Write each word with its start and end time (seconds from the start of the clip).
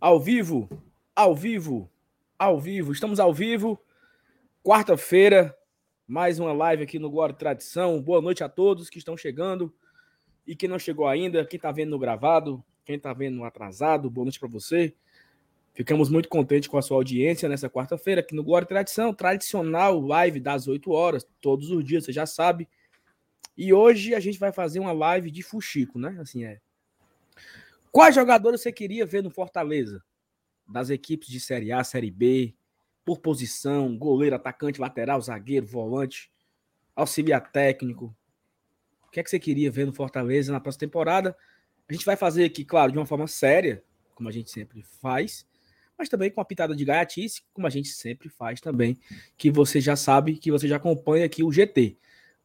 Ao 0.00 0.18
vivo, 0.18 0.66
ao 1.14 1.34
vivo, 1.34 1.90
ao 2.38 2.58
vivo. 2.58 2.90
Estamos 2.90 3.20
ao 3.20 3.34
vivo. 3.34 3.78
Quarta-feira, 4.64 5.54
mais 6.08 6.38
uma 6.38 6.54
live 6.54 6.84
aqui 6.84 6.98
no 6.98 7.10
Glória 7.10 7.34
Tradição. 7.34 8.00
Boa 8.00 8.22
noite 8.22 8.42
a 8.42 8.48
todos 8.48 8.88
que 8.88 8.96
estão 8.96 9.14
chegando 9.14 9.70
e 10.46 10.56
quem 10.56 10.70
não 10.70 10.78
chegou 10.78 11.06
ainda, 11.06 11.44
quem 11.44 11.58
está 11.58 11.70
vendo 11.70 11.90
no 11.90 11.98
gravado, 11.98 12.64
quem 12.82 12.96
está 12.96 13.12
vendo 13.12 13.36
no 13.36 13.44
atrasado. 13.44 14.08
Boa 14.08 14.24
noite 14.24 14.40
para 14.40 14.48
você. 14.48 14.94
Ficamos 15.74 16.08
muito 16.08 16.30
contentes 16.30 16.66
com 16.66 16.78
a 16.78 16.82
sua 16.82 16.96
audiência 16.96 17.46
nessa 17.46 17.68
quarta-feira 17.68 18.22
aqui 18.22 18.34
no 18.34 18.42
Glória 18.42 18.66
Tradição, 18.66 19.12
tradicional 19.12 20.00
live 20.00 20.40
das 20.40 20.66
8 20.66 20.90
horas, 20.90 21.28
todos 21.42 21.70
os 21.70 21.84
dias, 21.84 22.06
você 22.06 22.12
já 22.12 22.24
sabe. 22.24 22.66
E 23.54 23.70
hoje 23.70 24.14
a 24.14 24.20
gente 24.20 24.38
vai 24.38 24.50
fazer 24.50 24.80
uma 24.80 24.92
live 24.92 25.30
de 25.30 25.42
fuxico, 25.42 25.98
né? 25.98 26.16
Assim 26.18 26.42
é. 26.44 26.58
Quais 27.92 28.14
jogadores 28.14 28.60
você 28.60 28.70
queria 28.70 29.04
ver 29.04 29.22
no 29.22 29.30
Fortaleza? 29.30 30.02
Das 30.66 30.90
equipes 30.90 31.28
de 31.28 31.40
Série 31.40 31.72
A, 31.72 31.82
Série 31.82 32.10
B, 32.10 32.54
por 33.04 33.18
posição, 33.18 33.96
goleiro, 33.98 34.36
atacante, 34.36 34.80
lateral, 34.80 35.20
zagueiro, 35.20 35.66
volante, 35.66 36.30
auxiliar 36.94 37.50
técnico. 37.50 38.14
O 39.06 39.10
que 39.10 39.18
é 39.18 39.22
que 39.24 39.30
você 39.30 39.40
queria 39.40 39.70
ver 39.72 39.86
no 39.86 39.92
Fortaleza 39.92 40.52
na 40.52 40.60
próxima 40.60 40.80
temporada? 40.80 41.36
A 41.88 41.92
gente 41.92 42.06
vai 42.06 42.14
fazer 42.14 42.44
aqui, 42.44 42.64
claro, 42.64 42.92
de 42.92 42.98
uma 42.98 43.06
forma 43.06 43.26
séria, 43.26 43.82
como 44.14 44.28
a 44.28 44.32
gente 44.32 44.50
sempre 44.50 44.82
faz, 44.82 45.44
mas 45.98 46.08
também 46.08 46.30
com 46.30 46.40
a 46.40 46.44
pitada 46.44 46.76
de 46.76 46.84
gaiatice, 46.84 47.42
como 47.52 47.66
a 47.66 47.70
gente 47.70 47.88
sempre 47.88 48.28
faz 48.28 48.60
também, 48.60 48.96
que 49.36 49.50
você 49.50 49.80
já 49.80 49.96
sabe, 49.96 50.36
que 50.36 50.52
você 50.52 50.68
já 50.68 50.76
acompanha 50.76 51.26
aqui 51.26 51.42
o 51.42 51.50
GT. 51.50 51.98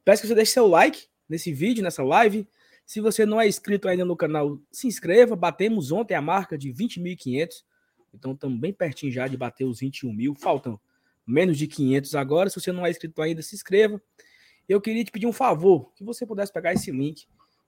Peço 0.03 0.23
que 0.23 0.27
você 0.27 0.35
deixe 0.35 0.53
seu 0.53 0.65
like 0.65 1.07
nesse 1.29 1.53
vídeo, 1.53 1.83
nessa 1.83 2.03
live, 2.03 2.47
se 2.85 3.01
você 3.01 3.25
não 3.25 3.41
é 3.41 3.47
inscrito 3.47 3.87
ainda 3.87 4.05
no 4.05 4.15
canal, 4.15 4.59
se 4.71 4.87
inscreva. 4.87 5.35
Batemos 5.35 5.91
ontem 5.91 6.13
a 6.13 6.21
marca 6.21 6.57
de 6.57 6.71
20.500. 6.71 7.63
Então 8.13 8.33
estamos 8.33 8.59
bem 8.59 8.71
pertinho 8.71 9.11
já 9.11 9.27
de 9.27 9.35
bater 9.35 9.65
os 9.65 9.79
21 9.79 10.13
mil. 10.13 10.35
Faltam 10.35 10.79
menos 11.25 11.57
de 11.57 11.67
500 11.67 12.13
agora. 12.15 12.49
Se 12.49 12.59
você 12.59 12.71
não 12.71 12.85
é 12.85 12.91
inscrito 12.91 13.21
ainda, 13.21 13.41
se 13.41 13.55
inscreva. 13.55 14.01
Eu 14.69 14.79
queria 14.79 15.03
te 15.03 15.11
pedir 15.11 15.27
um 15.27 15.33
favor, 15.33 15.91
que 15.95 16.03
você 16.03 16.25
pudesse 16.25 16.53
pegar 16.53 16.73
esse 16.73 16.91
link 16.91 17.25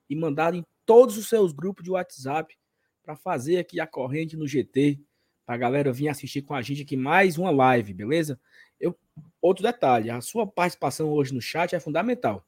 e 0.10 0.16
mandar 0.16 0.54
em 0.54 0.64
todos 0.86 1.18
os 1.18 1.28
seus 1.28 1.52
grupos 1.52 1.84
de 1.84 1.92
WhatsApp 1.92 2.56
para 3.04 3.16
fazer 3.16 3.58
aqui 3.58 3.80
a 3.80 3.88
corrente 3.88 4.36
no 4.36 4.48
GT, 4.48 5.00
para 5.46 5.56
a 5.56 5.58
galera 5.58 5.94
vir 5.94 6.10
assistir 6.10 6.42
com 6.42 6.54
a 6.54 6.62
gente 6.62 6.82
aqui 6.82 6.98
mais 6.98 7.38
uma 7.38 7.52
live, 7.52 7.94
beleza? 7.94 8.40
Eu, 8.80 8.98
outro 9.42 9.64
detalhe, 9.64 10.10
a 10.10 10.22
sua 10.22 10.46
participação 10.46 11.10
hoje 11.10 11.34
no 11.34 11.42
chat 11.42 11.76
é 11.76 11.80
fundamental, 11.80 12.46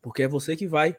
porque 0.00 0.22
é 0.22 0.28
você 0.28 0.54
que 0.54 0.66
vai 0.66 0.96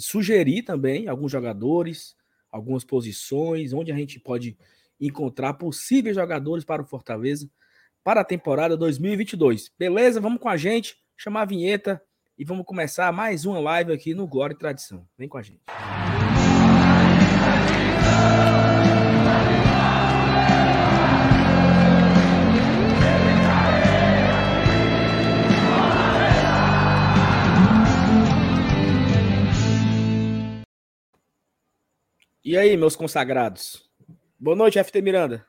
sugerir 0.00 0.62
também 0.62 1.08
alguns 1.08 1.30
jogadores, 1.30 2.16
algumas 2.50 2.84
posições, 2.84 3.72
onde 3.72 3.92
a 3.92 3.96
gente 3.96 4.18
pode 4.18 4.56
encontrar 5.00 5.54
possíveis 5.54 6.16
jogadores 6.16 6.64
para 6.64 6.82
o 6.82 6.86
Fortaleza 6.86 7.48
para 8.02 8.22
a 8.22 8.24
temporada 8.24 8.76
2022. 8.76 9.70
Beleza? 9.78 10.20
Vamos 10.20 10.40
com 10.40 10.48
a 10.48 10.56
gente, 10.56 10.96
chamar 11.16 11.42
a 11.42 11.46
vinheta 11.46 12.02
e 12.36 12.44
vamos 12.44 12.64
começar 12.64 13.12
mais 13.12 13.44
uma 13.44 13.60
live 13.60 13.92
aqui 13.92 14.14
no 14.14 14.26
Glória 14.26 14.54
e 14.54 14.58
Tradição. 14.58 15.06
Vem 15.16 15.28
com 15.28 15.38
a 15.38 15.42
gente. 15.42 15.60
E 32.42 32.56
aí, 32.56 32.74
meus 32.74 32.96
consagrados? 32.96 33.86
Boa 34.38 34.56
noite, 34.56 34.82
FT 34.82 35.02
Miranda. 35.02 35.46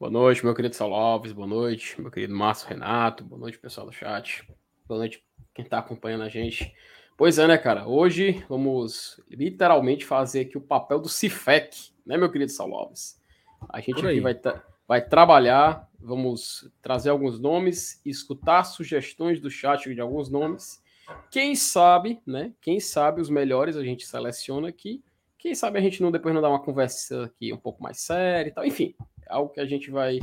Boa 0.00 0.10
noite, 0.10 0.42
meu 0.42 0.54
querido 0.54 0.74
Saulo 0.74 0.94
Alves. 0.94 1.30
Boa 1.30 1.46
noite, 1.46 2.00
meu 2.00 2.10
querido 2.10 2.34
Márcio 2.34 2.66
Renato. 2.70 3.22
Boa 3.22 3.38
noite, 3.38 3.58
pessoal 3.58 3.86
do 3.86 3.92
chat. 3.92 4.42
Boa 4.86 5.00
noite, 5.00 5.22
quem 5.54 5.62
está 5.62 5.78
acompanhando 5.78 6.24
a 6.24 6.30
gente. 6.30 6.74
Pois 7.18 7.38
é, 7.38 7.46
né, 7.46 7.58
cara? 7.58 7.86
Hoje 7.86 8.42
vamos 8.48 9.22
literalmente 9.28 10.06
fazer 10.06 10.40
aqui 10.40 10.56
o 10.56 10.60
papel 10.62 11.00
do 11.00 11.08
Cifec, 11.10 11.90
né, 12.06 12.16
meu 12.16 12.32
querido 12.32 12.50
Saulo 12.50 12.76
Alves? 12.76 13.20
A 13.68 13.78
gente 13.78 13.98
aqui 13.98 14.18
vai, 14.18 14.40
vai 14.88 15.06
trabalhar, 15.06 15.86
vamos 16.00 16.66
trazer 16.80 17.10
alguns 17.10 17.38
nomes, 17.38 18.00
escutar 18.06 18.64
sugestões 18.64 19.38
do 19.38 19.50
chat 19.50 19.94
de 19.94 20.00
alguns 20.00 20.30
nomes. 20.30 20.82
Quem 21.30 21.54
sabe, 21.54 22.22
né? 22.26 22.54
Quem 22.62 22.80
sabe 22.80 23.20
os 23.20 23.28
melhores 23.28 23.76
a 23.76 23.84
gente 23.84 24.06
seleciona 24.06 24.68
aqui 24.68 25.04
quem 25.46 25.54
sabe 25.54 25.78
a 25.78 25.80
gente 25.80 26.02
não 26.02 26.10
depois 26.10 26.34
não 26.34 26.42
dá 26.42 26.48
uma 26.48 26.60
conversa 26.60 27.26
aqui 27.26 27.52
um 27.52 27.56
pouco 27.56 27.80
mais 27.80 28.00
séria 28.00 28.48
e 28.48 28.52
tal. 28.52 28.64
Enfim, 28.64 28.96
é 29.22 29.32
algo 29.32 29.52
que 29.52 29.60
a 29.60 29.64
gente 29.64 29.92
vai 29.92 30.18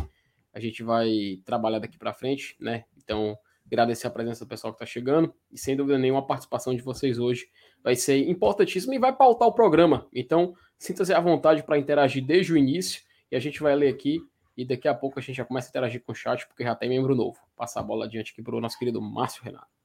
a 0.54 0.60
gente 0.60 0.84
vai 0.84 1.40
trabalhar 1.46 1.80
daqui 1.80 1.98
para 1.98 2.14
frente, 2.14 2.58
né? 2.60 2.84
Então, 2.98 3.38
agradecer 3.66 4.06
a 4.06 4.10
presença 4.10 4.44
do 4.44 4.50
pessoal 4.50 4.74
que 4.74 4.84
está 4.84 4.86
chegando 4.86 5.34
e 5.50 5.58
sem 5.58 5.78
dúvida 5.78 5.98
nenhuma 5.98 6.20
a 6.20 6.24
participação 6.24 6.76
de 6.76 6.82
vocês 6.82 7.20
hoje 7.20 7.48
vai 7.82 7.96
ser 7.96 8.30
importantíssima 8.30 8.94
e 8.96 9.00
vai 9.00 9.16
pautar 9.16 9.48
o 9.48 9.54
programa. 9.54 10.10
Então, 10.14 10.54
sinta-se 10.78 11.14
à 11.14 11.22
vontade 11.22 11.64
para 11.64 11.78
interagir 11.78 12.24
desde 12.24 12.52
o 12.52 12.58
início 12.58 13.02
e 13.32 13.36
a 13.38 13.40
gente 13.40 13.62
vai 13.62 13.74
ler 13.78 13.94
aqui 13.94 14.20
e 14.58 14.66
daqui 14.66 14.90
a 14.90 14.94
pouco 14.94 15.20
a 15.20 15.22
gente 15.22 15.38
já 15.38 15.46
começa 15.46 15.70
a 15.70 15.72
interagir 15.72 16.04
com 16.04 16.12
o 16.12 16.16
chat 16.16 16.46
porque 16.48 16.66
já 16.66 16.76
tem 16.76 16.90
membro 16.90 17.16
novo. 17.16 17.40
Passar 17.56 17.80
a 17.80 17.84
bola 17.84 18.06
adiante 18.06 18.34
aqui 18.34 18.44
para 18.44 18.58
o 18.58 18.60
nosso 18.60 18.78
querido 18.78 19.02
Márcio 19.02 19.42
Renato. 19.42 19.83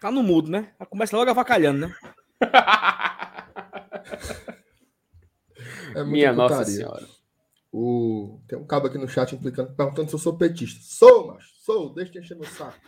Tá 0.00 0.10
no 0.12 0.22
mudo, 0.22 0.50
né? 0.50 0.72
Começa 0.88 1.16
logo 1.16 1.30
avacalhando, 1.30 1.88
né? 1.88 1.94
é 5.94 6.04
Minha 6.04 6.32
putaria. 6.32 6.34
Nossa 6.34 6.64
Senhora. 6.64 7.06
O... 7.72 8.40
Tem 8.46 8.56
um 8.58 8.64
cabo 8.64 8.86
aqui 8.86 8.96
no 8.96 9.08
chat 9.08 9.34
implicando, 9.34 9.74
perguntando 9.74 10.08
se 10.08 10.14
eu 10.14 10.20
sou 10.20 10.36
petista. 10.36 10.80
Sou, 10.82 11.26
macho. 11.26 11.48
Sou. 11.60 11.92
Deixa 11.92 12.12
de 12.12 12.20
encher 12.20 12.36
meu 12.36 12.46
saco. 12.46 12.78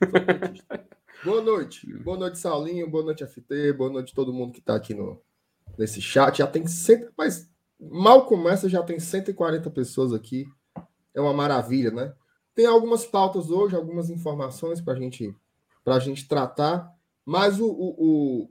boa 1.24 1.42
noite. 1.42 1.86
Boa 1.98 2.16
noite, 2.16 2.38
Saulinho. 2.38 2.90
Boa 2.90 3.04
noite, 3.04 3.26
FT. 3.26 3.74
Boa 3.74 3.90
noite 3.90 4.14
todo 4.14 4.32
mundo 4.32 4.52
que 4.52 4.62
tá 4.62 4.74
aqui 4.74 4.94
no... 4.94 5.20
nesse 5.78 6.00
chat. 6.00 6.38
Já 6.38 6.46
tem 6.46 6.66
cento... 6.66 7.12
Mas 7.16 7.50
mal 7.78 8.26
começa, 8.26 8.68
já 8.68 8.82
tem 8.82 8.98
140 8.98 9.70
pessoas 9.70 10.14
aqui. 10.14 10.46
É 11.14 11.20
uma 11.20 11.34
maravilha, 11.34 11.90
né? 11.90 12.14
Tem 12.54 12.66
algumas 12.66 13.04
pautas 13.04 13.50
hoje, 13.50 13.76
algumas 13.76 14.08
informações 14.08 14.80
para 14.80 14.94
a 14.94 14.96
gente 14.96 15.34
para 15.84 15.96
a 15.96 16.00
gente 16.00 16.26
tratar, 16.26 16.90
mas 17.24 17.60
o, 17.60 17.68
o, 17.68 18.50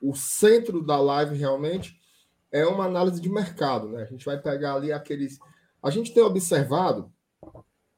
o, 0.00 0.14
centro 0.14 0.82
da 0.82 0.98
live 0.98 1.36
realmente 1.36 2.00
é 2.50 2.66
uma 2.66 2.86
análise 2.86 3.20
de 3.20 3.28
mercado, 3.28 3.88
né? 3.88 4.02
A 4.02 4.06
gente 4.06 4.24
vai 4.24 4.40
pegar 4.40 4.74
ali 4.74 4.90
aqueles. 4.90 5.38
A 5.82 5.90
gente 5.90 6.12
tem 6.12 6.22
observado 6.22 7.12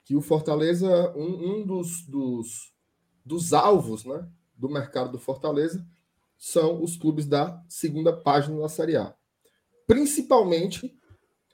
que 0.04 0.16
o 0.16 0.20
Fortaleza, 0.20 1.12
um, 1.16 1.60
um 1.60 1.66
dos, 1.66 2.04
dos, 2.06 2.72
dos 3.24 3.52
alvos 3.52 4.04
né, 4.04 4.28
do 4.56 4.68
mercado 4.68 5.12
do 5.12 5.18
Fortaleza, 5.18 5.86
são 6.36 6.82
os 6.82 6.96
clubes 6.96 7.26
da 7.26 7.62
segunda 7.68 8.12
página 8.12 8.58
da 8.60 8.68
Série 8.68 8.96
A. 8.96 9.14
Principalmente 9.86 10.98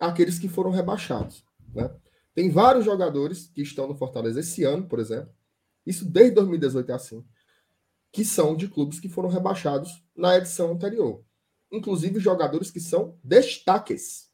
aqueles 0.01 0.39
que 0.39 0.49
foram 0.49 0.71
rebaixados. 0.71 1.45
Né? 1.75 1.91
Tem 2.35 2.51
vários 2.51 2.85
jogadores 2.85 3.49
que 3.49 3.63
estão 3.63 3.87
no 3.87 3.97
Fortaleza 3.97 4.41
esse 4.41 4.65
ano, 4.65 4.87
por 4.87 4.99
exemplo, 4.99 5.31
isso 5.87 6.05
desde 6.05 6.35
2018 6.35 6.91
é 6.91 6.95
assim. 6.95 7.25
Que 8.11 8.25
são 8.25 8.57
de 8.57 8.69
clubes 8.69 8.99
que 8.99 9.09
foram 9.09 9.29
rebaixados 9.29 10.05
na 10.17 10.37
edição 10.37 10.73
anterior. 10.73 11.25
Inclusive 11.71 12.19
jogadores 12.19 12.71
que 12.71 12.81
são 12.81 13.19
destaques. 13.23 14.29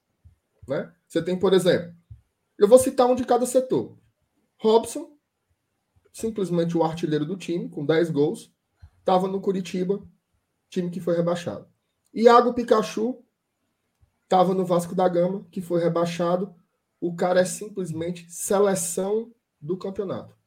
Né? 0.67 0.91
Você 1.07 1.23
tem, 1.23 1.39
por 1.39 1.53
exemplo, 1.53 1.95
eu 2.59 2.67
vou 2.67 2.79
citar 2.79 3.07
um 3.07 3.15
de 3.15 3.25
cada 3.25 3.45
setor. 3.45 3.99
Robson, 4.59 5.17
simplesmente 6.13 6.77
o 6.77 6.85
artilheiro 6.85 7.27
do 7.27 7.37
time, 7.37 7.69
com 7.69 7.85
10 7.85 8.11
gols, 8.11 8.55
estava 9.01 9.29
no 9.29 9.41
Curitiba, 9.41 10.03
time 10.71 10.91
que 10.91 11.01
foi 11.01 11.17
rebaixado. 11.17 11.67
Iago 12.15 12.55
Pikachu 12.55 13.23
estava 14.23 14.55
no 14.55 14.65
Vasco 14.65 14.95
da 14.95 15.09
Gama, 15.09 15.47
que 15.51 15.61
foi 15.61 15.83
rebaixado. 15.83 16.55
O 17.01 17.15
cara 17.15 17.41
é 17.41 17.45
simplesmente 17.45 18.31
seleção 18.31 19.35
do 19.61 19.77
campeonato 19.77 20.42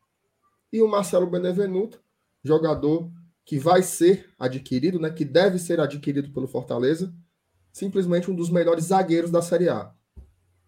e 0.72 0.82
o 0.82 0.88
Marcelo 0.88 1.28
Benevenuto, 1.28 2.02
jogador 2.44 3.12
que 3.44 3.60
vai 3.60 3.84
ser 3.84 4.30
adquirido, 4.40 5.00
né, 5.00 5.10
que 5.12 5.24
deve 5.24 5.60
ser 5.60 5.80
adquirido 5.80 6.32
pelo 6.32 6.48
Fortaleza, 6.48 7.14
simplesmente 7.72 8.32
um 8.32 8.36
dos 8.36 8.50
melhores 8.50 8.86
zagueiros 8.86 9.30
da 9.30 9.42
Série 9.42 9.70
A. 9.70 9.94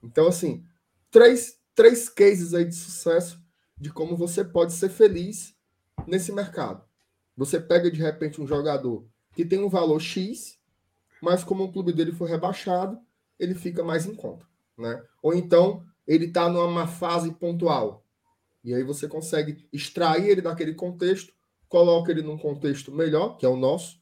Então, 0.03 0.27
assim, 0.27 0.63
três, 1.09 1.59
três 1.73 2.07
cases 2.07 2.53
aí 2.53 2.65
de 2.65 2.75
sucesso 2.75 3.41
de 3.79 3.91
como 3.91 4.15
você 4.15 4.43
pode 4.43 4.73
ser 4.73 4.89
feliz 4.89 5.55
nesse 6.05 6.31
mercado. 6.31 6.83
Você 7.35 7.59
pega 7.59 7.89
de 7.89 8.01
repente 8.01 8.41
um 8.41 8.47
jogador 8.47 9.07
que 9.33 9.45
tem 9.45 9.59
um 9.59 9.69
valor 9.69 9.99
X, 9.99 10.59
mas 11.21 11.43
como 11.43 11.63
o 11.63 11.71
clube 11.71 11.93
dele 11.93 12.11
foi 12.11 12.29
rebaixado, 12.29 12.99
ele 13.39 13.53
fica 13.53 13.83
mais 13.83 14.05
em 14.05 14.15
conta, 14.15 14.45
né? 14.77 15.03
Ou 15.21 15.33
então 15.33 15.85
ele 16.07 16.25
está 16.25 16.49
numa 16.49 16.87
fase 16.87 17.31
pontual, 17.33 18.03
e 18.67 18.73
aí 18.73 18.83
você 18.83 19.07
consegue 19.07 19.65
extrair 19.71 20.27
ele 20.27 20.41
daquele 20.41 20.73
contexto, 20.73 21.33
coloca 21.69 22.11
ele 22.11 22.21
num 22.21 22.37
contexto 22.37 22.91
melhor, 22.91 23.37
que 23.37 23.45
é 23.45 23.49
o 23.49 23.55
nosso, 23.55 23.97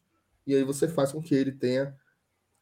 e 0.47 0.55
aí 0.55 0.63
você 0.63 0.87
faz 0.87 1.11
com 1.11 1.21
que 1.21 1.35
ele 1.35 1.51
tenha 1.51 1.95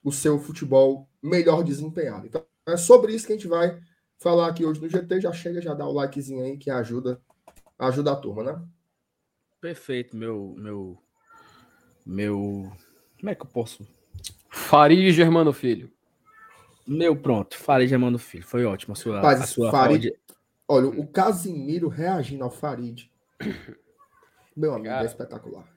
o 0.04 0.12
seu 0.12 0.38
futebol 0.38 1.10
melhor 1.22 1.64
desempenhado. 1.64 2.28
Então, 2.28 2.46
é 2.68 2.76
sobre 2.76 3.14
isso 3.14 3.26
que 3.26 3.32
a 3.32 3.36
gente 3.38 3.48
vai 3.48 3.82
falar 4.20 4.50
aqui 4.50 4.66
hoje 4.66 4.82
no 4.82 4.90
GT. 4.90 5.22
Já 5.22 5.32
chega, 5.32 5.62
já 5.62 5.74
dá 5.74 5.88
o 5.88 5.94
likezinho 5.94 6.44
aí 6.44 6.58
que 6.58 6.70
ajuda, 6.70 7.22
ajuda 7.80 8.12
a 8.12 8.18
turma, 8.18 8.44
né? 8.44 8.62
Perfeito, 9.62 10.14
meu, 10.18 10.56
meu, 10.58 11.02
meu. 12.06 12.70
Como 13.18 13.30
é 13.30 13.34
que 13.34 13.44
eu 13.44 13.50
posso? 13.50 13.88
Farid 14.50 15.10
Germano 15.14 15.54
Filho. 15.54 15.90
Meu, 16.86 17.16
pronto. 17.16 17.58
Farid 17.58 17.90
Germano 17.90 18.20
Filho. 18.20 18.44
Foi 18.44 18.66
ótimo 18.66 18.92
a 18.92 18.96
sua, 18.98 19.22
Mas, 19.22 19.40
a 19.40 19.46
sua 19.46 19.72
Farid, 19.72 20.14
Olha, 20.74 20.88
o 20.88 21.06
Casimiro 21.06 21.88
reagindo 21.88 22.44
ao 22.44 22.50
Farid. 22.50 23.08
Meu 24.58 24.74
amigo, 24.74 24.88
é 24.88 24.92
Cara, 24.92 25.04
é 25.04 25.06
espetacular. 25.06 25.68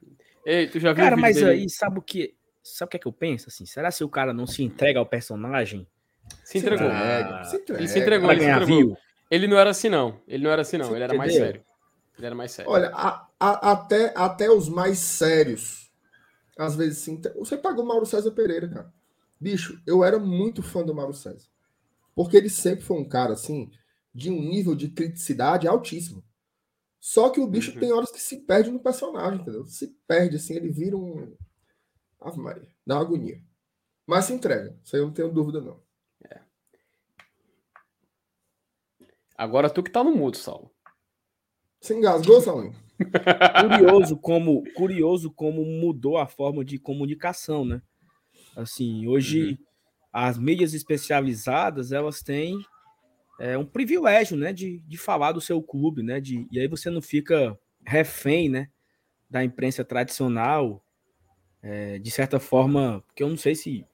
Ei, 0.45 0.69
tu 0.69 0.81
já 0.81 0.95
viu 0.95 1.05
Cara, 1.05 1.17
mas 1.17 1.37
dele? 1.37 1.51
aí, 1.51 1.69
sabe 1.69 1.99
o 1.99 2.03
que. 2.03 2.35
Sabe 2.63 2.89
o 2.89 2.91
que 2.91 2.97
é 2.97 3.01
que 3.01 3.07
eu 3.07 3.13
penso? 3.13 3.49
Assim, 3.49 3.67
será 3.67 3.91
se 3.91 4.03
o 4.03 4.09
cara 4.09 4.33
não 4.33 4.47
se 4.47 4.63
entrega 4.63 4.99
ao 4.99 5.07
personagem? 5.07 5.87
Se 6.43 6.59
entregou. 6.59 6.89
Se 6.89 6.95
entrega, 6.95 7.45
se 7.45 7.57
entrega. 7.57 7.81
Ele 7.81 7.89
se 7.89 7.99
entregou, 7.99 8.33
ele 8.33 8.41
se 8.41 8.51
entregou. 8.51 8.99
Ele 9.31 9.47
não 9.47 9.59
era 9.59 9.71
assim, 9.71 9.89
não. 9.89 10.21
Ele 10.27 10.43
não 10.43 10.51
era 10.51 10.63
assim, 10.63 10.79
não. 10.79 10.95
Ele 10.95 11.05
era 11.05 11.15
mais 11.15 11.33
sério. 11.35 11.65
Ele 12.17 12.27
era 12.27 12.35
mais 12.35 12.51
sério. 12.53 12.71
Olha, 12.71 12.91
a, 12.95 13.29
a, 13.39 13.73
até, 13.73 14.13
até 14.17 14.51
os 14.51 14.69
mais 14.69 14.99
sérios, 14.99 15.93
às 16.59 16.75
vezes 16.75 16.99
sim. 16.99 17.21
Você 17.37 17.57
pagou 17.57 17.85
o 17.85 17.87
Mauro 17.87 18.07
César 18.07 18.31
Pereira, 18.31 18.67
cara. 18.69 18.93
Bicho, 19.39 19.81
eu 19.87 20.03
era 20.03 20.19
muito 20.19 20.63
fã 20.63 20.83
do 20.83 20.95
Mauro 20.95 21.13
César. 21.13 21.47
Porque 22.15 22.37
ele 22.37 22.49
sempre 22.49 22.83
foi 22.83 22.97
um 22.97 23.07
cara, 23.07 23.35
assim, 23.35 23.71
de 24.17 24.31
um 24.31 24.41
nível 24.41 24.75
de 24.75 24.89
criticidade 24.89 25.69
altíssimo. 25.69 26.25
Só 26.99 27.29
que 27.29 27.39
o 27.39 27.47
bicho 27.47 27.75
uhum. 27.75 27.81
tem 27.81 27.93
horas 27.93 28.11
que 28.11 28.21
se 28.21 28.39
perde 28.39 28.71
no 28.71 28.81
personagem, 28.81 29.41
entendeu? 29.41 29.67
Se 29.67 29.89
perde, 30.09 30.37
assim, 30.37 30.55
ele 30.55 30.71
vira 30.71 30.97
um. 30.97 31.37
Ave 32.19 32.41
Maria, 32.41 32.69
dá 32.85 32.97
uma 32.97 33.03
agonia. 33.03 33.41
Mas 34.07 34.25
se 34.25 34.33
entrega, 34.33 34.75
isso 34.83 34.97
aí 34.97 35.03
eu 35.03 35.07
não 35.07 35.13
tenho 35.13 35.31
dúvida, 35.31 35.61
não. 35.61 35.83
É. 36.25 36.41
Agora 39.37 39.69
tu 39.69 39.83
que 39.83 39.91
tá 39.91 40.03
no 40.03 40.15
mudo, 40.17 40.39
Saulo. 40.39 40.71
Se 41.81 41.95
engasgou, 41.95 42.41
Saulo? 42.41 42.75
curioso 43.61 44.17
como 44.17 44.65
curioso 44.73 45.31
como 45.31 45.62
mudou 45.62 46.17
a 46.17 46.27
forma 46.27 46.65
de 46.65 46.79
comunicação, 46.79 47.67
né? 47.67 47.83
Assim, 48.57 49.07
hoje 49.07 49.51
uhum. 49.51 49.59
as 50.11 50.39
mídias 50.39 50.73
especializadas, 50.73 51.93
elas 51.93 52.23
têm 52.23 52.65
é 53.38 53.56
um 53.56 53.67
privilégio, 53.67 54.37
né, 54.37 54.53
de, 54.53 54.81
de 54.81 54.97
falar 54.97 55.33
do 55.33 55.41
seu 55.41 55.62
clube, 55.62 56.03
né, 56.03 56.21
de, 56.21 56.47
e 56.50 56.59
aí 56.59 56.67
você 56.67 56.91
não 56.91 57.03
fica 57.03 57.59
refém, 57.85 58.49
né, 58.49 58.69
da 59.29 59.44
imprensa 59.44 59.85
tradicional, 59.85 60.85
é, 61.62 61.99
de 61.99 62.11
certa 62.11 62.38
forma, 62.38 63.03
porque 63.06 63.23
eu 63.23 63.29
não 63.29 63.37
sei 63.37 63.55
se 63.55 63.87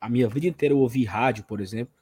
a 0.00 0.08
minha 0.08 0.28
vida 0.28 0.46
inteira 0.46 0.74
eu 0.74 0.78
ouvi 0.78 1.04
rádio, 1.04 1.44
por 1.44 1.60
exemplo, 1.60 1.94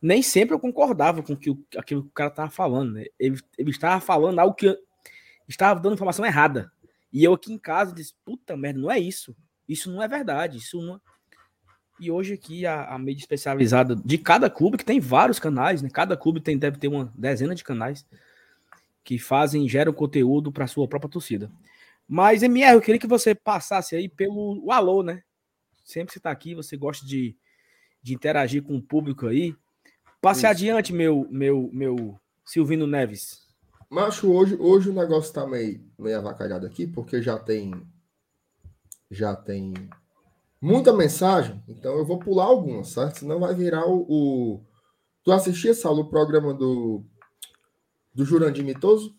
nem 0.00 0.22
sempre 0.22 0.54
eu 0.54 0.60
concordava 0.60 1.22
com 1.22 1.36
que 1.36 1.50
o, 1.50 1.64
aquilo 1.76 2.02
que 2.02 2.08
o 2.08 2.12
cara 2.12 2.30
estava 2.30 2.50
falando, 2.50 2.92
né, 2.94 3.04
ele, 3.18 3.38
ele 3.58 3.70
estava 3.70 4.00
falando 4.00 4.38
algo 4.38 4.54
que 4.54 4.76
estava 5.48 5.80
dando 5.80 5.94
informação 5.94 6.24
errada, 6.24 6.72
e 7.12 7.22
eu 7.22 7.34
aqui 7.34 7.52
em 7.52 7.58
casa 7.58 7.94
disse, 7.94 8.14
puta 8.24 8.56
merda, 8.56 8.80
não 8.80 8.90
é 8.90 8.98
isso, 8.98 9.36
isso 9.68 9.92
não 9.92 10.02
é 10.02 10.08
verdade, 10.08 10.56
isso 10.56 10.80
não, 10.80 11.00
e 12.02 12.10
hoje 12.10 12.34
aqui 12.34 12.66
a, 12.66 12.86
a 12.86 12.98
mídia 12.98 13.22
especializada 13.22 13.94
de 13.94 14.18
cada 14.18 14.50
clube, 14.50 14.76
que 14.76 14.84
tem 14.84 14.98
vários 14.98 15.38
canais, 15.38 15.80
né? 15.80 15.88
Cada 15.88 16.16
clube 16.16 16.40
tem, 16.40 16.58
deve 16.58 16.76
ter 16.76 16.88
uma 16.88 17.12
dezena 17.16 17.54
de 17.54 17.62
canais 17.62 18.04
que 19.04 19.20
fazem, 19.20 19.68
geram 19.68 19.92
conteúdo 19.92 20.50
para 20.50 20.66
sua 20.66 20.88
própria 20.88 21.10
torcida. 21.10 21.48
Mas, 22.08 22.42
MR, 22.42 22.74
eu 22.74 22.80
queria 22.80 23.00
que 23.00 23.06
você 23.06 23.36
passasse 23.36 23.94
aí 23.94 24.08
pelo 24.08 24.60
o 24.64 24.72
alô, 24.72 25.04
né? 25.04 25.22
Sempre 25.84 26.08
que 26.08 26.12
você 26.14 26.18
está 26.18 26.32
aqui, 26.32 26.56
você 26.56 26.76
gosta 26.76 27.06
de, 27.06 27.36
de 28.02 28.14
interagir 28.14 28.64
com 28.64 28.74
o 28.74 28.82
público 28.82 29.28
aí. 29.28 29.54
Passe 30.20 30.40
Isso. 30.40 30.48
adiante, 30.48 30.92
meu, 30.92 31.28
meu, 31.30 31.70
meu 31.72 32.18
Silvino 32.44 32.86
Neves. 32.86 33.46
Macho, 33.88 34.28
hoje, 34.32 34.56
hoje 34.58 34.90
o 34.90 34.92
negócio 34.92 35.28
está 35.28 35.46
meio, 35.46 35.80
meio 35.96 36.18
avacalhado 36.18 36.66
aqui, 36.66 36.84
porque 36.84 37.22
já 37.22 37.38
tem. 37.38 37.72
Já 39.08 39.36
tem 39.36 39.74
muita 40.62 40.92
mensagem, 40.92 41.60
então 41.66 41.98
eu 41.98 42.06
vou 42.06 42.20
pular 42.20 42.44
algumas, 42.44 42.88
certo? 42.88 43.18
Senão 43.18 43.40
vai 43.40 43.52
virar 43.52 43.84
o. 43.86 44.06
o... 44.08 44.64
Tu 45.24 45.32
assistia, 45.32 45.74
Saulo, 45.74 46.02
o 46.02 46.08
programa 46.08 46.54
do, 46.54 47.04
do 48.14 48.24
Jurandir 48.24 48.64
Mitoso? 48.64 49.14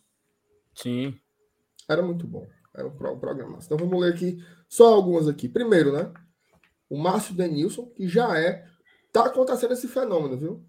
Sim. 0.73 1.15
Era 1.87 2.01
muito 2.01 2.25
bom. 2.25 2.47
Era 2.73 2.87
um 2.87 3.19
programa. 3.19 3.59
Então 3.63 3.77
vamos 3.77 3.99
ler 3.99 4.13
aqui 4.13 4.43
só 4.67 4.93
algumas 4.93 5.27
aqui. 5.27 5.47
Primeiro, 5.47 5.91
né? 5.91 6.11
O 6.89 6.97
Márcio 6.97 7.35
Denilson, 7.35 7.87
que 7.87 8.07
já 8.07 8.37
é. 8.39 8.65
Tá 9.11 9.25
acontecendo 9.25 9.73
esse 9.73 9.87
fenômeno, 9.87 10.37
viu? 10.37 10.65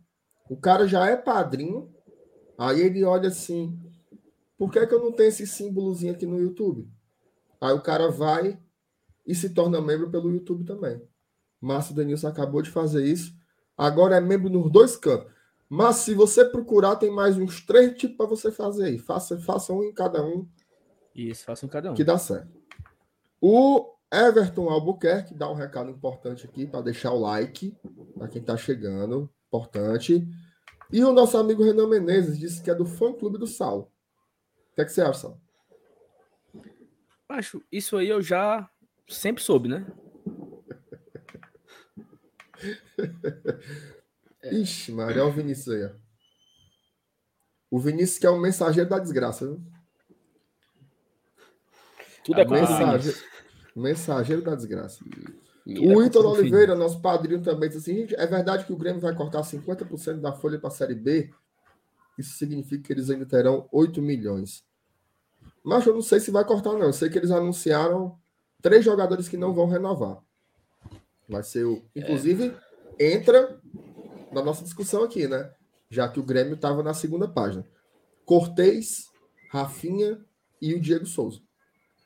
O 0.51 0.57
cara 0.57 0.87
já 0.87 1.09
é 1.09 1.17
padrinho. 1.17 1.91
Aí 2.59 2.81
ele 2.81 3.03
olha 3.05 3.29
assim: 3.29 3.79
por 4.59 4.71
que, 4.71 4.79
é 4.79 4.87
que 4.87 4.95
eu 4.95 5.01
não 5.03 5.13
tenho 5.13 5.29
esse 5.29 5.47
símbolozinho 5.47 6.13
aqui 6.13 6.27
no 6.27 6.39
YouTube? 6.39 6.89
Aí 7.61 7.73
o 7.73 7.81
cara 7.81 8.11
vai 8.11 8.59
e 9.27 9.35
se 9.35 9.51
torna 9.51 9.81
membro 9.81 10.11
pelo 10.11 10.31
YouTube 10.31 10.65
também. 10.65 11.01
Márcio 11.61 11.95
Denilson 11.95 12.29
acabou 12.29 12.61
de 12.61 12.71
fazer 12.71 13.05
isso. 13.05 13.33
Agora 13.77 14.17
é 14.17 14.21
membro 14.21 14.51
nos 14.51 14.71
dois 14.71 14.97
cantos. 14.97 15.33
Mas 15.69 15.97
se 15.97 16.15
você 16.15 16.45
procurar, 16.45 16.97
tem 16.97 17.11
mais 17.11 17.37
uns 17.37 17.65
três 17.65 17.97
tipos 17.97 18.17
para 18.17 18.27
você 18.27 18.53
fazer 18.53 18.85
aí. 18.85 18.99
Faça, 18.99 19.39
faça 19.41 19.73
um 19.73 19.83
em 19.83 19.93
cada 19.93 20.23
um. 20.25 20.47
Isso, 21.15 21.45
faça 21.45 21.65
um 21.65 21.69
em 21.69 21.73
cada 21.73 21.91
um. 21.91 21.95
Que 21.95 22.05
dá 22.05 22.19
certo. 22.19 22.49
O 23.41 23.95
Everton 24.13 24.69
Albuquerque 24.69 25.35
dá 25.35 25.51
um 25.51 25.55
recado 25.55 25.91
importante 25.91 26.47
aqui 26.47 26.67
para 26.67 26.83
deixar 26.83 27.13
o 27.13 27.19
like 27.19 27.77
para 28.17 28.29
quem 28.29 28.41
está 28.41 28.57
chegando. 28.57 29.29
Importante. 29.49 30.29
E 30.93 31.03
o 31.03 31.13
nosso 31.13 31.37
amigo 31.37 31.65
Renan 31.65 31.89
Menezes 31.89 32.39
disse 32.39 32.63
que 32.63 32.71
é 32.71 32.75
do 32.75 32.85
fã 32.85 33.13
clube 33.13 33.39
do 33.39 33.47
Sal. 33.47 33.91
O 34.71 34.75
que, 34.75 34.83
é 34.83 34.85
que 34.85 34.93
você 34.93 35.01
acha, 35.01 35.21
Sal? 35.21 35.41
Acho, 37.29 37.63
isso 37.73 37.97
aí 37.97 38.09
eu 38.09 38.23
já 38.23 38.71
Sempre 39.09 39.43
soube, 39.43 39.69
né? 39.69 39.87
Ixi, 44.51 44.93
Maria, 44.93 45.23
olha 45.23 45.31
o 45.31 45.35
Vinícius 45.35 45.75
aí. 45.75 45.91
O 47.71 47.79
Vinícius 47.79 48.19
que 48.19 48.27
é 48.27 48.31
o 48.31 48.39
mensageiro 48.39 48.89
da 48.89 48.99
desgraça, 48.99 49.47
viu? 49.47 49.61
Tudo 52.25 52.41
é 52.41 52.45
mensageiro, 52.47 53.19
mensageiro 53.77 54.43
da 54.43 54.55
desgraça. 54.55 55.05
o 55.67 56.03
Ítalo 56.03 56.31
Oliveira, 56.31 56.75
nosso 56.75 57.01
padrinho, 57.01 57.43
também 57.43 57.69
disse 57.69 57.91
assim: 57.91 58.15
é 58.15 58.27
verdade 58.27 58.65
que 58.65 58.73
o 58.73 58.77
Grêmio 58.77 59.01
vai 59.01 59.15
cortar 59.15 59.43
50% 59.43 60.21
da 60.21 60.33
folha 60.33 60.59
para 60.59 60.69
a 60.69 60.73
Série 60.73 60.95
B? 60.95 61.31
Isso 62.17 62.39
significa 62.39 62.83
que 62.83 62.93
eles 62.93 63.11
ainda 63.11 63.27
terão 63.27 63.69
8 63.73 64.01
milhões. 64.01 64.65
Mas 65.63 65.85
eu 65.87 65.95
não 65.95 66.03
sei 66.03 66.21
se 66.21 66.31
vai 66.31 66.45
cortar, 66.45 66.73
não. 66.73 66.83
Eu 66.83 66.93
sei 66.93 67.11
que 67.11 67.19
eles 67.19 67.31
anunciaram 67.31 68.19
três 68.65 68.83
jogadores 68.83 69.29
que 69.29 69.37
não 69.37 69.53
vão 69.53 69.67
renovar. 69.67 70.23
Vai 71.29 71.43
ser 71.43 71.65
o. 71.67 71.83
Inclusive, 71.95 72.57
é. 72.99 73.13
entra 73.13 73.61
na 74.33 74.43
nossa 74.43 74.65
discussão 74.65 75.05
aqui, 75.05 75.29
né? 75.29 75.53
Já 75.91 76.09
que 76.09 76.19
o 76.19 76.23
Grêmio 76.23 76.55
estava 76.55 76.83
na 76.83 76.95
segunda 76.95 77.29
página. 77.29 77.63
Cortez, 78.25 79.11
Rafinha 79.51 80.19
e 80.63 80.73
o 80.73 80.81
Diego 80.81 81.05
Souza. 81.05 81.43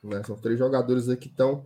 Né? 0.03 0.21
São 0.23 0.35
três 0.35 0.59
jogadores 0.59 1.07
aí 1.07 1.15
que 1.15 1.29
estão 1.29 1.65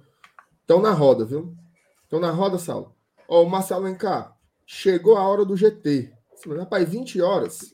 na 0.80 0.92
roda, 0.92 1.26
viu? 1.26 1.58
Estão 2.04 2.20
na 2.20 2.30
roda, 2.30 2.60
Saulo. 2.60 2.96
Ó, 3.28 3.42
o 3.42 3.50
Marcelo 3.50 3.88
Encar, 3.88 4.38
chegou 4.64 5.18
a 5.18 5.28
hora 5.28 5.44
do 5.44 5.58
GT. 5.58 6.14
Rapaz, 6.56 6.88
20 6.88 7.20
horas. 7.20 7.74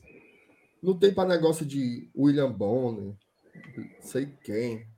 Não 0.82 0.98
tem 0.98 1.12
para 1.12 1.28
negócio 1.28 1.66
de 1.66 2.10
William 2.16 2.50
Bonner, 2.50 3.14
sei 4.00 4.26
quem. 4.42 4.89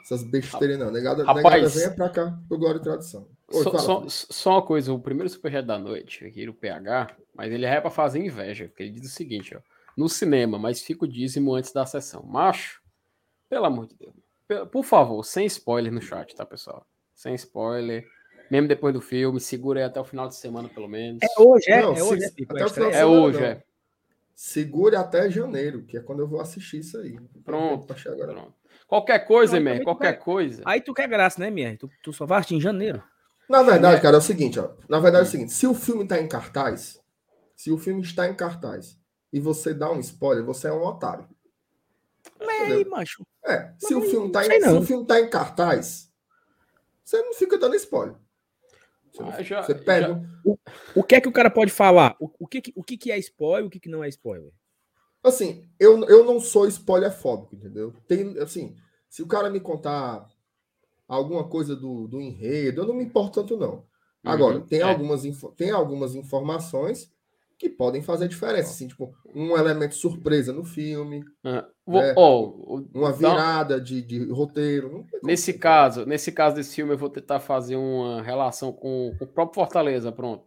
Essas 0.00 0.22
besteiras 0.22 0.78
não. 0.78 0.90
Negada, 0.90 1.24
Rapaz, 1.24 1.44
negada 1.44 1.68
venha 1.68 1.90
pra 1.90 2.08
cá 2.08 2.38
pro 2.48 2.58
Glória 2.58 2.78
e 2.78 2.82
Tradição. 2.82 3.28
Oi, 3.52 3.62
só, 3.62 3.78
só, 3.78 4.04
só, 4.08 4.50
uma 4.52 4.62
coisa, 4.62 4.92
o 4.92 4.98
primeiro 4.98 5.28
superchat 5.28 5.66
da 5.66 5.78
noite, 5.78 6.24
aqui 6.24 6.46
no 6.46 6.54
PH, 6.54 7.16
mas 7.34 7.52
ele 7.52 7.64
é 7.64 7.80
para 7.80 7.90
fazer 7.90 8.18
inveja, 8.18 8.66
porque 8.66 8.82
ele 8.82 8.92
diz 8.92 9.10
o 9.10 9.14
seguinte, 9.14 9.56
ó. 9.56 9.60
No 9.96 10.08
cinema, 10.08 10.58
mas 10.58 10.82
fica 10.82 11.04
o 11.04 11.08
dízimo 11.08 11.54
antes 11.54 11.72
da 11.72 11.86
sessão. 11.86 12.22
Macho, 12.22 12.82
pelo 13.48 13.64
amor 13.64 13.86
de 13.86 13.96
Deus. 13.96 14.14
Por 14.70 14.84
favor, 14.84 15.24
sem 15.24 15.46
spoiler 15.46 15.92
no 15.92 16.02
chat, 16.02 16.34
tá, 16.34 16.44
pessoal? 16.44 16.86
Sem 17.14 17.34
spoiler. 17.34 18.06
Mesmo 18.50 18.68
depois 18.68 18.94
do 18.94 19.00
filme, 19.00 19.40
segura 19.40 19.80
aí 19.80 19.86
até 19.86 19.98
o 20.00 20.04
final 20.04 20.28
de 20.28 20.36
semana, 20.36 20.68
pelo 20.68 20.86
menos. 20.86 21.20
É 21.22 21.40
hoje, 21.40 21.70
é? 21.70 21.82
Não, 21.82 21.96
é 21.96 22.02
hoje, 22.02 22.24
é, 22.24 22.26
até 22.26 22.64
o 22.64 22.70
final 22.70 22.90
de 22.90 22.96
é 22.96 23.06
hoje, 23.06 23.42
é. 23.42 23.62
Segure 24.34 24.96
até 24.96 25.30
janeiro, 25.30 25.82
que 25.84 25.96
é 25.96 26.00
quando 26.00 26.20
eu 26.20 26.28
vou 26.28 26.40
assistir 26.40 26.78
isso 26.78 26.98
aí. 26.98 27.18
Pronto. 27.42 27.86
Pronto. 27.86 28.54
Qualquer 28.86 29.20
coisa, 29.20 29.58
Mier, 29.58 29.82
qualquer 29.82 30.14
quer... 30.14 30.24
coisa. 30.24 30.62
Aí 30.64 30.80
tu 30.80 30.94
quer 30.94 31.08
graça, 31.08 31.40
né, 31.40 31.50
Mier? 31.50 31.76
Tu, 31.76 31.90
tu 32.02 32.12
só 32.12 32.24
vai 32.24 32.38
assistir 32.38 32.54
em 32.54 32.60
janeiro. 32.60 33.02
Na 33.48 33.62
verdade, 33.62 34.00
cara, 34.00 34.16
é 34.16 34.18
o 34.18 34.22
seguinte, 34.22 34.58
ó. 34.58 34.70
Na 34.88 34.98
verdade 35.00 35.24
é 35.24 35.28
o 35.28 35.30
seguinte, 35.30 35.52
se 35.52 35.66
o 35.66 35.74
filme 35.74 36.04
está 36.04 36.20
em 36.20 36.28
cartaz, 36.28 37.00
se 37.54 37.70
o 37.70 37.78
filme 37.78 38.02
está 38.02 38.28
em 38.28 38.34
cartaz 38.34 38.98
e 39.32 39.40
você 39.40 39.72
dá 39.74 39.90
um 39.90 40.00
spoiler, 40.00 40.44
você 40.44 40.68
é 40.68 40.72
um 40.72 40.84
otário. 40.84 41.28
Ei, 42.40 42.84
macho. 42.84 43.24
É, 43.44 43.72
se 43.78 43.94
o, 43.94 44.02
filme 44.02 44.32
tá 44.32 44.44
em, 44.44 44.60
se 44.60 44.68
o 44.68 44.82
filme 44.82 45.06
tá 45.06 45.20
em 45.20 45.30
cartaz, 45.30 46.12
você 47.04 47.22
não 47.22 47.34
fica 47.34 47.56
dando 47.56 47.76
spoiler. 47.76 48.16
Você, 49.12 49.22
ah, 49.22 49.42
já, 49.42 49.62
você 49.62 49.74
pega. 49.74 50.08
Já... 50.08 50.20
O, 50.44 50.58
o 50.96 51.02
que 51.04 51.14
é 51.14 51.20
que 51.20 51.28
o 51.28 51.32
cara 51.32 51.48
pode 51.48 51.70
falar? 51.70 52.16
O, 52.20 52.30
o, 52.40 52.46
que, 52.46 52.72
o 52.74 52.82
que, 52.82 52.96
que 52.96 53.12
é 53.12 53.18
spoiler 53.18 53.66
o 53.66 53.70
que, 53.70 53.80
que 53.80 53.88
não 53.88 54.02
é 54.02 54.08
spoiler? 54.08 54.52
Assim, 55.22 55.64
eu, 55.78 56.04
eu 56.04 56.24
não 56.24 56.38
sou 56.38 56.66
spoilerfóbico, 56.66 57.56
entendeu? 57.56 57.92
Tem, 58.06 58.38
assim, 58.38 58.76
se 59.08 59.22
o 59.22 59.26
cara 59.26 59.50
me 59.50 59.60
contar 59.60 60.28
alguma 61.08 61.44
coisa 61.44 61.74
do, 61.74 62.06
do 62.06 62.20
enredo, 62.20 62.82
eu 62.82 62.86
não 62.86 62.94
me 62.94 63.04
importo 63.04 63.40
tanto, 63.40 63.56
não. 63.56 63.84
Agora, 64.24 64.56
uhum, 64.56 64.66
tem, 64.66 64.80
é. 64.80 64.82
algumas, 64.82 65.22
tem 65.56 65.70
algumas 65.70 66.14
informações 66.14 67.10
que 67.58 67.70
podem 67.70 68.02
fazer 68.02 68.28
diferença, 68.28 68.70
assim, 68.70 68.86
tipo, 68.86 69.14
um 69.34 69.56
elemento 69.56 69.94
surpresa 69.94 70.52
no 70.52 70.64
filme, 70.64 71.24
ah, 71.42 71.66
né? 71.86 72.12
oh, 72.14 72.84
uma 72.92 73.12
virada 73.12 73.80
de, 73.80 74.02
de 74.02 74.30
roteiro. 74.30 75.06
Nesse 75.22 75.54
caso, 75.54 76.04
nesse 76.04 76.30
caso 76.32 76.56
desse 76.56 76.74
filme, 76.74 76.92
eu 76.92 76.98
vou 76.98 77.08
tentar 77.08 77.40
fazer 77.40 77.76
uma 77.76 78.20
relação 78.20 78.72
com, 78.72 79.14
com 79.18 79.24
o 79.24 79.28
próprio 79.28 79.54
Fortaleza, 79.54 80.12
pronto. 80.12 80.44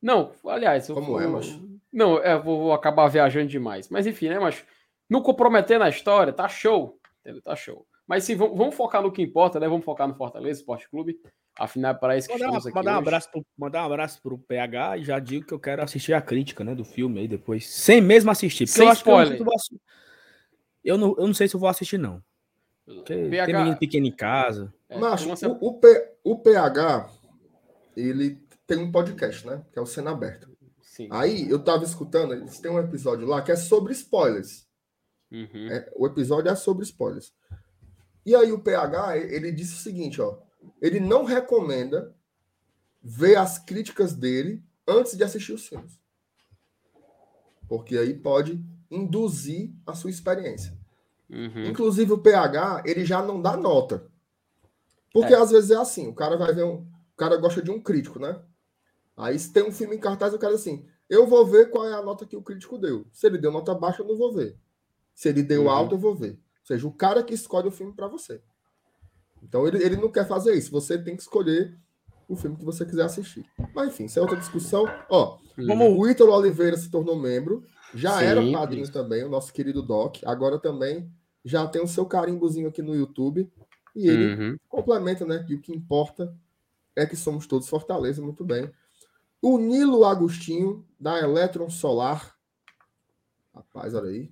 Não, 0.00 0.30
aliás, 0.46 0.86
como 0.86 1.20
é, 1.20 1.26
mas 1.26 1.58
não, 1.92 2.18
é, 2.18 2.38
vou, 2.38 2.58
vou, 2.58 2.72
acabar 2.72 3.08
viajando 3.08 3.48
demais, 3.48 3.88
mas 3.88 4.06
enfim, 4.06 4.28
né, 4.28 4.38
mas 4.38 4.64
não 5.08 5.22
comprometer 5.22 5.78
na 5.78 5.88
história, 5.88 6.32
tá 6.32 6.48
show, 6.48 6.98
entendeu? 7.20 7.42
Tá 7.42 7.56
show. 7.56 7.86
Mas 8.06 8.24
sim, 8.24 8.34
vamos, 8.34 8.58
vamos 8.58 8.74
focar 8.74 9.02
no 9.02 9.12
que 9.12 9.22
importa, 9.22 9.60
né? 9.60 9.68
Vamos 9.68 9.84
focar 9.84 10.08
no 10.08 10.16
Fortaleza 10.16 10.58
Esporte 10.58 10.88
Clube. 10.90 11.20
Afinal, 11.56 11.92
é 11.92 11.94
para 11.94 12.16
isso 12.16 12.26
que 12.26 12.34
mandar, 12.34 12.46
estamos 12.46 12.66
aqui 12.66 12.74
mandar 12.74 12.90
hoje. 12.90 12.98
Um 12.98 13.02
abraço 13.02 13.30
pro, 13.30 13.46
mandar 13.56 13.82
um 13.82 13.86
abraço 13.86 14.22
pro 14.22 14.38
PH 14.38 14.96
e 14.98 15.04
já 15.04 15.18
digo 15.20 15.46
que 15.46 15.54
eu 15.54 15.60
quero 15.60 15.80
assistir 15.80 16.12
a 16.12 16.20
crítica 16.20 16.64
né, 16.64 16.74
do 16.74 16.84
filme 16.84 17.20
aí 17.20 17.28
depois. 17.28 17.68
Sem 17.68 18.00
mesmo 18.00 18.28
assistir. 18.30 18.66
Sem 18.66 18.88
eu 18.88 18.92
spoiler. 18.94 19.38
Eu 19.38 19.44
não, 19.44 19.52
eu, 20.82 20.98
não, 20.98 21.16
eu 21.18 21.26
não 21.28 21.34
sei 21.34 21.46
se 21.46 21.54
eu 21.54 21.60
vou 21.60 21.68
assistir, 21.68 21.98
não. 21.98 22.20
Porque 22.84 23.14
PH... 23.14 23.46
Tem 23.46 23.54
menino 23.54 23.76
pequeno 23.76 24.06
em 24.06 24.12
casa. 24.12 24.74
É, 24.88 24.98
Mas 24.98 25.22
você... 25.22 25.46
o, 25.46 25.56
o, 25.60 25.74
P, 25.74 26.12
o 26.24 26.36
PH, 26.36 27.10
ele 27.96 28.40
tem 28.66 28.78
um 28.78 28.90
podcast, 28.90 29.46
né? 29.46 29.62
Que 29.72 29.78
é 29.78 29.82
o 29.82 29.86
Cena 29.86 30.10
Aberta. 30.10 30.48
Sim. 30.90 31.08
Aí 31.12 31.48
eu 31.48 31.62
tava 31.62 31.84
escutando, 31.84 32.34
eles 32.34 32.58
têm 32.58 32.70
um 32.70 32.80
episódio 32.80 33.26
lá 33.26 33.40
que 33.42 33.52
é 33.52 33.56
sobre 33.56 33.92
spoilers. 33.92 34.66
Uhum. 35.30 35.68
É, 35.70 35.88
o 35.94 36.04
episódio 36.04 36.50
é 36.50 36.56
sobre 36.56 36.82
spoilers. 36.82 37.32
E 38.26 38.34
aí 38.34 38.50
o 38.50 38.58
PH, 38.58 39.16
ele 39.18 39.52
disse 39.52 39.74
o 39.74 39.78
seguinte, 39.78 40.20
ó 40.20 40.38
ele 40.80 41.00
não 41.00 41.24
recomenda 41.24 42.14
ver 43.02 43.36
as 43.36 43.58
críticas 43.58 44.14
dele 44.14 44.62
antes 44.86 45.16
de 45.16 45.24
assistir 45.24 45.52
os 45.52 45.66
filmes. 45.66 46.00
Porque 47.68 47.96
aí 47.96 48.14
pode 48.14 48.62
induzir 48.90 49.72
a 49.86 49.94
sua 49.94 50.10
experiência. 50.10 50.76
Uhum. 51.28 51.66
Inclusive 51.66 52.12
o 52.12 52.18
PH, 52.18 52.82
ele 52.84 53.04
já 53.04 53.22
não 53.22 53.40
dá 53.40 53.56
nota. 53.56 54.10
Porque 55.12 55.32
é. 55.32 55.36
às 55.36 55.50
vezes 55.50 55.70
é 55.70 55.76
assim, 55.76 56.08
o 56.08 56.14
cara 56.14 56.36
vai 56.36 56.52
ver 56.52 56.64
um. 56.64 56.86
O 57.12 57.16
cara 57.16 57.36
gosta 57.36 57.62
de 57.62 57.70
um 57.70 57.80
crítico, 57.80 58.18
né? 58.18 58.40
Aí 59.20 59.38
se 59.38 59.52
tem 59.52 59.62
um 59.62 59.72
filme 59.72 59.96
em 59.96 60.00
cartaz, 60.00 60.32
o 60.32 60.38
cara 60.38 60.54
assim, 60.54 60.86
eu 61.08 61.26
vou 61.26 61.46
ver 61.46 61.70
qual 61.70 61.86
é 61.86 61.92
a 61.92 62.02
nota 62.02 62.24
que 62.24 62.36
o 62.36 62.42
crítico 62.42 62.78
deu. 62.78 63.06
Se 63.12 63.26
ele 63.26 63.36
deu 63.36 63.52
nota 63.52 63.74
baixa, 63.74 64.02
eu 64.02 64.06
não 64.06 64.16
vou 64.16 64.32
ver. 64.32 64.56
Se 65.14 65.28
ele 65.28 65.42
deu 65.42 65.64
uhum. 65.64 65.70
alto, 65.70 65.94
eu 65.94 65.98
vou 65.98 66.14
ver. 66.14 66.32
Ou 66.32 66.66
seja, 66.66 66.86
o 66.86 66.92
cara 66.92 67.22
que 67.22 67.34
escolhe 67.34 67.68
o 67.68 67.72
filme 67.72 67.92
para 67.92 68.08
você. 68.08 68.40
Então 69.42 69.66
ele, 69.66 69.82
ele 69.82 69.96
não 69.96 70.10
quer 70.10 70.26
fazer 70.26 70.54
isso. 70.54 70.70
Você 70.70 70.96
tem 70.96 71.16
que 71.16 71.22
escolher 71.22 71.76
o 72.28 72.36
filme 72.36 72.56
que 72.56 72.64
você 72.64 72.86
quiser 72.86 73.02
assistir. 73.02 73.44
Mas 73.74 73.88
enfim, 73.88 74.04
isso 74.04 74.18
é 74.18 74.22
outra 74.22 74.36
discussão. 74.36 74.86
Ó, 75.10 75.38
como 75.66 75.98
o 75.98 76.08
Ítalo 76.08 76.32
Oliveira 76.32 76.76
se 76.76 76.90
tornou 76.90 77.18
membro, 77.18 77.64
já 77.94 78.18
Sim, 78.18 78.24
era 78.24 78.52
padrinho 78.52 78.90
também, 78.90 79.24
o 79.24 79.28
nosso 79.28 79.52
querido 79.52 79.82
Doc. 79.82 80.18
Agora 80.24 80.58
também 80.58 81.10
já 81.44 81.66
tem 81.66 81.82
o 81.82 81.88
seu 81.88 82.06
carimbozinho 82.06 82.68
aqui 82.68 82.80
no 82.80 82.94
YouTube. 82.94 83.50
E 83.94 84.08
ele 84.08 84.34
uhum. 84.34 84.56
complementa, 84.68 85.26
né? 85.26 85.44
Que 85.46 85.54
o 85.54 85.60
que 85.60 85.72
importa 85.72 86.32
é 86.94 87.04
que 87.04 87.16
somos 87.16 87.46
todos 87.46 87.68
Fortaleza, 87.68 88.22
muito 88.22 88.44
bem. 88.44 88.70
O 89.42 89.58
Nilo 89.58 90.04
Agostinho, 90.04 90.86
da 90.98 91.18
Eletron 91.18 91.70
Solar. 91.70 92.34
Rapaz, 93.54 93.94
olha 93.94 94.10
aí. 94.10 94.30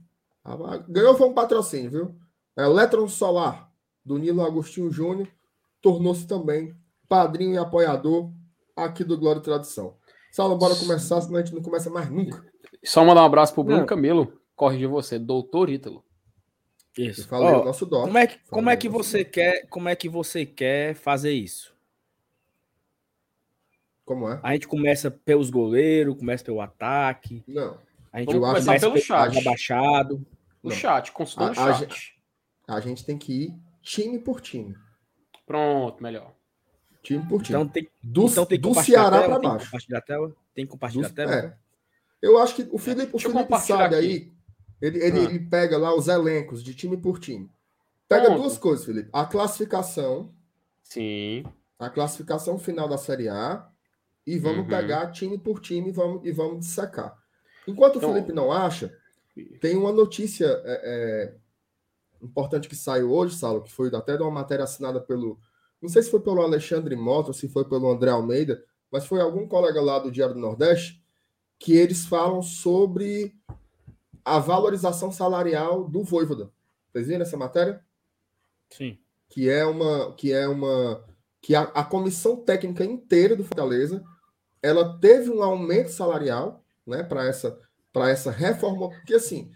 Ganhou 0.88 1.16
foi 1.16 1.28
um 1.28 1.34
patrocínio, 1.34 1.90
viu? 1.90 2.16
Eletron 2.56 3.08
Solar 3.08 3.70
do 4.04 4.18
Nilo 4.18 4.42
Agostinho 4.42 4.90
Júnior, 4.90 5.28
tornou-se 5.82 6.26
também 6.26 6.74
padrinho 7.08 7.54
e 7.54 7.58
apoiador 7.58 8.30
aqui 8.74 9.04
do 9.04 9.18
Glória 9.18 9.40
e 9.40 9.42
Tradição. 9.42 9.96
Sala, 10.32 10.56
bora 10.56 10.74
começar, 10.76 11.20
senão 11.20 11.38
a 11.38 11.42
gente 11.42 11.54
não 11.54 11.62
começa 11.62 11.90
mais 11.90 12.10
nunca. 12.10 12.44
Só 12.84 13.04
mandar 13.04 13.22
um 13.22 13.26
abraço 13.26 13.54
pro 13.54 13.64
Bruno 13.64 13.80
não. 13.80 13.86
Camilo, 13.86 14.40
corrigir 14.54 14.88
você, 14.88 15.18
doutor 15.18 15.68
Ítalo. 15.68 16.04
Isso. 16.96 17.28
Falei 17.28 17.54
oh, 17.54 17.62
o 17.62 17.64
nosso 17.64 17.86
doc. 17.86 18.06
Como 18.06 18.18
é 18.18 18.26
que, 18.26 18.38
como 18.48 18.70
é 18.70 18.76
que 18.76 18.88
você 18.88 19.24
quer, 19.24 19.66
como 19.68 19.88
é 19.88 19.94
que 19.94 20.08
você 20.08 20.44
quer 20.44 20.94
fazer 20.94 21.32
isso? 21.32 21.74
Como 24.08 24.26
é? 24.26 24.40
A 24.42 24.54
gente 24.54 24.66
começa 24.66 25.10
pelos 25.10 25.50
goleiros, 25.50 26.16
começa 26.16 26.42
pelo 26.42 26.62
ataque. 26.62 27.44
Não. 27.46 27.78
A 28.10 28.20
gente 28.20 28.32
Vamos 28.32 28.64
começar 28.64 28.80
pelo 28.80 28.98
chat. 28.98 29.38
Abaixado. 29.38 30.26
O 30.62 30.70
chat, 30.70 31.12
consultando 31.12 31.52
o 31.52 31.54
chat. 31.54 32.14
A, 32.66 32.76
a 32.76 32.80
gente 32.80 33.04
tem 33.04 33.18
que 33.18 33.32
ir 33.34 33.54
time 33.82 34.18
por 34.18 34.40
time. 34.40 34.74
Pronto, 35.46 36.02
melhor. 36.02 36.32
Time 37.02 37.22
por 37.28 37.42
time. 37.42 37.58
Então 37.58 37.68
tem, 37.68 37.86
do, 38.02 38.24
então 38.24 38.46
tem 38.46 38.58
do 38.58 38.72
Ceará 38.76 39.24
para 39.24 39.38
baixo. 39.38 39.58
Tem 39.58 39.66
compartilhar 39.66 39.98
a 39.98 40.00
tela? 40.00 40.36
Tem 40.54 40.64
que 40.64 40.72
compartilhar 40.72 41.06
a 41.06 41.10
tela? 41.10 41.34
É. 41.34 41.56
Eu 42.22 42.38
acho 42.38 42.54
que 42.54 42.66
o 42.72 42.78
Felipe, 42.78 43.14
o 43.14 43.18
Felipe 43.18 43.58
sabe 43.58 43.94
aqui. 43.94 43.94
aí, 43.94 44.32
ele, 44.80 45.04
ele, 45.04 45.20
ah. 45.20 45.22
ele, 45.24 45.38
pega 45.38 45.76
lá 45.76 45.94
os 45.94 46.08
elencos 46.08 46.64
de 46.64 46.74
time 46.74 46.96
por 46.96 47.18
time. 47.18 47.50
Pega 48.08 48.24
Pronto. 48.24 48.40
duas 48.40 48.56
coisas, 48.56 48.86
Felipe. 48.86 49.10
A 49.12 49.26
classificação. 49.26 50.32
Sim. 50.82 51.44
A 51.78 51.90
classificação 51.90 52.58
final 52.58 52.88
da 52.88 52.96
Série 52.96 53.28
A. 53.28 53.68
E 54.28 54.38
vamos 54.38 54.58
uhum. 54.58 54.66
pegar 54.66 55.10
time 55.10 55.38
por 55.38 55.58
time 55.58 55.88
e 55.88 55.90
vamos, 55.90 56.20
e 56.22 56.30
vamos. 56.30 56.76
Enquanto 57.66 57.96
então, 57.96 58.10
o 58.10 58.12
Felipe 58.12 58.30
não 58.30 58.52
acha, 58.52 58.94
tem 59.58 59.74
uma 59.74 59.90
notícia 59.90 60.44
é, 60.66 60.82
é, 60.84 61.34
importante 62.22 62.68
que 62.68 62.76
saiu 62.76 63.10
hoje, 63.10 63.34
Saulo, 63.34 63.62
que 63.62 63.72
foi 63.72 63.88
até 63.94 64.18
de 64.18 64.22
uma 64.22 64.30
matéria 64.30 64.64
assinada 64.64 65.00
pelo. 65.00 65.40
Não 65.80 65.88
sei 65.88 66.02
se 66.02 66.10
foi 66.10 66.20
pelo 66.20 66.42
Alexandre 66.42 66.94
Mota 66.94 67.28
ou 67.28 67.32
se 67.32 67.48
foi 67.48 67.64
pelo 67.64 67.90
André 67.90 68.10
Almeida, 68.10 68.62
mas 68.92 69.06
foi 69.06 69.18
algum 69.18 69.48
colega 69.48 69.80
lá 69.80 69.98
do 69.98 70.10
Diário 70.10 70.34
do 70.34 70.40
Nordeste 70.40 71.02
que 71.58 71.72
eles 71.72 72.04
falam 72.04 72.42
sobre 72.42 73.34
a 74.22 74.38
valorização 74.38 75.10
salarial 75.10 75.88
do 75.88 76.04
Voivoda. 76.04 76.50
Vocês 76.92 77.06
viram 77.06 77.22
essa 77.22 77.36
matéria? 77.38 77.82
Sim. 78.68 78.98
Que 79.26 79.48
é 79.48 79.64
uma. 79.64 80.12
Que 80.12 80.34
é 80.34 80.46
uma. 80.46 81.02
Que 81.40 81.54
a, 81.54 81.62
a 81.62 81.82
comissão 81.82 82.36
técnica 82.36 82.84
inteira 82.84 83.34
do 83.34 83.42
Fortaleza 83.42 84.04
ela 84.62 84.98
teve 84.98 85.30
um 85.30 85.42
aumento 85.42 85.90
salarial 85.90 86.64
né, 86.86 87.02
para 87.02 87.26
essa, 87.26 87.58
essa 87.94 88.30
reforma. 88.30 88.90
Porque 88.90 89.14
assim, 89.14 89.50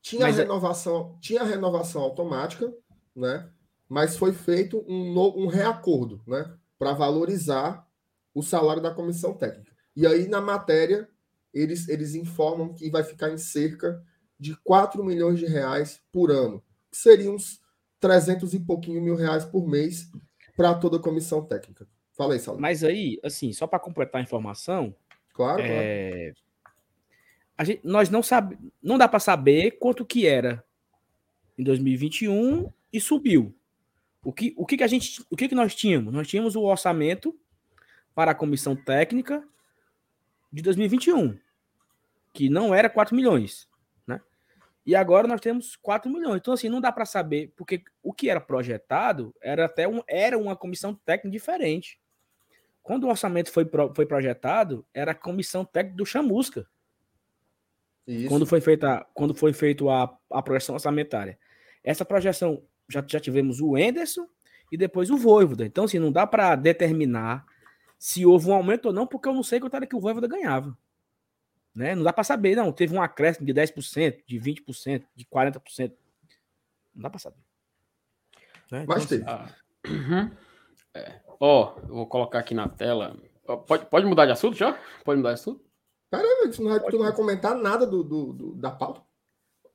tinha 0.00 0.26
mas 0.26 0.38
é 0.38 0.42
renovação, 0.42 1.14
é... 1.16 1.20
tinha 1.20 1.44
renovação 1.44 2.02
automática, 2.02 2.72
né? 3.14 3.48
Mas 3.88 4.16
foi 4.16 4.32
feito 4.32 4.84
um, 4.88 5.12
no, 5.12 5.38
um 5.38 5.46
reacordo, 5.46 6.22
né? 6.26 6.52
Para 6.78 6.92
valorizar 6.92 7.86
o 8.34 8.42
salário 8.42 8.82
da 8.82 8.90
comissão 8.90 9.34
técnica. 9.34 9.72
E 9.94 10.06
aí, 10.06 10.26
na 10.26 10.40
matéria, 10.40 11.08
eles, 11.52 11.88
eles 11.88 12.14
informam 12.14 12.72
que 12.72 12.90
vai 12.90 13.04
ficar 13.04 13.30
em 13.30 13.38
cerca 13.38 14.02
de 14.38 14.56
4 14.64 15.04
milhões 15.04 15.38
de 15.38 15.46
reais 15.46 16.00
por 16.10 16.30
ano, 16.30 16.62
que 16.90 16.96
seriam 16.96 17.34
uns 17.34 17.60
300 18.00 18.54
e 18.54 18.60
pouquinho 18.60 19.00
mil 19.00 19.14
reais 19.14 19.44
por 19.44 19.68
mês 19.68 20.10
para 20.56 20.74
toda 20.74 20.96
a 20.96 21.00
comissão 21.00 21.44
técnica. 21.44 21.86
Fala 22.22 22.34
aí, 22.34 22.40
Saulo. 22.40 22.60
Mas 22.60 22.84
aí, 22.84 23.18
assim, 23.22 23.52
só 23.52 23.66
para 23.66 23.78
completar 23.78 24.20
a 24.20 24.24
informação. 24.24 24.94
Claro, 25.32 25.62
é... 25.62 26.10
claro 26.10 26.52
a 27.56 27.64
gente, 27.64 27.80
nós 27.84 28.10
não 28.10 28.22
sabe, 28.22 28.58
não 28.82 28.98
dá 28.98 29.06
para 29.06 29.20
saber 29.20 29.72
quanto 29.78 30.04
que 30.04 30.26
era 30.26 30.64
em 31.56 31.62
2021 31.62 32.72
e 32.92 33.00
subiu. 33.00 33.54
O 34.24 34.32
que, 34.32 34.52
o 34.56 34.66
que, 34.66 34.76
que 34.76 34.84
a 34.84 34.88
gente, 34.88 35.24
o 35.30 35.36
que, 35.36 35.48
que 35.48 35.54
nós 35.54 35.74
tínhamos? 35.74 36.12
Nós 36.12 36.26
tínhamos 36.26 36.56
o 36.56 36.62
orçamento 36.62 37.38
para 38.14 38.32
a 38.32 38.34
comissão 38.34 38.74
técnica 38.74 39.46
de 40.52 40.62
2021, 40.62 41.38
que 42.32 42.48
não 42.48 42.74
era 42.74 42.90
4 42.90 43.14
milhões, 43.14 43.68
né? 44.06 44.20
E 44.84 44.96
agora 44.96 45.28
nós 45.28 45.40
temos 45.40 45.76
4 45.76 46.10
milhões. 46.10 46.38
Então 46.40 46.54
assim, 46.54 46.68
não 46.68 46.80
dá 46.80 46.90
para 46.90 47.04
saber, 47.04 47.52
porque 47.56 47.82
o 48.02 48.12
que 48.12 48.28
era 48.28 48.40
projetado 48.40 49.34
era 49.40 49.66
até 49.66 49.86
um, 49.86 50.02
era 50.08 50.36
uma 50.36 50.56
comissão 50.56 50.94
técnica 50.94 51.30
diferente. 51.30 52.01
Quando 52.82 53.04
o 53.04 53.08
orçamento 53.08 53.50
foi, 53.50 53.64
pro, 53.64 53.92
foi 53.94 54.06
projetado, 54.06 54.84
era 54.92 55.12
a 55.12 55.14
comissão 55.14 55.64
técnica 55.64 55.96
do 55.96 56.06
Chamusca. 56.06 56.66
Isso. 58.06 58.28
Quando 58.28 58.44
foi 58.44 58.60
feita, 58.60 59.06
quando 59.14 59.34
foi 59.34 59.52
feito 59.52 59.88
a, 59.88 60.18
a 60.30 60.42
projeção 60.42 60.74
orçamentária. 60.74 61.38
Essa 61.84 62.04
projeção 62.04 62.62
já, 62.88 63.04
já 63.06 63.20
tivemos 63.20 63.60
o 63.60 63.76
Enderson 63.76 64.26
e 64.70 64.76
depois 64.76 65.10
o 65.10 65.16
Voivoda. 65.16 65.64
Então, 65.64 65.84
assim, 65.84 65.98
não 65.98 66.10
dá 66.10 66.26
para 66.26 66.56
determinar 66.56 67.46
se 67.98 68.26
houve 68.26 68.48
um 68.48 68.54
aumento 68.54 68.86
ou 68.86 68.92
não, 68.92 69.06
porque 69.06 69.28
eu 69.28 69.34
não 69.34 69.44
sei 69.44 69.60
quanto 69.60 69.76
era 69.76 69.86
que 69.86 69.94
o 69.94 70.00
Voivoda 70.00 70.26
ganhava. 70.26 70.76
Né? 71.74 71.94
Não 71.94 72.02
dá 72.02 72.12
para 72.12 72.24
saber, 72.24 72.56
não. 72.56 72.72
Teve 72.72 72.94
um 72.94 73.00
acréscimo 73.00 73.46
de 73.46 73.54
10%, 73.54 74.24
de 74.26 74.40
20%, 74.40 75.04
de 75.14 75.24
40%. 75.24 75.92
Não 76.94 77.02
dá 77.02 77.10
para 77.10 77.18
saber. 77.20 77.38
Né? 78.70 78.82
Então, 78.82 78.94
Mas 78.96 79.06
teve. 79.06 79.24
Ah, 79.26 79.48
uhum. 79.86 80.30
É. 80.94 81.20
Ó, 81.40 81.74
eu 81.88 81.94
vou 81.94 82.06
colocar 82.06 82.38
aqui 82.38 82.54
na 82.54 82.68
tela 82.68 83.16
Pode, 83.66 83.86
pode 83.86 84.06
mudar 84.06 84.26
de 84.26 84.32
assunto 84.32 84.56
já? 84.56 84.78
Pode 85.04 85.18
mudar 85.18 85.30
de 85.30 85.40
assunto? 85.40 85.64
Caramba, 86.10 86.50
tu 86.50 86.62
não 86.62 86.70
vai, 86.70 86.80
tu 86.80 86.96
não 86.96 87.04
vai 87.04 87.14
comentar 87.14 87.56
nada 87.56 87.86
do, 87.86 88.02
do, 88.04 88.32
do, 88.32 88.54
da 88.54 88.70
pauta? 88.70 89.02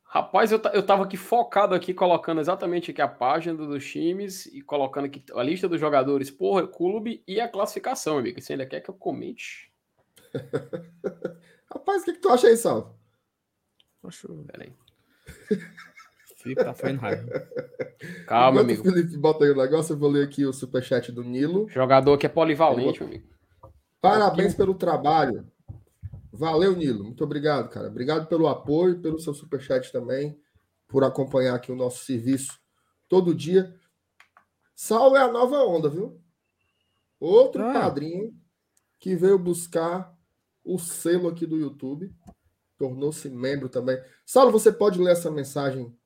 Rapaz, 0.04 0.52
eu, 0.52 0.62
eu 0.74 0.86
tava 0.86 1.04
aqui 1.04 1.18
focado 1.18 1.76
aqui, 1.76 1.94
colocando 1.94 2.40
exatamente 2.40 2.92
aqui 2.92 3.02
a 3.02 3.08
página 3.08 3.56
dos 3.56 3.86
times 3.86 4.46
e 4.46 4.62
colocando 4.62 5.06
aqui 5.06 5.24
a 5.36 5.44
lista 5.44 5.68
dos 5.68 5.80
jogadores 5.80 6.32
por 6.32 6.70
clube 6.70 7.24
e 7.28 7.42
a 7.42 7.48
classificação, 7.48 8.18
amigo. 8.18 8.42
Você 8.42 8.54
ainda 8.54 8.66
quer 8.66 8.80
que 8.80 8.90
eu 8.90 8.96
comente? 8.96 9.72
Rapaz, 11.70 12.04
o 12.04 12.06
que, 12.06 12.14
que 12.14 12.20
tu 12.20 12.30
acha 12.30 12.48
aí, 12.48 12.56
Salvo? 12.56 12.96
Acho. 14.04 14.46
Peraí. 14.46 14.74
Felipe 16.48 16.64
tá 16.64 16.74
fazendo 16.74 17.00
raiva. 17.00 17.48
Calma, 18.28 18.62
Enquanto 18.62 18.66
amigo. 18.66 18.82
O 18.82 18.92
Felipe 18.92 19.18
bota 19.18 19.44
aí 19.44 19.52
o 19.52 19.56
negócio, 19.56 19.94
eu 19.94 19.98
vou 19.98 20.10
ler 20.10 20.26
aqui 20.26 20.46
o 20.46 20.54
superchat 20.54 21.12
do 21.12 21.24
Nilo. 21.24 21.68
Jogador 21.70 22.18
que 22.18 22.26
é 22.26 22.30
polivalente, 22.30 23.00
vou... 23.00 23.08
amigo. 23.08 23.28
Parabéns 24.02 24.54
pelo 24.54 24.76
trabalho. 24.76 25.46
Valeu, 26.32 26.76
Nilo. 26.76 27.04
Muito 27.04 27.24
obrigado, 27.24 27.70
cara. 27.70 27.88
Obrigado 27.88 28.28
pelo 28.28 28.48
apoio, 28.48 29.00
pelo 29.02 29.20
seu 29.20 29.34
superchat 29.34 29.92
também, 29.92 30.40
por 30.88 31.04
acompanhar 31.04 31.56
aqui 31.56 31.72
o 31.72 31.76
nosso 31.76 32.06
serviço 32.06 32.60
todo 33.10 33.34
dia. 33.34 33.76
Sal 34.76 35.16
é 35.18 35.22
a 35.22 35.32
nova 35.32 35.58
onda, 35.64 35.90
viu? 35.90 36.22
Outro 37.20 37.64
ah. 37.64 37.74
padrinho 37.74 38.34
que 39.00 39.16
veio 39.16 39.40
buscar 39.40 40.16
o 40.64 40.78
selo 40.78 41.28
aqui 41.28 41.46
do 41.46 41.58
YouTube. 41.58 42.14
Tornou-se 42.78 43.28
membro 43.30 43.70
também. 43.70 44.00
Saulo, 44.24 44.52
você 44.52 44.72
pode 44.72 45.02
ler 45.02 45.14
essa 45.14 45.32
mensagem 45.32 45.98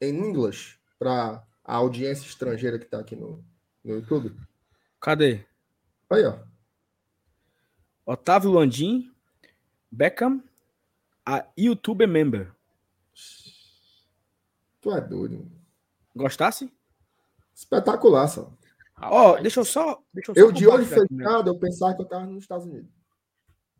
em 0.00 0.14
inglês 0.14 0.78
para 0.98 1.44
a 1.64 1.76
audiência 1.76 2.26
estrangeira 2.26 2.78
que 2.78 2.84
está 2.84 2.98
aqui 2.98 3.16
no, 3.16 3.44
no 3.84 3.94
YouTube? 3.94 4.34
Cadê? 5.00 5.44
Aí, 6.10 6.24
ó. 6.24 6.38
Otávio 8.04 8.52
Landim, 8.52 9.12
Beckham, 9.90 10.42
a 11.24 11.44
YouTube 11.56 12.06
member. 12.06 12.52
Tu 14.80 14.92
é 14.92 15.00
doido. 15.00 15.50
Gostasse? 16.14 16.72
Espetacular, 17.52 18.28
só. 18.28 18.52
Ó, 19.00 19.32
oh, 19.32 19.42
deixa 19.42 19.60
eu 19.60 19.64
só. 19.64 20.02
Deixa 20.14 20.32
eu, 20.36 20.46
eu 20.46 20.52
de 20.52 20.66
olho 20.66 20.86
fechado, 20.86 21.50
eu 21.50 21.58
pensava 21.58 21.94
que 21.94 22.02
eu 22.02 22.06
tava 22.06 22.26
nos 22.26 22.44
Estados 22.44 22.66
Unidos. 22.66 22.95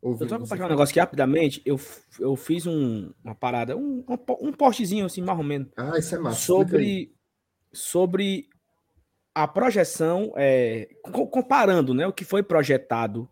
Ouvindo 0.01 0.25
eu 0.25 0.29
só 0.29 0.39
compartilhar 0.39 0.67
um 0.67 0.71
negócio 0.71 0.93
aqui 0.93 1.01
rapidamente. 1.01 1.63
Eu, 1.65 1.81
eu 2.19 2.37
fiz 2.37 2.67
um, 2.67 3.13
uma 3.25 3.35
parada, 3.35 3.77
um, 3.77 4.05
um, 4.09 4.49
um 4.49 4.53
postzinho 4.53 5.07
assim, 5.07 5.23
mais 5.23 5.39
ou 5.39 5.45
menos. 5.45 5.69
Ah, 5.77 5.99
isso 5.99 6.15
é 6.15 6.19
massa. 6.19 6.41
Sobre, 6.41 7.15
sobre 7.73 8.49
a 9.35 9.47
projeção, 9.47 10.33
é, 10.37 10.89
comparando 11.31 11.93
né, 11.93 12.07
o 12.07 12.13
que 12.13 12.25
foi 12.25 12.43
projetado 12.43 13.29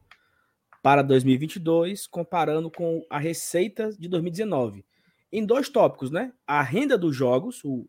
para 0.83 1.01
2022, 1.01 2.07
comparando 2.07 2.71
com 2.71 3.03
a 3.09 3.19
receita 3.19 3.91
de 3.99 4.07
2019. 4.07 4.85
Em 5.33 5.45
dois 5.45 5.71
tópicos, 5.71 6.11
né? 6.11 6.31
A 6.47 6.63
renda 6.63 6.99
dos 6.99 7.17
jogos, 7.17 7.65
o, 7.65 7.89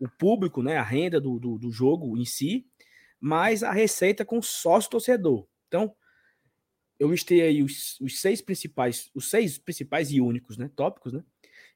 o 0.00 0.08
público, 0.08 0.60
né? 0.60 0.76
A 0.76 0.82
renda 0.82 1.20
do, 1.20 1.38
do, 1.38 1.56
do 1.56 1.70
jogo 1.70 2.18
em 2.18 2.24
si, 2.24 2.66
mais 3.20 3.62
a 3.62 3.70
receita 3.70 4.24
com 4.24 4.42
sócio 4.42 4.90
torcedor. 4.90 5.46
Então, 5.68 5.94
eu 7.02 7.10
listei 7.10 7.42
aí 7.42 7.64
os, 7.64 7.98
os, 8.00 8.20
seis 8.20 8.40
principais, 8.40 9.10
os 9.12 9.28
seis 9.28 9.58
principais 9.58 10.12
e 10.12 10.20
únicos, 10.20 10.56
né? 10.56 10.70
Tópicos, 10.76 11.12
né? 11.12 11.24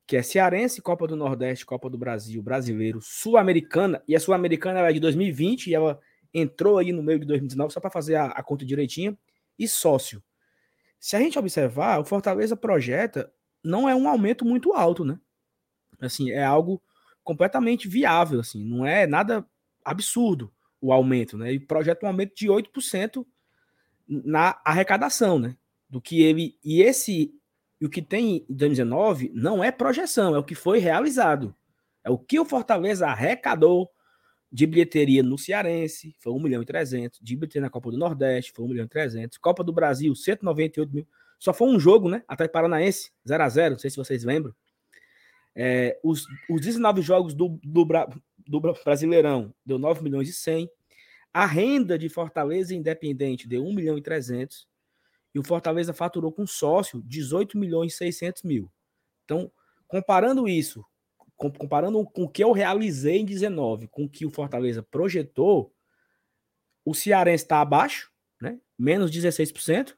Que 0.06 0.16
é 0.16 0.23
Cearense, 0.23 0.80
Copa 0.80 1.04
do 1.04 1.16
Nordeste, 1.16 1.66
Copa 1.66 1.90
do 1.90 1.99
Brasil, 1.99 2.40
Brasileiro, 2.40 3.00
Sul-Americana, 3.02 4.00
e 4.06 4.14
a 4.14 4.21
Sul-Americana 4.21 4.78
é 4.78 4.92
de 4.92 5.00
2020 5.00 5.66
e 5.66 5.75
ela 5.75 5.99
entrou 6.33 6.78
aí 6.78 6.92
no 6.92 7.02
meio 7.02 7.18
de 7.18 7.26
2019 7.26 7.73
só 7.73 7.80
para 7.80 7.90
fazer 7.90 8.14
a, 8.14 8.26
a 8.26 8.42
conta 8.42 8.64
direitinha, 8.64 9.18
e 9.59 9.66
sócio. 9.66 10.23
Se 11.00 11.16
a 11.16 11.18
gente 11.18 11.37
observar, 11.40 11.99
o 11.99 12.04
Fortaleza 12.04 12.56
projeta 12.56 13.33
não 13.64 13.88
é 13.88 13.97
um 13.97 14.09
aumento 14.09 14.45
muito 14.45 14.75
alto, 14.75 15.04
né? 15.04 15.19
Assim, 15.99 16.30
é 16.30 16.45
algo 16.45 16.80
completamente 17.25 17.89
viável, 17.89 18.39
assim, 18.39 18.65
não 18.65 18.86
é 18.86 19.08
nada 19.08 19.45
absurdo 19.84 20.54
o 20.80 20.93
aumento, 20.93 21.36
né? 21.36 21.52
E 21.52 21.58
projeta 21.58 22.06
um 22.06 22.10
aumento 22.10 22.32
de 22.36 22.47
8% 22.47 23.26
na 24.08 24.60
arrecadação, 24.64 25.38
né? 25.38 25.56
Do 25.88 26.00
que 26.00 26.23
ele 26.23 26.58
e 26.64 26.82
esse 26.82 27.32
e 27.80 27.86
o 27.86 27.90
que 27.90 28.00
tem 28.00 28.47
em 28.49 28.54
2019 28.54 29.30
não 29.34 29.62
é 29.62 29.71
projeção, 29.71 30.34
é 30.34 30.38
o 30.38 30.45
que 30.45 30.54
foi 30.54 30.78
realizado. 30.78 31.54
É 32.02 32.10
o 32.10 32.19
que 32.19 32.38
o 32.38 32.45
Fortaleza 32.45 33.06
arrecadou 33.06 33.90
de 34.50 34.66
bilheteria 34.66 35.23
no 35.23 35.36
Cearense, 35.36 36.14
foi 36.21 36.32
1 36.32 36.40
milhão 36.40 36.62
e 36.62 36.64
300. 36.64 37.19
De 37.21 37.36
bilheteria 37.36 37.62
na 37.62 37.71
Copa 37.71 37.90
do 37.90 37.99
Nordeste, 37.99 38.52
foi 38.54 38.64
1 38.64 38.69
milhão 38.69 38.84
e 38.86 38.88
300. 38.88 39.36
Copa 39.38 39.62
do 39.62 39.73
Brasil, 39.73 40.14
198 40.14 40.95
mil. 40.95 41.06
Só 41.38 41.52
foi 41.52 41.69
um 41.69 41.78
jogo, 41.78 42.08
né? 42.08 42.23
Até 42.26 42.49
Paranaense, 42.49 43.10
0 43.26 43.42
a 43.42 43.49
0 43.49 43.71
não 43.73 43.78
sei 43.78 43.90
se 43.90 43.97
vocês 43.97 44.25
lembram. 44.25 44.54
É, 45.54 45.99
os, 46.02 46.26
os 46.49 46.60
19 46.60 47.02
jogos 47.02 47.34
do, 47.34 47.58
do, 47.62 47.86
do 48.47 48.60
Brasileirão 48.60 49.52
deu 49.64 49.78
9 49.78 50.02
milhões 50.02 50.28
e 50.28 50.32
100. 50.32 50.71
A 51.36 51.44
renda 51.44 51.99
de 51.99 52.08
Fortaleza 52.08 52.75
Independente 52.75 53.46
deu 53.46 53.62
1 53.62 53.75
milhão 53.75 53.99
e 53.99 54.00
300. 54.00 54.66
E 55.34 55.38
o 55.38 55.42
Fortaleza 55.42 55.92
faturou 55.92 56.32
com 56.32 56.46
sócio 56.46 57.02
18 57.04 57.58
milhões 57.58 57.92
e 57.92 57.96
600 57.99 58.42
mil. 58.42 58.72
Então, 59.22 59.52
comparando 59.86 60.49
isso 60.49 60.82
comparando 61.36 62.02
com 62.06 62.22
o 62.22 62.28
que 62.30 62.42
eu 62.42 62.50
realizei 62.52 63.18
em 63.18 63.25
19, 63.26 63.88
com 63.88 64.04
o 64.04 64.08
que 64.08 64.25
o 64.25 64.30
Fortaleza 64.30 64.82
projetou, 64.82 65.70
o 66.82 66.94
Cearense 66.94 67.44
está 67.44 67.60
abaixo, 67.60 68.10
né? 68.40 68.58
Menos 68.78 69.10
16%. 69.10 69.94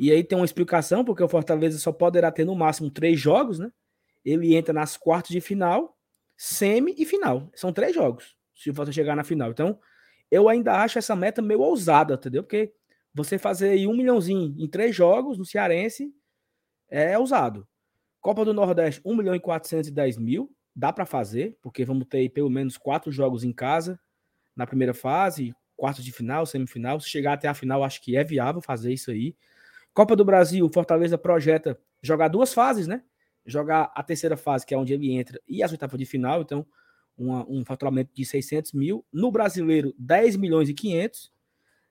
E 0.00 0.10
aí 0.10 0.24
tem 0.24 0.38
uma 0.38 0.46
explicação, 0.46 1.04
porque 1.04 1.22
o 1.22 1.28
Fortaleza 1.28 1.78
só 1.78 1.92
poderá 1.92 2.32
ter 2.32 2.46
no 2.46 2.54
máximo 2.54 2.90
três 2.90 3.20
jogos, 3.20 3.58
né? 3.58 3.70
Ele 4.24 4.56
entra 4.56 4.72
nas 4.72 4.96
quartas 4.96 5.32
de 5.32 5.40
final, 5.42 5.94
semi 6.34 6.94
e 6.96 7.04
final. 7.04 7.50
São 7.54 7.74
três 7.74 7.94
jogos, 7.94 8.34
se 8.54 8.70
você 8.70 8.90
chegar 8.90 9.14
na 9.14 9.22
final. 9.24 9.50
Então, 9.50 9.78
eu 10.30 10.48
ainda 10.48 10.80
acho 10.80 10.98
essa 10.98 11.16
meta 11.16 11.40
meio 11.40 11.60
ousada, 11.60 12.14
entendeu? 12.14 12.42
Porque 12.42 12.72
você 13.14 13.38
fazer 13.38 13.70
aí 13.70 13.86
um 13.86 13.96
milhãozinho 13.96 14.54
em 14.58 14.68
três 14.68 14.94
jogos 14.94 15.38
no 15.38 15.44
Cearense 15.44 16.12
é 16.88 17.18
ousado. 17.18 17.66
Copa 18.20 18.44
do 18.44 18.52
Nordeste, 18.52 19.00
1 19.04 19.16
milhão 19.16 19.34
e 19.34 19.40
410 19.40 20.18
mil 20.18 20.50
dá 20.74 20.92
para 20.92 21.06
fazer, 21.06 21.56
porque 21.60 21.84
vamos 21.84 22.06
ter 22.06 22.28
pelo 22.28 22.50
menos 22.50 22.76
quatro 22.76 23.10
jogos 23.10 23.42
em 23.42 23.52
casa 23.52 23.98
na 24.54 24.66
primeira 24.66 24.94
fase, 24.94 25.54
quartos 25.76 26.04
de 26.04 26.12
final, 26.12 26.44
semifinal. 26.46 27.00
Se 27.00 27.08
chegar 27.08 27.34
até 27.34 27.48
a 27.48 27.54
final, 27.54 27.82
acho 27.82 28.02
que 28.02 28.16
é 28.16 28.24
viável 28.24 28.60
fazer 28.60 28.92
isso 28.92 29.10
aí. 29.10 29.34
Copa 29.94 30.14
do 30.14 30.24
Brasil, 30.24 30.68
Fortaleza 30.72 31.18
projeta 31.18 31.78
jogar 32.02 32.28
duas 32.28 32.52
fases, 32.52 32.86
né? 32.86 33.02
Jogar 33.44 33.90
a 33.94 34.02
terceira 34.02 34.36
fase, 34.36 34.66
que 34.66 34.74
é 34.74 34.78
onde 34.78 34.92
ele 34.92 35.12
entra, 35.12 35.40
e 35.48 35.62
as 35.62 35.72
oitavas 35.72 35.98
de 35.98 36.04
final, 36.04 36.42
então 36.42 36.66
uma, 37.18 37.48
um 37.48 37.64
faturamento 37.64 38.10
de 38.14 38.24
600 38.24 38.72
mil. 38.72 39.04
No 39.12 39.30
Brasileiro, 39.30 39.94
10 39.98 40.36
milhões 40.36 40.68
e 40.68 40.74
500. 40.74 41.32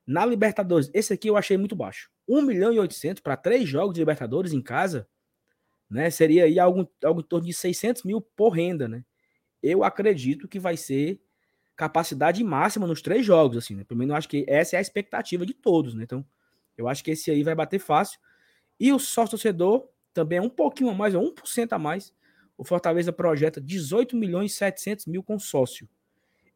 Na 0.06 0.26
Libertadores, 0.26 0.90
esse 0.94 1.14
aqui 1.14 1.30
eu 1.30 1.38
achei 1.38 1.58
muito 1.58 1.76
baixo. 1.76 2.10
1 2.28 2.42
milhão 2.42 2.74
e 2.74 2.80
800 2.80 3.22
para 3.22 3.38
três 3.38 3.68
jogos 3.68 3.94
de 3.94 4.00
Libertadores 4.00 4.54
em 4.54 4.62
casa 4.62 5.08
né? 5.90 6.10
Seria 6.10 6.46
aí 6.46 6.60
algo, 6.60 6.90
algo 7.04 7.22
em 7.22 7.24
torno 7.24 7.46
de 7.46 7.54
600 7.54 8.04
mil 8.04 8.22
por 8.22 8.50
renda, 8.50 8.88
né? 8.88 9.04
Eu 9.62 9.84
acredito 9.84 10.48
que 10.48 10.60
vai 10.60 10.78
ser 10.78 11.20
capacidade 11.76 12.44
máxima 12.44 12.88
nos 12.88 13.02
três 13.02 13.26
jogos, 13.26 13.58
assim, 13.58 13.76
né? 13.76 13.84
Pelo 13.84 14.00
menos 14.00 14.12
eu 14.12 14.18
acho 14.18 14.30
que 14.30 14.46
essa 14.48 14.76
é 14.76 14.80
a 14.80 14.82
expectativa 14.82 15.46
de 15.46 15.54
todos, 15.54 15.94
né? 15.94 16.04
Então, 16.04 16.26
eu 16.78 16.88
acho 16.88 17.04
que 17.04 17.12
esse 17.12 17.32
aí 17.32 17.44
vai 17.44 17.56
bater 17.56 17.80
fácil. 17.80 18.20
E 18.80 18.92
o 18.92 19.00
sócio 19.00 19.32
torcedor 19.32 19.88
também 20.14 20.40
é 20.40 20.42
um 20.42 20.50
pouquinho 20.50 20.90
a 20.90 20.94
mais, 20.94 21.14
é 21.14 21.18
1% 21.18 21.74
a 21.74 21.80
mais. 21.80 22.14
O 22.58 22.64
Fortaleza 22.64 23.14
projeta 23.14 23.62
18 23.62 24.16
milhões 24.16 24.52
e 24.52 24.56
700 24.56 25.06
mil 25.06 25.22
com. 25.22 25.38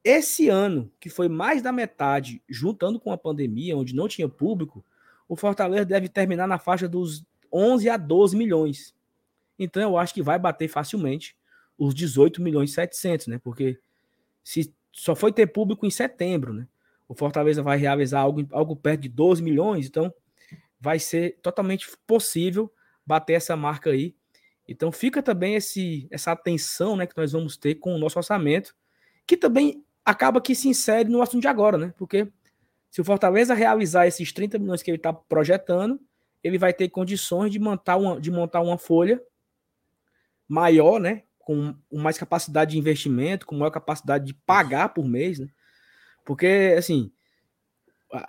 Esse 0.03 0.49
ano, 0.49 0.91
que 0.99 1.09
foi 1.09 1.29
mais 1.29 1.61
da 1.61 1.71
metade, 1.71 2.41
juntando 2.49 2.99
com 2.99 3.11
a 3.11 3.17
pandemia, 3.17 3.77
onde 3.77 3.95
não 3.95 4.07
tinha 4.07 4.27
público, 4.27 4.83
o 5.29 5.35
Fortaleza 5.35 5.85
deve 5.85 6.09
terminar 6.09 6.47
na 6.47 6.57
faixa 6.57 6.89
dos 6.89 7.23
11 7.53 7.89
a 7.89 7.97
12 7.97 8.35
milhões. 8.35 8.95
Então 9.59 9.81
eu 9.83 9.97
acho 9.97 10.13
que 10.13 10.23
vai 10.23 10.39
bater 10.39 10.67
facilmente 10.67 11.37
os 11.77 11.93
18 11.93 12.41
milhões 12.41 12.71
e 12.71 12.73
700, 12.73 13.27
né? 13.27 13.39
Porque 13.43 13.79
se 14.43 14.73
só 14.91 15.15
foi 15.15 15.31
ter 15.31 15.47
público 15.47 15.85
em 15.85 15.91
setembro, 15.91 16.51
né? 16.53 16.67
O 17.07 17.13
Fortaleza 17.13 17.61
vai 17.61 17.77
realizar 17.77 18.21
algo, 18.21 18.47
algo 18.51 18.75
perto 18.75 19.01
de 19.01 19.09
12 19.09 19.43
milhões, 19.43 19.85
então 19.85 20.13
vai 20.79 20.97
ser 20.97 21.37
totalmente 21.41 21.87
possível 22.07 22.71
bater 23.05 23.33
essa 23.33 23.55
marca 23.55 23.91
aí. 23.91 24.15
Então 24.71 24.91
fica 24.91 25.21
também 25.21 25.55
esse, 25.55 26.07
essa 26.11 26.31
atenção 26.31 26.95
né, 26.95 27.05
que 27.07 27.17
nós 27.17 27.31
vamos 27.31 27.57
ter 27.57 27.75
com 27.75 27.93
o 27.95 27.97
nosso 27.97 28.17
orçamento, 28.17 28.75
que 29.27 29.37
também 29.37 29.83
acaba 30.05 30.41
que 30.41 30.55
se 30.55 30.67
insere 30.67 31.09
no 31.09 31.21
assunto 31.21 31.41
de 31.41 31.47
agora, 31.47 31.77
né? 31.77 31.93
Porque 31.97 32.27
se 32.89 33.01
o 33.01 33.05
Fortaleza 33.05 33.53
realizar 33.53 34.07
esses 34.07 34.31
30 34.33 34.59
milhões 34.59 34.81
que 34.83 34.91
ele 34.91 34.97
está 34.97 35.13
projetando, 35.13 35.99
ele 36.43 36.57
vai 36.57 36.73
ter 36.73 36.89
condições 36.89 37.51
de 37.51 37.59
montar 37.59 37.97
uma, 37.97 38.19
de 38.19 38.31
montar 38.31 38.61
uma 38.61 38.77
folha 38.77 39.21
maior, 40.47 40.99
né? 40.99 41.23
Com, 41.39 41.75
mais 41.91 42.17
capacidade 42.17 42.71
de 42.71 42.77
investimento, 42.77 43.45
com 43.45 43.55
maior 43.57 43.71
capacidade 43.71 44.25
de 44.25 44.33
pagar 44.33 44.89
por 44.89 45.05
mês, 45.05 45.39
né? 45.39 45.47
Porque, 46.25 46.75
assim, 46.77 47.11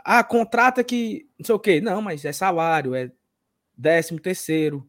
Ah, 0.04 0.22
contrata 0.24 0.84
que. 0.84 1.28
Não 1.38 1.44
sei 1.46 1.54
o 1.54 1.58
quê. 1.58 1.80
Não, 1.80 2.00
mas 2.02 2.24
é 2.24 2.32
salário, 2.32 2.94
é 2.94 3.10
décimo 3.76 4.20
terceiro, 4.20 4.88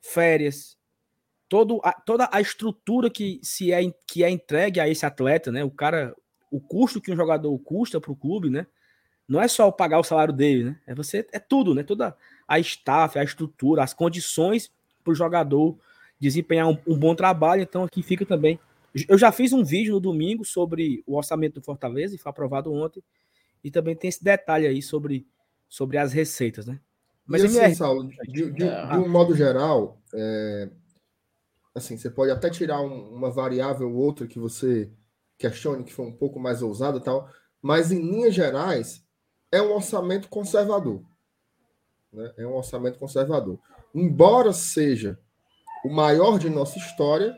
férias. 0.00 0.77
Todo 1.48 1.80
a, 1.82 1.92
toda 1.92 2.28
a 2.32 2.40
estrutura 2.40 3.08
que, 3.08 3.40
se 3.42 3.72
é, 3.72 3.80
que 4.06 4.22
é 4.22 4.30
entregue 4.30 4.80
a 4.80 4.88
esse 4.88 5.04
atleta, 5.06 5.50
né? 5.50 5.64
O 5.64 5.70
cara. 5.70 6.14
O 6.50 6.60
custo 6.60 7.00
que 7.00 7.12
um 7.12 7.16
jogador 7.16 7.56
custa 7.58 8.00
para 8.00 8.10
o 8.10 8.16
clube, 8.16 8.48
né? 8.48 8.66
Não 9.28 9.40
é 9.40 9.46
só 9.46 9.70
pagar 9.70 9.98
o 9.98 10.04
salário 10.04 10.32
dele, 10.32 10.64
né? 10.64 10.80
É 10.86 10.94
você, 10.94 11.26
é 11.30 11.38
tudo, 11.38 11.74
né? 11.74 11.82
Toda 11.82 12.16
a 12.46 12.58
staff, 12.58 13.18
a 13.18 13.24
estrutura, 13.24 13.82
as 13.82 13.92
condições 13.92 14.72
para 15.04 15.12
o 15.12 15.14
jogador 15.14 15.78
desempenhar 16.18 16.68
um, 16.68 16.78
um, 16.86 16.98
bom 16.98 17.14
trabalho. 17.14 17.62
Então 17.62 17.84
aqui 17.84 18.02
fica 18.02 18.24
também. 18.24 18.58
Eu 19.06 19.18
já 19.18 19.30
fiz 19.30 19.52
um 19.52 19.62
vídeo 19.62 19.92
no 19.92 20.00
domingo 20.00 20.44
sobre 20.44 21.04
o 21.06 21.16
orçamento 21.16 21.60
do 21.60 21.64
Fortaleza 21.64 22.14
e 22.14 22.18
foi 22.18 22.30
aprovado 22.30 22.72
ontem. 22.72 23.02
E 23.62 23.70
também 23.70 23.94
tem 23.94 24.08
esse 24.08 24.24
detalhe 24.24 24.66
aí 24.66 24.80
sobre, 24.80 25.26
sobre 25.68 25.98
as 25.98 26.12
receitas, 26.12 26.66
né? 26.66 26.80
Mas 27.26 27.42
e 27.42 27.46
assim, 27.46 27.58
minha... 27.58 27.74
Saulo, 27.74 28.08
de, 28.08 28.50
de, 28.50 28.52
de, 28.52 28.64
um 28.96 29.08
modo 29.08 29.36
geral, 29.36 30.00
é, 30.14 30.70
assim, 31.78 31.96
você 31.96 32.10
pode 32.10 32.30
até 32.30 32.50
tirar 32.50 32.80
um, 32.80 33.14
uma 33.14 33.30
variável 33.30 33.90
ou 33.90 33.96
outra 33.96 34.26
que 34.26 34.38
você 34.38 34.90
questione 35.38 35.84
que 35.84 35.92
foi 35.92 36.04
um 36.04 36.12
pouco 36.12 36.38
mais 36.40 36.62
ousada 36.62 37.00
tal, 37.00 37.30
mas 37.62 37.92
em 37.92 38.00
linhas 38.00 38.34
gerais 38.34 39.04
é 39.50 39.62
um 39.62 39.72
orçamento 39.72 40.28
conservador. 40.28 41.02
Né? 42.12 42.32
É 42.36 42.46
um 42.46 42.54
orçamento 42.54 42.98
conservador. 42.98 43.58
Embora 43.94 44.52
seja 44.52 45.18
o 45.84 45.88
maior 45.88 46.38
de 46.38 46.50
nossa 46.50 46.78
história, 46.78 47.36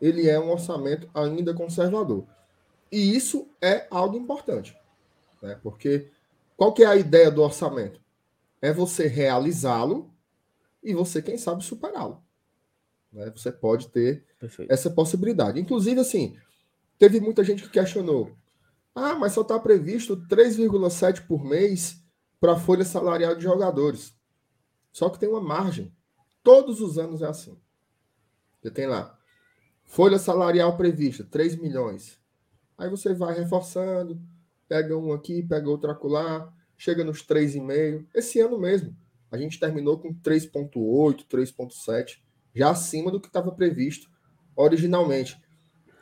ele 0.00 0.28
é 0.28 0.40
um 0.40 0.50
orçamento 0.50 1.08
ainda 1.14 1.54
conservador. 1.54 2.26
E 2.90 3.14
isso 3.14 3.48
é 3.60 3.86
algo 3.90 4.16
importante. 4.16 4.76
Né? 5.42 5.58
Porque 5.62 6.10
qual 6.56 6.72
que 6.72 6.82
é 6.82 6.86
a 6.86 6.96
ideia 6.96 7.30
do 7.30 7.42
orçamento? 7.42 8.00
É 8.60 8.72
você 8.72 9.06
realizá-lo 9.06 10.10
e 10.82 10.94
você, 10.94 11.20
quem 11.20 11.36
sabe, 11.36 11.62
superá-lo. 11.62 12.23
Né? 13.14 13.30
Você 13.30 13.52
pode 13.52 13.88
ter 13.88 14.24
Perfeito. 14.38 14.70
essa 14.70 14.90
possibilidade. 14.90 15.60
Inclusive, 15.60 16.00
assim, 16.00 16.36
teve 16.98 17.20
muita 17.20 17.44
gente 17.44 17.62
que 17.62 17.70
questionou. 17.70 18.36
Ah, 18.94 19.14
mas 19.14 19.32
só 19.32 19.42
está 19.42 19.58
previsto 19.58 20.16
3,7 20.28 21.26
por 21.26 21.44
mês 21.44 22.02
para 22.40 22.52
a 22.52 22.58
folha 22.58 22.84
salarial 22.84 23.34
de 23.34 23.44
jogadores. 23.44 24.14
Só 24.92 25.08
que 25.08 25.18
tem 25.18 25.28
uma 25.28 25.40
margem. 25.40 25.92
Todos 26.42 26.80
os 26.80 26.98
anos 26.98 27.22
é 27.22 27.26
assim. 27.26 27.58
Você 28.60 28.70
tem 28.70 28.86
lá, 28.86 29.18
folha 29.84 30.18
salarial 30.18 30.76
prevista, 30.76 31.24
3 31.24 31.56
milhões. 31.56 32.18
Aí 32.78 32.88
você 32.88 33.12
vai 33.12 33.34
reforçando, 33.34 34.20
pega 34.68 34.96
um 34.96 35.12
aqui, 35.12 35.42
pega 35.42 35.68
outro 35.68 35.90
acolá, 35.90 36.52
chega 36.76 37.04
nos 37.04 37.22
3,5. 37.22 38.06
Esse 38.14 38.40
ano 38.40 38.58
mesmo, 38.58 38.96
a 39.30 39.36
gente 39.36 39.60
terminou 39.60 39.98
com 39.98 40.14
3,8, 40.14 41.26
3,7, 41.26 42.23
já 42.54 42.70
acima 42.70 43.10
do 43.10 43.20
que 43.20 43.26
estava 43.26 43.52
previsto 43.52 44.08
originalmente. 44.56 45.40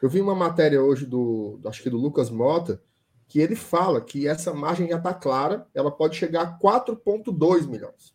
Eu 0.00 0.08
vi 0.08 0.20
uma 0.20 0.34
matéria 0.34 0.82
hoje 0.82 1.06
do, 1.06 1.60
acho 1.64 1.82
que 1.82 1.90
do 1.90 1.96
Lucas 1.96 2.28
Mota, 2.28 2.82
que 3.28 3.40
ele 3.40 3.56
fala 3.56 4.00
que 4.00 4.26
essa 4.26 4.52
margem 4.52 4.88
já 4.88 4.98
está 4.98 5.14
clara, 5.14 5.66
ela 5.74 5.90
pode 5.90 6.16
chegar 6.16 6.42
a 6.42 6.58
4,2 6.58 7.66
milhões. 7.68 8.14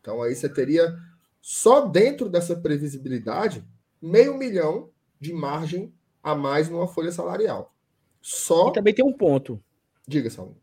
Então 0.00 0.22
aí 0.22 0.34
você 0.34 0.48
teria, 0.48 0.94
só 1.40 1.86
dentro 1.86 2.28
dessa 2.28 2.54
previsibilidade, 2.54 3.66
meio 4.00 4.36
milhão 4.36 4.90
de 5.18 5.32
margem 5.32 5.92
a 6.22 6.34
mais 6.34 6.68
numa 6.68 6.86
folha 6.86 7.10
salarial. 7.10 7.74
Só. 8.20 8.68
E 8.68 8.72
também 8.72 8.94
tem 8.94 9.04
um 9.04 9.12
ponto. 9.12 9.62
Diga, 10.06 10.30
Saulo. 10.30 10.56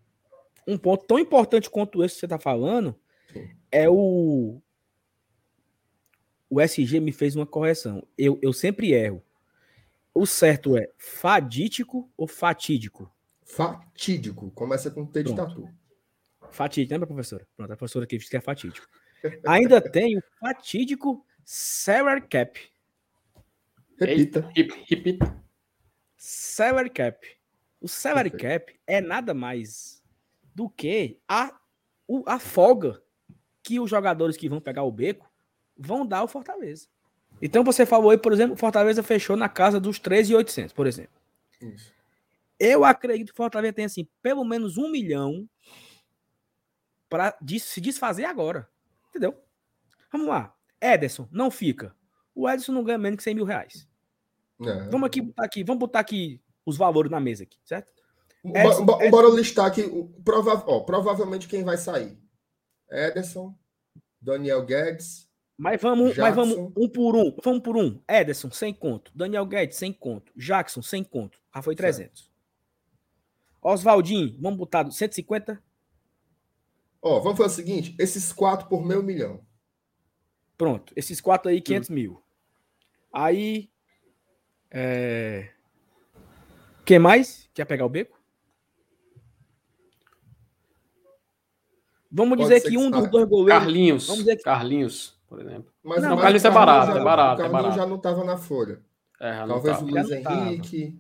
Um 0.68 0.78
ponto 0.78 1.06
tão 1.06 1.20
importante 1.20 1.70
quanto 1.70 2.04
esse 2.04 2.16
que 2.16 2.20
você 2.22 2.26
está 2.26 2.40
falando 2.40 2.96
Sim. 3.34 3.50
é 3.72 3.90
o. 3.90 4.62
O 6.50 6.60
SG 6.60 7.00
me 7.00 7.12
fez 7.12 7.36
uma 7.36 7.46
correção. 7.46 8.06
Eu, 8.18 8.40
eu 8.42 8.52
sempre 8.52 8.92
erro. 8.92 9.24
O 10.14 10.26
certo 10.26 10.76
é 10.76 10.90
fadítico 10.98 12.12
ou 12.18 12.28
fatídico? 12.28 13.14
Fatídico. 13.44 14.50
Começa 14.52 14.90
com 14.90 15.06
T 15.06 15.24
de 15.24 15.36
tatu. 15.36 15.70
Fatídico, 16.50 16.94
lembra, 16.94 17.08
professora? 17.08 17.48
Pronto, 17.56 17.72
a 17.72 17.78
professora 17.78 18.06
aqui 18.06 18.18
disse 18.18 18.30
que 18.30 18.38
é 18.38 18.42
fatídico. 18.42 18.88
Ainda 19.48 19.80
tem 19.92 20.18
o 20.18 20.24
fatídico 20.40 21.24
salary 21.46 22.22
cap. 22.28 22.60
Repita. 24.00 24.52
Repita. 24.88 25.44
Salary 26.18 26.90
cap. 26.90 27.28
O 27.80 27.88
salary 27.88 28.32
cap 28.32 28.78
é 28.88 29.00
nada 29.00 29.34
mais 29.34 30.04
do 30.56 30.70
que 30.70 31.20
a, 31.28 31.58
a 32.26 32.40
folga 32.40 33.02
que 33.62 33.80
os 33.80 33.90
jogadores 33.90 34.36
que 34.36 34.50
vão 34.50 34.60
pegar 34.60 34.84
o 34.84 34.92
beco 34.92 35.29
vão 35.80 36.06
dar 36.06 36.20
ao 36.20 36.28
Fortaleza. 36.28 36.88
Então 37.42 37.64
você 37.64 37.86
falou 37.86 38.12
aí, 38.12 38.18
por 38.18 38.34
exemplo, 38.34 38.58
Fortaleza 38.58 39.02
fechou 39.02 39.38
na 39.38 39.48
casa 39.48 39.80
dos 39.80 39.98
13,800, 39.98 40.74
por 40.74 40.86
exemplo. 40.86 41.14
Isso. 41.62 41.94
Eu 42.60 42.84
acredito 42.84 43.32
que 43.32 43.38
Fortaleza 43.38 43.74
tem 43.74 43.86
assim, 43.86 44.08
pelo 44.22 44.44
menos 44.44 44.78
um 44.78 44.92
milhão 44.92 45.48
para 47.10 47.38
se 47.60 47.80
desfazer 47.80 48.26
agora. 48.26 48.70
Entendeu? 49.10 49.42
Vamos 50.12 50.28
lá. 50.28 50.54
Ederson, 50.82 51.28
não 51.32 51.50
fica. 51.50 51.96
O 52.36 52.50
Ederson 52.50 52.74
não 52.74 52.84
ganha 52.84 52.98
menos 52.98 53.18
que 53.18 53.24
100 53.24 53.36
mil 53.36 53.46
reais. 53.46 53.88
É. 54.62 54.90
Vamos 54.90 55.08
aqui 55.08 55.22
botar 55.22 55.46
aqui, 55.46 55.64
vamos 55.64 55.80
botar 55.80 56.00
aqui 56.02 56.42
os 56.66 56.76
valores 56.76 57.10
na 57.10 57.20
mesa 57.20 57.44
aqui, 57.44 57.58
certo? 57.64 57.94
Ederson, 58.44 58.84
Ederson, 58.84 59.10
bora 59.10 59.30
listar 59.30 59.66
aqui. 59.66 59.84
Prova, 60.24 60.64
ó, 60.68 60.82
provavelmente 60.82 61.48
quem 61.48 61.64
vai 61.64 61.78
sair. 61.78 62.20
Ederson, 62.90 63.58
Daniel 64.22 64.66
Guedes, 64.66 65.29
mas 65.60 65.82
vamos, 65.82 66.16
mas 66.16 66.34
vamos 66.34 66.56
um 66.74 66.88
por 66.88 67.18
um. 67.18 67.36
Vamos 67.44 67.62
por 67.62 67.76
um. 67.76 68.00
Ederson, 68.08 68.50
sem 68.50 68.74
conto. 68.74 69.12
Daniel 69.14 69.46
Guedes, 69.46 69.76
sem 69.76 69.92
conto. 69.92 70.32
Jackson, 70.34 70.82
sem 70.82 71.04
conto. 71.04 71.38
Já 71.54 71.62
foi 71.62 71.76
300. 71.76 72.32
Oswaldinho, 73.62 74.38
vamos 74.40 74.58
botar 74.58 74.90
150? 74.90 75.62
Ó, 77.02 77.20
vamos 77.20 77.38
fazer 77.38 77.50
o 77.50 77.56
seguinte: 77.56 77.94
esses 78.00 78.32
quatro 78.32 78.70
por 78.70 78.86
meio 78.86 79.04
milhão. 79.04 79.42
Pronto. 80.58 80.94
Esses 80.96 81.20
quatro 81.20 81.50
aí, 81.50 81.60
500 81.60 81.90
hum. 81.90 81.94
mil. 81.94 82.24
Aí. 83.12 83.70
É... 84.72 85.50
Quem 86.86 87.00
mais? 87.00 87.50
Quer 87.54 87.66
pegar 87.66 87.86
o 87.86 87.90
beco? 87.90 88.18
Vamos 92.10 92.38
Pode 92.38 92.50
dizer 92.50 92.70
que 92.70 92.78
um 92.78 92.90
dos 92.90 93.12
dois 93.12 93.28
goleiros. 93.28 93.62
Carlinhos. 93.62 94.08
Vamos 94.08 94.24
dizer 94.24 94.38
que... 94.38 94.44
Carlinhos 94.44 95.19
por 95.30 95.40
exemplo. 95.40 95.72
Mas 95.84 96.02
não, 96.02 96.16
o 96.16 96.20
Carlinhos 96.20 96.44
é 96.44 96.50
barato, 96.50 96.94
já, 96.94 97.00
é 97.00 97.04
barato. 97.04 97.42
O 97.42 97.46
é 97.46 97.50
Carlinhos 97.50 97.76
é 97.76 97.78
já 97.78 97.86
não 97.86 97.96
estava 97.98 98.24
na 98.24 98.36
folha. 98.36 98.82
É, 99.22 99.46
Talvez 99.46 99.82
o 99.82 99.86
Luiz 99.86 100.10
Henrique. 100.10 101.00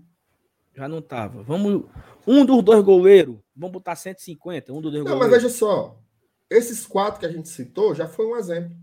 Já 0.75 0.87
não 0.87 0.99
estava. 0.99 1.41
Vamos. 1.41 1.85
Um 2.27 2.45
dos 2.45 2.63
dois 2.63 2.83
goleiros, 2.83 3.37
vamos 3.55 3.73
botar 3.73 3.95
150. 3.95 4.71
Um 4.71 4.81
dos 4.81 4.91
dois 4.91 5.03
não, 5.03 5.13
goleiros. 5.13 5.31
mas 5.31 5.43
veja 5.43 5.53
só. 5.53 5.99
Esses 6.47 6.85
quatro 6.85 7.19
que 7.19 7.25
a 7.25 7.31
gente 7.31 7.49
citou 7.49 7.95
já 7.95 8.07
foi 8.07 8.27
um 8.27 8.35
exemplo. 8.37 8.77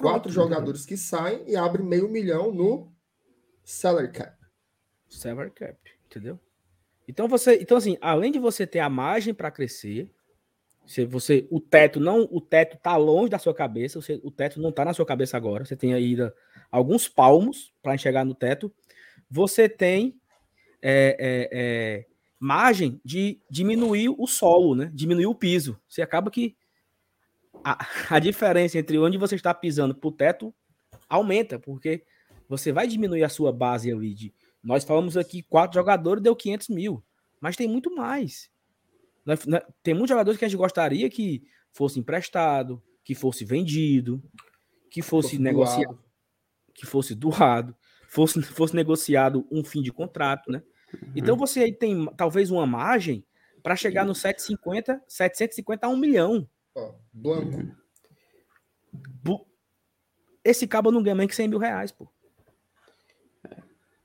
Quatro 0.00 0.22
Pronto, 0.22 0.30
jogadores 0.30 0.86
que 0.86 0.96
saem 0.96 1.44
e 1.46 1.56
abrem 1.56 1.84
meio 1.84 2.08
milhão 2.08 2.52
no 2.52 2.92
salary 3.64 4.10
cap. 4.12 4.36
Salary 5.08 5.50
cap, 5.50 5.78
entendeu? 6.06 6.38
Então 7.06 7.28
você, 7.28 7.56
então 7.60 7.76
assim, 7.76 7.96
além 8.00 8.32
de 8.32 8.38
você 8.38 8.66
ter 8.66 8.80
a 8.80 8.88
margem 8.88 9.34
para 9.34 9.50
crescer, 9.50 10.10
se 10.86 11.04
você, 11.04 11.46
o 11.50 11.60
teto 11.60 11.98
não, 11.98 12.28
o 12.30 12.40
teto 12.40 12.76
tá 12.76 12.96
longe 12.96 13.30
da 13.30 13.38
sua 13.38 13.54
cabeça, 13.54 14.00
você, 14.00 14.20
o 14.22 14.30
teto 14.30 14.60
não 14.60 14.70
tá 14.70 14.84
na 14.84 14.92
sua 14.92 15.06
cabeça 15.06 15.36
agora. 15.36 15.64
Você 15.64 15.76
tem 15.76 15.94
aí 15.94 16.16
alguns 16.70 17.08
palmos 17.08 17.72
para 17.82 17.94
enxergar 17.94 18.24
no 18.24 18.34
teto. 18.34 18.72
Você 19.30 19.68
tem 19.68 20.20
é, 20.82 21.16
é, 21.18 21.48
é, 21.52 22.06
margem 22.38 23.00
de 23.02 23.40
diminuir 23.48 24.10
o 24.10 24.26
solo, 24.26 24.74
né? 24.74 24.90
Diminuir 24.92 25.26
o 25.26 25.34
piso. 25.34 25.80
Você 25.88 26.02
acaba 26.02 26.30
que 26.30 26.54
a, 27.64 27.86
a 28.10 28.18
diferença 28.18 28.78
entre 28.78 28.98
onde 28.98 29.16
você 29.16 29.34
está 29.34 29.54
pisando 29.54 29.94
para 29.94 30.08
o 30.08 30.12
teto 30.12 30.54
aumenta, 31.08 31.58
porque 31.58 32.04
você 32.46 32.72
vai 32.72 32.86
diminuir 32.86 33.24
a 33.24 33.28
sua 33.30 33.50
base 33.52 33.90
ali 33.90 34.12
de. 34.12 34.34
Nós 34.62 34.84
falamos 34.84 35.16
aqui 35.16 35.42
quatro 35.42 35.78
jogadores 35.78 36.22
deu 36.22 36.36
500 36.36 36.68
mil, 36.68 37.02
mas 37.40 37.56
tem 37.56 37.68
muito 37.68 37.94
mais. 37.94 38.50
Tem 39.82 39.94
muitos 39.94 40.10
jogadores 40.10 40.38
que 40.38 40.44
a 40.44 40.48
gente 40.48 40.58
gostaria 40.58 41.08
que 41.08 41.42
fosse 41.72 41.98
emprestado, 41.98 42.82
que 43.02 43.14
fosse 43.14 43.44
vendido, 43.44 44.22
que 44.90 45.02
fosse, 45.02 45.30
fosse 45.30 45.42
negociado, 45.42 45.86
doado. 45.86 46.04
que 46.74 46.86
fosse 46.86 47.14
doado, 47.14 47.76
fosse, 48.08 48.42
fosse 48.42 48.76
negociado 48.76 49.46
um 49.50 49.64
fim 49.64 49.82
de 49.82 49.92
contrato, 49.92 50.50
né? 50.50 50.62
Uhum. 50.92 51.12
Então 51.16 51.36
você 51.36 51.60
aí 51.60 51.72
tem 51.72 52.06
talvez 52.16 52.50
uma 52.50 52.66
margem 52.66 53.24
para 53.62 53.76
chegar 53.76 54.04
no 54.04 54.14
750, 54.14 55.02
750 55.08 55.86
a 55.86 55.90
1 55.90 55.96
milhão. 55.96 56.48
Ó, 56.74 56.94
blanco. 57.12 57.74
Esse 60.44 60.66
cabo 60.66 60.92
não 60.92 61.02
ganha 61.02 61.14
mais 61.14 61.28
que 61.28 61.34
100 61.34 61.48
mil 61.48 61.58
reais, 61.58 61.90
pô. 61.90 62.12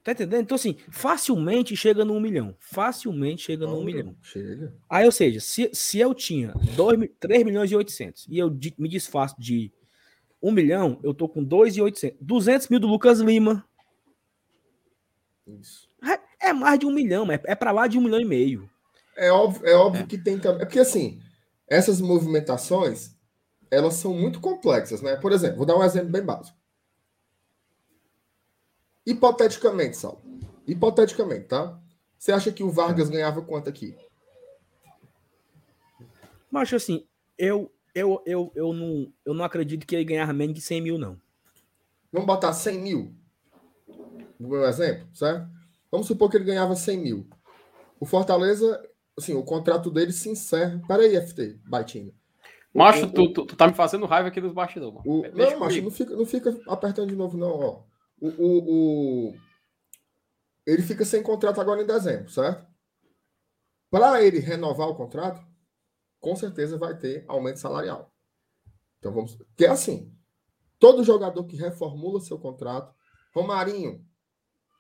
Tá 0.04 0.14
entendendo? 0.14 0.42
Então, 0.42 0.56
assim, 0.56 0.78
facilmente 0.90 1.76
chega 1.76 2.06
no 2.06 2.14
1 2.16 2.20
milhão. 2.20 2.56
Facilmente 2.60 3.44
chega 3.44 3.68
no 3.68 3.80
1 3.80 3.84
milhão. 3.84 4.16
Chega. 4.22 4.74
Aí, 4.90 5.06
ou 5.06 5.12
seja, 5.12 5.40
se, 5.40 5.70
se 5.74 6.00
eu 6.00 6.14
tinha 6.14 6.54
2, 6.76 7.10
3 7.20 7.44
milhões 7.44 7.70
e 7.70 7.76
800 7.76 8.28
e 8.30 8.38
eu 8.40 8.50
me 8.78 8.88
desfaço 8.88 9.36
de 9.38 9.72
1 10.42 10.52
milhão, 10.52 11.00
eu 11.04 11.14
tô 11.14 11.28
com 11.28 11.44
2,800. 11.44 12.18
200 12.22 12.70
mil 12.70 12.80
do 12.80 12.88
Lucas 12.88 13.20
Lima. 13.20 13.66
Isso. 15.46 15.90
É, 16.42 16.50
é 16.50 16.54
mais 16.54 16.80
de 16.80 16.86
1 16.86 16.92
milhão, 16.92 17.30
é, 17.32 17.40
é 17.44 17.56
para 17.56 17.72
lá 17.72 17.86
de 17.86 17.98
1 17.98 18.02
milhão 18.02 18.22
e 18.22 18.26
meio. 18.26 18.70
É 19.18 19.32
óbvio, 19.32 19.68
é 19.68 19.76
óbvio 19.76 20.04
é. 20.04 20.08
que 20.08 20.18
tem 20.18 20.40
também. 20.40 20.62
É 20.62 20.66
porque, 20.66 20.80
assim, 20.80 21.20
essas 21.68 22.00
movimentações, 22.00 23.16
elas 23.70 23.96
são 23.96 24.14
muito 24.14 24.40
complexas, 24.40 25.02
né? 25.02 25.18
Por 25.18 25.34
exemplo, 25.34 25.58
vou 25.58 25.66
dar 25.66 25.78
um 25.78 25.84
exemplo 25.84 26.10
bem 26.10 26.24
básico. 26.24 26.58
Hipoteticamente, 29.06 29.98
Sal. 29.98 30.22
Hipoteticamente, 30.68 31.46
tá? 31.46 31.80
Você 32.18 32.32
acha 32.32 32.52
que 32.52 32.64
o 32.64 32.70
Vargas 32.70 33.10
ganhava 33.10 33.42
quanto 33.42 33.70
aqui? 33.70 33.96
Mas 36.52 36.74
assim, 36.74 37.06
eu, 37.38 37.72
eu, 37.96 38.22
eu, 38.26 38.52
eu, 38.56 38.74
não, 38.74 39.14
eu 39.26 39.34
não 39.34 39.46
acredito 39.46 39.86
que 39.86 39.96
ele 39.96 40.04
ganhar 40.04 40.32
menos 40.34 40.56
de 40.56 40.62
100 40.62 40.82
mil, 40.82 40.98
não. 40.98 41.20
Vamos 42.12 42.28
botar 42.28 42.54
100 42.54 42.80
mil? 42.80 43.16
O 44.40 44.48
meu 44.48 44.66
exemplo, 44.66 45.08
certo? 45.14 45.48
Vamos 45.92 46.08
supor 46.08 46.30
que 46.30 46.38
ele 46.38 46.46
ganhava 46.46 46.76
100 46.76 46.98
mil. 46.98 47.28
O 48.00 48.06
Fortaleza, 48.06 48.82
assim, 49.18 49.34
o 49.34 49.44
contrato 49.44 49.92
dele 49.92 50.12
se 50.12 50.30
encerra. 50.30 50.82
Peraí, 50.88 51.16
FT, 51.16 51.60
Baitinho. 51.66 52.14
Macho, 52.74 53.12
tu, 53.12 53.34
tu, 53.34 53.46
tu, 53.46 53.56
tá 53.56 53.68
me 53.68 53.74
fazendo 53.74 54.06
raiva 54.06 54.28
aqui 54.28 54.40
dos 54.40 54.54
bastidores. 54.54 55.00
O, 55.04 55.24
não, 55.34 55.60
macho, 55.60 55.82
não 55.82 55.92
fica, 55.92 56.16
não 56.16 56.26
fica 56.26 56.58
apertando 56.68 57.10
de 57.10 57.16
novo, 57.16 57.38
não, 57.38 57.52
ó. 57.52 57.82
O, 58.22 58.28
o, 58.28 59.30
o, 59.30 59.34
ele 60.66 60.82
fica 60.82 61.06
sem 61.06 61.24
contrato 61.24 61.60
agora 61.62 61.82
em 61.82 61.86
dezembro, 61.86 62.30
certo? 62.30 62.68
Para 63.90 64.24
ele 64.24 64.40
renovar 64.40 64.88
o 64.88 64.96
contrato, 64.96 65.42
com 66.20 66.36
certeza 66.36 66.78
vai 66.78 66.98
ter 66.98 67.26
aumento 67.28 67.60
salarial. 67.60 68.14
Então 69.00 69.12
vamos. 69.12 69.38
Que 69.56 69.66
é 69.66 69.70
assim: 69.70 70.14
todo 70.78 71.04
jogador 71.04 71.44
que 71.46 71.56
reformula 71.56 72.20
seu 72.20 72.38
contrato, 72.38 72.94
Romarinho, 73.34 74.06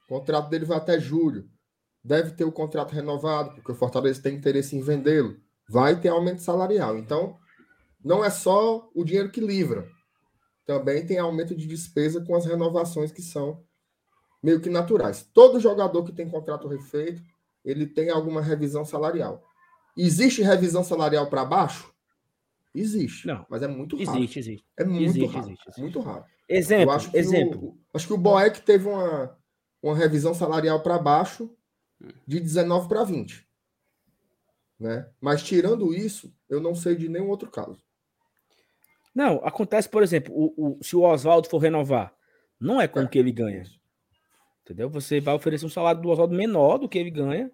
o 0.06 0.08
contrato 0.08 0.49
dele 0.49 0.65
vai 0.65 0.78
até 0.78 0.99
julho, 0.99 1.49
deve 2.04 2.32
ter 2.32 2.43
o 2.43 2.52
contrato 2.52 2.91
renovado, 2.91 3.56
porque 3.56 3.71
o 3.71 3.75
Fortaleza 3.75 4.21
tem 4.21 4.36
interesse 4.36 4.75
em 4.75 4.82
vendê-lo. 4.82 5.38
Vai 5.69 5.99
ter 5.99 6.10
aumento 6.10 6.41
salarial. 6.41 6.97
Então, 6.97 7.38
não 8.04 8.23
é 8.23 8.30
só 8.30 8.89
o 8.95 9.04
dinheiro 9.04 9.32
que 9.32 9.39
livra, 9.39 9.88
também 10.69 11.03
tem 11.03 11.17
aumento 11.17 11.55
de 11.55 11.65
despesa 11.65 12.23
com 12.23 12.36
as 12.36 12.45
renovações 12.45 13.12
que 13.12 13.23
são 13.23 13.63
meio 14.41 14.62
que 14.62 14.69
naturais. 14.69 15.27
Todo 15.34 15.60
jogador 15.60 16.03
que 16.03 16.12
tem 16.12 16.29
contrato 16.29 16.67
refeito, 16.67 17.23
ele 17.65 17.88
tem 17.88 18.12
alguma 18.12 18.39
revisão 18.39 18.86
salarial. 18.86 19.43
Existe 19.97 20.43
revisão 20.43 20.84
salarial 20.84 21.27
para 21.27 21.43
baixo? 21.43 21.91
Existe. 22.73 23.25
Não. 23.25 23.43
Mas 23.49 23.63
é 23.63 23.67
muito 23.67 23.97
raro. 23.97 24.19
Existe, 24.19 24.38
existe. 24.38 24.65
É 24.77 24.84
muito 24.84 25.05
existe, 25.05 25.25
raro. 25.25 25.47
Existe, 25.47 25.63
existe. 25.65 25.82
Muito 25.82 25.99
raro. 26.01 26.25
Exemplo, 26.47 26.91
acho 26.91 27.17
exemplo. 27.17 27.69
O, 27.69 27.77
acho 27.91 28.05
que 28.05 28.13
o 28.13 28.17
Boeck 28.17 28.62
teve 28.62 28.88
uma, 28.88 29.36
uma 29.82 29.95
revisão 29.95 30.36
salarial 30.36 30.84
para 30.84 30.99
baixo 30.99 31.49
de 32.27 32.39
19 32.39 32.88
para 32.88 33.03
20. 33.03 33.43
Né? 34.79 35.10
Mas 35.19 35.41
tirando 35.41 35.95
isso, 35.95 36.32
eu 36.47 36.62
não 36.62 36.75
sei 36.75 36.95
de 36.95 37.10
nenhum 37.10 37.29
outro 37.29 37.49
caso. 37.49 37.88
Não, 39.13 39.38
acontece, 39.43 39.89
por 39.89 40.04
exemplo, 40.04 40.34
o, 40.36 40.78
o 40.80 40.84
se 40.84 40.95
o 40.95 41.02
Oswaldo 41.02 41.50
for 41.50 41.58
renovar, 41.58 42.13
não 42.60 42.80
é 42.80 42.88
com 42.88 43.02
o 43.02 43.08
que 43.08 43.17
ele 43.17 43.32
ganha. 43.32 43.63
Entendeu? 44.63 44.89
Você 44.89 45.19
vai 45.19 45.34
oferecer 45.34 45.65
um 45.65 45.69
salário 45.69 46.02
do 46.02 46.10
Oswaldo 46.10 46.36
menor 46.36 46.78
do 46.78 46.88
que 46.88 46.98
ele 46.98 47.10
ganha 47.10 47.52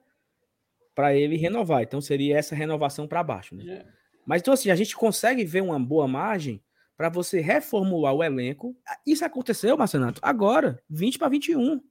para 0.94 1.16
ele 1.16 1.38
renovar. 1.38 1.84
Então 1.84 2.02
seria 2.02 2.38
essa 2.38 2.56
renovação 2.56 3.08
para 3.08 3.24
baixo, 3.24 3.56
né? 3.56 3.74
É. 3.74 3.86
Mas 4.26 4.42
então 4.42 4.54
assim, 4.54 4.70
a 4.70 4.76
gente 4.76 4.96
consegue 4.96 5.44
ver 5.46 5.62
uma 5.62 5.80
boa 5.80 6.08
margem 6.08 6.62
para 6.98 7.10
você 7.10 7.42
reformular 7.42 8.14
o 8.14 8.24
elenco. 8.24 8.76
Isso 9.06 9.24
aconteceu, 9.24 9.78
Marcenato, 9.78 10.20
agora, 10.24 10.82
20 10.90 11.20
para 11.20 11.30
21. 11.30 11.82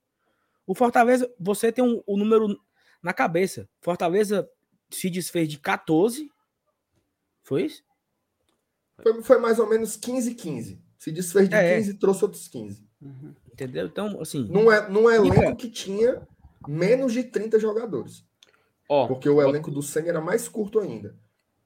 O 0.66 0.74
Fortaleza, 0.74 1.33
você 1.38 1.70
tem 1.70 1.85
um, 1.85 2.03
o 2.07 2.14
um 2.14 2.16
número 2.16 2.59
na 3.03 3.12
cabeça. 3.12 3.68
Fortaleza 3.81 4.48
se 4.90 5.11
desfez 5.11 5.48
de 5.48 5.59
14. 5.59 6.31
Foi 7.42 7.64
isso? 7.64 7.83
Foi, 9.02 9.22
foi 9.22 9.38
mais 9.38 9.59
ou 9.59 9.68
menos 9.68 9.96
15-15. 9.98 10.78
Se 10.98 11.12
desfez 11.12 11.48
de 11.48 11.54
é, 11.54 11.76
15 11.76 11.90
e 11.90 11.94
trouxe 11.94 12.24
outros 12.24 12.48
15. 12.48 12.83
Uhum. 13.02 13.35
Entendeu? 13.52 13.87
Então, 13.87 14.20
assim. 14.20 14.46
Num, 14.48 14.70
é, 14.70 14.88
num 14.88 15.11
elenco 15.11 15.57
que 15.57 15.68
tinha 15.68 16.22
menos 16.66 17.12
de 17.12 17.24
30 17.24 17.59
jogadores. 17.59 18.24
Oh, 18.88 19.07
porque 19.07 19.28
o 19.28 19.40
elenco 19.40 19.70
do 19.70 19.83
Senna 19.83 20.09
era 20.09 20.20
mais 20.20 20.48
curto 20.48 20.78
ainda. 20.78 21.14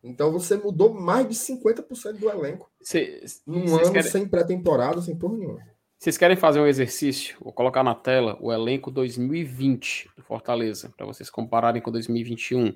Então 0.03 0.31
você 0.33 0.57
mudou 0.57 0.95
mais 0.95 1.29
de 1.29 1.35
50% 1.35 2.19
do 2.19 2.31
elenco. 2.31 2.71
Cê, 2.81 3.25
num 3.47 3.77
ano 3.77 3.93
querem... 3.93 4.11
sem 4.11 4.29
pré-temporada, 4.29 5.01
sem 5.03 5.17
porra 5.17 5.37
nenhuma. 5.37 5.61
Vocês 5.99 6.17
querem 6.17 6.37
fazer 6.37 6.61
um 6.61 6.67
exercício? 6.67 7.37
Vou 7.41 7.53
colocar 7.53 7.83
na 7.83 7.95
tela 7.95 8.38
o 8.41 8.53
elenco 8.53 8.91
2020 8.91 10.11
do 10.17 10.23
Fortaleza, 10.23 10.93
para 10.97 11.05
vocês 11.05 11.29
compararem 11.29 11.83
com 11.83 11.91
2021, 11.91 12.73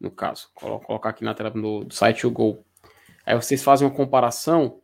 no 0.00 0.10
caso. 0.12 0.48
Vou 0.60 0.78
colocar 0.78 1.08
aqui 1.08 1.24
na 1.24 1.34
tela 1.34 1.50
do 1.50 1.92
site 1.92 2.24
o 2.24 2.30
Gol. 2.30 2.64
Aí 3.24 3.34
vocês 3.34 3.62
fazem 3.62 3.86
uma 3.86 3.94
comparação, 3.94 4.80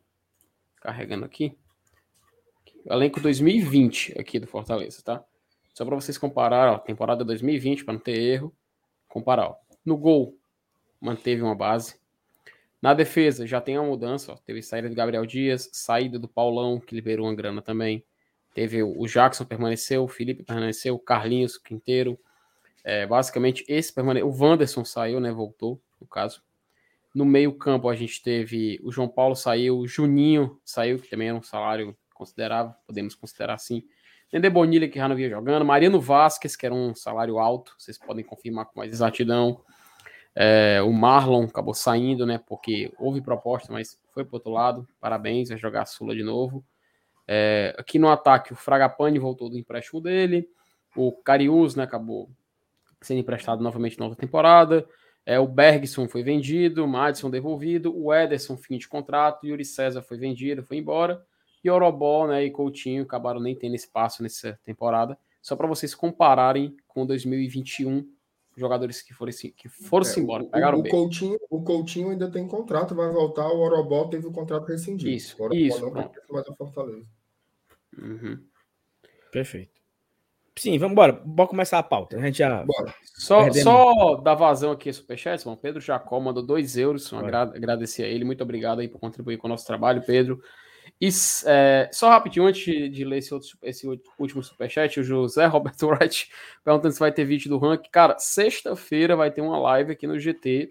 carregando 0.81 1.25
aqui, 1.25 1.57
elenco 2.87 3.21
2020 3.21 4.19
aqui 4.19 4.39
do 4.39 4.47
Fortaleza, 4.47 5.03
tá? 5.03 5.25
Só 5.75 5.85
para 5.85 5.95
vocês 5.95 6.19
comparar, 6.19 6.73
ó, 6.73 6.79
temporada 6.79 7.25
2020, 7.25 7.85
para 7.85 7.95
não 7.95 8.01
ter 8.01 8.19
erro, 8.19 8.55
comparar. 9.09 9.49
Ó. 9.49 9.57
No 9.85 9.97
gol, 9.97 10.37
manteve 11.01 11.43
uma 11.43 11.55
base. 11.55 11.97
Na 12.81 12.95
defesa, 12.95 13.47
já 13.47 13.61
tem 13.61 13.79
uma 13.79 13.89
mudança, 13.89 14.33
ó. 14.33 14.37
teve 14.37 14.63
saída 14.63 14.89
de 14.89 14.95
Gabriel 14.95 15.27
Dias, 15.27 15.69
saída 15.73 16.19
do 16.19 16.29
Paulão, 16.29 16.81
que 16.81 16.95
liberou 16.95 17.27
uma 17.27 17.35
grana 17.35 17.63
também. 17.63 18.05
Teve 18.55 18.83
o 18.83 19.07
Jackson 19.07 19.45
permaneceu, 19.45 20.03
o 20.03 20.09
Felipe 20.09 20.43
permaneceu, 20.43 20.95
o 20.95 20.99
Carlinhos 20.99 21.59
Quinteiro. 21.59 22.19
É, 22.83 23.07
basicamente, 23.07 23.65
esse 23.69 23.93
permaneceu. 23.93 24.29
O 24.29 24.37
Wanderson 24.37 24.85
saiu, 24.85 25.21
né? 25.21 25.31
Voltou, 25.31 25.81
no 26.01 26.07
caso. 26.07 26.43
No 27.19 27.25
meio-campo 27.25 27.89
a 27.89 27.97
gente 27.97 28.23
teve 28.23 28.79
o 28.81 28.93
João 28.93 29.09
Paulo 29.09 29.35
saiu, 29.35 29.79
o 29.79 29.89
Juninho 29.89 30.57
saiu, 30.65 31.01
que 31.01 31.11
também 31.11 31.27
era 31.27 31.37
um 31.37 31.43
salário 31.43 31.99
considerável, 32.15 32.73
podemos 32.87 33.13
considerar 33.17 33.55
assim. 33.55 33.83
Nender 34.33 34.53
Bonilha, 34.53 34.89
que 34.89 34.99
já 34.99 35.09
não 35.09 35.17
vinha 35.17 35.29
jogando. 35.29 35.65
Mariano 35.65 36.01
Vasquez, 36.01 36.55
que 36.55 36.65
era 36.65 36.73
um 36.73 36.95
salário 36.95 37.41
alto, 37.41 37.75
vocês 37.77 37.99
podem 37.99 38.25
confirmar 38.25 38.67
com 38.67 38.79
mais 38.79 38.93
exatidão. 38.93 39.65
É, 40.33 40.81
o 40.81 40.93
Marlon 40.93 41.47
acabou 41.47 41.75
saindo, 41.75 42.25
né? 42.25 42.39
Porque 42.39 42.93
houve 42.97 43.21
proposta, 43.21 43.73
mas 43.73 43.99
foi 44.15 44.25
para 44.25 44.37
outro 44.37 44.53
lado. 44.53 44.87
Parabéns, 45.01 45.49
vai 45.49 45.59
jogar 45.59 45.83
a 45.83 45.87
Sula 45.87 46.15
de 46.15 46.23
novo. 46.23 46.65
É, 47.27 47.75
aqui 47.77 47.99
no 47.99 48.09
ataque, 48.09 48.53
o 48.53 48.57
Fragapane 48.57 49.19
voltou 49.19 49.51
do 49.51 49.59
empréstimo 49.59 50.01
dele. 50.01 50.49
O 50.95 51.11
Carius, 51.11 51.75
né? 51.75 51.83
Acabou 51.83 52.31
sendo 53.01 53.19
emprestado 53.19 53.61
novamente 53.61 53.99
na 53.99 54.05
outra 54.05 54.21
temporada. 54.21 54.87
É, 55.29 55.39
o 55.39 55.47
Bergson 55.47 56.09
foi 56.09 56.23
vendido, 56.23 56.83
o 56.83 56.89
Madison 56.89 57.29
devolvido, 57.29 57.95
o 57.95 58.15
Ederson 58.15 58.57
fim 58.57 58.79
de 58.79 58.89
contrato, 58.89 59.47
Yuri 59.47 59.63
César 59.63 60.01
foi 60.01 60.17
vendido, 60.17 60.63
foi 60.63 60.79
embora, 60.79 61.23
e 61.63 61.69
Orobó 61.69 62.27
né, 62.27 62.47
e 62.47 62.51
Coutinho 62.51 63.03
acabaram 63.03 63.39
nem 63.39 63.55
tendo 63.55 63.75
espaço 63.75 64.23
nessa 64.23 64.59
temporada, 64.65 65.19
só 65.43 65.55
para 65.55 65.67
vocês 65.67 65.95
compararem 65.95 66.75
com 66.87 67.05
2021, 67.05 68.11
jogadores 68.57 69.03
que 69.03 69.13
foram, 69.13 69.31
que 69.55 69.69
foram 69.69 70.07
é, 70.07 70.19
embora, 70.19 70.45
pegaram 70.45 70.79
o, 70.79 70.81
o 70.81 70.89
Coutinho, 70.89 71.39
o 71.51 71.61
Coutinho 71.61 72.09
ainda 72.09 72.31
tem 72.31 72.49
contrato, 72.49 72.95
vai 72.95 73.13
voltar, 73.13 73.49
o 73.49 73.59
Orobó 73.59 74.07
teve 74.07 74.27
o 74.27 74.33
contrato 74.33 74.65
rescindido. 74.69 75.11
Isso, 75.11 75.37
o 75.39 75.55
isso. 75.55 75.79
Não 75.83 76.11
mais 76.31 76.49
a 76.49 76.55
Fortaleza. 76.55 77.07
Uhum. 77.99 78.43
Perfeito. 79.31 79.78
Sim, 80.59 80.79
vamos 80.79 80.93
embora. 80.93 81.13
Bora 81.25 81.49
começar 81.49 81.79
a 81.79 81.83
pauta. 81.83 82.17
A 82.17 82.21
gente 82.21 82.39
já. 82.39 82.65
Bora. 82.65 82.95
Só, 83.05 83.51
só 83.53 84.17
dar 84.17 84.35
vazão 84.35 84.73
aqui 84.73 84.91
a 84.91 84.93
Superchat, 84.93 85.41
irmão. 85.41 85.57
Pedro 85.57 85.81
Jacó 85.81 86.19
mandou 86.21 86.43
2 86.43 86.77
euros. 86.77 87.13
Agra 87.13 87.43
agradecer 87.43 88.05
a 88.05 88.09
ele. 88.09 88.25
Muito 88.25 88.43
obrigado 88.43 88.81
aí 88.81 88.89
por 88.89 88.99
contribuir 88.99 89.37
com 89.39 89.47
o 89.47 89.51
nosso 89.51 89.67
trabalho, 89.67 90.03
Pedro. 90.05 90.41
E 91.01 91.09
é, 91.47 91.89
só 91.93 92.09
rapidinho, 92.09 92.47
antes 92.47 92.65
de 92.65 93.05
ler 93.05 93.19
esse, 93.19 93.33
outro, 93.33 93.51
esse 93.63 93.87
último 94.19 94.43
superchat, 94.43 94.99
o 94.99 95.05
José 95.05 95.47
Roberto 95.47 95.87
Wright 95.89 96.29
perguntando 96.65 96.93
se 96.93 97.01
vai 97.01 97.13
ter 97.13 97.25
vídeo 97.25 97.49
do 97.49 97.59
ranking. 97.59 97.91
Cara, 97.91 98.19
sexta-feira 98.19 99.15
vai 99.15 99.31
ter 99.31 99.41
uma 99.41 99.59
live 99.59 99.93
aqui 99.93 100.07
no 100.07 100.19
GT. 100.19 100.71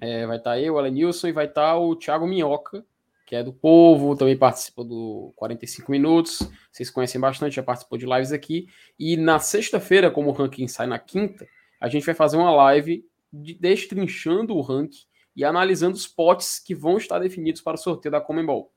É, 0.00 0.26
vai 0.26 0.36
estar 0.38 0.50
tá 0.50 0.60
eu, 0.60 0.74
o 0.74 0.78
Elenilson, 0.78 1.28
e 1.28 1.32
vai 1.32 1.46
estar 1.46 1.72
tá 1.72 1.78
o 1.78 1.96
Thiago 1.96 2.26
Minhoca 2.26 2.84
que 3.26 3.34
é 3.34 3.42
do 3.42 3.52
Povo, 3.52 4.16
também 4.16 4.38
participou 4.38 4.84
do 4.84 5.32
45 5.34 5.90
Minutos. 5.90 6.48
Vocês 6.70 6.88
conhecem 6.88 7.20
bastante, 7.20 7.56
já 7.56 7.62
participou 7.62 7.98
de 7.98 8.06
lives 8.06 8.30
aqui. 8.30 8.68
E 8.96 9.16
na 9.16 9.40
sexta-feira, 9.40 10.12
como 10.12 10.30
o 10.30 10.32
ranking 10.32 10.68
sai 10.68 10.86
na 10.86 10.98
quinta, 10.98 11.46
a 11.80 11.88
gente 11.88 12.06
vai 12.06 12.14
fazer 12.14 12.36
uma 12.36 12.52
live 12.52 13.04
de, 13.32 13.54
destrinchando 13.54 14.56
o 14.56 14.60
ranking 14.60 15.04
e 15.34 15.44
analisando 15.44 15.96
os 15.96 16.06
potes 16.06 16.60
que 16.60 16.74
vão 16.74 16.96
estar 16.96 17.18
definidos 17.18 17.60
para 17.60 17.74
o 17.74 17.78
sorteio 17.78 18.12
da 18.12 18.20
Comembol. 18.20 18.72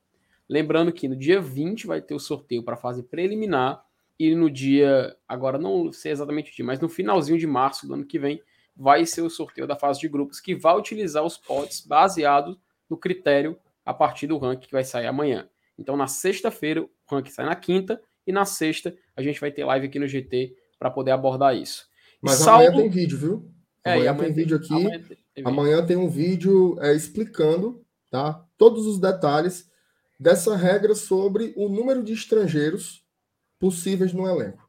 Lembrando 0.48 0.92
que 0.92 1.06
no 1.06 1.14
dia 1.14 1.40
20 1.40 1.86
vai 1.86 2.02
ter 2.02 2.14
o 2.14 2.18
sorteio 2.18 2.64
para 2.64 2.74
a 2.74 2.76
fase 2.76 3.04
preliminar 3.04 3.82
e 4.18 4.34
no 4.34 4.50
dia, 4.50 5.16
agora 5.28 5.58
não 5.58 5.92
sei 5.92 6.10
exatamente 6.10 6.52
o 6.52 6.54
dia, 6.54 6.64
mas 6.64 6.80
no 6.80 6.88
finalzinho 6.88 7.38
de 7.38 7.46
março 7.46 7.86
do 7.86 7.94
ano 7.94 8.04
que 8.04 8.18
vem, 8.18 8.42
vai 8.76 9.06
ser 9.06 9.22
o 9.22 9.30
sorteio 9.30 9.66
da 9.66 9.76
fase 9.76 10.00
de 10.00 10.08
grupos, 10.08 10.40
que 10.40 10.54
vai 10.54 10.76
utilizar 10.76 11.24
os 11.24 11.38
pods 11.38 11.86
baseados 11.86 12.58
no 12.88 12.96
critério 12.96 13.56
a 13.84 13.94
partir 13.94 14.26
do 14.26 14.38
ranking 14.38 14.66
que 14.66 14.72
vai 14.72 14.84
sair 14.84 15.06
amanhã. 15.06 15.48
Então, 15.78 15.96
na 15.96 16.06
sexta-feira, 16.06 16.82
o 16.82 16.90
ranking 17.10 17.30
sai 17.30 17.46
na 17.46 17.56
quinta, 17.56 18.00
e 18.26 18.32
na 18.32 18.44
sexta 18.44 18.94
a 19.16 19.22
gente 19.22 19.40
vai 19.40 19.50
ter 19.50 19.64
live 19.64 19.86
aqui 19.86 19.98
no 19.98 20.06
GT 20.06 20.54
para 20.78 20.90
poder 20.90 21.10
abordar 21.10 21.56
isso. 21.56 21.86
Mas 22.20 22.36
Salvo... 22.36 22.64
amanhã 22.64 22.82
tem 22.82 22.90
vídeo, 22.90 23.18
viu? 23.18 23.50
É, 23.84 23.94
amanhã, 23.94 24.10
amanhã 24.10 24.26
tem 24.26 24.34
vídeo 24.34 24.56
aqui. 24.56 24.74
Amanhã 24.74 25.02
tem, 25.02 25.44
amanhã 25.44 25.86
tem 25.86 25.96
um 25.96 26.08
vídeo 26.08 26.78
é, 26.80 26.94
explicando 26.94 27.84
tá, 28.10 28.44
todos 28.58 28.86
os 28.86 28.98
detalhes 28.98 29.70
dessa 30.18 30.54
regra 30.54 30.94
sobre 30.94 31.54
o 31.56 31.68
número 31.68 32.02
de 32.02 32.12
estrangeiros 32.12 33.02
possíveis 33.58 34.12
no 34.12 34.28
elenco. 34.28 34.68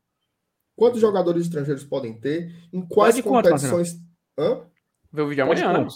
Quantos 0.76 1.02
jogadores 1.02 1.44
estrangeiros 1.44 1.84
podem 1.84 2.14
ter? 2.14 2.56
Em 2.72 2.82
quais 2.82 3.20
competições. 3.22 3.92
Quantos, 3.92 4.12
Hã? 4.38 4.66
Ver 5.12 5.22
o 5.22 5.28
vídeo 5.28 5.44
amanhã, 5.44 5.74
né? 5.74 5.88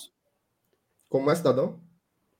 Como 1.09 1.31
é, 1.31 1.35
cidadão? 1.35 1.79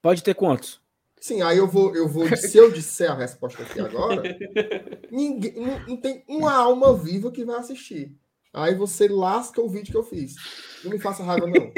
Pode 0.06 0.22
ter 0.22 0.34
quantos? 0.34 0.80
Sim, 1.20 1.42
aí 1.42 1.58
eu 1.58 1.66
vou, 1.66 1.92
eu 1.96 2.06
vou. 2.06 2.28
Se 2.36 2.56
eu 2.56 2.70
disser 2.70 3.10
a 3.10 3.16
resposta 3.16 3.64
aqui 3.64 3.80
agora, 3.80 4.22
ninguém, 5.10 5.52
não, 5.56 5.80
não, 5.80 5.96
tem 5.96 6.22
uma 6.28 6.54
alma 6.54 6.96
viva 6.96 7.32
que 7.32 7.44
vai 7.44 7.56
assistir. 7.56 8.14
Aí 8.54 8.76
você 8.76 9.08
lasca 9.08 9.60
o 9.60 9.68
vídeo 9.68 9.90
que 9.90 9.96
eu 9.96 10.04
fiz. 10.04 10.36
Não 10.84 10.92
me 10.92 11.00
faça 11.00 11.24
raiva, 11.24 11.48
não. 11.48 11.72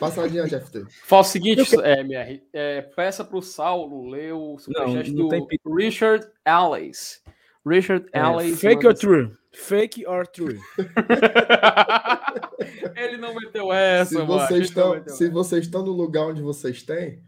Passa 0.00 0.24
adiante, 0.24 0.58
FT. 0.58 0.86
Fala 1.04 1.20
o 1.20 1.26
seguinte, 1.26 1.78
é, 1.82 2.00
MR, 2.00 2.42
é, 2.54 2.80
peça 2.80 3.22
pro 3.22 3.42
Saulo 3.42 4.08
ler 4.08 4.32
o 4.32 4.56
superchat 4.56 5.12
do 5.12 5.28
Richard 5.76 6.26
Allis. 6.46 7.22
Richard 7.66 8.08
é, 8.14 8.20
Allis. 8.20 8.58
Fake 8.58 8.86
or 8.86 8.94
true? 8.94 9.36
Fake 9.52 10.06
or 10.06 10.26
true? 10.26 10.58
Ele 12.96 13.18
não 13.18 13.34
meteu 13.34 13.70
essa, 13.70 14.18
se 14.18 14.24
vocês 14.24 14.68
estão, 14.68 15.04
Se 15.06 15.28
vocês 15.28 15.66
estão 15.66 15.84
no 15.84 15.92
lugar 15.92 16.28
onde 16.28 16.40
vocês 16.40 16.82
têm. 16.82 17.20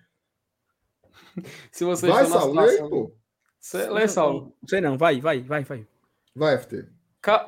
Se 1.70 1.84
vocês 1.84 2.12
vai, 2.12 2.26
Saulo, 2.26 2.52
situação... 2.52 2.90
pô. 2.90 3.16
Cê, 3.60 3.88
lê, 3.88 4.06
Saulo. 4.06 4.54
Sei 4.68 4.80
não, 4.80 4.98
vai, 4.98 5.20
vai, 5.20 5.40
vai, 5.40 5.64
vai. 5.64 5.86
Vai, 6.34 6.58
FT. 6.58 6.86
Ca... 7.22 7.46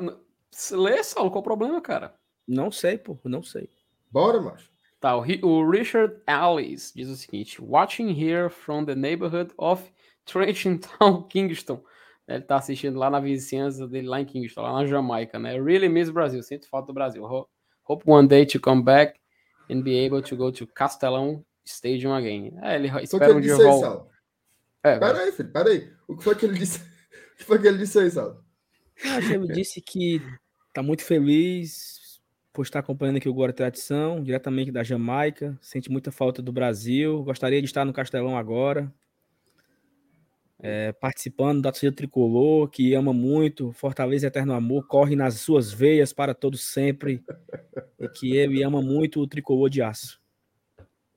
Lê, 0.72 1.02
Saulo, 1.02 1.30
qual 1.30 1.40
o 1.40 1.44
problema, 1.44 1.80
cara? 1.80 2.14
Não 2.48 2.70
sei, 2.70 2.96
pô, 2.96 3.18
não 3.24 3.42
sei. 3.42 3.68
Bora, 4.10 4.40
macho. 4.40 4.70
Tá, 4.98 5.14
o 5.14 5.70
Richard 5.70 6.16
Allis 6.26 6.92
diz 6.94 7.08
o 7.08 7.16
seguinte: 7.16 7.62
Watching 7.62 8.10
here 8.10 8.48
from 8.48 8.84
the 8.84 8.94
neighborhood 8.94 9.52
of 9.58 9.84
Trenton 10.24 10.78
Town, 10.78 11.22
Kingston. 11.28 11.82
Ele 12.26 12.40
tá 12.40 12.56
assistindo 12.56 12.98
lá 12.98 13.08
na 13.08 13.20
vizinhança 13.20 13.86
dele, 13.86 14.08
lá 14.08 14.20
em 14.20 14.24
Kingston, 14.24 14.62
lá 14.62 14.72
na 14.72 14.86
Jamaica, 14.86 15.38
né? 15.38 15.60
Really 15.60 15.88
miss 15.88 16.10
Brasil, 16.10 16.42
sinto 16.42 16.68
falta 16.68 16.88
do 16.88 16.92
Brasil. 16.92 17.24
Hope 17.84 18.02
one 18.04 18.26
day 18.26 18.44
to 18.46 18.58
come 18.58 18.82
back 18.82 19.20
and 19.70 19.82
be 19.82 20.04
able 20.04 20.22
to 20.22 20.36
go 20.36 20.50
to 20.50 20.66
Castelão 20.66 21.44
Stadium 21.66 22.14
again. 22.14 22.56
É, 22.62 22.76
ele 22.76 22.88
espera 23.02 23.34
um 23.34 23.40
dia 23.40 23.56
voltar. 23.56 24.06
É, 24.82 24.98
pera 24.98 25.18
aí, 25.18 25.32
filho, 25.32 25.50
pera 25.50 25.70
aí. 25.70 25.92
O 26.06 26.16
que 26.16 26.24
foi 26.24 26.34
que 26.34 26.46
ele 26.46 26.58
disse? 26.58 26.80
O 27.36 27.38
que 27.38 27.44
foi 27.44 27.58
que 27.60 27.66
ele 27.66 27.76
disse 27.76 27.98
aí, 27.98 28.10
Sal? 28.10 28.42
Ele 29.30 29.48
disse 29.48 29.78
que 29.82 30.22
tá 30.72 30.82
muito 30.82 31.02
feliz 31.02 32.18
por 32.50 32.62
estar 32.62 32.78
acompanhando 32.78 33.18
aqui 33.18 33.28
o 33.28 33.34
Guarda 33.34 33.52
Tradição, 33.52 34.22
diretamente 34.22 34.72
da 34.72 34.82
Jamaica. 34.82 35.54
Sente 35.60 35.90
muita 35.90 36.10
falta 36.10 36.40
do 36.40 36.50
Brasil. 36.50 37.22
Gostaria 37.24 37.60
de 37.60 37.66
estar 37.66 37.84
no 37.84 37.92
Castelão 37.92 38.38
agora 38.38 38.90
é, 40.58 40.92
participando 40.92 41.62
da 41.62 41.70
torcida 41.70 41.94
tricolor, 41.94 42.68
que 42.68 42.94
ama 42.94 43.12
muito, 43.12 43.72
Fortaleza 43.72 44.26
Eterno 44.26 44.54
Amor, 44.54 44.86
corre 44.86 45.14
nas 45.14 45.34
suas 45.34 45.72
veias 45.72 46.12
para 46.12 46.34
todos 46.34 46.62
sempre, 46.62 47.22
e 47.98 48.08
que 48.08 48.36
ele 48.36 48.62
ama 48.62 48.80
muito 48.80 49.20
o 49.20 49.26
tricolor 49.26 49.68
de 49.68 49.82
aço. 49.82 50.20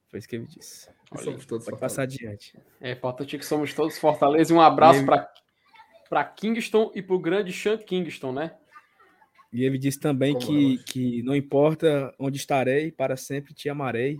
Foi 0.09 0.19
isso 0.19 0.27
que 0.27 0.35
ele 0.35 0.45
disse. 0.45 0.89
Olha, 1.11 1.23
somos 1.23 1.45
todos 1.45 1.65
pode 1.65 1.79
passar 1.79 2.03
adiante. 2.03 2.57
É, 2.81 2.91
importante 2.91 3.37
que 3.37 3.45
somos 3.45 3.73
todos 3.73 3.97
Fortaleza 3.97 4.51
e 4.51 4.55
um 4.55 4.61
abraço 4.61 5.05
para 5.05 5.31
para 6.09 6.23
Kingston 6.23 6.91
e 6.95 7.03
para 7.03 7.15
o 7.15 7.19
grande 7.19 7.53
Sean 7.53 7.77
Kingston, 7.77 8.31
né? 8.31 8.55
E 9.53 9.63
ele 9.63 9.77
disse 9.77 9.99
também 9.99 10.37
que, 10.37 10.77
que 10.85 11.23
não 11.23 11.35
importa 11.35 12.13
onde 12.19 12.37
estarei, 12.37 12.91
para 12.91 13.15
sempre 13.15 13.53
te 13.53 13.69
amarei, 13.69 14.19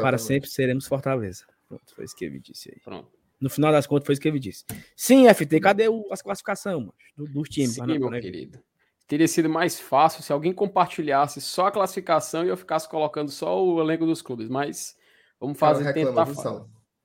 para 0.00 0.18
sempre 0.18 0.48
seremos 0.48 0.86
Fortaleza. 0.86 1.44
Pronto, 1.68 1.94
foi 1.94 2.04
isso 2.04 2.16
que 2.16 2.24
ele 2.24 2.38
disse 2.38 2.70
aí. 2.70 2.80
Pronto. 2.82 3.10
No 3.40 3.50
final 3.50 3.72
das 3.72 3.86
contas, 3.86 4.06
foi 4.06 4.14
isso 4.14 4.22
que 4.22 4.28
ele 4.28 4.38
disse. 4.38 4.64
Sim, 4.96 5.28
FT, 5.32 5.60
cadê 5.60 5.88
o, 5.88 6.06
as 6.10 6.22
classificações 6.22 6.88
dos 7.16 7.30
do 7.30 7.42
times? 7.42 7.74
Sim, 7.74 7.86
meu 7.86 8.10
querido. 8.10 8.58
Teria 9.06 9.28
sido 9.28 9.50
mais 9.50 9.78
fácil 9.78 10.22
se 10.22 10.32
alguém 10.32 10.52
compartilhasse 10.52 11.40
só 11.42 11.66
a 11.66 11.70
classificação 11.70 12.44
e 12.44 12.48
eu 12.48 12.56
ficasse 12.56 12.88
colocando 12.88 13.30
só 13.30 13.62
o 13.62 13.82
elenco 13.82 14.06
dos 14.06 14.22
clubes, 14.22 14.48
mas 14.48 14.96
vamos 15.40 15.58
fazer, 15.58 15.92
tentar, 15.92 16.26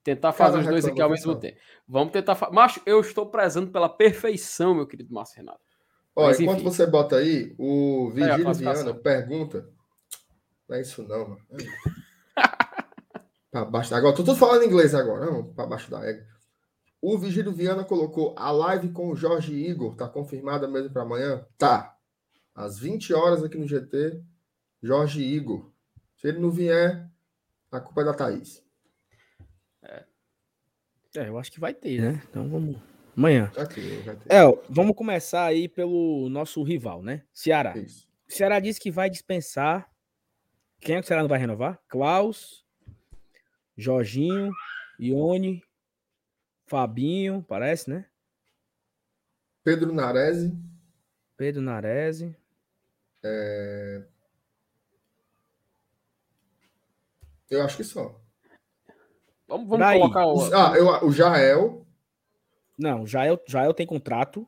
tentar 0.04 0.32
fazer 0.32 0.60
os 0.60 0.68
dois 0.68 0.86
aqui 0.86 1.02
ao 1.02 1.10
mesmo 1.10 1.36
tempo. 1.36 1.58
Vamos 1.88 2.12
tentar. 2.12 2.38
Macho, 2.52 2.82
eu 2.86 3.00
estou 3.00 3.30
prezando 3.30 3.72
pela 3.72 3.89
perfeição, 3.89 4.76
meu 4.76 4.88
querido 4.88 5.13
Márcio 5.13 5.38
Renato. 5.38 5.60
Olha, 6.15 6.28
Mas, 6.28 6.39
enquanto 6.39 6.63
você 6.63 6.86
bota 6.86 7.18
aí, 7.18 7.56
o 7.58 8.10
Virgílio 8.12 8.54
Viana 8.54 8.94
pergunta. 8.94 9.70
Não 10.68 10.76
é 10.76 10.82
isso, 10.82 11.04
não, 11.04 11.30
mano. 11.30 11.42
Para 13.52 13.65
baixo 13.65 13.89
da... 13.89 13.98
Agora, 13.98 14.15
tô 14.15 14.24
tudo 14.24 14.38
falando 14.38 14.63
inglês 14.63 14.94
agora, 14.94 15.26
não, 15.26 15.44
para 15.54 15.65
baixo 15.65 15.89
da 15.89 16.06
égua. 16.06 16.24
O 17.02 17.18
Vigílio 17.18 17.52
Viana 17.52 17.84
colocou 17.84 18.36
a 18.38 18.52
live 18.52 18.92
com 18.92 19.10
o 19.10 19.15
Jorge 19.15 19.54
Igor, 19.54 19.96
tá 19.96 20.08
confirmada 20.08 20.68
mesmo 20.68 20.92
para 20.92 21.02
amanhã? 21.02 21.46
Tá. 21.58 21.96
Às 22.54 22.78
20 22.78 23.13
horas 23.13 23.44
aqui 23.44 23.58
no 23.58 23.68
GT, 23.68 24.22
Jorge 24.84 25.24
Igor. 25.24 25.72
Se 26.18 26.28
ele 26.28 26.39
não 26.39 26.52
vier, 26.52 27.09
a 27.71 27.79
culpa 27.79 28.01
é 28.01 28.05
da 28.05 28.13
Thaís. 28.13 28.63
É, 29.84 30.05
é 31.15 31.29
eu 31.29 31.38
acho 31.38 31.51
que 31.51 31.60
vai 31.60 31.73
ter, 31.73 32.01
né? 32.01 32.21
Então 32.29 32.49
vamos. 32.49 32.77
Amanhã. 33.15 33.51
Já 33.53 33.65
ter, 33.65 34.03
já 34.03 34.15
ter. 34.15 34.32
É, 34.32 34.43
vamos 34.69 34.95
começar 34.95 35.45
aí 35.45 35.67
pelo 35.67 36.29
nosso 36.29 36.63
rival, 36.63 37.03
né? 37.03 37.23
Ceará. 37.34 37.77
Isso. 37.77 38.08
Ceará 38.27 38.60
disse 38.60 38.79
que 38.79 38.91
vai 38.91 39.10
dispensar. 39.10 39.89
Quem 40.79 40.95
é 40.95 40.99
que 40.99 41.05
o 41.05 41.08
Ceará 41.08 41.21
não 41.21 41.29
vai 41.29 41.39
renovar? 41.39 41.79
Klaus, 41.89 42.65
Jorginho, 43.75 44.51
Ione, 44.99 45.62
Fabinho, 46.67 47.43
parece, 47.47 47.89
né? 47.89 48.05
Pedro 49.63 49.91
Narese. 49.91 50.58
Pedro 51.36 51.62
Narese. 51.62 52.36
É... 53.23 54.05
Eu 57.50 57.64
acho 57.64 57.78
que 57.78 57.84
só. 57.84 58.20
Vamos, 59.48 59.68
vamos 59.68 59.88
colocar 59.94 60.26
o. 60.28 60.54
Ah, 60.54 60.78
eu, 60.78 61.08
o 61.08 61.12
Jael. 61.12 61.86
Não, 62.78 63.04
o 63.04 63.08
Jael, 63.08 63.42
Jael 63.48 63.74
tem 63.74 63.86
contrato 63.86 64.48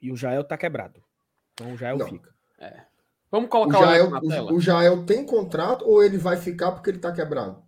e 0.00 0.10
o 0.10 0.16
Jael 0.16 0.42
tá 0.42 0.56
quebrado. 0.56 1.02
Então 1.52 1.72
o 1.72 1.76
Jael 1.76 1.98
Não. 1.98 2.08
fica. 2.08 2.34
É. 2.58 2.84
Vamos 3.30 3.48
colocar 3.48 3.78
o 3.78 3.82
Jael, 3.82 4.10
o, 4.10 4.54
o 4.54 4.60
Jael 4.60 5.06
tem 5.06 5.24
contrato 5.24 5.86
ou 5.86 6.02
ele 6.02 6.18
vai 6.18 6.36
ficar 6.36 6.72
porque 6.72 6.90
ele 6.90 6.98
tá 6.98 7.12
quebrado? 7.12 7.62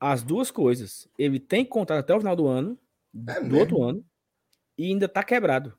as 0.00 0.22
duas 0.22 0.50
coisas. 0.50 1.06
Ele 1.18 1.38
tem 1.38 1.64
contrato 1.64 2.00
até 2.00 2.14
o 2.14 2.18
final 2.18 2.34
do 2.34 2.48
ano, 2.48 2.78
é 3.28 3.34
do 3.34 3.42
mesmo? 3.42 3.58
outro 3.58 3.82
ano, 3.82 4.04
e 4.78 4.86
ainda 4.86 5.06
tá 5.06 5.22
quebrado. 5.22 5.76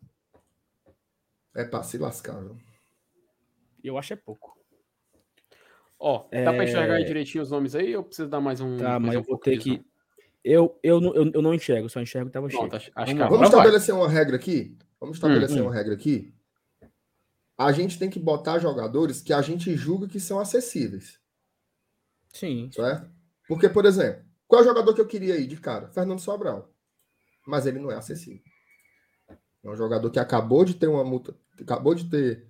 É 1.56 1.66
pra 1.66 1.82
se 1.82 1.98
lascar, 1.98 2.40
viu? 2.40 2.58
Eu 3.84 3.98
acho 3.98 4.14
é 4.14 4.16
pouco. 4.16 4.56
Ó, 6.04 6.28
é... 6.32 6.44
dá 6.44 6.52
pra 6.52 6.64
enxergar 6.64 6.96
aí 6.96 7.06
direitinho 7.06 7.44
os 7.44 7.52
nomes 7.52 7.76
aí 7.76 7.96
ou 7.96 8.04
precisa 8.04 8.28
dar 8.28 8.42
mais 8.42 8.60
um. 8.60 8.76
Tá, 8.76 9.00
mas 9.00 9.14
eu 9.14 9.22
vou 9.22 9.38
ter 9.38 9.60
que. 9.60 9.86
Eu, 10.44 10.80
eu, 10.82 11.00
eu, 11.14 11.32
eu 11.32 11.42
não 11.44 11.54
enxergo, 11.54 11.88
só 11.88 12.02
enxergo 12.02 12.28
que 12.28 12.34
tava 12.34 12.50
cheio. 12.50 12.68
Acho 12.74 12.92
vamos, 12.96 13.30
vamos 13.30 13.48
estabelecer 13.48 13.94
vai. 13.94 14.04
uma 14.04 14.10
regra 14.10 14.36
aqui? 14.36 14.76
Vamos 15.00 15.18
estabelecer 15.18 15.58
hum, 15.58 15.66
uma 15.66 15.70
hum. 15.70 15.74
regra 15.74 15.94
aqui? 15.94 16.34
A 17.56 17.72
gente 17.72 18.00
tem 18.00 18.10
que 18.10 18.20
botar 18.20 18.58
jogadores 18.58 19.22
que 19.22 19.32
a 19.32 19.44
gente 19.44 19.76
julga 19.76 20.08
que 20.08 20.20
são 20.20 20.40
acessíveis. 20.40 21.20
Sim. 22.30 22.72
Certo? 22.72 23.08
Porque, 23.48 23.70
por 23.70 23.86
exemplo, 23.86 24.24
qual 24.48 24.62
é 24.62 24.64
o 24.64 24.68
jogador 24.68 24.96
que 24.96 25.02
eu 25.02 25.08
queria 25.08 25.38
ir 25.38 25.46
de 25.46 25.58
cara? 25.58 25.90
Fernando 25.90 26.20
Sobral. 26.20 26.74
Mas 27.46 27.68
ele 27.68 27.78
não 27.78 27.92
é 27.92 27.96
acessível. 27.96 28.42
É 29.64 29.70
um 29.70 29.76
jogador 29.76 30.10
que 30.10 30.20
acabou 30.20 30.66
de 30.66 30.74
ter 30.74 30.88
uma 30.88 31.04
multa, 31.04 31.36
acabou 31.60 31.94
de 31.94 32.10
ter 32.10 32.48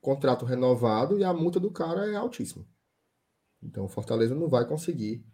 contrato 0.00 0.46
renovado 0.46 1.18
e 1.18 1.24
a 1.24 1.34
multa 1.34 1.60
do 1.60 1.70
cara 1.70 2.10
é 2.10 2.16
altíssima. 2.16 2.64
Então 3.64 3.84
o 3.84 3.88
Fortaleza 3.88 4.34
não 4.34 4.48
vai 4.48 4.66
conseguir 4.66 5.24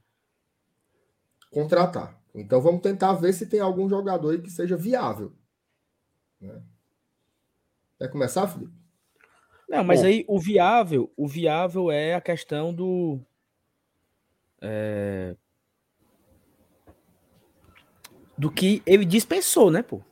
contratar. 1.51 2.19
Então 2.35 2.61
vamos 2.61 2.81
tentar 2.81 3.13
ver 3.15 3.33
se 3.33 3.47
tem 3.47 3.61
algum 3.61 3.89
jogador 3.89 4.31
aí 4.31 4.41
que 4.41 4.51
seja 4.51 4.77
viável. 4.77 5.33
Né? 6.41 6.63
Quer 7.99 8.09
começar, 8.09 8.47
Felipe? 8.47 8.73
Não, 9.69 9.85
mas 9.85 10.01
Bom, 10.01 10.07
aí 10.07 10.25
o 10.27 10.39
viável, 10.39 11.13
o 11.17 11.29
viável 11.29 11.91
é 11.91 12.15
a 12.15 12.21
questão 12.21 12.73
do 12.73 13.21
é... 14.61 15.37
Do 18.37 18.51
que 18.51 18.83
ele 18.87 19.05
dispensou, 19.05 19.71
né, 19.71 19.83
pô? 19.83 20.03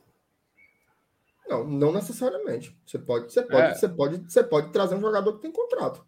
Não, 1.47 1.67
não 1.67 1.91
necessariamente. 1.91 2.77
Você 2.85 2.99
pode, 2.99 3.33
você 3.33 3.41
pode, 3.41 3.71
é. 3.71 3.73
você 3.73 3.89
pode, 3.89 4.31
você 4.31 4.43
pode 4.43 4.71
trazer 4.71 4.95
um 4.95 5.01
jogador 5.01 5.33
que 5.33 5.41
tem 5.41 5.51
contrato. 5.51 6.05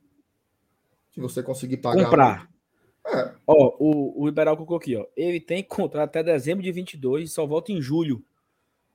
Se 1.12 1.20
você 1.20 1.44
conseguir 1.44 1.78
pagar. 1.78 2.06
Comprar. 2.06 2.50
É. 3.08 3.34
Ó, 3.48 3.76
o, 3.80 4.22
o 4.22 4.26
Liberal 4.26 4.56
colocou 4.56 4.78
aqui, 4.78 4.96
ó. 4.96 5.06
Ele 5.16 5.40
tem 5.40 5.64
contrato 5.64 6.10
até 6.10 6.24
dezembro 6.24 6.64
de 6.64 6.72
22 6.72 7.30
e 7.30 7.34
só 7.34 7.46
volta 7.46 7.72
em 7.72 7.82
julho. 7.82 8.24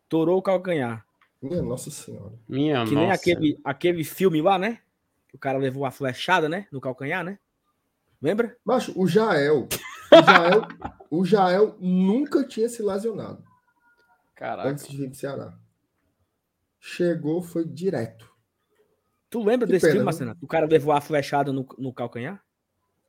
Torou 0.08 0.38
o 0.38 0.42
calcanhar. 0.42 1.04
Minha 1.42 1.62
nossa 1.62 1.90
senhora. 1.90 2.32
Minha 2.48 2.84
que 2.84 2.94
nossa. 2.94 2.94
nem 2.94 3.10
aquele, 3.10 3.60
aquele 3.64 4.04
filme 4.04 4.40
lá, 4.40 4.58
né? 4.58 4.80
Que 5.28 5.36
o 5.36 5.38
cara 5.38 5.58
levou 5.58 5.82
uma 5.82 5.90
flechada, 5.90 6.48
né? 6.48 6.66
No 6.72 6.80
calcanhar, 6.80 7.24
né? 7.24 7.38
Lembra? 8.22 8.56
Baixo, 8.64 8.92
o 8.96 9.06
Jael. 9.06 9.68
O 10.10 10.22
Jael, 10.22 10.68
o 11.10 11.24
Jael 11.24 11.76
nunca 11.80 12.46
tinha 12.46 12.68
se 12.68 12.82
lesionado. 12.82 13.44
Caraca. 14.34 14.68
Antes 14.68 14.88
de 14.88 14.96
vir 14.96 15.08
pro 15.08 15.18
Ceará. 15.18 15.58
Chegou, 16.78 17.42
foi 17.42 17.64
direto. 17.64 18.32
Tu 19.28 19.42
lembra 19.42 19.66
que 19.66 19.72
desse 19.72 19.86
pena, 19.86 19.92
filme, 19.92 20.04
Marcena? 20.04 20.36
O 20.40 20.46
cara 20.46 20.66
levou 20.66 20.92
a 20.92 21.00
flechada 21.00 21.52
no, 21.52 21.66
no 21.78 21.92
calcanhar? 21.92 22.42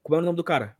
Como 0.03 0.15
é 0.15 0.19
o 0.19 0.25
nome 0.25 0.35
do 0.35 0.43
cara? 0.43 0.75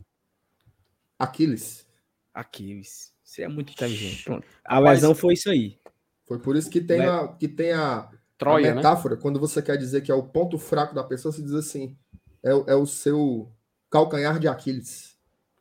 Aquiles. 1.19 1.87
Aquiles. 2.33 3.13
Você 3.23 3.43
é 3.43 3.47
muito 3.47 3.71
inteligente. 3.71 4.23
Pronto. 4.23 4.47
A 4.63 4.79
lesão 4.79 5.13
foi 5.13 5.33
isso 5.33 5.49
aí. 5.49 5.79
Foi 6.25 6.39
por 6.39 6.55
isso 6.55 6.69
que 6.69 6.81
tem, 6.81 7.01
a, 7.01 7.27
que 7.27 7.47
tem 7.47 7.71
a, 7.71 8.09
Troia, 8.37 8.67
a 8.67 8.69
né? 8.69 8.75
metáfora, 8.75 9.15
né? 9.15 9.21
quando 9.21 9.39
você 9.39 9.61
quer 9.61 9.77
dizer 9.77 10.01
que 10.01 10.11
é 10.11 10.15
o 10.15 10.23
ponto 10.23 10.57
fraco 10.59 10.93
da 10.93 11.03
pessoa, 11.03 11.31
se 11.31 11.41
diz 11.41 11.53
assim: 11.53 11.97
é, 12.43 12.51
é 12.51 12.75
o 12.75 12.85
seu 12.85 13.51
calcanhar 13.89 14.39
de 14.39 14.47
Aquiles. 14.47 15.17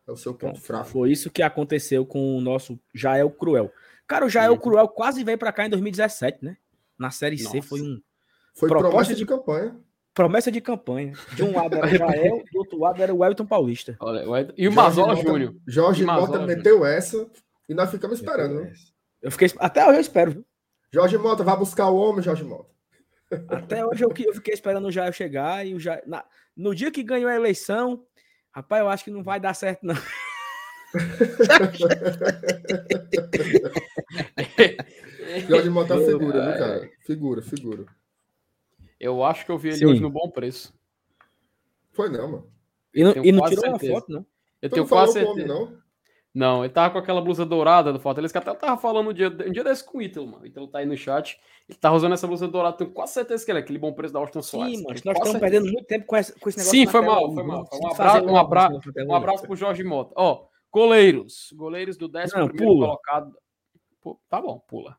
É 0.07 0.13
o 0.13 0.17
seu 0.17 0.35
ponto 0.35 0.61
fraco. 0.61 0.89
Foi 0.89 1.11
isso 1.11 1.31
que 1.31 1.43
aconteceu 1.43 2.07
com 2.07 2.37
o 2.37 2.41
nosso 2.41 2.79
Jael 2.95 3.31
Cruel. 3.31 3.73
Cara, 4.07 4.25
o 4.25 4.29
Jael 4.29 4.57
Cruel 4.59 4.87
quase 4.89 5.25
veio 5.25 5.39
para 5.39 5.53
cá 5.53 5.67
em 5.67 5.71
2017, 5.71 6.45
né? 6.45 6.57
Na 6.97 7.11
Série 7.11 7.43
Nossa. 7.43 7.51
C 7.51 7.63
foi 7.63 7.81
um. 7.81 8.01
Foi 8.57 8.69
promessa 8.69 9.13
de, 9.13 9.17
de, 9.17 9.27
campanha. 9.27 9.77
Promessa 10.15 10.51
de 10.51 10.61
campanha. 10.61 11.13
De 11.35 11.43
um 11.43 11.55
lado 11.55 11.77
era 11.77 11.87
o 11.87 11.91
Jael, 11.91 12.43
do 12.51 12.59
outro 12.59 12.79
lado 12.79 13.03
era 13.03 13.15
o 13.15 13.19
Wellington 13.19 13.47
Paulista. 13.47 13.97
Olha, 14.01 14.53
e 14.57 14.67
o 14.67 14.73
Mazola 14.73 15.15
Júnior. 15.15 15.55
Jorge 15.67 16.05
Mota 16.05 16.47
meteu 16.47 16.85
essa 16.85 17.29
e 17.69 17.75
nós 17.75 17.91
ficamos 17.91 18.19
esperando. 18.19 18.63
Né? 18.63 18.73
Eu 19.21 19.31
fiquei, 19.31 19.51
até 19.59 19.87
hoje 19.87 19.97
eu 19.97 20.01
espero. 20.01 20.31
Viu? 20.31 20.47
Jorge 20.93 21.19
Mota, 21.19 21.45
vai 21.45 21.57
buscar 21.57 21.91
o 21.91 21.97
homem, 21.97 22.23
Jorge 22.23 22.45
Mota. 22.45 22.75
Até 23.49 23.85
hoje 23.85 24.05
eu, 24.05 24.13
eu 24.19 24.35
fiquei 24.35 24.55
esperando 24.55 24.87
o 24.87 24.91
Jair 24.91 25.13
chegar 25.13 25.67
e 25.67 25.75
o 25.75 25.81
Jair, 25.81 26.03
na, 26.07 26.25
no 26.57 26.75
dia 26.75 26.91
que 26.91 27.03
ganhou 27.03 27.29
a 27.29 27.35
eleição, 27.35 28.03
rapaz, 28.55 28.81
eu 28.81 28.89
acho 28.89 29.05
que 29.05 29.11
não 29.11 29.23
vai 29.23 29.39
dar 29.39 29.53
certo, 29.53 29.83
não. 29.83 29.97
Jorge 35.49 35.69
Mota 35.69 35.95
é 35.95 36.07
figura, 36.07 36.51
viu, 36.51 36.59
cara? 36.59 36.91
Figura, 37.05 37.43
figura. 37.43 37.85
Eu 38.99 39.23
acho 39.25 39.45
que 39.45 39.51
eu 39.51 39.59
vi 39.59 39.69
ele 39.69 39.79
Sim. 39.79 39.87
hoje 39.87 40.01
no 40.01 40.11
bom 40.11 40.31
preço. 40.31 40.75
Foi 41.93 42.09
não, 42.09 42.31
mano. 42.31 42.53
E 42.95 43.05
não, 43.05 43.13
e 43.25 43.33
não 43.33 43.45
tirou 43.45 43.65
certeza. 43.65 43.93
uma 43.93 44.01
foto, 44.01 44.13
não? 44.13 44.27
Eu 44.61 44.71
tenho 44.71 44.89
quase 44.89 45.13
certeza. 45.13 45.47
não? 45.47 45.87
Não, 46.37 46.63
ele 46.63 46.73
tava 46.73 46.93
com 46.93 46.99
aquela 46.99 47.23
blusa 47.23 47.47
dourada 47.47 47.91
do 47.91 47.99
Fortaleza, 47.99 48.31
que 48.31 48.37
até 48.37 48.51
eu 48.51 48.55
tava 48.55 48.79
falando 48.79 49.09
um 49.09 49.13
dia, 49.15 49.29
um 49.29 49.51
dia 49.51 49.65
desse 49.65 49.83
com 49.83 49.97
o 49.97 50.03
Ítalo, 50.03 50.27
mano. 50.27 50.43
O 50.43 50.47
Ítalo 50.47 50.69
tá 50.69 50.81
aí 50.81 50.87
no 50.87 50.95
chat. 50.95 51.41
Ele 51.67 51.79
tá 51.79 51.91
usando 51.91 52.13
essa 52.13 52.27
blusa 52.27 52.47
dourada, 52.47 52.77
tenho 52.77 52.91
quase 52.91 53.15
certeza 53.15 53.43
que 53.43 53.51
ele 53.51 53.61
é 53.61 53.63
aquele 53.63 53.79
bom 53.79 53.91
preço 53.95 54.13
da 54.13 54.21
Austin 54.21 54.43
Soares. 54.43 54.77
Sim, 54.77 54.83
mano, 54.83 54.89
nós 54.89 54.99
estamos 54.99 55.31
certeza. 55.31 55.41
perdendo 55.41 55.73
muito 55.73 55.87
tempo 55.87 56.05
com 56.05 56.15
esse, 56.15 56.39
com 56.39 56.49
esse 56.51 56.59
negócio. 56.59 56.79
Sim, 56.79 56.87
foi 56.87 57.01
mal, 57.01 57.33
foi 57.33 57.43
mal. 57.43 57.67
Um 57.73 57.89
abraço, 57.91 58.27
um 58.27 58.37
abraço, 58.37 58.93
um 58.99 59.15
abraço 59.15 59.43
pro 59.45 59.57
Jorge 59.57 59.83
Mota. 59.83 60.13
Ó, 60.15 60.47
goleiros. 60.71 61.55
Goleiros 61.55 61.97
do 61.97 62.07
11 62.07 62.55
colocado. 62.59 63.35
Tá 64.29 64.39
bom, 64.39 64.59
pula. 64.69 64.99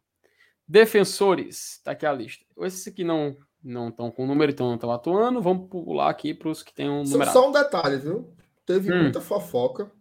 Defensores, 0.67 1.79
tá 1.83 1.91
aqui 1.91 2.05
a 2.07 2.11
lista. 2.11 2.43
Esses 2.61 2.87
aqui 2.87 3.03
não 3.03 3.37
não 3.63 3.89
estão 3.89 4.11
com 4.11 4.25
número, 4.25 4.51
então 4.51 4.67
não 4.67 4.75
estão 4.75 4.91
atuando. 4.91 5.41
Vamos 5.41 5.69
pular 5.69 6.09
aqui 6.09 6.33
para 6.33 6.49
os 6.49 6.63
que 6.63 6.73
têm 6.73 6.89
um 6.89 7.03
número. 7.03 7.31
Só 7.31 7.49
um 7.49 7.51
detalhe, 7.51 7.97
viu? 7.97 8.33
Teve 8.65 8.93
hum. 8.93 9.03
muita 9.03 9.21
fofoca 9.21 9.91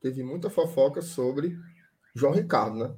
teve 0.00 0.22
muita 0.22 0.50
fofoca 0.50 1.02
sobre 1.02 1.58
João 2.14 2.32
Ricardo, 2.32 2.78
né? 2.78 2.94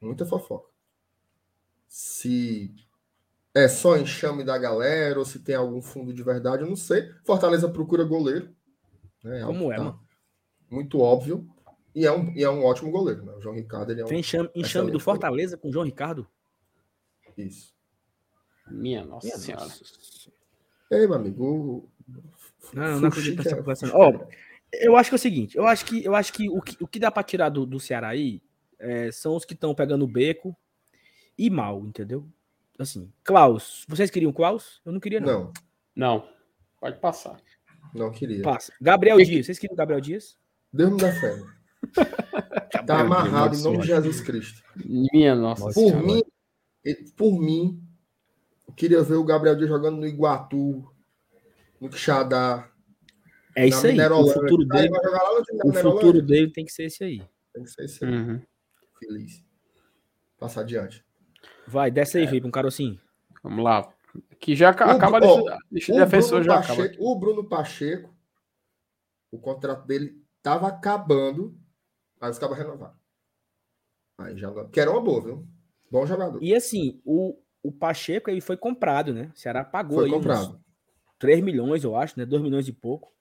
Muita 0.00 0.24
fofoca. 0.24 0.68
Se 1.88 2.74
é 3.54 3.66
só 3.66 3.96
enxame 3.96 4.44
da 4.44 4.56
galera 4.56 5.18
ou 5.18 5.24
se 5.24 5.40
tem 5.40 5.54
algum 5.54 5.82
fundo 5.82 6.12
de 6.12 6.22
verdade, 6.22 6.62
eu 6.62 6.68
não 6.68 6.76
sei. 6.76 7.10
Fortaleza 7.24 7.68
procura 7.68 8.04
goleiro. 8.04 8.54
Né? 9.24 9.42
Como 9.44 9.72
é, 9.72 9.76
tá 9.76 9.84
mano? 9.84 10.00
Muito 10.70 11.00
óbvio. 11.00 11.48
E 11.94 12.06
é 12.06 12.12
um, 12.12 12.32
e 12.36 12.44
é 12.44 12.48
um 12.48 12.64
ótimo 12.64 12.90
goleiro, 12.90 13.24
né? 13.24 13.32
O 13.34 13.40
João 13.40 13.56
Ricardo 13.56 13.90
ele 13.90 14.02
é 14.02 14.04
um. 14.04 14.08
Tem 14.08 14.20
enxame, 14.20 14.48
enxame 14.54 14.92
do 14.92 15.00
Fortaleza 15.00 15.56
goleiro. 15.56 15.60
com 15.60 15.68
o 15.68 15.72
João 15.72 15.84
Ricardo? 15.84 16.26
Isso. 17.36 17.74
Minha 18.70 19.04
nossa 19.04 19.26
Minha 19.26 19.38
senhora. 19.38 19.64
Nossa. 19.64 19.84
Ei, 20.90 21.06
meu 21.06 21.14
amigo. 21.14 21.88
Não, 22.72 23.00
não 23.00 23.08
acredito 23.08 23.42
nessa 23.42 23.56
conversa. 23.56 23.90
Ó, 23.94 24.26
eu 24.72 24.96
acho 24.96 25.10
que 25.10 25.14
é 25.14 25.16
o 25.16 25.20
seguinte, 25.20 25.56
eu 25.56 25.66
acho 25.66 25.84
que, 25.84 26.04
eu 26.04 26.14
acho 26.14 26.32
que 26.32 26.48
o 26.48 26.60
que, 26.60 26.76
o 26.82 26.86
que 26.86 26.98
dá 26.98 27.10
para 27.10 27.22
tirar 27.22 27.48
do, 27.48 27.66
do 27.66 27.80
Ceará 27.80 28.08
aí 28.08 28.42
é, 28.78 29.10
são 29.10 29.36
os 29.36 29.44
que 29.44 29.54
estão 29.54 29.74
pegando 29.74 30.04
o 30.04 30.08
beco 30.08 30.56
e 31.36 31.50
mal, 31.50 31.84
entendeu? 31.86 32.26
Assim, 32.78 33.12
Klaus, 33.22 33.84
vocês 33.88 34.10
queriam 34.10 34.32
Klaus? 34.32 34.80
Eu 34.84 34.92
não 34.92 35.00
queria, 35.00 35.20
não. 35.20 35.52
Não, 35.94 36.16
não. 36.18 36.28
pode 36.80 36.98
passar. 36.98 37.40
Não 37.94 38.10
queria. 38.10 38.42
Passa. 38.42 38.72
Gabriel 38.80 39.16
que... 39.18 39.24
Dias, 39.24 39.46
vocês 39.46 39.58
queriam 39.58 39.76
Gabriel 39.76 40.00
Dias? 40.00 40.38
Deus 40.72 40.92
me 40.92 40.98
dá 40.98 41.12
fé. 41.12 41.42
tá 42.86 43.00
amarrado 43.00 43.56
em 43.56 43.62
nome 43.62 43.78
de 43.78 43.88
Jesus 43.88 44.20
Cristo. 44.20 44.62
Minha 44.76 45.34
nossa. 45.34 45.64
Por 45.64 45.72
senhora. 45.72 46.02
mim, 46.02 46.22
por 47.16 47.40
mim, 47.40 47.82
queria 48.72 49.02
ver 49.02 49.14
o 49.14 49.24
Gabriel 49.24 49.56
Dias 49.56 49.68
jogando 49.68 49.96
no 49.98 50.06
Iguatu, 50.06 50.84
no 51.80 51.88
Quixadá, 51.88 52.70
é 53.56 53.66
isso 53.66 53.86
aí. 53.86 53.98
O 54.00 54.26
futuro 54.28 54.64
dele, 54.64 54.90
o 55.64 55.72
futuro 55.72 56.22
dele 56.22 56.50
tem 56.52 56.64
que 56.64 56.72
ser 56.72 56.84
esse 56.84 57.04
aí. 57.04 57.22
Tem 57.52 57.64
que 57.64 57.70
ser 57.70 57.84
esse 57.84 58.04
aí. 58.04 58.10
Uhum. 58.10 58.40
Feliz. 58.98 59.44
Passar 60.38 60.60
adiante. 60.62 61.04
Vai, 61.66 61.90
desce 61.90 62.18
aí, 62.18 62.24
é. 62.24 62.26
Felipe, 62.26 62.46
um 62.46 62.66
assim. 62.66 62.98
Vamos 63.42 63.64
lá. 63.64 63.92
Que 64.38 64.56
já 64.56 64.68
o, 64.68 64.70
acaba 64.70 65.20
ó, 65.22 65.58
de 65.70 65.92
defensor 65.92 66.42
já 66.42 66.56
Pacheco, 66.56 66.82
acaba. 66.82 66.96
O 67.00 67.18
Bruno 67.18 67.48
Pacheco, 67.48 68.14
o 69.30 69.38
contrato 69.38 69.86
dele 69.86 70.20
tava 70.42 70.68
acabando, 70.68 71.56
mas 72.20 72.36
acaba 72.36 72.56
renovar. 72.56 72.98
Aí 74.18 74.36
já 74.36 74.52
que 74.66 74.80
era 74.80 74.90
uma 74.90 75.00
boa, 75.00 75.22
viu? 75.22 75.48
Bom 75.90 76.06
jogador. 76.06 76.42
E 76.42 76.54
assim, 76.54 77.00
o, 77.04 77.39
o 77.62 77.70
Pacheco 77.70 78.30
ele 78.30 78.40
foi 78.40 78.56
comprado, 78.56 79.12
né? 79.12 79.30
O 79.34 79.38
Ceará 79.38 79.64
pagou 79.64 79.98
foi 79.98 80.06
aí 80.06 80.10
comprado. 80.10 80.60
3 81.18 81.42
milhões, 81.42 81.84
eu 81.84 81.96
acho, 81.96 82.18
né? 82.18 82.24
2 82.24 82.42
milhões 82.42 82.66
e 82.66 82.72
pouco. 82.72 83.12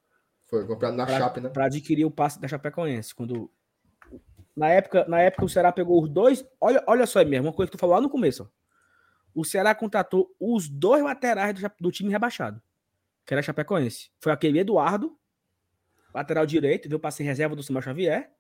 Foi 0.48 0.66
comprado 0.66 0.96
na 0.96 1.06
pra, 1.06 1.18
Chape, 1.18 1.42
né? 1.42 1.50
Para 1.50 1.66
adquirir 1.66 2.06
o 2.06 2.12
passe 2.12 2.40
da 2.40 2.48
Chapecoense. 2.48 3.14
Quando 3.14 3.52
na 4.56 4.70
época, 4.70 5.06
na 5.08 5.22
época 5.22 5.46
o 5.46 5.50
Ceará 5.50 5.72
pegou 5.72 6.02
os 6.02 6.10
dois. 6.10 6.46
Olha, 6.60 6.84
olha 6.88 7.06
só 7.06 7.20
aí 7.20 7.26
mesmo, 7.26 7.48
uma 7.48 7.54
coisa 7.54 7.70
que 7.70 7.78
tu 7.78 7.80
falou 7.80 7.96
lá 7.96 8.02
no 8.02 8.10
começo. 8.10 8.44
Ó. 8.44 8.60
O 9.34 9.44
Ceará 9.44 9.76
contratou 9.76 10.34
os 10.40 10.68
dois 10.68 11.04
laterais 11.04 11.54
do, 11.54 11.72
do 11.80 11.92
time 11.92 12.10
rebaixado, 12.10 12.62
que 13.26 13.34
era 13.34 13.40
a 13.40 13.44
Chapecoense. 13.44 14.12
Foi 14.20 14.32
aquele 14.32 14.60
Eduardo, 14.60 15.18
lateral 16.14 16.46
direito, 16.46 16.90
veio 16.90 17.00
para 17.00 17.12
ser 17.12 17.24
reserva 17.24 17.56
do 17.56 17.64
Samuel 17.64 17.84
Xavier, 17.84 18.32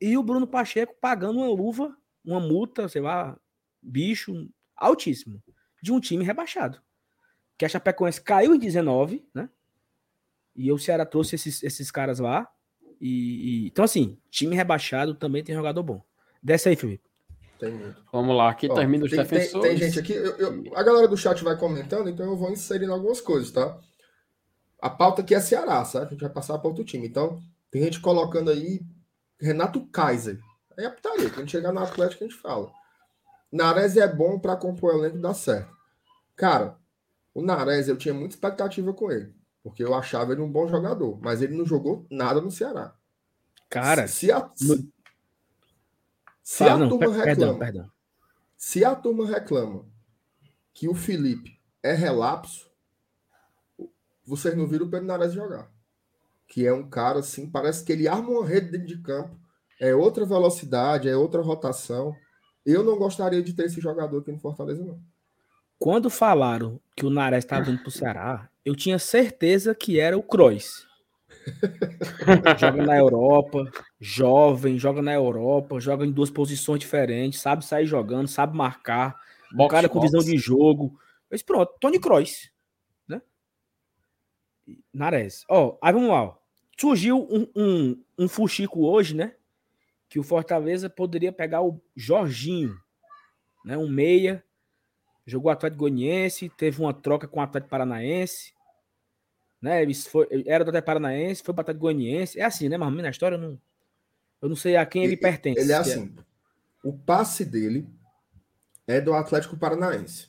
e 0.00 0.16
o 0.18 0.22
Bruno 0.22 0.46
Pacheco 0.46 0.96
pagando 1.00 1.38
uma 1.38 1.48
luva, 1.48 1.96
uma 2.24 2.40
multa, 2.40 2.88
sei 2.88 3.02
lá, 3.02 3.38
bicho 3.80 4.48
altíssimo, 4.80 5.42
de 5.82 5.92
um 5.92 6.00
time 6.00 6.24
rebaixado. 6.24 6.80
Que 7.56 7.64
a 7.64 7.68
Chapecoense 7.68 8.20
caiu 8.20 8.54
em 8.54 8.58
19, 8.58 9.24
né? 9.34 9.48
E 10.56 10.72
o 10.72 10.78
Ceará 10.78 11.06
trouxe 11.06 11.36
esses, 11.36 11.62
esses 11.62 11.90
caras 11.90 12.18
lá. 12.18 12.48
E, 13.00 13.64
e, 13.64 13.66
então, 13.68 13.84
assim, 13.84 14.18
time 14.30 14.56
rebaixado 14.56 15.14
também 15.14 15.44
tem 15.44 15.54
jogador 15.54 15.82
bom. 15.82 16.02
Desce 16.42 16.70
aí, 16.70 16.76
Felipe. 16.76 17.08
Tem 17.58 17.72
muito. 17.72 18.02
Vamos 18.10 18.34
lá, 18.34 18.50
aqui 18.50 18.68
Ó, 18.70 18.74
termina 18.74 19.04
os 19.04 19.10
tem, 19.10 19.20
defensores. 19.20 19.52
Tem, 19.52 19.78
tem, 19.78 19.88
gente 19.88 19.98
aqui, 20.00 20.14
eu, 20.14 20.36
eu, 20.38 20.76
a 20.76 20.82
galera 20.82 21.06
do 21.06 21.16
chat 21.16 21.44
vai 21.44 21.56
comentando, 21.58 22.08
então 22.08 22.24
eu 22.24 22.36
vou 22.36 22.50
inserindo 22.50 22.92
algumas 22.92 23.20
coisas, 23.20 23.50
tá? 23.50 23.78
A 24.80 24.88
pauta 24.88 25.20
aqui 25.20 25.34
é 25.34 25.40
Ceará, 25.40 25.84
sabe? 25.84 26.06
A 26.06 26.08
gente 26.08 26.20
vai 26.20 26.30
passar 26.30 26.58
para 26.58 26.68
outro 26.68 26.82
time. 26.82 27.06
Então, 27.06 27.38
tem 27.70 27.82
gente 27.82 28.00
colocando 28.00 28.50
aí 28.50 28.80
Renato 29.38 29.86
Kaiser. 29.88 30.40
Aí 30.78 30.86
é 30.86 30.90
putaria, 30.90 31.28
quando 31.28 31.50
chegar 31.50 31.72
no 31.72 31.80
Atlético 31.80 32.24
a 32.24 32.26
gente 32.26 32.40
fala. 32.40 32.72
Nares 33.52 33.96
é 33.96 34.06
bom 34.06 34.38
para 34.38 34.56
compor 34.56 34.94
o 34.94 34.98
elenco 34.98 35.18
e 35.18 35.20
dar 35.20 35.34
certo. 35.34 35.74
Cara, 36.36 36.78
o 37.34 37.42
Nares 37.42 37.88
eu 37.88 37.96
tinha 37.96 38.14
muita 38.14 38.34
expectativa 38.34 38.92
com 38.92 39.10
ele. 39.10 39.34
Porque 39.62 39.84
eu 39.84 39.94
achava 39.94 40.32
ele 40.32 40.40
um 40.40 40.50
bom 40.50 40.66
jogador, 40.66 41.18
mas 41.20 41.42
ele 41.42 41.56
não 41.56 41.66
jogou 41.66 42.06
nada 42.10 42.40
no 42.40 42.50
Ceará. 42.50 42.94
Cara, 43.68 44.08
se 44.08 44.32
a, 44.32 44.50
se, 44.54 44.90
se 46.42 46.64
a 46.64 46.76
não, 46.76 46.88
turma 46.88 47.06
reclama, 47.06 47.24
perdão, 47.24 47.58
perdão. 47.58 47.90
se 48.56 48.84
a 48.84 48.94
turma 48.96 49.26
reclama 49.26 49.84
que 50.72 50.88
o 50.88 50.94
Felipe 50.94 51.60
é 51.82 51.92
relapso, 51.92 52.70
vocês 54.24 54.56
não 54.56 54.66
viram 54.66 54.86
o 54.86 54.90
Pedro 54.90 55.06
Nares 55.06 55.32
jogar. 55.32 55.70
Que 56.48 56.66
é 56.66 56.72
um 56.72 56.88
cara 56.88 57.20
assim, 57.20 57.48
parece 57.48 57.84
que 57.84 57.92
ele 57.92 58.08
arma 58.08 58.30
uma 58.30 58.46
rede 58.46 58.70
dentro 58.70 58.86
de 58.86 58.98
campo, 58.98 59.38
é 59.78 59.94
outra 59.94 60.24
velocidade, 60.24 61.08
é 61.08 61.16
outra 61.16 61.42
rotação. 61.42 62.16
Eu 62.64 62.82
não 62.82 62.98
gostaria 62.98 63.42
de 63.42 63.52
ter 63.52 63.66
esse 63.66 63.80
jogador 63.80 64.18
aqui 64.18 64.30
no 64.30 64.38
Fortaleza, 64.38 64.84
não. 64.84 65.00
Quando 65.78 66.10
falaram 66.10 66.78
que 66.94 67.06
o 67.06 67.10
Nares 67.10 67.44
estava 67.44 67.64
vindo 67.64 67.78
para 67.78 67.88
o 67.88 67.92
Ceará, 67.92 68.50
eu 68.64 68.76
tinha 68.76 68.98
certeza 68.98 69.74
que 69.74 69.98
era 69.98 70.16
o 70.16 70.22
Kroos. 70.22 70.86
joga 72.58 72.84
na 72.84 72.98
Europa, 72.98 73.70
jovem, 73.98 74.78
joga 74.78 75.00
na 75.00 75.14
Europa, 75.14 75.80
joga 75.80 76.04
em 76.04 76.12
duas 76.12 76.30
posições 76.30 76.80
diferentes, 76.80 77.40
sabe 77.40 77.64
sair 77.64 77.86
jogando, 77.86 78.28
sabe 78.28 78.54
marcar, 78.54 79.18
box, 79.52 79.64
um 79.64 79.68
cara 79.68 79.88
com 79.88 80.00
visão 80.00 80.20
de 80.20 80.36
jogo. 80.36 80.98
Mas 81.30 81.42
pronto, 81.42 81.72
Tony 81.80 81.98
Kroos, 81.98 82.50
né? 83.08 83.22
Nares. 84.92 85.44
Ó, 85.48 85.68
oh, 85.68 85.78
aí 85.80 85.92
vamos 85.92 86.10
lá. 86.10 86.36
Surgiu 86.78 87.26
um, 87.30 87.46
um, 87.56 88.04
um 88.18 88.28
fuxico 88.28 88.86
hoje, 88.86 89.14
né? 89.14 89.34
Que 90.10 90.18
o 90.18 90.22
Fortaleza 90.22 90.90
poderia 90.90 91.32
pegar 91.32 91.62
o 91.62 91.80
Jorginho, 91.96 92.78
né? 93.64 93.78
Um 93.78 93.88
meia 93.88 94.44
jogou 95.30 95.50
Atlético 95.50 95.80
Goianiense, 95.80 96.48
teve 96.50 96.80
uma 96.80 96.92
troca 96.92 97.28
com 97.28 97.38
o 97.40 97.42
Atlético 97.42 97.70
Paranaense, 97.70 98.52
né? 99.62 99.82
Ele 99.82 99.94
foi, 99.94 100.26
era 100.46 100.64
do 100.64 100.68
Atlético 100.68 100.86
Paranaense, 100.86 101.42
foi 101.42 101.54
para 101.54 101.60
o 101.60 101.62
Atlético 101.62 101.82
Goianiense. 101.82 102.40
É 102.40 102.44
assim, 102.44 102.68
né, 102.68 102.76
mas 102.76 102.92
na 102.92 103.10
história 103.10 103.36
eu 103.36 103.40
não, 103.40 103.60
eu 104.42 104.48
não 104.48 104.56
sei 104.56 104.76
a 104.76 104.84
quem 104.84 105.04
ele, 105.04 105.12
ele 105.12 105.20
pertence. 105.20 105.60
Ele 105.60 105.72
é, 105.72 105.76
é 105.76 105.78
assim. 105.78 106.14
É. 106.18 106.22
O 106.82 106.92
passe 106.92 107.44
dele 107.44 107.88
é 108.86 109.00
do 109.00 109.14
Atlético 109.14 109.56
Paranaense. 109.56 110.28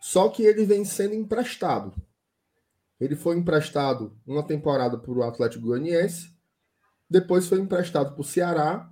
Só 0.00 0.28
que 0.28 0.42
ele 0.42 0.64
vem 0.64 0.84
sendo 0.84 1.14
emprestado. 1.14 1.94
Ele 2.98 3.14
foi 3.14 3.36
emprestado 3.36 4.16
uma 4.26 4.42
temporada 4.42 4.98
para 4.98 5.12
o 5.12 5.22
Atlético 5.22 5.66
Goianiense, 5.66 6.31
depois 7.12 7.46
foi 7.46 7.60
emprestado 7.60 8.12
para 8.14 8.20
o 8.20 8.24
Ceará 8.24 8.90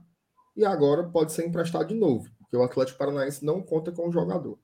e 0.55 0.63
agora 0.65 1.05
pode 1.05 1.33
ser 1.33 1.47
emprestado 1.47 1.89
de 1.89 1.95
novo, 1.95 2.31
porque 2.39 2.55
o 2.55 2.63
Atlético 2.63 2.99
Paranaense 2.99 3.43
não 3.43 3.63
conta 3.63 3.91
com 3.91 4.09
o 4.09 4.13
jogador. 4.13 4.59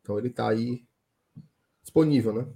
Então 0.00 0.16
ele 0.16 0.28
está 0.28 0.48
aí 0.48 0.84
disponível, 1.82 2.32
né? 2.32 2.46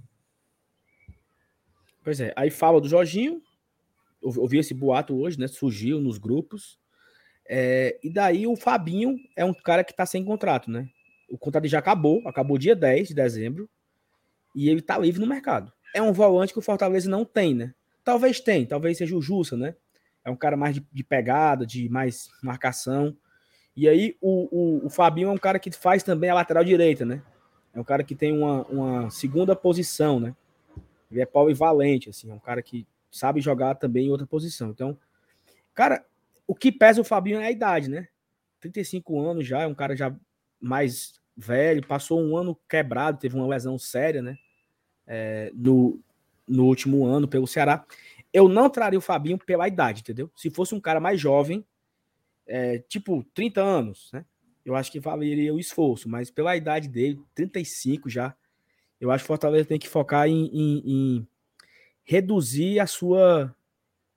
Pois 2.01 2.21
é, 2.21 2.33
aí 2.37 2.49
fala 2.49 2.79
do 2.79 2.87
Jorginho, 2.87 3.41
ouvi 4.21 4.57
esse 4.57 4.73
boato 4.73 5.13
hoje, 5.13 5.37
né? 5.37 5.47
Surgiu 5.47 5.99
nos 5.99 6.17
grupos. 6.17 6.79
É, 7.45 7.99
e 8.01 8.09
daí 8.09 8.47
o 8.47 8.55
Fabinho 8.55 9.17
é 9.35 9.43
um 9.43 9.53
cara 9.53 9.83
que 9.83 9.91
está 9.91 10.05
sem 10.05 10.23
contrato, 10.23 10.71
né? 10.71 10.89
O 11.29 11.37
contrato 11.37 11.67
já 11.67 11.79
acabou, 11.79 12.25
acabou 12.25 12.57
dia 12.57 12.75
10 12.75 13.09
de 13.09 13.13
dezembro, 13.13 13.69
e 14.55 14.69
ele 14.69 14.79
está 14.79 14.97
livre 14.97 15.19
no 15.19 15.27
mercado. 15.27 15.71
É 15.93 16.01
um 16.01 16.13
volante 16.13 16.53
que 16.53 16.59
o 16.59 16.61
Fortaleza 16.61 17.09
não 17.09 17.25
tem, 17.25 17.53
né? 17.53 17.73
Talvez 18.05 18.39
tem, 18.39 18.65
talvez 18.65 18.97
seja 18.97 19.17
o 19.17 19.21
Jussa, 19.21 19.57
né? 19.57 19.75
É 20.23 20.31
um 20.31 20.35
cara 20.35 20.55
mais 20.55 20.75
de, 20.75 20.85
de 20.91 21.03
pegada, 21.03 21.65
de 21.65 21.89
mais 21.89 22.29
marcação. 22.41 23.15
E 23.75 23.89
aí 23.89 24.15
o, 24.21 24.83
o, 24.83 24.85
o 24.85 24.89
Fabinho 24.89 25.29
é 25.29 25.31
um 25.31 25.37
cara 25.37 25.59
que 25.59 25.71
faz 25.71 26.03
também 26.03 26.29
a 26.29 26.35
lateral 26.35 26.63
direita, 26.63 27.05
né? 27.05 27.21
É 27.73 27.79
um 27.79 27.83
cara 27.83 28.03
que 28.03 28.15
tem 28.15 28.31
uma, 28.31 28.63
uma 28.65 29.09
segunda 29.09 29.55
posição, 29.55 30.19
né? 30.19 30.35
Ele 31.11 31.21
é 31.21 31.25
polivalente, 31.25 32.09
assim, 32.09 32.29
é 32.29 32.33
um 32.33 32.39
cara 32.39 32.61
que 32.61 32.87
sabe 33.11 33.41
jogar 33.41 33.75
também 33.75 34.07
em 34.07 34.11
outra 34.11 34.25
posição. 34.25 34.69
Então, 34.69 34.97
cara, 35.73 36.05
o 36.47 36.55
que 36.55 36.71
pesa 36.71 37.01
o 37.01 37.03
Fabinho 37.03 37.39
é 37.39 37.47
a 37.47 37.51
idade, 37.51 37.89
né? 37.89 38.07
35 38.59 39.19
anos 39.19 39.45
já, 39.45 39.61
é 39.61 39.67
um 39.67 39.75
cara 39.75 39.95
já 39.95 40.15
mais 40.59 41.19
velho, 41.35 41.85
passou 41.85 42.21
um 42.21 42.37
ano 42.37 42.57
quebrado, 42.69 43.19
teve 43.19 43.35
uma 43.35 43.47
lesão 43.47 43.77
séria, 43.77 44.21
né? 44.21 44.37
É, 45.05 45.51
no, 45.53 45.99
no 46.47 46.65
último 46.65 47.05
ano 47.05 47.27
pelo 47.27 47.47
Ceará. 47.47 47.85
Eu 48.33 48.49
não 48.49 48.69
traria 48.69 48.97
o 48.97 49.01
Fabinho 49.01 49.37
pela 49.37 49.67
idade, 49.67 50.01
entendeu? 50.01 50.31
Se 50.35 50.49
fosse 50.49 50.73
um 50.73 50.81
cara 50.81 50.99
mais 50.99 51.21
jovem, 51.21 51.65
é, 52.47 52.79
tipo 52.79 53.23
30 53.33 53.61
anos, 53.61 54.09
né? 54.11 54.25
eu 54.65 54.75
acho 54.75 54.91
que 54.91 54.99
valeria 54.99 55.53
o 55.53 55.59
esforço, 55.59 56.09
mas 56.09 56.31
pela 56.31 56.55
idade 56.55 56.87
dele, 56.87 57.21
35 57.35 58.09
já, 58.09 58.35
eu 58.99 59.11
acho 59.11 59.23
que 59.23 59.27
o 59.27 59.27
Fortaleza 59.27 59.67
tem 59.67 59.79
que 59.79 59.89
focar 59.89 60.27
em, 60.27 60.45
em, 60.47 60.83
em, 60.85 61.27
reduzir 62.03 62.79
a 62.79 62.87
sua, 62.87 63.53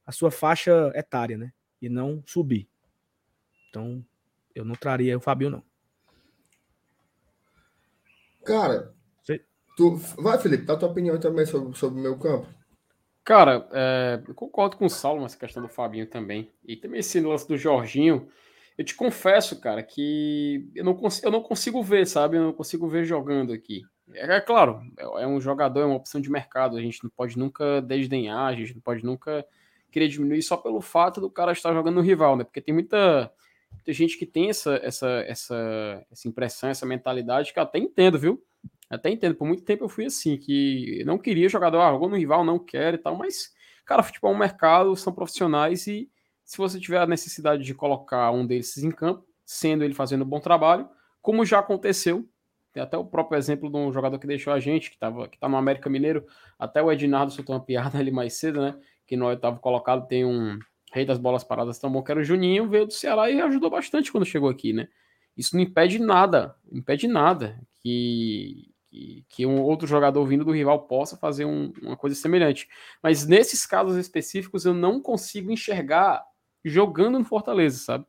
a 0.05 0.12
sua 0.12 0.31
faixa 0.31 0.93
etária, 0.95 1.37
né? 1.37 1.53
E 1.83 1.89
não 1.89 2.23
subir. 2.25 2.69
Então, 3.69 4.05
eu 4.55 4.64
não 4.64 4.75
traria 4.75 5.17
o 5.17 5.21
Fabio, 5.21 5.51
não. 5.51 5.62
Cara, 8.45 8.95
tu... 9.77 9.97
vai, 9.97 10.39
Felipe, 10.39 10.64
dá 10.64 10.77
tua 10.77 10.89
opinião 10.89 11.19
também 11.19 11.45
sobre, 11.45 11.77
sobre 11.77 11.99
o 11.99 12.03
meu 12.03 12.17
campo. 12.17 12.47
Cara, 13.27 13.68
é, 13.72 14.22
eu 14.29 14.35
concordo 14.37 14.77
com 14.77 14.87
o 14.87 14.89
Saulo 14.89 15.20
nessa 15.20 15.37
questão 15.37 15.61
do 15.61 15.68
Fabinho 15.68 16.07
também. 16.07 16.49
E 16.64 16.77
também 16.77 17.01
esse 17.01 17.18
lance 17.18 17.47
do 17.49 17.59
Jorginho. 17.59 18.29
Eu 18.79 18.85
te 18.85 18.95
confesso, 18.95 19.61
cara, 19.61 19.83
que 19.83 20.70
eu 20.77 20.85
não, 20.85 20.95
consigo, 20.95 21.27
eu 21.27 21.33
não 21.33 21.43
consigo 21.43 21.83
ver, 21.83 22.07
sabe? 22.07 22.37
Eu 22.37 22.45
não 22.45 22.53
consigo 22.53 22.87
ver 22.87 23.05
jogando 23.05 23.53
aqui. 23.53 23.83
É, 24.14 24.37
é, 24.37 24.41
claro, 24.41 24.81
é 24.97 25.27
um 25.27 25.41
jogador, 25.41 25.81
é 25.81 25.85
uma 25.85 25.97
opção 25.97 26.20
de 26.20 26.31
mercado. 26.31 26.77
A 26.77 26.81
gente 26.81 27.03
não 27.03 27.11
pode 27.11 27.37
nunca 27.37 27.83
desdenhar, 27.83 28.47
a 28.47 28.55
gente 28.55 28.74
não 28.74 28.81
pode 28.81 29.05
nunca 29.05 29.45
querer 29.91 30.07
diminuir 30.07 30.43
só 30.43 30.57
pelo 30.57 30.81
fato 30.81 31.20
do 31.20 31.29
cara 31.29 31.51
estar 31.51 31.72
jogando 31.74 31.97
no 31.97 32.03
rival, 32.03 32.37
né? 32.37 32.45
Porque 32.45 32.61
tem 32.61 32.72
muita, 32.72 33.33
muita 33.72 33.93
gente 33.93 34.16
que 34.16 34.27
tem 34.27 34.51
essa, 34.51 34.79
essa, 34.85 35.09
essa, 35.27 36.07
essa 36.12 36.29
impressão, 36.29 36.70
essa 36.70 36.87
mentalidade 36.87 37.53
que 37.53 37.59
eu 37.59 37.64
até 37.64 37.81
entendo, 37.81 38.20
viu? 38.20 38.41
Até 38.89 39.11
entendo. 39.11 39.34
Por 39.34 39.47
muito 39.47 39.64
tempo 39.64 39.84
eu 39.84 39.89
fui 39.89 40.07
assim, 40.07 40.37
que 40.37 41.03
não 41.05 41.18
queria 41.18 41.49
jogador, 41.49 41.80
ah, 41.80 41.91
jogou 41.91 42.09
no 42.09 42.16
rival, 42.16 42.45
não 42.45 42.59
quero 42.59 42.97
e 42.97 42.99
tal, 42.99 43.16
mas, 43.16 43.53
cara, 43.84 44.03
futebol 44.03 44.32
é 44.32 44.34
um 44.34 44.39
mercado, 44.39 44.95
são 44.97 45.12
profissionais 45.12 45.87
e 45.87 46.11
se 46.45 46.57
você 46.59 46.78
tiver 46.78 46.99
a 46.99 47.07
necessidade 47.07 47.64
de 47.64 47.74
colocar 47.74 48.30
um 48.30 48.47
desses 48.47 48.84
em 48.84 48.91
campo, 48.91 49.26
sendo 49.45 49.82
ele 49.84 49.95
fazendo 49.95 50.22
um 50.22 50.28
bom 50.28 50.39
trabalho, 50.39 50.89
como 51.20 51.45
já 51.45 51.59
aconteceu, 51.59 52.28
tem 52.72 52.82
até 52.82 52.97
o 52.97 53.05
próprio 53.05 53.39
exemplo 53.39 53.70
de 53.70 53.76
um 53.76 53.93
jogador 53.93 54.18
que 54.18 54.26
deixou 54.26 54.53
a 54.53 54.61
gente, 54.61 54.91
que 54.91 54.97
estava 54.97 55.26
que 55.28 55.39
tá 55.39 55.49
no 55.49 55.57
América 55.57 55.91
Mineiro, 55.91 56.24
até 56.59 56.82
o 56.82 56.93
Ednardo 56.93 57.32
soltou 57.32 57.57
uma 57.57 57.64
piada 57.64 57.99
ali 57.99 58.12
mais 58.12 58.34
cedo, 58.34 58.61
né? 58.61 58.78
Que 59.07 59.16
no 59.16 59.26
oitavo 59.26 59.59
colocado 59.59 60.07
tem 60.07 60.24
um 60.24 60.59
rei 60.93 61.05
das 61.05 61.18
bolas 61.18 61.43
paradas 61.43 61.78
tão 61.78 61.91
bom 61.91 62.03
que 62.03 62.11
era 62.11 62.20
o 62.20 62.24
Juninho, 62.24 62.68
veio 62.68 62.87
do 62.87 62.93
Ceará 62.93 63.30
e 63.30 63.41
ajudou 63.41 63.70
bastante 63.70 64.12
quando 64.12 64.24
chegou 64.24 64.49
aqui, 64.49 64.72
né? 64.72 64.89
Isso 65.37 65.57
não 65.57 65.62
impede 65.62 65.99
nada, 65.99 66.55
impede 66.70 67.09
nada 67.09 67.59
que, 67.82 68.70
que, 68.97 69.24
que, 69.28 69.47
um 69.47 69.61
outro 69.61 69.86
jogador 69.86 70.24
vindo 70.24 70.44
do 70.44 70.53
rival 70.53 70.86
possa 70.86 71.16
fazer 71.16 71.44
um, 71.44 71.72
uma 71.82 71.97
coisa 71.97 72.16
semelhante. 72.16 72.68
Mas 73.03 73.26
nesses 73.26 73.66
casos 73.66 73.97
específicos 73.97 74.64
eu 74.64 74.72
não 74.72 75.01
consigo 75.01 75.51
enxergar 75.51 76.24
jogando 76.64 77.18
no 77.18 77.24
Fortaleza, 77.24 77.78
sabe? 77.78 78.07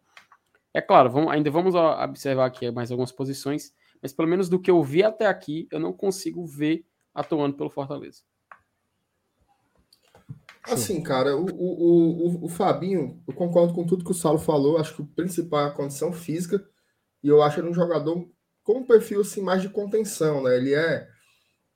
É 0.74 0.82
claro, 0.82 1.10
vamos, 1.10 1.32
ainda 1.32 1.52
vamos 1.52 1.76
observar 1.76 2.46
aqui 2.46 2.70
mais 2.72 2.92
algumas 2.92 3.12
posições, 3.12 3.74
mas 4.02 4.14
pelo 4.14 4.28
menos 4.28 4.48
do 4.48 4.60
que 4.60 4.72
eu 4.72 4.82
vi 4.84 5.04
até 5.04 5.26
aqui, 5.26 5.68
eu 5.72 5.80
não 5.80 5.92
consigo 5.92 6.46
ver 6.46 6.86
atuando 7.14 7.56
pelo 7.58 7.70
Fortaleza. 7.70 8.22
Assim, 10.64 11.02
cara, 11.02 11.36
o, 11.36 11.46
o, 11.46 12.42
o, 12.42 12.46
o 12.46 12.50
Fabinho, 12.50 13.22
eu 13.28 13.34
concordo 13.34 13.74
com 13.74 13.86
tudo 13.86 14.04
que 14.04 14.12
o 14.12 14.16
Saulo 14.16 14.38
falou, 14.38 14.78
acho 14.78 14.96
que 14.96 15.02
o 15.02 15.08
principal 15.08 15.62
é 15.62 15.66
a 15.68 15.72
condição 15.72 16.12
física, 16.12 16.64
e 17.24 17.30
eu 17.30 17.42
acho 17.42 17.60
ele 17.60 17.70
um 17.70 17.74
jogador 17.74 18.30
com 18.68 18.80
um 18.80 18.84
perfil 18.84 19.22
assim, 19.22 19.42
mais 19.42 19.62
de 19.62 19.70
contenção, 19.70 20.44
né? 20.44 20.58
Ele 20.58 20.74
é, 20.74 21.08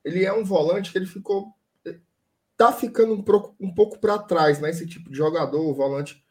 ele 0.03 0.25
é 0.25 0.33
um 0.33 0.43
volante 0.43 0.91
que 0.91 0.97
ele 0.97 1.05
ficou. 1.05 1.47
tá 2.57 2.73
ficando 2.73 3.13
um, 3.13 3.23
pouco, 3.23 3.55
um 3.57 3.73
pouco 3.73 3.97
para 3.97 4.19
trás, 4.19 4.59
né? 4.59 4.69
Esse 4.69 4.85
tipo 4.85 5.09
de 5.09 5.15
jogador, 5.15 5.61
o 5.61 5.73
volante 5.73 6.21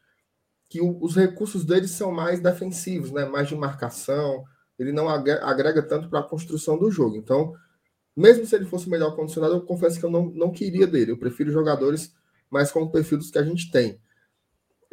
que 0.69 0.79
o, 0.79 1.03
os 1.03 1.15
recursos 1.15 1.65
dele 1.65 1.87
são 1.87 2.11
mais 2.11 2.39
defensivos, 2.39 3.11
né? 3.11 3.25
mais 3.25 3.49
de 3.49 3.55
marcação, 3.55 4.45
ele 4.77 4.91
não 4.91 5.09
agrega 5.09 5.81
tanto 5.81 6.07
para 6.07 6.19
a 6.19 6.29
construção 6.29 6.77
do 6.77 6.91
jogo. 6.91 7.17
Então, 7.17 7.55
mesmo 8.15 8.45
se 8.45 8.55
ele 8.55 8.65
fosse 8.65 8.87
melhor 8.87 9.15
condicionado, 9.15 9.55
eu 9.55 9.61
confesso 9.61 9.99
que 9.99 10.05
eu 10.05 10.11
não, 10.11 10.29
não 10.29 10.51
queria 10.51 10.85
dele. 10.85 11.11
Eu 11.11 11.17
prefiro 11.17 11.51
jogadores 11.51 12.13
mais 12.51 12.71
com 12.71 12.83
o 12.83 12.91
perfil 12.91 13.17
dos 13.17 13.31
que 13.31 13.39
a 13.39 13.43
gente 13.43 13.71
tem. 13.71 13.99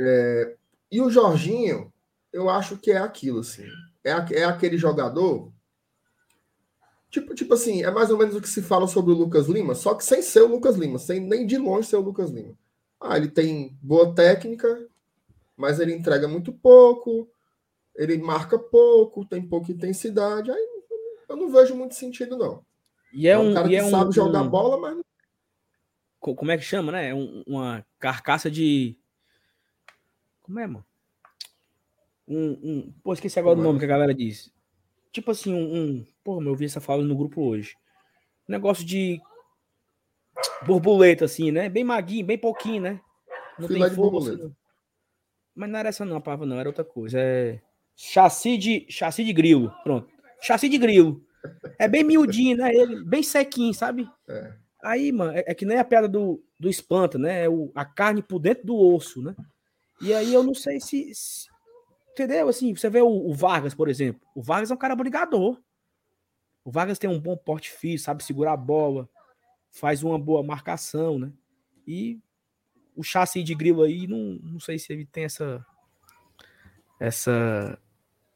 É, 0.00 0.56
e 0.90 1.00
o 1.00 1.10
Jorginho, 1.10 1.92
eu 2.32 2.48
acho 2.48 2.78
que 2.78 2.90
é 2.90 2.98
aquilo, 2.98 3.40
assim. 3.40 3.66
É, 4.02 4.12
é 4.40 4.44
aquele 4.44 4.78
jogador. 4.78 5.52
Tipo, 7.10 7.34
tipo 7.34 7.54
assim, 7.54 7.82
é 7.82 7.90
mais 7.90 8.10
ou 8.10 8.18
menos 8.18 8.36
o 8.36 8.40
que 8.40 8.48
se 8.48 8.60
fala 8.60 8.86
sobre 8.86 9.12
o 9.12 9.16
Lucas 9.16 9.46
Lima, 9.46 9.74
só 9.74 9.94
que 9.94 10.04
sem 10.04 10.20
ser 10.20 10.42
o 10.42 10.48
Lucas 10.48 10.76
Lima, 10.76 10.98
sem 10.98 11.20
nem 11.20 11.46
de 11.46 11.56
longe 11.56 11.88
ser 11.88 11.96
o 11.96 12.02
Lucas 12.02 12.30
Lima. 12.30 12.54
Ah, 13.00 13.16
ele 13.16 13.28
tem 13.28 13.76
boa 13.80 14.14
técnica, 14.14 14.86
mas 15.56 15.80
ele 15.80 15.94
entrega 15.94 16.28
muito 16.28 16.52
pouco, 16.52 17.28
ele 17.96 18.18
marca 18.18 18.58
pouco, 18.58 19.24
tem 19.24 19.40
pouca 19.40 19.72
intensidade, 19.72 20.50
aí 20.50 20.68
eu 21.28 21.36
não 21.36 21.50
vejo 21.50 21.74
muito 21.74 21.94
sentido, 21.94 22.36
não. 22.36 22.64
E 23.12 23.26
é, 23.26 23.32
é 23.32 23.38
um, 23.38 23.50
um 23.50 23.54
cara 23.54 23.68
que 23.68 23.76
é 23.76 23.88
sabe 23.88 24.10
um, 24.10 24.12
jogar 24.12 24.42
um... 24.42 24.48
bola, 24.48 24.78
mas. 24.78 25.02
Como 26.20 26.50
é 26.50 26.58
que 26.58 26.64
chama, 26.64 26.92
né? 26.92 27.10
É 27.10 27.14
um, 27.14 27.42
uma 27.46 27.86
carcaça 27.98 28.50
de. 28.50 28.98
Como 30.42 30.58
é, 30.58 30.66
mano? 30.66 30.84
Um, 32.26 32.50
um... 32.50 32.94
Pô, 33.02 33.12
esqueci 33.12 33.38
agora 33.38 33.56
Como 33.56 33.68
o 33.68 33.72
nome 33.72 33.78
é? 33.78 33.80
que 33.80 33.84
a 33.86 33.88
galera 33.88 34.14
diz. 34.14 34.52
Tipo 35.12 35.30
assim, 35.30 35.52
um. 35.52 35.76
um... 35.76 36.06
Pô, 36.22 36.42
eu 36.42 36.54
vi 36.54 36.66
essa 36.66 36.80
fala 36.80 37.02
no 37.02 37.16
grupo 37.16 37.42
hoje. 37.42 37.74
Um 38.48 38.52
negócio 38.52 38.84
de 38.84 39.20
borboleta, 40.66 41.24
assim, 41.24 41.50
né? 41.50 41.68
Bem 41.68 41.84
maguinho, 41.84 42.26
bem 42.26 42.38
pouquinho, 42.38 42.82
né? 42.82 43.00
Não 43.58 43.68
Filé 43.68 43.86
tem 43.86 43.96
força. 43.96 44.34
Assim, 44.34 44.54
mas 45.54 45.68
não 45.68 45.78
era 45.78 45.88
essa 45.88 46.04
não, 46.04 46.16
a 46.16 46.20
palavra 46.20 46.46
não, 46.46 46.60
era 46.60 46.68
outra 46.68 46.84
coisa. 46.84 47.18
É... 47.18 47.60
Chassi 47.96 48.56
de, 48.56 48.86
chassi 48.88 49.24
de 49.24 49.32
grilo. 49.32 49.74
Pronto. 49.82 50.08
Chassi 50.40 50.68
de 50.68 50.78
grilo. 50.78 51.20
É 51.78 51.88
bem 51.88 52.04
miudinho, 52.04 52.56
né? 52.56 52.72
Ele, 52.72 53.04
bem 53.04 53.24
sequinho, 53.24 53.74
sabe? 53.74 54.08
É. 54.28 54.52
Aí, 54.82 55.10
mano, 55.10 55.32
é, 55.32 55.44
é, 55.48 55.54
que 55.54 55.64
nem 55.64 55.78
a 55.78 55.84
piada 55.84 56.08
do, 56.08 56.40
do 56.58 56.68
espanta, 56.68 57.18
né? 57.18 57.44
É 57.44 57.48
o, 57.48 57.72
a 57.74 57.84
carne 57.84 58.22
por 58.22 58.38
dentro 58.38 58.66
do 58.66 58.76
osso, 58.76 59.20
né? 59.20 59.34
E 60.00 60.14
aí 60.14 60.32
eu 60.32 60.44
não 60.44 60.54
sei 60.54 60.80
se. 60.80 61.12
se 61.12 61.48
entendeu? 62.24 62.48
Assim, 62.48 62.74
você 62.74 62.90
vê 62.90 63.00
o, 63.00 63.08
o, 63.08 63.32
Vargas, 63.32 63.74
por 63.74 63.88
exemplo. 63.88 64.26
O 64.34 64.42
Vargas 64.42 64.70
é 64.70 64.74
um 64.74 64.78
cara 64.78 64.96
brigador. 64.96 65.60
O 66.64 66.70
Vargas 66.70 66.98
tem 66.98 67.08
um 67.08 67.20
bom 67.20 67.36
porte 67.36 67.70
físico, 67.70 68.04
sabe 68.04 68.24
segurar 68.24 68.52
a 68.52 68.56
bola, 68.56 69.08
faz 69.70 70.02
uma 70.02 70.18
boa 70.18 70.42
marcação, 70.42 71.18
né? 71.18 71.32
E 71.86 72.20
o 72.94 73.02
chassi 73.02 73.42
de 73.42 73.54
grilo 73.54 73.82
aí, 73.82 74.06
não, 74.06 74.38
não 74.42 74.60
sei 74.60 74.78
se 74.78 74.92
ele 74.92 75.06
tem 75.06 75.24
essa. 75.24 75.64
Essa 77.00 77.78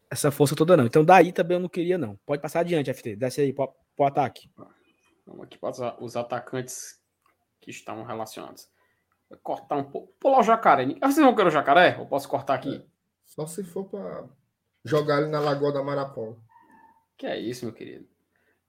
essa 0.09 0.31
força 0.31 0.55
toda, 0.55 0.77
não. 0.77 0.85
Então, 0.85 1.03
daí 1.03 1.33
também 1.33 1.57
eu 1.57 1.61
não 1.61 1.71
queria, 1.71 1.97
não. 1.97 2.17
Pode 2.27 2.43
passar 2.43 2.61
adiante, 2.61 2.93
FT. 2.93 3.17
Desce 3.17 3.41
aí 3.41 3.53
pro, 3.53 3.75
pro 3.97 4.05
ataque. 4.05 4.51
Vamos 5.27 5.45
aqui 5.45 5.57
para 5.59 6.03
os 6.05 6.17
atacantes 6.17 7.01
que 7.63 7.71
estão 7.71 8.05
relacionados. 8.05 8.69
Vou 9.31 9.39
cortar 9.39 9.77
um 9.77 9.85
pouco. 9.85 10.13
Pular 10.21 10.41
o 10.41 10.43
jacaré. 10.43 10.85
Vocês 10.85 11.17
vão 11.17 11.35
querer 11.35 11.49
o 11.49 11.51
jacaré? 11.51 11.97
Ou 11.99 12.07
posso 12.07 12.29
cortar 12.29 12.55
aqui? 12.55 12.87
Só 13.35 13.47
se 13.47 13.65
for 13.65 13.87
para 13.87 14.29
jogar 14.85 15.23
ele 15.23 15.31
na 15.31 15.41
Lagoa 15.41 15.73
da 15.73 15.83
Marapó. 15.83 16.37
Que 17.17 17.27
é 17.27 17.41
isso, 17.41 17.65
meu 17.65 17.73
querido. 17.73 18.07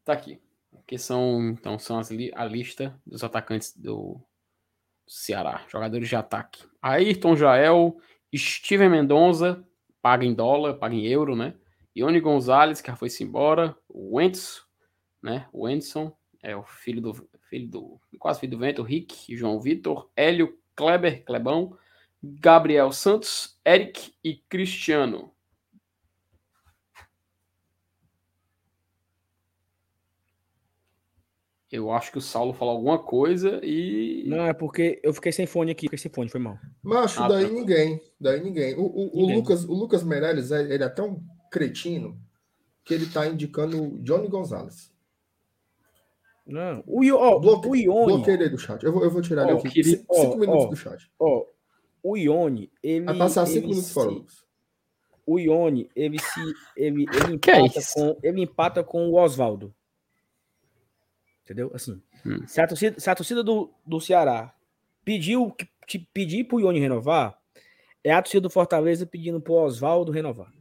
Tá 0.06 0.14
aqui. 0.14 0.42
Que 0.88 0.98
são, 0.98 1.50
então, 1.50 1.78
são 1.78 2.00
as 2.00 2.10
li 2.10 2.32
a 2.34 2.46
lista 2.46 2.98
dos 3.06 3.26
atacantes 3.26 3.76
do 3.76 4.22
Ceará. 5.06 5.66
Jogadores 5.68 6.08
de 6.08 6.16
ataque. 6.16 6.64
Ayrton 6.82 7.36
Jael, 7.36 7.98
Steven 8.34 8.88
Mendonça, 8.88 9.68
paga 10.02 10.24
em 10.26 10.34
dólar, 10.34 10.76
paga 10.76 10.96
em 10.96 11.06
euro, 11.08 11.36
né? 11.36 11.56
Ione 11.94 12.22
Gonzalez, 12.22 12.80
que 12.80 12.90
já 12.90 12.96
foi-se 12.96 13.22
embora. 13.22 13.78
O 13.90 14.18
né? 15.22 15.46
O 15.52 15.66
Wendson, 15.66 16.16
é 16.42 16.56
o 16.56 16.64
filho 16.64 17.02
do, 17.02 17.14
filho 17.50 17.70
do 17.70 18.00
quase 18.18 18.40
filho 18.40 18.54
do 18.54 18.60
vento, 18.60 18.82
Rick, 18.82 19.36
João 19.36 19.60
Vitor, 19.60 20.10
Hélio, 20.16 20.58
Kleber, 20.74 21.26
Clebão, 21.26 21.78
Gabriel 22.24 22.92
Santos, 22.94 23.60
Eric 23.66 24.14
e 24.24 24.36
Cristiano. 24.48 25.34
Eu 31.70 31.92
acho 31.92 32.12
que 32.12 32.20
o 32.20 32.22
Saulo 32.22 32.54
falou 32.54 32.76
alguma 32.76 33.00
coisa 33.00 33.60
e. 33.64 34.24
Não, 34.28 34.46
é 34.46 34.54
porque 34.54 35.02
eu 35.04 35.12
fiquei 35.12 35.32
sem 35.32 35.48
fone 35.48 35.72
aqui, 35.72 35.88
fiquei 35.88 35.98
sem 35.98 36.12
fone, 36.12 36.30
foi 36.30 36.40
mal. 36.40 36.58
Macho, 36.84 37.22
ah, 37.24 37.28
daí 37.28 37.48
tá. 37.48 37.52
ninguém. 37.52 38.00
Daí 38.22 38.42
ninguém. 38.42 38.76
O, 38.76 38.86
o, 38.86 39.06
ninguém. 39.06 39.34
o, 39.34 39.40
Lucas, 39.40 39.66
o 39.66 39.74
Lucas 39.74 40.04
Meirelles, 40.04 40.52
ele 40.52 40.84
é 40.84 40.90
tão 40.90 41.20
cretino 41.52 42.16
que 42.86 42.94
ele 42.94 43.08
tá 43.08 43.28
indicando 43.28 43.98
Johnny 44.04 44.28
Gonzalez. 44.28 44.94
Não, 46.46 46.84
o, 46.86 47.02
oh, 47.12 47.40
Bloque, 47.40 47.68
o 47.68 47.76
Ione. 47.76 48.14
Bloqueei 48.14 48.36
ele 48.36 48.50
do 48.50 48.58
chat. 48.58 48.84
Eu 48.84 48.94
vou, 48.94 49.04
eu 49.04 49.10
vou 49.10 49.22
tirar 49.22 49.48
oh, 49.48 49.58
ele 49.58 49.68
aqui. 49.68 49.84
Cinco 49.84 50.06
oh, 50.10 50.38
minutos 50.38 50.70
do 50.70 50.76
chat. 50.76 51.10
Ó, 51.18 51.46
o 52.04 52.18
Ione, 52.18 52.70
ele. 52.84 53.06
Vai 53.06 53.18
passar 53.18 53.46
cinco 53.46 53.68
minutos 53.68 53.88
se, 53.88 53.94
fora, 53.94 54.10
Lucas. 54.10 54.44
O 55.26 55.40
Ione, 55.40 55.90
ele 55.96 56.20
se. 56.20 56.54
Ele, 56.76 57.06
ele, 57.10 57.34
empata, 57.36 57.80
é 57.80 57.94
com, 57.94 58.20
ele 58.22 58.42
empata 58.42 58.84
com 58.84 59.10
o 59.10 59.16
Oswaldo. 59.16 59.74
Entendeu? 61.44 61.72
Assim, 61.74 62.02
hum. 62.26 62.46
se 62.46 62.60
a 62.60 62.68
torcida, 62.68 63.00
se 63.00 63.10
a 63.10 63.16
torcida 63.16 63.42
do, 63.44 63.74
do 63.86 64.02
Ceará 64.02 64.54
pediu 65.04 65.52
que 65.88 66.00
pedir 66.00 66.46
pro 66.46 66.60
Ione 66.60 66.80
renovar, 66.80 67.38
é 68.04 68.12
a 68.12 68.22
torcida 68.22 68.42
do 68.42 68.50
Fortaleza 68.50 69.06
pedindo 69.06 69.42
pro 69.42 69.54
Oswaldo 69.54 70.12
renovar. 70.12 70.52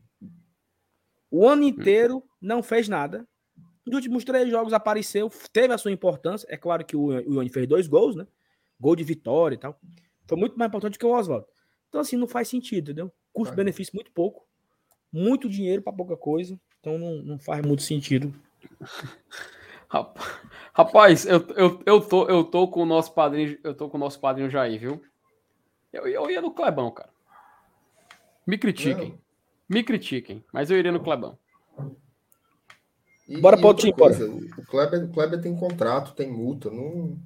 O 1.30 1.48
ano 1.48 1.62
hum. 1.62 1.68
inteiro 1.68 2.18
hum. 2.18 2.22
não 2.40 2.62
fez 2.62 2.88
nada. 2.88 3.26
Nos 3.84 3.96
últimos 3.96 4.24
três 4.24 4.48
jogos 4.48 4.72
apareceu, 4.72 5.28
teve 5.52 5.74
a 5.74 5.78
sua 5.78 5.90
importância. 5.90 6.46
É 6.48 6.56
claro 6.56 6.84
que 6.84 6.96
o 6.96 7.12
Ione 7.12 7.48
fez 7.48 7.66
dois 7.66 7.88
gols, 7.88 8.14
né? 8.14 8.26
Gol 8.78 8.94
de 8.94 9.02
vitória 9.02 9.56
e 9.56 9.58
tal. 9.58 9.78
Foi 10.26 10.38
muito 10.38 10.58
mais 10.58 10.68
importante 10.68 10.98
que 10.98 11.06
o 11.06 11.12
Oswaldo. 11.12 11.46
Então, 11.88 12.00
assim, 12.00 12.16
não 12.16 12.26
faz 12.26 12.48
sentido, 12.48 12.90
entendeu? 12.90 13.12
Custo-benefício 13.32 13.94
muito 13.94 14.10
pouco. 14.12 14.46
Muito 15.12 15.48
dinheiro 15.48 15.82
para 15.82 15.92
pouca 15.92 16.16
coisa. 16.16 16.58
Então, 16.80 16.98
não, 16.98 17.22
não 17.22 17.38
faz 17.38 17.64
muito 17.64 17.82
sentido. 17.82 18.34
Rapaz, 20.72 21.26
eu, 21.26 21.46
eu, 21.54 21.82
eu, 21.84 22.00
tô, 22.00 22.26
eu 22.26 22.44
tô 22.44 22.66
com 22.68 22.82
o 22.82 22.86
nosso 22.86 23.12
padrinho, 23.12 23.58
eu 23.62 23.74
tô 23.74 23.90
com 23.90 23.98
o 23.98 24.00
nosso 24.00 24.18
padrinho 24.18 24.48
Jair, 24.48 24.80
viu? 24.80 25.02
Eu, 25.92 26.06
eu 26.06 26.30
ia 26.30 26.40
no 26.40 26.54
Clebão, 26.54 26.90
cara. 26.90 27.10
Me 28.46 28.56
critiquem. 28.56 29.18
Me 29.68 29.82
critiquem, 29.82 30.42
mas 30.52 30.70
eu 30.70 30.78
iria 30.78 30.90
no 30.90 31.02
Clebão. 31.02 31.38
E, 33.28 33.40
Bora 33.40 33.56
para 33.56 33.68
o 33.68 33.74
time, 33.74 33.92
coisa, 33.92 34.28
O 34.28 34.66
Kleber, 34.66 35.04
o 35.04 35.12
Kleber 35.12 35.40
tem 35.40 35.54
contrato, 35.54 36.14
tem 36.14 36.30
multa. 36.30 36.70
Não... 36.70 37.18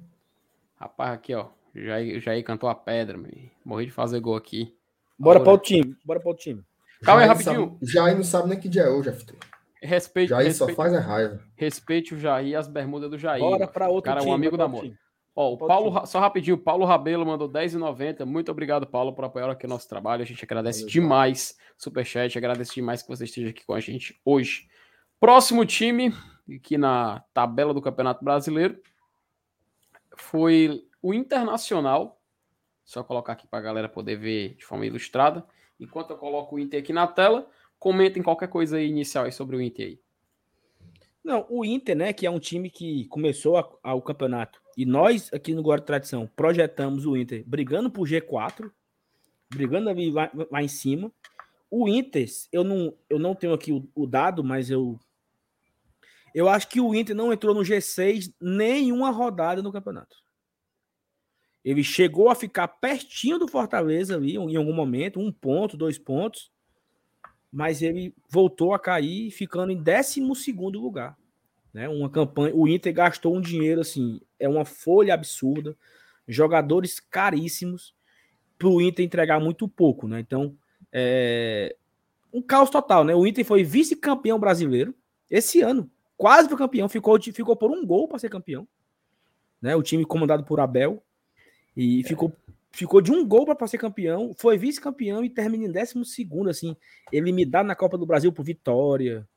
Rapaz, 0.75 1.13
aqui, 1.13 1.33
ó. 1.33 1.49
Jair, 1.75 2.19
Jair 2.19 2.43
cantou 2.43 2.69
a 2.69 2.75
pedra, 2.75 3.17
meu. 3.17 3.31
morri 3.63 3.85
de 3.85 3.91
fazer 3.91 4.19
gol 4.19 4.35
aqui. 4.35 4.75
Bora 5.17 5.39
para 5.39 5.53
o 5.53 5.57
time. 5.57 5.95
Bora 6.05 6.19
para 6.19 6.31
o 6.31 6.35
time. 6.35 6.63
Calma 7.03 7.21
aí, 7.21 7.27
rapidinho. 7.27 7.77
Sabe, 7.79 7.91
Jair 7.91 8.15
não 8.15 8.23
sabe 8.23 8.49
nem 8.49 8.59
que 8.59 8.69
dia 8.69 8.83
é 8.83 8.89
hoje, 8.89 9.11
FT. 9.11 9.35
Respeite, 9.81 10.29
Jair 10.29 10.47
respeite, 10.47 10.71
só 10.71 10.75
faz 10.75 10.93
a 10.93 10.99
raiva. 10.99 11.39
Respeite 11.55 12.15
o 12.15 12.19
Jair 12.19 12.47
e 12.47 12.55
as 12.55 12.67
bermudas 12.67 13.09
do 13.09 13.17
Jair. 13.17 13.41
Bora 13.41 13.67
para 13.67 13.87
outro 13.87 14.03
cara, 14.03 14.21
time. 14.21 14.31
Cara, 14.31 14.31
um 14.31 14.35
amigo 14.35 14.57
da 14.57 14.67
moda. 14.67 14.91
Ó, 15.35 15.53
o 15.53 15.57
Paulo, 15.57 16.03
só 16.07 16.19
rapidinho, 16.19 16.57
Paulo 16.57 16.83
Rabelo 16.83 17.23
mandou 17.23 17.47
10,90. 17.47 18.25
Muito 18.25 18.51
obrigado, 18.51 18.87
Paulo, 18.87 19.13
por 19.13 19.23
apoiar 19.23 19.51
aqui 19.51 19.67
o 19.67 19.69
nosso 19.69 19.87
trabalho. 19.87 20.23
A 20.23 20.25
gente 20.25 20.43
agradece 20.43 20.79
Valeu, 20.79 20.91
demais. 20.91 21.55
Superchat, 21.77 22.35
agradece 22.35 22.73
demais 22.73 23.03
que 23.03 23.07
você 23.07 23.25
esteja 23.25 23.49
aqui 23.49 23.63
com 23.63 23.73
a 23.73 23.79
gente 23.79 24.19
hoje. 24.25 24.67
Próximo 25.19 25.63
time, 25.63 26.11
aqui 26.55 26.75
na 26.75 27.23
tabela 27.35 27.71
do 27.71 27.81
Campeonato 27.81 28.25
Brasileiro, 28.25 28.79
foi 30.15 30.83
o 31.07 31.13
Internacional. 31.13 32.21
Só 32.83 33.01
colocar 33.01 33.33
aqui 33.33 33.47
para 33.47 33.59
a 33.59 33.61
galera 33.61 33.87
poder 33.87 34.17
ver 34.17 34.55
de 34.55 34.65
forma 34.65 34.85
ilustrada. 34.85 35.45
Enquanto 35.79 36.09
eu 36.11 36.17
coloco 36.17 36.55
o 36.55 36.59
Inter 36.59 36.81
aqui 36.81 36.91
na 36.91 37.07
tela, 37.07 37.49
comentem 37.79 38.21
qualquer 38.21 38.49
coisa 38.49 38.75
aí 38.75 38.89
inicial 38.89 39.23
aí 39.23 39.31
sobre 39.31 39.55
o 39.55 39.61
Inter 39.61 39.87
aí. 39.87 40.01
Não, 41.23 41.45
o 41.49 41.63
Inter, 41.63 41.95
né, 41.95 42.11
que 42.11 42.25
é 42.25 42.29
um 42.29 42.39
time 42.39 42.69
que 42.69 43.05
começou 43.05 43.57
a, 43.57 43.69
a, 43.83 43.93
o 43.93 44.01
campeonato 44.01 44.61
e 44.75 44.85
nós 44.85 45.31
aqui 45.33 45.53
no 45.53 45.61
Guarda 45.61 45.85
Tradição 45.85 46.29
projetamos 46.35 47.05
o 47.05 47.15
Inter 47.15 47.43
brigando 47.45 47.89
por 47.89 48.07
G4, 48.07 48.69
brigando 49.49 49.89
ali 49.89 50.11
lá, 50.11 50.29
lá, 50.51 50.61
em 50.61 50.67
cima. 50.67 51.11
O 51.71 51.87
Inter, 51.87 52.25
eu 52.51 52.65
não, 52.65 52.93
eu 53.09 53.17
não 53.17 53.33
tenho 53.33 53.53
aqui 53.53 53.71
o, 53.71 53.89
o, 53.95 54.05
dado, 54.05 54.43
mas 54.43 54.69
eu 54.69 54.99
eu 56.33 56.49
acho 56.49 56.67
que 56.67 56.81
o 56.81 56.93
Inter 56.93 57.15
não 57.15 57.31
entrou 57.31 57.55
no 57.55 57.61
G6 57.61 58.33
nenhuma 58.41 59.09
rodada 59.09 59.61
no 59.61 59.71
campeonato. 59.71 60.26
Ele 61.63 61.83
chegou 61.83 62.29
a 62.29 62.35
ficar 62.35 62.67
pertinho 62.67 63.37
do 63.37 63.47
Fortaleza 63.47 64.15
ali 64.15 64.35
em 64.35 64.55
algum 64.55 64.73
momento, 64.73 65.19
um 65.19 65.31
ponto, 65.31 65.75
dois 65.75 65.97
pontos, 65.97 66.51
mas 67.51 67.81
ele 67.81 68.13
voltou 68.29 68.73
a 68.73 68.79
cair, 68.79 69.31
ficando 69.31 69.71
em 69.71 69.81
12 69.81 70.21
lugar. 70.73 71.17
Né? 71.73 71.87
Uma 71.89 72.09
campanha, 72.09 72.55
o 72.55 72.67
Inter 72.67 72.93
gastou 72.93 73.35
um 73.35 73.41
dinheiro 73.41 73.81
assim, 73.81 74.21
é 74.39 74.47
uma 74.47 74.65
folha 74.65 75.13
absurda, 75.13 75.75
jogadores 76.27 76.99
caríssimos 76.99 77.93
para 78.57 78.67
o 78.67 78.81
Inter 78.81 79.05
entregar 79.05 79.39
muito 79.39 79.67
pouco, 79.67 80.07
né? 80.07 80.19
Então, 80.19 80.57
é 80.91 81.75
um 82.33 82.41
caos 82.41 82.69
total, 82.69 83.03
né? 83.03 83.15
O 83.15 83.25
Inter 83.25 83.45
foi 83.45 83.63
vice-campeão 83.63 84.39
brasileiro 84.39 84.93
esse 85.29 85.61
ano, 85.61 85.89
quase 86.15 86.49
foi 86.49 86.57
campeão, 86.57 86.89
ficou, 86.89 87.19
ficou 87.21 87.55
por 87.55 87.71
um 87.71 87.85
gol 87.85 88.07
para 88.07 88.19
ser 88.19 88.29
campeão, 88.29 88.67
né? 89.61 89.75
O 89.75 89.83
time 89.83 90.05
comandado 90.05 90.43
por 90.43 90.59
Abel 90.59 91.03
e 91.77 92.03
ficou 92.03 92.35
ficou 92.71 93.01
de 93.01 93.11
um 93.11 93.25
gol 93.25 93.45
para 93.45 93.67
ser 93.67 93.77
campeão, 93.77 94.35
foi 94.37 94.57
vice-campeão 94.57 95.23
e 95.23 95.29
termina 95.29 95.65
em 95.65 95.71
décimo 95.71 96.05
segundo, 96.05 96.49
assim, 96.49 96.75
eliminado 97.11 97.65
na 97.65 97.75
Copa 97.75 97.97
do 97.97 98.05
Brasil 98.05 98.31
por 98.31 98.43
vitória. 98.43 99.27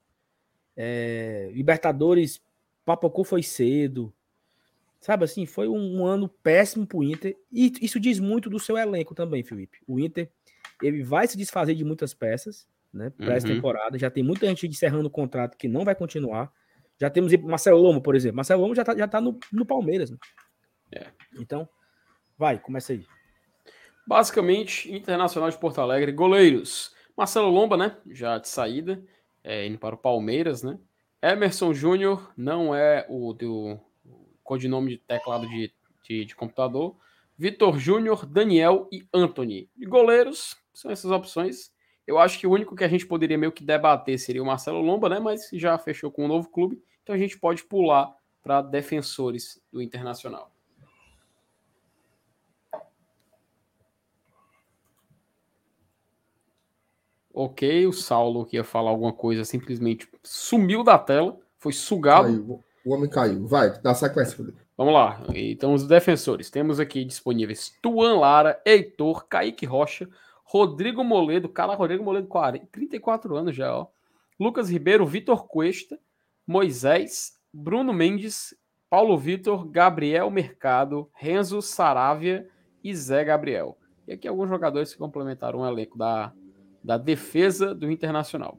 É, 0.76 1.50
Libertadores, 1.54 2.42
Papocô 2.84 3.24
foi 3.24 3.42
cedo. 3.42 4.12
Sabe 5.00 5.24
assim, 5.24 5.46
foi 5.46 5.68
um, 5.68 6.00
um 6.00 6.06
ano 6.06 6.28
péssimo 6.28 6.86
para 6.86 6.98
o 6.98 7.04
Inter. 7.04 7.34
E 7.50 7.72
isso 7.80 7.98
diz 7.98 8.18
muito 8.18 8.50
do 8.50 8.58
seu 8.58 8.76
elenco 8.76 9.14
também, 9.14 9.42
Felipe. 9.42 9.78
O 9.86 9.98
Inter 9.98 10.30
ele 10.82 11.02
vai 11.02 11.26
se 11.26 11.38
desfazer 11.38 11.74
de 11.74 11.84
muitas 11.84 12.12
peças, 12.12 12.66
né? 12.92 13.10
Para 13.10 13.34
essa 13.34 13.48
uhum. 13.48 13.54
temporada. 13.54 13.98
Já 13.98 14.10
tem 14.10 14.22
muita 14.22 14.46
gente 14.46 14.66
encerrando 14.66 15.06
o 15.06 15.10
contrato 15.10 15.56
que 15.56 15.68
não 15.68 15.84
vai 15.84 15.94
continuar. 15.94 16.52
Já 17.00 17.08
temos 17.08 17.34
Marcelo 17.38 17.80
Lomo, 17.80 18.02
por 18.02 18.14
exemplo. 18.14 18.36
Marcelo 18.36 18.60
Lomo 18.60 18.74
já 18.74 18.82
está 18.82 18.94
já 18.94 19.08
tá 19.08 19.18
no, 19.18 19.38
no 19.50 19.64
Palmeiras. 19.64 20.10
Né? 20.10 20.18
É. 20.92 21.06
Então, 21.38 21.66
vai, 22.40 22.58
começa 22.58 22.94
aí. 22.94 23.06
Basicamente, 24.06 24.90
Internacional 24.90 25.50
de 25.50 25.58
Porto 25.58 25.78
Alegre, 25.78 26.10
goleiros. 26.10 26.94
Marcelo 27.14 27.50
Lomba, 27.50 27.76
né? 27.76 27.98
Já 28.10 28.38
de 28.38 28.48
saída, 28.48 29.04
é, 29.44 29.66
indo 29.66 29.76
para 29.76 29.94
o 29.94 29.98
Palmeiras, 29.98 30.62
né? 30.62 30.78
Emerson 31.20 31.74
Júnior 31.74 32.32
não 32.34 32.74
é 32.74 33.04
o 33.10 33.34
do 33.34 33.78
codinome 34.42 34.92
de 34.92 34.96
teclado 34.96 35.46
de, 35.46 35.70
de, 36.02 36.24
de 36.24 36.34
computador. 36.34 36.96
Vitor 37.36 37.78
Júnior, 37.78 38.24
Daniel 38.24 38.88
e 38.90 39.06
Anthony. 39.12 39.68
De 39.76 39.84
goleiros, 39.84 40.56
são 40.72 40.90
essas 40.90 41.10
opções. 41.10 41.70
Eu 42.06 42.18
acho 42.18 42.38
que 42.38 42.46
o 42.46 42.52
único 42.52 42.74
que 42.74 42.84
a 42.84 42.88
gente 42.88 43.06
poderia 43.06 43.36
meio 43.36 43.52
que 43.52 43.62
debater 43.62 44.18
seria 44.18 44.42
o 44.42 44.46
Marcelo 44.46 44.80
Lomba, 44.80 45.10
né? 45.10 45.20
Mas 45.20 45.50
já 45.52 45.76
fechou 45.76 46.10
com 46.10 46.24
um 46.24 46.28
novo 46.28 46.48
clube, 46.48 46.82
então 47.02 47.14
a 47.14 47.18
gente 47.18 47.38
pode 47.38 47.64
pular 47.64 48.10
para 48.42 48.62
defensores 48.62 49.62
do 49.70 49.82
Internacional. 49.82 50.50
Ok, 57.42 57.86
o 57.86 57.92
Saulo 57.92 58.44
que 58.44 58.58
ia 58.58 58.62
falar 58.62 58.90
alguma 58.90 59.14
coisa 59.14 59.46
simplesmente 59.46 60.06
sumiu 60.22 60.84
da 60.84 60.98
tela, 60.98 61.38
foi 61.56 61.72
sugado. 61.72 62.26
Caiu. 62.26 62.64
O 62.84 62.92
homem 62.92 63.08
caiu. 63.08 63.46
Vai, 63.46 63.80
dá 63.80 63.94
sequência, 63.94 64.36
Felipe. 64.36 64.58
Vamos 64.76 64.92
lá. 64.92 65.22
Então, 65.34 65.72
os 65.72 65.86
defensores. 65.86 66.50
Temos 66.50 66.78
aqui 66.78 67.02
disponíveis 67.02 67.74
Tuan 67.80 68.18
Lara, 68.18 68.60
Heitor, 68.66 69.26
Kaique 69.26 69.64
Rocha, 69.64 70.06
Rodrigo 70.44 71.02
Moledo. 71.02 71.48
Cara, 71.48 71.74
Rodrigo 71.74 72.04
Moledo, 72.04 72.28
40, 72.28 72.66
34 72.70 73.34
anos 73.34 73.56
já, 73.56 73.74
ó. 73.74 73.86
Lucas 74.38 74.68
Ribeiro, 74.68 75.06
Vitor 75.06 75.46
Cuesta, 75.46 75.98
Moisés, 76.46 77.38
Bruno 77.50 77.94
Mendes, 77.94 78.54
Paulo 78.90 79.16
Vitor, 79.16 79.66
Gabriel 79.66 80.30
Mercado, 80.30 81.08
Renzo 81.14 81.62
Saravia 81.62 82.46
e 82.84 82.94
Zé 82.94 83.24
Gabriel. 83.24 83.78
E 84.06 84.12
aqui 84.12 84.28
alguns 84.28 84.50
jogadores 84.50 84.92
que 84.92 84.98
complementaram 84.98 85.60
o 85.60 85.66
elenco 85.66 85.96
da, 85.96 86.34
da 86.82 86.96
defesa 86.96 87.74
do 87.74 87.90
Internacional. 87.90 88.58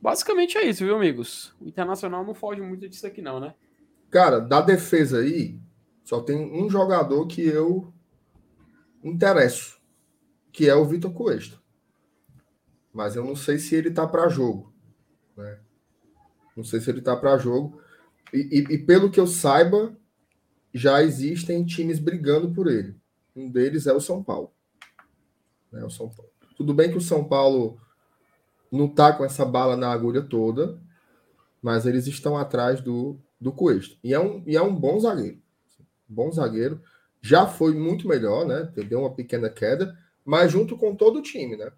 Basicamente 0.00 0.58
é 0.58 0.64
isso, 0.64 0.84
viu, 0.84 0.96
amigos? 0.96 1.54
O 1.60 1.68
Internacional 1.68 2.24
não 2.24 2.34
foge 2.34 2.60
muito 2.60 2.88
disso 2.88 3.06
aqui, 3.06 3.22
não, 3.22 3.38
né? 3.38 3.54
Cara, 4.10 4.40
da 4.40 4.60
defesa 4.60 5.20
aí, 5.20 5.58
só 6.04 6.20
tem 6.20 6.36
um 6.36 6.68
jogador 6.68 7.26
que 7.26 7.40
eu 7.40 7.92
interesso, 9.02 9.80
que 10.52 10.68
é 10.68 10.74
o 10.74 10.84
Vitor 10.84 11.12
Cuesta. 11.12 11.60
Mas 12.92 13.16
eu 13.16 13.24
não 13.24 13.34
sei 13.34 13.58
se 13.58 13.74
ele 13.74 13.90
tá 13.90 14.06
para 14.06 14.28
jogo. 14.28 14.72
Né? 15.36 15.60
Não 16.56 16.64
sei 16.64 16.80
se 16.80 16.90
ele 16.90 17.00
tá 17.00 17.16
para 17.16 17.38
jogo. 17.38 17.80
E, 18.32 18.38
e, 18.38 18.74
e, 18.74 18.78
pelo 18.78 19.10
que 19.10 19.20
eu 19.20 19.26
saiba, 19.26 19.96
já 20.74 21.02
existem 21.02 21.64
times 21.64 21.98
brigando 21.98 22.52
por 22.52 22.66
ele. 22.66 22.96
Um 23.34 23.50
deles 23.50 23.86
é 23.86 23.92
o 23.92 24.00
São 24.00 24.22
Paulo. 24.22 24.52
Né, 25.70 25.82
o 25.84 25.90
São 25.90 26.08
Paulo. 26.10 26.31
Tudo 26.56 26.74
bem 26.74 26.90
que 26.90 26.98
o 26.98 27.00
São 27.00 27.24
Paulo 27.24 27.78
não 28.70 28.88
tá 28.88 29.12
com 29.12 29.24
essa 29.24 29.44
bala 29.44 29.76
na 29.76 29.92
agulha 29.92 30.22
toda, 30.22 30.80
mas 31.60 31.86
eles 31.86 32.06
estão 32.06 32.36
atrás 32.36 32.80
do, 32.80 33.18
do 33.40 33.52
Cuesta. 33.52 33.94
E 34.02 34.14
é, 34.14 34.18
um, 34.18 34.42
e 34.46 34.56
é 34.56 34.62
um 34.62 34.74
bom 34.74 34.98
zagueiro. 34.98 35.38
Bom 36.08 36.30
zagueiro. 36.32 36.80
Já 37.20 37.46
foi 37.46 37.74
muito 37.74 38.08
melhor, 38.08 38.46
né? 38.46 38.72
Deu 38.88 39.00
uma 39.00 39.14
pequena 39.14 39.48
queda, 39.48 39.96
mas 40.24 40.50
junto 40.50 40.76
com 40.76 40.96
todo 40.96 41.18
o 41.18 41.22
time, 41.22 41.56
né? 41.56 41.70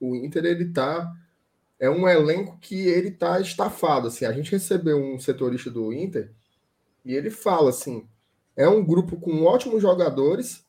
O 0.00 0.14
Inter, 0.14 0.44
ele 0.44 0.72
tá. 0.72 1.10
É 1.80 1.88
um 1.88 2.08
elenco 2.08 2.58
que 2.60 2.74
ele 2.88 3.10
tá 3.10 3.40
estafado. 3.40 4.08
Assim. 4.08 4.24
A 4.24 4.32
gente 4.32 4.50
recebeu 4.50 4.98
um 4.98 5.18
setorista 5.18 5.70
do 5.70 5.92
Inter 5.92 6.32
e 7.04 7.14
ele 7.14 7.30
fala 7.30 7.70
assim: 7.70 8.06
é 8.56 8.68
um 8.68 8.84
grupo 8.84 9.16
com 9.16 9.44
ótimos 9.44 9.80
jogadores, 9.80 10.66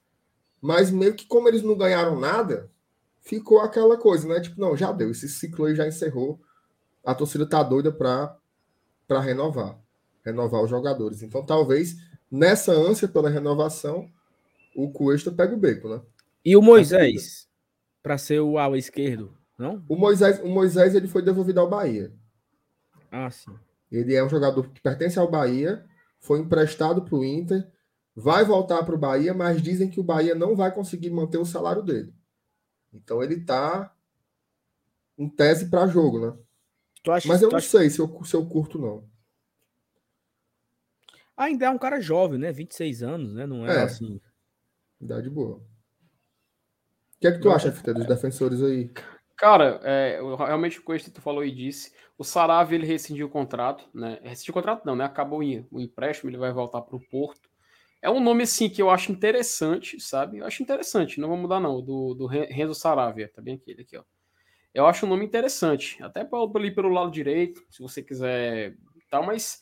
mas 0.61 0.91
meio 0.91 1.15
que 1.15 1.25
como 1.25 1.47
eles 1.47 1.63
não 1.63 1.75
ganharam 1.75 2.19
nada, 2.19 2.71
ficou 3.29 3.61
aquela 3.61 3.95
coisa, 3.95 4.27
né? 4.27 4.41
Tipo, 4.41 4.59
não, 4.59 4.75
já 4.75 4.91
deu, 4.91 5.11
esse 5.11 5.29
ciclo 5.29 5.65
aí 5.65 5.75
já 5.75 5.87
encerrou. 5.87 6.39
A 7.05 7.13
torcida 7.13 7.47
tá 7.47 7.61
doida 7.61 7.91
para 7.91 8.35
para 9.07 9.19
renovar, 9.19 9.79
renovar 10.23 10.63
os 10.63 10.69
jogadores. 10.69 11.23
Então, 11.23 11.43
talvez 11.43 11.95
nessa 12.29 12.71
ânsia 12.71 13.07
pela 13.07 13.29
renovação, 13.29 14.07
o 14.75 14.91
Cuesta 14.91 15.31
pega 15.31 15.55
o 15.55 15.57
beco, 15.57 15.89
né? 15.89 16.01
E 16.45 16.55
o 16.55 16.61
Moisés 16.61 17.47
para 18.03 18.17
ser 18.17 18.39
o 18.39 18.57
ala 18.57 18.77
esquerdo, 18.77 19.35
não? 19.57 19.83
O 19.87 19.95
Moisés, 19.95 20.39
o 20.43 20.47
Moisés 20.47 20.95
ele 20.95 21.07
foi 21.07 21.21
devolvido 21.21 21.59
ao 21.59 21.69
Bahia. 21.69 22.13
Ah, 23.11 23.29
sim. 23.29 23.51
Ele 23.91 24.13
é 24.13 24.23
um 24.23 24.29
jogador 24.29 24.69
que 24.69 24.81
pertence 24.81 25.17
ao 25.17 25.29
Bahia, 25.29 25.83
foi 26.19 26.39
emprestado 26.39 27.01
para 27.01 27.15
o 27.15 27.23
Inter, 27.23 27.67
vai 28.15 28.45
voltar 28.45 28.83
para 28.83 28.95
o 28.95 28.99
Bahia, 28.99 29.33
mas 29.33 29.61
dizem 29.61 29.89
que 29.89 29.99
o 29.99 30.03
Bahia 30.03 30.35
não 30.35 30.55
vai 30.55 30.71
conseguir 30.71 31.09
manter 31.09 31.39
o 31.39 31.45
salário 31.45 31.81
dele. 31.81 32.13
Então 32.93 33.23
ele 33.23 33.43
tá 33.43 33.93
em 35.17 35.29
tese 35.29 35.69
para 35.69 35.87
jogo, 35.87 36.19
né? 36.19 36.37
Acha, 37.07 37.27
Mas 37.27 37.41
eu 37.41 37.49
não 37.49 37.57
acha... 37.57 37.67
sei 37.67 37.89
se 37.89 37.99
eu, 37.99 38.23
se 38.23 38.35
eu 38.35 38.45
curto, 38.45 38.77
não. 38.77 39.07
Ainda 41.35 41.65
é 41.65 41.69
um 41.69 41.77
cara 41.77 42.01
jovem, 42.01 42.37
né? 42.37 42.51
26 42.51 43.01
anos, 43.01 43.33
né? 43.33 43.45
Não 43.45 43.65
é, 43.65 43.77
é 43.77 43.83
assim. 43.83 44.19
Idade 44.99 45.29
boa. 45.29 45.57
O 45.57 45.61
que 47.19 47.27
é 47.27 47.31
que 47.31 47.39
tu 47.39 47.47
não, 47.47 47.55
acha, 47.55 47.71
Fita, 47.71 47.93
dos 47.93 48.05
defensores 48.05 48.61
aí? 48.61 48.91
Cara, 49.37 49.79
é, 49.83 50.19
realmente 50.37 50.79
o 50.79 50.83
que 50.83 51.11
tu 51.11 51.21
falou 51.21 51.43
e 51.45 51.51
disse. 51.51 51.93
O 52.17 52.23
Saravia 52.25 52.77
ele 52.77 52.85
rescindiu 52.85 53.27
o 53.27 53.29
contrato, 53.29 53.87
né? 53.93 54.19
Rescindiu 54.21 54.51
o 54.51 54.53
contrato, 54.53 54.85
não, 54.85 54.95
né? 54.95 55.05
Acabou 55.05 55.39
o 55.39 55.79
empréstimo, 55.79 56.29
ele 56.29 56.37
vai 56.37 56.51
voltar 56.51 56.81
para 56.81 56.97
o 56.97 57.09
Porto. 57.09 57.48
É 58.01 58.09
um 58.09 58.19
nome, 58.19 58.43
assim, 58.43 58.69
que 58.69 58.81
eu 58.81 58.89
acho 58.89 59.11
interessante, 59.11 59.99
sabe? 59.99 60.37
Eu 60.37 60.45
acho 60.45 60.63
interessante, 60.63 61.19
não 61.19 61.27
vou 61.27 61.37
mudar 61.37 61.59
não, 61.59 61.81
do, 61.81 62.13
do 62.13 62.25
Renzo 62.25 62.73
Saravia, 62.73 63.29
tá 63.33 63.41
bem 63.41 63.55
aquele 63.55 63.81
aqui, 63.81 63.97
ó. 63.97 64.03
Eu 64.73 64.85
acho 64.85 65.05
um 65.05 65.09
nome 65.09 65.25
interessante, 65.25 66.01
até 66.03 66.27
ali 66.55 66.71
pelo 66.73 66.89
lado 66.89 67.11
direito, 67.11 67.65
se 67.69 67.81
você 67.81 68.03
quiser 68.03 68.75
tal, 69.09 69.25
mas, 69.25 69.61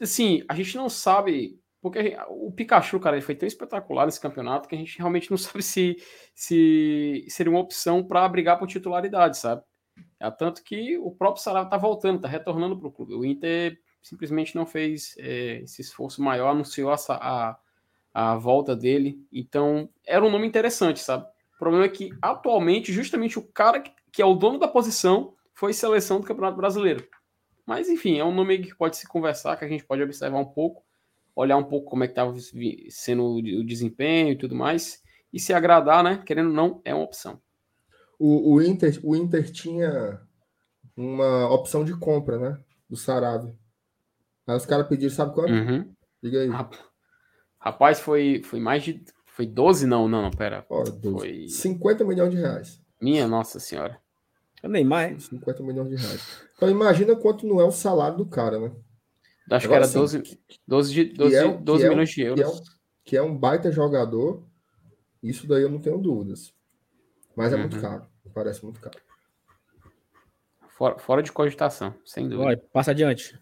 assim, 0.00 0.44
a 0.48 0.54
gente 0.54 0.76
não 0.76 0.88
sabe, 0.88 1.58
porque 1.80 2.16
o 2.28 2.52
Pikachu, 2.52 2.98
cara, 3.00 3.16
ele 3.16 3.24
foi 3.24 3.34
tão 3.34 3.46
espetacular 3.46 4.06
nesse 4.06 4.20
campeonato 4.20 4.68
que 4.68 4.74
a 4.74 4.78
gente 4.78 4.98
realmente 4.98 5.30
não 5.30 5.38
sabe 5.38 5.62
se, 5.62 5.96
se 6.34 7.24
seria 7.28 7.50
uma 7.50 7.60
opção 7.60 8.04
para 8.04 8.28
brigar 8.28 8.58
por 8.58 8.66
titularidade, 8.66 9.38
sabe? 9.38 9.62
É 10.18 10.30
tanto 10.30 10.62
que 10.62 10.98
o 10.98 11.10
próprio 11.10 11.42
Saravia 11.42 11.70
tá 11.70 11.76
voltando, 11.76 12.20
tá 12.20 12.28
retornando 12.28 12.78
pro 12.78 12.90
clube. 12.90 13.14
O 13.14 13.24
Inter 13.24 13.78
simplesmente 14.02 14.54
não 14.54 14.66
fez 14.66 15.14
é, 15.18 15.60
esse 15.62 15.82
esforço 15.82 16.22
maior, 16.22 16.50
anunciou 16.50 16.90
a, 16.90 16.96
a 17.08 17.58
a 18.12 18.36
volta 18.36 18.74
dele. 18.74 19.24
Então, 19.32 19.88
era 20.06 20.24
um 20.24 20.30
nome 20.30 20.46
interessante, 20.46 21.00
sabe? 21.00 21.24
O 21.54 21.58
problema 21.58 21.84
é 21.84 21.88
que, 21.88 22.10
atualmente, 22.20 22.92
justamente 22.92 23.38
o 23.38 23.42
cara 23.42 23.82
que 24.12 24.22
é 24.22 24.24
o 24.24 24.34
dono 24.34 24.58
da 24.58 24.68
posição 24.68 25.34
foi 25.54 25.72
seleção 25.72 26.20
do 26.20 26.26
Campeonato 26.26 26.56
Brasileiro. 26.56 27.06
Mas, 27.66 27.88
enfim, 27.88 28.18
é 28.18 28.24
um 28.24 28.34
nome 28.34 28.58
que 28.58 28.74
pode 28.74 28.96
se 28.96 29.06
conversar, 29.06 29.56
que 29.56 29.64
a 29.64 29.68
gente 29.68 29.84
pode 29.84 30.02
observar 30.02 30.38
um 30.38 30.44
pouco, 30.44 30.82
olhar 31.36 31.56
um 31.56 31.64
pouco 31.64 31.90
como 31.90 32.02
é 32.02 32.06
que 32.08 32.12
estava 32.12 32.34
sendo 32.88 33.24
o 33.34 33.64
desempenho 33.64 34.32
e 34.32 34.36
tudo 34.36 34.54
mais. 34.54 35.02
E 35.32 35.38
se 35.38 35.52
agradar, 35.52 36.02
né? 36.02 36.22
Querendo 36.26 36.48
ou 36.48 36.54
não, 36.54 36.80
é 36.84 36.92
uma 36.94 37.04
opção. 37.04 37.40
O, 38.18 38.54
o, 38.54 38.62
Inter, 38.62 38.98
o 39.02 39.14
Inter 39.14 39.50
tinha 39.52 40.20
uma 40.96 41.48
opção 41.50 41.84
de 41.84 41.96
compra, 41.96 42.38
né? 42.38 42.58
Do 42.88 42.96
Sarave. 42.96 43.54
Aí 44.46 44.56
os 44.56 44.66
caras 44.66 44.88
pediram, 44.88 45.14
sabe 45.14 45.32
quanto? 45.32 45.52
Uhum. 45.52 45.94
Diga 46.22 46.40
aí. 46.40 46.50
Rapaz, 47.60 48.00
foi, 48.00 48.42
foi 48.42 48.58
mais 48.58 48.82
de. 48.82 49.04
Foi 49.26 49.46
12? 49.46 49.86
Não, 49.86 50.08
não, 50.08 50.22
não, 50.22 50.30
pera. 50.30 50.64
Oh, 50.68 50.84
foi 51.18 51.46
50 51.46 52.04
milhões 52.04 52.30
de 52.30 52.38
reais. 52.38 52.80
Minha 53.00 53.28
Nossa 53.28 53.60
Senhora. 53.60 54.00
É 54.62 54.68
Neymar, 54.68 55.12
é? 55.12 55.18
50 55.18 55.62
milhões 55.62 55.88
de 55.90 55.96
reais. 55.96 56.42
Então 56.56 56.68
imagina 56.68 57.14
quanto 57.16 57.46
não 57.46 57.60
é 57.60 57.64
o 57.64 57.70
salário 57.70 58.16
do 58.16 58.26
cara, 58.26 58.58
né? 58.58 58.72
Acho 59.50 59.66
Agora, 59.66 59.66
que 59.66 59.74
era 59.74 59.84
assim, 59.84 59.98
12, 59.98 60.40
12, 60.66 60.92
de, 60.92 61.04
12, 61.14 61.36
é, 61.36 61.48
12 61.48 61.88
milhões 61.88 62.10
é, 62.10 62.12
de 62.12 62.20
euros. 62.22 62.40
Que 62.40 62.44
é, 62.44 62.48
um, 62.48 62.60
que 63.04 63.16
é, 63.16 63.22
um, 63.22 63.36
baita 63.36 63.72
jogador. 63.72 64.44
Isso 65.22 65.46
daí 65.46 65.62
eu 65.62 65.70
não 65.70 65.80
tenho 65.80 65.98
dúvidas. 65.98 66.54
Mas 67.34 67.52
é 67.52 67.56
uhum. 67.56 67.62
muito 67.62 67.80
caro. 67.80 68.06
Parece 68.32 68.64
muito 68.64 68.80
caro. 68.80 68.98
Fora, 70.68 70.98
fora 70.98 71.22
de 71.22 71.32
cogitação, 71.32 71.94
sem 72.04 72.28
dúvida. 72.28 72.48
Olha, 72.48 72.62
passa 72.72 72.92
adiante. 72.92 73.38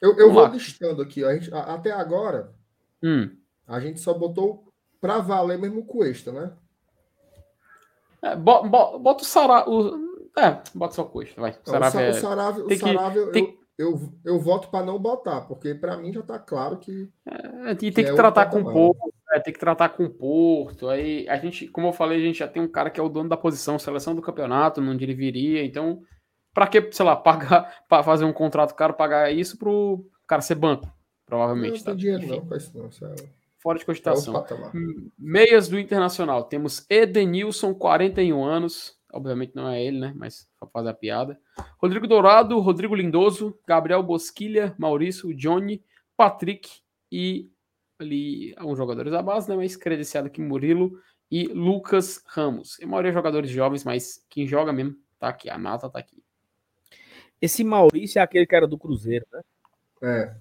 Eu, 0.00 0.16
eu 0.18 0.32
vou 0.32 0.42
lá. 0.42 0.48
listando 0.48 1.00
aqui. 1.02 1.24
A 1.24 1.34
gente, 1.34 1.52
até 1.52 1.90
agora, 1.90 2.52
hum. 3.02 3.30
A 3.66 3.80
gente 3.80 4.00
só 4.00 4.14
botou 4.14 4.64
para 5.00 5.18
valer 5.18 5.58
mesmo 5.58 5.80
o 5.80 5.84
Cuesta, 5.84 6.32
né? 6.32 6.52
É, 8.22 8.36
bota, 8.36 8.68
bota 8.98 9.22
o 9.22 9.26
Sarabia. 9.26 9.72
É, 10.38 10.58
bota 10.74 10.94
só 10.94 11.02
o 11.02 11.06
Cuesta, 11.06 11.40
vai. 11.40 11.50
O 11.50 11.70
Sarabia, 11.70 12.00
é... 12.00 12.10
o 12.10 12.14
Sarabia, 12.14 12.64
o 12.64 12.78
Sarabia 12.78 13.26
tem... 13.32 13.58
eu, 13.76 13.88
eu, 13.92 14.12
eu 14.24 14.40
voto 14.40 14.68
para 14.68 14.84
não 14.84 14.98
botar, 14.98 15.42
porque 15.42 15.74
para 15.74 15.96
mim 15.96 16.12
já 16.12 16.20
está 16.20 16.38
claro 16.38 16.78
que. 16.78 17.10
É, 17.26 17.72
e 17.72 17.76
tem 17.76 17.92
que, 17.92 18.04
que 18.04 18.10
é 18.10 18.14
tratar 18.14 18.46
com 18.46 18.60
o 18.60 18.72
Porto, 18.72 19.14
é, 19.32 19.40
tem 19.40 19.52
que 19.52 19.60
tratar 19.60 19.90
com 19.90 20.04
o 20.04 20.10
Porto. 20.10 20.88
Aí 20.88 21.28
a 21.28 21.36
gente, 21.36 21.68
como 21.68 21.88
eu 21.88 21.92
falei, 21.92 22.18
a 22.18 22.24
gente 22.24 22.38
já 22.38 22.48
tem 22.48 22.62
um 22.62 22.68
cara 22.68 22.90
que 22.90 23.00
é 23.00 23.02
o 23.02 23.08
dono 23.08 23.28
da 23.28 23.36
posição, 23.36 23.78
seleção 23.78 24.14
do 24.14 24.22
campeonato, 24.22 24.80
onde 24.80 25.04
ele 25.04 25.14
viria. 25.14 25.64
Então, 25.64 26.02
para 26.54 26.66
que, 26.66 26.90
sei 26.92 27.04
lá, 27.04 27.14
pagar, 27.16 27.84
para 27.88 28.02
fazer 28.02 28.24
um 28.24 28.32
contrato 28.32 28.74
caro, 28.74 28.94
pagar 28.94 29.30
isso 29.30 29.58
pro 29.58 30.04
cara 30.26 30.40
ser 30.40 30.54
banco? 30.54 30.90
Provavelmente. 31.26 31.78
Não, 31.78 31.84
tá? 31.84 31.90
tem 31.90 31.96
dinheiro, 31.96 32.24
Enfim. 32.24 32.36
não, 32.36 32.46
faz 32.46 32.72
não. 32.72 32.86
É 32.86 33.45
fora 33.66 33.80
de 33.80 33.84
cogitação. 33.84 34.46
Meias 35.18 35.66
do 35.66 35.76
Internacional. 35.76 36.44
Temos 36.44 36.86
Edenilson, 36.88 37.74
41 37.74 38.44
anos. 38.44 38.96
Obviamente 39.12 39.56
não 39.56 39.68
é 39.68 39.82
ele, 39.82 39.98
né? 39.98 40.12
Mas 40.14 40.48
para 40.56 40.68
fazer 40.68 40.90
a 40.90 40.94
piada. 40.94 41.36
Rodrigo 41.76 42.06
Dourado, 42.06 42.60
Rodrigo 42.60 42.94
Lindoso, 42.94 43.58
Gabriel 43.66 44.04
Bosquilha, 44.04 44.72
Maurício, 44.78 45.34
Johnny, 45.34 45.82
Patrick 46.16 46.70
e 47.10 47.50
ali 47.98 48.54
alguns 48.56 48.78
jogadores 48.78 49.12
à 49.12 49.20
base, 49.20 49.48
né? 49.48 49.56
Mas 49.56 49.74
credenciado 49.74 50.28
aqui 50.28 50.40
Murilo 50.40 51.00
e 51.28 51.48
Lucas 51.48 52.22
Ramos. 52.24 52.78
A 52.80 52.86
maioria 52.86 53.10
jogadores 53.10 53.50
jovens, 53.50 53.82
mas 53.82 54.24
quem 54.30 54.46
joga 54.46 54.72
mesmo 54.72 54.96
Tá 55.18 55.28
aqui, 55.28 55.50
a 55.50 55.58
nota 55.58 55.88
tá 55.88 55.98
aqui. 55.98 56.22
Esse 57.40 57.64
Maurício 57.64 58.20
é 58.20 58.22
aquele 58.22 58.46
que 58.46 58.54
era 58.54 58.68
do 58.68 58.78
Cruzeiro, 58.78 59.26
né? 59.32 59.40
É. 60.02 60.36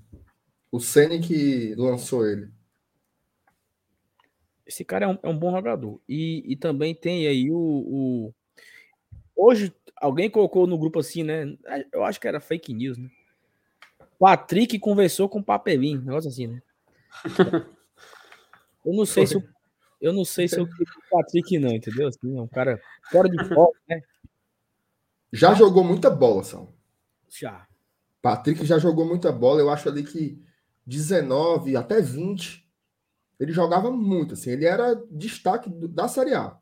O 0.72 0.80
Ceni 0.80 1.20
que 1.22 1.74
lançou 1.76 2.28
ele. 2.28 2.52
Esse 4.66 4.84
cara 4.84 5.06
é 5.06 5.08
um, 5.08 5.20
é 5.22 5.30
um 5.30 5.38
bom 5.38 5.52
jogador. 5.52 6.02
E, 6.08 6.44
e 6.46 6.56
também 6.56 6.96
tem 6.96 7.28
aí 7.28 7.52
o, 7.52 7.58
o, 7.58 8.34
Hoje, 9.36 9.74
alguém 9.98 10.30
colocou 10.30 10.66
no 10.66 10.78
grupo 10.78 11.00
assim, 11.00 11.24
né? 11.24 11.58
Eu 11.92 12.04
acho 12.04 12.20
que 12.20 12.28
era 12.28 12.40
fake 12.40 12.74
news, 12.74 12.98
né? 12.98 13.10
Patrick 14.18 14.80
conversou 14.80 15.28
com 15.28 15.40
o 15.40 15.44
Papelinho, 15.44 16.02
negócio 16.02 16.30
assim, 16.30 16.48
né? 16.48 16.62
Eu 18.86 18.94
não 18.94 19.06
sei 19.06 19.26
se 19.26 19.36
eu, 19.36 19.44
eu 20.00 20.14
não 20.14 20.24
sei 20.24 20.48
se 20.48 20.60
eu 20.60 20.64
o 20.64 20.70
Patrick 21.10 21.58
não, 21.58 21.72
entendeu? 21.72 22.08
Assim, 22.08 22.38
é 22.38 22.42
um 22.42 22.48
cara 22.48 22.80
fora 23.10 23.28
de 23.28 23.44
foco, 23.46 23.76
né? 23.90 24.00
Já 25.34 25.54
jogou 25.54 25.84
muita 25.84 26.10
bola, 26.10 26.44
São. 26.44 26.72
Já. 27.28 27.68
Patrick 28.22 28.66
já 28.66 28.80
jogou 28.80 29.06
muita 29.06 29.32
bola. 29.32 29.60
Eu 29.60 29.70
acho 29.70 29.90
ali 29.90 30.04
que 30.04 30.42
19 30.86 31.76
até 31.76 32.00
20 32.00 32.65
ele 33.40 33.52
jogava 33.52 33.92
muito, 33.92 34.34
assim. 34.34 34.52
Ele 34.52 34.66
era 34.66 34.96
destaque 35.12 35.70
da 35.70 36.08
Série 36.08 36.34
A. 36.34 36.58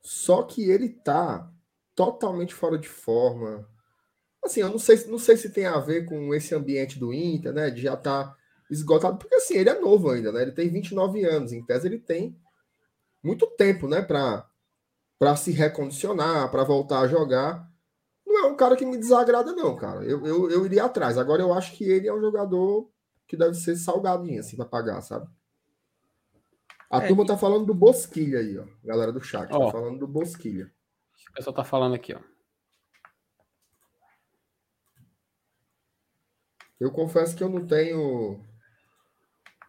Só 0.00 0.42
que 0.42 0.68
ele 0.68 0.88
tá 0.88 1.50
totalmente 1.94 2.54
fora 2.54 2.78
de 2.78 2.88
forma. 2.88 3.68
Assim, 4.44 4.60
eu 4.60 4.68
não 4.68 4.78
sei, 4.78 5.04
não 5.06 5.18
sei 5.18 5.36
se 5.36 5.50
tem 5.50 5.66
a 5.66 5.78
ver 5.78 6.04
com 6.06 6.34
esse 6.34 6.54
ambiente 6.54 6.98
do 6.98 7.12
Inter, 7.12 7.52
né? 7.52 7.70
De 7.70 7.82
já 7.82 7.96
tá 7.96 8.34
esgotado, 8.70 9.18
porque 9.18 9.34
assim, 9.34 9.54
ele 9.54 9.70
é 9.70 9.78
novo 9.78 10.10
ainda, 10.10 10.32
né? 10.32 10.42
Ele 10.42 10.52
tem 10.52 10.68
29 10.70 11.24
anos, 11.24 11.52
em 11.52 11.64
tese 11.64 11.86
ele 11.86 11.98
tem 11.98 12.36
muito 13.22 13.46
tempo, 13.46 13.86
né, 13.86 14.02
para 14.02 14.48
para 15.18 15.36
se 15.36 15.52
recondicionar, 15.52 16.50
para 16.50 16.64
voltar 16.64 16.98
a 17.00 17.06
jogar. 17.06 17.70
Não 18.26 18.46
é 18.46 18.48
um 18.48 18.56
cara 18.56 18.74
que 18.74 18.84
me 18.84 18.96
desagrada 18.96 19.52
não, 19.52 19.76
cara. 19.76 20.02
Eu, 20.04 20.26
eu, 20.26 20.50
eu 20.50 20.66
iria 20.66 20.84
atrás. 20.84 21.16
Agora 21.16 21.40
eu 21.40 21.52
acho 21.52 21.76
que 21.76 21.84
ele 21.84 22.08
é 22.08 22.12
um 22.12 22.20
jogador 22.20 22.90
que 23.28 23.36
deve 23.36 23.54
ser 23.54 23.76
salgadinho 23.76 24.40
assim 24.40 24.56
para 24.56 24.64
pagar, 24.64 25.00
sabe? 25.00 25.28
A 26.92 27.02
é, 27.02 27.08
turma 27.08 27.24
tá 27.24 27.38
falando 27.38 27.64
do 27.64 27.74
Bosquilha 27.74 28.38
aí, 28.38 28.58
ó. 28.58 28.66
Galera 28.84 29.10
do 29.10 29.20
chat, 29.22 29.50
ó, 29.50 29.64
tá 29.64 29.72
falando 29.72 29.98
do 29.98 30.06
Bosquilha. 30.06 30.70
O 31.30 31.32
pessoal 31.32 31.56
tá 31.56 31.64
falando 31.64 31.94
aqui, 31.94 32.14
ó. 32.14 32.20
Eu 36.78 36.92
confesso 36.92 37.34
que 37.34 37.42
eu 37.42 37.48
não 37.48 37.66
tenho 37.66 38.44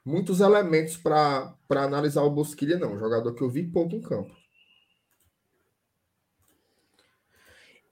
muitos 0.03 0.41
elementos 0.41 0.97
para 0.97 1.55
analisar 1.69 2.23
o 2.23 2.29
Bosquilha, 2.29 2.77
não. 2.77 2.99
Jogador 2.99 3.33
que 3.33 3.41
eu 3.41 3.49
vi 3.49 3.71
pouco 3.71 3.95
em 3.95 4.01
campo. 4.01 4.35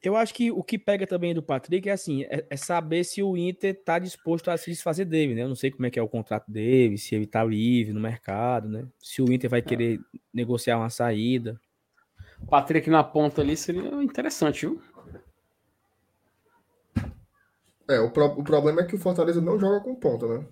Eu 0.03 0.15
acho 0.15 0.33
que 0.33 0.51
o 0.51 0.63
que 0.63 0.79
pega 0.79 1.05
também 1.05 1.33
do 1.33 1.43
Patrick 1.43 1.87
é 1.87 1.91
assim, 1.91 2.23
é, 2.23 2.45
é, 2.49 2.57
saber 2.57 3.03
se 3.03 3.21
o 3.21 3.37
Inter 3.37 3.83
tá 3.83 3.99
disposto 3.99 4.49
a 4.49 4.57
se 4.57 4.71
desfazer 4.71 5.05
dele, 5.05 5.35
né? 5.35 5.43
Eu 5.43 5.47
não 5.47 5.55
sei 5.55 5.69
como 5.69 5.85
é 5.85 5.91
que 5.91 5.99
é 5.99 6.01
o 6.01 6.09
contrato 6.09 6.51
dele, 6.51 6.97
se 6.97 7.13
ele 7.13 7.27
tá 7.27 7.43
livre 7.43 7.93
no 7.93 7.99
mercado, 7.99 8.67
né? 8.67 8.87
Se 8.99 9.21
o 9.21 9.31
Inter 9.31 9.49
vai 9.49 9.59
é. 9.59 9.63
querer 9.63 9.99
é. 9.99 10.19
negociar 10.33 10.77
uma 10.77 10.89
saída. 10.89 11.59
O 12.41 12.47
Patrick 12.47 12.89
na 12.89 13.03
ponta 13.03 13.41
ali 13.41 13.55
seria 13.55 14.01
interessante, 14.01 14.65
viu? 14.65 14.81
É, 17.87 17.99
o, 17.99 18.09
pro, 18.09 18.25
o 18.25 18.43
problema 18.43 18.81
é 18.81 18.85
que 18.85 18.95
o 18.95 18.99
Fortaleza 18.99 19.39
não 19.39 19.59
joga 19.59 19.81
com 19.81 19.93
ponta, 19.93 20.25
né? 20.27 20.45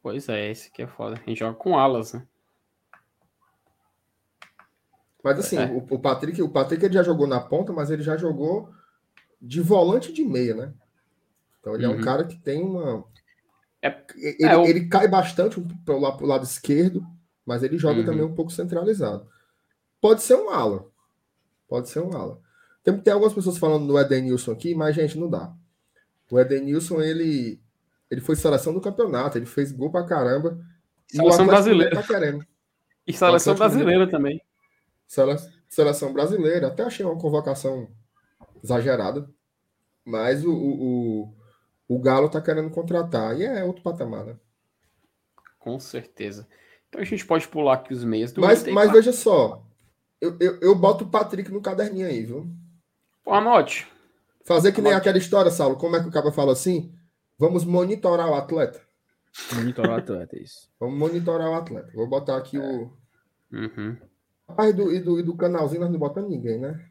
Pois 0.00 0.28
é, 0.28 0.48
esse 0.48 0.70
que 0.70 0.82
é 0.82 0.86
foda. 0.86 1.16
A 1.16 1.28
gente 1.28 1.38
joga 1.38 1.56
com 1.56 1.76
alas, 1.76 2.12
né? 2.12 2.24
Mas 5.22 5.38
assim, 5.38 5.58
é. 5.58 5.66
o, 5.66 5.78
o, 5.78 5.98
Patrick, 5.98 6.40
o 6.42 6.48
Patrick 6.48 6.84
ele 6.84 6.94
já 6.94 7.02
jogou 7.02 7.26
na 7.26 7.40
ponta, 7.40 7.72
mas 7.72 7.90
ele 7.90 8.02
já 8.02 8.16
jogou 8.16 8.70
de 9.40 9.60
volante 9.60 10.12
de 10.12 10.24
meia, 10.24 10.54
né? 10.54 10.72
Então 11.60 11.74
ele 11.74 11.86
uhum. 11.86 11.92
é 11.92 11.94
um 11.94 11.98
uhum. 11.98 12.04
cara 12.04 12.24
que 12.24 12.36
tem 12.36 12.62
uma. 12.62 13.04
É, 13.82 14.02
ele, 14.16 14.44
é, 14.44 14.56
o... 14.56 14.64
ele 14.64 14.88
cai 14.88 15.08
bastante 15.08 15.60
para 15.84 15.94
o 15.94 16.00
lado, 16.00 16.24
lado 16.24 16.44
esquerdo, 16.44 17.06
mas 17.44 17.62
ele 17.62 17.78
joga 17.78 18.00
uhum. 18.00 18.06
também 18.06 18.24
um 18.24 18.34
pouco 18.34 18.50
centralizado. 18.50 19.26
Pode 20.00 20.22
ser 20.22 20.36
um 20.36 20.50
ala. 20.50 20.86
Pode 21.68 21.88
ser 21.88 22.00
um 22.00 22.14
ala. 22.16 22.40
Tem, 22.82 22.96
tem 22.98 23.12
algumas 23.12 23.34
pessoas 23.34 23.58
falando 23.58 23.86
do 23.86 23.98
Edenilson 23.98 24.52
aqui, 24.52 24.74
mas, 24.74 24.96
gente, 24.96 25.18
não 25.18 25.28
dá. 25.28 25.52
O 26.30 26.38
Edenilson, 26.38 27.00
ele, 27.00 27.60
ele 28.10 28.20
foi 28.20 28.36
seleção 28.36 28.72
do 28.72 28.80
campeonato, 28.80 29.36
ele 29.36 29.46
fez 29.46 29.70
gol 29.72 29.90
pra 29.90 30.06
caramba. 30.06 30.58
Seleção 31.06 31.46
brasileira. 31.46 31.96
Tá 31.96 32.02
querendo. 32.02 32.46
E 33.06 33.12
seleção 33.12 33.54
brasileira 33.54 34.08
também. 34.08 34.40
Seleção 35.68 36.12
brasileira, 36.12 36.68
até 36.68 36.84
achei 36.84 37.04
uma 37.04 37.18
convocação 37.18 37.88
exagerada, 38.62 39.28
mas 40.04 40.44
o, 40.44 40.52
o, 40.52 41.34
o, 41.88 41.98
Galo 41.98 42.28
tá 42.28 42.40
querendo 42.40 42.70
contratar, 42.70 43.36
e 43.36 43.44
é 43.44 43.64
outro 43.64 43.82
patamar, 43.82 44.24
né? 44.24 44.36
Com 45.58 45.80
certeza. 45.80 46.46
Então 46.88 47.00
a 47.00 47.04
gente 47.04 47.26
pode 47.26 47.48
pular 47.48 47.74
aqui 47.74 47.92
os 47.92 48.04
meias 48.04 48.32
do 48.32 48.40
Mas, 48.40 48.64
mas 48.68 48.92
veja 48.92 49.12
só, 49.12 49.66
eu, 50.20 50.36
eu, 50.38 50.60
eu, 50.60 50.74
boto 50.76 51.04
o 51.04 51.08
Patrick 51.08 51.50
no 51.50 51.60
caderninho 51.60 52.06
aí, 52.06 52.24
viu? 52.24 52.46
Pô, 53.24 53.32
anote. 53.32 53.90
Fazer 54.44 54.70
que 54.70 54.80
nem 54.80 54.92
aquela 54.92 55.18
história, 55.18 55.50
Saulo, 55.50 55.76
como 55.76 55.96
é 55.96 56.00
que 56.00 56.08
o 56.08 56.12
cara 56.12 56.30
fala 56.30 56.52
assim? 56.52 56.94
Vamos 57.36 57.64
monitorar 57.64 58.28
o 58.28 58.34
atleta. 58.34 58.80
Monitorar 59.54 59.92
o 59.92 60.00
atleta, 60.00 60.38
isso. 60.38 60.70
Vamos 60.78 60.98
monitorar 60.98 61.50
o 61.50 61.54
atleta. 61.54 61.90
Vou 61.94 62.06
botar 62.08 62.36
aqui 62.36 62.56
é. 62.56 62.60
o. 62.60 62.92
Uhum. 63.52 63.96
Rapaz, 64.50 64.74
do, 64.74 64.92
e, 64.92 65.00
do, 65.00 65.20
e 65.20 65.22
do 65.22 65.36
canalzinho 65.36 65.80
nós 65.80 65.90
não 65.90 65.98
botamos 65.98 66.28
ninguém, 66.28 66.58
né? 66.58 66.84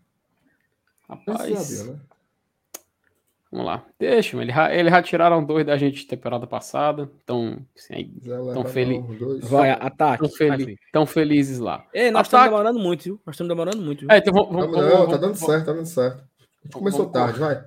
Rapaz. 1.07 1.85
né? 1.87 1.99
Vamos 3.51 3.65
lá. 3.65 3.83
Deixa, 3.97 4.39
ele, 4.41 4.51
eles 4.71 4.91
já 4.91 5.01
tiraram 5.01 5.43
dois 5.43 5.65
da 5.65 5.75
gente 5.75 6.07
temporada 6.07 6.47
passada. 6.47 7.09
Então, 7.23 7.57
assim, 7.75 8.13
tão, 8.53 8.63
feliz... 8.63 9.03
Vai, 9.49 9.71
ataque. 9.71 10.23
Tão, 10.23 10.29
fel... 10.29 10.57
tão 10.93 11.05
felizes 11.05 11.59
lá. 11.59 11.85
Ei, 11.93 12.11
nós 12.11 12.27
estamos 12.27 12.45
demorando 12.45 12.79
muito, 12.79 13.03
viu? 13.03 13.21
Nós 13.25 13.35
estamos 13.35 13.49
demorando 13.49 13.81
muito. 13.81 14.01
Viu? 14.01 14.11
É, 14.11 14.19
então 14.19 14.33
vamos, 14.33 14.51
vamos, 14.51 14.77
não, 14.77 14.89
vamos, 14.89 15.09
tá 15.09 15.17
dando 15.17 15.35
certo, 15.35 15.65
tá 15.65 15.73
dando 15.73 15.85
certo. 15.85 16.23
Começou 16.71 17.09
tarde, 17.09 17.39
vai. 17.39 17.63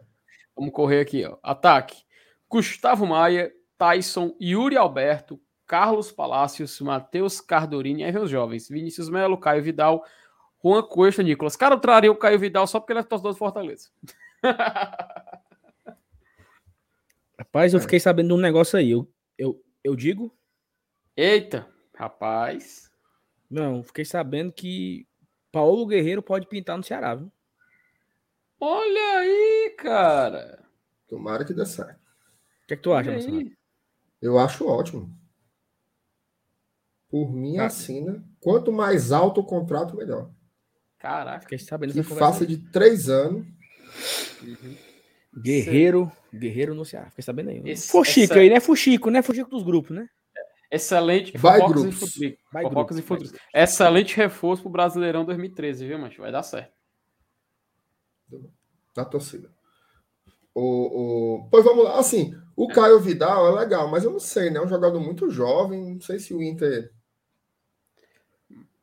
Vamos 0.57 0.73
correr 0.73 1.01
aqui, 1.01 1.25
ó. 1.25 1.37
Ataque. 1.43 2.05
Gustavo 2.49 3.05
Maia, 3.05 3.53
Tyson, 3.77 4.37
Yuri 4.41 4.77
Alberto, 4.77 5.41
Carlos 5.73 6.13
Palácios, 6.13 6.79
Matheus 6.83 7.41
Cardorini, 7.41 8.05
aí 8.05 8.15
os 8.15 8.29
jovens, 8.29 8.69
Vinícius 8.69 9.09
Melo, 9.09 9.39
Caio 9.39 9.63
Vidal, 9.63 10.05
Juan 10.63 10.83
Cuesta, 10.83 11.23
Nicolas. 11.23 11.57
Cara, 11.57 11.77
eu 11.77 11.81
traria 11.81 12.13
o 12.13 12.17
Caio 12.17 12.39
Vidal 12.39 12.67
só 12.67 12.79
porque 12.79 12.93
ele 12.93 13.01
é 13.01 13.03
torcedor 13.03 13.33
do 13.33 13.39
Fortaleza. 13.39 13.89
Rapaz, 17.39 17.73
eu 17.73 17.81
fiquei 17.81 17.99
sabendo 17.99 18.29
de 18.29 18.35
um 18.35 18.37
negócio 18.37 18.79
aí. 18.79 18.91
Eu, 18.91 19.11
eu, 19.39 19.65
eu 19.83 19.97
digo? 19.97 20.31
Eita, 21.17 21.67
rapaz. 21.95 22.93
Não, 23.51 23.83
fiquei 23.83 24.05
sabendo 24.05 24.53
que 24.53 25.09
Paulo 25.51 25.87
Guerreiro 25.87 26.23
pode 26.23 26.47
pintar 26.49 26.77
no 26.77 26.85
Ceará, 26.85 27.15
viu? 27.15 27.33
Olha 28.61 29.21
aí, 29.21 29.75
cara. 29.79 30.63
Tomara 31.09 31.47
que 31.47 31.55
dê 31.55 31.65
certo. 31.65 31.97
O 31.97 32.67
que, 32.69 32.75
é 32.75 32.77
que 32.77 32.83
tu 32.83 32.93
acha, 32.93 33.11
Marcelo? 33.11 33.51
Eu 34.21 34.39
acho 34.39 34.69
ótimo. 34.69 35.22
Por 37.13 37.31
mim, 37.31 37.59
ah. 37.59 37.67
assina. 37.67 38.25
Quanto 38.41 38.73
mais 38.73 39.13
alto 39.13 39.43
o 39.43 39.45
contrato, 39.45 39.95
melhor. 39.95 40.31
Caraca. 40.99 41.43
Fiquei 41.43 41.59
sabendo 41.59 41.93
que 41.93 42.03
faça 42.03 42.47
de 42.47 42.57
três 42.57 43.11
anos. 43.11 43.47
Uhum. 44.43 44.77
Guerreiro, 45.39 46.11
Sim. 46.31 46.39
Guerreiro 46.39 46.75
no 46.75 46.87
Ceará. 46.87 47.11
Fiquei 47.11 47.23
sabendo 47.23 47.51
aí. 47.51 47.61
Esse, 47.67 47.89
Fuxico 47.89 48.33
essa... 48.33 48.41
aí, 48.41 48.49
né? 48.49 48.61
Fuxico, 48.61 49.11
né? 49.11 49.21
Fuxico 49.21 49.51
dos 49.51 49.63
grupos, 49.63 49.95
né? 49.95 50.09
Excelente. 50.71 51.37
Vai 51.37 51.59
grupos. 51.59 52.17
E 52.17 52.39
vai 52.51 52.65
grupos, 52.65 52.99
e 52.99 53.03
grupos. 53.03 53.35
Excelente 53.55 54.17
reforço 54.17 54.63
pro 54.63 54.73
Brasileirão 54.73 55.23
2013, 55.27 55.87
viu, 55.87 55.99
mancho? 55.99 56.23
Vai 56.23 56.33
dar 56.33 56.43
certo. 56.43 56.73
Da 58.97 59.05
torcida. 59.05 59.51
O, 60.55 60.63
o... 61.43 61.49
Pois 61.51 61.63
vamos 61.63 61.85
lá. 61.85 61.99
Assim, 61.99 62.35
o 62.57 62.71
é. 62.71 62.75
Caio 62.75 63.01
Vidal 63.01 63.49
é 63.49 63.61
legal, 63.61 63.91
mas 63.91 64.03
eu 64.03 64.11
não 64.11 64.21
sei, 64.21 64.49
né? 64.49 64.59
É 64.59 64.63
um 64.63 64.69
jogador 64.69 64.99
muito 64.99 65.29
jovem. 65.29 65.93
Não 65.93 66.01
sei 66.01 66.19
se 66.19 66.33
o 66.33 66.43
Inter 66.43 66.91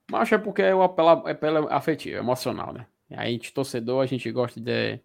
mas 0.09 0.31
é 0.31 0.37
porque 0.37 0.61
é 0.61 0.73
o 0.73 0.81
apelo, 0.81 1.27
é 1.27 1.31
apelo 1.31 1.67
afetivo, 1.69 2.17
emocional, 2.17 2.73
né? 2.73 2.85
A 3.11 3.25
gente, 3.25 3.53
torcedor, 3.53 4.03
a 4.03 4.05
gente 4.05 4.31
gosta 4.31 4.59
de. 4.59 4.99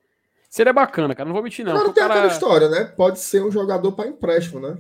Seria 0.48 0.72
bacana, 0.72 1.14
cara. 1.14 1.26
Não 1.26 1.34
vou 1.34 1.42
mentir, 1.42 1.64
não. 1.64 1.74
Não, 1.74 1.92
tem 1.92 2.02
cara... 2.02 2.14
aquela 2.14 2.32
história, 2.32 2.68
né? 2.68 2.84
Pode 2.84 3.18
ser 3.18 3.42
um 3.42 3.50
jogador 3.50 3.92
para 3.92 4.08
empréstimo, 4.08 4.60
né? 4.60 4.78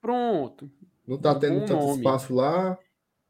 Pronto. 0.00 0.70
Não 1.06 1.18
tá 1.18 1.34
tendo 1.34 1.60
tanto 1.60 1.74
nome. 1.74 1.96
espaço 1.96 2.34
lá. 2.34 2.78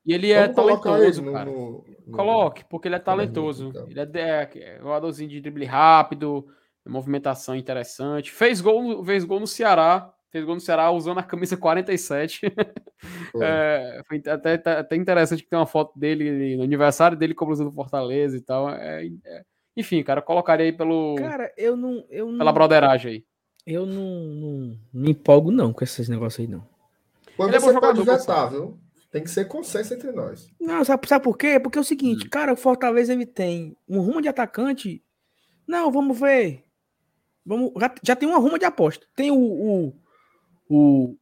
E 0.05 0.13
ele 0.13 0.33
é 0.33 0.49
talentoso, 0.49 1.33
cara. 1.33 1.45
No, 1.51 1.85
no... 2.07 2.13
Coloque, 2.13 2.65
porque 2.65 2.89
ele 2.89 2.97
é 2.97 2.99
talentoso. 2.99 3.69
Então. 3.69 3.89
Ele 3.89 4.01
é, 4.01 4.11
é, 4.15 4.51
é 4.59 4.79
jogadorzinho 4.79 5.31
de 5.31 5.41
drible 5.41 5.65
rápido, 5.65 6.47
movimentação 6.87 7.57
interessante. 7.57 8.31
Fez 8.31 8.61
gol, 8.61 9.05
fez 9.05 9.25
gol 9.25 9.41
no 9.41 9.47
Ceará 9.47 10.13
fez 10.33 10.45
gol 10.45 10.55
no 10.55 10.61
Ceará 10.61 10.91
usando 10.91 11.19
a 11.19 11.23
camisa 11.23 11.57
47. 11.57 12.41
é, 13.41 14.03
foi 14.09 14.23
até, 14.27 14.55
até 14.55 14.97
interessante 14.97 15.43
que 15.43 15.51
tem 15.51 15.59
uma 15.59 15.67
foto 15.67 15.97
dele 15.97 16.57
no 16.57 16.63
aniversário 16.63 17.17
dele 17.17 17.35
como 17.35 17.53
usando 17.53 17.71
Fortaleza 17.71 18.37
e 18.37 18.41
tal. 18.41 18.71
É, 18.71 19.07
é, 19.25 19.45
Enfim, 19.77 20.03
cara, 20.03 20.21
eu 20.21 20.25
colocaria 20.25 20.65
aí 20.65 20.73
pelo. 20.73 21.15
Cara, 21.17 21.53
eu 21.57 21.77
não. 21.77 22.05
Eu 22.09 22.31
não 22.31 22.39
pela 22.39 22.53
broderagem 22.53 23.13
aí. 23.13 23.25
Eu 23.65 23.87
não, 23.87 23.95
não, 23.95 24.79
não 24.93 25.03
me 25.05 25.11
empolgo, 25.11 25.53
não, 25.53 25.73
com 25.73 25.85
esses 25.85 26.09
negócios 26.09 26.41
aí, 26.41 26.51
não. 26.51 26.67
Quando 27.37 27.53
você 27.53 27.77
é 27.77 27.81
pode 27.81 28.03
vetar, 28.03 28.51
viu? 28.51 28.79
Tem 29.11 29.23
que 29.23 29.31
ser 29.31 29.45
consenso 29.45 29.93
entre 29.93 30.11
nós. 30.11 30.51
Não, 30.59 30.83
sabe, 30.85 31.07
sabe 31.07 31.23
por 31.23 31.37
quê? 31.37 31.61
Porque 31.61 31.77
é 31.77 31.81
o 31.81 31.85
seguinte, 31.85 32.27
hum. 32.27 32.31
cara, 32.31 32.55
o 32.55 32.57
Fortaleza 32.57 33.13
ele 33.13 33.27
tem 33.27 33.77
um 33.87 34.01
rumo 34.01 34.23
de 34.23 34.29
atacante. 34.29 35.05
Não, 35.67 35.93
vamos 35.93 36.19
ver. 36.19 36.65
Vamos, 37.45 37.73
já, 37.79 37.95
já 38.03 38.17
tem 38.17 38.29
uma 38.29 38.39
ruma 38.39 38.59
de 38.59 38.65
aposta. 38.65 39.07
Tem 39.15 39.31
o, 39.31 39.37
o, 39.37 39.93
o 40.73 41.19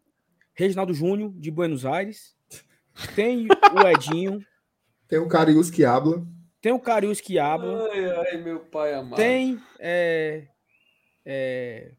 Reginaldo 0.55 0.95
Júnior, 0.95 1.33
de 1.35 1.51
Buenos 1.51 1.85
Aires. 1.85 2.37
Tem 3.17 3.49
o 3.49 3.89
Edinho. 3.89 4.45
Tem 5.09 5.19
o 5.19 5.27
Carius 5.27 5.71
que 5.71 5.85
habla. 5.85 6.25
Tem 6.61 6.73
o 6.73 6.79
Carius 6.79 7.21
que 7.21 7.39
habla. 7.39 7.89
Ai, 7.91 8.11
ai, 8.11 8.37
meu 8.43 8.61
pai 8.61 8.95
amado. 8.95 9.17
Tem. 9.17 9.61
É, 9.81 10.47
é, 11.25 11.93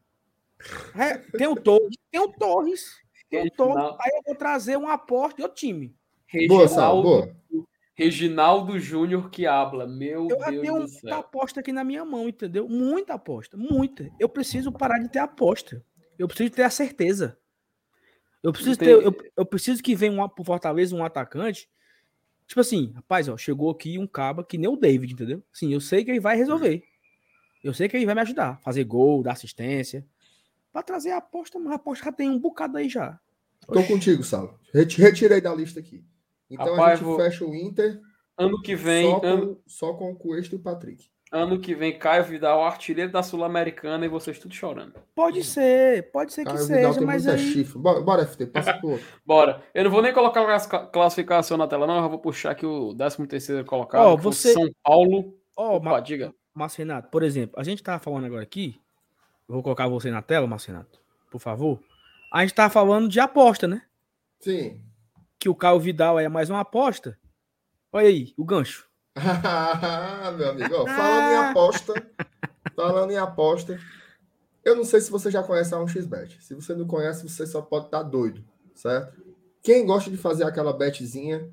é, 0.96 1.18
tem 1.36 1.46
o 1.46 1.56
Torres. 1.56 1.96
Tem 2.10 2.20
o 2.20 2.28
Torres. 2.28 2.90
Tem 3.28 3.46
o 3.46 3.50
Torres. 3.50 3.96
Aí 4.00 4.12
eu 4.14 4.22
vou 4.24 4.34
trazer 4.34 4.78
um 4.78 4.88
aporte 4.88 5.42
do 5.42 5.48
time. 5.48 5.94
Reginaldo, 6.26 7.02
boa, 7.02 7.34
boa. 7.50 7.66
Reginaldo 7.94 8.78
Júnior 8.78 9.28
que 9.28 9.46
habla. 9.46 9.86
Meu 9.86 10.28
eu 10.30 10.38
Deus 10.38 10.60
tenho 10.60 10.78
muita 10.78 11.18
aposta 11.18 11.60
aqui 11.60 11.72
na 11.72 11.84
minha 11.84 12.04
mão, 12.04 12.28
entendeu? 12.28 12.66
Muita 12.66 13.14
aposta. 13.14 13.58
Muita. 13.58 14.08
Eu 14.18 14.28
preciso 14.28 14.72
parar 14.72 14.98
de 14.98 15.10
ter 15.10 15.18
aposta. 15.18 15.84
Eu 16.18 16.26
preciso 16.26 16.50
ter 16.52 16.62
a 16.62 16.70
certeza. 16.70 17.38
Eu 18.42 18.52
preciso 18.52 18.78
ter, 18.78 18.90
eu, 18.90 19.16
eu, 19.36 19.46
preciso 19.46 19.82
que 19.82 19.94
venha 19.94 20.12
um, 20.12 20.28
pro 20.28 20.44
Fortaleza 20.44 20.96
um 20.96 21.04
atacante. 21.04 21.70
Tipo 22.46 22.60
assim, 22.60 22.92
rapaz, 22.94 23.28
ó, 23.28 23.36
chegou 23.36 23.70
aqui 23.70 23.98
um 23.98 24.06
caba 24.06 24.42
que 24.42 24.58
nem 24.58 24.68
o 24.68 24.76
David, 24.76 25.12
entendeu? 25.12 25.42
Sim, 25.52 25.72
eu 25.72 25.80
sei 25.80 26.04
que 26.04 26.10
ele 26.10 26.20
vai 26.20 26.36
resolver. 26.36 26.82
Eu 27.62 27.72
sei 27.72 27.88
que 27.88 27.96
ele 27.96 28.04
vai 28.06 28.14
me 28.14 28.20
ajudar, 28.20 28.60
fazer 28.60 28.82
gol, 28.84 29.22
dar 29.22 29.32
assistência. 29.32 30.04
Para 30.72 30.82
trazer 30.82 31.10
a 31.10 31.18
aposta, 31.18 31.58
mas 31.58 31.72
a 31.72 31.76
aposta 31.76 32.06
já 32.06 32.12
tem 32.12 32.28
um 32.28 32.38
bocado 32.38 32.76
aí 32.76 32.88
já. 32.88 33.18
Tô 33.66 33.84
contigo, 33.84 34.24
Sal. 34.24 34.58
Retirei 34.72 35.40
da 35.40 35.54
lista 35.54 35.78
aqui. 35.78 36.04
Então 36.50 36.72
rapaz, 36.72 36.92
a 36.92 36.96
gente 36.96 37.04
vou... 37.04 37.16
fecha 37.16 37.44
o 37.44 37.54
Inter. 37.54 38.00
Ano 38.36 38.60
que 38.60 38.74
vem. 38.74 39.08
Só 39.08 39.20
com, 39.20 39.26
ano... 39.26 39.62
só 39.66 39.92
com 39.94 40.10
o 40.10 40.16
Cuesta 40.16 40.54
e 40.54 40.58
o 40.58 40.62
Patrick. 40.62 41.11
Ano 41.32 41.58
que 41.58 41.74
vem, 41.74 41.98
Caio 41.98 42.24
Vidal, 42.24 42.62
artilheiro 42.62 43.10
da 43.10 43.22
Sul-Americana, 43.22 44.04
e 44.04 44.08
vocês 44.08 44.38
tudo 44.38 44.54
chorando. 44.54 44.92
Pode 45.14 45.42
ser, 45.42 46.12
pode 46.12 46.30
ser 46.30 46.44
Caio 46.44 46.58
que 46.58 46.64
Vidal 46.64 46.92
seja, 46.92 47.06
mas 47.06 47.26
aí... 47.26 47.38
Chifre. 47.38 47.78
Bora, 47.78 48.00
bora, 48.02 48.26
FT, 48.26 48.46
passa 48.48 48.74
por 48.74 49.00
Bora. 49.24 49.62
Eu 49.72 49.84
não 49.84 49.90
vou 49.90 50.02
nem 50.02 50.12
colocar 50.12 50.42
a 50.42 50.86
classificação 50.88 51.56
na 51.56 51.66
tela, 51.66 51.86
não. 51.86 52.02
Eu 52.02 52.10
vou 52.10 52.18
puxar 52.18 52.50
aqui 52.50 52.66
o 52.66 52.94
13 52.94 53.26
terceiro 53.26 53.64
colocado, 53.64 54.08
oh, 54.08 54.16
você... 54.18 54.52
São 54.52 54.70
Paulo. 54.82 55.34
Ó, 55.56 55.78
oh, 55.78 55.80
Ma... 55.80 56.00
diga. 56.00 56.34
Márcio 56.54 56.80
Renato, 56.80 57.08
por 57.08 57.22
exemplo, 57.22 57.58
a 57.58 57.64
gente 57.64 57.82
tava 57.82 57.98
falando 57.98 58.26
agora 58.26 58.42
aqui, 58.42 58.78
vou 59.48 59.62
colocar 59.62 59.88
você 59.88 60.10
na 60.10 60.20
tela, 60.20 60.46
Márcio 60.46 60.70
Renato, 60.72 61.00
por 61.30 61.40
favor. 61.40 61.80
A 62.30 62.42
gente 62.42 62.54
tava 62.54 62.68
falando 62.68 63.08
de 63.08 63.18
aposta, 63.20 63.66
né? 63.66 63.82
Sim. 64.38 64.82
Que 65.38 65.48
o 65.48 65.54
Caio 65.54 65.80
Vidal 65.80 66.20
é 66.20 66.28
mais 66.28 66.50
uma 66.50 66.60
aposta. 66.60 67.18
Olha 67.90 68.08
aí, 68.08 68.34
o 68.36 68.44
gancho. 68.44 68.91
meu 70.36 70.50
amigo, 70.50 70.74
ó, 70.74 70.86
falando 70.86 71.32
em 71.32 71.36
aposta, 71.36 72.10
falando 72.74 73.10
em 73.10 73.18
aposta, 73.18 73.78
eu 74.64 74.74
não 74.74 74.84
sei 74.84 75.00
se 75.00 75.10
você 75.10 75.30
já 75.30 75.42
conhece 75.42 75.74
a 75.74 75.78
1xBet. 75.78 76.40
Se 76.40 76.54
você 76.54 76.74
não 76.74 76.86
conhece, 76.86 77.28
você 77.28 77.46
só 77.46 77.60
pode 77.60 77.86
estar 77.86 78.02
tá 78.02 78.08
doido, 78.08 78.44
certo? 78.74 79.22
Quem 79.62 79.84
gosta 79.84 80.10
de 80.10 80.16
fazer 80.16 80.44
aquela 80.44 80.72
betzinha 80.72 81.48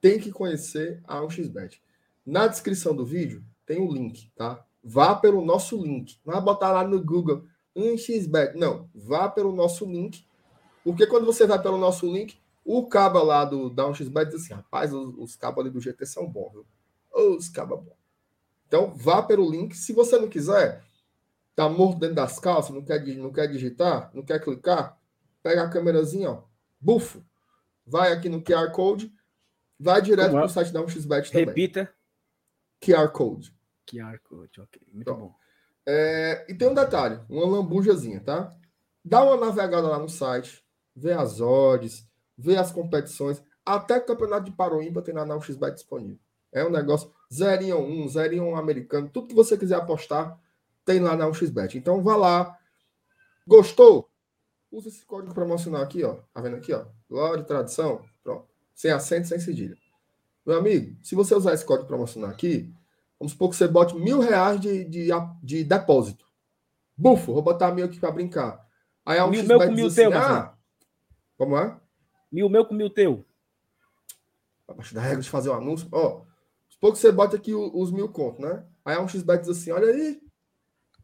tem 0.00 0.18
que 0.18 0.32
conhecer 0.32 1.00
a 1.04 1.20
1xBet. 1.20 1.80
Na 2.24 2.46
descrição 2.46 2.94
do 2.94 3.04
vídeo 3.04 3.44
tem 3.66 3.78
o 3.78 3.88
um 3.88 3.92
link, 3.92 4.30
tá? 4.34 4.64
Vá 4.82 5.14
pelo 5.14 5.44
nosso 5.44 5.80
link. 5.80 6.18
Não 6.24 6.34
vai 6.34 6.42
botar 6.42 6.72
lá 6.72 6.86
no 6.86 7.02
Google 7.02 7.44
1xBet. 7.76 8.54
Não, 8.54 8.88
vá 8.94 9.28
pelo 9.28 9.52
nosso 9.52 9.84
link. 9.84 10.26
Porque 10.82 11.06
quando 11.06 11.26
você 11.26 11.46
vai 11.46 11.60
pelo 11.62 11.78
nosso 11.78 12.06
link, 12.06 12.40
o 12.64 12.86
cabo 12.86 13.22
lá 13.22 13.44
do 13.44 13.70
da 13.70 13.84
1xBet 13.84 14.26
diz 14.26 14.42
assim: 14.42 14.54
rapaz, 14.54 14.92
os, 14.92 15.14
os 15.18 15.36
cabos 15.36 15.60
ali 15.60 15.70
do 15.70 15.80
GT 15.80 16.06
são 16.06 16.26
bons, 16.26 16.52
viu? 16.52 16.66
Os 17.12 17.48
bons. 17.48 17.92
Então, 18.66 18.94
vá 18.94 19.22
pelo 19.22 19.50
link. 19.50 19.76
Se 19.76 19.92
você 19.92 20.18
não 20.18 20.28
quiser, 20.28 20.82
tá 21.54 21.68
morto 21.68 21.98
dentro 21.98 22.16
das 22.16 22.38
calças, 22.38 22.74
não 22.74 22.82
quer, 22.82 23.04
não 23.16 23.32
quer 23.32 23.46
digitar, 23.46 24.10
não 24.14 24.22
quer 24.22 24.42
clicar, 24.42 24.98
pega 25.42 25.62
a 25.62 25.68
câmerazinha, 25.68 26.30
ó, 26.30 26.42
bufo. 26.80 27.24
Vai 27.84 28.12
aqui 28.12 28.28
no 28.28 28.42
QR 28.42 28.70
Code, 28.72 29.12
vai 29.78 30.00
direto 30.00 30.30
para 30.30 30.46
o 30.46 30.48
site 30.48 30.72
da 30.72 30.80
1xBet 30.80 31.30
também. 31.30 31.46
Repita. 31.46 31.92
QR 32.80 33.08
Code. 33.08 33.54
QR 33.86 34.18
Code, 34.22 34.60
ok. 34.60 34.80
Muito 34.92 35.02
então, 35.02 35.18
bom. 35.18 35.34
É, 35.84 36.46
e 36.48 36.54
tem 36.54 36.68
um 36.68 36.74
detalhe, 36.74 37.20
uma 37.28 37.44
lambujazinha, 37.44 38.20
tá? 38.20 38.56
Dá 39.04 39.22
uma 39.22 39.36
navegada 39.36 39.88
lá 39.88 39.98
no 39.98 40.08
site, 40.08 40.64
vê 40.94 41.12
as 41.12 41.40
odds, 41.40 42.08
vê 42.38 42.56
as 42.56 42.70
competições, 42.70 43.42
até 43.66 43.98
o 43.98 44.06
campeonato 44.06 44.44
de 44.44 44.52
Paroímpa 44.52 45.02
tem 45.02 45.12
na 45.12 45.26
1xBet 45.26 45.74
disponível. 45.74 46.18
É 46.52 46.64
um 46.64 46.70
negócio 46.70 47.10
0 47.32 47.62
em 47.62 47.72
1, 47.72 48.08
0 48.08 48.34
em 48.34 48.40
1 48.40 48.56
americano, 48.56 49.08
tudo 49.08 49.28
que 49.28 49.34
você 49.34 49.56
quiser 49.56 49.76
apostar 49.76 50.38
tem 50.84 51.00
lá 51.00 51.16
na 51.16 51.26
1xBet. 51.26 51.76
Então 51.76 52.02
vá 52.02 52.16
lá. 52.16 52.58
Gostou? 53.46 54.08
Usa 54.70 54.88
esse 54.88 55.04
código 55.04 55.34
promocional 55.34 55.82
aqui, 55.82 56.02
ó. 56.04 56.16
Tá 56.32 56.40
vendo 56.40 56.56
aqui, 56.56 56.72
ó? 56.72 56.84
Glória, 57.08 57.44
tradição. 57.44 58.04
Pronto. 58.22 58.48
Sem 58.74 58.90
acento, 58.90 59.28
sem 59.28 59.38
cedilha. 59.38 59.76
Meu 60.44 60.58
amigo, 60.58 60.96
se 61.02 61.14
você 61.14 61.34
usar 61.34 61.54
esse 61.54 61.64
código 61.64 61.86
promocional 61.86 62.30
aqui, 62.30 62.74
vamos 63.18 63.32
supor 63.32 63.50
que 63.50 63.56
você 63.56 63.68
bote 63.68 63.94
mil 63.94 64.18
reais 64.18 64.60
de, 64.60 64.84
de, 64.84 65.08
de 65.42 65.64
depósito. 65.64 66.26
Bufo, 66.96 67.32
vou 67.32 67.42
botar 67.42 67.72
mil 67.72 67.84
aqui 67.84 68.00
para 68.00 68.10
brincar. 68.10 68.66
Aí 69.04 69.18
a 69.18 69.24
1xBet 69.24 69.30
mil 69.30 69.44
meu 69.44 69.58
com 69.58 69.72
mil 69.72 69.86
assim, 69.86 69.96
teu, 69.96 70.18
ah, 70.18 70.56
Como 71.36 71.56
é? 71.56 71.76
Mil 72.30 72.48
meu 72.48 72.64
com 72.64 72.74
mil 72.74 72.90
teu. 72.90 73.24
Abaixo 74.66 74.94
da 74.94 75.00
regra 75.00 75.20
de 75.20 75.30
fazer 75.30 75.50
o 75.50 75.52
um 75.52 75.56
anúncio. 75.56 75.88
Ó, 75.92 76.22
pouco 76.82 76.98
você 76.98 77.12
bota 77.12 77.36
aqui 77.36 77.54
os 77.54 77.92
mil 77.92 78.08
contos, 78.08 78.40
né? 78.40 78.66
Aí 78.84 78.98
um 78.98 79.06
XBet 79.06 79.42
diz 79.42 79.50
assim: 79.50 79.70
olha 79.70 79.86
aí, 79.86 80.20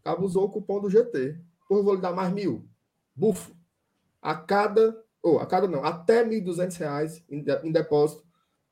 abusou 0.05 0.45
o 0.45 0.51
cupom 0.51 0.81
do 0.81 0.91
GT. 0.91 1.41
Por 1.69 1.85
vou 1.85 1.95
lhe 1.95 2.01
dar 2.01 2.13
mais 2.13 2.33
mil. 2.33 2.69
Bufo. 3.15 3.57
A 4.21 4.35
cada, 4.35 5.01
ou 5.23 5.39
a 5.39 5.47
cada 5.47 5.69
não, 5.69 5.85
até 5.85 6.25
R$ 6.25 6.41
1.200 6.41 7.23
em, 7.29 7.45
em 7.63 7.73
depósito, 7.73 8.27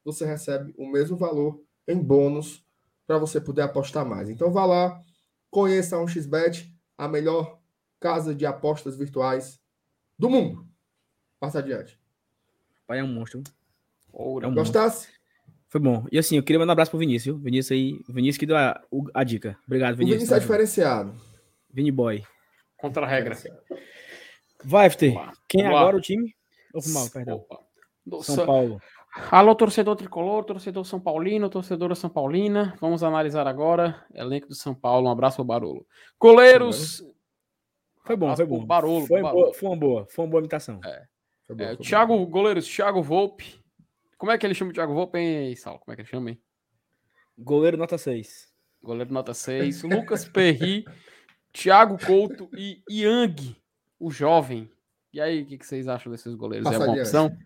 você 0.05 0.27
recebe 0.27 0.75
o 0.77 0.87
mesmo 0.91 1.17
valor 1.17 1.63
em 1.87 1.97
bônus 1.97 2.67
para 3.07 3.19
você 3.19 3.41
poder 3.41 3.63
apostar 3.63 4.05
mais. 4.05 4.29
Então 4.29 4.51
vá 4.51 4.65
lá, 4.67 5.01
conheça 5.49 5.97
a 5.97 6.01
1xBet, 6.01 6.73
a 6.99 7.07
melhor 7.07 7.61
casa 8.01 8.35
de 8.35 8.45
apostas 8.45 8.97
virtuais 8.97 9.61
do 10.19 10.29
mundo. 10.29 10.67
Passa 11.39 11.61
adiante. 11.61 12.01
Pai 12.85 12.99
é 12.99 13.05
um 13.05 13.13
monstro. 13.13 13.45
Ouro. 14.13 14.45
É 14.45 14.49
um 14.49 14.55
Gostasse? 14.55 15.16
Foi 15.77 15.81
bom. 15.83 16.07
E 16.11 16.19
assim, 16.19 16.39
eu 16.39 16.43
queria 16.43 16.59
mandar 16.59 16.71
um 16.71 16.73
abraço 16.73 16.91
pro 16.91 16.99
Vinícius. 16.99 17.39
Vinícius 17.39 17.73
aí, 17.73 18.01
Vinícius 18.09 18.39
que 18.39 18.47
deu 18.47 18.57
a, 18.57 18.81
a 19.13 19.23
dica. 19.23 19.59
Obrigado, 19.67 19.95
Vinícius. 19.95 20.23
O 20.23 20.27
Vinícius 20.27 20.39
é 20.39 20.41
diferenciado. 20.41 21.15
Vini 21.71 21.93
Boy. 21.93 22.25
Contra 22.79 23.05
a 23.05 23.07
regra. 23.07 23.37
Vai, 24.65 24.89
FT. 24.89 25.15
Quem 25.47 25.65
é 25.65 25.67
agora 25.67 25.99
o 25.99 26.01
time? 26.01 26.35
Ou 26.73 26.81
mal, 26.95 27.11
perdão. 27.11 27.37
Opa. 27.37 28.23
São 28.23 28.47
Paulo. 28.47 28.81
Alô, 29.31 29.55
torcedor 29.55 29.97
tricolor, 29.97 30.45
torcedor 30.45 30.83
São 30.87 30.99
Paulino, 30.99 31.51
torcedora 31.51 31.95
São 31.95 32.09
Paulina. 32.09 32.75
Vamos 32.81 33.03
analisar 33.03 33.47
agora 33.47 34.03
elenco 34.15 34.49
do 34.49 34.55
São 34.55 34.75
Paulo. 34.75 35.09
Um 35.09 35.13
abraço 35.13 35.37
pro 35.37 35.45
Barolo. 35.45 35.87
Goleiros. 36.19 37.05
Foi 38.03 38.17
bom, 38.17 38.35
foi 38.35 38.47
bom. 38.47 38.65
Barolo, 38.65 39.07
foi, 39.07 39.21
Barolo. 39.21 39.43
Boa, 39.43 39.55
foi 39.55 39.69
uma 39.69 39.77
boa, 39.77 40.07
foi 40.09 40.25
uma 40.25 40.31
boa 40.31 40.41
imitação. 40.41 40.81
É. 40.83 41.05
é 41.59 41.77
Thiago, 41.77 42.25
goleiros, 42.27 42.67
Thiago 42.67 43.03
Volpe, 43.03 43.61
como 44.17 44.33
é 44.33 44.39
que 44.39 44.47
ele 44.47 44.55
chama 44.55 44.71
o 44.71 44.75
Thiago 44.75 44.95
Volpe, 44.95 45.19
hein, 45.19 45.55
Sal? 45.57 45.79
Como 45.79 45.93
é 45.93 45.97
que 45.97 46.03
ele 46.03 46.09
chama, 46.09 46.31
hein? 46.31 46.41
Goleiro 47.39 47.77
nota 47.77 47.99
6. 47.99 48.53
Goleiro 48.83 49.13
nota 49.13 49.35
6. 49.35 49.83
Lucas 49.83 50.25
Perry, 50.25 50.85
Thiago 51.53 51.99
Couto 51.99 52.49
e 52.57 52.83
Yang, 52.89 53.57
o 53.99 54.11
jovem. 54.11 54.71
E 55.13 55.21
aí, 55.21 55.43
o 55.43 55.47
que, 55.47 55.59
que 55.59 55.67
vocês 55.67 55.89
acham 55.89 56.11
desses 56.13 56.35
goleiros? 56.35 56.65
Passa 56.65 56.85
é 56.85 56.87
uma 56.87 56.97
opção? 56.97 57.37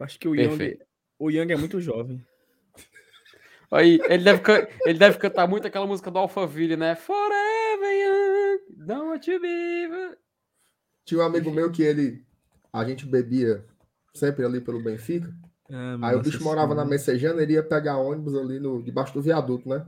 Acho 0.00 0.18
que 0.18 0.28
o 0.28 0.34
Yang, 0.34 0.78
o 1.18 1.30
Yang 1.30 1.52
é 1.52 1.56
muito 1.56 1.80
jovem. 1.80 2.24
Aí, 3.70 4.00
ele 4.08 4.24
deve, 4.24 4.42
ele 4.86 4.98
deve 4.98 5.18
cantar 5.18 5.46
muito 5.46 5.66
aquela 5.66 5.86
música 5.86 6.10
do 6.10 6.18
Alphaville, 6.18 6.76
né? 6.76 6.94
Forever 6.94 7.92
Young, 7.92 8.86
don't 8.86 9.30
you 9.30 9.40
be... 9.40 10.16
Tinha 11.04 11.20
um 11.20 11.24
amigo 11.24 11.50
meu 11.50 11.70
que 11.70 11.82
ele... 11.82 12.24
A 12.72 12.84
gente 12.84 13.04
bebia 13.04 13.64
sempre 14.14 14.44
ali 14.44 14.60
pelo 14.60 14.82
Benfica. 14.82 15.34
Ah, 15.70 16.08
aí 16.08 16.16
o 16.16 16.22
bicho 16.22 16.42
morava 16.42 16.74
na 16.74 16.84
Messejana, 16.84 17.42
ele 17.42 17.54
ia 17.54 17.62
pegar 17.62 17.98
ônibus 17.98 18.34
ali 18.34 18.58
no, 18.58 18.82
debaixo 18.82 19.12
do 19.12 19.22
viaduto, 19.22 19.68
né? 19.68 19.86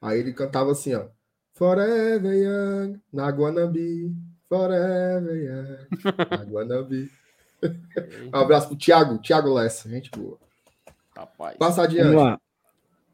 Aí 0.00 0.18
ele 0.18 0.32
cantava 0.32 0.72
assim, 0.72 0.94
ó. 0.94 1.06
Forever 1.52 2.32
Young, 2.32 3.00
na 3.12 3.28
Guanambi. 3.28 4.14
Forever 4.48 5.36
Young, 5.36 5.86
na 6.30 6.44
Guanambi. 6.44 7.10
um 8.32 8.36
abraço 8.36 8.68
pro 8.68 8.78
Thiago, 8.78 9.18
Thiago 9.18 9.52
Lessa, 9.52 9.88
gente 9.88 10.10
boa. 10.10 10.38
Rapaz. 11.14 11.58
Passa 11.58 11.82
adiante. 11.82 12.14
Vamos 12.14 12.22
lá. 12.22 12.40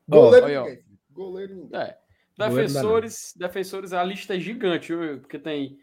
Goleiro, 0.09 0.47
oh, 0.47 0.65
ninguém, 0.65 0.85
Goleiro 1.11 1.55
ninguém. 1.57 1.81
É. 1.81 1.99
Defensores, 2.39 3.33
defensores, 3.35 3.93
a 3.93 4.05
lista 4.05 4.37
é 4.37 4.39
gigante, 4.41 4.93
porque 5.21 5.39
tem. 5.39 5.79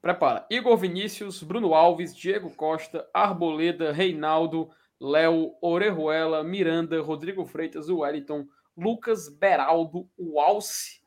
Prepara. 0.00 0.46
Igor 0.50 0.76
Vinícius, 0.76 1.42
Bruno 1.42 1.74
Alves, 1.74 2.14
Diego 2.14 2.50
Costa, 2.50 3.06
Arboleda, 3.12 3.92
Reinaldo, 3.92 4.70
Léo, 5.00 5.54
Orejuela, 5.60 6.42
Miranda, 6.42 7.00
Rodrigo 7.00 7.44
Freitas, 7.44 7.88
Wellington, 7.88 8.46
Lucas 8.76 9.28
Beraldo, 9.28 10.08
Walse, 10.18 11.00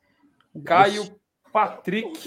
Caio, 0.64 1.14
Patrick, 1.52 2.18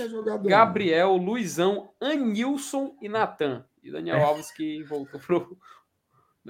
Gabriel, 0.44 1.16
Luizão, 1.16 1.90
Anilson 2.00 2.96
e 3.02 3.10
Natan. 3.10 3.66
E 3.82 3.92
Daniel 3.92 4.18
é. 4.18 4.24
Alves 4.24 4.52
que 4.52 4.84
voltou 4.84 5.20
pro. 5.20 5.58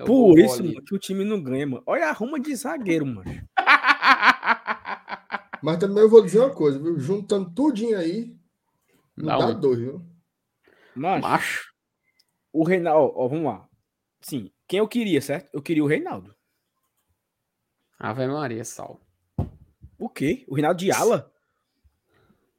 Por 0.05 0.39
isso, 0.39 0.63
mano, 0.63 0.83
que 0.83 0.95
o 0.95 0.99
time 0.99 1.23
não 1.23 1.41
ganha, 1.41 1.67
mano. 1.67 1.83
Olha 1.85 2.09
a 2.09 2.11
ruma 2.11 2.39
de 2.39 2.55
zagueiro, 2.55 3.05
mano. 3.05 3.47
Mas 5.61 5.77
também 5.77 6.03
eu 6.03 6.09
vou 6.09 6.23
dizer 6.23 6.39
uma 6.39 6.53
coisa, 6.53 6.79
viu? 6.79 6.99
Juntando 6.99 7.53
tudinho 7.53 7.97
aí, 7.97 8.35
não, 9.15 9.39
dá 9.39 9.51
dois, 9.51 9.79
viu? 9.79 10.05
Macho. 10.95 11.21
Macho. 11.21 11.73
O 12.51 12.63
Reinaldo, 12.63 13.13
ó, 13.15 13.27
vamos 13.27 13.45
lá. 13.45 13.67
Sim, 14.21 14.51
quem 14.67 14.79
eu 14.79 14.87
queria, 14.87 15.21
certo? 15.21 15.49
Eu 15.53 15.61
queria 15.61 15.83
o 15.83 15.87
Reinaldo. 15.87 16.35
Ave 17.99 18.27
Maria, 18.27 18.63
sal. 18.63 18.99
O 19.97 20.09
quê? 20.09 20.43
O 20.47 20.55
Reinaldo 20.55 20.79
de 20.79 20.91
ala? 20.91 21.31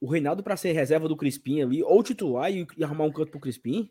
O 0.01 0.11
Reinaldo 0.11 0.43
para 0.43 0.57
ser 0.57 0.73
reserva 0.73 1.09
do 1.09 1.17
Crispim 1.17 1.63
ali, 1.63 1.83
ou 1.83 2.03
titular 2.03 2.51
e, 2.51 2.67
e 2.77 2.85
arrumar 2.85 3.05
um 3.05 3.13
canto 3.13 3.31
pro 3.31 3.41
Crispim? 3.41 3.91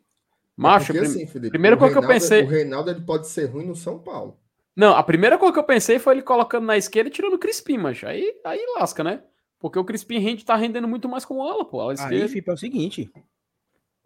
Macho, 0.55 0.95
é 0.95 0.99
assim, 0.99 1.25
Felipe, 1.25 1.49
primeiro 1.49 1.77
coisa 1.77 1.93
que 1.93 2.03
eu 2.03 2.07
pensei. 2.07 2.43
O 2.43 2.47
Reinaldo 2.47 2.91
ele 2.91 3.01
pode 3.01 3.27
ser 3.27 3.45
ruim 3.45 3.65
no 3.65 3.75
São 3.75 3.99
Paulo. 3.99 4.39
Não, 4.75 4.95
a 4.95 5.03
primeira 5.03 5.37
coisa 5.37 5.53
que 5.53 5.59
eu 5.59 5.63
pensei 5.63 5.99
foi 5.99 6.15
ele 6.15 6.21
colocando 6.23 6.65
na 6.65 6.77
esquerda 6.77 7.09
e 7.09 7.13
tirando 7.13 7.33
o 7.33 7.39
Crispim, 7.39 7.77
mas 7.77 8.03
aí, 8.03 8.39
aí 8.43 8.63
lasca, 8.77 9.03
né? 9.03 9.23
Porque 9.59 9.79
o 9.79 9.85
Crispim 9.85 10.19
rende, 10.19 10.43
tá 10.43 10.55
rendendo 10.55 10.87
muito 10.87 11.07
mais 11.07 11.23
como 11.25 11.43
ala, 11.43 11.63
pô. 11.63 11.79
Ala 11.79 11.93
esquerda. 11.93 12.15
Aí, 12.15 12.27
Felipe, 12.27 12.49
é 12.49 12.53
o 12.53 12.57
seguinte: 12.57 13.11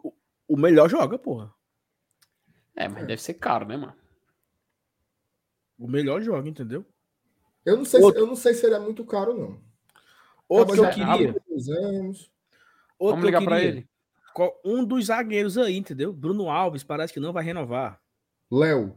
o, 0.02 0.12
o 0.46 0.56
melhor 0.56 0.88
joga, 0.88 1.18
porra. 1.18 1.52
É, 2.78 2.86
mas 2.86 3.02
é. 3.02 3.06
deve 3.06 3.20
ser 3.20 3.34
caro, 3.34 3.66
né, 3.66 3.76
mano? 3.76 3.94
O 5.76 5.88
melhor 5.88 6.22
joga, 6.22 6.48
entendeu? 6.48 6.86
Eu 7.66 7.76
não 7.76 7.84
sei, 7.84 8.00
Outro... 8.00 8.20
se, 8.20 8.24
eu 8.24 8.28
não 8.28 8.36
sei 8.36 8.54
se 8.54 8.64
ele 8.64 8.76
é 8.76 8.78
muito 8.78 9.04
caro, 9.04 9.36
não. 9.36 9.60
Outro 10.48 10.74
que 10.74 10.80
eu 10.80 10.90
queria. 10.90 11.34
Outro 12.96 13.16
Vamos 13.16 13.24
ligar 13.24 13.42
para 13.42 13.62
ele. 13.62 13.88
Um 14.64 14.84
dos 14.84 15.06
zagueiros 15.06 15.58
aí, 15.58 15.76
entendeu? 15.76 16.12
Bruno 16.12 16.48
Alves 16.48 16.84
parece 16.84 17.12
que 17.12 17.18
não 17.18 17.32
vai 17.32 17.42
renovar. 17.42 18.00
Léo. 18.50 18.96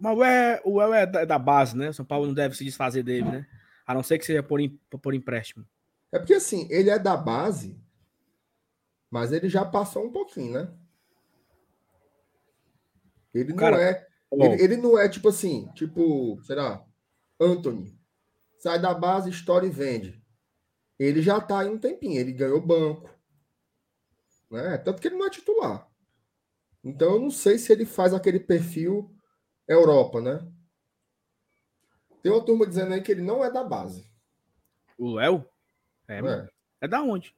Mas 0.00 0.18
o 0.18 0.22
El, 0.22 0.60
o 0.64 0.82
El 0.82 0.94
é 0.94 1.06
da, 1.06 1.24
da, 1.24 1.38
base, 1.38 1.76
né? 1.76 1.92
São 1.92 2.04
Paulo 2.04 2.26
não 2.26 2.34
deve 2.34 2.54
se 2.54 2.64
desfazer 2.64 3.02
dele, 3.02 3.24
né? 3.24 3.46
A 3.86 3.94
não 3.94 4.02
ser 4.02 4.18
que 4.18 4.26
seja 4.26 4.42
por, 4.42 4.60
por 5.00 5.14
empréstimo. 5.14 5.64
É 6.12 6.18
porque 6.18 6.34
assim, 6.34 6.68
ele 6.70 6.90
é 6.90 6.98
da 6.98 7.16
base, 7.16 7.80
mas 9.10 9.32
ele 9.32 9.48
já 9.48 9.64
passou 9.64 10.04
um 10.04 10.12
pouquinho, 10.12 10.52
né? 10.52 10.68
Ele 13.36 13.54
Cara, 13.54 13.76
não 13.76 13.82
é. 13.82 14.06
Ele, 14.32 14.62
ele, 14.62 14.76
não 14.76 14.98
é 14.98 15.08
tipo 15.08 15.28
assim, 15.28 15.68
tipo, 15.74 16.40
será? 16.42 16.84
Anthony. 17.40 17.96
Sai 18.58 18.80
da 18.80 18.94
base, 18.94 19.30
estoura 19.30 19.66
e 19.66 19.70
vende. 19.70 20.22
Ele 20.98 21.20
já 21.20 21.40
tá 21.40 21.60
aí 21.60 21.68
um 21.68 21.78
tempinho, 21.78 22.18
ele 22.18 22.32
ganhou 22.32 22.60
banco. 22.60 23.10
Né? 24.50 24.78
Tanto 24.78 25.00
que 25.00 25.08
ele 25.08 25.16
não 25.16 25.26
é 25.26 25.30
titular. 25.30 25.88
Então 26.82 27.14
eu 27.14 27.20
não 27.20 27.30
sei 27.30 27.58
se 27.58 27.72
ele 27.72 27.84
faz 27.84 28.14
aquele 28.14 28.40
perfil 28.40 29.14
Europa, 29.68 30.20
né? 30.20 30.40
Tem 32.22 32.32
uma 32.32 32.44
turma 32.44 32.66
dizendo 32.66 32.94
aí 32.94 33.02
que 33.02 33.12
ele 33.12 33.22
não 33.22 33.44
é 33.44 33.50
da 33.50 33.62
base. 33.62 34.10
O 34.98 35.14
Léo? 35.14 35.44
É, 36.08 36.18
é. 36.18 36.48
é 36.80 36.88
da 36.88 37.02
onde? 37.02 37.34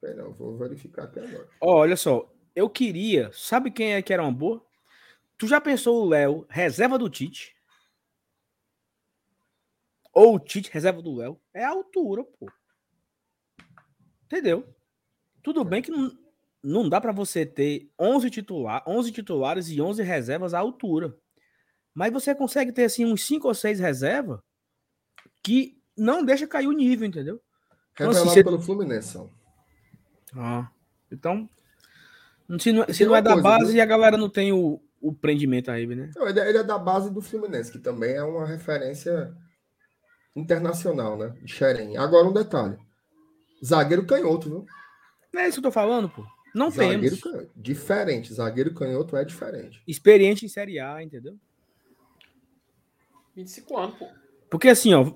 Pera, 0.00 0.22
eu 0.22 0.32
vou 0.32 0.56
verificar 0.56 1.04
até 1.04 1.24
agora. 1.24 1.48
Oh, 1.60 1.76
olha 1.76 1.96
só, 1.96 2.30
eu 2.58 2.68
queria. 2.68 3.30
Sabe 3.32 3.70
quem 3.70 3.94
é 3.94 4.02
que 4.02 4.12
era 4.12 4.22
uma 4.22 4.32
boa? 4.32 4.64
Tu 5.36 5.46
já 5.46 5.60
pensou 5.60 6.02
o 6.02 6.08
Léo, 6.08 6.44
reserva 6.48 6.98
do 6.98 7.08
Tite? 7.08 7.56
Ou 10.12 10.34
o 10.34 10.40
Tite, 10.40 10.70
reserva 10.72 11.00
do 11.00 11.14
Léo? 11.14 11.40
É 11.54 11.64
a 11.64 11.70
altura, 11.70 12.24
pô. 12.24 12.50
Entendeu? 14.24 14.66
Tudo 15.40 15.64
bem 15.64 15.80
que 15.80 15.92
não, 15.92 16.18
não 16.62 16.88
dá 16.88 17.00
para 17.00 17.12
você 17.12 17.46
ter 17.46 17.88
11, 17.98 18.28
titular, 18.28 18.82
11 18.86 19.12
titulares 19.12 19.68
e 19.68 19.80
11 19.80 20.02
reservas 20.02 20.52
à 20.52 20.58
altura. 20.58 21.16
Mas 21.94 22.12
você 22.12 22.34
consegue 22.34 22.72
ter 22.72 22.84
assim 22.84 23.04
uns 23.04 23.24
5 23.24 23.46
ou 23.46 23.54
6 23.54 23.78
reservas 23.78 24.40
que 25.44 25.80
não 25.96 26.24
deixa 26.24 26.46
cair 26.46 26.66
o 26.66 26.72
nível, 26.72 27.06
entendeu? 27.06 27.40
Então, 27.92 28.10
assim, 28.10 28.24
você... 28.24 28.42
pelo 28.42 28.60
Fluminense. 28.60 29.18
Ah, 30.34 30.70
então, 31.10 31.48
se 32.56 32.72
não, 32.72 32.86
se 32.88 33.04
não 33.04 33.16
é 33.16 33.20
da 33.20 33.32
coisa, 33.32 33.42
base 33.42 33.76
e 33.76 33.80
a 33.80 33.86
galera 33.86 34.16
não 34.16 34.30
tem 34.30 34.52
o, 34.52 34.80
o 35.00 35.12
prendimento 35.12 35.70
aí, 35.70 35.86
né? 35.86 36.10
Não, 36.14 36.28
ele, 36.28 36.40
é, 36.40 36.48
ele, 36.48 36.58
é, 36.58 36.62
da 36.62 36.78
base 36.78 37.10
do 37.10 37.20
Fluminense, 37.20 37.72
que 37.72 37.78
também 37.78 38.14
é 38.14 38.22
uma 38.22 38.46
referência 38.46 39.34
internacional, 40.34 41.18
né? 41.18 41.34
De 41.42 41.52
Xerém. 41.52 41.96
Agora 41.96 42.26
um 42.28 42.32
detalhe. 42.32 42.78
Zagueiro 43.64 44.06
canhoto, 44.06 44.48
viu? 44.48 44.66
Não 45.32 45.42
é 45.42 45.48
isso 45.48 45.60
que 45.60 45.66
eu 45.66 45.70
tô 45.70 45.72
falando, 45.72 46.08
pô. 46.08 46.24
Não 46.54 46.70
zagueiro 46.70 47.16
temos. 47.16 47.20
Canhoto. 47.20 47.50
Diferente. 47.54 48.32
Zagueiro 48.32 48.72
canhoto 48.72 49.16
é 49.16 49.24
diferente. 49.24 49.82
Experiente 49.86 50.46
em 50.46 50.48
Série 50.48 50.78
A, 50.78 51.02
entendeu? 51.02 51.36
25 53.34 53.76
anos, 53.76 53.98
pô. 53.98 54.08
Porque 54.50 54.68
assim, 54.68 54.94
ó, 54.94 55.12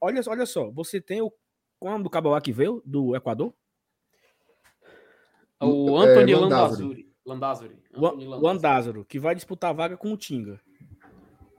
olha, 0.00 0.20
olha 0.26 0.46
só, 0.46 0.70
você 0.70 1.00
tem 1.00 1.22
o. 1.22 1.32
Quando 1.80 2.06
o 2.06 2.10
Cabal 2.10 2.38
que 2.40 2.52
veio? 2.52 2.82
Do 2.84 3.16
Equador? 3.16 3.54
O 5.60 5.96
Anthony 5.96 6.32
é, 6.32 6.36
Landazuri. 6.36 7.12
Landazuri. 7.24 7.82
O 7.92 8.48
Andázaro, 8.48 9.04
que 9.04 9.18
vai 9.18 9.34
disputar 9.34 9.70
a 9.70 9.74
vaga 9.74 9.96
com 9.96 10.12
o 10.12 10.16
Tinga. 10.16 10.60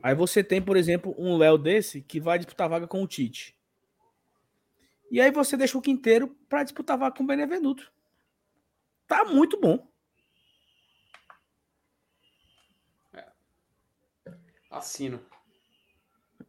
Aí 0.02 0.16
você 0.16 0.44
tem, 0.44 0.62
por 0.62 0.78
exemplo, 0.78 1.14
um 1.18 1.38
Léo 1.38 1.58
desse 1.58 2.02
que 2.02 2.20
vai 2.20 2.40
disputar 2.40 2.66
a 2.66 2.70
vaga 2.70 2.88
com 2.88 3.04
o 3.04 3.08
Tite. 3.08 3.56
E 5.12 5.20
aí 5.20 5.32
você 5.32 5.58
deixa 5.58 5.78
o 5.78 5.82
Quinteiro 5.82 6.30
para 6.48 6.64
disputar 6.64 6.96
a 6.96 7.00
vaga 7.00 7.16
com 7.16 7.24
o 7.24 7.28
Benevenuto. 7.28 7.92
Tá 9.08 9.26
muito 9.26 9.60
bom. 9.60 9.86
É. 13.14 13.26
Assino. 14.70 15.20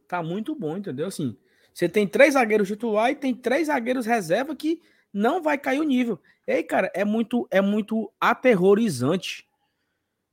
Tá 0.07 0.23
muito 0.23 0.55
bom, 0.55 0.77
entendeu? 0.77 1.07
Assim, 1.07 1.37
você 1.73 1.89
tem 1.89 2.07
três 2.07 2.35
zagueiros 2.35 2.67
titular 2.67 3.11
e 3.11 3.15
tem 3.15 3.33
três 3.33 3.67
zagueiros 3.67 4.05
reserva 4.05 4.55
que 4.55 4.81
não 5.13 5.41
vai 5.41 5.57
cair 5.57 5.79
o 5.79 5.85
nível. 5.85 6.19
E 6.47 6.51
aí, 6.51 6.63
cara, 6.63 6.91
é 6.93 7.05
muito, 7.05 7.47
é 7.51 7.61
muito 7.61 8.11
aterrorizante 8.19 9.47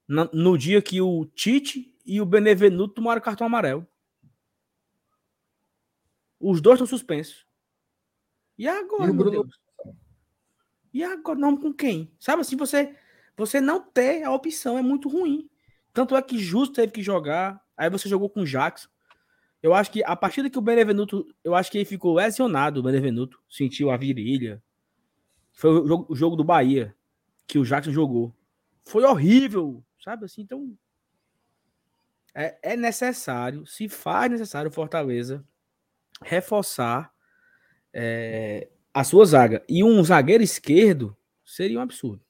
no, 0.06 0.28
no 0.32 0.58
dia 0.58 0.80
que 0.80 1.00
o 1.00 1.26
Tite 1.26 1.94
e 2.04 2.20
o 2.20 2.26
Benevenuto 2.26 2.94
tomaram 2.94 3.20
cartão 3.20 3.46
amarelo. 3.46 3.86
Os 6.40 6.60
dois 6.60 6.76
estão 6.76 6.86
suspensos. 6.86 7.46
E 8.56 8.66
agora, 8.66 9.10
e 9.10 9.14
meu 9.14 9.30
Deus? 9.30 9.60
E 10.92 11.04
agora, 11.04 11.38
não 11.38 11.56
com 11.56 11.72
quem? 11.72 12.12
Sabe 12.18 12.42
assim, 12.42 12.56
você 12.56 12.96
você 13.36 13.60
não 13.60 13.80
ter 13.80 14.24
a 14.24 14.32
opção 14.32 14.76
é 14.76 14.82
muito 14.82 15.08
ruim. 15.08 15.48
Tanto 15.92 16.16
é 16.16 16.22
que 16.22 16.38
Justo 16.38 16.74
teve 16.74 16.92
que 16.92 17.02
jogar, 17.02 17.64
aí 17.76 17.88
você 17.88 18.08
jogou 18.08 18.28
com 18.28 18.40
o 18.40 18.44
Jackson. 18.44 18.88
Eu 19.62 19.74
acho 19.74 19.92
que 19.92 20.02
a 20.02 20.16
partida 20.16 20.50
que 20.50 20.58
o 20.58 20.62
Benevenuto, 20.62 21.26
eu 21.44 21.54
acho 21.54 21.70
que 21.70 21.78
ele 21.78 21.84
ficou 21.84 22.14
lesionado, 22.14 22.80
o 22.80 22.82
Benevenuto, 22.82 23.40
sentiu 23.48 23.90
a 23.90 23.96
virilha. 23.96 24.62
Foi 25.58 25.70
o 25.70 25.86
jogo, 25.88 26.06
o 26.08 26.14
jogo 26.14 26.36
do 26.36 26.44
Bahia 26.44 26.94
que 27.44 27.58
o 27.58 27.64
Jackson 27.64 27.90
jogou. 27.90 28.32
Foi 28.84 29.02
horrível, 29.02 29.84
sabe 29.98 30.24
assim, 30.24 30.42
então 30.42 30.78
é, 32.32 32.56
é 32.62 32.76
necessário, 32.76 33.66
se 33.66 33.88
faz 33.88 34.30
necessário 34.30 34.70
Fortaleza 34.70 35.44
reforçar 36.22 37.12
é, 37.92 38.68
a 38.94 39.02
sua 39.02 39.24
zaga. 39.24 39.64
E 39.68 39.82
um 39.82 40.02
zagueiro 40.04 40.44
esquerdo 40.44 41.16
seria 41.44 41.80
um 41.80 41.82
absurdo. 41.82 42.24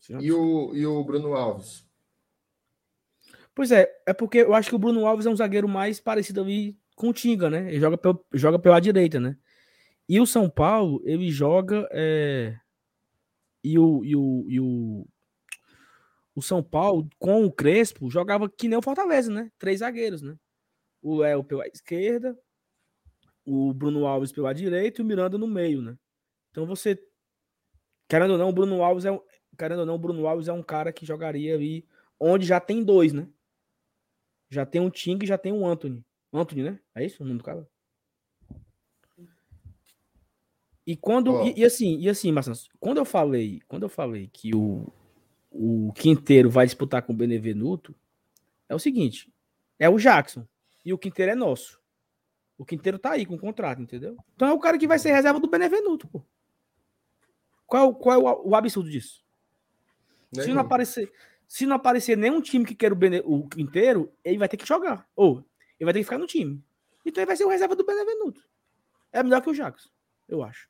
Seria 0.00 0.16
um 0.16 0.20
absurdo. 0.20 0.24
E, 0.24 0.32
o, 0.32 0.74
e 0.74 0.86
o 0.86 1.04
Bruno 1.04 1.34
Alves? 1.34 1.86
Pois 3.54 3.70
é, 3.70 3.94
é 4.06 4.14
porque 4.14 4.38
eu 4.38 4.54
acho 4.54 4.70
que 4.70 4.74
o 4.74 4.78
Bruno 4.78 5.04
Alves 5.04 5.26
é 5.26 5.30
um 5.30 5.36
zagueiro 5.36 5.68
mais 5.68 6.00
parecido 6.00 6.40
ali 6.40 6.78
com 6.94 7.10
o 7.10 7.12
Tinga, 7.12 7.50
né? 7.50 7.68
Ele 7.68 7.80
joga, 7.80 7.98
pelo, 7.98 8.24
joga 8.32 8.58
pela 8.58 8.80
direita, 8.80 9.20
né? 9.20 9.36
E 10.08 10.20
o 10.20 10.26
São 10.26 10.48
Paulo, 10.48 11.02
ele 11.04 11.30
joga. 11.30 11.88
É... 11.90 12.58
E, 13.62 13.78
o, 13.78 14.04
e, 14.04 14.14
o, 14.14 14.44
e 14.48 14.60
o, 14.60 15.06
o 16.34 16.42
São 16.42 16.62
Paulo, 16.62 17.08
com 17.18 17.44
o 17.44 17.52
Crespo, 17.52 18.08
jogava 18.08 18.48
que 18.48 18.68
nem 18.68 18.78
o 18.78 18.82
Fortaleza, 18.82 19.32
né? 19.32 19.50
Três 19.58 19.80
zagueiros, 19.80 20.22
né? 20.22 20.36
O 21.02 21.16
Léo 21.16 21.42
pela 21.42 21.66
esquerda, 21.66 22.38
o 23.44 23.72
Bruno 23.72 24.06
Alves 24.06 24.32
pela 24.32 24.52
direita 24.52 25.00
e 25.00 25.04
o 25.04 25.06
Miranda 25.06 25.36
no 25.36 25.46
meio, 25.46 25.82
né? 25.82 25.96
Então 26.50 26.66
você. 26.66 27.00
Querendo 28.08 28.32
ou 28.32 28.38
não, 28.38 28.50
o 28.50 28.52
Bruno 28.52 28.82
Alves 28.82 29.04
é. 29.04 29.20
Querendo 29.58 29.80
ou 29.80 29.86
não, 29.86 29.94
o 29.94 29.98
Bruno 29.98 30.26
Alves 30.26 30.48
é 30.48 30.52
um 30.52 30.62
cara 30.62 30.92
que 30.92 31.06
jogaria 31.06 31.54
ali 31.54 31.88
onde 32.20 32.46
já 32.46 32.60
tem 32.60 32.84
dois, 32.84 33.12
né? 33.12 33.28
Já 34.48 34.64
tem 34.64 34.80
um 34.80 34.90
Ting 34.90 35.18
e 35.22 35.26
já 35.26 35.38
tem 35.38 35.52
um 35.52 35.66
Anthony. 35.66 36.04
Anthony, 36.32 36.62
né? 36.62 36.80
É 36.94 37.04
isso 37.04 37.22
o 37.22 37.26
nome 37.26 37.38
do 37.38 37.44
cara? 37.44 37.66
E 40.86 40.96
quando. 40.96 41.34
Oh. 41.34 41.44
E, 41.44 41.54
e, 41.58 41.64
assim, 41.64 41.98
e 41.98 42.08
assim, 42.08 42.30
Marcelo, 42.30 42.56
quando 42.78 42.98
eu 42.98 43.04
falei, 43.04 43.60
quando 43.66 43.82
eu 43.82 43.88
falei 43.88 44.30
que 44.32 44.54
o, 44.54 44.86
o 45.50 45.92
Quinteiro 45.94 46.48
vai 46.48 46.64
disputar 46.64 47.02
com 47.02 47.12
o 47.12 47.16
Benevenuto, 47.16 47.94
é 48.68 48.74
o 48.74 48.78
seguinte: 48.78 49.32
é 49.78 49.88
o 49.88 49.98
Jackson. 49.98 50.46
E 50.84 50.92
o 50.92 50.98
Quinteiro 50.98 51.32
é 51.32 51.34
nosso. 51.34 51.80
O 52.56 52.64
Quinteiro 52.64 52.98
tá 52.98 53.10
aí 53.10 53.26
com 53.26 53.34
o 53.34 53.38
contrato, 53.38 53.82
entendeu? 53.82 54.16
Então 54.34 54.48
é 54.48 54.52
o 54.52 54.58
cara 54.60 54.78
que 54.78 54.86
vai 54.86 54.98
ser 54.98 55.12
reserva 55.12 55.40
do 55.40 55.50
Benevenuto, 55.50 56.06
pô. 56.06 56.22
Qual, 57.66 57.92
qual 57.94 58.14
é 58.14 58.18
o, 58.18 58.50
o 58.50 58.54
absurdo 58.54 58.88
disso? 58.88 59.24
Se 60.32 60.52
não, 60.52 60.60
aparecer, 60.60 61.12
se 61.48 61.66
não 61.66 61.76
aparecer 61.76 62.16
nenhum 62.16 62.40
time 62.40 62.64
que 62.64 62.74
quer 62.74 62.92
o, 62.92 62.96
Bene, 62.96 63.20
o 63.24 63.48
Quinteiro, 63.48 64.12
ele 64.24 64.38
vai 64.38 64.48
ter 64.48 64.56
que 64.56 64.66
jogar. 64.66 65.08
Ou 65.16 65.44
ele 65.78 65.84
vai 65.84 65.92
ter 65.92 66.00
que 66.00 66.04
ficar 66.04 66.18
no 66.18 66.26
time. 66.26 66.62
Então 67.04 67.20
ele 67.20 67.26
vai 67.26 67.36
ser 67.36 67.44
o 67.44 67.48
reserva 67.48 67.74
do 67.74 67.84
Benevenuto. 67.84 68.42
É 69.12 69.22
melhor 69.22 69.42
que 69.42 69.50
o 69.50 69.54
Jackson, 69.54 69.88
eu 70.28 70.42
acho. 70.42 70.68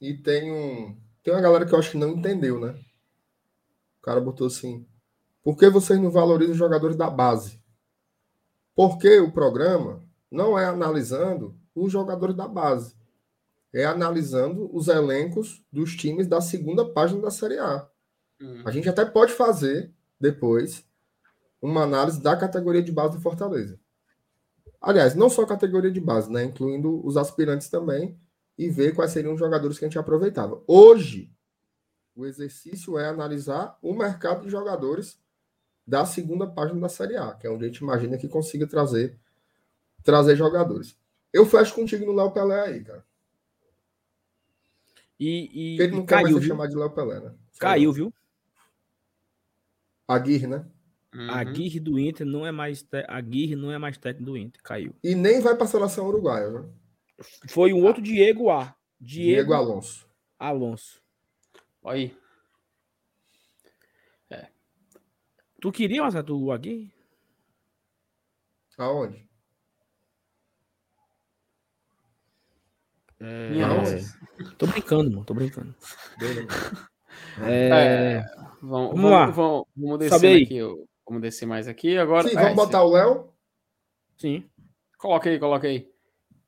E 0.00 0.14
tem 0.14 0.52
um. 0.52 0.96
Tem 1.22 1.34
uma 1.34 1.42
galera 1.42 1.66
que 1.66 1.74
eu 1.74 1.78
acho 1.78 1.92
que 1.92 1.96
não 1.96 2.10
entendeu, 2.10 2.60
né? 2.60 2.78
O 4.00 4.02
cara 4.02 4.20
botou 4.20 4.46
assim: 4.46 4.86
por 5.42 5.56
que 5.56 5.68
vocês 5.68 5.98
não 6.00 6.10
valorizam 6.10 6.52
os 6.52 6.58
jogadores 6.58 6.96
da 6.96 7.10
base? 7.10 7.60
Porque 8.74 9.18
o 9.18 9.32
programa 9.32 10.02
não 10.30 10.58
é 10.58 10.66
analisando 10.66 11.58
os 11.74 11.92
jogadores 11.92 12.36
da 12.36 12.46
base, 12.46 12.96
é 13.72 13.84
analisando 13.84 14.68
os 14.74 14.88
elencos 14.88 15.64
dos 15.72 15.96
times 15.96 16.26
da 16.26 16.40
segunda 16.40 16.84
página 16.84 17.20
da 17.20 17.30
Série 17.30 17.58
A. 17.58 17.88
Uhum. 18.40 18.62
A 18.64 18.70
gente 18.70 18.88
até 18.88 19.04
pode 19.04 19.32
fazer 19.32 19.92
depois 20.20 20.84
uma 21.60 21.82
análise 21.82 22.22
da 22.22 22.36
categoria 22.36 22.82
de 22.82 22.92
base 22.92 23.16
do 23.16 23.22
Fortaleza. 23.22 23.78
Aliás, 24.80 25.14
não 25.14 25.28
só 25.28 25.42
a 25.42 25.48
categoria 25.48 25.90
de 25.90 26.00
base, 26.00 26.30
né? 26.30 26.44
Incluindo 26.44 27.04
os 27.04 27.16
aspirantes 27.16 27.68
também, 27.68 28.16
e 28.58 28.68
ver 28.68 28.94
quais 28.94 29.12
seriam 29.12 29.32
os 29.34 29.38
jogadores 29.38 29.78
que 29.78 29.84
a 29.84 29.88
gente 29.88 29.98
aproveitava. 29.98 30.60
Hoje, 30.66 31.30
o 32.14 32.26
exercício 32.26 32.98
é 32.98 33.08
analisar 33.08 33.78
o 33.80 33.94
mercado 33.94 34.42
de 34.42 34.50
jogadores 34.50 35.16
da 35.86 36.04
segunda 36.04 36.46
página 36.46 36.80
da 36.80 36.88
Série 36.88 37.16
A, 37.16 37.32
que 37.34 37.46
é 37.46 37.50
onde 37.50 37.64
a 37.64 37.68
gente 37.68 37.78
imagina 37.78 38.18
que 38.18 38.28
consiga 38.28 38.66
trazer 38.66 39.16
trazer 40.02 40.36
jogadores. 40.36 40.96
Eu 41.32 41.46
fecho 41.46 41.74
contigo 41.74 42.04
no 42.04 42.12
Léo 42.12 42.32
Pelé 42.32 42.60
aí, 42.60 42.82
cara. 42.82 43.06
E, 45.20 45.76
e 45.76 45.80
ele 45.80 45.96
não 45.96 46.06
quer 46.06 46.16
caiu, 46.16 46.30
mais 46.30 46.42
ser 46.42 46.48
chamado 46.48 46.70
de 46.70 46.76
Léo 46.76 46.90
Pelé, 46.90 47.20
né? 47.20 47.34
Só 47.52 47.60
caiu, 47.60 47.92
viu? 47.92 48.12
Aguirre, 50.06 50.46
né? 50.46 50.64
Uhum. 51.14 51.30
Aguirre 51.30 51.80
do 51.80 51.98
Inter 51.98 52.26
não 52.26 52.46
é 52.46 52.52
mais 52.52 52.82
te... 52.82 53.04
Aguirre 53.08 53.56
não 53.56 53.70
é 53.70 53.78
mais 53.78 53.98
técnico 53.98 54.30
do 54.30 54.36
Inter, 54.36 54.62
caiu. 54.62 54.94
E 55.02 55.14
nem 55.14 55.40
vai 55.40 55.54
para 55.54 55.64
a 55.64 55.68
seleção 55.68 56.06
uruguaia, 56.06 56.50
né? 56.50 56.64
Foi 57.48 57.72
um 57.72 57.84
outro 57.84 58.02
Diego 58.02 58.50
A. 58.50 58.74
Diego, 59.00 59.34
Diego 59.34 59.54
Alonso. 59.54 60.08
Alonso. 60.38 61.02
Aí. 61.84 62.16
É. 64.30 64.48
Tu 65.60 65.72
queria, 65.72 66.02
mas 66.02 66.14
tu 66.24 66.50
Aguirre? 66.52 66.92
Aonde? 68.78 69.28
É... 73.20 73.50
Tô 74.56 74.66
brincando, 74.68 75.10
mano. 75.10 75.24
Tô 75.24 75.34
brincando. 75.34 75.74
É... 77.42 77.68
é... 77.68 78.24
Vamos, 78.62 78.94
vamos, 78.94 79.10
lá. 79.10 79.26
Vamos, 79.30 79.66
vamos 79.76 79.98
descer 79.98 80.42
aqui. 80.42 80.60
Vamos 81.06 81.22
descer 81.22 81.46
mais 81.46 81.66
aqui 81.66 81.98
agora. 81.98 82.28
Sim, 82.28 82.34
vamos 82.34 82.50
é, 82.50 82.54
botar 82.54 82.84
o 82.84 82.90
Léo? 82.90 83.32
Sim. 84.16 84.48
Coloca 84.96 85.28
aí, 85.28 85.38
coloca 85.38 85.66
aí. 85.66 85.90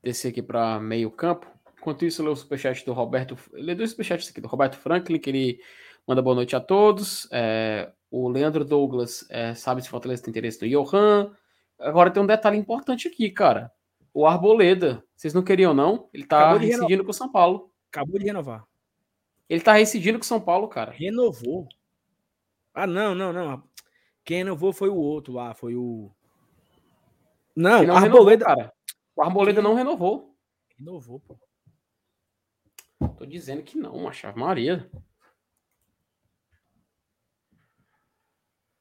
Descer 0.02 0.28
aqui 0.28 0.42
para 0.42 0.80
meio 0.80 1.10
campo. 1.10 1.46
Enquanto 1.78 2.04
isso, 2.04 2.20
eu 2.20 2.26
leio 2.26 2.34
o 2.34 2.36
superchat 2.36 2.84
do 2.84 2.92
Roberto. 2.92 3.36
Lê 3.52 3.74
dois 3.74 3.90
superchats 3.90 4.28
aqui 4.28 4.40
do 4.40 4.48
Roberto 4.48 4.76
Franklin, 4.76 5.18
que 5.18 5.30
ele 5.30 5.60
manda 6.06 6.22
boa 6.22 6.34
noite 6.34 6.54
a 6.54 6.60
todos. 6.60 7.28
É, 7.32 7.90
o 8.10 8.28
Leandro 8.28 8.64
Douglas 8.64 9.26
é, 9.30 9.54
sabe 9.54 9.82
se 9.82 9.88
o 9.88 9.90
Fortaleza 9.90 10.22
tem 10.22 10.30
interesse 10.30 10.60
no 10.60 10.68
Johan. 10.68 11.32
Agora 11.78 12.10
tem 12.10 12.22
um 12.22 12.26
detalhe 12.26 12.58
importante 12.58 13.08
aqui, 13.08 13.30
cara. 13.30 13.72
O 14.12 14.26
Arboleda, 14.26 15.02
vocês 15.16 15.32
não 15.32 15.42
queriam, 15.42 15.72
não? 15.72 16.08
Ele 16.12 16.26
tá 16.26 16.54
residindo 16.54 17.04
com 17.04 17.10
o 17.10 17.14
São 17.14 17.30
Paulo. 17.30 17.70
Acabou 17.88 18.18
de 18.18 18.26
renovar. 18.26 18.64
Ele 19.48 19.60
tá 19.60 19.74
residindo 19.74 20.18
com 20.18 20.24
o 20.24 20.26
São 20.26 20.40
Paulo, 20.40 20.68
cara. 20.68 20.90
Renovou. 20.90 21.68
Ah, 22.74 22.86
não, 22.86 23.14
não, 23.14 23.32
não. 23.32 23.62
Quem 24.24 24.38
renovou 24.38 24.72
foi 24.72 24.88
o 24.88 24.96
outro 24.96 25.32
lá, 25.32 25.54
foi 25.54 25.74
o. 25.74 26.10
Não, 27.56 27.82
não 27.84 27.96
Arboleda. 27.96 28.46
Renovou, 28.46 28.64
cara. 28.64 28.72
O 29.20 29.22
Arboleda 29.22 29.60
não 29.60 29.74
renovou. 29.74 30.34
Renovou, 30.78 31.20
pô. 31.20 31.38
Tô 33.18 33.26
dizendo 33.26 33.62
que 33.62 33.76
não, 33.76 34.04
macho. 34.04 34.26
Maria. 34.34 34.90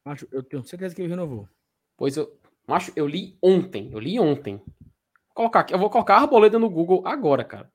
Macho, 0.05 0.29
eu 0.31 0.41
tenho 0.41 0.63
certeza 0.63 0.95
que 0.95 1.01
ele 1.01 1.09
renovou. 1.09 1.49
Pois 1.97 2.15
eu. 2.15 2.39
Macho, 2.65 2.93
eu 2.95 3.05
li 3.05 3.37
ontem. 3.41 3.91
Eu 3.91 3.99
li 3.99 4.17
ontem 4.17 4.63
colocar 5.33 5.59
aqui. 5.59 5.73
Eu 5.73 5.77
vou 5.77 5.89
colocar 5.89 6.15
Arboleda 6.15 6.57
no 6.57 6.69
Google 6.69 7.05
agora, 7.05 7.43
cara. 7.43 7.69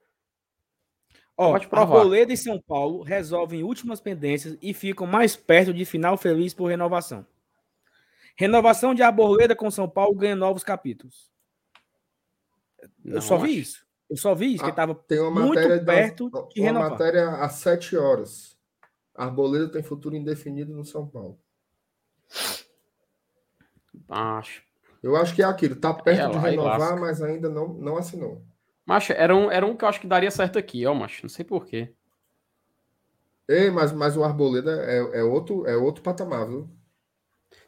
Ó, 1.36 1.52
Pode 1.52 1.68
provar. 1.68 1.98
Arboleda 1.98 2.32
e 2.32 2.36
São 2.38 2.58
Paulo 2.58 3.02
resolvem 3.02 3.62
últimas 3.62 4.00
pendências 4.00 4.56
e 4.62 4.72
ficam 4.72 5.06
mais 5.06 5.36
perto 5.36 5.74
de 5.74 5.84
final 5.84 6.16
feliz 6.16 6.54
por 6.54 6.68
renovação. 6.68 7.26
Renovação 8.34 8.94
de 8.94 9.02
Arboleda 9.02 9.54
com 9.54 9.70
São 9.70 9.86
Paulo 9.86 10.16
ganha 10.16 10.34
novos 10.34 10.64
capítulos. 10.64 11.33
Eu 13.04 13.14
Não, 13.14 13.20
só 13.20 13.36
vi 13.38 13.58
isso. 13.58 13.84
Eu 14.08 14.16
só 14.16 14.34
vi 14.34 14.54
isso, 14.54 14.62
ah, 14.62 14.66
que 14.66 14.70
estava 14.70 14.94
tem 14.94 15.18
uma 15.18 15.30
muito 15.30 15.54
matéria 15.54 15.84
perto 15.84 16.30
da, 16.30 16.42
de 16.42 16.60
renovar. 16.60 16.82
Uma 16.82 16.90
matéria 16.90 17.28
às 17.36 17.52
7 17.52 17.96
horas. 17.96 18.56
Arboleda 19.14 19.68
tem 19.68 19.82
futuro 19.82 20.16
indefinido 20.16 20.74
no 20.74 20.84
São 20.84 21.06
Paulo. 21.06 21.38
Acho. 24.08 24.62
Eu 25.02 25.16
acho 25.16 25.34
que 25.34 25.42
é 25.42 25.44
aquilo, 25.44 25.76
tá 25.76 25.92
perto 25.92 26.20
é, 26.20 26.28
de 26.28 26.38
renovar, 26.38 26.98
mas 26.98 27.22
ainda 27.22 27.48
não, 27.48 27.68
não 27.74 27.96
assinou. 27.96 28.42
Macho, 28.86 29.12
era 29.12 29.34
um, 29.34 29.50
era 29.50 29.64
um 29.64 29.76
que 29.76 29.84
eu 29.84 29.88
acho 29.88 30.00
que 30.00 30.06
daria 30.06 30.30
certo 30.30 30.58
aqui, 30.58 30.86
ó, 30.86 30.94
macho. 30.94 31.22
Não 31.22 31.28
sei 31.28 31.44
porquê. 31.44 31.92
Ei, 33.48 33.70
mas, 33.70 33.92
mas 33.92 34.16
o 34.16 34.24
Arboleda 34.24 34.82
é, 34.84 35.20
é, 35.20 35.22
outro, 35.22 35.66
é 35.66 35.76
outro 35.76 36.02
patamar, 36.02 36.46
viu? 36.46 36.68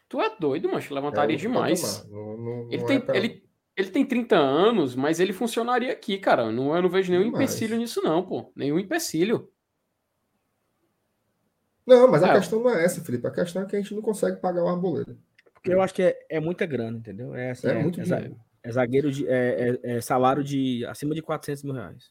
Tu 0.09 0.21
é 0.21 0.35
doido, 0.39 0.71
macho. 0.71 0.95
Levantaria 0.95 1.37
é 1.37 1.39
demais. 1.39 2.07
Não, 2.09 2.37
não, 2.37 2.73
ele, 2.73 2.85
tem, 2.85 3.03
é 3.09 3.17
ele, 3.17 3.45
ele 3.77 3.90
tem 3.90 4.07
30 4.07 4.36
anos, 4.36 4.97
mas 4.97 5.20
ele 5.20 5.35
funcionaria 5.35 5.93
aqui, 5.93 6.16
cara. 6.19 6.51
Não, 6.51 6.74
eu 6.74 6.82
não 6.82 6.89
vejo 6.89 7.11
nenhum 7.11 7.24
demais. 7.24 7.44
empecilho 7.44 7.77
nisso, 7.77 8.01
não, 8.03 8.24
pô. 8.24 8.51
Nenhum 8.57 8.78
empecilho. 8.78 9.51
Não, 11.86 12.11
mas 12.11 12.23
a 12.23 12.28
é. 12.28 12.35
questão 12.35 12.61
não 12.61 12.70
é 12.70 12.85
essa, 12.85 13.03
Felipe. 13.03 13.27
A 13.27 13.31
questão 13.31 13.62
é 13.62 13.66
que 13.66 13.77
a 13.77 13.81
gente 13.81 13.94
não 13.94 14.03
consegue 14.03 14.40
pagar 14.40 14.65
o 14.65 14.69
Arboleda. 14.69 15.16
Eu 15.62 15.82
acho 15.82 15.94
que 15.94 16.03
é, 16.03 16.19
é 16.31 16.40
muita 16.40 16.65
grana, 16.65 16.97
entendeu? 16.97 17.35
É, 17.35 17.51
assim, 17.51 17.69
é, 17.69 17.73
é 17.73 17.82
muito 17.82 18.01
é, 18.01 18.05
dinheiro. 18.05 18.36
É 18.62 18.73
zagueiro 18.73 19.12
de. 19.12 19.28
É, 19.28 19.78
é, 19.82 19.97
é, 19.97 20.01
salário 20.01 20.43
de 20.43 20.85
acima 20.86 21.15
de 21.15 21.23
400 21.23 21.62
mil 21.62 21.74
reais. 21.74 22.11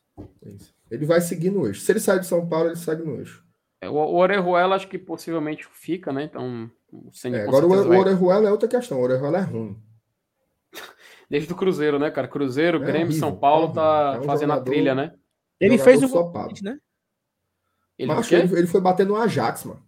Ele 0.91 1.05
vai 1.05 1.19
seguir 1.19 1.49
no 1.49 1.65
eixo. 1.65 1.81
Se 1.81 1.91
ele 1.91 1.99
sair 1.99 2.19
de 2.19 2.27
São 2.27 2.47
Paulo, 2.47 2.69
ele 2.69 2.75
segue 2.75 3.03
no 3.03 3.17
eixo. 3.17 3.43
É, 3.81 3.89
o, 3.89 3.95
Orejuela 3.95 4.75
acho 4.75 4.87
que 4.87 4.99
possivelmente 4.99 5.67
fica, 5.71 6.13
né? 6.13 6.23
Então. 6.23 6.69
É, 7.25 7.41
agora 7.41 7.65
o, 7.65 7.69
o 7.69 7.97
Orejuela 7.97 8.47
é 8.47 8.51
outra 8.51 8.69
questão. 8.69 8.99
O 8.99 9.03
Orejuela 9.03 9.39
é 9.39 9.41
ruim. 9.41 9.77
Desde 11.29 11.51
o 11.51 11.55
Cruzeiro, 11.55 11.97
né, 11.97 12.11
cara? 12.11 12.27
Cruzeiro, 12.27 12.77
é 12.77 12.81
Grêmio, 12.81 13.07
horrível, 13.07 13.19
São 13.19 13.35
Paulo 13.35 13.73
tá 13.73 14.19
um 14.19 14.23
fazendo 14.23 14.49
jogador, 14.49 14.61
a 14.61 14.63
trilha, 14.63 14.95
né? 14.95 15.13
Ele 15.59 15.77
fez 15.77 16.03
o 16.03 16.07
volante, 16.07 16.63
né? 16.63 16.77
Ele, 17.97 18.11
ele, 18.11 18.59
ele, 18.59 18.67
foi 18.67 18.81
bater 18.81 19.05
no 19.05 19.15
Ajax, 19.15 19.63
mano. 19.63 19.81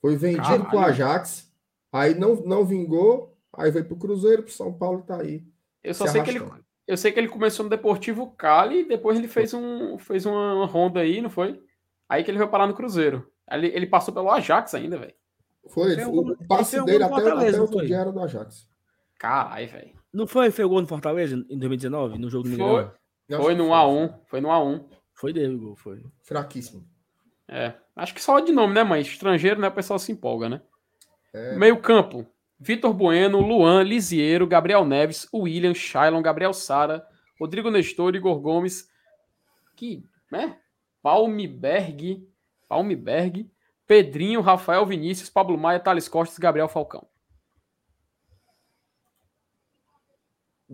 Foi 0.00 0.16
vendido 0.16 0.42
Caralho. 0.42 0.68
pro 0.68 0.78
Ajax 0.78 1.52
Aí 1.92 2.14
não, 2.14 2.34
não 2.36 2.64
vingou, 2.64 3.36
aí 3.52 3.70
veio 3.70 3.84
pro 3.84 3.96
Cruzeiro, 3.96 4.42
pro 4.42 4.52
São 4.52 4.72
Paulo 4.72 5.02
tá 5.02 5.20
aí. 5.20 5.44
Eu 5.84 5.92
só 5.92 6.06
sei 6.06 6.22
que 6.22 6.30
ele 6.30 6.42
eu 6.84 6.96
sei 6.96 7.12
que 7.12 7.20
ele 7.20 7.28
começou 7.28 7.62
no 7.62 7.70
Deportivo 7.70 8.32
Cali 8.32 8.80
e 8.80 8.88
depois 8.88 9.16
ele 9.18 9.28
fez 9.28 9.52
um 9.52 9.98
fez 9.98 10.24
uma 10.24 10.64
ronda 10.66 11.00
aí, 11.00 11.20
não 11.20 11.28
foi? 11.28 11.62
Aí 12.08 12.24
que 12.24 12.30
ele 12.30 12.38
foi 12.38 12.48
parar 12.48 12.66
no 12.66 12.74
Cruzeiro. 12.74 13.30
Ele, 13.50 13.68
ele 13.68 13.86
passou 13.86 14.12
pelo 14.12 14.30
Ajax 14.30 14.74
ainda, 14.74 14.98
velho. 14.98 15.14
Foi, 15.68 15.94
foi 15.94 16.04
o, 16.04 16.32
o 16.32 16.46
passe 16.48 16.82
dele 16.82 17.04
até, 17.04 17.30
até 17.30 17.60
outro 17.60 17.86
dia 17.86 17.98
era 17.98 18.10
do 18.10 18.20
Ajax. 18.20 18.66
Caralho, 19.22 19.68
velho. 19.68 19.92
Não 20.12 20.26
foi, 20.26 20.50
foi 20.50 20.64
o 20.64 20.68
gol 20.68 20.80
no 20.80 20.88
Fortaleza 20.88 21.36
em 21.48 21.56
2019, 21.56 22.18
no 22.18 22.28
jogo 22.28 22.48
do 22.48 22.56
Foi, 22.56 22.90
foi 23.36 23.54
no 23.54 23.68
1x1. 23.68 24.14
Foi 24.26 24.40
no 24.40 24.48
A1. 24.48 24.84
Foi 25.14 25.32
dele 25.32 25.54
o 25.54 25.60
gol, 25.60 25.76
foi. 25.76 26.04
Fraquíssimo. 26.24 26.84
É, 27.46 27.72
acho 27.94 28.12
que 28.14 28.20
só 28.20 28.40
de 28.40 28.50
nome, 28.50 28.74
né, 28.74 28.82
mas 28.82 29.06
estrangeiro, 29.06 29.60
né, 29.60 29.68
o 29.68 29.72
pessoal 29.72 30.00
se 30.00 30.10
empolga, 30.10 30.48
né? 30.48 30.60
É. 31.32 31.54
Meio 31.54 31.80
campo. 31.80 32.26
Vitor 32.58 32.92
Bueno, 32.92 33.40
Luan, 33.40 33.84
Lisiero, 33.84 34.44
Gabriel 34.44 34.84
Neves, 34.84 35.28
William, 35.32 35.72
Shailon, 35.72 36.20
Gabriel 36.20 36.52
Sara, 36.52 37.06
Rodrigo 37.38 37.70
Nestor, 37.70 38.16
Igor 38.16 38.40
Gomes, 38.40 38.88
que, 39.76 40.04
né? 40.32 40.58
Palmiberg, 41.00 42.26
Palmiberg, 42.68 43.48
Pedrinho, 43.86 44.40
Rafael 44.40 44.84
Vinícius, 44.84 45.30
Pablo 45.30 45.56
Maia, 45.56 45.78
Thales 45.78 46.08
Costas, 46.08 46.38
Gabriel 46.38 46.68
Falcão. 46.68 47.06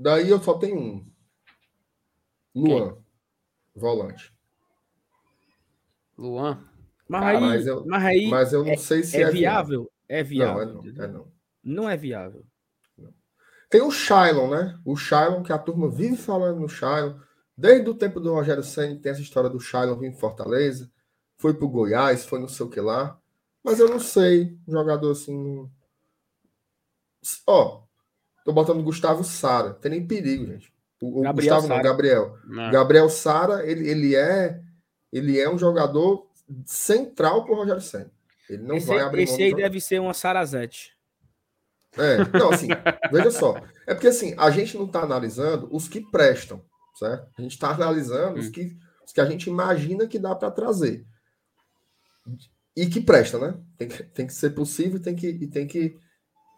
Daí 0.00 0.30
eu 0.30 0.40
só 0.40 0.54
tenho 0.54 0.78
um. 0.78 1.12
Luan, 2.54 2.94
Quem? 2.94 3.02
volante. 3.74 4.32
Luan. 6.16 6.64
Mas 7.08 7.22
aí, 7.24 7.40
mas 7.40 7.66
eu, 7.66 7.86
mas 7.86 8.04
aí 8.04 8.28
mas 8.28 8.52
eu 8.52 8.64
não 8.64 8.72
é, 8.72 8.76
sei 8.76 9.02
se 9.02 9.16
é, 9.16 9.22
é 9.22 9.30
viável. 9.30 9.90
É 10.08 10.22
viável. 10.22 10.74
Não, 10.74 10.80
é 10.82 10.92
não, 10.92 11.04
é 11.04 11.08
não. 11.08 11.32
não 11.64 11.90
é 11.90 11.96
viável. 11.96 12.46
Tem 13.68 13.82
o 13.82 13.90
Shailon, 13.90 14.50
né? 14.50 14.78
O 14.84 14.96
Shailon, 14.96 15.42
que 15.42 15.52
a 15.52 15.58
turma 15.58 15.90
vive 15.90 16.16
falando 16.16 16.60
no 16.60 16.68
Shailon. 16.68 17.18
Desde 17.56 17.90
o 17.90 17.94
tempo 17.94 18.20
do 18.20 18.32
Rogério 18.32 18.62
Senna 18.62 19.00
tem 19.00 19.10
essa 19.10 19.20
história 19.20 19.50
do 19.50 19.58
Shailon 19.58 19.98
vir 19.98 20.06
em 20.06 20.16
Fortaleza. 20.16 20.90
Foi 21.36 21.52
pro 21.52 21.68
Goiás, 21.68 22.24
foi 22.24 22.38
não 22.38 22.48
sei 22.48 22.64
o 22.64 22.70
que 22.70 22.80
lá. 22.80 23.20
Mas 23.64 23.80
eu 23.80 23.88
não 23.88 23.98
sei. 23.98 24.56
Um 24.66 24.72
jogador 24.72 25.10
assim. 25.10 25.68
Ó, 27.46 27.82
tô 28.48 28.52
botando 28.52 28.82
Gustavo 28.82 29.22
Sara. 29.22 29.74
Tem 29.74 29.90
nem 29.90 30.06
perigo, 30.06 30.46
gente. 30.46 30.72
O, 31.02 31.20
o 31.20 31.32
Gustavo 31.34 31.66
Sara. 31.66 31.76
não, 31.76 31.82
Gabriel. 31.82 32.38
Não. 32.46 32.70
Gabriel 32.70 33.10
Sara, 33.10 33.66
ele, 33.66 33.86
ele 33.86 34.16
é 34.16 34.60
ele 35.12 35.38
é 35.38 35.50
um 35.50 35.58
jogador 35.58 36.26
central 36.64 37.44
pro 37.44 37.54
Rogério 37.54 37.82
Senna. 37.82 38.10
Ele 38.48 38.62
não 38.62 38.76
esse, 38.76 38.86
vai 38.86 39.00
abrir 39.00 39.24
Esse 39.24 39.42
aí 39.42 39.54
deve 39.54 39.80
ser 39.80 40.00
uma 40.00 40.14
Sarazete. 40.14 40.96
É, 41.96 42.38
não, 42.38 42.50
assim, 42.50 42.68
veja 43.12 43.30
só. 43.30 43.56
É 43.86 43.92
porque 43.94 44.08
assim, 44.08 44.34
a 44.38 44.50
gente 44.50 44.76
não 44.78 44.86
está 44.86 45.02
analisando 45.02 45.68
os 45.70 45.86
que 45.86 46.00
prestam, 46.00 46.64
certo? 46.94 47.28
A 47.36 47.42
gente 47.42 47.52
está 47.52 47.70
analisando 47.70 48.36
hum. 48.36 48.40
os, 48.40 48.48
que, 48.48 48.74
os 49.04 49.12
que 49.12 49.20
a 49.20 49.26
gente 49.26 49.50
imagina 49.50 50.06
que 50.06 50.18
dá 50.18 50.34
para 50.34 50.50
trazer. 50.50 51.04
E 52.74 52.86
que 52.86 53.00
presta, 53.00 53.38
né? 53.38 53.58
Tem 53.76 53.88
que, 53.88 54.02
tem 54.04 54.26
que 54.26 54.34
ser 54.34 54.50
possível 54.50 55.00
tem 55.00 55.14
que, 55.14 55.28
e 55.28 55.46
tem 55.48 55.66
que, 55.66 55.98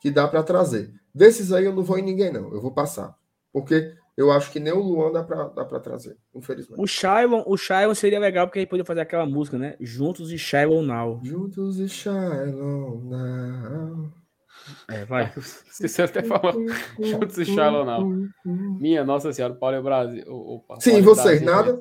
que 0.01 0.11
dar 0.11 0.29
para 0.29 0.43
trazer. 0.43 0.93
Desses 1.15 1.53
aí 1.53 1.65
eu 1.65 1.75
não 1.75 1.83
vou 1.83 1.99
em 1.99 2.03
ninguém, 2.03 2.33
não. 2.33 2.53
Eu 2.53 2.61
vou 2.61 2.73
passar. 2.73 3.17
Porque 3.53 3.95
eu 4.17 4.31
acho 4.31 4.51
que 4.51 4.61
nem 4.61 4.73
o 4.73 4.81
Luan 4.81 5.13
dá 5.13 5.23
pra, 5.23 5.45
dá 5.45 5.65
pra 5.65 5.81
trazer, 5.81 6.17
infelizmente. 6.35 6.81
O 6.81 6.87
Shailon, 6.87 7.43
o 7.47 7.57
Shailon 7.57 7.95
seria 7.95 8.21
legal 8.21 8.47
porque 8.47 8.59
ele 8.59 8.67
podia 8.67 8.85
fazer 8.85 9.01
aquela 9.01 9.27
música, 9.27 9.57
né? 9.57 9.77
Juntos 9.81 10.31
e 10.31 10.39
Shailon 10.39 10.83
Now. 10.83 11.21
Juntos 11.23 11.79
e 11.79 11.89
Shailon 11.89 13.01
Now. 13.05 14.13
É, 14.89 15.05
vai. 15.05 15.33
Você 15.71 16.03
até 16.03 16.23
falou. 16.23 16.53
Juntos 16.99 17.39
e 17.39 17.47
Shailon 17.47 17.85
Now. 17.85 18.29
Minha 18.45 19.05
Nossa 19.05 19.33
Senhora, 19.33 19.55
Paulo 19.55 19.77
é 19.77 19.83
Brasil. 19.83 20.25
Opa, 20.29 20.79
Sim, 20.81 21.01
vocês, 21.01 21.41
nada? 21.41 21.81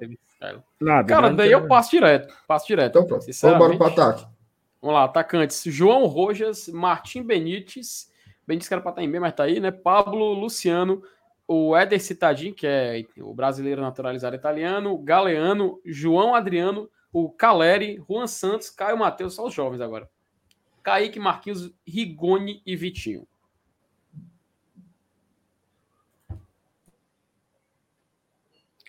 Nada. 0.80 1.08
Cara, 1.08 1.34
daí 1.34 1.52
eu 1.52 1.68
passo 1.68 1.92
direto. 1.92 2.34
Passo 2.48 2.66
direto. 2.68 2.98
Então 2.98 3.06
pronto. 3.06 3.26
Vamos 3.26 3.56
embora 3.56 3.78
pro 3.78 3.88
ataque. 3.88 4.26
Vamos 4.82 4.96
lá, 4.96 5.04
atacantes. 5.04 5.62
João 5.66 6.06
Rojas, 6.06 6.70
Martim 6.70 7.22
Benítez. 7.22 8.10
Benítez 8.50 8.68
que 8.68 8.74
era 8.74 8.82
pra 8.82 8.92
estar 8.92 9.04
em 9.04 9.10
B, 9.10 9.20
mas 9.20 9.34
tá 9.34 9.44
aí, 9.44 9.60
né? 9.60 9.72
Pablo, 9.72 10.34
Luciano 10.34 11.04
o 11.52 11.76
Éder 11.76 12.00
Citadin, 12.00 12.54
que 12.54 12.68
é 12.68 13.04
o 13.18 13.34
brasileiro 13.34 13.82
naturalizado 13.82 14.36
italiano, 14.36 14.96
Galeano, 15.00 15.82
João 15.84 16.36
Adriano, 16.36 16.88
o 17.12 17.28
Caleri, 17.28 18.00
Juan 18.08 18.28
Santos, 18.28 18.70
Caio 18.70 19.00
Matheus, 19.00 19.34
só 19.34 19.48
os 19.48 19.54
jovens 19.56 19.82
agora. 19.82 20.08
Kaique, 20.84 21.20
Marquinhos, 21.20 21.74
Rigoni 21.88 22.62
e 22.64 22.76
Vitinho. 22.76 23.28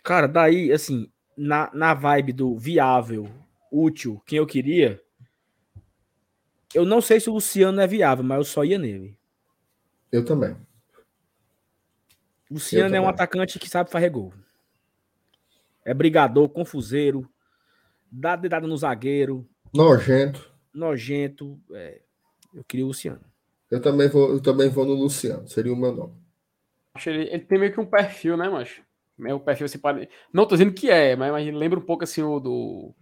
Cara, 0.05 0.28
daí, 0.28 0.70
assim, 0.70 1.11
na, 1.35 1.70
na 1.73 1.95
vibe 1.95 2.35
do 2.35 2.59
viável, 2.59 3.27
útil, 3.73 4.23
quem 4.27 4.37
eu 4.37 4.47
queria, 4.47 5.03
eu 6.74 6.85
não 6.85 7.01
sei 7.01 7.20
se 7.20 7.31
o 7.31 7.32
Luciano 7.32 7.81
é 7.81 7.87
viável, 7.87 8.23
mas 8.23 8.37
eu 8.37 8.45
só 8.45 8.65
ia 8.65 8.78
nele. 8.78 9.19
Eu 10.12 10.24
também. 10.24 10.57
Luciano 12.51 12.95
é 12.95 13.01
um 13.01 13.09
atacante 13.09 13.59
que 13.59 13.69
sabe 13.69 13.91
fazer 13.91 14.11
gol. 14.11 14.32
É 15.85 15.95
brigador, 15.95 16.49
confuseiro, 16.49 17.31
dá 18.11 18.35
dedada 18.35 18.66
no 18.66 18.77
zagueiro. 18.77 19.49
Nojento. 19.73 20.53
Nojento. 20.74 21.61
É, 21.73 22.01
eu 22.53 22.65
queria 22.65 22.85
o 22.85 22.89
Luciano. 22.89 23.20
Eu 23.70 23.81
também 23.81 24.09
vou, 24.09 24.31
eu 24.31 24.41
também 24.41 24.69
vou 24.69 24.85
no 24.85 24.95
Luciano, 24.95 25.47
seria 25.49 25.73
o 25.73 25.77
meu 25.77 25.95
nome. 25.95 26.15
Acho 26.93 27.11
ele, 27.11 27.32
ele 27.32 27.45
tem 27.45 27.59
meio 27.59 27.73
que 27.73 27.81
um 27.81 27.87
perfil, 27.87 28.37
né, 28.37 28.49
macho? 28.49 28.82
Meu 29.16 29.39
perfil 29.39 29.69
se 29.69 29.78
pare... 29.78 30.09
Não 30.32 30.45
tô 30.45 30.57
dizendo 30.57 30.73
que 30.73 30.91
é, 30.91 31.15
mas, 31.15 31.31
mas 31.31 31.55
lembra 31.55 31.78
um 31.78 31.85
pouco 31.85 32.03
assim 32.03 32.23
o 32.23 32.41
do. 32.41 32.93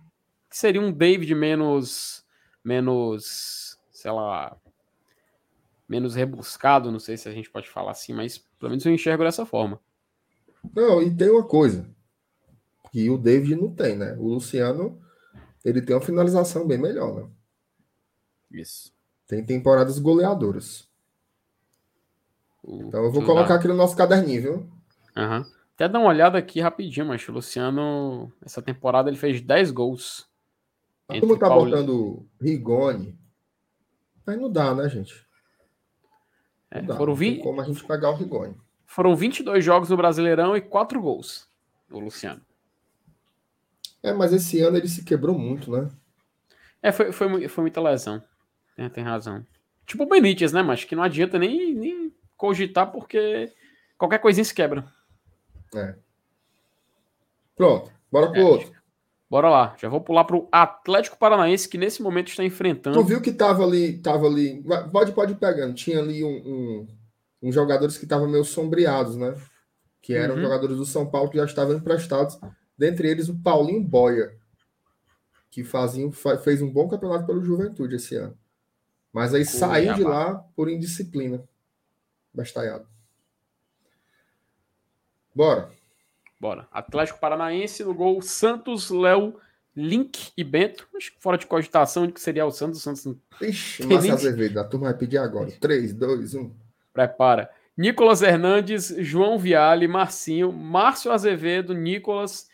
Que 0.50 0.58
seria 0.58 0.80
um 0.80 0.92
David 0.92 1.34
menos. 1.34 2.24
Menos. 2.62 3.78
Sei 3.90 4.10
lá 4.10 4.56
menos 5.88 6.14
rebuscado, 6.14 6.92
não 6.92 6.98
sei 6.98 7.16
se 7.16 7.28
a 7.28 7.32
gente 7.32 7.50
pode 7.50 7.68
falar 7.68 7.92
assim, 7.92 8.12
mas 8.12 8.38
pelo 8.58 8.70
menos 8.70 8.84
eu 8.84 8.92
enxergo 8.92 9.24
dessa 9.24 9.46
forma. 9.46 9.80
Não, 10.74 11.02
e 11.02 11.14
tem 11.14 11.30
uma 11.30 11.44
coisa 11.44 11.88
que 12.92 13.08
o 13.08 13.16
David 13.16 13.56
não 13.56 13.74
tem, 13.74 13.96
né? 13.96 14.14
O 14.18 14.28
Luciano, 14.28 15.00
ele 15.64 15.80
tem 15.80 15.94
uma 15.96 16.02
finalização 16.02 16.66
bem 16.66 16.78
melhor, 16.78 17.14
né? 17.14 17.28
Isso. 18.50 18.92
Tem 19.26 19.44
temporadas 19.44 19.98
goleadoras. 19.98 20.88
O... 22.62 22.82
Então 22.82 23.04
eu 23.04 23.12
vou 23.12 23.24
colocar 23.24 23.54
aqui 23.54 23.68
no 23.68 23.74
nosso 23.74 23.96
caderninho, 23.96 24.42
viu? 24.42 24.54
Uhum. 25.16 25.44
Até 25.74 25.88
dar 25.88 26.00
uma 26.00 26.08
olhada 26.08 26.36
aqui 26.38 26.60
rapidinho, 26.60 27.06
mas 27.06 27.26
o 27.28 27.32
Luciano, 27.32 28.32
essa 28.44 28.60
temporada 28.60 29.08
ele 29.08 29.16
fez 29.16 29.40
10 29.40 29.70
gols. 29.70 30.28
Como 31.06 31.38
tá 31.38 31.48
Paulo... 31.48 31.70
botando 31.70 32.26
Rigoni, 32.40 33.18
mas 34.26 34.38
não 34.38 34.50
dá, 34.50 34.74
né, 34.74 34.88
gente? 34.88 35.27
É, 36.70 36.82
Dá, 36.82 36.96
foram 36.96 37.14
20... 37.14 37.42
como 37.42 37.60
a 37.60 37.64
gente 37.64 37.84
pegar 37.84 38.10
o 38.10 38.14
Rigoni. 38.14 38.54
Foram 38.86 39.14
22 39.14 39.64
jogos 39.64 39.90
no 39.90 39.96
Brasileirão 39.96 40.56
e 40.56 40.60
4 40.60 41.00
gols 41.00 41.48
o 41.90 41.98
Luciano. 41.98 42.40
É, 44.02 44.12
mas 44.12 44.32
esse 44.32 44.60
ano 44.60 44.76
ele 44.76 44.88
se 44.88 45.04
quebrou 45.04 45.36
muito, 45.38 45.70
né? 45.70 45.88
É, 46.82 46.92
foi, 46.92 47.10
foi, 47.12 47.48
foi 47.48 47.62
muita 47.62 47.80
lesão. 47.80 48.22
É, 48.76 48.88
tem 48.88 49.02
razão. 49.02 49.44
Tipo 49.84 50.04
o 50.04 50.08
Benítez, 50.08 50.52
né, 50.52 50.62
mas 50.62 50.84
que 50.84 50.94
não 50.94 51.02
adianta 51.02 51.38
nem, 51.38 51.74
nem 51.74 52.14
cogitar 52.36 52.92
porque 52.92 53.52
qualquer 53.96 54.18
coisinha 54.18 54.44
se 54.44 54.54
quebra. 54.54 54.86
É. 55.74 55.96
Pronto, 57.56 57.90
bora 58.10 58.30
pro 58.30 58.40
é, 58.40 58.44
outro. 58.44 58.72
Bora 59.30 59.50
lá, 59.50 59.76
já 59.78 59.90
vou 59.90 60.00
pular 60.00 60.24
para 60.24 60.36
o 60.36 60.48
Atlético 60.50 61.18
Paranaense, 61.18 61.68
que 61.68 61.76
nesse 61.76 62.02
momento 62.02 62.28
está 62.28 62.42
enfrentando. 62.42 62.98
Tu 62.98 63.04
viu 63.04 63.20
que 63.20 63.30
tava 63.30 63.62
ali, 63.62 63.98
tava 63.98 64.26
ali. 64.26 64.64
Pode, 64.90 65.12
pode 65.12 65.32
ir 65.32 65.36
pegando. 65.36 65.74
Tinha 65.74 65.98
ali 65.98 66.24
um, 66.24 66.28
um, 66.30 66.86
uns 67.42 67.54
jogadores 67.54 67.98
que 67.98 68.04
estavam 68.04 68.26
meio 68.26 68.44
sombreados, 68.44 69.16
né? 69.16 69.34
Que 70.00 70.14
eram 70.14 70.36
uhum. 70.36 70.40
jogadores 70.40 70.78
do 70.78 70.86
São 70.86 71.06
Paulo 71.06 71.28
que 71.28 71.36
já 71.36 71.44
estavam 71.44 71.76
emprestados. 71.76 72.38
Dentre 72.76 73.08
eles, 73.08 73.28
o 73.28 73.38
Paulinho 73.38 73.82
Boia, 73.82 74.34
que 75.50 75.62
fazia, 75.62 76.10
fez 76.42 76.62
um 76.62 76.72
bom 76.72 76.88
campeonato 76.88 77.26
pelo 77.26 77.44
Juventude 77.44 77.96
esse 77.96 78.16
ano. 78.16 78.36
Mas 79.12 79.34
aí 79.34 79.44
saiu 79.44 79.92
de 79.92 80.04
lá 80.04 80.36
por 80.56 80.70
indisciplina. 80.70 81.42
Bastalhado. 82.32 82.86
Bora. 85.34 85.70
Bora. 86.40 86.68
Atlético 86.70 87.18
Paranaense 87.18 87.82
no 87.82 87.92
gol 87.92 88.22
Santos, 88.22 88.90
Léo, 88.90 89.40
Link 89.74 90.32
e 90.36 90.44
Bento. 90.44 90.88
Acho 90.96 91.12
que 91.12 91.20
fora 91.20 91.36
de 91.38 91.46
cogitação 91.46 92.06
de 92.06 92.12
que 92.12 92.20
seria 92.20 92.46
o 92.46 92.50
Santos. 92.50 92.80
O 92.80 92.82
Santos 92.82 93.16
Ixi, 93.40 93.86
Márcio 93.86 94.12
Azevedo. 94.12 94.58
A 94.58 94.64
turma 94.64 94.86
vai 94.86 94.98
pedir 94.98 95.18
agora. 95.18 95.50
3, 95.60 95.92
2, 95.92 96.34
1. 96.34 96.54
Prepara. 96.92 97.50
Nicolas 97.76 98.22
Hernandes, 98.22 98.92
João 98.98 99.38
Viale, 99.38 99.86
Marcinho, 99.86 100.52
Márcio 100.52 101.12
Azevedo, 101.12 101.72
Nicolas, 101.72 102.48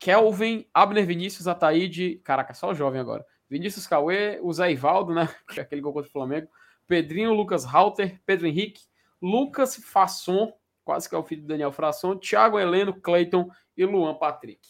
Kelvin, 0.00 0.66
Abner 0.74 1.06
Vinícius, 1.06 1.46
Ataíde. 1.46 2.20
Caraca, 2.24 2.54
só 2.54 2.70
o 2.70 2.74
jovem 2.74 3.00
agora. 3.00 3.24
Vinícius 3.48 3.86
Cauê, 3.86 4.40
o 4.42 4.52
Zé 4.52 4.72
Ivaldo, 4.72 5.14
né? 5.14 5.28
Que 5.48 5.60
é 5.60 5.62
aquele 5.62 5.80
gol 5.80 5.92
contra 5.92 6.08
o 6.08 6.12
Flamengo. 6.12 6.48
Pedrinho, 6.88 7.32
Lucas 7.32 7.64
Halter, 7.64 8.20
Pedro 8.26 8.46
Henrique, 8.46 8.82
Lucas 9.22 9.76
Fasson, 9.76 10.52
quase 10.84 11.08
que 11.08 11.14
é 11.14 11.18
o 11.18 11.24
filho 11.24 11.42
do 11.42 11.48
Daniel 11.48 11.72
Frasson, 11.72 12.16
Thiago 12.16 12.58
Heleno, 12.58 12.94
Cleiton 12.94 13.48
e 13.76 13.84
Luan 13.84 14.14
Patrick. 14.14 14.60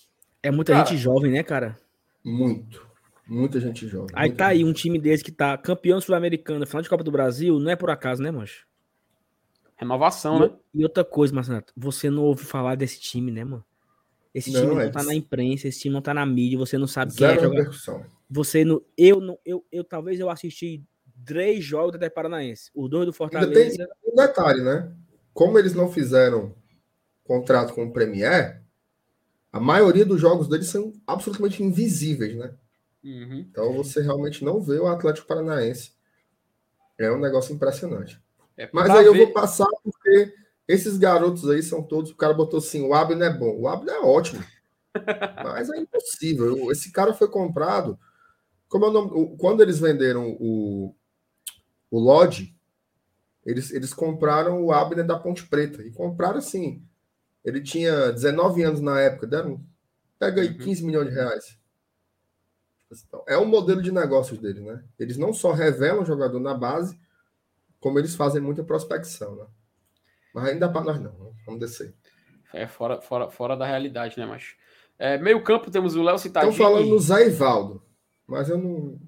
É 0.43 0.51
muita 0.51 0.73
cara, 0.73 0.85
gente 0.85 0.99
jovem, 0.99 1.33
né, 1.33 1.43
cara? 1.43 1.77
Muito. 2.25 2.87
Muita 3.27 3.59
gente 3.59 3.89
jovem. 3.89 4.11
Aí 4.15 4.31
tá 4.31 4.49
aí 4.49 4.65
um 4.65 4.73
time 4.73 4.99
desse 4.99 5.25
que 5.25 5.33
tá 5.33 5.57
campeão 5.57 6.01
sul-americano, 6.01 6.67
final 6.67 6.83
de 6.83 6.89
Copa 6.89 7.03
do 7.03 7.11
Brasil, 7.11 7.59
não 7.59 7.71
é 7.71 7.77
por 7.77 7.91
acaso, 7.91 8.23
né, 8.23 8.31
mancho? 8.31 8.67
Renovação, 9.77 10.37
e, 10.37 10.41
né? 10.41 10.51
E 10.75 10.83
outra 10.85 11.05
coisa, 11.05 11.35
Marcelo, 11.35 11.65
você 11.77 12.11
não 12.11 12.23
ouve 12.23 12.45
falar 12.45 12.75
desse 12.77 13.01
time, 13.01 13.33
né, 13.33 13.45
mano? 13.45 13.65
Esse 14.35 14.51
não, 14.51 14.61
time 14.61 14.75
não 14.75 14.81
é 14.81 14.91
tá 14.91 15.03
na 15.03 15.15
imprensa, 15.15 15.69
esse 15.69 15.81
time 15.81 15.95
não 15.95 16.03
tá 16.03 16.13
na 16.13 16.27
mídia, 16.27 16.59
você 16.59 16.77
não 16.77 16.87
sabe 16.87 17.13
Zero 17.13 17.51
quem 17.51 17.61
é 17.61 17.65
jogar. 17.65 18.11
Você 18.29 18.65
não, 18.65 18.83
eu 18.99 19.21
não, 19.21 19.39
eu, 19.45 19.65
eu 19.71 19.85
talvez 19.85 20.19
eu 20.19 20.29
assisti 20.29 20.83
três 21.25 21.65
jogos 21.65 21.95
até 21.95 22.11
Paranaense, 22.11 22.71
os 22.75 22.91
dois 22.91 23.07
do 23.07 23.13
Fortaleza. 23.13 23.59
Ainda 23.59 23.87
tem 23.87 24.13
um 24.13 24.17
detalhe, 24.17 24.61
né? 24.63 24.93
Como 25.35 25.59
eles 25.59 25.75
não 25.75 25.91
fizeram 25.91 26.55
contrato 27.25 27.75
com 27.75 27.85
o 27.85 27.93
Premier, 27.93 28.63
a 29.53 29.61
maioria 29.61 30.05
dos 30.05 30.21
jogos 30.21 30.49
deles 30.49 30.69
são 30.69 30.93
absolutamente 31.07 31.63
invisíveis, 31.63 32.37
né? 32.37 32.55
Uhum. 33.03 33.47
Então 33.51 33.73
você 33.75 34.01
realmente 34.01 34.45
não 34.45 34.61
vê 34.63 34.79
o 34.79 34.87
Atlético 34.87 35.27
Paranaense. 35.27 35.93
É 36.99 37.11
um 37.11 37.19
negócio 37.19 37.55
impressionante. 37.55 38.23
É 38.57 38.69
Mas 38.73 38.89
aí 38.91 39.05
ver... 39.05 39.09
eu 39.09 39.15
vou 39.15 39.33
passar 39.33 39.67
porque 39.83 40.33
esses 40.67 40.97
garotos 40.97 41.49
aí 41.51 41.63
são 41.63 41.83
todos. 41.83 42.13
O 42.13 42.17
cara 42.17 42.33
botou 42.33 42.59
assim: 42.59 42.83
o 42.83 42.95
Abner 42.95 43.31
é 43.31 43.37
bom. 43.37 43.61
O 43.61 43.69
Abner 43.69 43.95
é 43.95 44.01
ótimo. 44.01 44.43
Mas 45.45 45.69
é 45.71 45.79
impossível. 45.79 46.71
Esse 46.71 46.93
cara 46.93 47.13
foi 47.13 47.29
comprado. 47.29 47.99
Como 48.69 48.85
é 48.85 48.89
o 48.89 48.93
nome? 48.93 49.37
Quando 49.39 49.63
eles 49.63 49.79
venderam 49.79 50.37
o, 50.41 50.95
o 51.91 51.99
Lodge, 51.99 52.57
eles, 53.45 53.71
eles 53.73 53.93
compraram 53.93 54.63
o 54.63 54.73
Abner 54.73 55.07
da 55.07 55.19
Ponte 55.19 55.47
Preta. 55.47 55.83
E 55.83 55.91
compraram 55.91 56.39
assim. 56.39 56.83
Ele 57.45 57.61
tinha 57.61 58.11
19 58.11 58.63
anos 58.63 58.81
na 58.81 59.01
época, 59.01 59.27
deram. 59.27 59.61
Pega 60.19 60.41
aí 60.41 60.55
15 60.55 60.81
uhum. 60.81 60.87
milhões 60.87 61.09
de 61.09 61.15
reais. 61.15 61.59
Então, 63.07 63.25
é 63.27 63.37
um 63.37 63.45
modelo 63.45 63.83
de 63.83 63.91
negócios 63.91 64.39
deles, 64.39 64.63
né? 64.63 64.83
Eles 64.99 65.17
não 65.17 65.33
só 65.33 65.53
revelam 65.53 66.03
o 66.03 66.07
jogador 66.07 66.39
na 66.39 66.55
base, 66.55 66.99
como 67.81 67.99
eles 67.99 68.15
fazem 68.15 68.41
muita 68.41 68.63
prospecção, 68.63 69.35
né? 69.35 69.47
Mas 70.33 70.45
ainda 70.47 70.69
para 70.69 70.85
nós 70.85 71.01
não, 71.01 71.35
vamos 71.45 71.61
descer. 71.61 71.95
É 72.53 72.67
fora, 72.67 73.01
fora, 73.01 73.31
fora 73.31 73.57
da 73.57 73.67
realidade, 73.67 74.19
né, 74.19 74.25
mas 74.27 74.55
é, 74.99 75.19
meio 75.19 75.43
campo 75.43 75.71
temos 75.71 75.97
o 75.97 76.03
Léo 76.03 76.19
Citadini. 76.19 76.53
Estão 76.53 76.67
falando 76.67 76.89
no 76.89 76.99
Zé 76.99 77.27
Ivaldo, 77.27 77.83
mas 78.27 78.49
eu 78.49 78.59
não. 78.59 78.99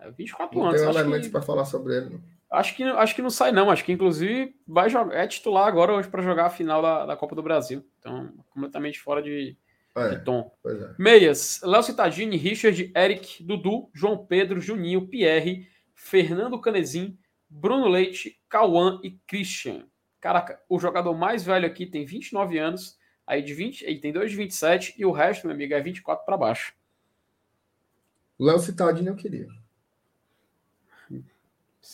É, 0.00 0.10
24 0.10 0.58
não 0.58 0.66
anos. 0.66 0.80
Não 0.80 0.90
tenho 0.90 1.00
elementos 1.00 1.26
que... 1.26 1.32
para 1.32 1.42
falar 1.42 1.64
sobre 1.64 1.96
ele. 1.96 2.10
Não. 2.10 2.22
Acho 2.52 2.76
que, 2.76 2.82
acho 2.82 3.14
que 3.14 3.22
não 3.22 3.30
sai, 3.30 3.50
não. 3.50 3.70
Acho 3.70 3.82
que, 3.82 3.92
inclusive, 3.92 4.54
vai 4.66 4.90
jogar, 4.90 5.16
é 5.16 5.26
titular 5.26 5.66
agora 5.66 5.94
hoje 5.94 6.08
para 6.08 6.22
jogar 6.22 6.46
a 6.46 6.50
final 6.50 6.82
da, 6.82 7.06
da 7.06 7.16
Copa 7.16 7.34
do 7.34 7.42
Brasil. 7.42 7.82
Então, 7.98 8.30
completamente 8.50 9.00
fora 9.00 9.22
de, 9.22 9.56
é, 9.96 10.08
de 10.10 10.24
tom. 10.24 10.52
É. 10.66 10.94
Meias: 10.98 11.60
Léo 11.64 11.82
Citadini, 11.82 12.36
Richard, 12.36 12.92
Eric, 12.94 13.42
Dudu, 13.42 13.90
João 13.94 14.26
Pedro, 14.26 14.60
Juninho, 14.60 15.08
Pierre, 15.08 15.66
Fernando 15.94 16.60
Canezin, 16.60 17.18
Bruno 17.48 17.88
Leite, 17.88 18.38
Cauã 18.50 19.00
e 19.02 19.12
Christian. 19.26 19.86
Caraca, 20.20 20.60
o 20.68 20.78
jogador 20.78 21.14
mais 21.14 21.42
velho 21.42 21.66
aqui 21.66 21.86
tem 21.86 22.04
29 22.04 22.58
anos, 22.58 22.98
aí 23.26 23.42
de 23.42 23.54
20, 23.54 23.82
ele 23.82 23.98
tem 23.98 24.12
dois 24.12 24.30
de 24.30 24.36
27 24.36 24.94
e 24.98 25.06
o 25.06 25.10
resto, 25.10 25.46
meu 25.46 25.54
amigo, 25.54 25.72
é 25.74 25.80
24 25.80 26.24
para 26.24 26.36
baixo. 26.36 26.74
Léo 28.38 28.58
Citadini 28.58 29.08
eu 29.08 29.16
queria. 29.16 29.48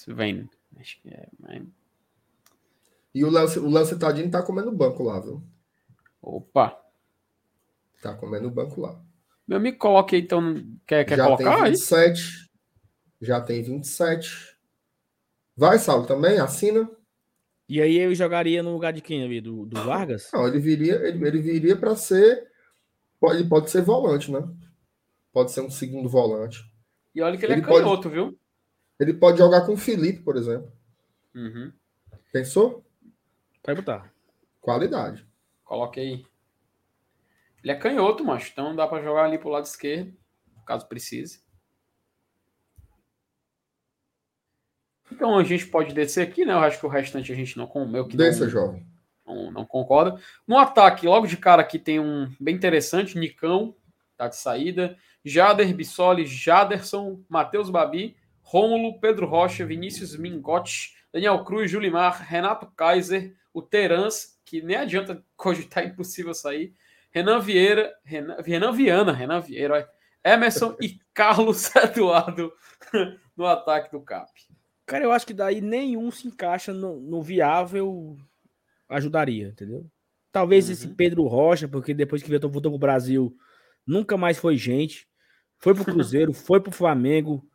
Vem. 0.07 0.49
Acho 0.79 1.01
que 1.01 1.09
é. 1.09 1.29
Mas... 1.39 1.63
E 3.15 3.25
o 3.25 3.31
Léo, 3.31 3.47
o 3.65 3.71
Léo 3.71 3.87
Citadini 3.87 4.31
tá 4.31 4.43
comendo 4.43 4.71
banco 4.71 5.03
lá, 5.03 5.19
viu? 5.21 5.43
Opa! 6.21 6.79
Tá 8.03 8.15
comendo 8.15 8.51
banco 8.51 8.81
lá. 8.81 9.01
Meu 9.47 9.57
amigo, 9.57 9.79
coloque 9.79 10.15
aí, 10.15 10.23
então. 10.23 10.63
Quer, 10.87 11.05
quer 11.05 11.17
já 11.17 11.25
colocar 11.25 11.63
tem 11.63 11.73
27, 11.73 12.21
aí? 12.21 13.27
Já 13.27 13.41
tem 13.41 13.63
27. 13.63 14.57
Vai, 15.57 15.79
Saulo, 15.79 16.07
também? 16.07 16.39
Assina. 16.39 16.89
E 17.69 17.83
aí 17.83 17.99
eu 17.99 18.15
jogaria 18.15 18.63
no 18.63 18.73
lugar 18.73 18.93
de 18.93 19.01
quem 19.01 19.25
ali? 19.25 19.41
Do, 19.41 19.67
do 19.67 19.83
Vargas? 19.83 20.31
Não, 20.33 20.47
ele 20.47 20.59
viria, 20.59 20.95
ele, 20.97 21.27
ele 21.27 21.41
viria 21.41 21.77
para 21.77 21.97
ser. 21.97 22.47
Pode, 23.19 23.43
pode 23.45 23.71
ser 23.71 23.83
volante, 23.83 24.31
né? 24.31 24.47
Pode 25.33 25.51
ser 25.51 25.63
um 25.63 25.71
segundo 25.71 26.09
volante. 26.09 26.63
E 27.15 27.21
olha 27.21 27.37
que 27.37 27.45
ele, 27.45 27.55
ele 27.55 27.63
é 27.63 27.65
canhoto, 27.65 28.03
pode... 28.05 28.15
viu? 28.15 28.39
Ele 28.99 29.15
pode 29.15 29.39
jogar 29.39 29.65
com 29.65 29.75
o 29.75 29.77
Felipe, 29.77 30.23
por 30.23 30.37
exemplo. 30.37 30.73
Uhum. 31.35 31.73
Pensou? 32.33 32.85
Pode 33.63 33.81
botar. 33.81 34.13
Qualidade. 34.61 35.27
Coloque 35.65 36.01
aí. 36.01 36.25
Ele 37.63 37.73
é 37.73 37.77
canhoto, 37.77 38.25
macho. 38.25 38.51
Então 38.53 38.75
dá 38.75 38.87
para 38.87 39.03
jogar 39.03 39.25
ali 39.25 39.39
pro 39.39 39.49
lado 39.49 39.65
esquerdo, 39.65 40.17
caso 40.67 40.87
precise. 40.87 41.43
Então 45.11 45.37
a 45.37 45.45
gente 45.45 45.67
pode 45.67 45.95
descer 45.95 46.27
aqui, 46.27 46.45
né? 46.45 46.53
Eu 46.53 46.59
acho 46.59 46.79
que 46.79 46.87
o 46.87 46.89
restante 46.89 47.33
a 47.33 47.35
gente 47.35 47.57
não 47.57 47.67
comeu. 47.67 48.07
Que 48.07 48.17
Desça, 48.17 48.45
não, 48.45 48.51
jovem. 48.51 48.87
Não, 49.27 49.51
não, 49.51 49.67
concorda. 49.67 50.21
No 50.47 50.59
ataque, 50.59 51.07
logo 51.07 51.27
de 51.27 51.37
cara 51.37 51.63
aqui 51.63 51.79
tem 51.79 51.99
um 51.99 52.33
bem 52.39 52.55
interessante, 52.55 53.19
Nicão, 53.19 53.75
tá 54.17 54.29
de 54.29 54.37
saída. 54.37 54.97
Jader 55.25 55.75
Bissoli, 55.75 56.25
Jaderson, 56.25 57.23
Matheus 57.29 57.69
Babi, 57.69 58.17
Rômulo, 58.51 58.99
Pedro 58.99 59.27
Rocha, 59.27 59.67
Vinícius 59.67 60.17
Mingotti, 60.17 60.95
Daniel 61.13 61.45
Cruz, 61.45 61.71
Julimar, 61.71 62.23
Renato 62.23 62.67
Kaiser, 62.75 63.37
o 63.53 63.61
Terans, 63.61 64.41
que 64.43 64.63
nem 64.63 64.75
adianta 64.75 65.23
cogitar 65.37 65.85
impossível 65.85 66.33
sair, 66.33 66.73
Renan 67.11 67.41
Vieira, 67.41 67.93
Renan, 68.03 68.37
Renan 68.41 68.73
Viana, 68.73 69.13
Renan 69.13 69.41
Vieira, 69.41 69.87
Emerson 70.25 70.75
e 70.81 70.99
Carlos 71.13 71.71
Eduardo 71.77 72.51
no 73.37 73.45
ataque 73.45 73.93
do 73.93 74.01
CAP. 74.01 74.31
Cara, 74.87 75.05
eu 75.05 75.13
acho 75.13 75.27
que 75.27 75.35
daí 75.35 75.61
nenhum 75.61 76.11
se 76.11 76.27
encaixa 76.27 76.73
no, 76.73 76.99
no 76.99 77.21
viável 77.21 78.17
ajudaria, 78.89 79.49
entendeu? 79.49 79.85
Talvez 80.33 80.69
uhum. 80.69 80.73
esse 80.73 80.89
Pedro 80.89 81.27
Rocha, 81.27 81.69
porque 81.69 81.93
depois 81.93 82.23
que 82.23 82.31
voltou 82.31 82.71
pro 82.71 82.79
Brasil, 82.79 83.37
nunca 83.87 84.17
mais 84.17 84.39
foi 84.39 84.57
gente. 84.57 85.07
Foi 85.59 85.75
pro 85.75 85.85
Cruzeiro, 85.85 86.33
foi 86.33 86.61
pro 86.61 86.73
Flamengo, 86.73 87.47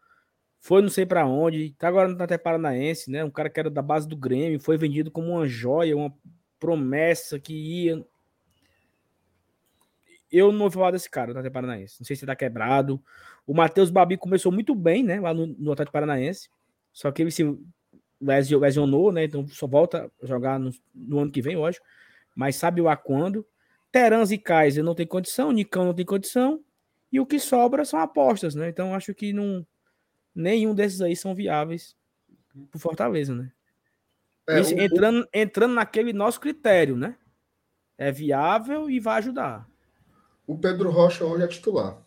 foi 0.63 0.81
não 0.81 0.87
sei 0.87 1.05
para 1.05 1.25
onde, 1.27 1.75
tá 1.77 1.89
agora 1.89 2.07
no 2.07 2.23
até 2.23 2.37
Paranaense, 2.37 3.11
né? 3.11 3.21
Um 3.21 3.29
cara 3.29 3.49
que 3.49 3.59
era 3.59 3.69
da 3.69 3.81
base 3.81 4.07
do 4.07 4.15
Grêmio, 4.15 4.61
foi 4.61 4.77
vendido 4.77 5.11
como 5.11 5.31
uma 5.31 5.45
joia, 5.45 5.93
uma 5.93 6.15
promessa 6.57 7.37
que 7.37 7.53
ia. 7.53 8.07
Eu 10.31 10.53
não 10.53 10.59
vou 10.59 10.71
falar 10.71 10.91
desse 10.91 11.09
cara 11.09 11.33
no 11.33 11.39
Atlético 11.39 11.53
Paranaense. 11.53 11.99
Não 11.99 12.05
sei 12.05 12.15
se 12.15 12.25
tá 12.25 12.33
quebrado. 12.33 13.03
O 13.45 13.53
Matheus 13.53 13.91
Babi 13.91 14.15
começou 14.15 14.53
muito 14.53 14.73
bem, 14.73 15.03
né? 15.03 15.19
Lá 15.19 15.33
no, 15.33 15.47
no 15.47 15.73
Atlético 15.73 15.91
Paranaense. 15.91 16.49
Só 16.93 17.11
que 17.11 17.21
ele 17.21 17.29
se 17.29 17.43
lesionou, 18.21 19.11
né? 19.11 19.25
Então 19.25 19.45
só 19.49 19.67
volta 19.67 20.09
a 20.23 20.25
jogar 20.25 20.57
no, 20.57 20.71
no 20.95 21.19
ano 21.19 21.31
que 21.31 21.41
vem, 21.41 21.57
hoje. 21.57 21.81
Mas 22.33 22.55
sabe 22.55 22.81
lá 22.81 22.95
quando. 22.95 23.45
Terans 23.91 24.31
e 24.31 24.37
Kaiser 24.37 24.81
não 24.81 24.95
tem 24.95 25.05
condição, 25.05 25.51
Nicão 25.51 25.83
não 25.83 25.93
tem 25.93 26.05
condição. 26.05 26.63
E 27.11 27.19
o 27.19 27.25
que 27.25 27.37
sobra 27.37 27.83
são 27.83 27.99
apostas, 27.99 28.55
né? 28.55 28.69
Então 28.69 28.95
acho 28.95 29.13
que 29.13 29.33
não 29.33 29.67
nenhum 30.35 30.73
desses 30.73 31.01
aí 31.01 31.15
são 31.15 31.35
viáveis 31.35 31.95
pro 32.69 32.79
Fortaleza, 32.79 33.33
né? 33.33 33.51
É, 34.47 34.59
Isso, 34.59 34.75
o, 34.75 34.79
entrando, 34.79 35.27
entrando 35.33 35.73
naquele 35.73 36.13
nosso 36.13 36.39
critério, 36.39 36.95
né? 36.95 37.15
É 37.97 38.11
viável 38.11 38.89
e 38.89 38.99
vai 38.99 39.19
ajudar. 39.19 39.67
O 40.45 40.57
Pedro 40.57 40.89
Rocha 40.91 41.23
hoje 41.23 41.43
é 41.43 41.47
titular. 41.47 42.01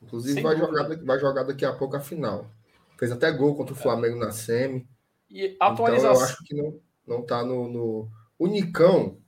Inclusive 0.00 0.40
vai 0.40 0.56
jogar, 0.56 0.96
vai 1.04 1.18
jogar 1.18 1.42
daqui 1.44 1.64
a 1.64 1.72
pouco 1.72 1.96
a 1.96 2.00
final. 2.00 2.50
Fez 2.98 3.10
até 3.10 3.30
gol 3.32 3.56
contra 3.56 3.74
o 3.74 3.76
Flamengo 3.76 4.18
na 4.18 4.30
SEMI. 4.30 4.86
E 5.30 5.56
atualização. 5.58 6.12
Então 6.12 6.20
eu 6.20 6.26
acho 6.26 6.44
que 6.44 6.54
não, 6.54 6.80
não 7.06 7.26
tá 7.26 7.42
no, 7.44 7.68
no... 7.68 8.08
O 8.38 8.46
Nicão. 8.46 9.18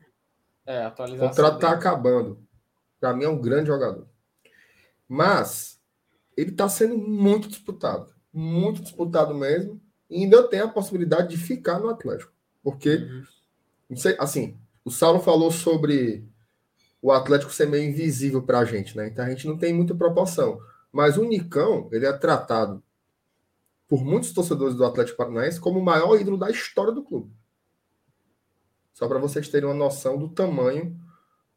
É, 0.66 0.84
atualização. 0.84 1.26
O 1.26 1.30
contrato 1.30 1.58
tá 1.58 1.70
acabando. 1.70 2.44
Para 3.00 3.14
mim 3.14 3.24
é 3.24 3.28
um 3.28 3.40
grande 3.40 3.66
jogador. 3.66 4.08
Mas 5.08 5.73
ele 6.36 6.50
está 6.50 6.68
sendo 6.68 6.96
muito 6.96 7.48
disputado. 7.48 8.12
Muito 8.32 8.82
disputado 8.82 9.34
mesmo. 9.34 9.80
E 10.10 10.22
ainda 10.22 10.46
tem 10.48 10.60
a 10.60 10.68
possibilidade 10.68 11.30
de 11.30 11.36
ficar 11.36 11.78
no 11.78 11.88
Atlético. 11.88 12.32
Porque, 12.62 12.96
uhum. 12.96 13.22
não 13.90 13.96
sei, 13.96 14.16
assim, 14.18 14.58
o 14.84 14.90
Saulo 14.90 15.20
falou 15.20 15.50
sobre 15.50 16.26
o 17.00 17.12
Atlético 17.12 17.52
ser 17.52 17.66
meio 17.66 17.88
invisível 17.88 18.42
para 18.42 18.60
a 18.60 18.64
gente, 18.64 18.96
né? 18.96 19.08
Então 19.08 19.24
a 19.24 19.28
gente 19.28 19.46
não 19.46 19.58
tem 19.58 19.72
muita 19.74 19.94
proporção. 19.94 20.58
Mas 20.90 21.18
o 21.18 21.24
Nicão, 21.24 21.88
ele 21.92 22.06
é 22.06 22.12
tratado 22.12 22.82
por 23.86 24.04
muitos 24.04 24.32
torcedores 24.32 24.74
do 24.74 24.84
Atlético 24.84 25.18
Paranaense 25.18 25.60
como 25.60 25.78
o 25.78 25.84
maior 25.84 26.18
ídolo 26.18 26.38
da 26.38 26.50
história 26.50 26.92
do 26.92 27.02
clube. 27.04 27.30
Só 28.92 29.08
para 29.08 29.18
vocês 29.18 29.48
terem 29.48 29.68
uma 29.68 29.74
noção 29.74 30.16
do 30.16 30.28
tamanho 30.28 30.98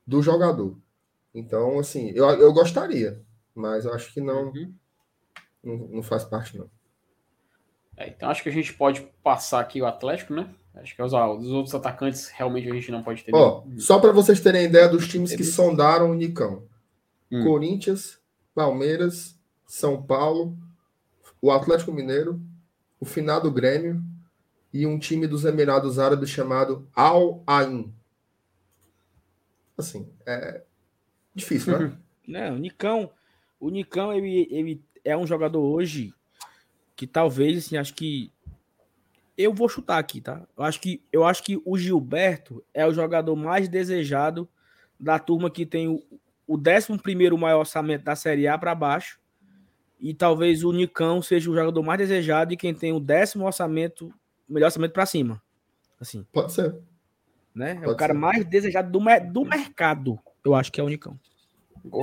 do 0.06 0.22
jogador. 0.22 0.78
Então, 1.34 1.80
assim, 1.80 2.12
eu, 2.16 2.26
eu 2.32 2.52
gostaria 2.52 3.24
mas 3.58 3.86
eu 3.86 3.94
acho 3.94 4.14
que 4.14 4.22
não, 4.22 4.46
uhum. 4.46 4.74
não, 5.64 5.78
não, 5.78 6.04
faz 6.04 6.24
parte, 6.24 6.58
não. 6.58 6.70
É, 7.98 8.10
então 8.10 8.30
acho 8.30 8.44
que 8.44 8.50
a 8.50 8.54
gente 8.54 8.74
pode 8.74 9.02
passar 9.24 9.60
aqui 9.60 9.82
o 9.82 9.86
Atlético, 9.86 10.34
né? 10.34 10.54
Acho 10.76 10.96
que 10.96 11.02
os, 11.02 11.12
os 11.12 11.52
outros 11.52 11.74
atacantes 11.74 12.30
realmente 12.30 12.70
a 12.70 12.74
gente 12.74 12.92
não 12.92 13.02
pode 13.02 13.24
ter. 13.24 13.34
Ó, 13.34 13.64
só 13.78 14.00
para 14.00 14.12
vocês 14.12 14.40
terem 14.40 14.66
ideia 14.66 14.88
dos 14.88 15.08
times 15.08 15.36
que 15.36 15.44
sondaram 15.44 16.12
o 16.12 16.14
Nicão: 16.14 16.68
hum. 17.32 17.44
Corinthians, 17.44 18.20
Palmeiras, 18.54 19.36
São 19.66 20.04
Paulo, 20.04 20.56
o 21.42 21.52
Atlético 21.52 21.92
Mineiro, 21.92 22.40
o 23.00 23.06
finado 23.06 23.52
Grêmio 23.52 24.04
e 24.72 24.86
um 24.86 25.00
time 25.00 25.26
dos 25.26 25.46
Emirados 25.46 25.98
Árabes 25.98 26.30
chamado 26.30 26.88
Al 26.96 27.44
Ain. 27.48 27.92
Assim, 29.76 30.12
é 30.26 30.64
difícil, 31.34 31.80
né? 31.80 31.98
Não, 32.28 32.56
o 32.58 32.60
Nicão, 32.60 33.12
o 33.60 33.70
Nicão, 33.70 34.14
ele, 34.14 34.48
ele 34.52 34.82
é 35.04 35.16
um 35.18 35.26
jogador 35.26 35.62
hoje 35.62 36.14
que 36.96 37.08
talvez, 37.08 37.58
assim, 37.58 37.78
acho 37.78 37.94
que. 37.94 38.32
Eu 39.38 39.54
vou 39.54 39.70
chutar 39.70 40.00
aqui, 40.00 40.20
tá? 40.20 40.48
Eu 40.58 40.64
acho 40.64 40.82
que, 40.82 41.04
eu 41.14 41.24
acho 41.24 41.44
que 41.44 41.62
o 41.64 41.78
Gilberto 41.78 42.64
é 42.74 42.88
o 42.88 42.94
jogador 42.94 43.36
mais 43.36 43.70
desejado 43.70 44.50
da 45.00 45.20
turma 45.20 45.52
que 45.52 45.64
tem 45.64 45.88
o, 45.88 46.04
o 46.48 46.58
11 46.58 47.38
maior 47.38 47.60
orçamento 47.60 48.04
da 48.04 48.16
Série 48.16 48.48
A 48.48 48.58
para 48.58 48.74
baixo. 48.74 49.20
E 50.00 50.14
talvez 50.14 50.64
o 50.64 50.72
Nicão 50.72 51.22
seja 51.22 51.52
o 51.52 51.54
jogador 51.54 51.84
mais 51.84 52.00
desejado 52.00 52.52
e 52.52 52.58
quem 52.58 52.74
tem 52.74 52.94
o 52.94 53.00
décimo 53.00 53.46
orçamento, 53.46 54.12
melhor 54.50 54.68
orçamento 54.68 54.94
para 54.94 55.06
cima. 55.06 55.42
Assim. 56.00 56.26
Pode 56.32 56.54
ser. 56.54 56.76
Né? 57.54 57.76
Pode 57.76 57.86
é 57.86 57.90
o 57.90 57.96
cara 57.96 58.14
ser. 58.14 58.20
mais 58.20 58.46
desejado 58.46 58.92
do, 58.92 59.00
do 59.32 59.46
mercado. 59.46 60.20
Eu 60.44 60.56
acho 60.56 60.72
que 60.72 60.82
é 60.82 60.84
o 60.84 60.90
Nicão. 60.90 61.20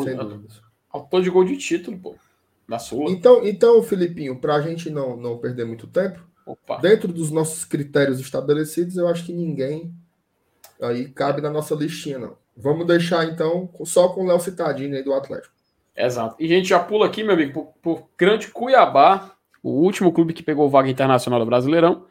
Sem 0.05 0.17
dúvidas. 0.17 0.64
Autor 0.95 1.23
de 1.23 1.31
gol 1.31 1.45
de 1.45 1.57
título, 1.57 1.99
pô. 1.99 2.15
Da 2.69 2.79
sua. 2.79 3.11
Então, 3.11 3.45
então 3.45 3.83
Filipinho, 3.83 4.39
para 4.39 4.55
a 4.55 4.61
gente 4.61 4.89
não, 4.89 5.17
não 5.17 5.39
perder 5.39 5.67
muito 5.67 5.89
tempo, 5.89 6.25
Opa. 6.47 6.77
dentro 6.79 7.13
dos 7.13 7.33
nossos 7.33 7.65
critérios 7.65 8.21
estabelecidos, 8.21 8.97
eu 8.97 9.09
acho 9.09 9.27
que 9.27 9.33
ninguém 9.33 9.93
aí 10.81 11.09
cabe 11.09 11.41
na 11.41 11.51
nossa 11.51 11.75
listinha, 11.75 12.19
não. 12.19 12.37
Vamos 12.57 12.87
deixar, 12.87 13.25
então, 13.25 13.69
só 13.85 14.09
com 14.09 14.23
o 14.23 14.27
Léo 14.29 14.39
Citadini 14.39 14.97
aí 14.97 15.03
do 15.03 15.13
Atlético. 15.13 15.53
Exato. 15.97 16.37
E 16.39 16.45
a 16.45 16.57
gente 16.57 16.69
já 16.69 16.79
pula 16.79 17.07
aqui, 17.07 17.25
meu 17.25 17.35
amigo, 17.35 17.53
por, 17.53 17.73
por 17.83 18.09
Grande 18.17 18.49
Cuiabá, 18.49 19.35
o 19.65 19.71
último 19.71 20.13
clube 20.13 20.33
que 20.33 20.45
pegou 20.45 20.71
vaga 20.71 20.89
internacional 20.89 21.41
do 21.41 21.47
Brasileirão. 21.47 22.07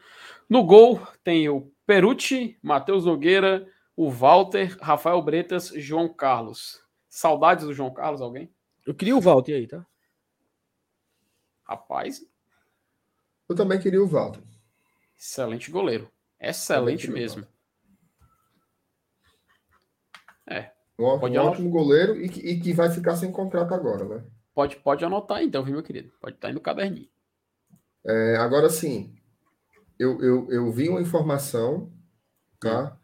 No 0.49 0.61
gol 0.65 0.99
tem 1.23 1.47
o 1.47 1.71
Perucci, 1.87 2.57
Matheus 2.61 3.05
Nogueira, 3.05 3.65
o 3.95 4.09
Walter, 4.09 4.77
Rafael 4.81 5.21
Bretas, 5.21 5.71
João 5.73 6.09
Carlos. 6.09 6.81
Saudades 7.07 7.65
do 7.65 7.73
João 7.73 7.93
Carlos, 7.93 8.21
alguém? 8.21 8.51
Eu 8.85 8.93
queria 8.93 9.15
o 9.15 9.21
Walter 9.21 9.53
aí, 9.53 9.67
tá? 9.67 9.85
Rapaz. 11.63 12.25
Eu 13.47 13.55
também 13.55 13.79
queria 13.79 14.03
o 14.03 14.07
Walter. 14.07 14.43
Excelente 15.17 15.71
goleiro. 15.71 16.11
Excelente 16.39 17.09
mesmo. 17.09 17.47
É. 20.45 20.71
Um, 20.99 21.19
pode 21.19 21.37
um 21.37 21.41
ótimo 21.41 21.69
goleiro 21.69 22.21
e 22.21 22.29
que, 22.29 22.39
e 22.41 22.59
que 22.59 22.73
vai 22.73 22.91
ficar 22.91 23.15
sem 23.15 23.31
contrato 23.31 23.73
agora, 23.73 24.05
né? 24.05 24.25
Pode, 24.53 24.75
pode 24.75 25.03
anotar 25.03 25.41
então, 25.41 25.63
viu, 25.63 25.73
meu 25.73 25.83
querido? 25.83 26.11
Pode 26.19 26.35
estar 26.35 26.49
aí 26.49 26.53
no 26.53 26.61
caderninho. 26.61 27.09
É, 28.05 28.35
agora 28.35 28.69
sim, 28.69 29.15
eu, 29.97 30.21
eu, 30.21 30.51
eu 30.51 30.71
vi 30.71 30.89
uma 30.89 31.01
informação, 31.01 31.91
tá? 32.59 32.99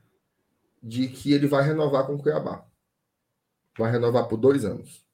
De 0.84 1.08
que 1.08 1.32
ele 1.32 1.48
vai 1.48 1.64
renovar 1.64 2.06
com 2.06 2.16
o 2.16 2.22
Cuiabá. 2.22 2.66
Vai 3.78 3.92
renovar 3.92 4.28
por 4.28 4.38
dois 4.38 4.66
anos. 4.66 5.09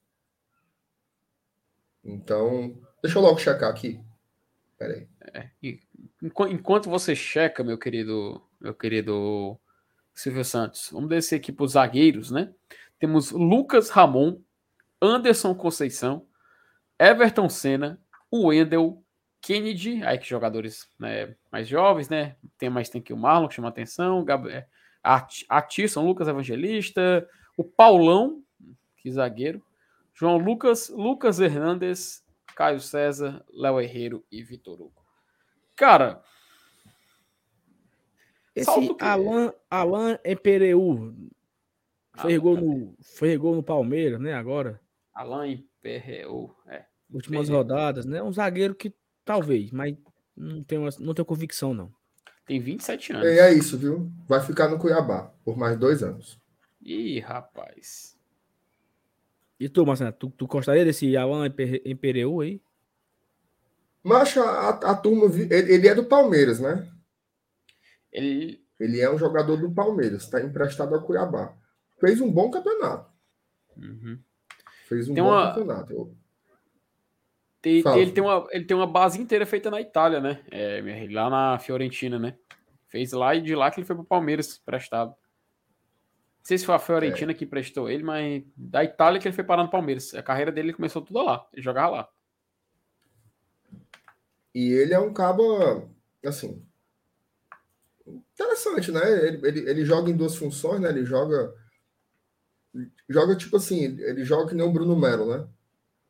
Então, 2.06 2.78
deixa 3.02 3.18
eu 3.18 3.24
logo 3.24 3.40
checar 3.40 3.70
aqui. 3.70 4.00
Peraí. 4.78 5.08
É, 5.34 5.50
enquanto 6.22 6.90
você 6.90 7.16
checa, 7.16 7.64
meu 7.64 7.78
querido, 7.78 8.42
meu 8.62 8.74
querido 8.74 9.58
Silvio 10.14 10.46
Santos, 10.46 10.90
vamos 10.92 11.10
descer 11.10 11.38
aqui 11.38 11.52
para 11.52 11.66
os 11.66 11.72
zagueiros, 11.72 12.30
né? 12.30 12.54
Temos 13.00 13.32
Lucas 13.32 13.90
Ramon, 13.90 14.40
Anderson 15.02 15.56
Conceição, 15.56 16.26
Everton 17.00 17.50
Senna, 17.50 18.00
Wendel, 18.32 19.02
Kennedy, 19.42 20.04
aí 20.04 20.18
que 20.18 20.28
jogadores 20.28 20.90
né, 21.00 21.36
mais 21.52 21.68
jovens, 21.68 22.10
né? 22.10 22.36
Tem 22.58 22.70
mais 22.70 22.90
tem 22.90 23.02
que 23.02 23.14
o 23.14 23.18
Marlon 23.18 23.48
que 23.48 23.56
chama 23.56 23.70
atenção, 23.70 24.24
Gabriel, 24.24 24.64
Atisson, 25.50 26.06
Lucas 26.06 26.28
Evangelista, 26.28 27.28
o 27.58 27.64
Paulão, 27.64 28.42
que 28.98 29.12
zagueiro, 29.12 29.64
João 30.16 30.38
Lucas, 30.38 30.90
Lucas 30.90 31.40
Hernandes, 31.40 32.24
Caio 32.56 32.80
César, 32.80 33.46
Léo 33.54 33.80
Herreiro 33.80 34.26
e 34.32 34.42
Vitor 34.42 34.82
Hugo. 34.82 35.06
Cara, 35.76 36.24
esse 38.56 38.96
Alan, 39.00 39.54
Alan 39.70 40.18
Empereu 40.26 41.14
foi, 42.18 42.40
gol 42.40 42.58
no, 42.58 42.98
foi 43.02 43.38
gol 43.38 43.56
no 43.56 43.64
Palmeiras, 43.64 44.20
né? 44.20 44.34
Agora. 44.34 44.82
Alan 45.14 45.48
Empereu, 45.48 46.56
é. 46.66 46.86
Últimas 47.12 47.50
rodadas, 47.50 48.06
né? 48.06 48.24
Um 48.24 48.32
zagueiro 48.32 48.74
que 48.74 48.96
Talvez, 49.26 49.72
mas 49.72 49.98
não 50.38 50.64
tenho, 50.64 50.88
não 51.00 51.14
tenho 51.16 51.26
convicção, 51.26 51.74
não. 51.74 51.92
Tem 52.46 52.60
27 52.60 53.14
anos. 53.14 53.26
É, 53.26 53.40
é 53.40 53.54
isso, 53.56 53.76
viu? 53.76 54.12
Vai 54.28 54.40
ficar 54.40 54.70
no 54.70 54.78
Cuiabá 54.78 55.34
por 55.44 55.58
mais 55.58 55.76
dois 55.80 56.04
anos. 56.04 56.40
Ih, 56.80 57.20
rapaz. 57.20 58.15
E 59.60 59.70
tu, 59.70 59.86
Marcelo, 59.86 60.12
tu, 60.12 60.30
tu 60.30 60.48
gostaria 60.48 60.84
desse 60.84 61.16
Alan 61.16 61.48
Empereu 61.86 62.42
aí? 62.42 62.62
Mas 64.04 64.38
a, 64.38 64.70
a 64.70 64.96
turma, 64.96 65.26
ele, 65.26 65.74
ele, 65.74 65.88
é 65.88 65.96
do 65.96 66.06
Palmeiras, 66.06 66.60
né? 66.60 66.88
Ele... 68.12 68.64
ele 68.80 69.00
é 69.00 69.10
um 69.10 69.18
jogador 69.18 69.58
do 69.58 69.72
Palmeiras, 69.72 70.24
está 70.24 70.42
emprestado 70.42 70.94
ao 70.94 71.02
Cuiabá. 71.02 71.56
Fez 72.00 72.22
um 72.22 72.32
bom 72.32 72.52
campeonato. 72.52 73.10
Uhum. 73.78 74.20
Fez 74.88 75.10
um 75.10 75.14
tem 75.14 75.24
bom 75.24 75.30
uma... 75.30 75.48
campeonato. 75.48 76.16
Tem, 77.62 77.82
tem, 77.82 78.00
ele, 78.00 78.12
tem 78.12 78.24
uma, 78.24 78.48
ele 78.52 78.66
tem 78.66 78.78
uma 78.78 78.86
base 78.86 79.20
inteira 79.20 79.46
feita 79.46 79.72
na 79.72 79.82
Itália, 79.82 80.20
né? 80.20 80.44
É, 80.52 81.08
lá 81.10 81.30
na 81.30 81.58
Fiorentina, 81.58 82.20
né? 82.20 82.38
Fez 82.90 83.12
lá 83.12 83.34
e 83.34 83.42
de 83.42 83.56
lá 83.56 83.72
que 83.72 83.80
ele 83.80 83.88
foi 83.88 83.96
pro 83.96 84.06
Palmeiras 84.06 84.60
prestado. 84.60 85.16
Não 86.46 86.48
sei 86.48 86.60
se 86.60 86.66
foi 86.66 86.76
a 86.76 86.80
Fiorentina 86.80 87.32
é. 87.32 87.34
que 87.34 87.44
prestou 87.44 87.90
ele, 87.90 88.04
mas 88.04 88.44
da 88.56 88.84
Itália 88.84 89.20
que 89.20 89.28
ele 89.28 89.34
foi 89.34 89.44
parar 89.44 89.64
no 89.64 89.72
Palmeiras. 89.72 90.14
A 90.14 90.22
carreira 90.22 90.52
dele 90.52 90.74
começou 90.74 91.02
tudo 91.02 91.24
lá. 91.24 91.48
Ele 91.52 91.64
jogava 91.64 91.96
lá. 91.96 92.10
E 94.54 94.72
ele 94.72 94.94
é 94.94 95.00
um 95.00 95.12
cabo, 95.12 95.90
assim, 96.24 96.64
interessante, 98.08 98.92
né? 98.92 99.02
Ele, 99.28 99.48
ele, 99.48 99.70
ele 99.70 99.86
joga 99.86 100.12
em 100.12 100.16
duas 100.16 100.36
funções, 100.36 100.80
né? 100.80 100.90
Ele 100.90 101.04
joga. 101.04 101.52
Joga 103.10 103.36
tipo 103.36 103.58
assim, 103.58 103.84
ele 103.84 104.24
joga 104.24 104.50
que 104.50 104.56
nem 104.56 104.68
o 104.68 104.72
Bruno 104.72 104.96
Melo, 104.96 105.26
né? 105.26 105.48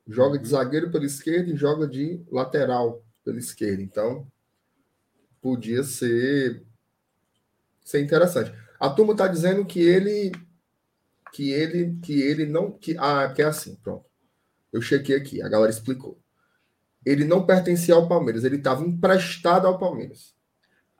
joga 0.07 0.37
de 0.37 0.47
zagueiro 0.47 0.91
pela 0.91 1.05
esquerda 1.05 1.51
e 1.51 1.55
joga 1.55 1.87
de 1.87 2.21
lateral 2.31 3.03
pela 3.23 3.39
esquerda. 3.39 3.81
Então, 3.81 4.27
podia 5.41 5.83
ser, 5.83 6.63
ser 7.83 8.01
interessante. 8.01 8.51
A 8.79 8.89
turma 8.89 9.13
está 9.13 9.27
dizendo 9.27 9.65
que 9.65 9.79
ele 9.79 10.31
que 11.33 11.51
ele 11.51 11.97
que 12.01 12.21
ele 12.21 12.45
não 12.45 12.71
que 12.71 12.95
ah, 12.97 13.31
que 13.33 13.41
é 13.41 13.45
assim, 13.45 13.75
pronto. 13.75 14.05
Eu 14.71 14.81
chequei 14.81 15.15
aqui, 15.15 15.41
a 15.41 15.49
galera 15.49 15.71
explicou. 15.71 16.19
Ele 17.05 17.23
não 17.23 17.45
pertencia 17.45 17.93
ao 17.93 18.07
Palmeiras, 18.07 18.43
ele 18.43 18.57
estava 18.57 18.83
emprestado 18.83 19.67
ao 19.67 19.77
Palmeiras. 19.77 20.35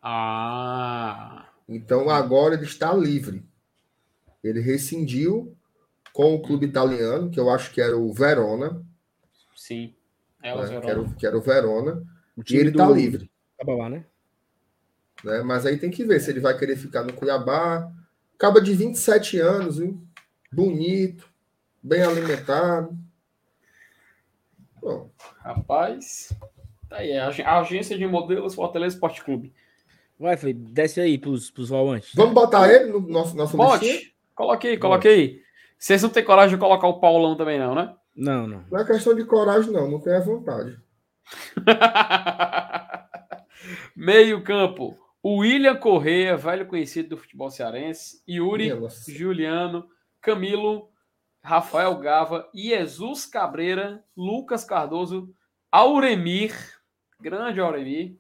Ah. 0.02 1.49
Então 1.68 2.10
agora 2.10 2.53
ele 2.53 2.65
está 2.65 2.93
livre. 2.93 3.43
Ele 4.43 4.60
rescindiu 4.60 5.57
com 6.14 6.35
o 6.35 6.41
clube 6.41 6.68
italiano, 6.68 7.30
que 7.30 7.39
eu 7.39 7.49
acho 7.49 7.73
que 7.73 7.81
era 7.81 7.97
o 7.97 8.14
Verona, 8.14 8.85
Sim. 9.65 9.95
Elas 10.43 10.69
né? 10.69 10.80
que, 10.80 10.88
era, 10.88 11.03
que 11.15 11.26
era 11.26 11.38
o 11.38 11.41
Verona. 11.41 12.03
e 12.38 12.56
ele 12.56 12.69
está 12.69 12.88
livre. 12.88 13.31
Cuiabá, 13.57 13.89
né? 13.89 14.06
Né? 15.24 15.42
Mas 15.42 15.66
aí 15.66 15.78
tem 15.78 15.90
que 15.90 16.04
ver 16.04 16.20
se 16.20 16.30
ele 16.30 16.40
vai 16.40 16.58
querer 16.58 16.76
ficar 16.76 17.04
no 17.04 17.14
Cuiabá. 17.14 17.92
Acaba 18.36 18.62
de 18.62 18.74
27 18.74 19.40
anos, 19.40 19.78
viu? 19.78 20.06
bonito, 20.56 21.30
bem 21.84 22.02
alimentado. 22.02 22.98
Bom. 24.82 25.10
Rapaz, 25.40 26.34
tá 26.88 26.98
aí. 26.98 27.18
A 27.18 27.60
agência 27.60 27.98
de 27.98 28.08
modelos 28.08 28.56
Fortaleza 28.56 28.96
Esporte 28.96 29.24
Clube. 29.24 29.54
Vai, 30.18 30.38
Felipe, 30.38 30.62
desce 30.72 31.02
aí 31.02 31.18
pros, 31.18 31.52
pros 31.52 31.70
volantes. 31.70 32.12
Vamos 32.16 32.34
botar 32.34 32.72
ele 32.72 32.92
no 32.92 33.02
nosso, 33.02 33.36
nosso 33.36 33.58
Bote. 33.58 34.16
Coloque 34.34 34.68
aí, 34.68 34.78
coloque 34.78 35.08
aí. 35.08 35.42
Vocês 35.78 36.02
não 36.02 36.10
têm 36.10 36.24
coragem 36.24 36.56
de 36.56 36.60
colocar 36.60 36.88
o 36.88 37.00
Paulão 37.00 37.36
também, 37.36 37.60
não, 37.60 37.76
né? 37.76 37.94
Não, 38.16 38.48
não. 38.48 38.64
Não 38.72 38.80
é 38.80 38.86
questão 38.86 39.14
de 39.14 39.26
coragem, 39.26 39.72
não. 39.72 39.92
Não 39.92 40.00
tem 40.00 40.14
a 40.14 40.22
vontade. 40.22 40.80
Meio 43.96 44.42
campo. 44.42 44.98
O 45.26 45.38
William 45.38 45.76
Correia, 45.76 46.38
velho 46.38 46.68
conhecido 46.68 47.10
do 47.10 47.18
futebol 47.18 47.49
cearense. 47.49 48.22
Yuri, 48.30 48.69
Juliano, 49.07 49.89
Camilo, 50.22 50.91
Rafael 51.41 51.97
Gava, 51.97 52.47
Jesus 52.53 53.26
Cabreira, 53.26 54.06
Lucas 54.15 54.64
Cardoso, 54.64 55.34
Auremir, 55.72 56.53
grande 57.19 57.60
Auremir, 57.60 58.15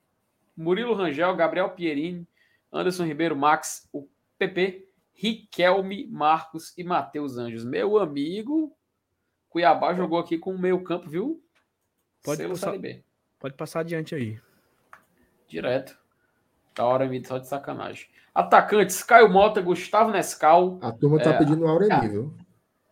Murilo 0.57 0.95
Rangel, 0.95 1.35
Gabriel 1.35 1.69
Pierini, 1.69 2.27
Anderson 2.73 3.05
Ribeiro, 3.05 3.35
Max, 3.35 3.87
o 3.93 4.09
PP, 4.39 4.89
Riquelme, 5.13 6.07
Marcos 6.07 6.75
e 6.75 6.83
Matheus 6.83 7.37
Anjos. 7.37 7.63
Meu 7.63 7.99
amigo, 7.99 8.75
Cuiabá 9.47 9.93
jogou 9.93 10.17
aqui 10.17 10.39
com 10.39 10.55
o 10.55 10.59
meio 10.59 10.83
campo, 10.83 11.07
viu? 11.07 11.39
Pode 12.23 12.47
passar, 12.47 12.73
pode 13.37 13.53
passar 13.53 13.81
adiante 13.81 14.15
aí. 14.15 14.41
Direto. 15.47 16.03
Hora 16.83 17.09
só 17.25 17.37
de 17.37 17.47
sacanagem. 17.47 18.07
Atacantes, 18.33 19.01
Caio 19.03 19.29
Mota, 19.29 19.61
Gustavo 19.61 20.11
Nescal. 20.11 20.77
A 20.81 20.91
turma 20.91 21.21
tá 21.21 21.31
é, 21.31 21.37
pedindo 21.37 21.63
o 21.63 21.67
Aureli, 21.67 22.09
viu? 22.09 22.33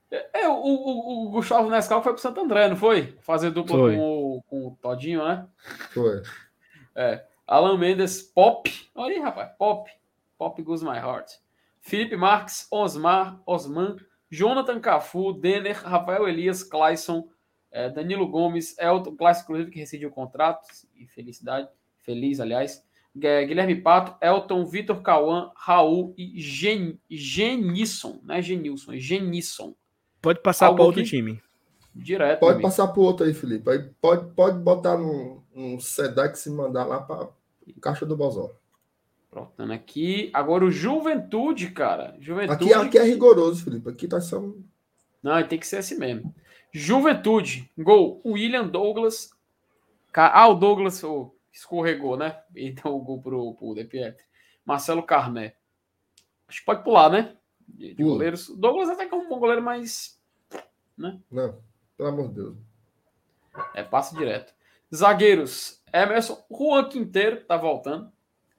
É, 0.10 0.48
o, 0.48 0.54
o, 0.54 1.28
o, 1.28 1.30
Gustavo 1.32 1.70
Nescal 1.70 2.02
foi 2.04 2.14
pro 2.14 2.22
Santo 2.22 2.40
André, 2.40 2.70
não 2.70 2.78
foi? 2.78 3.18
Fazer 3.20 3.50
dupla 3.50 3.76
com 3.76 3.98
o, 3.98 4.44
com 4.44 4.68
o 4.68 4.78
Todinho, 4.82 5.26
né? 5.28 5.46
Foi. 5.92 6.22
É. 6.96 7.26
Alan 7.48 7.78
Mendes, 7.78 8.22
Pop. 8.22 8.72
Olha 8.96 9.16
aí, 9.16 9.20
rapaz. 9.20 9.52
Pop. 9.58 9.92
Pop 10.38 10.62
goes 10.62 10.84
my 10.84 10.98
heart. 10.98 11.32
Felipe 11.82 12.16
Marques, 12.16 12.68
Osmar, 12.72 13.42
Osman, 13.46 13.98
Jonathan 14.32 14.80
Cafu, 14.80 15.34
Denner, 15.34 15.76
Rafael 15.84 16.28
Elias, 16.28 16.64
Clayson, 16.64 17.28
é, 17.70 17.90
Danilo 17.90 18.28
Gomes, 18.28 18.78
Elton, 18.80 19.16
Clayson, 19.16 19.42
inclusive, 19.44 19.72
que 19.72 19.80
rescindiu 19.80 20.10
o 20.10 20.12
contrato, 20.12 20.68
e 20.96 21.08
felicidade, 21.08 21.68
feliz, 22.00 22.40
aliás. 22.40 22.84
Guilherme 23.16 23.76
Pato, 23.76 24.16
Elton, 24.26 24.66
Vitor 24.66 25.02
Cauã, 25.02 25.52
Raul 25.56 26.16
e 26.18 26.42
Gen, 26.42 27.00
Genisson, 27.10 28.20
não 28.24 28.36
é 28.36 28.42
Genilson, 28.42 28.94
é 28.94 28.98
Genisson. 28.98 29.76
Pode 30.22 30.42
passar 30.42 30.74
para 30.74 30.84
outro 30.84 31.04
que... 31.04 31.10
time. 31.10 31.42
Direto. 31.96 32.40
Pode 32.40 32.62
passar 32.62 32.88
para 32.88 33.02
outro 33.02 33.26
aí, 33.26 33.34
Felipe. 33.36 33.70
Aí 33.70 33.80
pode, 34.02 34.34
pode 34.34 34.58
botar 34.58 34.98
num, 34.98 35.42
num 35.54 35.80
Sedex 35.80 36.48
e 36.48 36.50
mandar 36.50 36.86
lá 36.86 37.00
para 37.00 37.30
caixa 37.80 38.06
do 38.06 38.18
Bozó. 38.18 38.50
Pronto, 39.30 39.62
aqui. 39.72 40.30
Agora 40.34 40.66
o 40.66 40.72
Juventude, 40.72 41.72
cara. 41.72 42.16
Juventude. 42.20 42.74
Aqui, 42.74 42.88
aqui 42.88 42.98
é 42.98 43.04
rigoroso, 43.04 43.64
Felipe. 43.64 43.90
Aqui 43.90 44.08
tá 44.08 44.20
só. 44.20 44.44
Não, 45.22 45.48
tem 45.48 45.60
que 45.60 45.68
ser 45.68 45.78
assim 45.78 45.98
mesmo. 45.98 46.34
Juventude. 46.72 47.70
Gol. 47.78 48.22
William 48.26 48.68
Douglas. 48.68 49.32
Ah, 50.16 50.48
o 50.48 50.56
Douglas 50.56 51.04
oh, 51.04 51.33
escorregou, 51.54 52.18
né? 52.18 52.42
Então 52.56 52.96
o 52.96 53.00
gol 53.00 53.22
pro, 53.22 53.54
pro 53.54 53.76
De 53.76 53.86
Pietri. 53.86 54.26
Marcelo 54.66 55.04
Carné. 55.04 55.56
Acho 56.48 56.60
que 56.60 56.66
pode 56.66 56.84
pular, 56.84 57.10
né? 57.10 57.38
De, 57.68 57.94
de 57.94 58.04
goleiros. 58.04 58.50
Douglas 58.50 58.90
até 58.90 59.06
que 59.06 59.14
é 59.14 59.18
um 59.18 59.30
bom 59.30 59.40
goleiro, 59.40 59.62
mas. 59.62 60.20
Né? 60.98 61.20
Não. 61.32 61.62
Pelo 61.96 62.10
amor 62.10 62.30
de 62.30 62.36
Deus. 62.36 62.58
É, 63.74 63.84
passa 63.84 64.16
direto. 64.16 64.54
Zagueiros: 64.94 65.82
Emerson, 65.94 66.44
Juan 66.52 66.90
Quinteiro, 66.90 67.46
tá 67.46 67.56
voltando. 67.56 68.12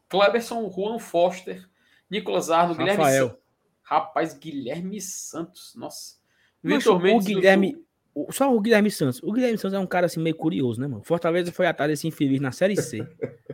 Kleberson, 0.08 0.70
Juan 0.70 0.98
Foster, 0.98 1.68
Nicolas 2.08 2.50
Arno, 2.50 2.74
Rafael. 2.74 2.96
Guilherme 2.96 3.18
Santos. 3.18 3.44
Rapaz, 3.82 4.34
Guilherme 4.34 5.00
Santos, 5.00 5.74
nossa. 5.74 6.16
Vitor 6.62 7.00
Mendes. 7.00 7.26
O 7.26 7.28
Guilherme, 7.28 7.74
do... 7.74 7.86
só 8.30 8.54
o 8.54 8.60
Guilherme 8.60 8.90
Santos. 8.90 9.22
O 9.22 9.32
Guilherme 9.32 9.58
Santos 9.58 9.74
é 9.74 9.78
um 9.78 9.86
cara 9.86 10.06
assim 10.06 10.20
meio 10.20 10.36
curioso, 10.36 10.80
né, 10.80 10.86
mano? 10.86 11.02
Fortaleza 11.02 11.50
foi 11.50 11.66
atrás 11.66 11.90
desse 11.90 12.06
infeliz 12.06 12.40
na 12.40 12.52
Série 12.52 12.76
C. 12.76 13.06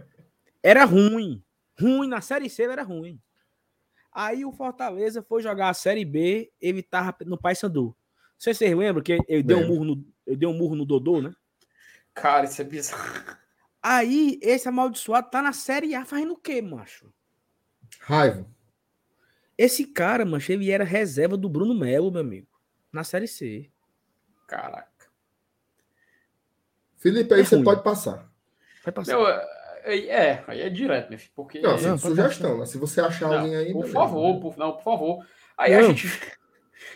Era 0.62 0.84
ruim. 0.84 1.42
Ruim, 1.80 2.06
na 2.06 2.20
Série 2.20 2.50
C 2.50 2.64
era 2.64 2.82
ruim. 2.82 3.18
Aí 4.12 4.44
o 4.44 4.52
Fortaleza 4.52 5.22
foi 5.22 5.42
jogar 5.42 5.70
a 5.70 5.74
Série 5.74 6.04
B, 6.04 6.52
ele 6.60 6.82
tava 6.82 7.16
no 7.24 7.38
Paysandu. 7.38 7.96
Você 8.36 8.52
se 8.52 8.74
lembra 8.74 9.02
que 9.02 9.18
eu 9.26 9.42
dei 9.42 9.56
um 9.56 9.66
murro 9.66 9.84
no, 9.84 10.04
eu 10.26 10.36
dei 10.36 10.48
um 10.48 10.52
murro 10.52 10.74
no 10.74 10.84
Dodô, 10.84 11.22
né? 11.22 11.32
Cara, 12.12 12.44
isso 12.44 12.60
é 12.60 12.64
bizarro. 12.64 13.36
Aí, 13.82 14.38
esse 14.42 14.68
amaldiçoado 14.68 15.30
tá 15.30 15.40
na 15.40 15.52
Série 15.52 15.94
A 15.94 16.04
fazendo 16.04 16.34
o 16.34 16.36
quê, 16.36 16.60
macho? 16.60 17.10
Raiva. 18.00 18.46
Esse 19.56 19.86
cara, 19.86 20.24
macho, 20.24 20.52
ele 20.52 20.70
era 20.70 20.84
reserva 20.84 21.36
do 21.36 21.48
Bruno 21.48 21.74
Melo, 21.74 22.10
meu 22.10 22.20
amigo. 22.20 22.48
Na 22.92 23.04
Série 23.04 23.28
C. 23.28 23.70
Caraca. 24.50 24.90
Felipe, 26.96 27.32
aí 27.32 27.42
é 27.42 27.44
você 27.44 27.54
ruim. 27.54 27.64
pode 27.64 27.84
passar. 27.84 28.28
Vai 28.84 28.92
passar. 28.92 29.16
Meu, 29.16 29.28
é, 29.28 30.06
é, 30.06 30.44
aí 30.48 30.60
é 30.60 30.68
direto, 30.68 31.08
né? 31.08 31.18
Porque... 31.36 31.60
Não, 31.60 31.80
não 31.80 31.96
sugestão, 31.96 32.58
né? 32.58 32.66
Se 32.66 32.76
você 32.76 33.00
achar 33.00 33.28
não, 33.28 33.38
alguém 33.38 33.54
aí. 33.54 33.72
Por 33.72 33.86
favor, 33.86 34.34
né? 34.34 34.40
por, 34.40 34.56
não, 34.58 34.72
por 34.72 34.82
favor. 34.82 35.26
Aí 35.56 35.72
não. 35.72 35.78
a 35.86 35.88
gente. 35.92 36.08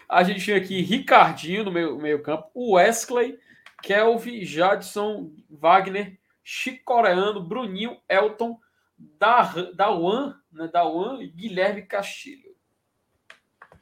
A 0.09 0.22
gente 0.24 0.40
tinha 0.40 0.56
aqui 0.56 0.82
Ricardinho 0.82 1.64
no 1.64 1.70
meio, 1.70 1.97
meio 1.97 2.22
campo, 2.22 2.51
Wesley, 2.56 3.39
Kelvin, 3.82 4.44
Jadson, 4.44 5.32
Wagner, 5.48 6.18
Chico 6.43 6.85
Coreano, 6.85 7.47
Bruninho, 7.47 8.01
Elton, 8.09 8.59
Dawan, 8.98 10.36
né, 10.52 10.68
Dawan 10.72 11.22
e 11.22 11.28
Guilherme 11.28 11.82
Castilho. 11.82 12.56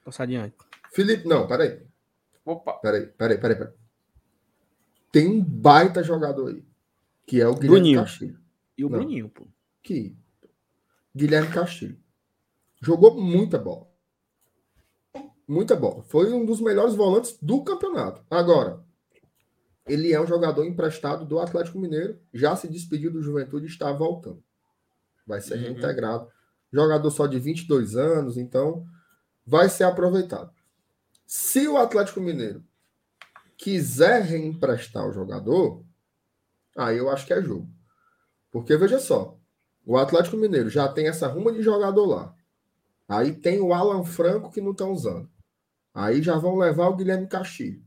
Passar 0.04 0.24
adiante. 0.24 0.56
Felipe, 0.92 1.26
não, 1.26 1.46
peraí. 1.46 1.80
Opa. 2.44 2.74
Peraí, 2.74 3.06
peraí, 3.06 3.38
peraí, 3.38 3.56
peraí. 3.56 3.74
Tem 5.12 5.28
um 5.28 5.42
baita 5.44 6.02
jogador 6.02 6.48
aí, 6.48 6.64
que 7.26 7.40
é 7.40 7.46
o 7.46 7.54
Guilherme 7.54 7.68
Bruninho. 7.68 8.00
Castilho. 8.00 8.40
E 8.76 8.84
o 8.84 8.88
não, 8.88 8.98
Bruninho, 8.98 9.28
pô. 9.28 9.46
Que? 9.82 10.16
Guilherme 11.14 11.52
Castilho. 11.52 11.98
Jogou 12.80 13.20
muita 13.20 13.58
bola. 13.58 13.86
Muita 15.46 15.76
bola. 15.76 16.02
Foi 16.04 16.32
um 16.32 16.46
dos 16.46 16.60
melhores 16.60 16.94
volantes 16.94 17.36
do 17.40 17.62
campeonato. 17.62 18.24
Agora, 18.30 18.82
ele 19.86 20.12
é 20.12 20.20
um 20.20 20.26
jogador 20.26 20.64
emprestado 20.64 21.24
do 21.24 21.38
Atlético 21.38 21.78
Mineiro, 21.78 22.18
já 22.32 22.56
se 22.56 22.68
despediu 22.68 23.10
do 23.10 23.22
Juventude 23.22 23.66
e 23.66 23.68
está 23.68 23.92
voltando. 23.92 24.42
Vai 25.26 25.40
ser 25.40 25.54
uhum. 25.54 25.60
reintegrado. 25.60 26.28
Jogador 26.72 27.10
só 27.10 27.26
de 27.26 27.38
22 27.38 27.96
anos, 27.96 28.36
então 28.38 28.86
vai 29.46 29.68
ser 29.68 29.84
aproveitado. 29.84 30.50
Se 31.34 31.66
o 31.66 31.78
Atlético 31.78 32.20
Mineiro 32.20 32.62
quiser 33.56 34.20
reemprestar 34.20 35.08
o 35.08 35.12
jogador, 35.14 35.82
aí 36.76 36.98
eu 36.98 37.08
acho 37.08 37.26
que 37.26 37.32
é 37.32 37.40
jogo. 37.40 37.66
Porque 38.50 38.76
veja 38.76 39.00
só, 39.00 39.38
o 39.82 39.96
Atlético 39.96 40.36
Mineiro 40.36 40.68
já 40.68 40.86
tem 40.92 41.08
essa 41.08 41.26
ruma 41.26 41.50
de 41.50 41.62
jogador 41.62 42.04
lá. 42.04 42.36
Aí 43.08 43.32
tem 43.32 43.62
o 43.62 43.72
Alan 43.72 44.04
Franco 44.04 44.50
que 44.50 44.60
não 44.60 44.72
estão 44.72 44.92
usando. 44.92 45.26
Aí 45.94 46.22
já 46.22 46.36
vão 46.36 46.58
levar 46.58 46.88
o 46.88 46.96
Guilherme 46.96 47.26
Castilho. 47.26 47.82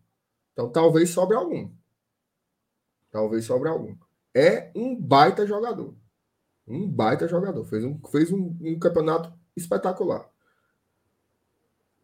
Então 0.51 0.67
talvez 0.72 1.11
sobre 1.11 1.38
algum. 1.38 1.69
Talvez 3.11 3.45
sobre 3.45 3.69
algum. 3.69 3.95
É 4.34 4.72
um 4.73 4.99
baita 4.99 5.45
jogador. 5.45 5.95
Um 6.67 6.89
baita 6.89 7.27
jogador. 7.27 7.63
Fez 7.65 7.85
um, 7.85 7.99
fez 8.09 8.31
um, 8.31 8.57
um 8.59 8.80
campeonato 8.80 9.31
espetacular. 9.55 10.34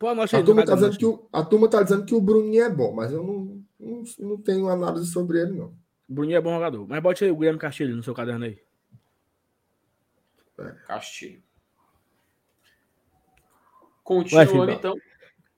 Pô, 0.01 0.09
a, 0.09 0.27
turma 0.43 0.65
tá 0.65 0.73
dizendo 0.73 0.97
que 0.97 1.05
o, 1.05 1.29
a 1.31 1.45
turma 1.45 1.69
tá 1.69 1.83
dizendo 1.83 2.03
que 2.03 2.15
o 2.15 2.19
Bruninho 2.19 2.63
é 2.63 2.69
bom, 2.71 2.91
mas 2.91 3.11
eu 3.11 3.21
não, 3.21 3.63
não, 3.79 4.03
não 4.17 4.41
tenho 4.41 4.67
análise 4.67 5.05
sobre 5.05 5.39
ele, 5.39 5.51
não. 5.51 5.67
O 6.09 6.13
Bruninho 6.15 6.37
é 6.37 6.41
bom 6.41 6.51
jogador. 6.55 6.87
Mas 6.87 7.03
bote 7.03 7.23
aí 7.23 7.29
o 7.29 7.35
Guilherme 7.35 7.59
Castilho 7.59 7.95
no 7.95 8.01
seu 8.01 8.15
caderno 8.15 8.45
aí. 8.45 8.59
É. 10.57 10.71
Castilho. 10.87 11.43
Continuando, 14.03 14.71
então. 14.71 14.97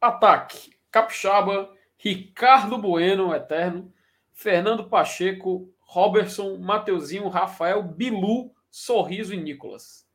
Ataque. 0.01 0.73
Capixaba, 0.91 1.73
Ricardo 1.97 2.77
Bueno, 2.77 3.33
eterno. 3.33 3.93
Fernando 4.33 4.89
Pacheco, 4.89 5.73
Robertson, 5.79 6.57
Mateuzinho, 6.57 7.29
Rafael, 7.29 7.81
Bilu, 7.81 8.51
Sorriso 8.69 9.33
e 9.33 9.37
Nicolas. 9.37 10.05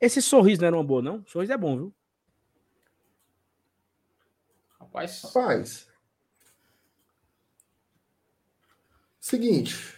Esse 0.00 0.22
sorriso 0.22 0.60
não 0.60 0.68
era 0.68 0.76
uma 0.76 0.84
boa, 0.84 1.02
não? 1.02 1.26
Sorriso 1.26 1.52
é 1.52 1.58
bom, 1.58 1.76
viu? 1.76 1.97
Rapaz. 4.88 5.22
Rapaz. 5.22 5.88
Seguinte. 9.20 9.94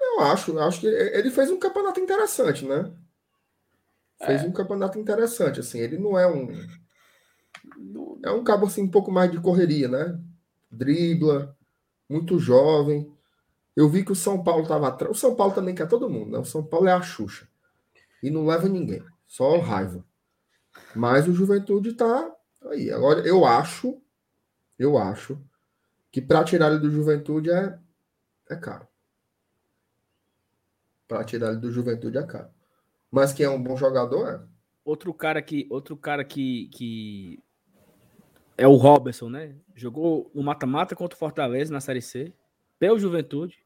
Eu 0.00 0.20
acho, 0.20 0.58
acho 0.58 0.80
que 0.80 0.86
ele 0.86 1.30
fez 1.30 1.50
um 1.50 1.58
campeonato 1.58 2.00
interessante, 2.00 2.66
né? 2.66 2.92
Fez 4.24 4.42
é. 4.42 4.46
um 4.46 4.52
campeonato 4.52 4.98
interessante, 4.98 5.60
assim. 5.60 5.78
Ele 5.78 5.98
não 5.98 6.18
é 6.18 6.26
um. 6.26 6.48
É 8.24 8.30
um 8.30 8.44
cabo 8.44 8.66
assim, 8.66 8.82
um 8.82 8.90
pouco 8.90 9.10
mais 9.10 9.30
de 9.30 9.40
correria, 9.40 9.88
né? 9.88 10.20
Dribla, 10.70 11.56
muito 12.08 12.38
jovem. 12.38 13.12
Eu 13.74 13.88
vi 13.88 14.04
que 14.04 14.12
o 14.12 14.16
São 14.16 14.42
Paulo 14.42 14.62
estava 14.62 14.88
atrás. 14.88 15.16
O 15.16 15.18
São 15.18 15.34
Paulo 15.34 15.54
também 15.54 15.74
quer 15.74 15.88
todo 15.88 16.10
mundo, 16.10 16.32
né? 16.32 16.38
O 16.38 16.44
São 16.44 16.62
Paulo 16.62 16.88
é 16.88 16.92
a 16.92 17.00
Xuxa. 17.00 17.48
E 18.22 18.30
não 18.30 18.46
leva 18.46 18.68
ninguém. 18.68 19.02
Só 19.26 19.58
raiva. 19.58 20.04
Mas 20.94 21.26
o 21.26 21.32
Juventude 21.32 21.90
está 21.90 22.30
aí. 22.70 22.90
Agora, 22.90 23.20
eu 23.26 23.44
acho, 23.44 24.00
eu 24.78 24.98
acho 24.98 25.38
que 26.10 26.20
para 26.20 26.44
tirar 26.44 26.70
ele 26.70 26.80
do 26.80 26.90
Juventude 26.90 27.50
é, 27.50 27.78
é 28.50 28.56
caro. 28.56 28.86
Para 31.08 31.24
tirar 31.24 31.50
ele 31.50 31.60
do 31.60 31.72
Juventude 31.72 32.18
é 32.18 32.26
caro. 32.26 32.50
Mas 33.10 33.32
que 33.32 33.42
é 33.42 33.48
um 33.48 33.62
bom 33.62 33.76
jogador, 33.76 34.28
é. 34.28 34.52
Outro 34.84 35.12
cara 35.14 35.40
que, 35.40 35.66
outro 35.70 35.96
cara 35.96 36.24
que, 36.24 36.68
que 36.68 37.42
é 38.56 38.66
o 38.66 38.76
Robertson, 38.76 39.28
né? 39.28 39.54
Jogou 39.74 40.30
no 40.34 40.42
mata-mata 40.42 40.96
contra 40.96 41.14
o 41.14 41.18
Fortaleza 41.18 41.72
na 41.72 41.80
Série 41.80 42.02
C, 42.02 42.32
pelo 42.78 42.98
Juventude. 42.98 43.58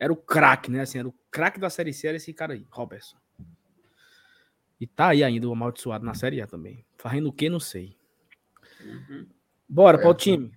Era 0.00 0.12
o 0.12 0.16
craque, 0.16 0.70
né? 0.70 0.80
Assim, 0.80 0.98
era 0.98 1.08
o 1.08 1.14
craque 1.30 1.58
da 1.58 1.68
Série 1.68 1.92
C, 1.92 2.06
era 2.06 2.16
esse 2.16 2.32
cara 2.32 2.54
aí, 2.54 2.66
Robertson. 2.70 3.16
E 4.80 4.86
tá 4.86 5.08
aí 5.08 5.24
ainda 5.24 5.48
o 5.48 5.52
amaldiçoado 5.52 6.04
na 6.04 6.14
Série 6.14 6.40
A 6.40 6.46
também. 6.46 6.84
Fazendo 6.96 7.28
o 7.28 7.32
que, 7.32 7.48
não 7.48 7.58
sei. 7.58 7.97
Uhum. 8.84 9.26
Bora 9.68 9.98
é, 9.98 10.00
para 10.00 10.10
o 10.10 10.14
time. 10.14 10.52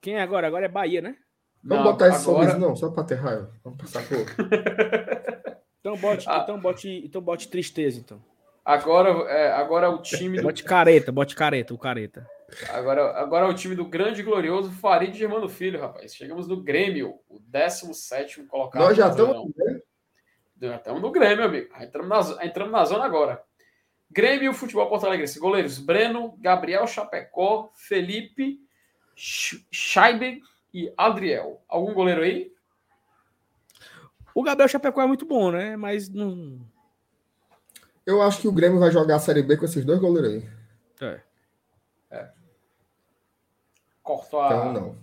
Quem 0.00 0.16
é 0.16 0.22
agora? 0.22 0.46
Agora 0.46 0.66
é 0.66 0.68
Bahia, 0.68 1.00
né? 1.00 1.16
Vamos 1.62 1.84
não, 1.84 1.92
botar 1.92 2.08
esse 2.08 2.28
agora... 2.28 2.46
sorriso, 2.46 2.58
não, 2.58 2.76
só 2.76 2.90
para 2.90 3.04
ter 3.04 3.14
raiva. 3.14 3.50
Vamos 3.62 3.78
passar 3.78 4.02
por. 4.06 4.16
então 5.80 5.96
bote, 5.96 6.26
ah. 6.28 6.40
então 6.42 6.60
bote, 6.60 7.02
então 7.04 7.22
bote 7.22 7.48
tristeza, 7.48 7.98
então. 7.98 8.22
Agora 8.64 9.10
é, 9.30 9.52
agora 9.52 9.86
é 9.86 9.90
o 9.90 10.00
time. 10.00 10.40
Bote 10.40 10.64
careta, 10.64 11.12
bote 11.12 11.34
careta, 11.34 11.74
o 11.74 11.78
careta. 11.78 12.26
Agora, 12.70 13.18
agora 13.18 13.46
é 13.46 13.48
o 13.48 13.54
time 13.54 13.74
do 13.74 13.84
grande 13.84 14.20
e 14.20 14.24
glorioso 14.24 14.70
Farid 14.70 15.16
Germano 15.16 15.48
Filho, 15.48 15.80
rapaz. 15.80 16.14
Chegamos 16.14 16.46
no 16.46 16.62
Grêmio, 16.62 17.18
o 17.28 17.40
17 17.40 18.44
colocado. 18.44 18.82
Nós 18.82 18.96
já 18.96 19.08
estamos 19.08 19.36
no 19.36 19.52
Grêmio? 19.52 19.82
Já 20.60 20.76
estamos 20.76 21.02
no 21.02 21.10
Grêmio, 21.10 21.44
amigo. 21.44 21.74
Entramos 21.80 22.36
na, 22.36 22.44
entramos 22.44 22.72
na 22.72 22.84
zona 22.84 23.04
agora. 23.04 23.42
Grêmio 24.14 24.54
Futebol 24.54 24.88
Porto 24.88 25.06
Alegre. 25.06 25.26
Goleiros 25.40 25.78
Breno, 25.78 26.36
Gabriel 26.38 26.86
Chapecó, 26.86 27.72
Felipe, 27.74 28.60
Scheibe 29.16 30.40
e 30.72 30.92
Adriel. 30.96 31.60
Algum 31.68 31.92
goleiro 31.92 32.22
aí? 32.22 32.52
O 34.32 34.44
Gabriel 34.44 34.68
Chapecó 34.68 35.02
é 35.02 35.06
muito 35.06 35.26
bom, 35.26 35.50
né? 35.50 35.76
Mas 35.76 36.08
não. 36.08 36.60
Eu 38.06 38.22
acho 38.22 38.40
que 38.40 38.46
o 38.46 38.52
Grêmio 38.52 38.78
vai 38.78 38.92
jogar 38.92 39.16
a 39.16 39.20
Série 39.20 39.42
B 39.42 39.56
com 39.56 39.64
esses 39.64 39.84
dois 39.84 39.98
goleiros 39.98 40.30
aí. 40.30 40.48
É. 41.00 41.20
É. 42.12 42.30
cortou 44.00 44.40
a. 44.40 44.46
Então, 44.46 44.72
não. 44.72 44.98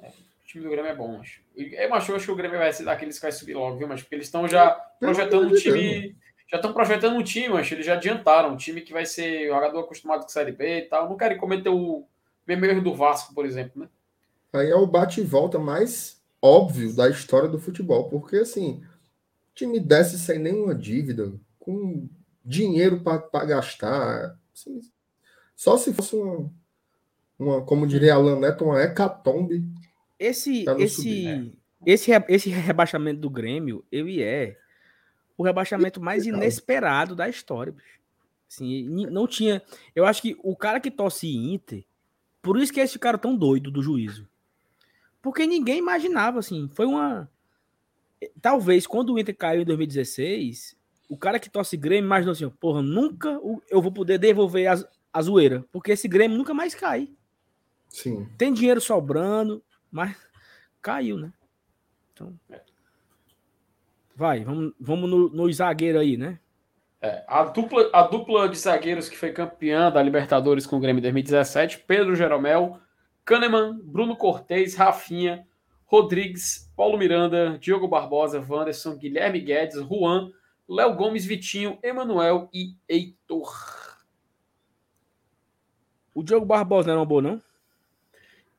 É, 0.00 0.08
o 0.08 0.44
time 0.44 0.64
do 0.64 0.70
Grêmio 0.70 0.90
é 0.90 0.94
bom, 0.94 1.18
acho. 1.18 1.42
Eu 1.56 1.94
acho, 1.94 2.12
eu 2.12 2.16
acho 2.16 2.26
que 2.26 2.32
o 2.32 2.36
Grêmio 2.36 2.58
vai 2.58 2.72
ser 2.74 2.84
daqueles 2.84 3.16
que 3.16 3.22
vai 3.22 3.32
subir 3.32 3.54
logo, 3.54 3.78
viu? 3.78 3.88
Mas 3.88 4.02
porque 4.02 4.16
eles 4.16 4.26
estão 4.26 4.46
já 4.46 4.70
projetando 5.00 5.46
um 5.46 5.54
time. 5.54 6.14
Já 6.54 6.58
estão 6.58 6.72
projetando 6.72 7.16
um 7.16 7.22
time, 7.24 7.56
acho. 7.56 7.74
Eles 7.74 7.84
já 7.84 7.94
adiantaram. 7.94 8.52
Um 8.52 8.56
time 8.56 8.80
que 8.80 8.92
vai 8.92 9.04
ser 9.04 9.48
jogador 9.48 9.80
acostumado 9.80 10.22
com 10.22 10.28
Série 10.28 10.52
B 10.52 10.78
e 10.78 10.82
tal. 10.82 11.08
Não 11.08 11.16
querem 11.16 11.36
cometer 11.36 11.68
o 11.68 12.06
mesmo 12.46 12.64
erro 12.64 12.80
do 12.80 12.94
Vasco, 12.94 13.34
por 13.34 13.44
exemplo, 13.44 13.82
né? 13.82 13.88
Aí 14.52 14.70
é 14.70 14.76
o 14.76 14.86
bate 14.86 15.20
e 15.20 15.24
volta 15.24 15.58
mais 15.58 16.22
óbvio 16.40 16.94
da 16.94 17.10
história 17.10 17.48
do 17.48 17.58
futebol. 17.58 18.08
Porque, 18.08 18.36
assim, 18.36 18.84
o 19.50 19.54
time 19.56 19.80
desce 19.80 20.16
sem 20.16 20.38
nenhuma 20.38 20.76
dívida, 20.76 21.32
com 21.58 22.08
dinheiro 22.44 23.00
para 23.00 23.44
gastar. 23.44 24.38
Assim, 24.54 24.78
só 25.56 25.76
se 25.76 25.92
fosse 25.92 26.14
uma, 26.14 26.48
uma, 27.36 27.62
como 27.62 27.84
diria 27.84 28.14
Alan 28.14 28.38
Neto, 28.38 28.64
uma 28.64 28.80
hecatombe. 28.80 29.64
Esse, 30.16 30.64
esse, 30.78 31.24
né? 31.24 31.50
esse, 31.84 32.12
esse 32.28 32.48
rebaixamento 32.48 33.20
do 33.20 33.28
Grêmio, 33.28 33.84
ele 33.90 34.22
é 34.22 34.56
o 35.36 35.42
rebaixamento 35.42 36.00
mais 36.00 36.26
inesperado 36.26 37.14
da 37.14 37.28
história. 37.28 37.74
Assim, 38.48 38.88
não 39.10 39.26
tinha. 39.26 39.62
Eu 39.94 40.06
acho 40.06 40.22
que 40.22 40.36
o 40.42 40.54
cara 40.54 40.78
que 40.78 40.90
torce 40.90 41.28
Inter, 41.28 41.84
por 42.40 42.58
isso 42.58 42.72
que 42.72 42.80
eles 42.80 42.92
ficaram 42.92 43.18
tão 43.18 43.36
doido 43.36 43.70
do 43.70 43.82
juízo. 43.82 44.28
Porque 45.20 45.46
ninguém 45.46 45.78
imaginava, 45.78 46.38
assim. 46.38 46.68
Foi 46.68 46.86
uma. 46.86 47.28
Talvez 48.40 48.86
quando 48.86 49.12
o 49.12 49.18
Inter 49.18 49.36
caiu 49.36 49.62
em 49.62 49.64
2016, 49.64 50.76
o 51.08 51.16
cara 51.16 51.38
que 51.38 51.50
torce 51.50 51.76
Grêmio 51.76 52.06
imaginou 52.06 52.32
assim: 52.32 52.48
porra, 52.48 52.82
nunca 52.82 53.30
eu 53.68 53.82
vou 53.82 53.90
poder 53.90 54.18
devolver 54.18 54.66
a, 54.66 54.74
a 55.12 55.22
zoeira. 55.22 55.64
Porque 55.72 55.92
esse 55.92 56.06
Grêmio 56.06 56.36
nunca 56.36 56.54
mais 56.54 56.74
cai. 56.74 57.08
Sim. 57.88 58.28
Tem 58.36 58.52
dinheiro 58.52 58.80
sobrando, 58.80 59.62
mas 59.90 60.16
caiu, 60.82 61.16
né? 61.16 61.32
Então. 62.12 62.38
Vai, 64.16 64.44
vamos, 64.44 64.72
vamos 64.78 65.10
no, 65.10 65.28
no 65.28 65.52
zagueiro 65.52 65.98
aí, 65.98 66.16
né? 66.16 66.38
É, 67.00 67.24
a, 67.26 67.44
dupla, 67.44 67.90
a 67.92 68.02
dupla 68.02 68.48
de 68.48 68.56
zagueiros 68.56 69.08
que 69.08 69.16
foi 69.18 69.32
campeã 69.32 69.90
da 69.90 70.02
Libertadores 70.02 70.66
com 70.66 70.76
o 70.76 70.80
Grêmio 70.80 71.02
2017, 71.02 71.80
Pedro 71.80 72.16
Jeromel, 72.16 72.78
Kahneman, 73.24 73.78
Bruno 73.82 74.16
Cortez, 74.16 74.74
Rafinha, 74.74 75.46
Rodrigues, 75.84 76.72
Paulo 76.76 76.96
Miranda, 76.96 77.58
Diogo 77.58 77.88
Barbosa, 77.88 78.40
Wanderson, 78.40 78.96
Guilherme 78.96 79.40
Guedes, 79.40 79.76
Juan, 79.80 80.30
Léo 80.68 80.94
Gomes, 80.94 81.26
Vitinho, 81.26 81.78
Emanuel 81.82 82.48
e 82.54 82.74
Heitor. 82.88 83.52
O 86.14 86.22
Diogo 86.22 86.46
Barbosa 86.46 86.86
não 86.86 86.92
era 86.92 87.00
uma 87.00 87.06
boa, 87.06 87.20
não? 87.20 87.42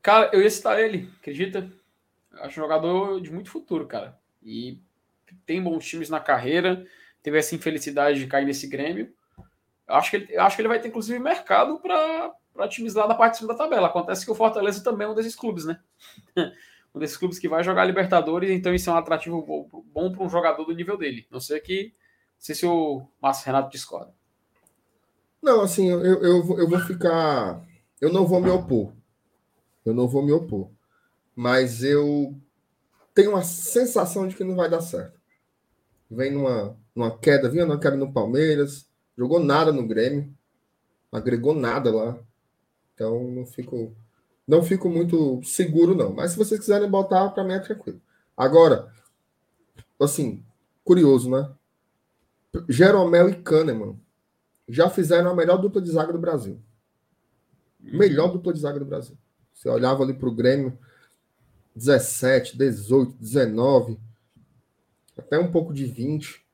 Cara, 0.02 0.30
eu 0.34 0.41
ia 0.41 0.49
citar 0.52 0.80
ele, 0.80 1.10
acredita? 1.19 1.68
Acho 2.34 2.60
um 2.60 2.64
jogador 2.64 3.19
de 3.22 3.34
muito 3.34 3.49
futuro, 3.49 3.88
cara. 3.88 4.19
E 4.44 4.77
tem 5.45 5.61
bons 5.61 5.85
times 5.85 6.09
na 6.09 6.19
carreira, 6.19 6.85
teve 7.21 7.37
essa 7.37 7.55
infelicidade 7.55 8.19
de 8.19 8.27
cair 8.27 8.45
nesse 8.45 8.67
Grêmio. 8.67 9.13
Acho 9.87 10.11
que 10.11 10.17
ele, 10.17 10.37
acho 10.37 10.55
que 10.55 10.61
ele 10.61 10.69
vai 10.69 10.79
ter, 10.79 10.87
inclusive, 10.87 11.19
mercado 11.19 11.79
para 11.79 12.67
times 12.67 12.93
lá 12.93 13.05
da 13.07 13.15
parte 13.15 13.33
de 13.33 13.37
cima 13.39 13.53
da 13.53 13.57
tabela. 13.57 13.87
Acontece 13.87 14.25
que 14.25 14.31
o 14.31 14.35
Fortaleza 14.35 14.83
também 14.83 15.07
é 15.07 15.09
um 15.09 15.15
desses 15.15 15.35
clubes, 15.35 15.65
né? 15.65 15.79
um 16.93 16.99
desses 16.99 17.17
clubes 17.17 17.37
que 17.37 17.49
vai 17.49 17.63
jogar 17.63 17.85
Libertadores, 17.85 18.49
então 18.49 18.73
isso 18.73 18.89
é 18.89 18.93
um 18.93 18.97
atrativo 18.97 19.43
bom 19.93 20.11
para 20.11 20.23
um 20.23 20.29
jogador 20.29 20.63
do 20.63 20.73
nível 20.73 20.97
dele. 20.97 21.27
Não 21.29 21.39
sei 21.39 21.59
que. 21.59 21.93
Não 22.35 22.41
sei 22.41 22.55
se 22.55 22.65
o 22.65 23.05
Márcio 23.21 23.45
Renato 23.45 23.71
discorda. 23.71 24.13
Não, 25.41 25.61
assim, 25.61 25.89
eu, 25.89 26.01
eu, 26.01 26.57
eu 26.57 26.67
vou 26.67 26.79
ficar. 26.79 27.61
Eu 28.01 28.11
não 28.11 28.25
vou 28.25 28.41
me 28.41 28.49
opor. 28.49 28.91
Eu 29.85 29.93
não 29.93 30.07
vou 30.07 30.23
me 30.23 30.31
opor. 30.31 30.69
Mas 31.35 31.83
eu 31.83 32.35
tenho 33.13 33.31
uma 33.31 33.43
sensação 33.43 34.27
de 34.27 34.35
que 34.35 34.43
não 34.43 34.55
vai 34.55 34.69
dar 34.69 34.81
certo. 34.81 35.14
Vem 36.10 36.32
numa, 36.32 36.77
numa 36.95 37.18
queda, 37.18 37.49
vinha 37.49 37.65
numa 37.65 37.80
queda 37.80 37.95
no 37.95 38.11
Palmeiras, 38.11 38.88
jogou 39.18 39.40
nada 39.40 39.72
no 39.72 39.88
Grêmio, 39.88 40.34
agregou 41.11 41.53
nada 41.53 41.94
lá. 41.94 42.18
Então 42.94 43.23
não 43.32 43.45
fico, 43.45 43.95
não 44.48 44.64
fico 44.64 44.90
muito 44.90 45.41
seguro, 45.44 45.95
não. 45.95 46.14
Mas 46.14 46.32
se 46.32 46.38
vocês 46.38 46.60
quiserem 46.60 46.90
botar, 46.90 47.30
para 47.30 47.44
mim 47.44 47.53
é 47.53 47.60
tranquilo. 47.60 48.02
Agora, 48.38 48.91
assim, 49.99 50.44
curioso, 50.84 51.30
né? 51.30 51.49
Jeromel 52.69 53.30
e 53.30 53.36
Kahneman 53.36 53.99
já 54.68 54.90
fizeram 54.90 55.30
a 55.30 55.36
melhor 55.36 55.57
dupla 55.57 55.82
de 55.82 55.91
zaga 55.91 56.14
do 56.14 56.19
Brasil. 56.19 56.60
Melhor 57.80 58.32
dupla 58.32 58.53
de 58.53 58.60
zaga 58.60 58.80
do 58.80 58.86
Brasil. 58.86 59.18
Você 59.53 59.69
olhava 59.69 60.03
ali 60.03 60.14
para 60.14 60.27
o 60.27 60.36
Grêmio, 60.36 60.77
17, 61.76 62.57
18, 62.57 63.15
19, 63.19 63.99
até 65.17 65.39
um 65.39 65.51
pouco 65.51 65.73
de 65.73 65.85
20. 65.85 66.45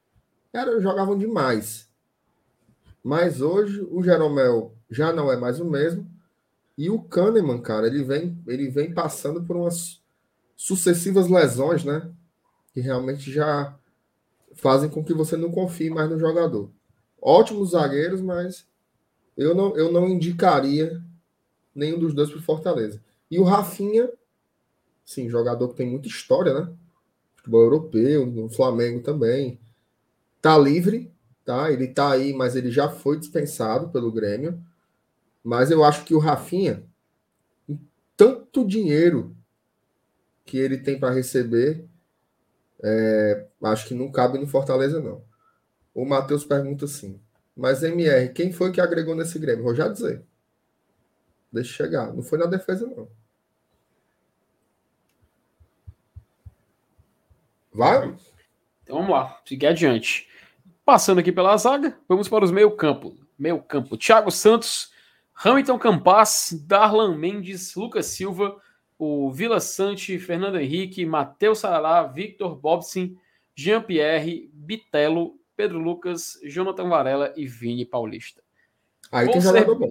Era, 0.54 0.80
jogavam 0.80 1.18
demais. 1.18 1.90
Mas 3.04 3.42
hoje 3.42 3.82
o 3.90 4.04
Jeromel 4.04 4.76
já 4.90 5.12
não 5.12 5.32
é 5.32 5.38
mais 5.38 5.60
o 5.60 5.66
mesmo. 5.66 6.10
E 6.78 6.90
o 6.90 7.02
Kahneman, 7.02 7.62
cara, 7.62 7.88
ele 7.88 8.04
vem, 8.04 8.38
ele 8.48 8.70
vem 8.70 8.94
passando 8.94 9.44
por 9.44 9.56
umas 9.56 10.02
sucessivas 10.56 11.28
lesões, 11.28 11.84
né? 11.84 12.12
Que 12.74 12.80
realmente 12.80 13.32
já 13.32 13.78
fazem 14.54 14.90
com 14.90 15.04
que 15.04 15.14
você 15.14 15.36
não 15.36 15.52
confie 15.52 15.90
mais 15.90 16.10
no 16.10 16.20
jogador. 16.20 16.70
Ótimos 17.22 17.72
zagueiros, 17.72 18.22
mas 18.22 18.68
eu 19.36 19.56
não, 19.56 19.76
eu 19.76 19.92
não 19.92 20.08
indicaria 20.08 21.02
nenhum 21.74 22.00
dos 22.00 22.14
dois 22.14 22.30
para 22.30 22.42
Fortaleza. 22.42 23.02
E 23.30 23.40
o 23.40 23.44
Rafinha, 23.44 24.10
sim, 25.06 25.30
jogador 25.30 25.70
que 25.70 25.76
tem 25.76 25.90
muita 25.90 26.08
história, 26.08 26.54
né? 26.54 26.74
Futebol 27.42 27.64
europeu, 27.64 28.26
no 28.26 28.50
Flamengo 28.50 29.02
também. 29.02 29.60
Tá 30.40 30.58
livre, 30.58 31.12
tá? 31.44 31.72
Ele 31.72 31.88
tá 31.88 32.12
aí, 32.12 32.34
mas 32.34 32.56
ele 32.56 32.72
já 32.72 32.88
foi 32.88 33.18
dispensado 33.18 33.90
pelo 33.90 34.12
Grêmio. 34.12 34.64
Mas 35.44 35.72
eu 35.72 35.84
acho 35.84 36.06
que 36.06 36.14
o 36.14 36.20
Rafinha, 36.20 36.84
tanto 38.16 38.66
dinheiro 38.66 39.36
que 40.46 40.58
ele 40.58 40.78
tem 40.78 41.00
para 41.00 41.14
receber, 41.14 41.88
é, 42.84 43.48
acho 43.64 43.88
que 43.88 43.96
não 43.96 44.12
cabe 44.12 44.38
no 44.38 44.48
Fortaleza, 44.48 45.00
não. 45.00 45.24
O 45.94 46.06
Matheus 46.06 46.46
pergunta 46.46 46.86
assim: 46.86 47.20
Mas 47.56 47.82
MR, 47.82 48.30
quem 48.30 48.52
foi 48.52 48.72
que 48.72 48.80
agregou 48.80 49.16
nesse 49.16 49.40
Grêmio? 49.40 49.64
Vou 49.64 49.76
já 49.76 49.88
dizer. 49.88 50.24
Deixa 51.52 51.74
chegar. 51.74 52.14
Não 52.14 52.22
foi 52.22 52.38
na 52.38 52.46
defesa, 52.46 52.86
não. 52.86 53.10
Vai? 57.74 58.16
Então 58.84 58.98
vamos 58.98 59.12
lá, 59.12 59.40
seguir 59.46 59.68
adiante. 59.68 60.28
Passando 60.84 61.20
aqui 61.20 61.32
pela 61.32 61.56
zaga, 61.58 61.98
vamos 62.08 62.28
para 62.28 62.44
os 62.44 62.52
meio-campo. 62.52 63.16
Meio-campo: 63.38 63.98
Thiago 63.98 64.32
Santos, 64.32 64.92
Hamilton 65.44 65.80
Campas, 65.80 66.54
Darlan 66.68 67.18
Mendes, 67.18 67.74
Lucas 67.76 68.08
Silva, 68.08 68.56
o 68.98 69.32
Vila 69.32 69.60
Sante, 69.60 70.20
Fernando 70.20 70.60
Henrique, 70.60 71.06
Matheus 71.06 71.60
Sarará, 71.60 72.04
Victor 72.04 72.56
Bobson, 72.56 73.16
Jean-Pierre, 73.56 74.50
Bitelo, 74.54 75.40
Pedro 75.56 75.80
Lucas, 75.80 76.40
Jonathan 76.44 76.90
Varela 76.90 77.34
e 77.36 77.48
Vini 77.48 77.86
Paulista. 77.86 78.42
Aí 79.12 79.26
vou 79.26 79.34
tem 79.34 79.42
ser... 79.42 79.48
jogador 79.48 79.76
bom. 79.76 79.90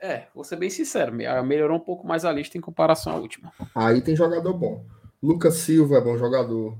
É, 0.00 0.26
vou 0.34 0.44
ser 0.44 0.56
bem 0.56 0.68
sincero, 0.68 1.12
melhorou 1.12 1.78
um 1.78 1.80
pouco 1.80 2.06
mais 2.06 2.24
a 2.24 2.32
lista 2.32 2.58
em 2.58 2.60
comparação 2.60 3.14
à 3.14 3.16
última. 3.16 3.52
Aí 3.74 4.02
tem 4.02 4.14
jogador 4.14 4.52
bom. 4.52 4.84
Lucas 5.22 5.54
Silva 5.54 5.96
é 5.96 6.00
bom 6.00 6.18
jogador. 6.18 6.76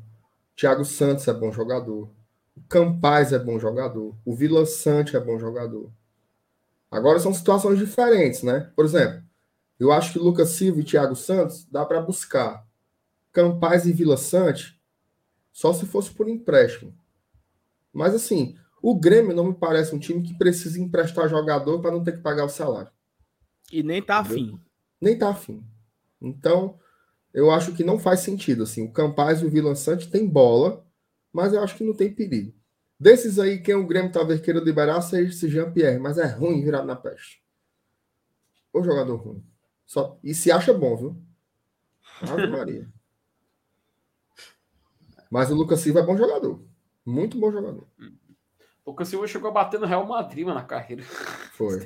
Thiago 0.57 0.85
Santos 0.85 1.27
é 1.29 1.33
bom 1.33 1.51
jogador. 1.51 2.11
O 2.57 2.63
Campaz 2.69 3.33
é 3.33 3.39
bom 3.39 3.59
jogador. 3.59 4.17
O 4.25 4.35
Vila 4.35 4.65
Sante 4.65 5.17
é 5.17 5.21
bom 5.21 5.39
jogador. 5.39 5.91
Agora 6.91 7.19
são 7.19 7.35
situações 7.35 7.79
diferentes, 7.79 8.43
né? 8.43 8.71
Por 8.77 8.85
exemplo, 8.85 9.23
eu 9.79 9.91
acho 9.91 10.13
que 10.13 10.19
Lucas 10.19 10.51
Silva 10.51 10.81
e 10.81 10.85
Thiago 10.85 11.17
Santos 11.17 11.65
dá 11.65 11.85
para 11.85 12.01
buscar. 12.01 12.65
Campaz 13.33 13.85
e 13.85 13.93
Vila 13.93 14.17
Sante 14.17 14.81
só 15.53 15.73
se 15.73 15.85
fosse 15.87 16.13
por 16.13 16.29
empréstimo. 16.29 16.97
Mas 17.93 18.15
assim, 18.15 18.57
o 18.81 18.95
Grêmio 18.95 19.35
não 19.35 19.49
me 19.49 19.55
parece 19.55 19.95
um 19.95 19.99
time 19.99 20.23
que 20.23 20.39
precisa 20.39 20.81
emprestar 20.81 21.29
jogador 21.29 21.81
para 21.81 21.91
não 21.91 22.05
ter 22.05 22.13
que 22.13 22.23
pagar 22.23 22.45
o 22.45 22.49
salário. 22.49 22.91
E 23.73 23.83
nem 23.83 24.01
tá 24.01 24.19
afim. 24.19 24.61
Nem 25.01 25.19
tá 25.19 25.31
afim. 25.31 25.65
Então, 26.21 26.79
eu 27.35 27.51
acho 27.51 27.75
que 27.75 27.83
não 27.83 27.99
faz 27.99 28.21
sentido. 28.21 28.63
Assim, 28.63 28.85
o 28.85 28.93
Campaz 28.93 29.43
e 29.43 29.45
o 29.45 29.51
Vila 29.51 29.75
Sante 29.75 30.09
tem 30.09 30.27
bola, 30.27 30.87
mas 31.33 31.53
eu 31.53 31.61
acho 31.61 31.77
que 31.77 31.85
não 31.85 31.93
tem 31.93 32.15
perigo. 32.15 32.55
Desses 32.99 33.41
aí, 33.41 33.61
quem 33.61 33.75
o 33.75 33.87
Grêmio 33.87 34.13
talvez 34.13 34.41
queira 34.41 34.61
liberar 34.61 35.03
seja 35.03 35.31
esse 35.31 35.49
Jean-Pierre, 35.49 35.99
mas 35.99 36.17
é 36.17 36.27
ruim 36.27 36.63
virado 36.63 36.87
na 36.87 36.95
peste. 36.95 37.43
O 38.73 38.83
jogador 38.83 39.17
ruim. 39.17 39.45
Só... 39.85 40.19
E 40.23 40.33
se 40.33 40.53
acha 40.53 40.73
bom, 40.73 40.97
viu? 40.97 41.23
Ave 42.23 42.47
Maria. 42.47 42.89
Mas 45.29 45.51
o 45.51 45.55
Lucas 45.55 45.81
Silva 45.81 46.01
é 46.01 46.03
bom 46.05 46.17
jogador. 46.17 46.65
Muito 47.05 47.37
bom 47.39 47.51
jogador. 47.51 47.89
O 48.85 48.91
Lucas 48.91 49.09
Silva 49.09 49.27
chegou 49.27 49.51
a 49.51 49.53
bater 49.53 49.81
no 49.81 49.87
Real 49.87 50.07
Madrid 50.07 50.47
na 50.47 50.63
carreira. 50.63 51.03
Foi. 51.03 51.77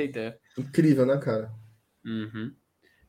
Incrível, 0.59 1.07
né, 1.07 1.17
cara? 1.17 1.51
Uhum. 2.05 2.55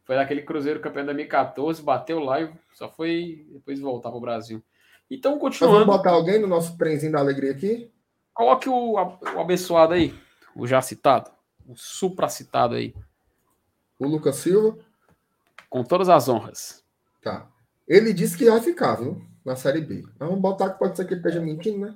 Foi 0.10 0.15
daquele 0.15 0.41
Cruzeiro 0.41 0.80
campeão 0.80 1.06
da 1.06 1.14
2014, 1.14 1.84
bateu 1.84 2.19
lá 2.19 2.41
e 2.41 2.52
só 2.73 2.90
foi 2.90 3.45
depois 3.52 3.80
voltar 3.80 4.10
para 4.10 4.18
o 4.18 4.19
Brasil. 4.19 4.60
Então, 5.07 5.38
continuando. 5.38 5.81
vamos 5.81 5.98
botar 5.98 6.10
alguém 6.10 6.40
no 6.40 6.48
nosso 6.48 6.76
trenzinho 6.80 7.11
da 7.11 7.19
alegria 7.19 7.52
aqui? 7.52 7.91
Coloque 8.34 8.68
o, 8.68 8.94
o 8.94 9.40
abençoado 9.40 9.94
aí, 9.94 10.11
o 10.56 10.65
já 10.65 10.81
citado, 10.81 11.30
o 11.64 11.76
supra-citado 11.76 12.73
aí. 12.73 12.95
O 13.99 14.07
Lucas 14.07 14.38
Silva. 14.38 14.80
Com 15.69 15.84
todas 15.84 16.10
as 16.10 16.27
honras. 16.27 16.84
Tá. 17.22 17.48
Ele 17.88 18.11
disse 18.11 18.36
que 18.36 18.49
vai 18.49 18.61
ficar, 18.61 18.95
viu? 18.95 19.22
Na 19.45 19.56
Série 19.56 19.81
B. 19.81 20.02
Mas 20.18 20.27
vamos 20.27 20.41
botar 20.41 20.72
que 20.72 20.80
pode 20.80 20.98
ser 20.98 21.06
que 21.06 21.14
ele 21.14 21.19
esteja 21.19 21.40
mentindo, 21.40 21.86
né? 21.86 21.95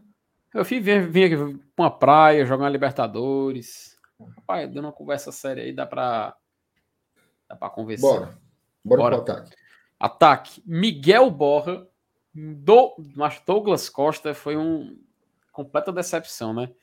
Eu 0.53 0.63
vim, 0.63 0.79
vim, 0.79 0.99
vim 1.07 1.23
aqui 1.23 1.57
pra 1.75 1.85
uma 1.85 1.89
praia, 1.89 2.45
jogar 2.45 2.65
uma 2.65 2.69
Libertadores. 2.69 3.97
Rapaz, 4.35 4.71
dando 4.71 4.85
uma 4.85 4.93
conversa 4.93 5.31
séria 5.31 5.63
aí, 5.63 5.73
dá 5.73 5.87
pra 5.87 6.37
Dá 7.53 7.55
pra 7.55 7.69
conversar. 7.69 8.07
Bora. 8.07 8.39
Bora, 8.83 9.01
Bora. 9.01 9.21
pro 9.21 9.33
ataque. 9.33 9.55
Ataque. 9.99 10.63
Miguel 10.65 11.29
Borra. 11.29 11.87
Do, 12.33 12.95
Douglas 13.45 13.89
Costa 13.89 14.33
foi 14.33 14.57
um 14.57 14.99
completa 15.51 15.91
decepção, 15.91 16.51
né? 16.51 16.73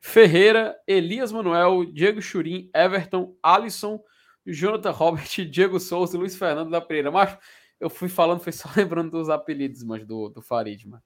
Ferreira, 0.00 0.78
Elias 0.86 1.32
Manuel, 1.32 1.86
Diego 1.86 2.20
Churim, 2.20 2.70
Everton, 2.74 3.34
Alisson, 3.42 4.04
Jonathan 4.46 4.90
Robert, 4.90 5.24
Diego 5.50 5.80
Souza 5.80 6.14
e 6.14 6.20
Luiz 6.20 6.36
Fernando 6.36 6.70
da 6.70 6.80
Pereira. 6.80 7.10
Mas 7.10 7.38
eu 7.80 7.88
fui 7.88 8.10
falando, 8.10 8.40
foi 8.40 8.52
só 8.52 8.68
lembrando 8.76 9.12
dos 9.12 9.30
apelidos, 9.30 9.82
mas 9.82 10.06
do, 10.06 10.28
do 10.28 10.42
Farid, 10.42 10.86
mano. 10.86 11.02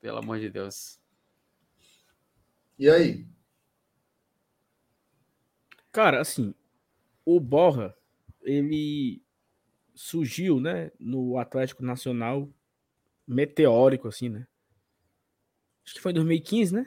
Pelo 0.00 0.18
amor 0.18 0.40
de 0.40 0.48
Deus. 0.48 0.98
E 2.78 2.88
aí? 2.88 3.26
Cara, 5.92 6.22
assim, 6.22 6.54
o 7.24 7.40
Borra, 7.40 7.94
ele 8.42 9.22
surgiu, 9.94 10.60
né, 10.60 10.90
no 10.98 11.38
Atlético 11.38 11.84
Nacional 11.84 12.48
meteórico, 13.26 14.08
assim, 14.08 14.28
né? 14.28 14.46
Acho 15.84 15.94
que 15.94 16.00
foi 16.00 16.12
em 16.12 16.14
2015, 16.14 16.74
né? 16.74 16.86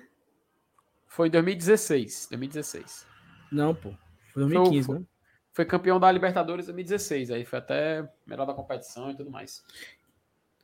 Foi 1.07 1.27
em 1.27 1.31
2016. 1.31 2.27
2016. 2.29 3.05
Não, 3.51 3.73
pô. 3.73 3.93
Foi 4.33 4.43
2015, 4.43 4.85
foi, 4.85 4.99
né? 4.99 5.05
Foi 5.53 5.65
campeão 5.65 5.99
da 5.99 6.11
Libertadores 6.11 6.65
em 6.65 6.73
2016. 6.73 7.31
Aí 7.31 7.45
foi 7.45 7.59
até 7.59 8.09
melhor 8.25 8.45
da 8.45 8.53
competição 8.53 9.11
e 9.11 9.15
tudo 9.15 9.31
mais. 9.31 9.63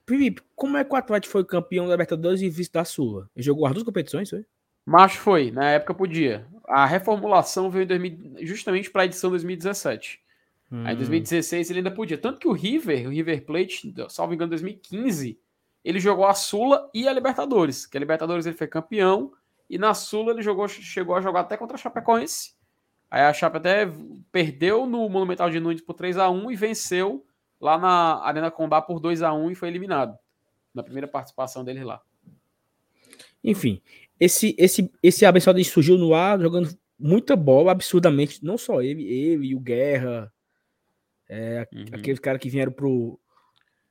Felipe, 0.06 0.41
como 0.56 0.77
é 0.77 0.84
que 0.84 0.91
o 0.91 0.95
Atlético 0.95 1.31
foi 1.31 1.45
campeão 1.45 1.85
da 1.85 1.93
Libertadores 1.93 2.41
e 2.41 2.49
vice 2.49 2.72
da 2.72 2.84
Sula? 2.84 3.30
Ele 3.35 3.43
jogou 3.45 3.65
as 3.65 3.73
duas 3.73 3.85
competições, 3.85 4.30
foi? 4.30 4.45
Macho 4.85 5.19
foi, 5.19 5.51
na 5.51 5.69
época 5.71 5.93
podia. 5.93 6.47
A 6.67 6.85
reformulação 6.85 7.69
veio 7.69 7.85
2000, 7.85 8.45
justamente 8.45 8.89
para 8.89 9.03
a 9.03 9.05
edição 9.05 9.29
2017. 9.29 10.21
Hum. 10.71 10.83
Aí 10.85 10.93
em 10.93 10.97
2016 10.97 11.69
ele 11.69 11.79
ainda 11.79 11.91
podia. 11.91 12.17
Tanto 12.17 12.39
que 12.39 12.47
o 12.47 12.53
River, 12.53 13.07
o 13.07 13.11
River 13.11 13.45
Plate, 13.45 13.93
salvo 14.09 14.33
engano, 14.33 14.49
em 14.49 14.51
2015, 14.51 15.39
ele 15.83 15.99
jogou 15.99 16.25
a 16.25 16.33
Sula 16.33 16.89
e 16.93 17.07
a 17.07 17.13
Libertadores. 17.13 17.85
Que 17.85 17.97
a 17.97 17.99
Libertadores 17.99 18.45
ele 18.45 18.55
foi 18.55 18.67
campeão 18.67 19.33
e 19.69 19.77
na 19.77 19.93
Sula 19.93 20.31
ele 20.31 20.41
jogou, 20.41 20.67
chegou 20.67 21.15
a 21.15 21.21
jogar 21.21 21.41
até 21.41 21.57
contra 21.57 21.75
a 21.75 21.79
Chapecoense. 21.79 22.53
Aí 23.09 23.23
a 23.23 23.33
Chape 23.33 23.57
até 23.57 23.91
perdeu 24.31 24.85
no 24.85 25.09
Monumental 25.09 25.49
de 25.49 25.59
Nunes 25.59 25.81
por 25.81 25.93
3 25.93 26.17
a 26.17 26.29
1 26.29 26.49
e 26.51 26.55
venceu 26.55 27.25
lá 27.59 27.77
na 27.77 28.23
Arena 28.23 28.49
Condá 28.49 28.81
por 28.81 29.01
2 29.01 29.21
a 29.21 29.33
1 29.33 29.51
e 29.51 29.55
foi 29.55 29.67
eliminado 29.67 30.17
na 30.73 30.81
primeira 30.81 31.09
participação 31.09 31.63
dele 31.63 31.83
lá. 31.83 32.01
Enfim, 33.43 33.81
esse, 34.22 34.56
esse, 34.56 34.91
esse 35.02 35.26
abençoado 35.26 35.64
surgiu 35.64 35.98
no 35.98 36.14
ar 36.14 36.39
jogando 36.39 36.69
muita 36.98 37.35
bola, 37.35 37.72
absurdamente. 37.72 38.45
Não 38.45 38.56
só 38.56 38.80
ele, 38.80 39.03
ele 39.03 39.48
e 39.48 39.56
o 39.56 39.60
Guerra. 39.60 40.31
É, 41.27 41.68
uhum. 41.73 41.85
Aqueles 41.91 42.19
caras 42.19 42.39
que 42.39 42.48
vieram 42.48 42.72
pro. 42.72 43.19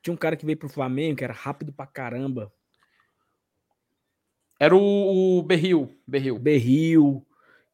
Tinha 0.01 0.15
um 0.15 0.17
cara 0.17 0.37
que 0.37 0.47
veio 0.47 0.57
pro 0.57 0.69
Flamengo, 0.69 1.17
que 1.17 1.25
era 1.25 1.33
rápido 1.33 1.73
pra 1.73 1.85
caramba. 1.85 2.53
Era 4.61 4.77
o, 4.77 5.39
o 5.39 5.43
Berril. 5.43 5.91
Berril. 6.07 6.39
Berril. 6.39 7.27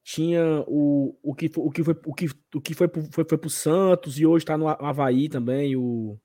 Tinha 0.02 0.64
o, 0.66 1.14
o, 1.22 1.34
que, 1.34 1.50
o 1.56 1.70
que, 1.70 1.84
foi, 1.84 1.94
o 2.06 2.14
que, 2.14 2.26
o 2.54 2.60
que 2.60 2.74
foi, 2.74 2.88
foi, 3.10 3.24
foi 3.28 3.38
pro 3.38 3.50
Santos 3.50 4.18
e 4.18 4.24
hoje 4.24 4.46
tá 4.46 4.56
no 4.56 4.66
Havaí 4.66 5.28
também. 5.28 5.76
O, 5.76 6.18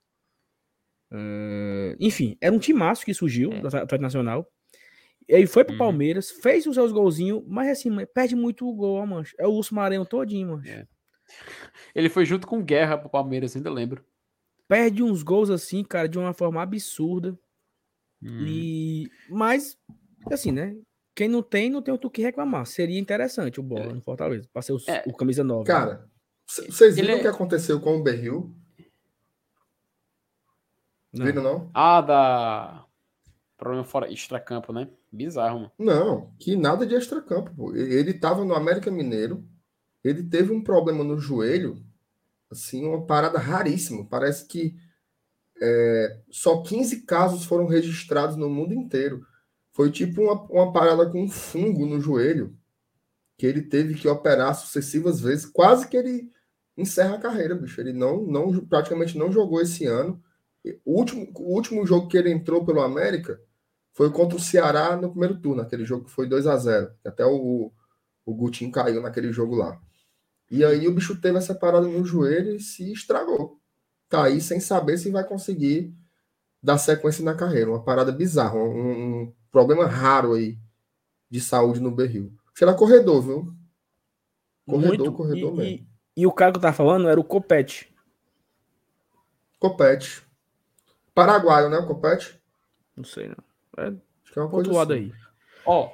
uh, 1.12 1.96
enfim, 2.00 2.38
era 2.40 2.54
um 2.54 2.60
timaço 2.60 3.04
que 3.04 3.12
surgiu 3.12 3.52
é. 3.52 3.60
do 3.60 3.66
Atlético 3.66 4.00
Nacional. 4.00 4.48
Ele 5.28 5.46
foi 5.46 5.64
pro 5.64 5.72
uhum. 5.74 5.78
Palmeiras, 5.78 6.30
fez 6.30 6.66
os 6.66 6.74
seus 6.74 6.92
golzinhos, 6.92 7.42
mas 7.46 7.68
assim, 7.68 7.90
perde 8.14 8.34
muito 8.34 8.68
o 8.68 8.74
gol, 8.74 9.04
mancho. 9.06 9.34
É 9.38 9.46
o 9.46 9.52
Urso 9.52 9.74
Maranhão 9.74 10.04
todinho, 10.04 10.48
mancho. 10.56 10.70
É. 10.70 10.86
Ele 11.94 12.08
foi 12.08 12.24
junto 12.24 12.46
com 12.46 12.62
Guerra 12.62 12.98
pro 12.98 13.08
Palmeiras, 13.08 13.56
ainda 13.56 13.70
lembro. 13.70 14.04
Perde 14.68 15.02
uns 15.02 15.22
gols 15.22 15.50
assim, 15.50 15.84
cara, 15.84 16.08
de 16.08 16.18
uma 16.18 16.32
forma 16.32 16.62
absurda. 16.62 17.38
Uhum. 18.22 18.46
E 18.46 19.10
mas 19.28 19.76
assim, 20.30 20.52
né? 20.52 20.76
Quem 21.14 21.28
não 21.28 21.42
tem, 21.42 21.68
não 21.68 21.82
tem 21.82 21.92
o 21.92 21.98
que 22.10 22.22
reclamar. 22.22 22.64
Seria 22.66 22.98
interessante 22.98 23.60
o 23.60 23.62
bola 23.62 23.90
é. 23.90 23.92
no 23.92 24.00
Fortaleza, 24.00 24.48
para 24.50 24.62
ser 24.62 24.72
o, 24.72 24.78
é. 24.88 25.02
o 25.06 25.14
camisa 25.14 25.44
nova. 25.44 25.64
Cara, 25.64 26.08
vocês 26.46 26.96
viram 26.96 27.18
o 27.18 27.20
que 27.20 27.26
aconteceu 27.26 27.80
com 27.80 27.96
o 27.96 28.02
Berril? 28.02 28.54
Viram 31.12 31.42
não? 31.42 31.70
Ah, 31.74 32.00
da 32.00 32.86
problema 33.58 33.84
fora 33.84 34.10
extra-campo, 34.10 34.72
né? 34.72 34.88
Bizarro, 35.12 35.58
mano. 35.60 35.72
Não, 35.78 36.34
que 36.38 36.56
nada 36.56 36.86
de 36.86 36.94
extra-campo. 36.94 37.76
Ele 37.76 38.14
tava 38.14 38.44
no 38.44 38.54
América 38.54 38.90
Mineiro, 38.90 39.46
ele 40.02 40.22
teve 40.22 40.52
um 40.52 40.62
problema 40.62 41.04
no 41.04 41.18
joelho, 41.18 41.84
assim, 42.50 42.86
uma 42.86 43.04
parada 43.04 43.38
raríssima. 43.38 44.06
Parece 44.06 44.46
que 44.46 44.74
é, 45.60 46.18
só 46.30 46.62
15 46.62 47.02
casos 47.02 47.44
foram 47.44 47.66
registrados 47.66 48.36
no 48.36 48.48
mundo 48.48 48.72
inteiro. 48.72 49.24
Foi 49.72 49.90
tipo 49.90 50.22
uma, 50.22 50.42
uma 50.44 50.72
parada 50.72 51.08
com 51.08 51.22
um 51.22 51.28
fungo 51.28 51.84
no 51.84 52.00
joelho, 52.00 52.56
que 53.36 53.46
ele 53.46 53.62
teve 53.62 53.94
que 53.94 54.08
operar 54.08 54.54
sucessivas 54.54 55.20
vezes, 55.20 55.44
quase 55.44 55.88
que 55.88 55.96
ele 55.96 56.30
encerra 56.76 57.16
a 57.16 57.20
carreira, 57.20 57.54
bicho. 57.54 57.80
Ele 57.80 57.92
não, 57.92 58.22
não 58.26 58.64
praticamente 58.66 59.18
não 59.18 59.30
jogou 59.30 59.60
esse 59.60 59.84
ano. 59.84 60.22
O 60.84 60.98
último, 60.98 61.30
o 61.36 61.54
último 61.54 61.86
jogo 61.86 62.08
que 62.08 62.16
ele 62.16 62.30
entrou 62.30 62.64
pelo 62.64 62.80
América 62.80 63.38
foi 63.92 64.10
contra 64.10 64.36
o 64.36 64.40
Ceará 64.40 64.96
no 64.96 65.10
primeiro 65.10 65.38
turno, 65.38 65.62
aquele 65.62 65.84
jogo 65.84 66.06
que 66.06 66.10
foi 66.10 66.26
2 66.26 66.46
a 66.46 66.56
0 66.56 66.92
Até 67.04 67.24
o, 67.26 67.70
o 68.24 68.34
Gutinho 68.34 68.72
caiu 68.72 69.02
naquele 69.02 69.32
jogo 69.32 69.54
lá. 69.54 69.80
E 70.50 70.64
aí 70.64 70.86
o 70.86 70.94
bicho 70.94 71.20
teve 71.20 71.38
essa 71.38 71.54
parada 71.54 71.86
no 71.86 72.04
joelho 72.04 72.56
e 72.56 72.60
se 72.60 72.92
estragou. 72.92 73.58
Tá 74.08 74.24
aí 74.24 74.40
sem 74.40 74.60
saber 74.60 74.98
se 74.98 75.10
vai 75.10 75.24
conseguir 75.24 75.94
dar 76.62 76.78
sequência 76.78 77.24
na 77.24 77.34
carreira. 77.34 77.70
Uma 77.70 77.82
parada 77.82 78.12
bizarra, 78.12 78.56
um, 78.56 79.22
um 79.22 79.34
problema 79.50 79.86
raro 79.86 80.34
aí 80.34 80.58
de 81.30 81.40
saúde 81.40 81.80
no 81.80 81.90
Berril. 81.90 82.32
Será 82.54 82.74
corredor, 82.74 83.22
viu? 83.22 83.56
Corredor, 84.66 84.98
Muito, 84.98 85.12
corredor 85.12 85.52
e, 85.52 85.56
mesmo. 85.56 85.86
E, 86.16 86.22
e, 86.22 86.26
o 86.26 86.32
cara 86.32 86.52
que 86.52 86.58
eu 86.58 86.62
tava 86.62 86.76
falando 86.76 87.08
era 87.08 87.18
o 87.18 87.24
Copete. 87.24 87.92
Copete. 89.58 90.22
Paraguaio, 91.14 91.68
né, 91.68 91.78
o 91.78 91.86
Copete? 91.86 92.38
Não 92.96 93.04
sei, 93.04 93.28
não. 93.28 93.51
É, 93.78 93.86
Acho 93.86 94.32
que 94.32 94.38
é 94.38 94.42
uma 94.42 94.50
coisa 94.50 94.82
assim. 94.82 94.92
aí. 94.92 95.12
Ó, 95.64 95.90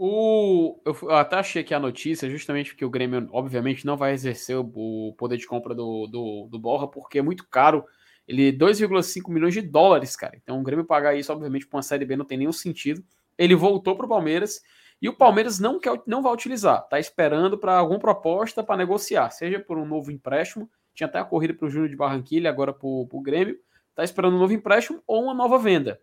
o, 0.00 0.80
eu 0.84 1.10
até 1.10 1.36
achei 1.36 1.62
aqui 1.62 1.74
a 1.74 1.80
notícia, 1.80 2.30
justamente 2.30 2.70
porque 2.70 2.84
o 2.84 2.90
Grêmio, 2.90 3.28
obviamente, 3.32 3.84
não 3.84 3.96
vai 3.96 4.12
exercer 4.12 4.56
o, 4.56 5.12
poder 5.18 5.36
de 5.36 5.46
compra 5.46 5.74
do, 5.74 6.06
do, 6.06 6.48
do 6.48 6.58
Borra, 6.58 6.86
porque 6.86 7.18
é 7.18 7.22
muito 7.22 7.46
caro. 7.48 7.84
Ele 8.26 8.52
2,5 8.52 9.28
milhões 9.28 9.54
de 9.54 9.62
dólares, 9.62 10.14
cara. 10.14 10.36
Então 10.36 10.60
o 10.60 10.62
Grêmio 10.62 10.84
pagar 10.84 11.16
isso, 11.16 11.32
obviamente, 11.32 11.66
para 11.66 11.78
uma 11.78 11.82
Série 11.82 12.04
B 12.04 12.14
não 12.14 12.24
tem 12.24 12.38
nenhum 12.38 12.52
sentido. 12.52 13.02
Ele 13.36 13.56
voltou 13.56 13.96
para 13.96 14.06
o 14.06 14.08
Palmeiras 14.08 14.60
e 15.02 15.08
o 15.08 15.16
Palmeiras 15.16 15.58
não, 15.58 15.80
quer, 15.80 16.00
não 16.06 16.22
vai 16.22 16.32
utilizar. 16.32 16.86
Tá 16.88 17.00
esperando 17.00 17.58
para 17.58 17.78
alguma 17.78 17.98
proposta 17.98 18.62
para 18.62 18.76
negociar, 18.76 19.30
seja 19.30 19.58
por 19.58 19.78
um 19.78 19.86
novo 19.86 20.12
empréstimo. 20.12 20.70
Tinha 20.94 21.08
até 21.08 21.18
a 21.18 21.24
corrida 21.24 21.54
para 21.54 21.66
o 21.66 21.70
Júnior 21.70 21.88
de 21.88 21.96
Barranquilha, 21.96 22.50
agora 22.50 22.72
para 22.72 22.86
o 22.86 23.22
Grêmio. 23.22 23.58
Tá 23.94 24.04
esperando 24.04 24.36
um 24.36 24.40
novo 24.40 24.52
empréstimo 24.52 25.02
ou 25.06 25.24
uma 25.24 25.34
nova 25.34 25.58
venda. 25.58 26.00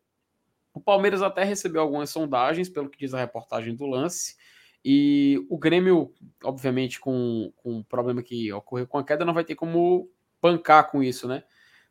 O 0.75 0.81
Palmeiras 0.81 1.21
até 1.21 1.45
recebeu 1.45 1.81
algumas 1.81 2.09
sondagens, 2.09 2.67
pelo 2.67 2.89
que 2.89 2.99
diz 2.99 3.13
a 3.13 3.17
reportagem 3.17 3.73
do 3.73 3.85
lance. 3.85 4.35
E 4.83 5.41
o 5.49 5.57
Grêmio, 5.57 6.13
obviamente, 6.43 6.99
com, 6.99 7.51
com 7.55 7.79
o 7.79 7.83
problema 7.85 8.21
que 8.21 8.51
ocorreu 8.51 8.85
com 8.85 8.97
a 8.97 9.03
queda, 9.03 9.23
não 9.23 9.33
vai 9.33 9.45
ter 9.45 9.55
como 9.55 10.11
bancar 10.41 10.91
com 10.91 11.01
isso, 11.01 11.29
né? 11.29 11.43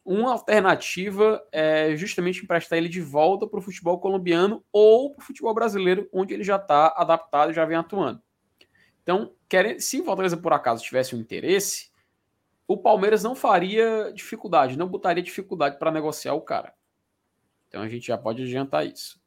Uma 0.04 0.32
alternativa 0.32 1.42
é 1.50 1.96
justamente 1.96 2.44
emprestar 2.44 2.76
ele 2.76 2.90
de 2.90 3.00
volta 3.00 3.46
para 3.46 3.58
o 3.58 3.62
futebol 3.62 3.98
colombiano 3.98 4.62
ou 4.70 5.14
para 5.14 5.22
o 5.22 5.24
futebol 5.24 5.54
brasileiro, 5.54 6.06
onde 6.12 6.34
ele 6.34 6.44
já 6.44 6.56
está 6.56 6.88
adaptado 6.94 7.50
e 7.50 7.54
já 7.54 7.64
vem 7.64 7.78
atuando. 7.78 8.22
Então, 9.02 9.32
se 9.78 10.02
o 10.02 10.04
Fortaleza 10.04 10.36
por 10.36 10.52
acaso 10.52 10.84
tivesse 10.84 11.16
um 11.16 11.18
interesse, 11.18 11.90
o 12.68 12.76
Palmeiras 12.76 13.22
não 13.22 13.34
faria 13.34 14.12
dificuldade, 14.14 14.76
não 14.76 14.88
botaria 14.88 15.22
dificuldade 15.22 15.78
para 15.78 15.90
negociar 15.90 16.34
o 16.34 16.42
cara. 16.42 16.74
Então 17.74 17.82
a 17.82 17.88
gente 17.88 18.06
já 18.06 18.16
pode 18.16 18.40
adiantar 18.40 18.86
isso. 18.86 19.20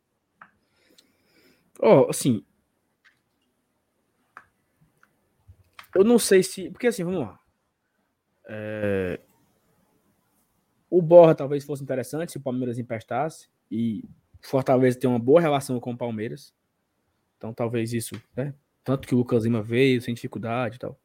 Ó, 1.81 2.05
oh, 2.05 2.09
assim. 2.09 2.45
Eu 5.93 6.05
não 6.05 6.17
sei 6.17 6.41
se. 6.41 6.71
Porque 6.71 6.87
assim, 6.87 7.03
vamos 7.03 7.19
lá. 7.19 7.37
É, 8.47 9.19
O 10.89 11.01
Borra 11.01 11.35
talvez 11.35 11.65
fosse 11.65 11.83
interessante 11.83 12.31
se 12.31 12.37
o 12.37 12.41
Palmeiras 12.41 12.79
emprestasse. 12.79 13.49
E 13.69 14.01
Fortaleza 14.41 14.97
tem 14.97 15.09
uma 15.09 15.19
boa 15.19 15.41
relação 15.41 15.77
com 15.81 15.91
o 15.91 15.97
Palmeiras. 15.97 16.55
Então 17.35 17.53
talvez 17.53 17.91
isso, 17.91 18.15
né? 18.33 18.55
Tanto 18.81 19.09
que 19.09 19.13
o 19.13 19.17
Lucas 19.17 19.43
Lima 19.43 19.61
veio 19.61 20.01
sem 20.01 20.13
dificuldade 20.13 20.77
e 20.77 20.79
tal. 20.79 20.97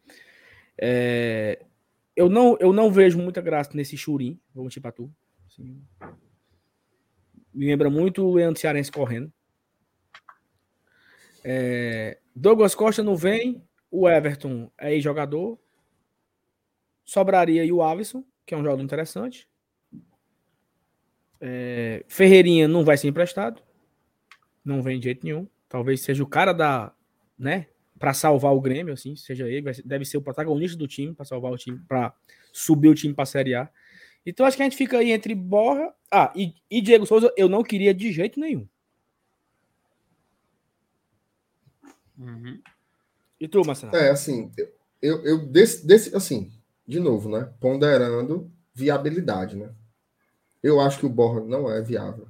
É, 0.80 1.60
eu, 2.14 2.28
não, 2.28 2.56
eu 2.60 2.72
não 2.72 2.88
vejo 2.88 3.18
muita 3.18 3.40
graça 3.40 3.72
nesse 3.74 3.96
Churim, 3.96 4.40
vou 4.54 4.62
mentir 4.62 4.80
pra 4.80 4.92
tu. 4.92 5.12
Assim, 5.44 5.82
me 7.52 7.66
lembra 7.66 7.90
muito 7.90 8.24
o 8.24 8.34
Leandro 8.34 8.60
Cearense 8.60 8.90
correndo. 8.90 9.32
É, 11.44 12.18
Douglas 12.34 12.74
Costa 12.74 13.02
não 13.02 13.16
vem, 13.16 13.62
o 13.90 14.08
Everton 14.08 14.70
é 14.78 14.98
jogador. 15.00 15.58
Sobraria 17.04 17.64
e 17.64 17.72
o 17.72 17.82
Alisson, 17.82 18.24
que 18.46 18.54
é 18.54 18.56
um 18.56 18.62
jogador 18.62 18.82
interessante. 18.82 19.48
É, 21.40 22.04
Ferreirinha 22.08 22.68
não 22.68 22.84
vai 22.84 22.96
ser 22.96 23.08
emprestado. 23.08 23.60
Não 24.64 24.80
vem 24.80 24.98
de 24.98 25.04
jeito 25.04 25.24
nenhum. 25.24 25.48
Talvez 25.68 26.00
seja 26.00 26.22
o 26.22 26.26
cara 26.26 26.52
da, 26.52 26.94
né, 27.38 27.66
para 27.98 28.14
salvar 28.14 28.54
o 28.54 28.60
Grêmio, 28.60 28.94
assim, 28.94 29.16
seja 29.16 29.48
ele, 29.48 29.72
deve 29.84 30.04
ser 30.04 30.16
o 30.16 30.22
protagonista 30.22 30.76
do 30.76 30.86
time 30.86 31.14
para 31.14 31.24
salvar 31.24 31.52
o 31.52 31.56
time, 31.56 31.78
para 31.86 32.14
subir 32.52 32.88
o 32.88 32.94
time 32.94 33.14
para 33.14 33.24
a 33.24 33.26
Série 33.26 33.54
A. 33.54 33.68
Então 34.24 34.46
acho 34.46 34.56
que 34.56 34.62
a 34.62 34.66
gente 34.66 34.76
fica 34.76 34.98
aí 34.98 35.10
entre 35.10 35.34
Borra, 35.34 35.92
ah, 36.10 36.32
e, 36.36 36.54
e 36.70 36.80
Diego 36.80 37.06
Souza, 37.06 37.32
eu 37.36 37.48
não 37.48 37.62
queria 37.62 37.92
de 37.92 38.12
jeito 38.12 38.38
nenhum. 38.38 38.68
Uhum. 42.18 42.60
E 43.40 43.48
tu, 43.48 43.64
Marcelo? 43.64 43.96
É, 43.96 44.10
assim, 44.10 44.52
eu, 45.00 45.24
eu 45.24 45.46
desse, 45.46 45.84
desse, 45.84 46.14
assim, 46.14 46.52
de 46.86 47.00
novo, 47.00 47.28
né? 47.28 47.52
Ponderando 47.60 48.50
viabilidade, 48.72 49.56
né? 49.56 49.74
Eu 50.62 50.80
acho 50.80 51.00
que 51.00 51.06
o 51.06 51.10
Borra 51.10 51.40
não 51.40 51.68
é 51.68 51.82
viável. 51.82 52.28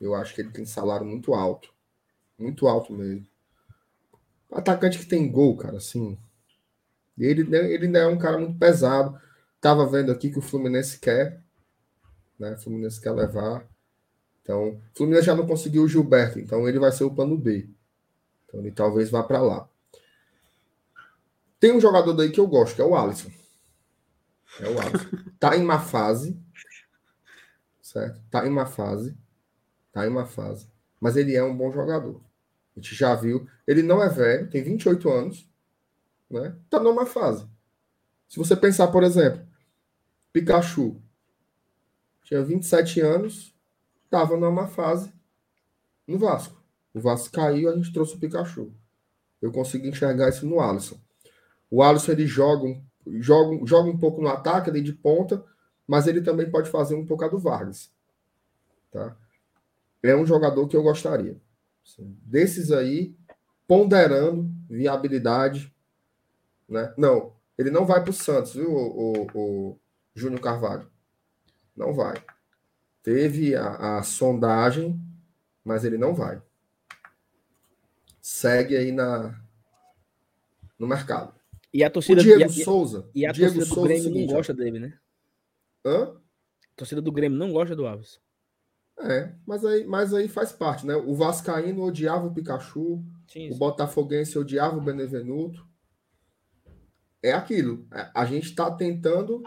Eu 0.00 0.14
acho 0.14 0.34
que 0.34 0.40
ele 0.40 0.50
tem 0.50 0.64
salário 0.64 1.06
muito 1.06 1.34
alto. 1.34 1.72
Muito 2.36 2.66
alto 2.66 2.92
mesmo. 2.92 3.26
Atacante 4.50 4.98
que 4.98 5.06
tem 5.06 5.30
gol, 5.30 5.56
cara, 5.56 5.76
assim. 5.76 6.18
Ele, 7.16 7.42
ele 7.54 7.86
ainda 7.86 7.98
é 8.00 8.06
um 8.06 8.18
cara 8.18 8.38
muito 8.38 8.58
pesado. 8.58 9.20
Tava 9.60 9.86
vendo 9.86 10.10
aqui 10.10 10.30
que 10.30 10.38
o 10.38 10.42
Fluminense 10.42 10.98
quer. 10.98 11.42
Né? 12.38 12.52
O 12.52 12.58
Fluminense 12.58 13.00
quer 13.00 13.12
levar. 13.12 13.68
Então, 14.42 14.70
o 14.70 14.80
Fluminense 14.96 15.26
já 15.26 15.34
não 15.34 15.46
conseguiu 15.46 15.82
o 15.82 15.88
Gilberto, 15.88 16.38
então 16.38 16.68
ele 16.68 16.78
vai 16.78 16.90
ser 16.90 17.04
o 17.04 17.14
plano 17.14 17.36
B. 17.36 17.68
Então 18.46 18.60
ele 18.60 18.72
talvez 18.72 19.10
vá 19.10 19.22
para 19.22 19.40
lá. 19.40 19.68
Tem 21.60 21.72
um 21.72 21.80
jogador 21.80 22.14
daí 22.14 22.30
que 22.30 22.40
eu 22.40 22.46
gosto, 22.46 22.74
que 22.74 22.82
é 22.82 22.84
o 22.84 22.96
Alisson. 22.96 23.30
É 24.60 24.68
o 24.68 24.80
Alisson. 24.80 25.08
tá 25.38 25.56
em 25.56 25.62
uma 25.62 25.78
fase. 25.78 26.36
Certo? 27.82 28.20
Tá 28.30 28.46
em 28.46 28.50
uma 28.50 28.66
fase. 28.66 29.16
Tá 29.92 30.06
em 30.06 30.08
uma 30.08 30.26
fase. 30.26 30.68
Mas 30.98 31.16
ele 31.16 31.36
é 31.36 31.44
um 31.44 31.56
bom 31.56 31.70
jogador. 31.70 32.20
A 32.74 32.80
gente 32.80 32.94
já 32.94 33.14
viu. 33.14 33.46
Ele 33.66 33.82
não 33.82 34.02
é 34.02 34.08
velho, 34.08 34.48
tem 34.48 34.62
28 34.62 35.10
anos. 35.10 35.48
Né? 36.30 36.56
Tá 36.70 36.80
numa 36.80 37.04
fase. 37.04 37.46
Se 38.28 38.38
você 38.38 38.56
pensar, 38.56 38.88
por 38.88 39.02
exemplo, 39.02 39.46
Pikachu 40.32 41.00
tinha 42.30 42.44
27 42.44 43.00
anos, 43.00 43.52
tava 44.08 44.36
numa 44.36 44.68
fase 44.68 45.12
no 46.06 46.16
Vasco. 46.16 46.62
O 46.94 47.00
Vasco 47.00 47.32
caiu, 47.32 47.68
a 47.68 47.74
gente 47.74 47.92
trouxe 47.92 48.14
o 48.14 48.20
Pikachu. 48.20 48.72
Eu 49.42 49.50
consegui 49.50 49.88
enxergar 49.88 50.28
isso 50.28 50.46
no 50.46 50.60
Alisson. 50.60 50.96
O 51.68 51.82
Alisson 51.82 52.12
ele 52.12 52.28
joga, 52.28 52.80
joga, 53.18 53.66
joga 53.66 53.90
um 53.90 53.98
pouco 53.98 54.22
no 54.22 54.28
ataque, 54.28 54.70
ali 54.70 54.80
de 54.80 54.92
ponta, 54.92 55.44
mas 55.88 56.06
ele 56.06 56.20
também 56.20 56.48
pode 56.48 56.70
fazer 56.70 56.94
um 56.94 57.04
pouco 57.04 57.24
a 57.24 57.28
do 57.28 57.38
Vargas. 57.38 57.90
Tá? 58.92 59.16
É 60.00 60.14
um 60.14 60.24
jogador 60.24 60.68
que 60.68 60.76
eu 60.76 60.84
gostaria. 60.84 61.36
Desses 61.98 62.70
aí, 62.70 63.16
ponderando 63.66 64.48
viabilidade. 64.68 65.74
Né? 66.68 66.94
Não, 66.96 67.32
ele 67.58 67.72
não 67.72 67.84
vai 67.84 68.00
para 68.00 68.10
o 68.10 68.14
Santos, 68.14 68.54
viu, 68.54 68.72
o, 68.72 69.12
o, 69.12 69.26
o 69.34 69.80
Júnior 70.20 70.40
Carvalho? 70.40 70.90
Não 71.76 71.92
vai. 71.92 72.14
Teve 73.02 73.56
a, 73.56 73.98
a 73.98 74.02
sondagem, 74.02 75.00
mas 75.64 75.84
ele 75.84 75.98
não 75.98 76.14
vai 76.14 76.42
segue 78.20 78.76
aí 78.76 78.92
na, 78.92 79.40
no 80.78 80.86
mercado. 80.86 81.34
E 81.72 81.82
a 81.82 81.90
torcida 81.90 82.20
o 82.20 82.24
Diego 82.24 82.40
e 82.40 82.44
a, 82.44 82.48
Souza. 82.48 83.10
E 83.14 83.26
a 83.26 83.32
Diego 83.32 83.54
torcida 83.54 83.64
do 83.64 83.74
Souza, 83.74 83.88
Grêmio 83.88 84.04
seguinte, 84.04 84.26
não 84.28 84.36
gosta 84.36 84.54
dele, 84.54 84.78
né? 84.78 84.98
Hã? 85.84 86.16
A 86.72 86.76
torcida 86.76 87.02
do 87.02 87.12
Grêmio 87.12 87.38
não 87.38 87.52
gosta 87.52 87.74
do 87.74 87.86
Alves. 87.86 88.20
É, 88.98 89.32
mas 89.46 89.64
aí, 89.64 89.86
mas 89.86 90.12
aí 90.12 90.28
faz 90.28 90.52
parte, 90.52 90.86
né? 90.86 90.94
O 90.94 91.14
Vascaíno 91.14 91.82
odiava 91.82 92.26
o 92.26 92.34
Pikachu, 92.34 93.02
sim, 93.26 93.48
sim. 93.48 93.54
o 93.54 93.56
Botafoguense 93.56 94.38
odiava 94.38 94.76
o 94.76 94.80
Benevenuto. 94.80 95.66
É 97.22 97.32
aquilo. 97.32 97.86
É, 97.92 98.10
a 98.14 98.24
gente 98.26 98.46
está 98.46 98.70
tentando 98.70 99.42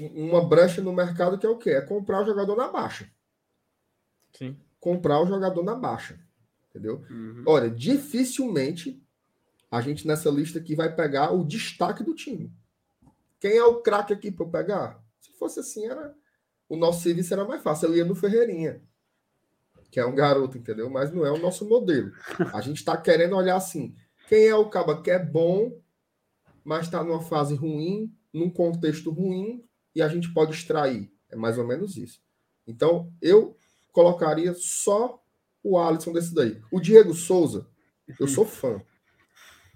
uma 0.00 0.46
brecha 0.46 0.80
no 0.80 0.92
mercado 0.92 1.38
que 1.38 1.46
é 1.46 1.48
o 1.48 1.58
quê? 1.58 1.70
É 1.70 1.80
comprar 1.80 2.22
o 2.22 2.24
jogador 2.24 2.56
na 2.56 2.68
baixa. 2.68 3.10
Sim. 4.32 4.56
Comprar 4.80 5.20
o 5.20 5.26
jogador 5.26 5.62
na 5.62 5.74
baixa. 5.74 6.18
Entendeu? 6.70 7.04
Uhum. 7.10 7.44
Olha, 7.46 7.68
dificilmente 7.68 9.02
a 9.70 9.80
gente 9.80 10.06
nessa 10.06 10.30
lista 10.30 10.58
aqui 10.58 10.74
vai 10.74 10.94
pegar 10.94 11.32
o 11.32 11.44
destaque 11.44 12.02
do 12.02 12.14
time. 12.14 12.52
Quem 13.38 13.56
é 13.56 13.64
o 13.64 13.82
craque 13.82 14.12
aqui 14.12 14.30
para 14.30 14.46
pegar? 14.46 15.04
Se 15.20 15.32
fosse 15.32 15.60
assim, 15.60 15.86
era 15.86 16.14
o 16.68 16.76
nosso 16.76 17.02
serviço 17.02 17.34
era 17.34 17.44
mais 17.44 17.62
fácil. 17.62 17.88
Eu 17.88 17.96
ia 17.96 18.04
no 18.04 18.14
Ferreirinha, 18.14 18.82
que 19.90 20.00
é 20.00 20.06
um 20.06 20.14
garoto, 20.14 20.56
entendeu? 20.56 20.88
Mas 20.88 21.12
não 21.12 21.26
é 21.26 21.30
o 21.30 21.38
nosso 21.38 21.68
modelo. 21.68 22.12
A 22.54 22.60
gente 22.62 22.78
está 22.78 22.96
querendo 22.96 23.36
olhar 23.36 23.56
assim: 23.56 23.94
quem 24.28 24.46
é 24.46 24.54
o 24.54 24.70
caba 24.70 25.02
que 25.02 25.10
é 25.10 25.18
bom, 25.18 25.78
mas 26.64 26.86
está 26.86 27.04
numa 27.04 27.20
fase 27.20 27.54
ruim, 27.54 28.14
num 28.32 28.48
contexto 28.48 29.10
ruim, 29.10 29.62
e 29.94 30.02
a 30.02 30.08
gente 30.08 30.32
pode 30.32 30.52
extrair. 30.52 31.12
É 31.30 31.36
mais 31.36 31.58
ou 31.58 31.66
menos 31.66 31.96
isso. 31.96 32.20
Então, 32.66 33.12
eu 33.20 33.56
colocaria 33.92 34.54
só 34.54 35.22
o 35.62 35.78
Alisson 35.78 36.12
desse 36.12 36.34
daí. 36.34 36.60
O 36.70 36.80
Diego 36.80 37.14
Souza, 37.14 37.66
eu 38.18 38.26
sou 38.26 38.44
fã. 38.44 38.82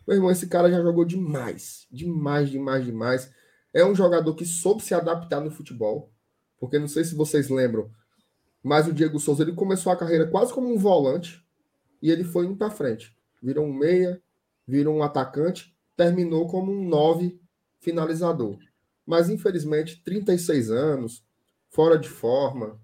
Meu 0.07 0.17
irmão, 0.17 0.31
esse 0.31 0.47
cara 0.47 0.71
já 0.71 0.81
jogou 0.81 1.05
demais. 1.05 1.87
Demais, 1.91 2.51
demais, 2.51 2.85
demais. 2.85 3.31
É 3.75 3.85
um 3.85 3.95
jogador 3.95 4.35
que 4.35 4.45
soube 4.45 4.83
se 4.83 4.95
adaptar 4.95 5.41
no 5.41 5.51
futebol. 5.51 6.13
Porque 6.59 6.79
não 6.79 6.89
sei 6.89 7.05
se 7.05 7.15
vocês 7.15 7.49
lembram, 7.49 7.91
mas 8.63 8.87
o 8.87 8.93
Diego 8.93 9.19
Souza 9.21 9.43
ele 9.43 9.53
começou 9.53 9.93
a 9.93 9.97
carreira 9.97 10.27
quase 10.27 10.53
como 10.53 10.73
um 10.73 10.79
volante 10.79 11.45
e 12.01 12.11
ele 12.11 12.25
foi 12.25 12.47
indo 12.47 12.57
para 12.57 12.71
frente. 12.71 13.17
Virou 13.43 13.67
um 13.67 13.73
meia, 13.73 14.21
virou 14.67 14.97
um 14.97 15.03
atacante, 15.03 15.77
terminou 15.97 16.47
como 16.47 16.73
um 16.73 16.89
nove 16.89 17.41
finalizador. 17.79 18.59
Mas 19.07 19.31
infelizmente, 19.31 20.03
36 20.05 20.71
anos, 20.71 21.25
fora 21.71 21.97
de 21.99 22.09
forma, 22.09 22.81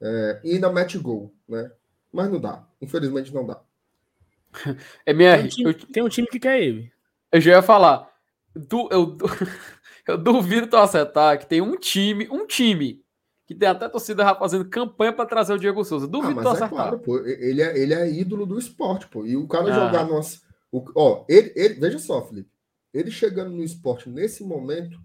é, 0.00 0.40
e 0.44 0.54
ainda 0.54 0.72
mete 0.72 0.98
gol, 0.98 1.34
né? 1.48 1.70
Mas 2.12 2.30
não 2.30 2.40
dá. 2.40 2.64
Infelizmente 2.80 3.34
não 3.34 3.46
dá. 3.46 3.60
É 5.04 5.12
minha... 5.12 5.36
tem, 5.36 5.46
um 5.46 5.48
time, 5.48 5.74
tem 5.74 6.02
um 6.02 6.08
time 6.08 6.28
que 6.28 6.38
quer 6.38 6.62
ele. 6.62 6.92
Eu 7.32 7.40
já 7.40 7.52
ia 7.52 7.62
falar. 7.62 8.08
Du, 8.54 8.88
eu, 8.92 9.16
eu 10.06 10.16
duvido 10.16 10.68
tu 10.68 10.76
acertar 10.76 11.38
que 11.38 11.46
tem 11.46 11.60
um 11.60 11.76
time, 11.76 12.28
um 12.30 12.46
time, 12.46 13.04
que 13.46 13.54
tem 13.54 13.68
até 13.68 13.88
torcida 13.88 14.32
fazendo 14.36 14.64
campanha 14.66 15.12
para 15.12 15.26
trazer 15.26 15.54
o 15.54 15.58
Diego 15.58 15.84
Souza. 15.84 16.06
Duvido 16.06 16.38
ah, 16.40 16.42
tu 16.42 16.48
é 16.48 16.52
acertar. 16.52 16.70
Claro, 16.70 16.98
pô, 17.00 17.18
ele, 17.18 17.60
é, 17.60 17.76
ele 17.76 17.94
é 17.94 18.08
ídolo 18.08 18.46
do 18.46 18.58
esporte, 18.58 19.08
pô. 19.08 19.26
E 19.26 19.36
o 19.36 19.48
cara 19.48 19.74
ah. 19.74 19.86
jogar 19.86 20.06
nossa. 20.06 20.40
O, 20.70 20.84
ó, 20.94 21.24
ele, 21.28 21.52
ele, 21.56 21.74
veja 21.74 21.98
só, 21.98 22.22
Felipe. 22.22 22.50
Ele 22.92 23.10
chegando 23.10 23.50
no 23.50 23.64
esporte 23.64 24.08
nesse 24.08 24.44
momento, 24.44 25.00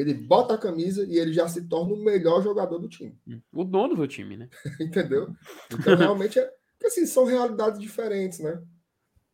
ele 0.00 0.14
bota 0.14 0.54
a 0.54 0.58
camisa 0.58 1.04
e 1.04 1.18
ele 1.18 1.32
já 1.32 1.48
se 1.48 1.66
torna 1.66 1.92
o 1.92 2.04
melhor 2.04 2.40
jogador 2.40 2.78
do 2.78 2.88
time. 2.88 3.18
O 3.52 3.64
dono 3.64 3.96
do 3.96 4.06
time, 4.06 4.36
né? 4.36 4.48
Entendeu? 4.80 5.34
Então, 5.72 5.96
realmente, 5.96 6.38
é, 6.38 6.44
porque, 6.44 6.86
assim, 6.86 7.04
são 7.04 7.24
realidades 7.24 7.80
diferentes, 7.80 8.38
né? 8.38 8.62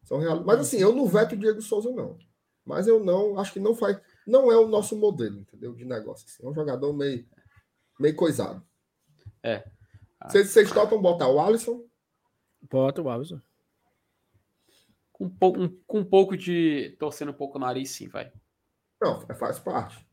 São 0.05 0.19
real... 0.19 0.43
Mas, 0.43 0.61
assim, 0.61 0.79
eu 0.79 0.95
não 0.95 1.07
veto 1.07 1.35
o 1.35 1.37
Diego 1.37 1.61
Souza, 1.61 1.91
não. 1.91 2.17
Mas 2.65 2.87
eu 2.87 3.03
não, 3.05 3.39
acho 3.39 3.53
que 3.53 3.61
não 3.61 3.75
faz. 3.75 4.01
Não 4.27 4.51
é 4.51 4.57
o 4.57 4.67
nosso 4.67 4.97
modelo, 4.97 5.39
entendeu? 5.39 5.75
De 5.75 5.85
negócio. 5.85 6.25
Assim. 6.27 6.47
É 6.47 6.49
um 6.49 6.55
jogador 6.55 6.95
meio, 6.95 7.29
meio 8.01 8.17
coisado. 8.17 8.65
É. 9.43 9.69
Vocês, 10.27 10.49
vocês 10.49 10.73
topam 10.73 11.01
botar 11.01 11.29
o 11.29 11.39
Alisson? 11.39 11.85
Bota 12.71 13.03
o 13.03 13.11
Alisson. 13.11 13.39
Com, 15.13 15.27
um, 15.27 15.69
com 15.87 15.99
um 15.99 16.05
pouco 16.05 16.39
de. 16.39 16.97
torcendo 16.99 17.33
um 17.33 17.35
pouco 17.35 17.59
o 17.59 17.61
nariz, 17.61 17.91
sim, 17.91 18.09
vai. 18.09 18.33
Não, 18.99 19.21
faz 19.37 19.59
parte. 19.59 20.05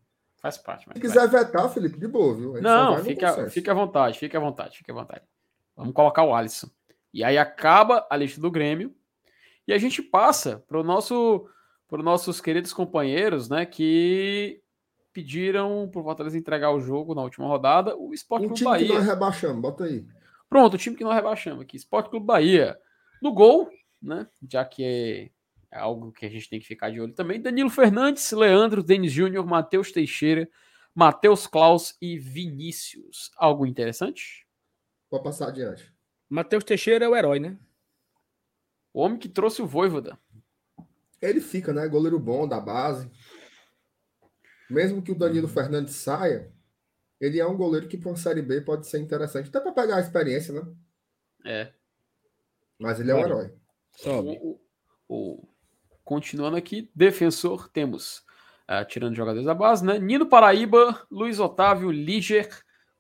Faz 0.42 0.58
parte. 0.58 0.88
Se 0.92 1.00
quiser 1.00 1.28
vai. 1.28 1.44
vetar, 1.46 1.70
Felipe, 1.70 2.00
de 2.00 2.08
boa, 2.08 2.36
viu? 2.36 2.62
Não, 2.62 2.98
fica, 3.04 3.50
fica 3.50 3.72
à 3.72 3.76
vontade, 3.76 4.18
fica 4.18 4.38
à 4.38 4.42
vontade, 4.42 4.78
fica 4.78 4.92
à 4.92 4.96
vontade. 4.96 5.22
Vamos 5.76 5.94
colocar 5.94 6.24
o 6.24 6.34
Alisson. 6.34 6.68
E 7.14 7.24
aí 7.24 7.38
acaba 7.38 8.08
a 8.10 8.18
lista 8.18 8.42
do 8.42 8.50
Grêmio. 8.50 8.96
E 9.68 9.74
a 9.74 9.78
gente 9.78 10.02
passa 10.02 10.64
para 10.68 10.80
o 10.80 10.84
nosso 10.84 11.48
para 11.88 12.00
os 12.00 12.06
nossos 12.06 12.40
queridos 12.40 12.72
companheiros, 12.72 13.50
né, 13.50 13.66
que 13.66 14.62
pediram 15.12 15.90
pro 15.92 16.02
Fortaleza 16.02 16.38
entregar 16.38 16.72
o 16.72 16.80
jogo 16.80 17.14
na 17.14 17.22
última 17.22 17.46
rodada. 17.46 17.96
O 17.98 18.14
Sport 18.14 18.46
Clube 18.46 18.64
Bahia. 18.64 18.88
que 18.88 18.94
nós 18.94 19.06
rebaixamos, 19.06 19.62
bota 19.62 19.84
aí. 19.84 20.06
Pronto, 20.50 20.76
o 20.76 20.78
time 20.78 20.96
que 20.96 21.04
nós 21.04 21.14
rebaixamos 21.14 21.62
aqui. 21.62 21.76
Sport 21.76 22.10
Clube 22.10 22.26
Bahia. 22.26 22.78
No 23.22 23.34
gol, 23.34 23.70
né? 24.02 24.26
Já 24.50 24.64
que 24.64 25.32
é, 25.72 25.80
algo 25.80 26.12
que 26.12 26.26
a 26.26 26.30
gente 26.30 26.50
tem 26.50 26.60
que 26.60 26.68
ficar 26.68 26.90
de 26.92 27.00
olho 27.00 27.14
também. 27.14 27.42
Danilo 27.42 27.70
Fernandes, 27.70 28.32
Leandro, 28.32 28.84
Denis 28.84 29.12
Júnior, 29.12 29.46
Matheus 29.46 29.92
Teixeira, 29.92 30.50
Matheus 30.94 31.48
Klaus 31.48 31.96
e 32.02 32.20
Vinícius. 32.20 33.32
Algo 33.38 33.66
interessante? 33.66 34.46
Vou 35.10 35.24
passar 35.24 35.48
adiante. 35.48 35.94
Matheus 36.30 36.64
Teixeira 36.64 37.06
é 37.06 37.10
o 37.10 37.16
herói, 37.16 37.40
né? 37.40 37.58
O 38.94 39.02
homem 39.02 39.18
que 39.18 39.30
trouxe 39.30 39.62
o 39.62 39.68
Voivoda. 39.68 40.20
Ele 41.22 41.40
fica, 41.40 41.72
né? 41.72 41.88
Goleiro 41.88 42.20
bom 42.20 42.48
da 42.48 42.60
base. 42.60 43.10
Mesmo 44.70 45.02
que 45.02 45.12
o 45.12 45.18
Danilo 45.18 45.48
Fernandes 45.48 45.96
saia, 45.96 46.52
ele 47.20 47.40
é 47.40 47.46
um 47.46 47.56
goleiro 47.56 47.88
que 47.88 47.98
para 47.98 48.10
uma 48.10 48.18
Série 48.18 48.42
B 48.42 48.62
pode 48.62 48.88
ser 48.88 49.00
interessante. 49.00 49.50
Até 49.50 49.60
para 49.60 49.72
pegar 49.72 49.98
a 49.98 50.02
experiência, 50.02 50.54
né? 50.54 50.74
É. 51.46 51.74
Mas 52.80 53.00
ele 53.00 53.12
é 53.12 53.16
um 53.16 53.20
herói. 53.20 53.54
Sobe. 53.92 54.40
O, 54.42 54.60
o, 55.08 55.48
continuando 56.12 56.58
aqui, 56.58 56.92
defensor, 56.94 57.70
temos, 57.70 58.18
uh, 58.70 58.86
tirando 58.86 59.16
jogadores 59.16 59.46
da 59.46 59.54
base, 59.54 59.86
né? 59.86 59.98
Nino 59.98 60.26
Paraíba, 60.26 61.08
Luiz 61.10 61.40
Otávio, 61.40 61.90
Liger, 61.90 62.50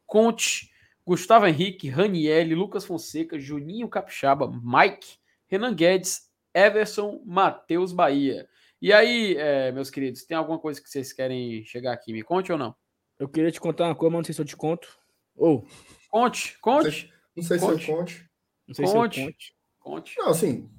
Conte, 0.05 0.71
Gustavo 1.05 1.45
Henrique, 1.45 1.89
Ranielli, 1.89 2.55
Lucas 2.55 2.85
Fonseca, 2.85 3.37
Juninho 3.37 3.89
Capixaba, 3.89 4.49
Mike, 4.49 5.17
Renan 5.49 5.75
Guedes, 5.75 6.29
Everson, 6.53 7.21
Matheus 7.25 7.91
Bahia. 7.91 8.47
E 8.81 8.93
aí, 8.93 9.35
é, 9.35 9.73
meus 9.73 9.89
queridos, 9.89 10.23
tem 10.23 10.37
alguma 10.37 10.57
coisa 10.57 10.81
que 10.81 10.89
vocês 10.89 11.11
querem 11.11 11.65
chegar 11.65 11.91
aqui? 11.91 12.13
Me 12.13 12.23
conte 12.23 12.49
ou 12.49 12.57
não? 12.57 12.73
Eu 13.19 13.27
queria 13.27 13.51
te 13.51 13.59
contar 13.59 13.87
uma 13.87 13.95
coisa, 13.95 14.11
mas 14.13 14.19
não 14.19 14.23
sei 14.23 14.35
se 14.35 14.41
eu 14.41 14.45
te 14.45 14.55
conto. 14.55 14.87
Ou. 15.35 15.67
Oh. 15.67 15.91
Conte, 16.09 16.57
conte. 16.61 17.11
Não 17.35 17.43
sei, 17.43 17.57
não 17.57 17.59
sei 17.59 17.59
conte. 17.59 17.83
se 17.83 17.91
eu 17.91 17.97
conte. 17.97 18.29
Não 18.69 18.73
sei 18.75 18.85
conte. 18.85 19.15
se 19.15 19.21
eu 19.21 19.25
conte. 19.25 19.55
Conte. 19.81 20.17
Não, 20.17 20.29
assim, 20.29 20.69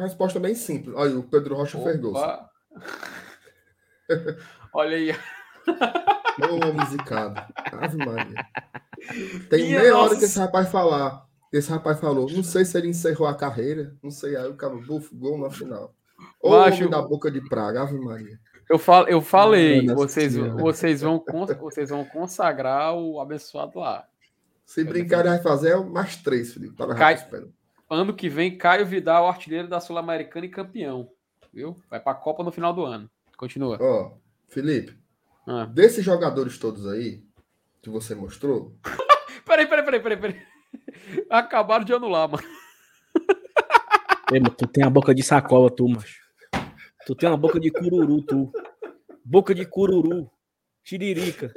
resposta 0.00 0.38
é 0.38 0.42
bem 0.42 0.54
simples. 0.54 0.94
Olha, 0.96 1.18
o 1.18 1.22
Pedro 1.22 1.54
Rocha 1.54 1.78
Opa. 1.78 1.92
gol. 1.94 2.14
Olha 4.74 4.96
aí. 4.96 5.14
Ô, 6.40 6.72
musicado. 6.72 7.42
Ave 7.72 7.98
Maria. 7.98 8.46
Tem 9.50 9.64
Minha 9.64 9.80
meia 9.80 9.92
nossa. 9.92 10.04
hora 10.04 10.16
que 10.18 10.24
esse 10.24 10.38
rapaz 10.38 10.70
falar. 10.70 11.26
Esse 11.52 11.70
rapaz 11.70 12.00
falou, 12.00 12.30
não 12.30 12.42
sei 12.42 12.64
se 12.64 12.78
ele 12.78 12.88
encerrou 12.88 13.28
a 13.28 13.34
carreira, 13.34 13.94
não 14.02 14.10
sei, 14.10 14.34
aí 14.36 14.48
o 14.48 14.54
cara 14.54 14.74
bufo, 14.74 15.14
gol 15.14 15.38
na 15.38 15.50
final. 15.50 15.94
Ou 16.40 16.52
Baixo... 16.52 16.88
da 16.88 17.02
boca 17.02 17.30
de 17.30 17.46
praga, 17.46 17.82
Ave 17.82 17.98
Maria. 17.98 18.40
Eu, 18.70 18.78
fal, 18.78 19.06
eu 19.06 19.20
falei, 19.20 19.86
vocês, 19.88 20.34
vocês, 20.34 21.02
vão, 21.02 21.22
vocês 21.60 21.90
vão 21.90 22.06
consagrar 22.06 22.94
o 22.94 23.20
abençoado 23.20 23.80
lá. 23.80 24.06
Se 24.64 24.82
brincar, 24.82 25.24
vai 25.24 25.42
fazer 25.42 25.76
mais 25.84 26.16
três, 26.16 26.54
Felipe. 26.54 26.74
Para 26.74 26.94
Cai, 26.94 27.18
ano 27.92 28.14
que 28.14 28.28
vem, 28.28 28.56
Caio 28.56 28.86
Vidal, 28.86 29.28
artilheiro 29.28 29.68
da 29.68 29.80
Sul-Americana 29.80 30.46
e 30.46 30.48
campeão. 30.48 31.10
Viu? 31.52 31.76
Vai 31.90 32.00
para 32.00 32.12
a 32.12 32.20
Copa 32.20 32.42
no 32.42 32.50
final 32.50 32.72
do 32.72 32.84
ano. 32.84 33.10
Continua. 33.36 33.78
Ó, 33.80 34.12
Felipe, 34.48 34.96
ah. 35.46 35.66
desses 35.66 36.04
jogadores 36.04 36.58
todos 36.58 36.86
aí 36.86 37.22
que 37.82 37.90
você 37.90 38.14
mostrou. 38.14 38.76
peraí, 39.44 39.66
peraí, 39.66 39.84
peraí, 39.84 40.00
peraí, 40.00 40.16
peraí. 40.18 40.42
Acabaram 41.28 41.84
de 41.84 41.92
anular, 41.92 42.28
mano. 42.28 42.42
Ei, 44.32 44.40
tu 44.56 44.66
tem 44.66 44.82
a 44.82 44.88
boca 44.88 45.14
de 45.14 45.22
sacola, 45.22 45.70
tu, 45.70 45.86
macho. 45.86 46.22
Tu 47.06 47.14
tem 47.14 47.28
uma 47.28 47.36
boca 47.36 47.60
de 47.60 47.70
cururu, 47.70 48.22
tu. 48.22 48.50
Boca 49.22 49.54
de 49.54 49.66
cururu. 49.66 50.30
Tiririca. 50.82 51.52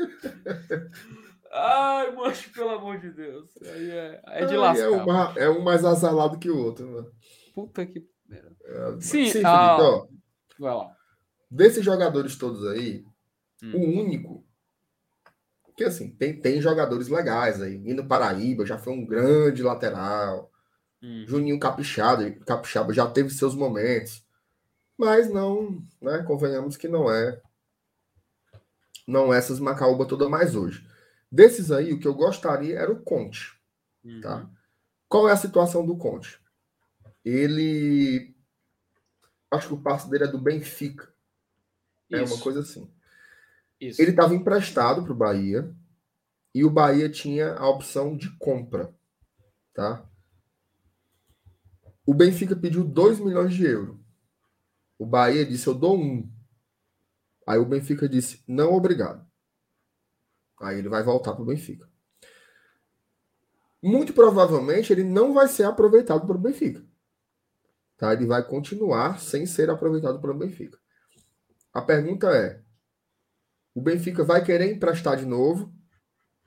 Ai, 1.56 2.11
macho, 2.11 2.52
pelo 2.53 2.69
amor 2.69 2.99
de 2.99 3.11
Deus. 3.11 3.49
Aí 3.61 3.90
é, 3.91 4.22
é 4.26 4.45
de 4.45 4.56
lascar. 4.56 4.86
É, 4.86 4.90
uma, 4.90 5.34
é 5.38 5.49
um 5.49 5.61
mais 5.61 5.86
azalado 5.86 6.38
que 6.38 6.49
o 6.49 6.57
outro, 6.57 6.88
mano. 6.88 7.11
Puta 7.53 7.86
que. 7.86 8.07
É, 8.30 8.99
sim, 8.99 9.27
sim 9.27 9.41
ah, 9.45 9.77
Felipe, 9.77 9.84
ó, 9.84 10.07
vai 10.60 10.76
lá. 10.76 10.95
Desses 11.49 11.86
jogadores 11.86 12.36
todos 12.36 12.65
aí, 12.68 13.06
hum. 13.64 13.72
o 13.73 14.02
único. 14.02 14.45
Que 15.77 15.84
assim, 15.84 16.10
tem, 16.15 16.40
tem 16.40 16.61
jogadores 16.61 17.07
legais 17.07 17.61
aí. 17.61 17.76
Indo 17.76 18.06
Paraíba 18.06 18.65
já 18.65 18.77
foi 18.77 18.94
um 18.94 19.06
grande 19.06 19.61
lateral. 19.61 20.52
Hum. 21.03 21.26
Juninho 21.27 21.60
Capixaba, 21.60 22.32
Capixaba 22.45 22.94
já 22.94 23.06
teve 23.07 23.30
seus 23.30 23.53
momentos 23.53 24.26
mas 24.98 25.30
não, 25.30 25.82
né, 26.02 26.23
convenhamos 26.23 26.77
que 26.77 26.88
não 26.88 27.11
é 27.11 27.41
não 29.07 29.34
é 29.34 29.38
essas 29.38 29.60
macaúba 29.60 30.07
toda 30.07 30.27
mais 30.27 30.56
hoje. 30.56 30.88
Desses 31.36 31.70
aí, 31.70 31.91
o 31.91 31.99
que 31.99 32.07
eu 32.07 32.14
gostaria 32.14 32.80
era 32.80 32.90
o 32.90 33.02
Conte, 33.02 33.60
uhum. 34.06 34.22
tá? 34.22 34.49
Qual 35.10 35.28
é 35.28 35.34
a 35.34 35.38
situação 35.38 35.86
do 35.86 35.98
Conte? 35.98 36.40
Ele 37.26 38.34
acho 39.52 39.68
que 39.68 39.74
o 39.74 39.82
passo 39.82 40.10
dele 40.10 40.24
é 40.24 40.28
do 40.28 40.40
Benfica. 40.40 41.14
Isso. 42.10 42.24
É 42.24 42.24
uma 42.24 42.41
coisa 42.41 42.62
assim. 42.62 42.90
Isso. 43.82 44.02
Ele 44.02 44.12
estava 44.12 44.34
emprestado 44.34 45.03
para 45.03 45.12
o 45.12 45.18
Bahia 45.18 45.76
e 46.53 46.64
o 46.64 46.70
Bahia 46.70 47.10
tinha 47.10 47.53
a 47.56 47.68
opção 47.68 48.16
de 48.16 48.30
compra, 48.38 48.95
tá? 49.74 50.10
O 52.06 52.14
Benfica 52.14 52.56
pediu 52.56 52.86
2 52.86 53.20
milhões 53.20 53.53
de 53.53 53.66
euros. 53.66 53.98
O 54.98 55.06
Bahia 55.06 55.45
disse: 55.45 55.68
Eu 55.68 55.74
dou 55.74 55.99
um. 55.99 56.32
Aí 57.45 57.60
o 57.60 57.66
Benfica 57.66 58.07
disse: 58.07 58.41
Não, 58.48 58.72
obrigado. 58.72 59.30
Aí 60.60 60.80
ele 60.80 60.90
vai 60.90 61.03
voltar 61.03 61.34
para 61.34 61.41
o 61.41 61.45
Benfica. 61.45 61.90
Muito 63.82 64.14
provavelmente 64.14 64.91
ele 64.91 65.03
não 65.03 65.34
vai 65.34 65.48
ser 65.48 65.64
aproveitado 65.64 66.26
pelo 66.26 66.40
Benfica. 66.40 66.84
Tá? 67.98 68.14
Ele 68.14 68.26
vai 68.26 68.44
continuar 68.44 69.19
sem 69.19 69.45
ser 69.45 69.69
aproveitado 69.69 70.19
pelo 70.19 70.34
Benfica. 70.34 70.80
A 71.73 71.82
pergunta 71.82 72.27
é: 72.36 72.61
o 73.73 73.82
Benfica 73.82 74.23
vai 74.23 74.44
querer 74.44 74.72
emprestar 74.72 75.18
de 75.18 75.26
novo, 75.26 75.73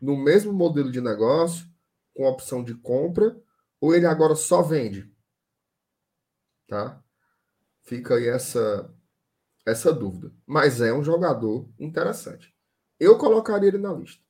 no 0.01 0.17
mesmo 0.17 0.53
modelo 0.53 0.91
de 0.91 1.01
negócio, 1.01 1.67
com 2.15 2.25
opção 2.25 2.65
de 2.65 2.75
compra, 2.75 3.39
ou 3.81 3.95
ele 3.95 4.07
agora 4.07 4.35
só 4.35 4.63
vende? 4.63 5.13
Tá? 6.67 7.03
Fica 7.83 8.17
aí 8.17 8.29
essa, 8.29 8.93
essa 9.65 9.93
dúvida. 9.93 10.33
Mas 10.47 10.81
é 10.81 10.93
um 10.93 11.05
jogador 11.05 11.71
interessante. 11.79 12.55
Eu 12.99 13.17
colocaria 13.19 13.69
ele 13.69 13.79
na 13.79 13.93
lista. 13.93 14.23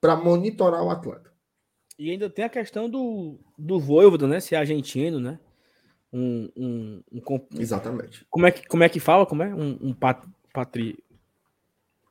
Para 0.00 0.16
monitorar 0.16 0.82
o 0.82 0.90
atleta. 0.90 1.30
E 1.98 2.10
ainda 2.10 2.30
tem 2.30 2.44
a 2.44 2.48
questão 2.48 2.88
do, 2.88 3.38
do 3.58 3.78
Voivoda, 3.78 4.26
né? 4.26 4.40
Se 4.40 4.54
é 4.54 4.58
argentino, 4.58 5.20
né? 5.20 5.38
Um, 6.12 6.50
um, 6.56 7.02
um, 7.12 7.46
Exatamente. 7.58 8.26
Como 8.30 8.46
é, 8.46 8.50
que, 8.50 8.66
como 8.66 8.82
é 8.82 8.88
que 8.88 8.98
fala? 8.98 9.26
Como 9.26 9.42
é? 9.42 9.54
Um, 9.54 9.78
um 9.80 9.94
pat, 9.94 10.26
patri... 10.52 11.04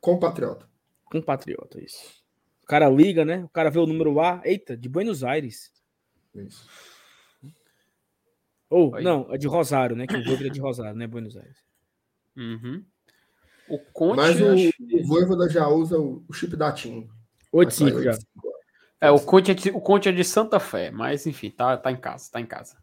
Compatriota. 0.00 0.66
Compatriota, 1.04 1.82
isso. 1.82 2.22
O 2.62 2.66
cara 2.66 2.88
liga, 2.88 3.24
né? 3.24 3.44
O 3.44 3.48
cara 3.48 3.68
vê 3.68 3.80
o 3.80 3.86
número 3.86 4.20
A. 4.20 4.40
Eita, 4.44 4.76
de 4.76 4.88
Buenos 4.88 5.24
Aires. 5.24 5.72
Isso. 6.34 6.66
Ou, 8.70 8.94
Aí. 8.94 9.02
não, 9.02 9.26
é 9.34 9.36
de 9.36 9.48
Rosário, 9.48 9.96
né? 9.96 10.06
Que 10.06 10.16
o 10.16 10.24
Voivoda 10.24 10.46
é 10.46 10.50
de 10.50 10.60
Rosário, 10.60 10.96
né? 10.96 11.06
Buenos 11.08 11.36
Aires. 11.36 11.58
Uhum. 12.36 12.84
O 13.70 13.78
Conte. 13.92 14.16
Mas 14.16 14.40
o, 14.40 14.98
o 14.98 15.06
Voivoda 15.06 15.48
já 15.48 15.68
usa 15.68 15.98
o, 15.98 16.24
chip 16.32 16.56
da 16.56 16.72
TIM. 16.72 17.08
8-5 17.54 18.02
já. 18.02 18.18
É, 19.00 19.10
o 19.10 19.18
Conte 19.18 19.50
é, 19.52 19.54
de, 19.54 19.70
o 19.70 19.80
Conte 19.80 20.08
é 20.08 20.12
de 20.12 20.24
Santa 20.24 20.60
Fé, 20.60 20.90
mas 20.90 21.26
enfim, 21.26 21.50
tá, 21.50 21.76
tá 21.76 21.90
em 21.90 21.96
casa, 21.96 22.30
tá 22.30 22.40
em 22.40 22.46
casa. 22.46 22.76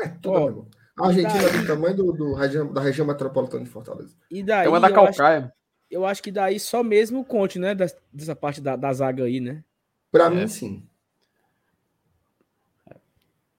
É, 0.00 0.08
tudo 0.08 0.68
oh, 0.98 1.02
A 1.02 1.08
Argentina 1.08 1.42
daí... 1.42 1.56
é 1.56 1.58
do 1.58 1.66
tamanho 1.66 1.96
do, 1.96 2.12
do 2.12 2.34
região, 2.34 2.72
da 2.72 2.80
região 2.80 3.06
metropolitana 3.06 3.64
de 3.64 3.70
Fortaleza. 3.70 4.16
E 4.30 4.42
daí, 4.42 4.66
é 4.66 4.80
da 4.80 4.90
Calcaia. 4.90 5.38
Eu 5.38 5.44
acho, 5.44 5.52
eu 5.90 6.06
acho 6.06 6.22
que 6.22 6.32
daí 6.32 6.58
só 6.58 6.82
mesmo 6.82 7.20
o 7.20 7.24
Conte, 7.24 7.58
né? 7.58 7.74
Dessa, 7.74 7.96
dessa 8.12 8.34
parte 8.34 8.60
da, 8.60 8.76
da 8.76 8.92
zaga 8.92 9.24
aí, 9.24 9.40
né? 9.40 9.62
Pra 10.10 10.26
é. 10.26 10.30
mim, 10.30 10.48
sim. 10.48 10.86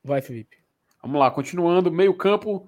Vai, 0.03 0.21
Felipe. 0.21 0.57
Vamos 1.01 1.19
lá, 1.19 1.29
continuando, 1.31 1.91
meio 1.91 2.13
campo, 2.13 2.67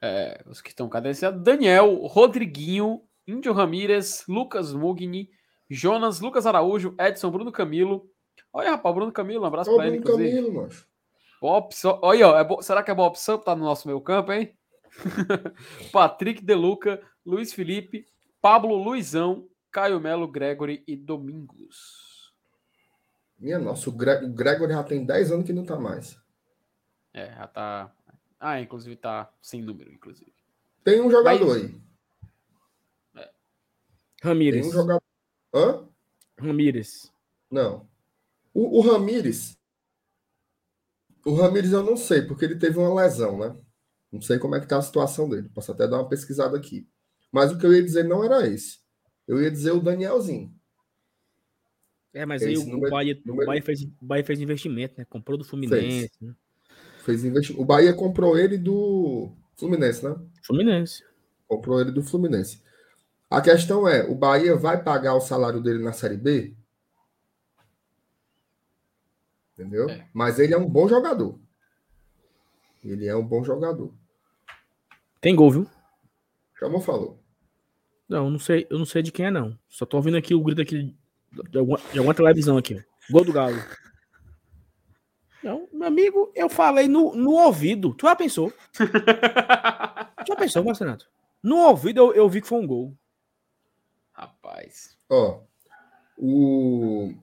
é, 0.00 0.42
os 0.46 0.60
que 0.60 0.70
estão 0.70 0.88
cadenciados, 0.88 1.42
Daniel, 1.42 1.94
Rodriguinho, 2.06 3.02
Índio 3.26 3.52
Ramírez, 3.52 4.24
Lucas 4.28 4.72
Mugni, 4.72 5.30
Jonas, 5.68 6.20
Lucas 6.20 6.46
Araújo, 6.46 6.94
Edson, 6.98 7.30
Bruno 7.30 7.52
Camilo. 7.52 8.10
Olha, 8.52 8.70
rapaz, 8.70 8.94
Bruno 8.94 9.12
Camilo, 9.12 9.42
um 9.42 9.46
abraço 9.46 9.74
para 9.74 9.86
ele. 9.86 10.00
Bruno 10.00 10.16
Camilo, 10.16 10.54
mano. 10.54 10.70
Boa 11.40 11.58
opção. 11.58 11.98
Olha, 12.02 12.28
ó, 12.28 12.38
é 12.38 12.44
bo... 12.44 12.60
será 12.60 12.82
que 12.82 12.90
é 12.90 12.94
boa 12.94 13.08
opção 13.08 13.36
estar 13.36 13.54
no 13.54 13.64
nosso 13.64 13.86
meio 13.86 14.00
campo, 14.00 14.32
hein? 14.32 14.54
Patrick 15.92 16.44
Deluca, 16.44 17.00
Luiz 17.24 17.52
Felipe, 17.52 18.04
Pablo 18.42 18.74
Luizão, 18.76 19.46
Caio 19.70 20.00
Melo, 20.00 20.26
Gregory 20.26 20.82
e 20.86 20.96
Domingos. 20.96 22.34
Minha 23.38 23.58
nossa, 23.58 23.88
o, 23.88 23.92
Gre 23.92 24.24
o 24.24 24.28
Gregory 24.28 24.72
já 24.72 24.82
tem 24.82 25.04
10 25.04 25.32
anos 25.32 25.46
que 25.46 25.52
não 25.52 25.64
tá 25.64 25.76
mais. 25.76 26.20
É, 27.14 27.32
já 27.32 27.46
tá. 27.46 27.92
Ah, 28.40 28.58
inclusive 28.58 28.96
tá 28.96 29.30
sem 29.42 29.60
número, 29.60 29.92
inclusive. 29.92 30.32
Tem 30.82 31.00
um 31.00 31.10
jogador 31.10 31.46
Mas... 31.46 31.62
aí. 31.62 31.80
É. 33.16 33.30
Ramírez. 34.22 34.62
Tem 34.62 34.70
um 34.70 34.72
jogador. 34.72 35.02
Hã? 35.54 35.86
Ramírez. 36.38 37.12
Não. 37.50 37.86
O, 38.54 38.78
o 38.78 38.80
Ramírez. 38.80 39.58
O 41.24 41.34
Ramírez 41.34 41.72
eu 41.72 41.82
não 41.82 41.98
sei, 41.98 42.22
porque 42.22 42.46
ele 42.46 42.58
teve 42.58 42.78
uma 42.78 43.02
lesão, 43.02 43.38
né? 43.38 43.54
Não 44.10 44.22
sei 44.22 44.38
como 44.38 44.56
é 44.56 44.60
que 44.60 44.66
tá 44.66 44.78
a 44.78 44.82
situação 44.82 45.28
dele. 45.28 45.50
Posso 45.50 45.70
até 45.70 45.86
dar 45.86 45.98
uma 45.98 46.08
pesquisada 46.08 46.56
aqui. 46.56 46.88
Mas 47.30 47.52
o 47.52 47.58
que 47.58 47.66
eu 47.66 47.74
ia 47.74 47.82
dizer 47.82 48.04
não 48.04 48.24
era 48.24 48.46
esse. 48.46 48.78
Eu 49.28 49.40
ia 49.40 49.50
dizer 49.50 49.72
o 49.72 49.80
Danielzinho. 49.80 50.52
É, 52.12 52.26
mas 52.26 52.42
aí 52.42 52.56
o, 52.56 52.64
número, 52.64 52.90
Bahia, 52.90 53.20
número... 53.24 53.44
o, 53.44 53.46
Bahia 53.46 53.62
fez, 53.62 53.82
o 53.82 53.92
Bahia 54.00 54.24
fez 54.24 54.40
investimento, 54.40 54.94
né? 54.98 55.04
Comprou 55.04 55.38
do 55.38 55.44
Fluminense. 55.44 56.08
Fez, 56.08 56.10
né? 56.20 56.34
Fez 57.10 57.24
investimento. 57.24 57.62
O 57.62 57.64
Bahia 57.64 57.92
comprou 57.92 58.38
ele 58.38 58.56
do 58.56 59.30
Fluminense, 59.56 60.04
né? 60.04 60.16
Fluminense. 60.42 61.04
Comprou 61.48 61.80
ele 61.80 61.90
do 61.90 62.02
Fluminense. 62.02 62.62
A 63.28 63.40
questão 63.40 63.86
é, 63.86 64.04
o 64.04 64.14
Bahia 64.14 64.56
vai 64.56 64.82
pagar 64.82 65.14
o 65.14 65.20
salário 65.20 65.60
dele 65.60 65.82
na 65.82 65.92
Série 65.92 66.16
B? 66.16 66.54
Entendeu? 69.52 69.88
É. 69.88 70.08
Mas 70.12 70.38
ele 70.38 70.54
é 70.54 70.58
um 70.58 70.68
bom 70.68 70.88
jogador. 70.88 71.38
Ele 72.82 73.06
é 73.06 73.14
um 73.14 73.26
bom 73.26 73.44
jogador. 73.44 73.92
Tem 75.20 75.36
gol, 75.36 75.50
viu? 75.50 75.66
Chamou, 76.58 76.80
falou. 76.80 77.22
Não, 78.08 78.30
não 78.30 78.38
sei, 78.38 78.66
eu 78.70 78.78
não 78.78 78.86
sei 78.86 79.02
de 79.02 79.12
quem 79.12 79.26
é, 79.26 79.30
não. 79.30 79.56
Só 79.68 79.84
tô 79.84 79.96
ouvindo 79.96 80.16
aqui 80.16 80.34
o 80.34 80.42
grito 80.42 80.62
aqui 80.62 80.96
de 81.50 81.58
alguma, 81.58 81.78
de 81.92 81.98
alguma 81.98 82.14
televisão 82.14 82.56
aqui. 82.56 82.82
Gol 83.10 83.24
do 83.24 83.32
Galo. 83.32 83.56
Meu 85.80 85.88
amigo, 85.88 86.30
eu 86.34 86.50
falei 86.50 86.86
no, 86.86 87.14
no 87.14 87.30
ouvido. 87.30 87.94
Tu 87.94 88.06
já 88.06 88.14
pensou? 88.14 88.50
tu 88.50 88.84
já 90.28 90.36
pensou, 90.36 90.62
Marcelo? 90.62 90.98
No 91.42 91.56
ouvido 91.56 92.00
eu, 92.00 92.12
eu 92.12 92.28
vi 92.28 92.42
que 92.42 92.46
foi 92.46 92.60
um 92.60 92.66
gol. 92.66 92.94
Rapaz. 94.12 94.94
Ó, 95.08 95.40
o, 96.18 97.14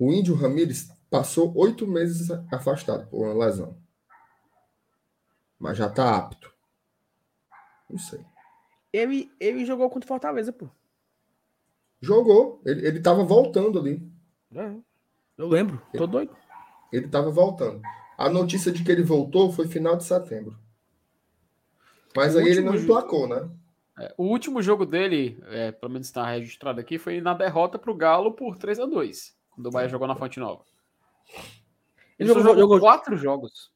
o 0.00 0.12
Índio 0.12 0.34
Ramírez 0.34 0.90
passou 1.08 1.56
oito 1.56 1.86
meses 1.86 2.28
afastado 2.50 3.06
por 3.06 3.24
uma 3.24 3.44
lesão. 3.46 3.78
Mas 5.56 5.78
já 5.78 5.88
tá 5.88 6.16
apto. 6.16 6.52
Não 7.88 7.98
sei. 7.98 8.26
Ele, 8.92 9.32
ele 9.38 9.64
jogou 9.64 9.88
contra 9.88 10.06
o 10.06 10.08
Fortaleza, 10.08 10.52
pô. 10.52 10.68
Jogou. 12.00 12.60
Ele, 12.66 12.84
ele 12.84 13.00
tava 13.00 13.22
voltando 13.22 13.78
ali. 13.78 14.12
É, 14.52 14.74
eu 15.38 15.46
lembro. 15.46 15.80
Tô 15.96 16.08
doido. 16.08 16.36
Ele 16.94 17.08
tava 17.08 17.30
voltando. 17.30 17.80
A 18.16 18.28
notícia 18.28 18.70
de 18.70 18.84
que 18.84 18.92
ele 18.92 19.02
voltou 19.02 19.52
foi 19.52 19.66
final 19.66 19.96
de 19.96 20.04
setembro. 20.04 20.56
Mas 22.16 22.34
o 22.34 22.38
aí 22.38 22.48
ele 22.48 22.60
não 22.60 22.74
emplacou, 22.74 23.28
né? 23.28 23.48
É, 23.98 24.14
o 24.16 24.24
último 24.24 24.62
jogo 24.62 24.84
dele, 24.84 25.38
é, 25.48 25.72
pelo 25.72 25.92
menos 25.92 26.06
está 26.06 26.28
registrado 26.30 26.80
aqui, 26.80 26.98
foi 26.98 27.20
na 27.20 27.34
derrota 27.34 27.78
para 27.78 27.90
o 27.90 27.96
Galo 27.96 28.32
por 28.32 28.56
3 28.56 28.80
a 28.80 28.86
2 28.86 29.34
quando 29.54 29.66
o 29.68 29.70
Bahia 29.70 29.88
jogou 29.88 30.06
na 30.06 30.16
Fonte 30.16 30.40
Nova. 30.40 30.62
Ele, 31.28 31.48
ele 32.18 32.28
jogou, 32.28 32.42
jogou, 32.42 32.58
jogou, 32.58 32.80
quatro 32.80 33.16
jogos. 33.16 33.72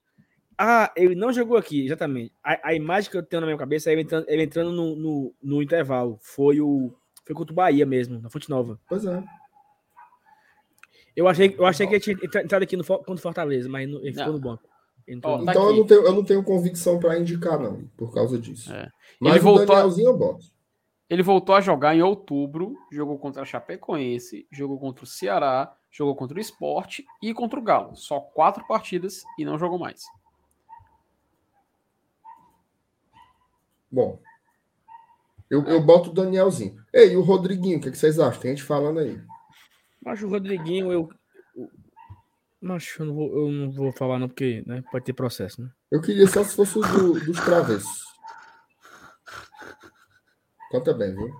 Ah, 0.57 0.93
ele 0.97 1.15
não 1.15 1.33
jogou 1.33 1.57
aqui, 1.57 1.85
exatamente. 1.85 2.33
A, 2.43 2.71
a, 2.71 2.75
imagem 2.75 3.11
que 3.11 3.17
eu 3.17 3.23
tenho 3.23 3.41
na 3.41 3.47
minha 3.47 3.59
cabeça 3.59 3.91
é 3.91 3.93
ele 3.93 4.03
entrando, 4.03 4.25
ele 4.29 4.43
entrando 4.43 4.73
no, 4.73 4.97
no, 4.97 5.35
no, 5.41 5.63
intervalo. 5.63 6.19
Foi 6.21 6.61
o. 6.61 6.93
Foi 7.25 7.35
contra 7.35 7.53
o 7.53 7.57
Bahia 7.57 7.87
mesmo, 7.87 8.21
na 8.21 8.29
Fonte 8.29 8.51
Nova. 8.51 8.79
Pois 8.89 9.05
é. 9.05 9.23
Eu 11.19 11.27
achei, 11.27 11.53
eu 11.59 11.67
achei 11.67 11.85
que 11.85 11.95
ele 11.95 12.01
tinha 12.01 12.17
entrado 12.45 12.63
aqui 12.63 12.77
no, 12.77 12.85
contra 12.85 13.13
o 13.13 13.19
Fortaleza, 13.19 13.69
mas 13.69 13.89
ele 13.89 14.13
ficou 14.13 14.35
no 14.35 14.39
banco. 14.39 14.63
Então, 15.05 15.45
tá 15.45 15.53
eu, 15.53 15.75
não 15.75 15.85
tenho, 15.85 16.03
eu 16.03 16.13
não 16.15 16.23
tenho 16.23 16.45
convicção 16.45 17.01
para 17.01 17.19
indicar, 17.19 17.59
não, 17.59 17.89
por 17.97 18.15
causa 18.15 18.39
disso. 18.39 18.73
É. 18.73 18.89
Mas 19.19 19.33
ele 19.33 19.43
voltou 19.43 19.67
Danielzinho 19.67 20.11
eu 20.11 20.17
boto. 20.17 20.47
Ele 21.11 21.23
voltou 21.25 21.57
a 21.57 21.61
jogar 21.61 21.97
em 21.97 22.03
outubro, 22.03 22.77
jogou 22.93 23.19
contra 23.19 23.43
a 23.43 23.45
Chapecoense, 23.45 24.47
jogou 24.53 24.79
contra 24.79 25.03
o 25.03 25.09
Ceará, 25.09 25.75
jogou 25.91 26.15
contra 26.15 26.39
o 26.39 26.41
Esporte 26.41 27.05
e 27.21 27.35
contra 27.35 27.59
o 27.59 27.63
Galo. 27.65 27.97
Só 27.97 28.21
quatro 28.21 28.65
partidas 28.69 29.25
e 29.37 29.45
não 29.45 29.59
jogou 29.59 29.77
mais. 29.77 30.05
Bom, 33.91 34.21
eu, 35.51 35.65
eu 35.65 35.81
boto 35.81 36.11
o 36.11 36.15
Danielzinho. 36.15 36.81
Ei, 36.95 37.15
e 37.15 37.17
o 37.17 37.23
Rodriguinho, 37.23 37.79
o 37.79 37.81
que, 37.81 37.89
é 37.89 37.91
que 37.91 37.99
vocês 37.99 38.21
acham? 38.21 38.41
Tem 38.41 38.53
gente 38.53 38.63
falando 38.63 39.01
aí. 39.01 39.21
Mas 40.09 40.23
o 40.23 40.29
Rodriguinho, 40.29 40.91
eu, 40.91 41.11
mas 42.59 42.97
eu 42.99 43.05
não 43.05 43.15
vou, 43.15 43.29
eu 43.31 43.53
não 43.53 43.71
vou 43.71 43.93
falar 43.93 44.19
não, 44.19 44.27
porque 44.27 44.65
né, 44.67 44.83
pode 44.91 45.05
ter 45.05 45.13
processo, 45.13 45.61
né? 45.61 45.71
Eu 45.91 46.01
queria 46.01 46.27
só 46.27 46.43
se 46.43 46.57
fosse 46.57 46.79
o 46.79 46.81
do, 46.81 47.21
dos 47.27 47.39
travessos. 47.45 48.07
Conta 50.71 50.95
bem, 50.95 51.15
viu? 51.15 51.31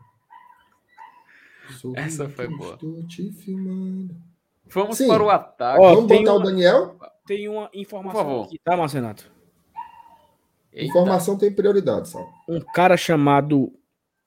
Essa 1.97 2.29
foi 2.29 2.47
boa. 2.49 2.75
Estou 2.75 3.07
te 3.07 3.33
filmando. 3.33 4.15
Vamos 4.67 4.99
Sim. 4.99 5.09
para 5.09 5.23
o 5.23 5.31
ataque. 5.31 5.81
Ó, 5.81 5.95
Vamos 5.95 6.09
botar 6.09 6.33
uma, 6.33 6.41
o 6.41 6.43
Daniel? 6.43 6.99
Tem 7.27 7.49
uma 7.49 7.71
informação 7.73 8.43
aqui, 8.43 8.59
tá, 8.63 8.77
Marcenato? 8.77 9.33
Informação 10.75 11.39
tem 11.39 11.51
prioridade, 11.51 12.11
sabe? 12.11 12.29
Um 12.47 12.61
cara 12.61 12.99
chamado 12.99 13.73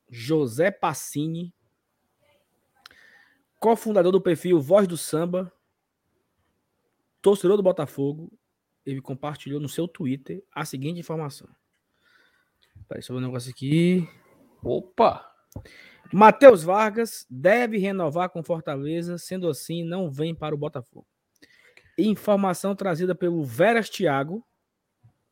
José 0.10 0.72
Passini, 0.72 1.54
cofundador 3.62 4.12
do 4.12 4.20
perfil 4.20 4.60
Voz 4.60 4.88
do 4.88 4.98
Samba, 4.98 5.54
torcedor 7.22 7.56
do 7.56 7.64
Botafogo, 7.64 8.34
ele 8.84 9.00
compartilhou 9.00 9.60
no 9.60 9.70
seu 9.70 9.88
Twitter 9.88 10.44
a 10.52 10.66
seguinte 10.66 11.00
informação. 11.00 11.48
Peraí, 12.90 13.04
só 13.04 13.14
um 13.14 13.20
negócio 13.20 13.52
aqui. 13.52 14.10
Opa! 14.64 15.32
Matheus 16.12 16.64
Vargas 16.64 17.26
deve 17.30 17.78
renovar 17.78 18.32
com 18.32 18.44
Fortaleza, 18.44 19.20
sendo 19.20 19.48
assim, 19.48 19.84
não 19.84 20.12
vem 20.12 20.34
para 20.34 20.56
o 20.56 20.58
Botafogo. 20.58 21.06
Informação 21.98 22.76
trazida 22.76 23.14
pelo 23.14 23.44
Veras 23.44 23.90
Thiago, 23.90 24.44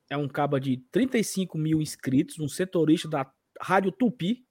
é 0.08 0.16
um 0.16 0.28
caba 0.28 0.60
de 0.60 0.78
35 0.92 1.58
mil 1.58 1.82
inscritos, 1.82 2.40
um 2.40 2.48
setorista 2.48 3.10
da 3.10 3.32
Rádio 3.60 3.92
Tupi, 3.92 4.46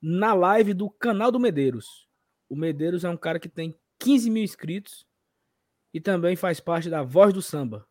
na 0.00 0.32
live 0.34 0.72
do 0.72 0.88
canal 0.88 1.32
do 1.32 1.40
Medeiros. 1.40 2.09
O 2.50 2.56
Medeiros 2.56 3.04
é 3.04 3.08
um 3.08 3.16
cara 3.16 3.38
que 3.38 3.48
tem 3.48 3.78
15 4.00 4.28
mil 4.28 4.42
inscritos 4.42 5.06
e 5.94 6.00
também 6.00 6.34
faz 6.34 6.58
parte 6.58 6.90
da 6.90 7.02
Voz 7.02 7.32
do 7.32 7.40
Samba. 7.40 7.86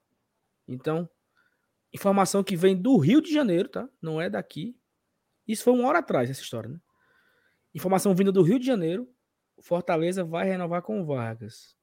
Então, 0.68 1.10
informação 1.94 2.44
que 2.44 2.58
vem 2.58 2.76
do 2.76 2.98
Rio 2.98 3.22
de 3.22 3.34
Janeiro, 3.34 3.70
tá? 3.70 3.90
Não 4.02 4.20
é 4.20 4.30
daqui. 4.30 4.78
Isso 5.48 5.64
foi 5.64 5.74
uma 5.74 5.88
hora 5.88 6.00
atrás, 6.00 6.30
essa 6.30 6.42
história, 6.42 6.70
né? 6.70 6.80
Informação 7.74 8.14
vinda 8.14 8.34
do 8.34 8.44
Rio 8.44 8.60
de 8.60 8.66
Janeiro. 8.66 9.10
Fortaleza 9.62 10.26
vai 10.26 10.46
renovar 10.46 10.82
com 10.82 11.06
Vargas. 11.06 11.76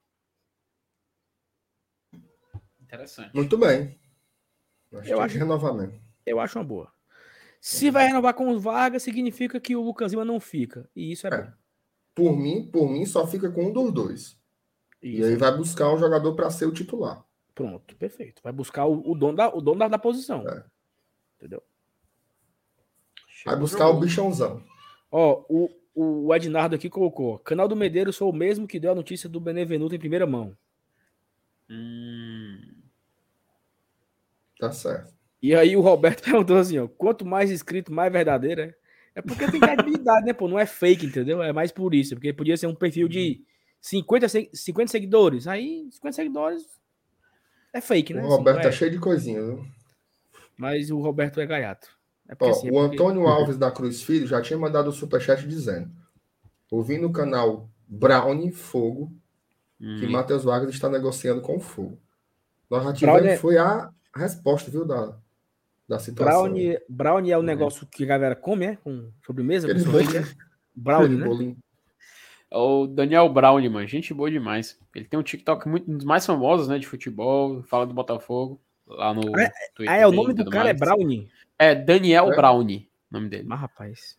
Interessante. 2.80 3.34
Muito 3.34 3.56
bem. 3.56 3.98
Acho 4.92 5.10
eu 5.10 5.20
acho 5.20 5.38
renovamento. 5.38 5.98
Eu 6.24 6.38
acho 6.38 6.58
uma 6.58 6.64
boa. 6.64 6.92
Se 7.60 7.90
vai 7.90 8.06
renovar 8.06 8.34
com 8.34 8.48
o 8.48 8.60
Vargas, 8.60 9.02
significa 9.02 9.58
que 9.58 9.74
o 9.74 9.82
Lucas 9.82 10.12
Lima 10.12 10.24
não 10.24 10.38
fica. 10.38 10.88
E 10.94 11.10
isso 11.10 11.26
é, 11.26 11.30
é. 11.30 11.42
bom. 11.42 11.52
Por 12.16 12.34
mim, 12.34 12.66
por 12.72 12.88
mim, 12.88 13.04
só 13.04 13.26
fica 13.26 13.50
com 13.50 13.66
um 13.66 13.72
dos 13.72 13.92
dois. 13.92 14.40
Isso. 15.02 15.20
E 15.20 15.24
aí 15.24 15.36
vai 15.36 15.54
buscar 15.54 15.92
um 15.92 15.98
jogador 15.98 16.34
para 16.34 16.50
ser 16.50 16.64
o 16.64 16.72
titular. 16.72 17.22
Pronto, 17.54 17.94
perfeito. 17.96 18.40
Vai 18.42 18.54
buscar 18.54 18.86
o, 18.86 19.12
o 19.12 19.14
dono, 19.14 19.36
da, 19.36 19.54
o 19.54 19.60
dono 19.60 19.78
da, 19.78 19.88
da 19.88 19.98
posição. 19.98 20.48
É. 20.48 20.64
Entendeu? 21.36 21.62
Vai 23.44 23.54
buscar 23.54 23.90
o 23.90 24.00
bichãozão. 24.00 24.64
Ó, 25.12 25.44
o, 25.46 25.70
o 25.94 26.34
Ednardo 26.34 26.74
aqui 26.74 26.88
colocou: 26.88 27.38
canal 27.40 27.68
do 27.68 27.76
Medeiros 27.76 28.16
foi 28.16 28.26
o 28.26 28.32
mesmo 28.32 28.66
que 28.66 28.80
deu 28.80 28.92
a 28.92 28.94
notícia 28.94 29.28
do 29.28 29.38
Benevenuto 29.38 29.94
em 29.94 29.98
primeira 29.98 30.26
mão. 30.26 30.56
Hum. 31.68 32.82
Tá 34.58 34.72
certo. 34.72 35.14
E 35.42 35.54
aí 35.54 35.76
o 35.76 35.82
Roberto 35.82 36.24
perguntou 36.24 36.56
assim: 36.56 36.78
ó, 36.78 36.88
quanto 36.88 37.26
mais 37.26 37.50
escrito, 37.50 37.92
mais 37.92 38.10
verdadeiro 38.10 38.62
é. 38.62 38.74
É 39.14 39.22
porque 39.22 39.50
tem 39.50 39.60
credibilidade, 40.06 40.26
né, 40.26 40.32
pô? 40.32 40.48
Não 40.48 40.58
é 40.58 40.64
fake, 40.64 41.06
entendeu? 41.06 41.42
É 41.42 41.52
mais 41.52 41.72
por 41.72 41.94
isso. 41.94 42.14
Porque 42.14 42.32
podia 42.32 42.56
ser 42.56 42.66
um 42.66 42.74
perfil 42.74 43.08
de 43.08 43.42
50, 43.80 44.26
50 44.54 44.90
seguidores. 44.90 45.46
Aí, 45.48 45.88
50 45.90 46.12
seguidores 46.14 46.62
é 47.72 47.80
fake, 47.80 48.14
né? 48.14 48.22
O 48.22 48.28
Roberto 48.28 48.58
assim, 48.58 48.68
é... 48.68 48.70
tá 48.70 48.76
cheio 48.76 48.90
de 48.90 48.98
coisinha, 48.98 49.42
viu? 49.42 49.66
Mas 50.56 50.90
o 50.90 51.00
Roberto 51.00 51.40
é 51.40 51.46
gaiato. 51.46 51.88
É 52.28 52.34
Ó, 52.40 52.50
assim, 52.50 52.68
é 52.68 52.70
o 52.70 52.74
porque... 52.74 52.94
Antônio 52.94 53.26
Alves 53.28 53.58
da 53.58 53.70
Cruz 53.70 54.02
Filho 54.02 54.26
já 54.26 54.40
tinha 54.40 54.58
mandado 54.58 54.88
o 54.88 54.92
superchat 54.92 55.46
dizendo: 55.46 55.90
ouvindo 56.70 57.06
o 57.06 57.12
canal 57.12 57.68
Brownie 57.86 58.52
Fogo, 58.52 59.12
hum. 59.80 59.96
que 59.98 60.06
Matheus 60.06 60.44
Vargas 60.44 60.74
está 60.74 60.88
negociando 60.88 61.40
com 61.40 61.56
o 61.56 61.60
Fogo. 61.60 61.98
Narrativa 62.70 63.18
é... 63.18 63.36
foi 63.36 63.58
a 63.58 63.90
resposta, 64.14 64.70
viu, 64.70 64.84
da, 64.84 65.16
da 65.88 65.98
situação. 65.98 66.42
Brownie, 66.42 66.78
brownie 66.88 67.32
é 67.32 67.38
o 67.38 67.42
negócio 67.42 67.86
que 67.86 68.04
a 68.04 68.06
galera 68.06 68.36
come, 68.36 68.66
é? 68.66 68.76
Com 68.76 69.10
sobremesa? 69.24 69.68
É? 69.70 69.74
Brownie, 70.74 71.16
né? 71.16 71.56
O 72.52 72.86
Daniel 72.86 73.28
Brownman, 73.28 73.86
gente 73.88 74.14
boa 74.14 74.30
demais. 74.30 74.78
Ele 74.94 75.04
tem 75.04 75.18
um 75.18 75.22
TikTok 75.22 75.68
muito 75.68 75.90
um 75.90 75.96
dos 75.96 76.06
mais 76.06 76.24
famosos, 76.24 76.68
né, 76.68 76.78
de 76.78 76.86
futebol, 76.86 77.62
fala 77.64 77.86
do 77.86 77.92
Botafogo, 77.92 78.60
lá 78.86 79.12
no 79.12 79.36
ah, 79.36 79.42
é, 79.42 79.50
Twitter. 79.74 79.94
Ah, 79.94 79.98
é, 79.98 80.06
o 80.06 80.12
nome 80.12 80.32
do 80.32 80.48
cara 80.48 80.70
é 80.70 80.72
mais. 80.72 80.80
é 80.80 80.84
Brownie? 80.84 81.28
É 81.58 81.74
Daniel 81.74 82.32
é. 82.32 82.36
Brownie, 82.36 82.88
nome 83.10 83.28
dele. 83.28 83.44
Mas, 83.46 83.60
rapaz. 83.60 84.18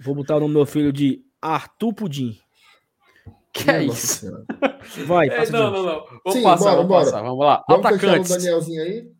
Vou 0.00 0.14
botar 0.14 0.36
o 0.36 0.40
nome 0.40 0.52
do 0.52 0.58
meu 0.58 0.66
filho 0.66 0.92
de 0.92 1.24
Arthur 1.40 1.94
Pudim. 1.94 2.38
Que 3.52 3.70
é 3.70 3.84
isso? 3.84 4.44
Vai, 5.06 5.28
é, 5.30 5.48
não, 5.50 5.70
não, 5.70 5.82
não. 5.84 6.06
Vamos 6.24 6.32
Sim, 6.32 6.42
passar, 6.42 6.64
bora, 6.64 6.76
vamos 6.76 6.88
bora. 6.88 7.04
passar. 7.04 7.22
Vamos 7.22 7.46
lá. 7.46 7.64
Vamos 7.68 7.86
Atacantes. 7.86 8.30
o 8.30 8.36
Danielzinho 8.36 8.82
aí? 8.82 9.12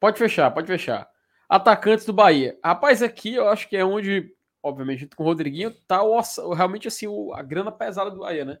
Pode 0.00 0.18
fechar, 0.18 0.50
pode 0.50 0.66
fechar. 0.66 1.08
Atacantes 1.48 2.06
do 2.06 2.12
Bahia. 2.12 2.58
Rapaz, 2.64 3.02
aqui 3.02 3.34
eu 3.34 3.48
acho 3.48 3.68
que 3.68 3.76
é 3.76 3.84
onde, 3.84 4.34
obviamente, 4.62 5.00
junto 5.00 5.16
com 5.16 5.22
o 5.22 5.26
Rodriguinho, 5.26 5.70
tá 5.86 6.02
o, 6.02 6.18
realmente 6.54 6.88
assim, 6.88 7.06
o- 7.06 7.34
a 7.34 7.42
grana 7.42 7.70
pesada 7.70 8.10
do 8.10 8.20
Bahia, 8.20 8.44
né? 8.44 8.58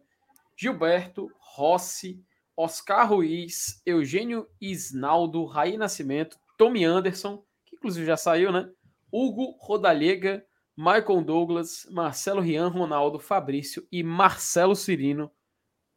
Gilberto, 0.56 1.30
Rossi, 1.38 2.22
Oscar 2.56 3.08
Ruiz, 3.08 3.80
Eugênio 3.86 4.46
Isnaldo, 4.60 5.46
Raí 5.46 5.78
Nascimento, 5.78 6.38
Tommy 6.58 6.84
Anderson, 6.84 7.42
que 7.64 7.76
inclusive 7.76 8.04
já 8.04 8.16
saiu, 8.18 8.52
né? 8.52 8.70
Hugo 9.10 9.56
Rodallega, 9.58 10.44
Michael 10.76 11.22
Douglas, 11.22 11.86
Marcelo 11.90 12.40
Rian, 12.40 12.68
Ronaldo, 12.68 13.18
Fabrício 13.18 13.86
e 13.90 14.02
Marcelo 14.02 14.76
Cirino 14.76 15.30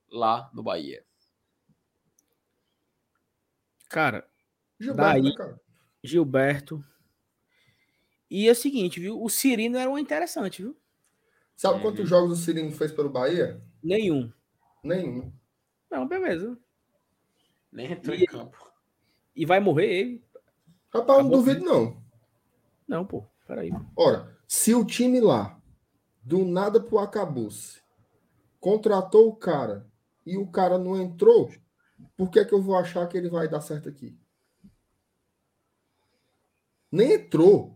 lá 0.09 0.49
no 0.53 0.63
Bahia. 0.63 1.03
Cara, 3.89 4.27
Gilberto, 4.83 5.11
Daí- 5.13 5.21
né, 5.21 5.33
cara? 5.35 5.59
Gilberto. 6.03 6.83
E 8.29 8.47
é 8.47 8.51
o 8.51 8.55
seguinte, 8.55 8.99
viu? 8.99 9.21
O 9.21 9.29
Cirino 9.29 9.77
era 9.77 9.89
um 9.89 9.97
interessante, 9.97 10.61
viu? 10.63 10.75
Sabe 11.55 11.75
Uhum. 11.75 11.81
quantos 11.81 12.09
jogos 12.09 12.31
o 12.39 12.41
Cirino 12.41 12.71
fez 12.71 12.91
pelo 12.91 13.09
Bahia? 13.09 13.61
Nenhum. 13.81 14.31
Nenhum. 14.83 15.31
Não, 15.89 16.07
beleza. 16.07 16.57
Nem 17.71 17.91
entrou 17.91 18.15
E- 18.15 18.23
em 18.23 18.25
campo. 18.25 18.57
E 19.35 19.45
vai 19.45 19.59
morrer 19.59 19.85
ele? 19.87 20.25
Rapaz, 20.93 21.19
eu 21.19 21.23
não 21.25 21.31
duvido, 21.31 21.63
não. 21.63 22.03
Não, 22.87 23.05
pô. 23.05 23.23
Peraí. 23.47 23.71
Ora, 23.95 24.35
se 24.47 24.73
o 24.73 24.85
time 24.85 25.19
lá, 25.19 25.59
do 26.23 26.45
nada 26.45 26.79
pro 26.81 26.99
acabouço, 26.99 27.81
contratou 28.59 29.27
o 29.29 29.35
cara 29.35 29.87
e 30.25 30.37
o 30.37 30.47
cara 30.47 30.77
não 30.77 30.99
entrou, 30.99 31.51
por 32.15 32.29
que, 32.29 32.43
que 32.45 32.53
eu 32.53 32.61
vou 32.61 32.75
achar 32.77 33.07
que 33.07 33.17
ele 33.17 33.29
vai 33.29 33.47
dar 33.47 33.61
certo 33.61 33.89
aqui? 33.89 34.17
Nem 36.93 37.13
entrou. 37.13 37.75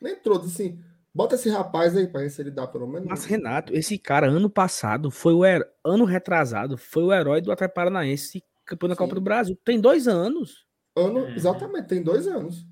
Nem 0.00 0.12
entrou. 0.12 0.38
Disse 0.38 0.62
assim, 0.62 0.80
bota 1.14 1.34
esse 1.36 1.48
rapaz 1.48 1.96
aí 1.96 2.06
pra 2.06 2.20
ver 2.20 2.30
se 2.30 2.40
ele 2.42 2.50
dá 2.50 2.66
pelo 2.66 2.86
menos. 2.86 3.08
Mas, 3.08 3.24
Renato, 3.24 3.74
esse 3.74 3.96
cara, 3.98 4.28
ano 4.28 4.50
passado, 4.50 5.10
foi 5.10 5.32
o 5.32 5.44
her- 5.44 5.66
ano 5.84 6.04
retrasado, 6.04 6.76
foi 6.76 7.02
o 7.02 7.12
herói 7.12 7.40
do 7.40 7.50
Atlético 7.50 7.74
Paranaense, 7.76 8.44
campeão 8.66 8.90
da 8.90 8.96
Copa 8.96 9.14
do 9.14 9.20
Brasil. 9.20 9.56
Tem 9.64 9.80
dois 9.80 10.06
anos. 10.06 10.66
Ano, 10.94 11.20
Uhum. 11.20 11.34
Exatamente, 11.34 11.88
tem 11.88 12.02
dois 12.02 12.26
anos. 12.26 12.66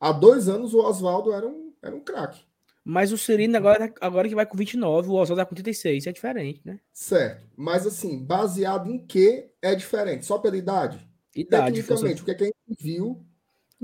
Há 0.00 0.10
dois 0.12 0.48
anos 0.48 0.72
o 0.74 0.78
Oswaldo 0.78 1.32
era 1.32 1.46
um, 1.46 1.72
era 1.82 1.94
um 1.94 2.00
craque. 2.00 2.40
Mas 2.86 3.12
o 3.12 3.18
Cirino 3.18 3.56
agora, 3.56 3.92
agora 4.00 4.28
que 4.28 4.34
vai 4.34 4.44
com 4.46 4.56
29, 4.56 5.08
o 5.08 5.12
Oswaldo 5.14 5.36
tá 5.42 5.46
com 5.46 5.54
36. 5.54 6.06
É 6.06 6.12
diferente, 6.12 6.60
né? 6.64 6.78
Certo. 6.92 7.46
Mas 7.56 7.86
assim, 7.86 8.22
baseado 8.24 8.90
em 8.90 8.98
que 9.06 9.50
é 9.62 9.74
diferente? 9.74 10.24
Só 10.26 10.38
pela 10.38 10.56
idade? 10.56 10.98
Idade. 11.34 11.82
força- 11.82 12.04
Tecnicamente, 12.04 12.22
o 12.22 12.24
que, 12.26 12.30
é 12.30 12.34
que 12.34 12.44
a 12.44 12.46
gente 12.46 12.82
viu 12.82 13.24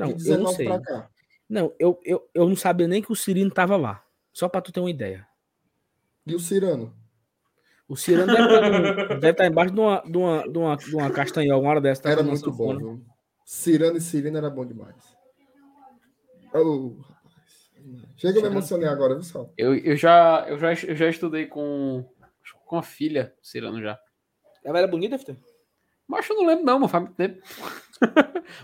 Não, 0.00 0.12
de 0.12 0.28
eu 0.28 0.38
não 0.38 0.52
19 0.52 0.56
sei. 0.56 0.66
pra 0.66 0.80
cá? 0.80 1.10
Não, 1.48 1.72
eu, 1.78 1.98
eu, 2.04 2.28
eu 2.34 2.48
não 2.48 2.56
sabia 2.56 2.86
nem 2.86 3.02
que 3.02 3.10
o 3.12 3.16
Cirino 3.16 3.50
tava 3.50 3.76
lá. 3.76 4.04
Só 4.32 4.48
pra 4.48 4.60
tu 4.60 4.70
ter 4.72 4.80
uma 4.80 4.90
ideia. 4.90 5.26
E 6.26 6.34
o 6.34 6.38
Cirano? 6.40 6.94
O 7.88 7.96
Cirino 7.96 8.26
deve 8.26 8.42
estar, 8.42 8.70
no- 8.70 9.08
deve 9.20 9.30
estar 9.30 9.46
embaixo 9.46 9.74
de 9.74 9.80
uma, 9.80 10.00
de 10.02 10.16
uma, 10.16 10.42
de 10.48 10.58
uma, 10.58 10.76
de 10.76 10.94
uma 10.94 11.10
castanhola, 11.10 11.60
uma 11.60 11.70
hora 11.70 11.80
dessa. 11.80 12.02
tá 12.02 12.10
Era 12.10 12.22
muito 12.22 12.52
bom, 12.52 12.76
viu? 12.78 13.04
Cirano 13.44 13.96
e 13.96 14.00
Cirino 14.00 14.38
era 14.38 14.48
bom 14.48 14.64
demais. 14.64 14.94
Oh. 16.54 16.94
Chega, 18.16 18.38
eu 18.38 18.42
me 18.42 18.48
emocionei 18.48 18.86
agora, 18.88 19.14
viu, 19.14 19.22
Sal? 19.24 19.52
Eu, 19.56 19.74
eu, 19.74 19.96
já, 19.96 20.44
eu, 20.48 20.58
já, 20.58 20.72
eu 20.72 20.94
já 20.94 21.08
estudei 21.08 21.46
com, 21.46 22.04
com 22.66 22.76
a 22.76 22.82
filha, 22.82 23.34
Cirano 23.42 23.80
já. 23.80 23.98
Ela 24.62 24.78
era 24.78 24.86
bonita, 24.88 25.16
Vitor? 25.16 25.36
Mas 26.06 26.28
eu 26.28 26.36
não 26.36 26.46
lembro, 26.46 26.64
não, 26.64 26.78
mas 26.78 26.90
faz 26.90 27.04
muito 27.04 27.16
tempo. 27.16 27.40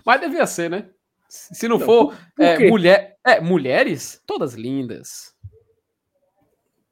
mas 0.04 0.20
devia 0.20 0.46
ser, 0.46 0.68
né? 0.70 0.90
Se 1.28 1.68
não, 1.68 1.78
Não, 1.78 1.86
for 1.86 2.16
por 2.34 2.44
é, 2.44 2.56
quê? 2.56 2.68
mulher, 2.68 3.18
é, 3.24 3.40
mulheres, 3.40 4.22
todas 4.26 4.54
lindas. 4.54 5.34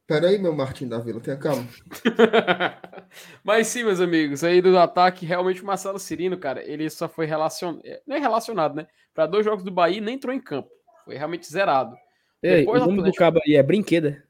Pera 0.06 0.28
aí, 0.28 0.39
meu 0.39 0.55
Martim 0.55 0.86
da 0.86 0.98
Vila, 0.98 1.20
tenha 1.20 1.36
calma. 1.36 1.66
Mas 3.43 3.69
sim, 3.69 3.85
meus 3.85 4.01
amigos, 4.01 4.44
aí 4.44 4.61
do 4.61 4.77
ataque, 4.78 5.24
realmente 5.24 5.62
o 5.62 5.66
Marcelo 5.66 5.98
Cirino, 5.98 6.36
cara, 6.36 6.62
ele 6.62 6.90
só 6.90 7.09
foi 7.09 7.24
relacionado, 7.24 7.82
nem 8.06 8.20
relacionado, 8.20 8.74
né? 8.74 8.86
Para 9.15 9.27
dois 9.27 9.44
jogos 9.44 9.65
do 9.65 9.70
Bahia 9.70 9.98
e 9.98 10.01
nem 10.02 10.16
entrou 10.16 10.35
em 10.35 10.40
campo. 10.40 10.69
Foi 11.06 11.16
realmente 11.16 11.51
zerado. 11.51 11.97
Ei, 12.43 12.59
Depois 12.61 12.82
o 12.82 12.86
nome 12.86 13.02
do 13.02 13.12
cabo 13.15 13.40
aí 13.47 13.55
é 13.56 13.62
brinquedo. 13.62 14.09
é? 14.09 14.23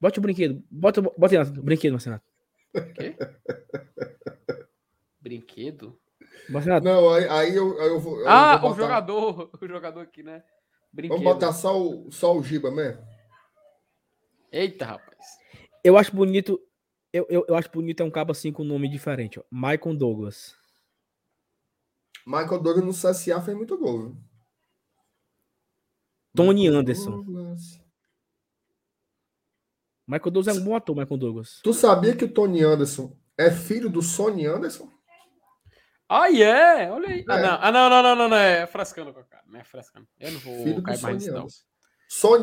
Bota 0.00 0.18
o 0.18 0.22
brinquedo. 0.22 0.64
Bota, 0.70 1.02
bota 1.02 1.38
aí, 1.38 1.44
brinquedo, 1.44 1.92
Marcenato. 1.92 2.24
Brinquedo? 5.20 5.98
Não, 6.82 7.10
aí, 7.12 7.28
aí 7.28 7.54
eu, 7.56 7.80
aí 7.80 7.88
eu 7.88 8.00
vou. 8.00 8.20
eu 8.20 8.28
ah, 8.28 8.56
vou 8.56 8.72
o 8.72 8.74
jogador, 8.74 9.50
o 9.60 9.66
jogador 9.66 10.00
aqui, 10.00 10.22
né? 10.22 10.42
Brinquedo. 10.92 11.18
Vamos 11.18 11.34
botar 11.34 11.52
só 11.52 11.80
o, 11.80 12.10
só 12.10 12.36
o 12.36 12.42
Giba 12.42 12.70
mesmo? 12.70 13.02
Eita, 14.52 14.84
rapaz. 14.86 15.38
eu 15.82 15.98
acho 15.98 16.14
bonito. 16.14 16.60
Eu, 17.12 17.26
eu, 17.28 17.44
eu 17.48 17.54
acho 17.54 17.70
bonito 17.70 18.02
é 18.02 18.04
um 18.04 18.10
cabo 18.10 18.32
assim 18.32 18.52
com 18.52 18.62
um 18.62 18.66
nome 18.66 18.88
diferente, 18.88 19.40
ó. 19.40 19.42
Michael 19.50 19.96
Douglas. 19.96 20.54
Michael 22.26 22.60
Douglas 22.60 22.84
no 22.84 22.92
CSA 22.92 23.40
fez 23.40 23.56
muito 23.56 23.76
gol, 23.78 24.02
viu? 24.02 24.16
Tony 26.34 26.62
Michael 26.62 26.80
Anderson. 26.80 27.10
Douglas. 27.10 27.80
Michael 30.06 30.30
Douglas 30.30 30.56
é 30.56 30.60
um 30.60 30.64
bom 30.64 30.76
ator, 30.76 30.96
Michael 30.96 31.18
Douglas. 31.18 31.60
Tu 31.62 31.72
sabia 31.72 32.14
que 32.16 32.24
o 32.24 32.32
Tony 32.32 32.62
Anderson 32.62 33.16
é 33.38 33.50
filho 33.50 33.88
do 33.88 34.02
Sony 34.02 34.46
Anderson? 34.46 34.93
Ah, 36.08 36.30
é? 36.42 36.90
Olha 36.90 37.08
aí. 37.08 37.24
Ah, 37.28 37.38
É. 37.38 37.42
não. 37.42 37.58
ah, 37.60 37.72
não, 37.72 37.90
não, 37.90 38.02
não, 38.02 38.16
não, 38.16 38.28
não, 38.28 38.36
é 38.36 38.66
frescando 38.66 39.12
com 39.12 39.20
a 39.20 39.24
cara, 39.24 39.42
não 39.46 39.58
é 39.60 39.64
frescando. 39.64 40.06
Eu 40.20 40.32
não 40.32 40.40
vou 40.40 40.62
Filho 40.64 40.82
cair 40.82 41.00
mais 41.00 41.16
nisso, 41.16 41.32
não. 41.32 41.46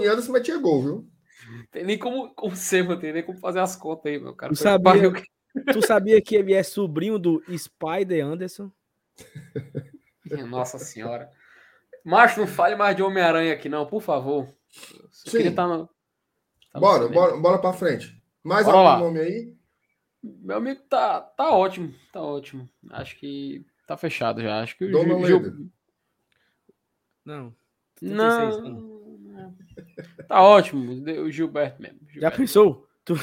Anderson 0.07 0.31
metia 0.31 0.57
gol, 0.57 0.81
viu? 0.83 1.09
Tem 1.71 1.83
nem 1.83 1.97
como, 1.97 2.33
como 2.33 2.55
ser, 2.55 2.83
mano, 2.83 2.99
tem 2.99 3.13
nem 3.13 3.23
como 3.23 3.39
fazer 3.39 3.59
as 3.59 3.75
contas 3.75 4.11
aí, 4.11 4.19
meu 4.19 4.35
cara. 4.35 4.51
Tu 4.53 4.57
sabia- 4.59 5.11
Tu 5.73 5.85
sabia 5.85 6.21
que 6.21 6.35
ele 6.35 6.53
é 6.53 6.63
sobrinho 6.63 7.19
do 7.19 7.43
Spider 7.57 8.25
Anderson? 8.25 8.71
Nossa 10.47 10.77
senhora. 10.79 11.29
Macho, 12.03 12.39
não 12.39 12.47
fale 12.47 12.75
mais 12.75 12.95
de 12.95 13.03
Homem-Aranha 13.03 13.53
aqui, 13.53 13.69
não, 13.69 13.85
por 13.85 14.01
favor. 14.01 14.47
Sim. 15.11 15.47
estar 15.47 15.67
no. 15.67 15.87
tá 16.71 16.79
Bora, 16.79 17.07
bora, 17.09 17.37
bora 17.37 17.59
pra 17.59 17.73
frente. 17.73 18.19
Mais 18.43 18.65
Bora 18.65 18.77
algum 18.77 18.89
lá. 18.89 18.99
nome 18.99 19.19
aí? 19.19 19.53
Meu 20.23 20.57
amigo 20.57 20.81
tá, 20.89 21.21
tá 21.21 21.49
ótimo, 21.51 21.93
tá 22.11 22.21
ótimo. 22.21 22.69
Acho 22.91 23.17
que 23.17 23.65
tá 23.87 23.97
fechado 23.97 24.41
já. 24.41 24.61
Acho 24.61 24.77
que 24.77 24.85
o 24.85 24.91
Dona 24.91 25.25
Gil-. 25.25 25.69
Não. 27.25 27.55
Não, 28.01 28.35
36 28.55 28.55
anos. 28.57 28.83
não. 28.83 28.91
Tá 30.27 30.41
ótimo. 30.41 30.91
O 31.23 31.31
Gilberto 31.31 31.81
mesmo. 31.81 31.99
Já 32.07 32.11
Gilberto. 32.13 32.37
pensou? 32.37 32.87
Tu, 33.03 33.13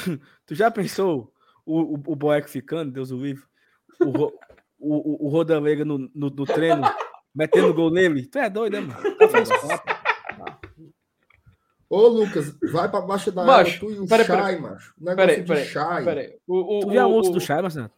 tu 0.45 0.55
já 0.55 0.69
pensou 0.69 1.33
o, 1.65 1.79
o, 1.79 1.93
o 1.93 2.15
Boeck 2.15 2.49
ficando, 2.49 2.91
Deus 2.91 3.11
o 3.11 3.17
livre? 3.17 3.43
O, 3.99 4.09
o, 4.09 4.39
o, 4.79 5.27
o 5.27 5.29
Rodalega 5.29 5.85
no, 5.85 5.97
no, 5.97 6.29
no 6.29 6.45
treino, 6.45 6.81
metendo 7.33 7.73
gol 7.73 7.91
nele? 7.91 8.25
Tu 8.27 8.37
é 8.39 8.49
doido, 8.49 8.73
né, 8.73 8.81
mano? 8.81 9.01
Tá. 9.17 10.59
Ô, 11.89 12.07
Lucas, 12.07 12.55
vai 12.71 12.89
pra 12.89 13.01
baixo 13.01 13.31
da 13.31 13.43
Macho, 13.43 13.77
água, 13.77 13.89
tu 13.89 13.95
e 13.95 13.99
o 13.99 14.07
peraí, 14.07 14.25
Chay, 14.27 14.37
peraí. 14.37 14.61
macho. 14.61 14.93
Negócio 14.97 15.15
Peraí, 15.17 15.41
de 15.41 15.47
peraí, 15.47 15.65
Chay. 15.65 16.03
Peraí. 16.05 16.37
O, 16.47 16.77
o, 16.77 16.79
Tu 16.81 16.89
viu 16.91 17.01
a 17.01 17.07
o- 17.07 17.11
música 17.11 17.31
o- 17.35 17.39
do 17.39 17.41
Chay, 17.45 17.61
Marcelo? 17.63 17.91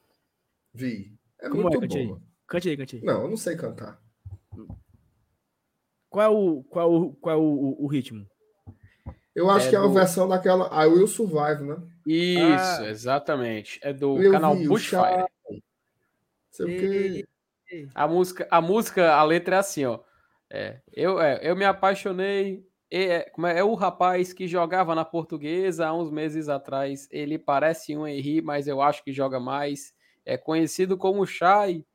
Vi. 0.73 1.13
É 1.41 1.49
Como 1.49 1.63
muito 1.63 1.77
é, 1.77 1.81
Cante 1.81 1.97
aí. 1.97 2.07
bom. 2.07 2.21
Cante 2.47 2.69
aí, 2.69 2.77
cante 2.77 2.95
aí. 2.95 3.01
Não, 3.03 3.21
eu 3.23 3.29
não 3.29 3.37
sei 3.37 3.55
cantar. 3.57 3.99
Qual 6.09 6.25
é 6.25 6.29
o, 6.29 6.63
qual 6.63 6.85
é 6.85 6.95
o, 6.97 7.13
qual 7.13 7.35
é 7.35 7.37
o, 7.39 7.41
o, 7.43 7.85
o 7.85 7.87
ritmo? 7.87 8.25
Eu 9.33 9.49
acho 9.49 9.67
É 9.67 9.69
que 9.69 9.75
é 9.75 9.79
uma 9.79 9.87
do- 9.87 9.93
versão 9.93 10.27
daquela 10.27 10.67
I 10.83 10.87
Will 10.87 11.07
Survive, 11.07 11.63
né? 11.63 11.77
Isso, 12.05 12.81
Ah. 12.81 12.89
exatamente. 12.89 13.79
É 13.81 13.93
do 13.93 14.15
canal 14.31 14.55
vi 14.55 14.65
o 14.65 14.69
Bushfire. 14.69 15.25
Sei 16.49 16.65
o 16.65 16.67
quê. 16.67 17.27
A 17.95 18.07
música, 18.07 18.47
a 18.51 18.59
música, 18.61 19.13
a 19.13 19.23
letra 19.23 19.55
é 19.55 19.59
assim, 19.59 19.85
ó. 19.85 19.99
É, 20.49 20.81
eu, 20.91 21.21
é, 21.21 21.39
eu 21.43 21.55
me 21.55 21.63
apaixonei. 21.63 22.65
E- 22.91 22.97
É, 22.97 23.31
é, 23.55 23.59
é 23.59 23.63
o 23.63 23.73
rapaz 23.75 24.33
que 24.33 24.47
jogava 24.47 24.93
na 24.95 25.05
portuguesa 25.05 25.87
há 25.87 25.93
uns 25.93 26.09
meses 26.11 26.49
atrás. 26.49 27.07
Ele 27.11 27.37
parece 27.39 27.95
um 27.97 28.07
Henry, 28.07 28.41
mas 28.41 28.67
eu 28.67 28.81
acho 28.81 29.03
que 29.03 29.11
joga 29.13 29.39
mais. 29.39 29.93
É 30.25 30.37
conhecido 30.37 30.97
como 30.97 31.25
Chay. 31.25 31.85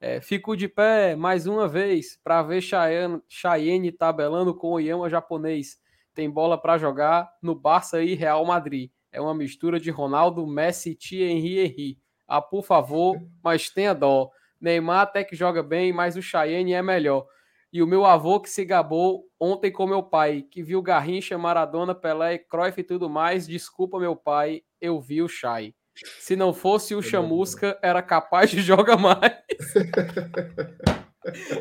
É, 0.00 0.20
fico 0.20 0.56
de 0.56 0.68
pé 0.68 1.16
mais 1.16 1.46
uma 1.46 1.68
vez 1.68 2.18
para 2.24 2.42
ver 2.42 2.62
Cheyenne 2.62 3.92
tabelando 3.92 4.54
com 4.54 4.72
o 4.72 4.80
Yama 4.80 5.10
japonês. 5.10 5.78
Tem 6.14 6.30
bola 6.30 6.60
para 6.60 6.78
jogar 6.78 7.30
no 7.42 7.54
Barça 7.54 8.02
e 8.02 8.14
Real 8.14 8.44
Madrid. 8.44 8.90
É 9.12 9.20
uma 9.20 9.34
mistura 9.34 9.78
de 9.80 9.90
Ronaldo, 9.90 10.46
Messi, 10.46 10.94
Thierry 10.94 11.58
Henry. 11.60 11.98
Ah, 12.26 12.40
por 12.42 12.62
favor, 12.64 13.16
mas 13.42 13.70
tenha 13.70 13.94
dó. 13.94 14.30
Neymar 14.60 15.00
até 15.02 15.24
que 15.24 15.34
joga 15.36 15.62
bem, 15.62 15.92
mas 15.92 16.16
o 16.16 16.22
Cheyenne 16.22 16.74
é 16.74 16.82
melhor. 16.82 17.26
E 17.72 17.82
o 17.82 17.86
meu 17.86 18.04
avô 18.04 18.40
que 18.40 18.50
se 18.50 18.64
gabou 18.64 19.24
ontem 19.38 19.70
com 19.70 19.86
meu 19.86 20.02
pai, 20.02 20.42
que 20.42 20.62
viu 20.62 20.82
Garrincha, 20.82 21.38
Maradona, 21.38 21.94
Pelé, 21.94 22.38
Cruyff 22.38 22.80
e 22.80 22.84
tudo 22.84 23.08
mais. 23.08 23.46
Desculpa, 23.46 23.98
meu 23.98 24.16
pai, 24.16 24.62
eu 24.80 25.00
vi 25.00 25.22
o 25.22 25.28
Chay. 25.28 25.74
Se 26.18 26.34
não 26.34 26.52
fosse 26.52 26.94
o 26.94 27.02
Chamusca, 27.02 27.78
era 27.82 28.02
capaz 28.02 28.50
de 28.50 28.60
jogar 28.62 28.96
mais. 28.96 29.20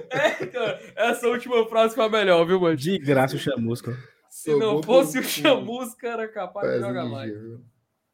é, 0.09 0.45
cara, 0.47 0.79
essa 0.95 1.27
última 1.27 1.67
frase 1.67 1.93
foi 1.93 2.05
a 2.05 2.09
melhor, 2.09 2.45
viu, 2.45 2.59
mano? 2.59 2.75
De 2.75 2.97
graça 2.97 3.35
o 3.35 3.39
Chamusca. 3.39 3.95
Se 4.29 4.55
não 4.55 4.81
fosse 4.81 5.19
o 5.19 5.23
Chamusca, 5.23 6.07
era 6.07 6.27
capaz 6.27 6.71
de 6.71 6.79
jogar 6.79 7.05
mais. 7.05 7.33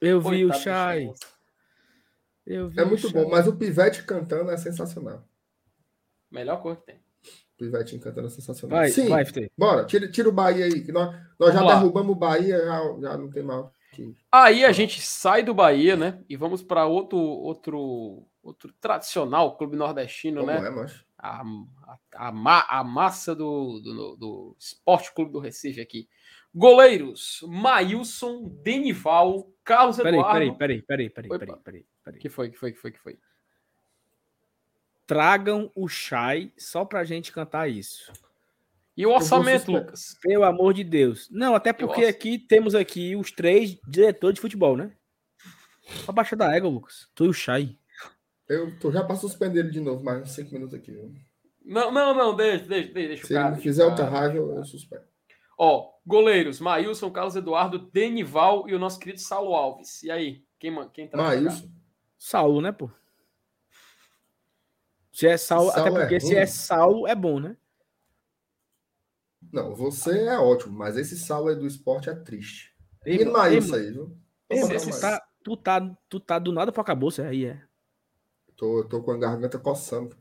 Eu 0.02 0.20
vi 0.20 0.46
o 0.46 0.54
Chay. 0.54 1.10
Eu 2.46 2.70
vi 2.70 2.80
é 2.80 2.86
muito 2.86 3.10
bom, 3.12 3.30
mas 3.30 3.48
o 3.48 3.56
Pivete 3.56 4.04
cantando 4.04 4.52
é 4.52 4.58
sensacional. 4.58 5.24
Melhor 6.30 6.62
cor 6.62 6.76
que 6.76 6.86
tem. 6.86 7.05
Pivete 7.57 7.98
cantando 7.99 8.27
é 8.27 8.30
sensacional. 8.30 8.80
Vai, 8.80 8.90
Sim, 8.90 9.07
vai, 9.07 9.26
FT. 9.26 9.52
bora, 9.57 9.86
tira, 9.86 10.07
tira 10.10 10.27
o 10.27 10.32
Bahia 10.32 10.65
aí. 10.65 10.86
nós 10.91 11.15
nós 11.40 11.53
já 11.53 11.61
lá. 11.61 11.76
derrubamos 11.76 12.15
o 12.15 12.19
Bahia, 12.19 12.57
já, 12.57 12.98
já 13.02 13.18
não 13.18 13.30
tem 13.30 13.44
mal. 13.44 13.72
Aí 14.32 14.65
a 14.65 14.72
gente 14.72 15.02
sai 15.02 15.44
do 15.44 15.53
Bahia, 15.53 15.95
né? 15.95 16.22
E 16.27 16.36
vamos 16.36 16.61
para 16.61 16.86
outro, 16.86 17.18
outro, 17.18 18.27
outro 18.44 18.73
tradicional 18.80 19.57
clube 19.57 19.77
nordestino, 19.77 20.41
Como 20.41 20.52
né? 20.52 20.68
É, 20.68 20.69
mas... 20.69 21.06
a, 21.18 21.41
a, 22.14 22.27
a, 22.27 22.80
a, 22.80 22.84
massa 22.84 23.34
do, 23.34 23.80
do, 23.80 24.15
do 24.18 24.56
Esporte 24.60 25.14
Clube 25.14 25.32
do 25.32 25.40
Recife 25.40 25.80
aqui. 25.80 26.10
Goleiros: 26.53 27.40
Maílson, 27.48 28.49
Denival, 28.64 29.49
Carlos 29.64 29.98
peraí, 29.98 30.14
Eduardo. 30.14 30.57
Peraí, 30.57 30.82
peraí, 30.82 30.82
peraí, 30.82 31.10
peraí, 31.10 31.30
peraí, 31.30 31.57
peraí, 31.64 31.86
peraí. 32.03 32.19
Que 32.19 32.30
foi, 32.30 32.49
que 32.49 32.57
foi, 32.57 32.72
que 32.72 32.80
foi, 32.80 32.91
que 32.91 32.99
foi? 32.99 33.18
Tragam 35.07 35.72
o 35.76 35.88
Chai 35.88 36.52
só 36.57 36.84
pra 36.84 37.03
gente 37.03 37.32
cantar 37.32 37.69
isso. 37.69 38.11
E 38.98 39.06
o 39.06 39.11
orçamento, 39.11 39.72
Lucas? 39.72 40.18
Pelo 40.22 40.45
amor 40.45 40.73
de 40.73 40.84
Deus. 40.84 41.30
Não, 41.30 41.53
até 41.53 41.73
porque 41.73 42.06
aqui 42.06 42.40
temos 42.40 42.73
aqui 42.73 43.15
os 43.15 43.32
três 43.32 43.77
diretores 43.88 44.36
de 44.36 44.41
futebol, 44.41 44.77
né? 44.77 44.91
A 46.07 46.11
baixa 46.11 46.36
da 46.36 46.56
égua, 46.56 46.69
Lucas. 46.69 47.07
Tu 47.14 47.26
e 47.26 47.27
o 47.27 47.34
Chay. 47.34 47.77
Eu 48.48 48.77
tô 48.80 48.91
já 48.91 49.03
para 49.03 49.15
suspender 49.15 49.60
ele 49.60 49.72
de 49.72 49.80
novo, 49.80 50.03
mais 50.03 50.22
uns 50.22 50.32
cinco 50.32 50.53
minutos 50.53 50.73
aqui. 50.73 50.91
Viu? 50.91 51.14
Não, 51.64 51.91
não, 51.91 52.14
não, 52.14 52.36
deixa, 52.36 52.65
deixa, 52.65 52.94
deixa 52.94 53.26
Se 53.26 53.34
o 53.34 53.36
cara. 53.36 53.56
Se 53.56 53.61
fizer 53.61 53.86
outra 53.86 54.06
raiva, 54.06 54.38
eu 54.38 54.64
suspendo. 54.64 55.03
Ó, 55.57 55.90
goleiros, 56.06 56.60
Maílson, 56.60 57.10
Carlos 57.11 57.36
Eduardo, 57.36 57.80
Denival 57.91 58.69
e 58.69 58.76
o 58.76 58.80
nosso 58.80 58.99
querido 58.99 59.19
Saulo 59.19 59.56
Alves. 59.56 60.03
E 60.03 60.11
aí, 60.11 60.44
quem, 60.60 60.73
quem 60.90 61.07
tá 61.07 61.18
Maílson. 61.18 61.68
Saulo, 62.18 62.61
né, 62.61 62.72
pô? 62.72 62.90
Se 65.16 65.26
é 65.28 65.38
Saulo, 65.38 65.72
Saulo 65.72 65.88
até 65.88 65.98
porque 65.98 66.16
é 66.16 66.20
se 66.20 66.36
é 66.36 66.46
Saulo, 66.46 67.08
é 67.08 67.16
bom, 67.16 67.40
né? 67.40 67.56
Não, 69.50 69.74
você 69.74 70.26
é 70.28 70.38
ótimo, 70.38 70.78
mas 70.78 70.98
esse 70.98 71.18
Saulo 71.18 71.48
aí 71.48 71.56
do 71.56 71.66
esporte 71.66 72.10
é 72.10 72.14
triste. 72.14 72.76
E 73.06 73.24
Maílson 73.24 73.76
aí, 73.76 73.92
viu? 73.92 74.18
Ei, 74.50 74.60
você 74.60 75.00
tá, 75.00 75.26
tu, 75.42 75.56
tá, 75.56 75.98
tu 76.10 76.20
tá 76.20 76.38
do 76.38 76.52
nada 76.52 76.70
pra 76.70 76.82
acabou, 76.82 77.10
você 77.10 77.22
aí 77.22 77.46
é. 77.46 77.62
Tô, 78.58 78.84
tô 78.84 79.02
com 79.02 79.12
a 79.12 79.18
garganta 79.18 79.58
coçando. 79.58 80.18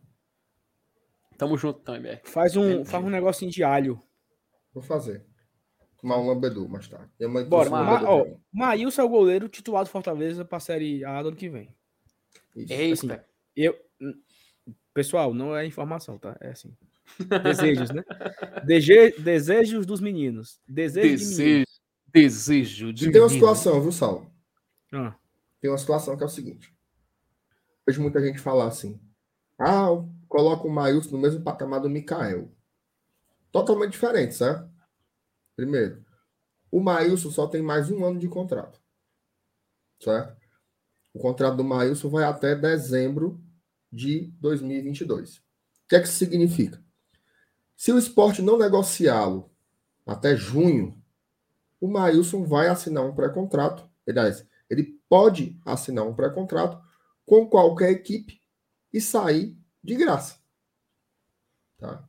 Tamo 1.37 1.59
junto 1.59 1.81
também. 1.81 2.21
Faz 2.23 2.57
um, 2.57 2.85
faz 2.85 3.05
um 3.05 3.11
negocinho 3.11 3.51
de 3.51 3.65
alho. 3.65 4.01
Vou 4.73 4.83
fazer. 4.83 5.27
Tomar 6.01 6.19
um 6.19 6.29
lambedu 6.29 6.69
mais 6.69 6.87
tarde. 6.87 7.11
Bora. 7.49 7.69
Ma, 7.69 8.01
ó, 8.09 8.27
Maílson 8.53 9.03
é 9.03 9.05
o 9.05 9.09
goleiro 9.09 9.49
titular 9.49 9.83
do 9.83 9.91
Fortaleza 9.91 10.45
pra 10.45 10.61
Série 10.61 11.05
A 11.05 11.21
do 11.21 11.29
ano 11.31 11.37
que 11.37 11.49
vem. 11.49 11.75
Isso. 12.55 13.11
Assim, 13.11 13.21
eu, 13.57 13.77
pessoal, 14.95 15.35
não 15.35 15.55
é 15.55 15.67
informação, 15.67 16.17
tá? 16.17 16.37
É 16.41 16.51
assim. 16.51 16.75
Desejos, 17.43 17.91
né? 17.91 18.03
Dege, 18.65 19.13
desejos 19.19 19.85
dos 19.85 20.01
meninos. 20.01 20.59
Desejo, 20.67 21.09
desejo, 21.09 21.35
de 21.35 21.43
meninos. 21.43 21.81
Desejo 22.07 22.93
de 22.93 23.13
Tem 23.13 23.21
uma 23.21 23.29
situação, 23.29 23.81
viu, 23.83 23.93
Sal? 23.93 24.33
Ah. 24.93 25.15
Tem 25.61 25.71
uma 25.71 25.77
situação 25.77 26.17
que 26.17 26.23
é 26.23 26.27
o 26.27 26.31
seguinte. 26.31 26.75
Vejo 27.87 28.01
muita 28.01 28.23
gente 28.25 28.39
falar 28.39 28.69
assim. 28.69 28.99
Ah, 29.59 29.89
coloca 30.29 30.67
o 30.67 30.71
Maílson 30.71 31.11
no 31.11 31.19
mesmo 31.19 31.43
patamar 31.43 31.81
do 31.81 31.91
Mikael. 31.91 32.51
Totalmente 33.53 33.93
diferente, 33.93 34.35
certo? 34.35 34.69
Primeiro, 35.55 36.05
o 36.71 36.81
Maílson 36.81 37.31
só 37.31 37.47
tem 37.47 37.63
mais 37.63 37.91
um 37.91 38.05
ano 38.05 38.19
de 38.19 38.29
contrato. 38.29 38.81
Certo? 40.01 40.37
O 41.13 41.19
contrato 41.21 41.57
do 41.57 41.65
Maílson 41.65 42.09
vai 42.09 42.25
até 42.25 42.57
dezembro 42.57 43.44
de 43.95 44.33
2022. 44.41 45.37
O 45.37 45.43
que 45.89 45.97
é 45.97 46.01
que 46.01 46.09
isso 46.09 46.19
significa? 46.19 46.83
Se 47.77 47.93
o 47.93 47.99
esporte 47.99 48.43
não 48.43 48.59
negociá-lo 48.59 49.51
até 50.05 50.37
junho, 50.37 51.01
o 51.81 51.89
Maílson 51.89 52.45
vai 52.45 52.69
assinar 52.69 53.05
um 53.05 53.15
pré-contrato. 53.15 53.89
Aliás, 54.09 54.47
ele 54.69 55.01
pode 55.09 55.61
assinar 55.65 56.07
um 56.07 56.15
pré-contrato 56.15 56.83
com 57.25 57.49
qualquer 57.49 57.91
equipe 57.91 58.41
e 58.93 59.01
sair 59.01 59.57
de 59.83 59.95
graça. 59.95 60.39
Tá? 61.79 62.09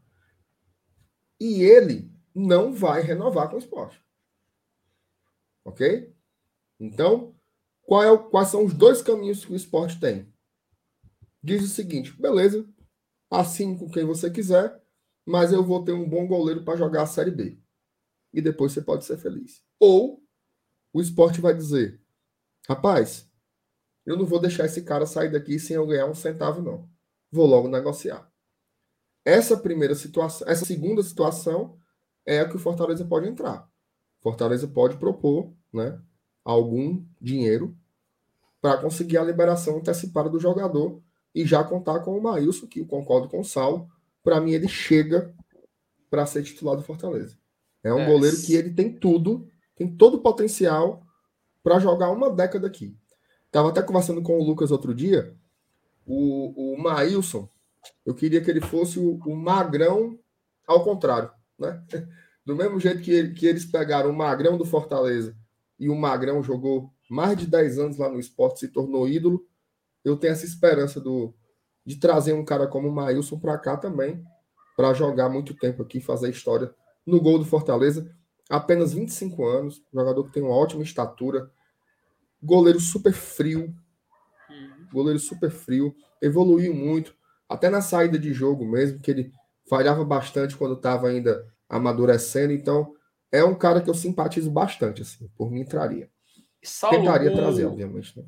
E 1.40 1.62
ele 1.62 2.12
não 2.34 2.74
vai 2.74 3.02
renovar 3.02 3.49
com 3.49 3.56
o 3.56 3.60
esporte. 3.60 4.03
Ok? 5.64 6.16
Então, 6.80 7.36
é 7.90 8.12
o, 8.12 8.30
quais 8.30 8.49
são 8.49 8.66
os 8.66 8.74
dois 8.74 9.02
caminhos 9.02 9.45
que 9.45 9.53
o 9.53 9.56
esporte 9.56 9.99
tem? 9.99 10.34
Diz 11.45 11.63
o 11.63 11.67
seguinte: 11.67 12.11
beleza, 12.19 12.67
assine 13.30 13.77
com 13.77 13.88
quem 13.88 14.03
você 14.03 14.31
quiser, 14.31 14.81
mas 15.23 15.53
eu 15.53 15.63
vou 15.63 15.84
ter 15.84 15.91
um 15.91 16.09
bom 16.09 16.26
goleiro 16.26 16.63
para 16.63 16.76
jogar 16.76 17.03
a 17.03 17.05
Série 17.05 17.30
B. 17.30 17.61
E 18.34 18.41
depois 18.41 18.72
você 18.72 18.81
pode 18.81 19.05
ser 19.05 19.15
feliz. 19.17 19.63
Ou 19.80 20.23
o 20.91 20.99
esporte 20.99 21.39
vai 21.39 21.53
dizer: 21.53 22.01
rapaz, 22.67 23.30
eu 24.07 24.17
não 24.17 24.26
vou 24.26 24.39
deixar 24.39 24.65
esse 24.65 24.81
cara 24.81 25.05
sair 25.05 25.31
daqui 25.31 25.59
sem 25.59 25.76
eu 25.76 25.85
ganhar 25.85 26.07
um 26.07 26.15
centavo, 26.15 26.63
não. 26.63 26.89
Vou 27.31 27.45
logo 27.45 27.67
negociar. 27.67 28.27
Essa 29.23 29.55
primeira 29.55 29.93
situação, 29.93 30.47
essa 30.47 30.65
segunda 30.65 31.03
situação 31.03 31.77
é 32.26 32.39
a 32.39 32.49
que 32.49 32.55
o 32.55 32.59
Fortaleza 32.59 33.05
pode 33.05 33.27
entrar. 33.27 33.69
Fortaleza 34.19 34.67
pode 34.67 34.97
propor, 34.97 35.53
né, 35.72 36.01
algum 36.43 37.05
dinheiro 37.22 37.77
para 38.59 38.81
conseguir 38.81 39.19
a 39.19 39.23
liberação 39.23 39.77
antecipada 39.77 40.27
do 40.27 40.39
jogador 40.39 41.03
e 41.36 41.45
já 41.45 41.62
contar 41.64 41.99
com 41.99 42.18
o 42.18 42.24
Maílson, 42.24 42.66
que 42.66 42.80
eu 42.80 42.86
concordo 42.86 43.28
com 43.28 43.41
o 43.41 43.45
Saulo, 43.45 43.90
para 44.24 44.40
mim 44.40 44.53
ele 44.53 44.70
chega 44.70 45.36
para 46.10 46.26
ser 46.26 46.41
titular 46.44 46.78
do 46.78 46.82
Fortaleza. 46.82 47.38
É 47.84 47.94
um 47.94 47.99
é. 47.99 48.06
goleiro 48.06 48.41
que 48.41 48.56
ele 48.56 48.74
tem 48.74 48.91
tudo, 48.91 49.48
tem 49.76 49.86
todo 49.86 50.16
o 50.16 50.22
potencial 50.22 51.06
para 51.62 51.78
jogar 51.78 52.10
uma 52.10 52.32
década 52.32 52.66
aqui. 52.66 52.98
Tava 53.52 53.70
até 53.70 53.82
conversando 53.82 54.22
com 54.22 54.40
o 54.40 54.44
Lucas 54.44 54.72
outro 54.72 54.95
dia. 54.95 55.36
O, 56.06 56.74
o 56.74 56.82
Maílson, 56.82 57.49
eu 58.06 58.16
queria 58.16 58.41
que 58.41 58.49
ele 58.49 58.62
fosse 58.62 58.98
o, 58.98 59.20
o 59.26 59.36
magrão 59.36 60.18
ao 60.66 60.84
contrário, 60.84 61.30
né? 61.60 61.84
Do 62.45 62.56
mesmo 62.56 62.80
jeito 62.80 63.02
que, 63.02 63.12
ele, 63.12 63.34
que 63.34 63.48
eles 63.48 63.66
pegaram 63.66 64.12
o 64.12 64.16
magrão 64.16 64.56
do 64.56 64.64
Fortaleza 64.64 65.36
e 65.80 65.90
o 65.90 65.95
magrão 65.95 66.44
jogou 66.44 66.94
mais 67.10 67.36
de 67.36 67.48
10 67.48 67.80
anos 67.80 67.98
lá 67.98 68.07
no 68.07 68.20
esporte, 68.20 68.60
se 68.60 68.68
tornou 68.68 69.10
ídolo. 69.10 69.44
Eu 70.06 70.15
tenho 70.15 70.32
essa 70.32 70.45
esperança 70.45 71.02
do, 71.02 71.34
de 71.84 71.98
trazer 71.98 72.34
um 72.34 72.45
cara 72.45 72.68
como 72.68 72.88
o 72.88 72.91
Maílson 72.91 73.40
para 73.40 73.57
cá 73.57 73.76
também, 73.76 74.23
para 74.77 74.94
jogar 74.94 75.27
muito 75.27 75.56
tempo 75.56 75.82
aqui, 75.82 75.99
fazer 75.99 76.30
história 76.30 76.73
no 77.06 77.19
gol 77.19 77.40
do 77.40 77.45
Fortaleza. 77.45 78.10
Apenas 78.49 78.94
25 78.94 79.45
anos, 79.45 79.84
jogador 79.91 80.23
que 80.26 80.32
tem 80.32 80.44
uma 80.44 80.56
ótima 80.56 80.84
estatura, 80.84 81.52
goleiro 82.41 82.80
super 82.80 83.11
frio, 83.11 83.73
goleiro 84.94 85.19
super 85.19 85.49
frio, 85.49 85.95
evoluiu 86.22 86.73
muito, 86.73 87.15
até 87.49 87.69
na 87.69 87.82
saída 87.82 88.19
de 88.19 88.34
jogo 88.34 88.64
mesmo, 88.64 88.99
que 88.99 89.10
ele 89.10 89.32
falhava 89.68 90.06
bastante 90.06 90.56
quando 90.56 90.76
estava 90.76 91.07
ainda 91.07 91.45
amadurecendo, 91.68 92.53
então 92.53 92.94
é 93.32 93.44
um 93.44 93.56
cara 93.56 93.82
que 93.82 93.90
eu 93.90 93.94
simpatizo 93.94 94.52
bastante, 94.52 95.02
assim, 95.02 95.27
por 95.36 95.52
mim 95.52 95.61
entraria. 95.61 96.10
Saulo, 96.64 96.98
Tentaria 96.98 97.34
trazer, 97.34 97.65
obviamente, 97.65 98.18
né? 98.19 98.26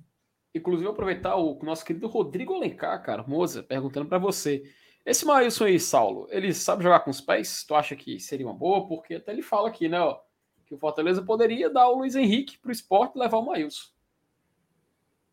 Inclusive, 0.58 0.90
aproveitar 0.90 1.36
o 1.36 1.58
nosso 1.64 1.86
querido 1.86 2.08
Rodrigo 2.08 2.54
Alencar, 2.54 3.02
cara, 3.04 3.24
Moza, 3.24 3.64
perguntando 3.64 4.08
para 4.08 4.18
você. 4.18 4.64
Esse 5.06 5.26
Maílson 5.26 5.66
aí, 5.66 5.80
Saulo, 5.80 6.28
ele 6.30 6.54
sabe 6.54 6.84
jogar 6.84 7.00
com 7.00 7.10
os 7.10 7.22
pés? 7.22 7.64
Tu 7.64 7.74
acha 7.74 7.96
que 7.96 8.20
seria 8.20 8.46
uma 8.46 8.54
boa? 8.54 8.88
Porque 8.88 9.16
até 9.16 9.32
ele 9.32 9.42
fala 9.42 9.70
aqui, 9.70 9.88
né, 9.88 10.00
ó, 10.00 10.20
que 10.66 10.76
o 10.76 10.78
Fortaleza 10.78 11.22
poderia 11.22 11.70
dar 11.70 11.88
o 11.88 12.00
Luiz 12.00 12.16
Henrique 12.16 12.58
pro 12.58 12.72
esporte 12.72 13.16
e 13.16 13.20
levar 13.20 13.38
o 13.38 13.46
Maílson. 13.46 13.86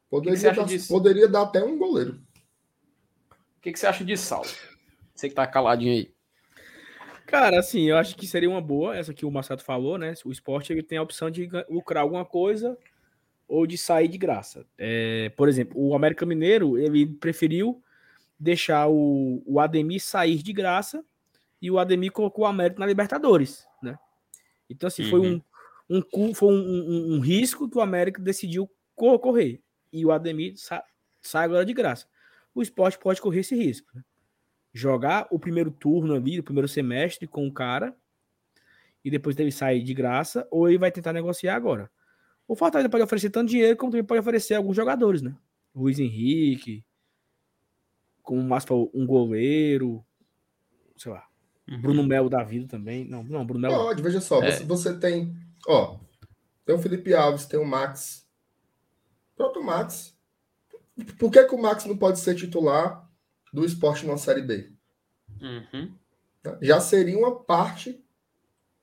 Poderia, 0.09 0.39
que 0.39 0.65
que 0.65 0.79
dar, 0.79 0.87
poderia 0.89 1.29
dar 1.29 1.43
até 1.43 1.65
um 1.65 1.77
goleiro. 1.77 2.23
O 3.57 3.61
que, 3.61 3.73
que 3.73 3.79
você 3.79 3.87
acha 3.87 4.05
disso, 4.05 4.27
Saulo? 4.27 4.49
Você 5.13 5.29
que 5.29 5.35
tá 5.35 5.47
caladinho 5.47 5.93
aí. 5.93 6.15
Cara, 7.27 7.59
assim, 7.59 7.83
eu 7.83 7.97
acho 7.97 8.15
que 8.15 8.27
seria 8.27 8.49
uma 8.49 8.61
boa, 8.61 8.97
essa 8.97 9.15
que 9.15 9.27
o 9.27 9.31
Marcelo 9.31 9.61
falou, 9.61 9.99
né? 9.99 10.15
O 10.25 10.31
esporte 10.31 10.73
ele 10.73 10.83
tem 10.83 10.99
a 10.99 11.03
opção 11.03 11.31
de 11.31 11.49
lucrar 11.69 12.03
alguma 12.03 12.25
coisa 12.25 12.79
ou 13.47 13.67
de 13.67 13.77
sair 13.77 14.09
de 14.09 14.19
graça. 14.19 14.67
É, 14.79 15.31
por 15.37 15.49
exemplo, 15.49 15.81
o 15.81 15.95
América 15.95 16.27
Mineiro 16.27 16.79
ele 16.79 17.07
preferiu 17.07 17.83
deixar 18.39 18.89
o, 18.89 19.43
o 19.47 19.61
Ademir 19.61 20.01
sair 20.03 20.43
de 20.43 20.53
graça 20.53 21.05
e 21.61 21.71
o 21.71 21.79
Ademir 21.79 22.13
colocou 22.13 22.45
o 22.45 22.49
América 22.49 22.81
na 22.81 22.87
Libertadores, 22.87 23.67
né? 23.83 23.99
Então, 24.69 24.87
assim, 24.87 25.05
uhum. 25.05 25.11
foi, 25.11 25.21
um, 25.21 26.03
um, 26.15 26.35
foi 26.35 26.53
um, 26.53 26.59
um, 26.59 27.15
um, 27.15 27.21
risco 27.21 27.69
que 27.69 27.79
o 27.79 27.81
América 27.81 28.21
decidiu 28.21 28.71
correr. 28.95 29.61
E 29.93 30.05
o 30.05 30.11
Ademir 30.11 30.55
sa 30.57 30.83
sai 31.21 31.45
agora 31.45 31.65
de 31.65 31.73
graça. 31.73 32.07
O 32.55 32.63
esporte 32.63 32.99
pode 32.99 33.21
correr 33.21 33.41
esse 33.41 33.55
risco. 33.55 33.89
Né? 33.95 34.03
Jogar 34.73 35.27
o 35.31 35.39
primeiro 35.39 35.71
turno 35.71 36.15
ali, 36.15 36.39
o 36.39 36.43
primeiro 36.43 36.69
semestre 36.69 37.27
com 37.27 37.47
o 37.47 37.53
cara, 37.53 37.97
e 39.05 39.11
depois 39.11 39.39
ele 39.39 39.53
sair 39.53 39.83
de 39.83 39.95
graça, 39.95 40.47
ou 40.51 40.69
ele 40.69 40.79
vai 40.79 40.91
tentar 40.91 41.13
negociar 41.13 41.55
agora. 41.55 41.91
O 42.47 42.55
Fortaleza 42.55 42.89
pode 42.89 43.03
oferecer 43.03 43.31
tanto 43.31 43.51
dinheiro, 43.51 43.77
como 43.77 43.91
também 43.91 44.05
pode 44.05 44.21
oferecer 44.21 44.55
alguns 44.55 44.77
jogadores, 44.77 45.23
né? 45.23 45.35
Luiz 45.75 45.99
Henrique, 45.99 46.85
como 48.23 48.43
mais 48.43 48.65
um 48.71 49.07
goleiro, 49.07 50.05
sei 50.97 51.13
lá. 51.13 51.27
Uhum. 51.69 51.81
Bruno 51.81 52.03
Melo 52.05 52.29
da 52.29 52.43
vida 52.43 52.69
também. 52.69 53.05
Não, 53.07 53.23
não, 53.23 53.45
Bruno 53.45 53.61
Melo. 53.61 53.85
Pode, 53.85 54.03
veja 54.03 54.21
só, 54.21 54.43
é. 54.43 54.51
você, 54.51 54.65
você 54.65 54.99
tem, 54.99 55.35
ó, 55.67 55.99
tem 56.65 56.75
o 56.75 56.79
Felipe 56.79 57.15
Alves, 57.15 57.47
tem 57.47 57.59
o 57.59 57.65
Max. 57.65 58.27
Pronto, 59.37 59.61
o 59.61 59.65
Max. 59.65 60.17
Por 61.19 61.31
que, 61.31 61.43
que 61.45 61.55
o 61.55 61.61
Max 61.61 61.85
não 61.87 61.97
pode 61.97 62.21
ser 62.21 62.35
titular 62.35 63.09
do 63.53 63.65
esporte 63.65 64.07
na 64.07 64.17
Série 64.17 64.43
B? 64.43 64.73
Uhum. 65.41 65.95
Já 66.61 66.81
seria 66.81 67.19
uma 67.19 67.43
parte 67.43 68.05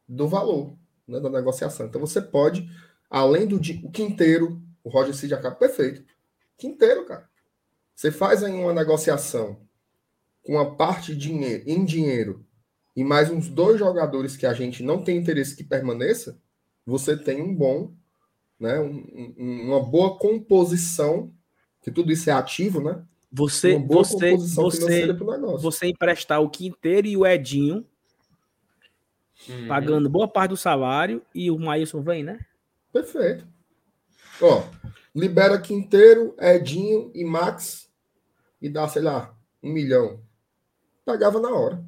do 0.08 0.28
valor 0.28 0.76
né, 1.08 1.20
da 1.20 1.30
negociação. 1.30 1.86
Então 1.86 2.02
você 2.02 2.22
pode, 2.22 2.70
além 3.12 3.46
do 3.46 3.58
o 3.58 3.92
quinteiro, 3.92 4.60
o 4.84 4.90
Roger 4.90 5.14
Cid 5.14 5.34
acaba 5.34 5.56
perfeito. 5.56 6.04
Quinteiro, 6.58 7.06
cara. 7.06 7.30
Você 7.94 8.12
faz 8.12 8.44
aí 8.44 8.54
uma 8.54 8.74
negociação 8.74 9.60
com 10.42 10.54
uma 10.54 10.76
parte 10.76 11.14
de 11.14 11.20
dinheiro, 11.20 11.64
em 11.68 11.86
dinheiro 11.86 12.46
e 12.96 13.04
mais 13.04 13.30
uns 13.30 13.48
dois 13.48 13.80
jogadores 13.80 14.36
que 14.36 14.46
a 14.46 14.54
gente 14.54 14.84
não 14.84 15.04
tem 15.04 15.18
interesse 15.18 15.56
que 15.56 15.64
permaneça, 15.64 16.40
você 16.86 17.16
tem 17.16 17.42
um 17.42 17.54
bom, 17.54 17.94
né, 18.60 18.80
um, 18.80 19.36
um, 19.38 19.68
uma 19.68 19.80
boa 19.82 20.18
composição, 20.18 21.32
que 21.82 21.92
tudo 21.92 22.12
isso 22.12 22.30
é 22.30 22.34
ativo, 22.34 22.82
né? 22.82 23.04
Você, 23.32 23.80
você, 23.80 24.36
você, 24.36 25.14
você 25.58 25.88
emprestar 25.88 26.42
o 26.42 26.50
Quinteiro 26.50 27.08
e 27.08 27.16
o 27.16 27.26
Edinho, 27.26 27.86
uhum. 29.48 29.68
pagando 29.70 30.10
boa 30.10 30.28
parte 30.28 30.50
do 30.50 30.58
salário, 30.58 31.22
e 31.34 31.50
o 31.50 31.58
Maílson 31.58 32.02
vem, 32.02 32.24
né? 32.24 32.40
Perfeito. 32.92 33.48
Ó, 34.42 34.64
libera 35.16 35.60
Quinteiro, 35.60 36.36
Edinho 36.40 37.12
e 37.14 37.24
Max 37.24 37.90
e 38.62 38.70
dá, 38.70 38.88
sei 38.88 39.02
lá, 39.02 39.34
um 39.62 39.72
milhão. 39.72 40.20
Pagava 41.06 41.40
na 41.40 41.50
hora. 41.50 41.84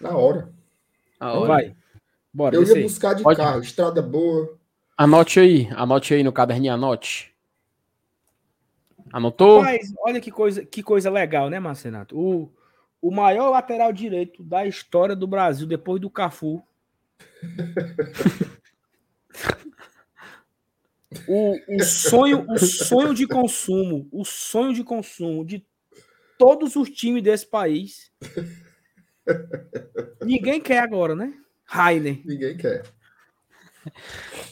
Na 0.00 0.16
hora. 0.16 0.52
A 1.18 1.32
hora. 1.32 1.46
Vai. 1.46 1.76
Bora, 2.32 2.54
eu 2.54 2.62
ia 2.62 2.82
buscar 2.82 3.14
de 3.14 3.22
Pode... 3.22 3.38
carro, 3.38 3.60
estrada 3.60 4.00
boa. 4.00 4.56
Anote 4.96 5.40
aí, 5.40 5.68
anote 5.72 6.14
aí 6.14 6.22
no 6.22 6.32
caderninho, 6.32 6.74
anote. 6.74 7.34
Anotou? 9.12 9.62
Mas 9.62 9.92
olha 10.04 10.20
que 10.20 10.30
coisa, 10.30 10.64
que 10.64 10.82
coisa 10.82 11.10
legal, 11.10 11.48
né, 11.48 11.58
Marcenato? 11.58 12.18
O, 12.18 12.52
o 13.00 13.10
maior 13.10 13.50
lateral 13.50 13.92
direito 13.92 14.42
da 14.42 14.66
história 14.66 15.16
do 15.16 15.26
Brasil, 15.26 15.66
depois 15.66 16.00
do 16.00 16.10
Cafu. 16.10 16.62
o, 21.26 21.76
o, 21.76 21.84
sonho, 21.84 22.46
o 22.50 22.58
sonho 22.58 23.14
de 23.14 23.26
consumo, 23.26 24.08
o 24.12 24.24
sonho 24.24 24.74
de 24.74 24.84
consumo 24.84 25.44
de 25.44 25.66
todos 26.38 26.76
os 26.76 26.90
times 26.90 27.22
desse 27.22 27.46
país. 27.46 28.12
Ninguém 30.22 30.60
quer 30.60 30.80
agora, 30.80 31.14
né? 31.14 31.32
Rainer. 31.64 32.20
Ninguém 32.24 32.56
quer. 32.56 32.84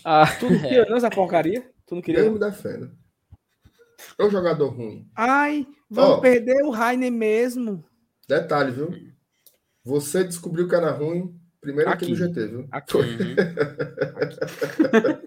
Ah, 0.05 0.27
tu 0.39 0.51
não 0.51 0.59
queria 0.61 0.85
não 0.87 0.97
essa 0.97 1.11
porcaria? 1.11 1.71
Tu 1.87 1.95
não 1.95 2.03
queria? 2.03 2.21
Eu 2.21 2.33
me 2.33 2.39
defendo. 2.39 2.91
É 4.19 4.25
um 4.25 4.31
jogador 4.31 4.69
ruim. 4.69 5.11
Ai, 5.15 5.67
vamos 5.91 6.19
oh, 6.19 6.21
perder 6.21 6.63
o 6.63 6.71
Rainer 6.71 7.13
mesmo. 7.13 7.85
Detalhe, 8.29 8.73
viu? 8.73 8.91
Você 9.85 10.25
descobriu 10.25 10.69
que 10.69 10.75
era 10.75 10.91
ruim 10.91 11.39
primeiro 11.61 11.91
aqui, 11.91 12.05
aqui 12.05 12.13
no 12.13 12.17
GT, 12.17 12.47
viu? 12.47 12.69
Aqui. 12.71 12.97
Uhum. 12.97 13.05
aqui. 15.03 15.26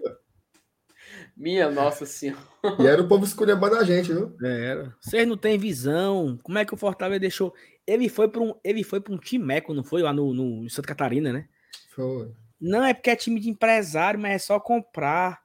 Minha 1.40 1.70
nossa 1.70 2.04
senhora. 2.04 2.38
E 2.78 2.86
era 2.86 3.00
o 3.00 3.08
povo 3.08 3.24
escolhendo 3.24 3.64
a 3.64 3.82
gente, 3.82 4.12
viu? 4.12 4.36
Era. 4.42 4.94
Vocês 5.00 5.26
não 5.26 5.38
têm 5.38 5.56
visão. 5.56 6.38
Como 6.42 6.58
é 6.58 6.66
que 6.66 6.74
o 6.74 6.76
Fortaleza 6.76 7.18
deixou. 7.18 7.54
Ele 7.86 8.10
foi 8.10 8.28
para 8.28 8.42
um, 8.42 8.54
ele 8.62 8.84
foi 8.84 9.00
para 9.00 9.14
um 9.14 9.16
timeco, 9.16 9.72
não 9.72 9.82
foi? 9.82 10.02
Lá 10.02 10.12
no, 10.12 10.34
no 10.34 10.68
Santa 10.68 10.88
Catarina, 10.88 11.32
né? 11.32 11.48
Foi. 11.94 12.30
Não, 12.60 12.84
é 12.84 12.92
porque 12.92 13.08
é 13.08 13.16
time 13.16 13.40
de 13.40 13.48
empresário, 13.48 14.20
mas 14.20 14.32
é 14.32 14.38
só 14.38 14.60
comprar. 14.60 15.42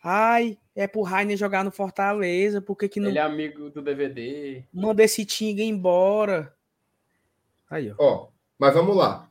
Ai, 0.00 0.56
é 0.76 0.86
pro 0.86 1.02
Rainer 1.02 1.36
jogar 1.36 1.64
no 1.64 1.72
Fortaleza, 1.72 2.62
porque 2.62 2.88
que 2.88 3.00
não. 3.00 3.08
Ele 3.08 3.18
é 3.18 3.22
amigo 3.22 3.68
do 3.68 3.82
DVD. 3.82 4.62
Manda 4.72 5.02
esse 5.02 5.24
Tinga 5.24 5.64
embora. 5.64 6.54
Aí, 7.68 7.90
ó. 7.90 7.96
Ó, 7.98 8.28
mas 8.56 8.72
vamos 8.72 8.96
lá. 8.96 9.28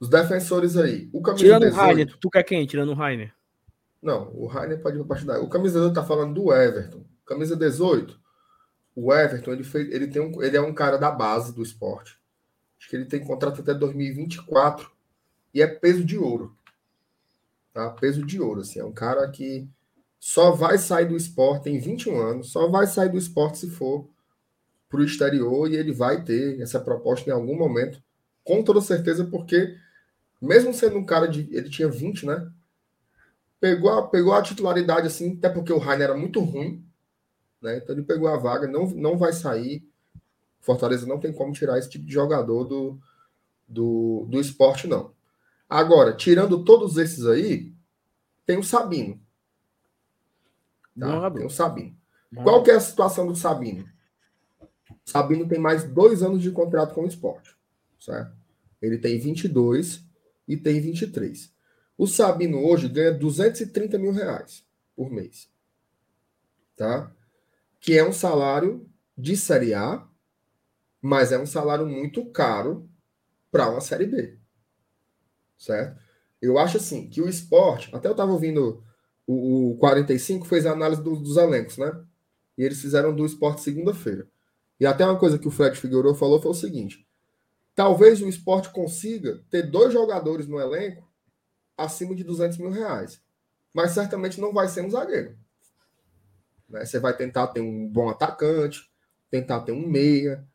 Os 0.00 0.08
defensores 0.08 0.74
aí. 0.78 1.10
O 1.12 1.20
Tirando 1.34 1.64
18... 1.64 1.74
o 1.74 1.76
Rainer, 1.76 2.16
tu 2.18 2.30
quer 2.30 2.44
quem? 2.44 2.64
Tirando 2.64 2.92
o 2.92 2.94
Rainer? 2.94 3.36
Não, 4.02 4.30
o 4.34 4.46
Rainer 4.46 4.80
pode 4.80 4.98
compartilhar. 4.98 5.40
O 5.40 5.48
camisa 5.48 5.78
18 5.78 5.94
tá 5.94 6.04
falando 6.04 6.34
do 6.34 6.52
Everton. 6.52 7.04
Camisa 7.26 7.56
18, 7.56 8.18
o 8.94 9.12
Everton, 9.12 9.52
ele, 9.52 9.64
fez, 9.64 9.92
ele, 9.92 10.06
tem 10.06 10.22
um, 10.22 10.42
ele 10.42 10.56
é 10.56 10.60
um 10.60 10.72
cara 10.72 10.96
da 10.96 11.10
base 11.10 11.54
do 11.54 11.62
esporte. 11.62 12.18
Acho 12.78 12.88
que 12.88 12.96
ele 12.96 13.04
tem 13.04 13.24
contrato 13.24 13.60
até 13.60 13.74
2024 13.74 14.90
e 15.52 15.60
é 15.60 15.66
peso 15.66 16.04
de 16.04 16.16
ouro. 16.16 16.56
Tá? 17.72 17.90
Peso 17.90 18.24
de 18.24 18.40
ouro, 18.40 18.60
assim. 18.60 18.78
É 18.78 18.84
um 18.84 18.92
cara 18.92 19.28
que 19.30 19.68
só 20.18 20.52
vai 20.52 20.78
sair 20.78 21.06
do 21.06 21.16
esporte, 21.16 21.64
tem 21.64 21.78
21 21.78 22.20
anos, 22.20 22.50
só 22.50 22.68
vai 22.68 22.86
sair 22.86 23.08
do 23.08 23.18
esporte 23.18 23.58
se 23.58 23.70
for 23.70 24.08
para 24.88 25.00
o 25.00 25.04
exterior 25.04 25.70
e 25.70 25.76
ele 25.76 25.92
vai 25.92 26.24
ter 26.24 26.60
essa 26.60 26.80
proposta 26.80 27.28
em 27.28 27.32
algum 27.32 27.56
momento, 27.56 28.02
com 28.42 28.62
toda 28.62 28.80
certeza, 28.80 29.24
porque 29.24 29.76
mesmo 30.40 30.72
sendo 30.72 30.98
um 30.98 31.04
cara 31.04 31.26
de. 31.26 31.48
Ele 31.54 31.68
tinha 31.68 31.88
20, 31.88 32.26
né? 32.26 32.50
Pegou 33.60 33.90
a, 33.90 34.06
pegou 34.06 34.32
a 34.32 34.42
titularidade, 34.42 35.06
assim, 35.06 35.36
até 35.36 35.48
porque 35.48 35.72
o 35.72 35.78
Rainer 35.78 36.10
era 36.10 36.16
muito 36.16 36.40
ruim. 36.40 36.84
Né? 37.60 37.78
Então 37.78 37.94
ele 37.94 38.04
pegou 38.04 38.28
a 38.28 38.36
vaga, 38.36 38.66
não, 38.66 38.86
não 38.90 39.18
vai 39.18 39.32
sair. 39.32 39.86
Fortaleza 40.60 41.06
não 41.06 41.18
tem 41.18 41.32
como 41.32 41.52
tirar 41.52 41.78
esse 41.78 41.88
tipo 41.88 42.04
de 42.04 42.12
jogador 42.12 42.64
do, 42.64 42.98
do, 43.66 44.26
do 44.28 44.40
esporte, 44.40 44.86
não. 44.86 45.12
Agora, 45.68 46.14
tirando 46.14 46.64
todos 46.64 46.96
esses 46.96 47.26
aí, 47.26 47.72
tem 48.46 48.58
o 48.58 48.62
Sabino. 48.62 49.20
Tá? 50.98 51.30
Tem 51.30 51.46
o 51.46 51.50
Sabino. 51.50 51.96
Qual 52.42 52.62
que 52.62 52.70
é 52.70 52.74
a 52.74 52.80
situação 52.80 53.26
do 53.26 53.36
Sabino? 53.36 53.88
Sabino 55.04 55.48
tem 55.48 55.58
mais 55.58 55.84
dois 55.84 56.22
anos 56.22 56.42
de 56.42 56.50
contrato 56.50 56.94
com 56.94 57.02
o 57.02 57.06
esporte. 57.06 57.56
Certo? 57.98 58.32
Ele 58.80 58.98
tem 58.98 59.18
22 59.18 60.04
e 60.46 60.56
tem 60.56 60.80
23. 60.80 61.52
O 61.98 62.06
Sabino 62.06 62.64
hoje 62.64 62.88
ganha 62.88 63.12
230 63.12 63.98
mil 63.98 64.12
reais 64.12 64.64
por 64.94 65.10
mês. 65.10 65.50
Tá? 66.76 67.12
Que 67.80 67.98
é 67.98 68.08
um 68.08 68.12
salário 68.12 68.88
de 69.16 69.36
Série 69.36 69.74
A, 69.74 70.06
mas 71.02 71.32
é 71.32 71.38
um 71.38 71.46
salário 71.46 71.84
muito 71.84 72.24
caro 72.26 72.88
para 73.50 73.68
uma 73.68 73.80
Série 73.80 74.06
B. 74.06 74.38
Certo? 75.58 76.00
Eu 76.40 76.56
acho 76.56 76.76
assim 76.76 77.08
que 77.08 77.20
o 77.20 77.28
esporte, 77.28 77.92
até 77.92 78.06
eu 78.06 78.12
estava 78.12 78.30
ouvindo 78.30 78.84
o, 79.26 79.72
o 79.72 79.76
45, 79.78 80.46
fez 80.46 80.66
a 80.66 80.72
análise 80.72 81.02
do, 81.02 81.16
dos 81.16 81.36
elencos, 81.36 81.78
né? 81.78 82.00
E 82.56 82.62
eles 82.62 82.80
fizeram 82.80 83.14
do 83.14 83.26
esporte 83.26 83.60
segunda-feira. 83.60 84.28
E 84.78 84.86
até 84.86 85.04
uma 85.04 85.18
coisa 85.18 85.36
que 85.36 85.48
o 85.48 85.50
Fred 85.50 85.76
Figueiredo 85.76 86.14
falou 86.14 86.40
foi 86.40 86.52
o 86.52 86.54
seguinte: 86.54 87.04
talvez 87.74 88.22
o 88.22 88.28
esporte 88.28 88.70
consiga 88.70 89.42
ter 89.50 89.68
dois 89.68 89.92
jogadores 89.92 90.46
no 90.46 90.60
elenco 90.60 91.07
acima 91.78 92.14
de 92.14 92.24
200 92.24 92.58
mil 92.58 92.70
reais. 92.70 93.22
Mas 93.72 93.92
certamente 93.92 94.40
não 94.40 94.52
vai 94.52 94.68
ser 94.68 94.84
um 94.84 94.90
zagueiro. 94.90 95.38
Né? 96.68 96.84
Você 96.84 96.98
vai 96.98 97.16
tentar 97.16 97.46
ter 97.48 97.60
um 97.60 97.88
bom 97.88 98.08
atacante, 98.08 98.90
tentar 99.30 99.60
ter 99.60 99.72
um 99.72 99.86
meia. 99.86 100.46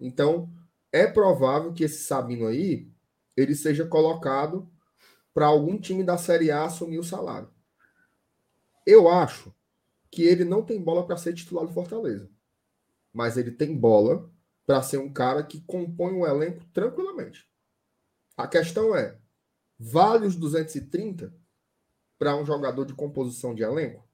Então, 0.00 0.50
é 0.90 1.06
provável 1.06 1.72
que 1.72 1.84
esse 1.84 2.04
Sabino 2.04 2.46
aí 2.46 2.90
ele 3.36 3.54
seja 3.54 3.86
colocado 3.86 4.68
para 5.32 5.46
algum 5.46 5.78
time 5.78 6.04
da 6.04 6.18
Série 6.18 6.50
A 6.50 6.64
assumir 6.64 6.98
o 6.98 7.04
salário. 7.04 7.48
Eu 8.84 9.08
acho 9.08 9.54
que 10.10 10.22
ele 10.22 10.44
não 10.44 10.62
tem 10.62 10.82
bola 10.82 11.06
para 11.06 11.16
ser 11.16 11.32
titular 11.32 11.66
do 11.66 11.72
Fortaleza. 11.72 12.28
Mas 13.12 13.36
ele 13.36 13.50
tem 13.50 13.76
bola 13.76 14.30
para 14.66 14.82
ser 14.82 14.98
um 14.98 15.10
cara 15.12 15.42
que 15.42 15.60
compõe 15.62 16.12
um 16.12 16.26
elenco 16.26 16.64
tranquilamente. 16.72 17.48
A 18.36 18.46
questão 18.46 18.94
é: 18.94 19.18
Vale 19.84 20.28
os 20.28 20.36
230 20.36 21.34
para 22.16 22.36
um 22.36 22.46
jogador 22.46 22.84
de 22.84 22.94
composição 22.94 23.52
de 23.52 23.64
elenco? 23.64 24.08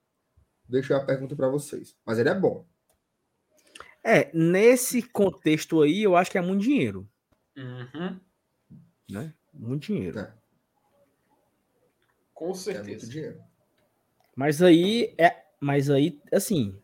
Deixa 0.67 0.97
a 0.97 1.05
pergunta 1.05 1.35
para 1.35 1.47
vocês. 1.47 1.95
Mas 2.03 2.17
ele 2.17 2.29
é 2.29 2.33
bom. 2.33 2.65
É, 4.03 4.31
nesse 4.33 5.03
contexto 5.03 5.83
aí, 5.83 6.01
eu 6.01 6.15
acho 6.15 6.31
que 6.31 6.39
é 6.39 6.41
muito 6.41 6.63
dinheiro. 6.63 7.07
Uhum. 7.55 8.19
Né? 9.11 9.31
Muito 9.53 9.83
dinheiro. 9.83 10.17
É. 10.17 10.33
Com 12.33 12.51
certeza. 12.55 12.87
É 12.87 12.89
muito 12.89 13.07
dinheiro. 13.07 13.43
Mas 14.35 14.63
aí 14.63 15.13
é. 15.19 15.45
Mas 15.59 15.91
aí, 15.91 16.19
assim. 16.31 16.81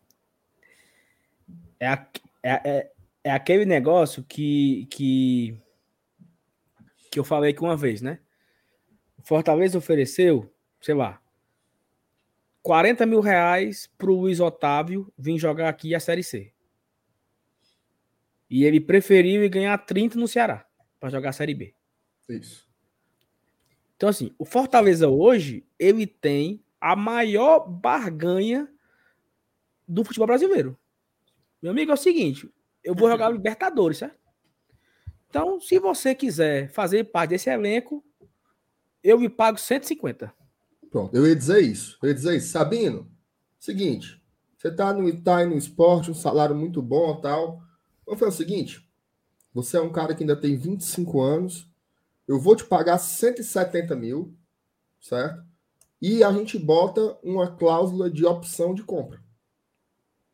É, 1.80 1.88
a, 1.88 2.08
é, 2.44 2.70
é, 2.70 2.92
é 3.24 3.32
aquele 3.32 3.66
negócio 3.66 4.24
que, 4.24 4.86
que. 4.92 5.60
Que 7.10 7.18
eu 7.18 7.24
falei 7.24 7.50
aqui 7.50 7.62
uma 7.62 7.76
vez, 7.76 8.00
né? 8.00 8.20
Fortaleza 9.26 9.76
ofereceu, 9.76 10.54
sei 10.80 10.94
lá, 10.94 11.20
40 12.62 13.08
mil 13.08 13.22
reais 13.22 13.90
pro 13.98 14.14
Luiz 14.14 14.40
Otávio 14.40 15.12
vir 15.18 15.40
jogar 15.40 15.68
aqui 15.68 15.96
a 15.96 16.00
Série 16.00 16.24
C. 16.24 16.54
E 18.48 18.64
ele 18.64 18.80
preferiu 18.80 19.44
ir 19.44 19.50
ganhar 19.50 19.76
30 19.80 20.20
no 20.20 20.28
Ceará 20.28 20.68
para 21.00 21.10
jogar 21.10 21.30
a 21.30 21.34
Série 21.34 21.56
B. 21.56 21.74
Isso. 22.30 22.70
Então, 23.98 24.10
assim, 24.10 24.32
o 24.38 24.46
Fortaleza 24.46 25.10
hoje, 25.10 25.66
ele 25.80 26.06
tem 26.06 26.64
a 26.80 26.96
maior 26.96 27.68
barganha 27.68 28.72
do 29.88 30.04
futebol 30.04 30.28
brasileiro. 30.28 30.78
Meu 31.60 31.72
amigo, 31.72 31.90
é 31.90 31.96
o 31.96 31.98
seguinte: 31.98 32.48
eu 32.84 32.94
vou 32.94 33.10
jogar 33.10 33.30
Libertadores, 33.34 33.98
certo? 33.98 34.20
Então, 35.28 35.60
se 35.60 35.80
você 35.80 36.14
quiser 36.14 36.70
fazer 36.70 37.06
parte 37.06 37.32
desse 37.32 37.50
elenco, 37.50 38.06
eu 39.06 39.20
me 39.20 39.30
pago 39.30 39.60
150. 39.60 40.34
Pronto, 40.90 41.16
eu 41.16 41.28
ia 41.28 41.36
dizer 41.36 41.62
isso. 41.62 41.98
Eu 42.02 42.10
ia 42.10 42.16
dizer 42.16 42.36
isso. 42.36 42.50
Sabino, 42.50 43.10
seguinte, 43.60 44.20
você 44.58 44.72
tá 44.72 44.92
no, 44.92 45.22
tá 45.22 45.38
aí 45.38 45.46
no 45.46 45.56
esporte, 45.56 46.10
um 46.10 46.16
salário 46.16 46.56
muito 46.56 46.82
bom 46.82 47.22
tal. 47.22 47.62
Vamos 48.04 48.20
fazer 48.20 48.32
o 48.32 48.38
seguinte: 48.38 48.90
você 49.54 49.78
é 49.78 49.82
um 49.82 49.92
cara 49.92 50.16
que 50.16 50.24
ainda 50.24 50.36
tem 50.36 50.58
25 50.58 51.22
anos, 51.22 51.70
eu 52.28 52.40
vou 52.40 52.56
te 52.56 52.66
pagar 52.66 52.98
170 52.98 53.96
mil, 53.96 54.36
certo? 55.00 55.46
E 56.02 56.24
a 56.24 56.32
gente 56.32 56.58
bota 56.58 57.18
uma 57.24 57.56
cláusula 57.56 58.10
de 58.10 58.26
opção 58.26 58.74
de 58.74 58.84
compra. 58.84 59.24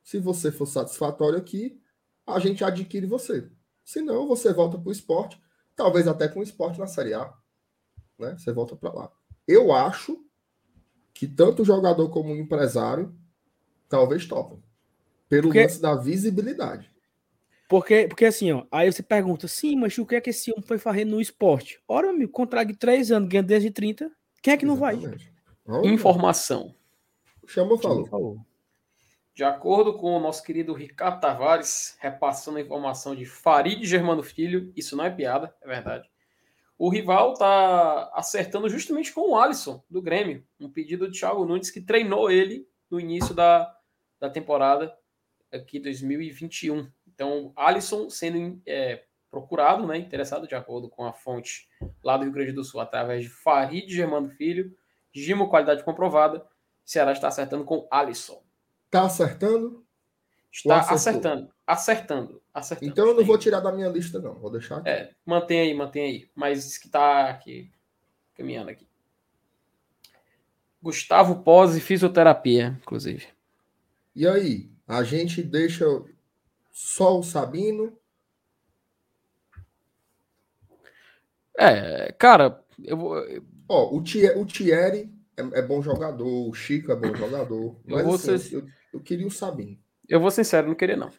Se 0.01 0.17
você 0.17 0.51
for 0.51 0.65
satisfatório 0.65 1.37
aqui, 1.37 1.79
a 2.25 2.39
gente 2.39 2.63
adquire 2.63 3.05
você. 3.05 3.49
Se 3.83 4.01
não, 4.01 4.27
você 4.27 4.53
volta 4.53 4.77
para 4.77 4.89
o 4.89 4.91
esporte, 4.91 5.41
talvez 5.75 6.07
até 6.07 6.27
com 6.27 6.39
o 6.39 6.43
esporte 6.43 6.79
na 6.79 6.87
Série 6.87 7.13
A. 7.13 7.40
Né? 8.21 8.37
Você 8.37 8.53
volta 8.53 8.75
para 8.75 8.93
lá. 8.93 9.11
Eu 9.47 9.73
acho 9.73 10.23
que 11.13 11.27
tanto 11.27 11.63
o 11.63 11.65
jogador 11.65 12.09
como 12.09 12.31
o 12.31 12.37
empresário 12.37 13.13
talvez 13.89 14.25
topam. 14.25 14.61
Pelo 15.27 15.43
porque, 15.43 15.63
lance 15.63 15.81
da 15.81 15.95
visibilidade. 15.95 16.91
Porque, 17.67 18.07
porque 18.07 18.25
assim, 18.25 18.51
ó, 18.51 18.65
aí 18.71 18.91
você 18.91 19.01
pergunta, 19.01 19.47
sim, 19.47 19.75
mas 19.75 19.97
o 19.97 20.05
que 20.05 20.15
é 20.15 20.21
que 20.21 20.29
esse 20.29 20.51
homem 20.51 20.63
foi 20.63 20.77
fazendo 20.77 21.11
no 21.11 21.21
esporte? 21.21 21.81
Ora, 21.87 22.13
meu, 22.13 22.29
contrato 22.29 22.67
de 22.67 22.75
três 22.75 23.11
anos, 23.11 23.29
ganha 23.29 23.41
desde 23.41 23.71
30, 23.71 24.11
quem 24.41 24.53
é 24.53 24.57
que 24.57 24.65
não 24.65 24.75
Exatamente. 24.75 25.31
vai? 25.65 25.85
Informação. 25.85 26.75
Chamou, 27.47 27.77
falou. 27.77 28.05
falou. 28.07 28.45
De 29.33 29.45
acordo 29.45 29.97
com 29.97 30.17
o 30.17 30.19
nosso 30.19 30.43
querido 30.43 30.73
Ricardo 30.73 31.21
Tavares, 31.21 31.95
repassando 31.99 32.57
a 32.57 32.61
informação 32.61 33.15
de 33.15 33.25
Farid 33.25 33.85
Germano 33.85 34.21
Filho, 34.21 34.73
isso 34.75 34.97
não 34.97 35.05
é 35.05 35.09
piada, 35.09 35.55
é 35.61 35.67
verdade. 35.67 36.10
O 36.81 36.89
rival 36.89 37.33
está 37.33 38.09
acertando 38.11 38.67
justamente 38.67 39.13
com 39.13 39.29
o 39.29 39.39
Alisson, 39.39 39.83
do 39.87 40.01
Grêmio, 40.01 40.43
um 40.59 40.67
pedido 40.67 41.11
de 41.11 41.19
Thiago 41.19 41.45
Nunes, 41.45 41.69
que 41.69 41.79
treinou 41.79 42.31
ele 42.31 42.67
no 42.89 42.99
início 42.99 43.35
da, 43.35 43.71
da 44.19 44.31
temporada 44.31 44.91
aqui 45.53 45.79
2021. 45.79 46.91
Então, 47.07 47.53
Alisson 47.55 48.09
sendo 48.09 48.59
é, 48.65 49.03
procurado, 49.29 49.85
né, 49.85 49.95
interessado 49.95 50.47
de 50.47 50.55
acordo 50.55 50.89
com 50.89 51.05
a 51.05 51.13
fonte 51.13 51.69
lá 52.03 52.17
do 52.17 52.23
Rio 52.23 52.33
Grande 52.33 52.51
do 52.51 52.63
Sul, 52.63 52.81
através 52.81 53.25
de 53.25 53.29
Farid 53.29 53.87
Germano 53.87 54.31
Filho, 54.31 54.75
Gimo 55.13 55.51
qualidade 55.51 55.83
comprovada, 55.83 56.43
Ceará 56.83 57.11
está 57.11 57.27
acertando 57.27 57.63
com 57.63 57.87
Alisson. 57.91 58.41
Tá 58.89 59.05
acertando? 59.05 59.85
Está 60.51 60.79
acertando, 60.79 61.53
acertando, 61.67 62.40
acertando. 62.53 62.91
Então 62.91 63.07
eu 63.07 63.15
não 63.15 63.23
vou 63.23 63.37
tirar 63.37 63.59
da 63.59 63.71
minha 63.71 63.89
lista, 63.89 64.19
não. 64.19 64.35
Vou 64.35 64.51
deixar 64.51 64.77
aqui. 64.77 64.89
É, 64.89 65.11
mantém 65.25 65.59
aí, 65.61 65.73
mantém 65.73 66.03
aí. 66.03 66.29
Mas 66.35 66.77
que 66.77 66.89
tá 66.89 67.29
aqui, 67.29 67.71
caminhando 68.35 68.69
aqui. 68.69 68.87
Gustavo 70.81 71.43
Pose 71.43 71.79
Fisioterapia, 71.79 72.77
inclusive. 72.81 73.27
E 74.15 74.27
aí, 74.27 74.69
a 74.87 75.03
gente 75.03 75.43
deixa 75.43 75.85
só 76.71 77.17
o 77.19 77.23
Sabino? 77.23 77.97
É, 81.57 82.11
cara, 82.13 82.63
eu 82.83 82.97
vou. 82.97 83.15
Ó, 83.69 83.95
o, 83.95 83.97
o 83.97 84.45
Thierry 84.45 85.09
é, 85.37 85.59
é, 85.59 85.61
bom 85.61 85.81
jogador, 85.81 86.49
o 86.49 86.53
Chico 86.53 86.91
é 86.91 86.95
bom 86.95 87.13
jogador. 87.15 87.79
Mas 87.85 87.99
eu, 87.99 88.05
vou 88.05 88.15
assim, 88.15 88.37
ser... 88.37 88.55
eu, 88.55 88.67
eu, 88.93 88.99
queria 88.99 89.27
o 89.27 89.31
Sabino. 89.31 89.77
Eu 90.07 90.19
vou 90.19 90.31
sincero, 90.31 90.67
não 90.67 90.75
queria, 90.75 90.97
não. 90.97 91.11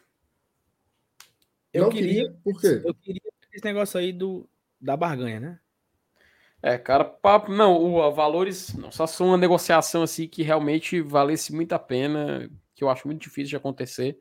Eu 1.73 1.83
não 1.83 1.89
queria, 1.89 2.23
queria, 2.25 2.37
por 2.43 2.61
quê? 2.61 2.81
Eu 2.85 2.93
queria 2.93 3.21
esse 3.51 3.65
negócio 3.65 3.99
aí 3.99 4.11
do, 4.11 4.47
da 4.79 4.97
barganha, 4.97 5.39
né? 5.39 5.59
É, 6.61 6.77
cara, 6.77 7.03
papo, 7.03 7.51
não, 7.51 7.75
o 7.75 8.11
valores, 8.11 8.73
não, 8.73 8.89
só 8.89 9.05
são 9.05 9.27
uma 9.27 9.37
negociação 9.37 10.01
assim 10.01 10.27
que 10.27 10.43
realmente 10.43 11.01
valesse 11.01 11.53
muito 11.53 11.73
a 11.73 11.79
pena, 11.79 12.49
que 12.73 12.83
eu 12.83 12.89
acho 12.89 13.05
muito 13.05 13.21
difícil 13.21 13.49
de 13.49 13.55
acontecer, 13.57 14.17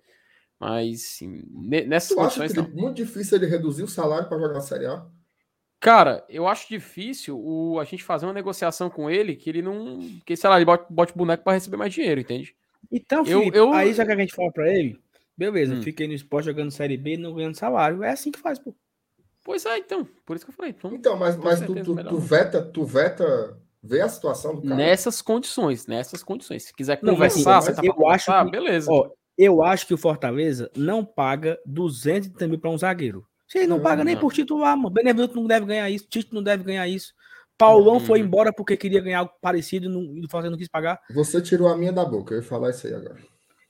mas 0.58 1.02
sim, 1.02 1.44
nessas 1.52 2.08
tu 2.08 2.16
condições 2.16 2.52
não. 2.54 2.68
muito 2.68 2.96
difícil 2.96 3.38
ele 3.38 3.46
reduzir 3.46 3.84
o 3.84 3.88
salário 3.88 4.28
para 4.28 4.38
jogar 4.38 4.54
na 4.54 4.60
Série 4.60 4.86
A? 4.86 5.06
Cara, 5.78 6.24
eu 6.28 6.46
acho 6.46 6.68
difícil 6.68 7.38
o, 7.38 7.78
a 7.80 7.84
gente 7.84 8.04
fazer 8.04 8.26
uma 8.26 8.32
negociação 8.32 8.88
com 8.88 9.10
ele 9.10 9.34
que 9.34 9.50
ele 9.50 9.62
não. 9.62 9.98
Que, 10.24 10.36
sei 10.36 10.48
lá, 10.48 10.56
ele 10.56 10.64
bote, 10.64 10.86
bote 10.88 11.12
boneco 11.16 11.42
para 11.42 11.54
receber 11.54 11.76
mais 11.76 11.92
dinheiro, 11.92 12.20
entende? 12.20 12.54
Então, 12.90 13.24
Felipe, 13.24 13.56
eu, 13.56 13.66
eu... 13.68 13.72
aí 13.72 13.92
já 13.92 14.06
que 14.06 14.12
a 14.12 14.16
gente 14.16 14.32
fala 14.32 14.52
para 14.52 14.72
ele, 14.72 15.00
beleza, 15.36 15.74
hum. 15.74 15.82
fiquei 15.82 16.06
no 16.06 16.14
esporte 16.14 16.46
jogando 16.46 16.70
Série 16.70 16.96
B 16.96 17.16
não 17.16 17.34
ganhando 17.34 17.54
salário. 17.54 18.02
É 18.02 18.10
assim 18.10 18.30
que 18.30 18.38
faz, 18.38 18.58
pô. 18.58 18.74
Pois 19.44 19.66
é, 19.66 19.78
então. 19.78 20.06
Por 20.24 20.36
isso 20.36 20.44
que 20.44 20.50
eu 20.50 20.54
falei. 20.54 20.74
Então, 20.76 20.94
então 20.94 21.16
mas, 21.16 21.36
mas 21.36 21.60
tu, 21.60 21.74
tu, 21.74 21.96
tu, 21.96 22.18
veta, 22.18 22.62
tu 22.62 22.84
veta 22.84 23.58
ver 23.82 24.02
a 24.02 24.08
situação 24.08 24.54
do 24.54 24.62
cara. 24.62 24.76
Nessas 24.76 25.20
condições, 25.20 25.86
nessas 25.86 26.22
condições. 26.22 26.64
Se 26.64 26.72
quiser 26.72 26.96
conversar, 26.96 27.54
não, 27.54 27.62
você 27.62 27.74
tá 27.74 27.82
eu 27.84 28.08
acho 28.08 28.26
que, 28.44 28.50
beleza. 28.50 28.90
Ó, 28.90 29.10
eu 29.36 29.62
acho 29.62 29.86
que 29.86 29.94
o 29.94 29.98
Fortaleza 29.98 30.70
não 30.76 31.04
paga 31.04 31.58
230 31.66 32.46
mil 32.46 32.58
para 32.58 32.70
um 32.70 32.78
zagueiro. 32.78 33.26
Você 33.48 33.66
não, 33.66 33.76
não 33.76 33.82
paga 33.82 34.04
nem 34.04 34.14
não. 34.14 34.20
por 34.20 34.32
titular, 34.32 34.76
mano. 34.76 34.90
Benevenuto 34.90 35.34
não 35.34 35.46
deve 35.46 35.66
ganhar 35.66 35.90
isso, 35.90 36.06
Tito 36.08 36.34
não 36.34 36.42
deve 36.42 36.62
ganhar 36.62 36.86
isso. 36.88 37.12
Paulão 37.58 37.94
uhum. 37.94 38.00
foi 38.00 38.20
embora 38.20 38.52
porque 38.52 38.76
queria 38.76 39.00
ganhar 39.00 39.20
algo 39.20 39.32
parecido 39.40 39.86
e 39.86 40.20
o 40.20 40.28
Fortaleza 40.28 40.50
não 40.50 40.58
quis 40.58 40.68
pagar. 40.68 41.00
Você 41.14 41.40
tirou 41.40 41.68
a 41.68 41.76
minha 41.76 41.92
da 41.92 42.04
boca, 42.04 42.34
eu 42.34 42.38
ia 42.38 42.42
falar 42.42 42.70
isso 42.70 42.86
aí 42.86 42.94
agora. 42.94 43.18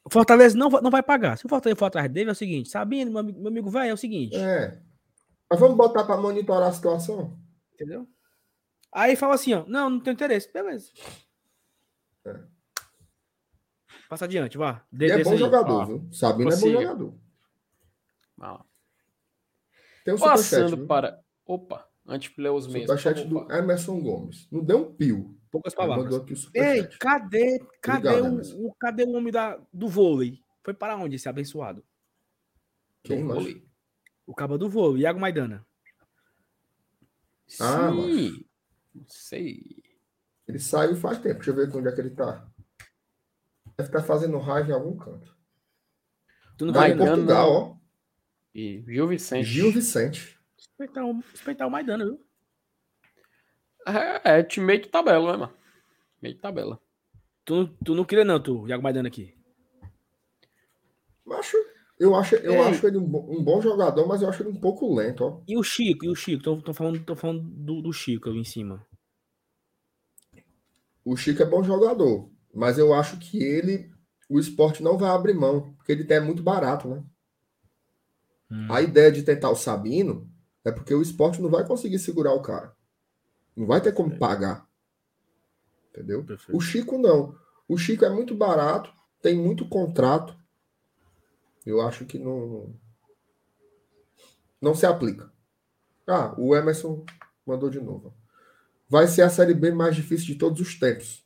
O 0.05 0.11
Fortaleza 0.11 0.57
não, 0.57 0.69
não 0.69 0.91
vai 0.91 1.03
pagar. 1.03 1.39
Se 1.39 1.47
o 1.47 1.49
Fortaleza 1.49 1.79
for 1.79 1.87
atrás 1.87 2.11
dele, 2.11 2.31
é 2.31 2.33
o 2.33 2.37
seguinte: 2.37 2.69
Sabino, 2.69 3.13
meu, 3.13 3.23
meu 3.23 3.49
amigo 3.49 3.71
velho, 3.71 3.91
é 3.91 3.95
o 3.95 3.97
seguinte. 3.97 4.37
É. 4.37 4.81
Mas 5.49 5.61
vamos 5.61 5.77
botar 5.77 6.05
para 6.05 6.21
monitorar 6.21 6.69
a 6.69 6.73
situação. 6.73 7.39
Entendeu? 7.75 8.09
Aí 8.93 9.17
fala 9.17 9.35
assim: 9.35 9.55
ó, 9.55 9.65
não, 9.67 9.91
não 9.91 10.01
tem 10.01 10.13
interesse. 10.13 10.53
Beleza. 10.53 10.91
É. 12.25 12.41
Passa 14.09 14.25
adiante, 14.27 14.59
vá. 14.59 14.85
De, 14.93 15.11
é 15.11 15.23
bom 15.23 15.33
aí. 15.33 15.39
jogador, 15.39 15.87
viu? 15.87 16.09
Sabino 16.13 16.53
é 16.53 16.57
bom 16.57 16.71
jogador. 16.71 17.15
Ah. 18.41 18.65
Tem 20.05 20.15
um 20.15 20.19
Passando 20.19 20.87
para. 20.87 21.23
Opa, 21.47 21.89
antes 22.07 22.35
de 22.35 22.43
ler 22.43 22.51
os 22.51 22.67
meios. 22.67 22.91
Superchat 22.91 23.27
do 23.27 23.51
Emerson 23.53 24.01
Gomes. 24.01 24.49
Não 24.51 24.65
deu 24.65 24.79
um 24.79 24.95
pio. 24.95 25.39
Poucas 25.53 25.75
palavras. 25.75 26.49
Ei, 26.55 26.89
cadê, 26.99 27.59
cadê, 27.83 28.09
Obrigado, 28.09 28.57
o, 28.57 28.69
o, 28.69 28.75
cadê 28.75 29.05
o 29.05 29.13
homem 29.13 29.31
da, 29.31 29.61
do 29.71 29.87
vôlei? 29.87 30.41
Foi 30.65 30.73
para 30.73 30.97
onde 30.97 31.17
esse 31.17 31.29
abençoado? 31.29 31.85
Quem, 33.03 33.23
mais? 33.23 33.61
O 34.27 34.35
cabo 34.35 34.57
do 34.57 34.71
vôlei, 34.71 35.03
Iago 35.03 35.21
Maidana. 35.21 35.67
Ah, 37.61 37.91
Sim. 37.91 38.47
Não 38.95 39.05
sei. 39.07 39.83
Ele 40.49 40.59
saiu 40.59 40.97
faz 40.97 41.19
tempo. 41.19 41.35
Deixa 41.35 41.51
eu 41.51 41.55
ver 41.55 41.77
onde 41.77 41.89
é 41.89 41.93
que 41.93 42.01
ele 42.01 42.11
tá. 42.11 42.49
Deve 43.77 43.89
estar 43.89 44.01
tá 44.01 44.03
fazendo 44.03 44.39
raiva 44.39 44.71
em 44.71 44.75
algum 44.75 44.97
canto. 44.97 45.37
Tu 46.57 46.65
não 46.65 46.73
vai 46.73 46.93
em 46.93 46.97
Portugal, 46.97 47.51
ó. 47.51 47.77
E 48.55 48.83
Gil 48.87 49.07
Vicente. 49.07 49.45
Gil 49.45 49.71
Vicente. 49.71 50.39
Respeitar 50.57 51.05
o, 51.05 51.21
respeitar 51.21 51.67
o 51.67 51.71
Maidana, 51.71 52.05
viu? 52.07 52.25
É, 53.87 54.39
é 54.39 54.43
time 54.43 54.67
meio 54.67 54.83
de 54.83 54.89
tabela, 54.89 55.33
né, 55.33 55.39
mano? 55.39 55.53
Meio 56.21 56.35
de 56.35 56.41
tabela. 56.41 56.81
Tu, 57.45 57.67
tu 57.85 57.95
não 57.95 58.05
queria, 58.05 58.25
não, 58.25 58.41
tu, 58.41 58.69
Iago 58.69 58.83
Maidana 58.83 59.09
aqui. 59.09 59.35
Acho, 61.31 61.57
eu 61.99 62.15
acho, 62.15 62.35
eu 62.37 62.63
acho 62.63 62.87
ele 62.87 62.99
um, 62.99 63.05
um, 63.05 63.43
bom 63.43 63.61
jogador, 63.61 64.07
mas 64.07 64.23
eu 64.23 64.29
acho 64.29 64.43
ele 64.43 64.51
um 64.51 64.61
pouco 64.61 64.95
lento, 64.95 65.25
ó. 65.25 65.41
E 65.49 65.57
o 65.57 65.63
Chico, 65.63 66.05
e 66.05 66.09
o 66.09 66.15
Chico? 66.15 66.43
Tô, 66.43 66.61
tô 66.61 66.75
falando, 66.75 67.03
tô 67.05 67.17
falando 67.17 67.43
do, 67.43 67.81
do 67.81 67.93
Chico 67.93 68.29
ali 68.29 68.41
em 68.41 68.45
cima. 68.45 68.87
O 71.05 71.17
Chico 71.17 71.43
é 71.43 71.47
bom 71.47 71.63
jogador, 71.63 72.31
mas 72.55 72.79
eu 72.79 72.93
acho 72.95 73.19
que 73.19 73.43
ele, 73.43 73.91
o 74.29 74.39
esporte 74.39 74.83
não 74.83 74.99
vai 74.99 75.11
abrir 75.11 75.35
mão, 75.35 75.75
porque 75.75 75.93
ele 75.93 76.13
é 76.13 76.21
muito 76.21 76.43
barato, 76.43 76.89
né? 76.89 77.03
Hum. 78.51 78.67
A 78.71 78.83
ideia 78.83 79.11
de 79.11 79.23
tentar 79.23 79.51
o 79.51 79.57
Sabino 79.57 80.31
É 80.65 80.71
porque 80.71 80.95
o 80.95 81.01
esporte 81.01 81.41
não 81.41 81.49
vai 81.49 81.67
conseguir 81.67 81.99
segurar 81.99 82.35
o 82.35 82.43
cara. 82.43 82.77
Não 83.57 83.67
vai 83.67 83.81
ter 83.81 83.93
como 83.93 84.19
pagar. 84.19 84.67
Entendeu? 85.91 86.25
Perfeito. 86.25 86.57
O 86.57 86.61
Chico 86.61 86.99
não. 86.99 87.37
O 87.69 87.77
Chico 87.77 88.05
é 88.05 88.11
muito 88.11 88.35
barato, 88.35 88.93
tem 89.21 89.37
muito 89.37 89.69
contrato. 89.69 90.37
Eu 91.65 91.81
acho 91.81 92.05
que 92.05 92.19
não, 92.19 92.75
não 94.61 94.75
se 94.75 94.87
aplica. 94.87 95.31
Ah, 96.07 96.35
o 96.37 96.57
Emerson 96.57 97.05
mandou 97.47 97.71
de 97.71 97.81
novo. 97.81 98.15
Vai 98.89 99.07
ser 99.07 99.23
a 99.23 99.31
Série 99.31 99.55
B 99.55 99.71
mais 99.71 99.95
difícil 99.95 100.27
de 100.27 100.35
todos 100.37 100.61
os 100.61 100.79
tempos. 100.79 101.25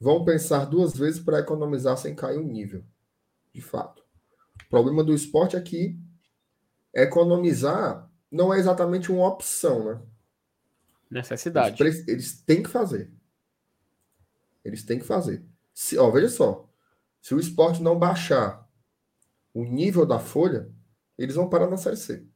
Vão 0.00 0.24
pensar 0.24 0.64
duas 0.64 0.96
vezes 0.96 1.20
para 1.20 1.40
economizar 1.40 1.96
sem 1.96 2.14
cair 2.14 2.38
o 2.38 2.42
nível. 2.42 2.84
De 3.52 3.60
fato. 3.60 4.02
O 4.64 4.68
problema 4.68 5.02
do 5.02 5.14
esporte 5.14 5.56
é 5.56 5.60
que 5.60 5.98
economizar 6.94 8.10
não 8.30 8.52
é 8.52 8.58
exatamente 8.58 9.12
uma 9.12 9.26
opção, 9.26 9.84
né? 9.84 10.02
Necessidade. 11.10 11.82
Eles, 11.82 12.06
eles 12.08 12.42
têm 12.42 12.62
que 12.62 12.68
fazer. 12.68 13.10
Eles 14.64 14.82
têm 14.82 14.98
que 14.98 15.04
fazer. 15.04 15.44
Se, 15.72 15.96
ó, 15.98 16.10
veja 16.10 16.28
só. 16.28 16.68
Se 17.20 17.34
o 17.34 17.40
esporte 17.40 17.82
não 17.82 17.98
baixar 17.98 18.68
o 19.54 19.64
nível 19.64 20.04
da 20.04 20.18
folha, 20.18 20.68
eles 21.16 21.34
vão 21.34 21.48
parar 21.48 21.68
na 21.68 21.76
Série 21.76 21.96
C. 21.96 22.26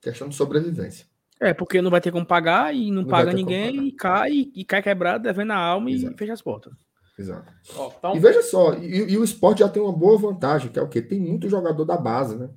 Questão 0.00 0.28
de 0.28 0.34
sobrevivência. 0.34 1.06
É, 1.40 1.54
porque 1.54 1.80
não 1.80 1.90
vai 1.90 2.00
ter 2.00 2.12
como 2.12 2.26
pagar 2.26 2.74
e 2.74 2.90
não, 2.90 3.02
não 3.02 3.08
paga 3.08 3.32
ninguém 3.32 3.86
e 3.86 3.92
cai, 3.92 4.50
e 4.54 4.64
cai 4.64 4.82
quebrado, 4.82 5.22
devendo 5.24 5.52
a 5.52 5.56
alma 5.56 5.90
Exato. 5.90 6.14
e 6.14 6.18
fecha 6.18 6.32
as 6.32 6.42
portas. 6.42 6.72
Exato. 7.18 7.52
Oh, 7.76 7.92
então... 7.96 8.16
E 8.16 8.18
veja 8.18 8.42
só, 8.42 8.74
e, 8.74 9.12
e, 9.12 9.18
o 9.18 9.24
esporte 9.24 9.60
já 9.60 9.68
tem 9.68 9.82
uma 9.82 9.92
boa 9.92 10.18
vantagem, 10.18 10.70
que 10.70 10.78
é 10.78 10.82
o 10.82 10.88
quê? 10.88 11.00
Tem 11.02 11.20
muito 11.20 11.48
jogador 11.48 11.84
da 11.84 11.96
base, 11.96 12.36
né? 12.36 12.50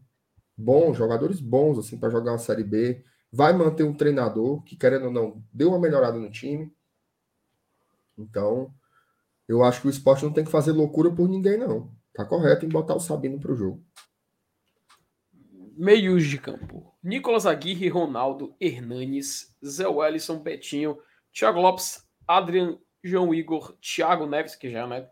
Bons, 0.58 0.98
jogadores 0.98 1.40
bons, 1.40 1.80
assim, 1.80 1.98
para 1.98 2.10
jogar 2.10 2.32
uma 2.32 2.38
Série 2.38 2.64
B. 2.64 3.04
Vai 3.36 3.52
manter 3.52 3.84
um 3.84 3.96
treinador 3.96 4.62
que, 4.62 4.76
querendo 4.76 5.06
ou 5.06 5.12
não, 5.12 5.44
deu 5.52 5.70
uma 5.70 5.80
melhorada 5.80 6.20
no 6.20 6.30
time. 6.30 6.72
Então, 8.16 8.72
eu 9.48 9.64
acho 9.64 9.82
que 9.82 9.88
o 9.88 9.90
esporte 9.90 10.24
não 10.24 10.32
tem 10.32 10.46
que 10.46 10.52
fazer 10.52 10.72
loucura 10.72 11.12
por 11.12 11.28
ninguém, 11.28 11.58
não. 11.58 11.92
Tá 12.14 12.24
correto 12.24 12.64
em 12.64 12.70
botar 12.70 12.94
o 12.94 13.00
Sabino 13.00 13.40
pro 13.40 13.56
jogo. 13.56 13.84
Meios 15.76 16.28
de 16.28 16.38
campo. 16.38 16.94
Nicolas 17.02 17.48
Aguirre, 17.48 17.90
Ronaldo, 17.90 18.56
Hernanes, 18.62 19.52
Zé 19.66 19.88
Wellison, 19.88 20.38
Betinho, 20.38 21.00
Thiago 21.34 21.60
Lopes, 21.60 22.08
Adrian, 22.28 22.78
João 23.04 23.34
Igor, 23.34 23.76
Thiago 23.82 24.28
Neves, 24.28 24.56
que 24.56 24.70
já, 24.70 24.86
né? 24.86 25.10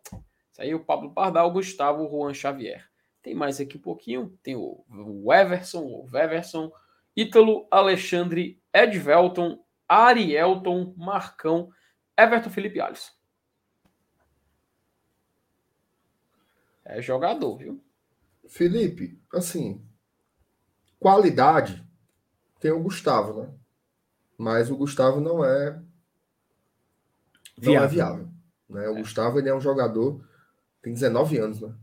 Isso 0.51 0.61
aí, 0.61 0.75
o 0.75 0.85
Pablo 0.85 1.11
Pardal, 1.11 1.51
Gustavo, 1.51 2.07
Juan 2.07 2.35
Xavier. 2.35 2.87
Tem 3.23 3.33
mais 3.33 3.59
aqui 3.59 3.77
um 3.77 3.81
pouquinho. 3.81 4.37
Tem 4.43 4.55
o, 4.55 4.85
Everson, 5.33 5.81
o 5.81 6.05
Weverson, 6.13 6.71
Ítalo, 7.15 7.67
Alexandre, 7.69 8.61
Edvelton, 8.73 9.63
Arielton, 9.87 10.93
Marcão, 10.97 11.69
Everton 12.17 12.49
Felipe 12.49 12.79
Alisson. 12.79 13.11
É 16.85 17.01
jogador, 17.01 17.57
viu? 17.57 17.83
Felipe, 18.47 19.21
assim, 19.33 19.85
qualidade 20.99 21.85
tem 22.59 22.71
o 22.71 22.81
Gustavo, 22.81 23.41
né? 23.41 23.53
Mas 24.37 24.69
o 24.69 24.77
Gustavo 24.77 25.21
não 25.21 25.43
é 25.43 25.71
não 27.57 27.73
viável. 27.73 27.83
é 27.83 27.87
viável. 27.87 28.29
Né? 28.69 28.87
O 28.89 28.97
é. 28.97 28.99
Gustavo 28.99 29.39
ele 29.39 29.49
é 29.49 29.55
um 29.55 29.61
jogador 29.61 30.25
tem 30.81 30.93
19 30.93 31.37
anos, 31.37 31.61
né? 31.61 31.73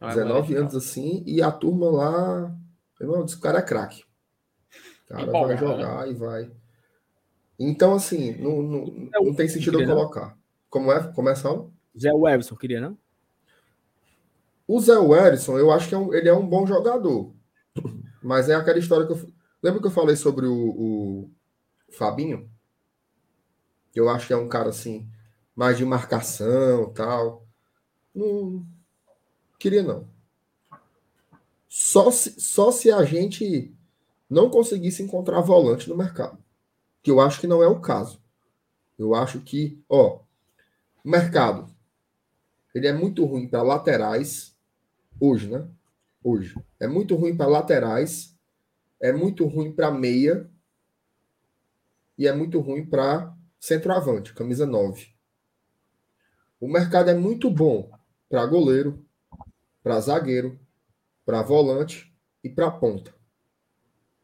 Não 0.00 0.08
19 0.08 0.54
é 0.54 0.58
anos 0.58 0.74
assim 0.74 1.22
e 1.26 1.42
a 1.42 1.50
turma 1.50 1.90
lá, 1.90 2.58
irmão, 3.06 3.24
o 3.24 3.40
cara 3.40 3.58
é 3.58 3.62
craque. 3.62 4.04
O 5.04 5.08
cara 5.08 5.30
vai 5.30 5.48
né? 5.48 5.56
jogar 5.56 6.06
né? 6.06 6.10
e 6.10 6.14
vai. 6.14 6.50
Então 7.58 7.94
assim, 7.94 8.32
não, 8.38 8.62
não, 8.62 9.10
não 9.12 9.34
tem 9.34 9.48
sentido 9.48 9.80
eu 9.80 9.86
colocar. 9.86 10.28
Não? 10.28 10.42
Como 10.70 10.92
é? 10.92 11.12
Começar? 11.12 11.54
Zé 11.98 12.12
Webson 12.12 12.56
queria 12.56 12.80
não? 12.80 12.96
O 14.66 14.80
Zé 14.80 14.96
Wellison, 14.96 15.58
eu 15.58 15.70
acho 15.70 15.88
que 15.88 15.94
é 15.94 15.98
um, 15.98 16.14
ele 16.14 16.28
é 16.28 16.34
um 16.34 16.48
bom 16.48 16.66
jogador. 16.66 17.34
Mas 18.22 18.48
é 18.48 18.54
aquela 18.54 18.78
história 18.78 19.06
que 19.06 19.12
eu. 19.12 19.32
Lembra 19.62 19.80
que 19.80 19.86
eu 19.86 19.92
falei 19.92 20.16
sobre 20.16 20.46
o, 20.46 20.54
o 20.54 21.30
Fabinho? 21.90 22.50
Eu 23.94 24.08
acho 24.08 24.26
que 24.26 24.32
é 24.32 24.36
um 24.36 24.48
cara 24.48 24.70
assim, 24.70 25.08
mais 25.54 25.76
de 25.76 25.84
marcação 25.84 26.92
tal. 26.92 27.46
Não 28.14 28.66
queria 29.58 29.82
não. 29.82 30.08
Só 31.74 32.10
se, 32.10 32.38
só 32.38 32.70
se 32.70 32.92
a 32.92 33.02
gente 33.02 33.74
não 34.28 34.50
conseguisse 34.50 35.02
encontrar 35.02 35.40
volante 35.40 35.88
no 35.88 35.96
mercado. 35.96 36.36
Que 37.02 37.10
eu 37.10 37.18
acho 37.18 37.40
que 37.40 37.46
não 37.46 37.62
é 37.62 37.66
o 37.66 37.80
caso. 37.80 38.22
Eu 38.98 39.14
acho 39.14 39.40
que, 39.40 39.82
ó, 39.88 40.20
o 41.02 41.08
mercado 41.08 41.74
ele 42.74 42.86
é 42.86 42.92
muito 42.92 43.24
ruim 43.24 43.48
para 43.48 43.62
laterais 43.62 44.54
hoje, 45.18 45.48
né? 45.48 45.66
Hoje. 46.22 46.54
É 46.78 46.86
muito 46.86 47.16
ruim 47.16 47.34
para 47.34 47.46
laterais, 47.46 48.36
é 49.00 49.10
muito 49.10 49.46
ruim 49.46 49.72
para 49.72 49.90
meia 49.90 50.50
e 52.18 52.28
é 52.28 52.34
muito 52.34 52.60
ruim 52.60 52.84
para 52.84 53.34
centroavante, 53.58 54.34
camisa 54.34 54.66
9. 54.66 55.08
O 56.60 56.68
mercado 56.68 57.08
é 57.08 57.14
muito 57.14 57.50
bom 57.50 57.90
para 58.28 58.44
goleiro, 58.44 59.02
para 59.82 60.00
zagueiro, 60.00 60.60
para 61.24 61.42
volante 61.42 62.14
e 62.42 62.48
para 62.48 62.70
ponta. 62.70 63.14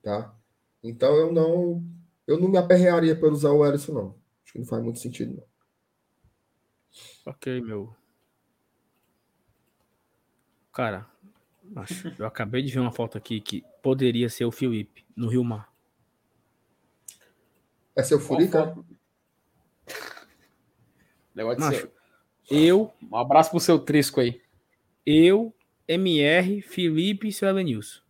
Tá? 0.03 0.35
Então 0.83 1.15
eu 1.17 1.33
não 1.33 1.85
eu 2.27 2.39
não 2.39 2.49
me 2.49 2.59
aperrearia 2.59 3.19
por 3.19 3.33
usar 3.33 3.51
o 3.51 3.65
Ellison 3.65 3.93
não. 3.93 4.19
Acho 4.43 4.53
que 4.53 4.59
não 4.59 4.67
faz 4.67 4.83
muito 4.83 4.99
sentido 4.99 5.35
não. 5.37 7.33
OK, 7.33 7.61
meu. 7.61 7.95
Cara, 10.73 11.09
Acho. 11.77 12.15
Eu 12.19 12.27
acabei 12.27 12.63
de 12.63 12.73
ver 12.73 12.81
uma 12.81 12.93
foto 12.93 13.19
aqui 13.19 13.41
que 13.41 13.65
poderia 13.83 14.29
ser 14.29 14.45
o 14.45 14.53
Felipe, 14.53 15.05
no 15.17 15.29
Rio 15.29 15.45
Mar. 15.45 15.73
É 17.95 18.03
seu 18.03 18.21
Furica? 18.21 18.77
Negócio 21.35 21.61
Macho, 21.61 21.81
seu. 21.81 21.93
Eu. 22.51 22.93
Um 23.03 23.17
abraço 23.17 23.51
pro 23.51 23.61
seu 23.61 23.79
Trisco 23.79 24.21
aí. 24.21 24.41
Eu, 25.05 25.55
MR, 25.89 26.61
Felipe 26.61 27.29
e 27.29 27.33
seu 27.33 27.49
Elenilson. 27.49 28.01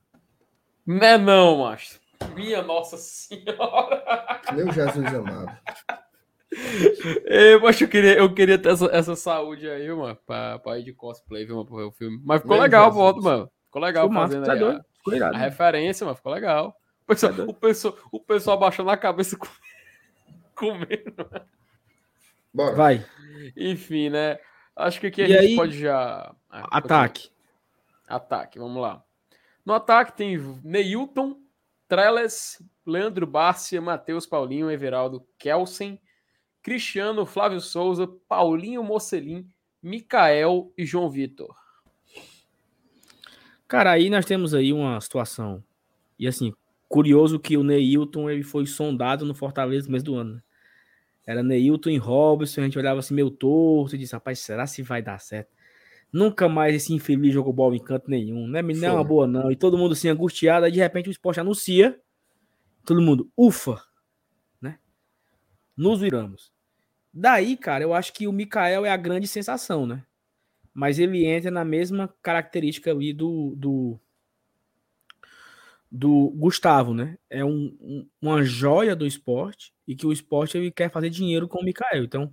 Não 0.85 1.07
é 1.07 1.17
não, 1.17 1.59
macho. 1.59 2.01
Minha 2.35 2.63
Nossa 2.63 2.97
Senhora. 2.97 4.41
Meu 4.53 4.73
Jesus 4.73 5.07
amado. 5.07 5.57
Eu, 7.25 7.61
eu 7.61 7.89
queria, 7.89 8.19
eu 8.19 8.35
queria 8.35 8.59
ter 8.59 8.71
essa, 8.71 8.87
essa 8.87 9.15
saúde 9.15 9.69
aí, 9.69 9.89
mano, 9.93 10.19
pra, 10.27 10.59
pra 10.59 10.79
ir 10.79 10.83
de 10.83 10.93
cosplay, 10.93 11.45
viu, 11.45 11.57
mano, 11.57 11.69
pra 11.69 11.77
ver 11.77 11.85
o 11.85 11.93
filme. 11.93 12.21
Mas 12.25 12.43
ficou 12.43 12.59
legal 12.59 12.89
a 12.89 12.93
foto, 12.93 13.23
mano. 13.23 13.51
Ficou 13.67 13.83
legal 13.83 14.09
ficou 14.09 14.23
fazendo 14.23 14.47
massa, 14.47 14.59
tá 14.59 15.13
aí 15.13 15.23
a, 15.23 15.29
a, 15.29 15.39
referência, 15.39 16.05
mano, 16.05 16.17
ficou 16.17 16.33
legal. 16.33 16.75
O 17.03 17.07
pessoal, 17.07 17.35
tá 17.35 17.43
o 17.45 17.55
pessoal, 17.55 17.99
o 18.11 18.21
pessoal 18.21 18.57
abaixando 18.57 18.91
a 18.91 18.97
cabeça 18.97 19.37
com... 19.37 19.47
comendo. 20.57 21.15
Bora. 22.53 22.75
Vai. 22.75 23.07
Enfim, 23.57 24.11
né? 24.11 24.39
Acho 24.75 25.01
que 25.01 25.07
aqui 25.09 25.23
a 25.23 25.25
e 25.27 25.29
gente 25.29 25.39
aí, 25.39 25.57
pode 25.57 25.79
já. 25.79 26.35
Ah, 26.51 26.79
ataque. 26.79 27.31
Ataque, 28.09 28.59
vamos 28.59 28.81
lá. 28.81 29.05
No 29.65 29.75
ataque 29.75 30.17
tem 30.17 30.39
Neilton, 30.65 31.37
Treles, 31.87 32.63
Leandro 32.87 33.27
Bárcia, 33.27 33.81
Matheus 33.81 34.27
Paulinho, 34.27 34.71
Everaldo 34.71 35.27
Kelsen, 35.39 36.01
Cristiano, 36.63 37.27
Flávio 37.27 37.61
Souza, 37.61 38.07
Paulinho 38.29 38.83
Mocelin, 38.83 39.49
Mikael 39.83 40.73
e 40.77 40.85
João 40.85 41.11
Vitor. 41.11 41.55
Cara, 43.67 43.93
aí 43.93 44.09
nós 44.09 44.25
temos 44.25 44.55
aí 44.55 44.73
uma 44.73 44.99
situação. 45.01 45.63
E 46.19 46.27
assim, 46.27 46.53
curioso 46.89 47.39
que 47.39 47.57
o 47.57 47.63
Neilton 47.63 48.31
ele 48.31 48.43
foi 48.43 48.67
sondado 48.67 49.27
no 49.27 49.35
Fortaleza 49.35 49.87
no 49.87 49.93
mês 49.93 50.03
do 50.03 50.17
ano. 50.17 50.37
Né? 50.37 50.43
Era 51.27 51.43
Neilton 51.43 51.91
e 51.91 51.99
Robson, 51.99 52.63
a 52.63 52.65
gente 52.65 52.79
olhava 52.79 53.01
assim 53.01 53.13
meio 53.13 53.31
torto 53.31 53.95
e 53.95 53.99
disse, 53.99 54.15
rapaz, 54.15 54.39
será 54.39 54.67
se 54.67 54.83
vai 54.83 55.03
dar 55.03 55.21
certo? 55.21 55.58
Nunca 56.13 56.49
mais 56.49 56.75
esse 56.75 56.93
infeliz 56.95 57.35
jogou 57.35 57.53
bola 57.53 57.77
em 57.77 57.83
canto 57.83 58.11
nenhum, 58.11 58.47
né? 58.49 58.63
Não 58.63 58.89
é 58.89 58.93
uma 58.93 59.05
boa 59.05 59.27
não. 59.27 59.53
E 59.53 59.57
todo 59.57 59.77
mundo 59.77 59.93
assim 59.93 60.09
angustiado, 60.09 60.65
aí 60.65 60.73
de 60.73 60.79
repente 60.79 61.09
o 61.09 61.11
esporte 61.11 61.41
anuncia, 61.41 62.01
todo 62.85 63.03
mundo, 63.03 63.31
ufa, 63.37 63.83
né? 64.61 64.79
Nos 65.77 66.01
viramos. 66.01 66.51
Daí, 67.13 67.57
cara, 67.57 67.85
eu 67.85 67.93
acho 67.93 68.13
que 68.13 68.27
o 68.27 68.33
Mikael 68.33 68.87
é 68.87 68.91
a 68.91 68.97
grande 68.97 69.27
sensação, 69.27 69.87
né? 69.87 70.05
Mas 70.73 70.99
ele 70.99 71.27
entra 71.27 71.51
na 71.51 71.65
mesma 71.65 72.15
característica 72.23 72.91
ali 72.91 73.13
do, 73.13 73.55
do, 73.57 74.01
do 75.91 76.31
Gustavo, 76.37 76.95
né? 76.95 77.19
É 77.29 77.45
um, 77.45 77.77
um, 77.81 78.09
uma 78.21 78.43
joia 78.43 78.95
do 78.95 79.07
esporte 79.07 79.75
e 79.87 79.95
que 79.95 80.07
o 80.07 80.13
esporte 80.13 80.57
ele 80.57 80.71
quer 80.71 80.91
fazer 80.91 81.11
dinheiro 81.11 81.49
com 81.49 81.61
o 81.61 81.65
Mikael. 81.65 82.05
Então, 82.05 82.33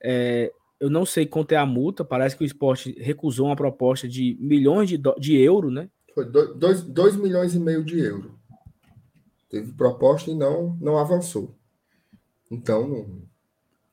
é, 0.00 0.52
eu 0.80 0.88
não 0.88 1.04
sei 1.04 1.26
quanto 1.26 1.52
é 1.52 1.56
a 1.56 1.66
multa, 1.66 2.02
parece 2.02 2.34
que 2.34 2.42
o 2.42 2.46
esporte 2.46 2.96
recusou 2.98 3.46
uma 3.46 3.56
proposta 3.56 4.08
de 4.08 4.36
milhões 4.40 4.88
de, 4.88 4.98
de 5.18 5.36
euros, 5.36 5.72
né? 5.72 5.90
Foi 6.14 6.24
2 6.24 7.16
milhões 7.16 7.54
e 7.54 7.60
meio 7.60 7.84
de 7.84 8.00
euro. 8.00 8.38
Teve 9.50 9.72
proposta 9.72 10.30
e 10.30 10.34
não, 10.34 10.76
não 10.80 10.96
avançou. 10.96 11.54
Então, 12.50 13.06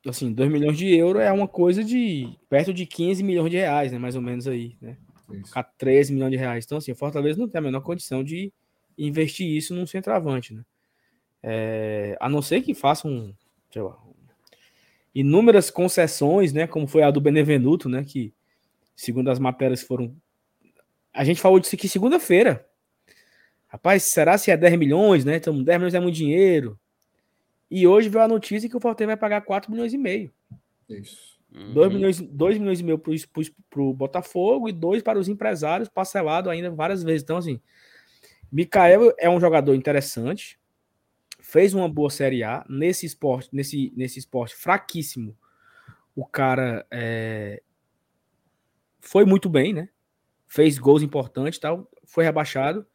assim, 0.08 0.32
2 0.32 0.50
milhões 0.50 0.78
de 0.78 0.96
euros 0.96 1.22
é 1.22 1.32
uma 1.32 1.48
coisa 1.48 1.84
de 1.84 2.34
perto 2.50 2.74
de 2.74 2.86
15 2.86 3.22
milhões 3.22 3.52
de 3.52 3.58
reais, 3.58 3.92
né? 3.92 4.00
Mais 4.00 4.16
ou 4.16 4.22
menos 4.22 4.48
aí, 4.48 4.78
né? 4.82 4.98
Isso. 5.32 5.54
13 5.78 6.14
milhões 6.14 6.32
de 6.32 6.38
reais. 6.38 6.66
Então, 6.66 6.78
assim, 6.78 6.94
o 6.94 6.96
Fortaleza 6.96 7.38
não 7.38 7.50
tem 7.50 7.60
a 7.60 7.62
menor 7.62 7.82
condição 7.82 8.24
de 8.24 8.52
investir 8.98 9.46
isso 9.46 9.76
num 9.76 9.86
centroavante, 9.86 10.54
né? 10.54 10.64
É, 11.44 12.18
a 12.20 12.30
não 12.30 12.42
ser 12.42 12.62
que 12.62 12.74
façam, 12.74 13.36
sei 13.72 13.82
lá, 13.82 13.98
inúmeras 15.20 15.72
concessões, 15.72 16.54
né? 16.54 16.68
Como 16.68 16.86
foi 16.86 17.02
a 17.02 17.10
do 17.10 17.20
Benevenuto, 17.20 17.90
né? 17.90 18.04
Que, 18.04 18.32
segundo 18.96 19.32
as 19.32 19.40
matérias, 19.40 19.82
foram. 19.82 20.16
A 21.12 21.24
gente 21.24 21.42
falou 21.42 21.60
disso 21.60 21.76
aqui 21.76 21.90
segunda-feira. 21.90 22.64
Rapaz, 23.68 24.04
será 24.04 24.38
se 24.38 24.52
é 24.52 24.56
10 24.56 24.78
milhões, 24.78 25.26
né? 25.26 25.38
Então, 25.38 25.64
10 25.64 25.78
milhões 25.80 25.94
é 25.96 26.00
muito 26.00 26.16
dinheiro. 26.16 26.80
E 27.70 27.88
hoje 27.88 28.10
veio 28.10 28.24
a 28.24 28.28
notícia 28.28 28.70
que 28.70 28.78
o 28.78 28.80
Fortaleza 28.80 29.08
vai 29.08 29.18
pagar 29.18 29.42
4 29.42 29.72
milhões 29.72 29.92
e 29.92 29.98
meio. 29.98 30.32
Isso. 30.88 31.38
Uhum. 31.52 31.74
2, 31.74 31.94
milhões, 31.94 32.22
2 32.22 32.58
milhões 32.60 32.80
e 32.80 32.84
meio 32.84 33.00
para 33.00 33.82
o 33.82 33.94
Botafogo 33.94 34.70
e 34.70 34.72
2 34.72 35.02
para 35.02 35.18
os 35.18 35.28
empresários, 35.28 35.90
parcelado 35.90 36.50
ainda 36.50 36.70
várias 36.70 37.02
vezes. 37.02 37.24
Então, 37.24 37.38
assim, 37.38 37.60
Mikael 38.52 39.14
é 39.18 39.28
um 39.28 39.40
jogador 39.40 39.74
interessante, 39.74 40.60
fez 41.48 41.74
uma 41.74 41.88
boa 41.88 42.10
Série 42.10 42.44
A 42.44 42.66
nesse 42.68 43.06
esporte, 43.06 43.48
nesse, 43.54 43.94
nesse 43.96 44.20
esporte 44.20 44.54
fraquíssimo. 44.54 45.34
O 46.14 46.26
cara 46.26 46.86
é, 46.92 47.64
foi 49.00 49.24
muito 49.24 49.50
bem, 49.50 49.72
né? 49.72 49.88
Fez 50.46 50.78
gols 50.78 51.02
importantes, 51.02 51.58
tal, 51.58 51.90
foi 52.04 52.26
rebaixado, 52.26 52.86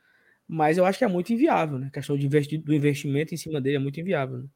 mas 0.47 0.76
eu 0.76 0.84
acho 0.84 0.98
que 0.98 1.05
é 1.05 1.08
muito 1.08 1.32
inviável, 1.32 1.78
né? 1.78 1.86
A 1.86 1.90
questão 1.90 2.14
de 2.14 2.26
investir, 2.26 2.60
do 2.60 2.74
investimento 2.74 3.32
em 3.32 3.39
cima 3.39 3.58
dele 3.58 3.76
é 3.76 3.78
muito 3.78 3.98
inviável. 3.98 4.40
Né? 4.40 4.48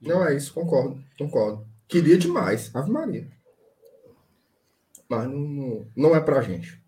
Não 0.00 0.26
é 0.26 0.34
isso, 0.34 0.54
concordo, 0.54 1.04
concordo. 1.18 1.68
Queria 1.86 2.16
demais, 2.16 2.74
Ave 2.74 2.90
Maria. 2.90 3.30
Mas 5.06 5.28
não, 5.28 5.86
não 5.94 6.16
é 6.16 6.20
pra 6.20 6.40
gente. 6.40 6.82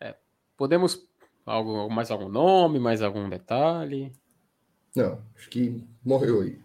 É, 0.00 0.16
podemos. 0.56 1.11
Algo, 1.44 1.88
mais 1.90 2.10
algum 2.10 2.28
nome, 2.28 2.78
mais 2.78 3.02
algum 3.02 3.28
detalhe? 3.28 4.12
Não, 4.94 5.20
acho 5.34 5.48
que 5.48 5.84
morreu 6.04 6.42
aí. 6.42 6.60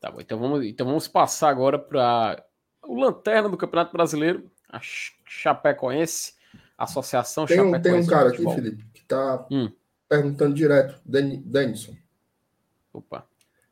Tá 0.00 0.10
bom, 0.10 0.20
então 0.20 0.38
vamos, 0.38 0.64
então 0.64 0.86
vamos 0.86 1.08
passar 1.08 1.50
agora 1.50 1.78
para 1.78 2.44
o 2.82 2.98
Lanterna 2.98 3.48
do 3.48 3.56
Campeonato 3.56 3.92
Brasileiro, 3.92 4.50
a 4.68 4.80
Chapecoense, 4.80 6.34
Associação 6.76 7.46
tem 7.46 7.60
um, 7.60 7.70
Chapecoense. 7.72 7.82
Tem 7.82 8.02
um 8.02 8.06
cara 8.06 8.28
aqui, 8.30 8.54
Felipe, 8.54 8.84
que 8.92 9.04
tá 9.04 9.46
hum. 9.50 9.70
perguntando 10.08 10.54
direto, 10.54 11.00
Denison. 11.04 11.96
Opa. 12.92 13.26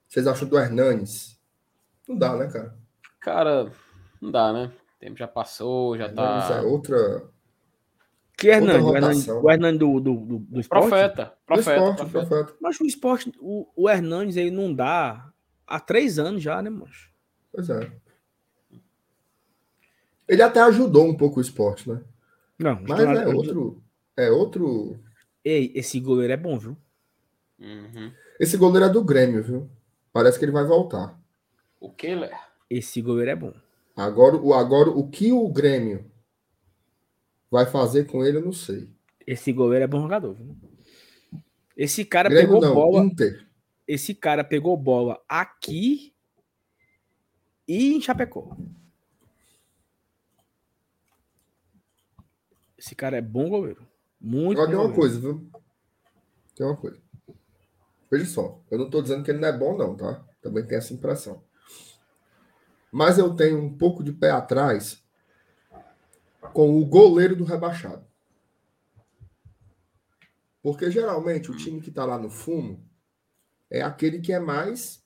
Vocês 0.09 0.27
acham 0.27 0.49
do 0.49 0.59
Hernanes? 0.59 1.41
Não 2.09 2.17
dá, 2.17 2.37
né, 2.37 2.47
cara? 2.47 2.77
Cara, 3.21 3.73
não 4.21 4.31
dá, 4.31 4.53
né? 4.53 4.73
O 4.97 4.99
tempo 5.01 5.17
já 5.17 5.27
passou, 5.27 5.97
já 5.97 6.05
Hernanes 6.05 6.49
tá. 6.49 6.57
É 6.57 6.61
outra. 6.61 7.29
Que 8.37 8.49
Hernani? 8.49 8.83
O 8.83 8.97
Hernani, 8.97 9.31
o 9.31 9.51
Hernani 9.51 9.79
do, 9.79 10.01
do, 10.01 10.15
do, 10.17 10.39
do 10.39 10.61
esporte? 10.61 10.89
Profeta. 10.89 11.35
Profeta, 11.47 11.71
do 11.71 11.91
esporte, 11.91 11.97
profeta. 12.11 12.27
profeta. 12.27 12.59
Mas 12.61 12.81
o 12.81 12.87
esporte, 12.87 13.33
o, 13.41 13.67
o 13.77 13.89
Hernandes 13.89 14.37
aí 14.37 14.51
não 14.51 14.75
dá 14.75 15.33
há 15.67 15.81
três 15.81 16.19
anos 16.19 16.43
já, 16.43 16.61
né, 16.61 16.71
mancho? 16.71 17.11
Pois 17.53 17.71
é. 17.71 17.91
Ele 20.29 20.43
até 20.43 20.61
ajudou 20.61 21.07
um 21.07 21.17
pouco 21.17 21.39
o 21.39 21.43
esporte, 21.43 21.89
né? 21.89 22.01
Não, 22.59 22.81
mas 22.83 23.01
é 23.01 23.27
outro. 23.29 23.83
É 24.17 24.31
outro. 24.31 24.99
Ei, 25.45 25.73
esse 25.75 26.01
goleiro 26.01 26.33
é 26.33 26.37
bom, 26.37 26.59
viu? 26.59 26.77
Uhum. 27.59 28.13
Esse 28.41 28.57
goleiro 28.57 28.87
é 28.87 28.89
do 28.89 29.05
Grêmio, 29.05 29.43
viu? 29.43 29.71
Parece 30.13 30.39
que 30.39 30.45
ele 30.45 30.53
vai 30.53 30.65
voltar. 30.65 31.19
O 31.81 31.91
Keller? 31.91 32.33
Esse 32.71 33.03
goleiro 33.03 33.31
é 33.31 33.37
bom. 33.37 33.53
Agora, 33.97 34.37
o, 34.37 34.55
agora, 34.55 34.91
o 34.91 35.09
que 35.09 35.33
o 35.33 35.49
Grêmio 35.49 36.05
vai 37.55 37.67
fazer 37.67 38.09
com 38.09 38.25
ele, 38.25 38.39
eu 38.39 38.45
não 38.45 38.53
sei. 38.53 38.91
Esse 39.25 39.53
goleiro 39.53 39.85
é 39.85 39.87
bom 39.87 40.01
jogador. 40.03 40.35
Viu? 40.35 40.57
Esse 41.77 42.05
cara 42.05 42.29
pegou 42.29 42.61
não, 42.61 42.75
bola. 42.75 43.05
Inter. 43.05 43.47
Esse 43.87 44.13
cara 44.13 44.43
pegou 44.43 44.77
bola 44.77 45.23
aqui 45.29 46.13
e 47.69 47.95
em 47.95 48.01
Chapecó. 48.01 48.57
Esse 52.77 52.97
cara 52.97 53.19
é 53.19 53.23
bom 53.23 53.49
goleiro. 53.49 53.87
Muito 54.21 54.61
Agora 54.61 54.77
tem 54.77 54.87
uma 54.87 54.93
coisa, 54.93 55.21
viu? 55.21 55.49
Tem 56.57 56.67
uma 56.67 56.77
coisa. 56.77 57.01
Veja 58.11 58.27
só, 58.27 58.61
eu 58.69 58.79
não 58.79 58.87
estou 58.87 59.01
dizendo 59.01 59.23
que 59.23 59.31
ele 59.31 59.39
não 59.39 59.49
é 59.49 59.57
bom, 59.57 59.79
não, 59.79 59.97
tá? 59.97 60.27
Também 60.43 60.67
tem 60.67 60.77
essa 60.77 60.93
impressão. 60.93 61.41
Mas 62.91 63.17
eu 63.17 63.33
tenho 63.37 63.63
um 63.63 63.79
pouco 63.79 64.03
de 64.03 64.13
pé 64.13 64.33
atrás 64.33 65.04
com 66.53 66.81
o 66.81 66.85
goleiro 66.85 67.35
do 67.37 67.45
rebaixado. 67.45 68.07
Porque 70.63 70.91
geralmente 70.91 71.51
o 71.51 71.57
time 71.57 71.81
que 71.81 71.91
está 71.91 72.05
lá 72.05 72.19
no 72.19 72.31
fumo 72.31 72.83
é 73.71 73.83
aquele 73.83 74.21
que 74.21 74.33
é 74.33 74.39
mais 74.39 75.05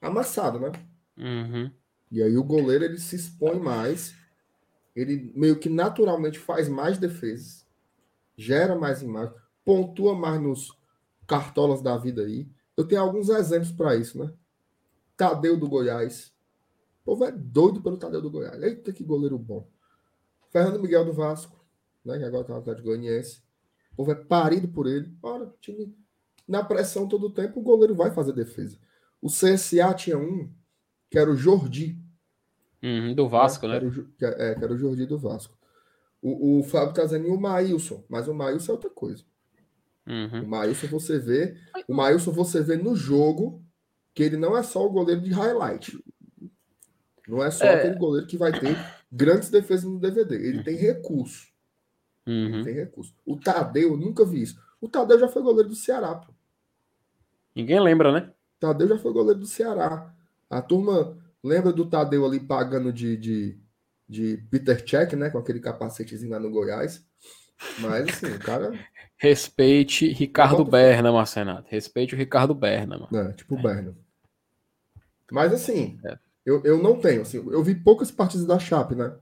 amassado, 0.00 0.58
né? 0.58 0.72
Uhum. 1.16 1.70
E 2.10 2.22
aí 2.22 2.36
o 2.36 2.44
goleiro 2.44 2.84
ele 2.84 2.98
se 2.98 3.16
expõe 3.16 3.58
mais, 3.58 4.14
ele 4.96 5.32
meio 5.36 5.58
que 5.58 5.68
naturalmente 5.68 6.38
faz 6.38 6.68
mais 6.68 6.98
defesas, 6.98 7.66
gera 8.36 8.74
mais 8.74 9.02
imagem, 9.02 9.34
pontua 9.64 10.14
mais 10.14 10.40
nos 10.40 10.76
cartolas 11.26 11.82
da 11.82 11.96
vida 11.96 12.22
aí. 12.22 12.48
Eu 12.76 12.86
tenho 12.86 13.02
alguns 13.02 13.28
exemplos 13.28 13.70
para 13.70 13.94
isso, 13.94 14.18
né? 14.18 14.32
Tadeu 15.16 15.56
do 15.56 15.68
Goiás. 15.68 16.32
O 17.02 17.04
povo 17.04 17.24
é 17.24 17.32
doido 17.32 17.82
pelo 17.82 17.98
Tadeu 17.98 18.22
do 18.22 18.30
Goiás. 18.30 18.62
Eita, 18.62 18.92
que 18.92 19.04
goleiro 19.04 19.38
bom. 19.38 19.68
Fernando 20.50 20.80
Miguel 20.80 21.04
do 21.04 21.12
Vasco, 21.12 21.64
né? 22.04 22.18
Que 22.18 22.24
agora 22.24 22.44
tá 22.44 22.52
no 22.52 22.58
Atlético 22.60 22.88
Goianiense. 22.88 23.42
O 23.92 23.96
povo 23.96 24.12
é 24.12 24.14
parido 24.14 24.68
por 24.68 24.86
ele. 24.86 25.12
Ora, 25.22 25.52
time 25.60 25.94
na 26.48 26.64
pressão 26.64 27.06
todo 27.06 27.26
o 27.26 27.30
tempo, 27.30 27.60
o 27.60 27.62
goleiro 27.62 27.94
vai 27.94 28.10
fazer 28.10 28.32
defesa. 28.32 28.78
O 29.20 29.28
CSA 29.28 29.92
tinha 29.94 30.16
um, 30.16 30.50
que 31.10 31.18
era 31.18 31.30
o 31.30 31.36
Jordi. 31.36 32.00
Uhum, 32.82 33.14
do 33.14 33.28
Vasco, 33.28 33.66
né? 33.66 33.80
né? 33.80 33.90
Que 34.16 34.24
era 34.24 34.36
o, 34.36 34.42
é, 34.42 34.54
que 34.54 34.64
era 34.64 34.72
o 34.72 34.78
Jordi 34.78 35.04
do 35.04 35.18
Vasco. 35.18 35.58
O, 36.22 36.58
o 36.58 36.62
Fábio 36.62 36.94
tá 36.94 37.04
dizendo 37.04 37.28
o 37.28 37.40
Maílson, 37.40 38.02
mas 38.08 38.26
o 38.26 38.34
Maílson 38.34 38.72
é 38.72 38.74
outra 38.74 38.90
coisa. 38.90 39.24
Uhum. 40.06 40.44
O 40.44 40.48
Maílson 40.48 40.86
você 40.86 41.18
vê, 41.18 41.56
o 41.86 41.94
Maílson 41.94 42.32
você 42.32 42.62
vê 42.62 42.76
no 42.76 42.96
jogo 42.96 43.62
que 44.14 44.22
ele 44.22 44.36
não 44.36 44.56
é 44.56 44.62
só 44.62 44.84
o 44.84 44.90
goleiro 44.90 45.20
de 45.20 45.30
highlight. 45.30 46.02
Não 47.28 47.44
é 47.44 47.50
só 47.50 47.64
é... 47.64 47.74
aquele 47.74 47.96
goleiro 47.96 48.26
que 48.26 48.36
vai 48.36 48.58
ter 48.58 48.76
grandes 49.12 49.50
defesas 49.50 49.84
no 49.84 50.00
DVD. 50.00 50.34
Ele 50.34 50.62
tem 50.62 50.76
recurso. 50.76 51.48
Uhum. 52.26 52.46
Ele 52.46 52.64
tem 52.64 52.74
recurso. 52.74 53.14
O 53.24 53.36
Tadeu, 53.36 53.90
eu 53.90 53.96
nunca 53.96 54.24
vi 54.24 54.42
isso. 54.42 54.60
O 54.80 54.88
Tadeu 54.88 55.18
já 55.18 55.28
foi 55.28 55.42
goleiro 55.42 55.68
do 55.68 55.74
Ceará. 55.74 56.14
Pô. 56.14 56.32
Ninguém 57.54 57.80
lembra, 57.80 58.12
né? 58.12 58.32
O 58.56 58.60
Tadeu 58.60 58.88
já 58.88 58.98
foi 58.98 59.12
goleiro 59.12 59.40
do 59.40 59.46
Ceará. 59.46 60.14
A 60.48 60.62
turma 60.62 61.16
lembra 61.42 61.72
do 61.72 61.86
Tadeu 61.86 62.24
ali 62.24 62.40
pagando 62.40 62.92
de, 62.92 63.16
de, 63.16 63.58
de 64.08 64.36
Peter 64.50 64.82
Check, 64.82 65.12
né? 65.12 65.28
Com 65.28 65.38
aquele 65.38 65.60
capacetezinho 65.60 66.32
lá 66.32 66.40
no 66.40 66.50
Goiás. 66.50 67.06
Mas 67.80 68.08
assim, 68.08 68.34
o 68.34 68.38
cara. 68.38 68.72
Respeite 69.20 70.12
Ricardo 70.12 70.64
Berna, 70.64 71.10
Marcenato. 71.10 71.66
Respeite 71.68 72.14
o 72.14 72.18
Ricardo 72.18 72.54
Berna, 72.54 72.98
mano. 72.98 73.28
É, 73.28 73.32
tipo 73.32 73.56
o 73.56 73.60
Berna. 73.60 73.96
Mas 75.30 75.52
assim, 75.52 75.98
é. 76.04 76.16
Eu, 76.48 76.62
eu 76.64 76.82
não 76.82 76.98
tenho. 76.98 77.20
Assim, 77.20 77.36
eu 77.36 77.62
vi 77.62 77.74
poucas 77.74 78.10
partidas 78.10 78.46
da 78.46 78.58
Chape, 78.58 78.94
né? 78.94 79.14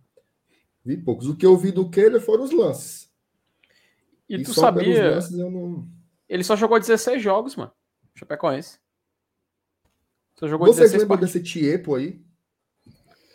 Vi 0.84 0.96
poucos. 0.96 1.26
O 1.26 1.36
que 1.36 1.44
eu 1.44 1.56
vi 1.56 1.72
do 1.72 1.90
Keller 1.90 2.20
foram 2.20 2.44
os 2.44 2.52
lances. 2.52 3.10
E, 4.28 4.36
e 4.36 4.42
tu 4.44 4.54
sabia. 4.54 5.16
Lances, 5.16 5.36
não... 5.36 5.88
Ele 6.28 6.44
só 6.44 6.54
jogou 6.54 6.78
16 6.78 7.20
jogos, 7.20 7.56
mano. 7.56 7.72
Chapecoense. 8.14 8.78
Só 10.38 10.46
jogou 10.46 10.68
Vocês 10.68 10.92
16 10.92 11.02
lembram 11.02 11.18
desse 11.18 11.42
Tiepo 11.42 11.96
aí? 11.96 12.24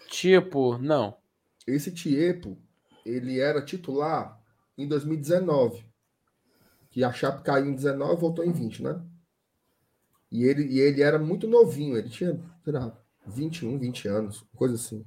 Tiepo, 0.07 0.77
não. 0.77 1.17
Esse 1.67 1.91
Tiepo, 1.91 2.57
ele 3.05 3.41
era 3.41 3.61
titular 3.61 4.41
em 4.77 4.87
2019. 4.87 5.85
Que 6.89 7.03
a 7.03 7.11
Chape 7.11 7.43
caiu 7.43 7.65
em 7.65 7.75
19 7.75 8.13
e 8.13 8.17
voltou 8.17 8.45
em 8.45 8.53
20, 8.53 8.83
né? 8.83 9.01
E 10.31 10.45
ele, 10.45 10.63
e 10.63 10.79
ele 10.79 11.01
era 11.01 11.19
muito 11.19 11.45
novinho, 11.45 11.97
ele 11.97 12.09
tinha, 12.09 12.39
sei 12.63 12.71
lá, 12.71 13.00
21, 13.25 13.77
20 13.77 14.07
anos, 14.07 14.45
coisa 14.55 14.75
assim. 14.75 15.05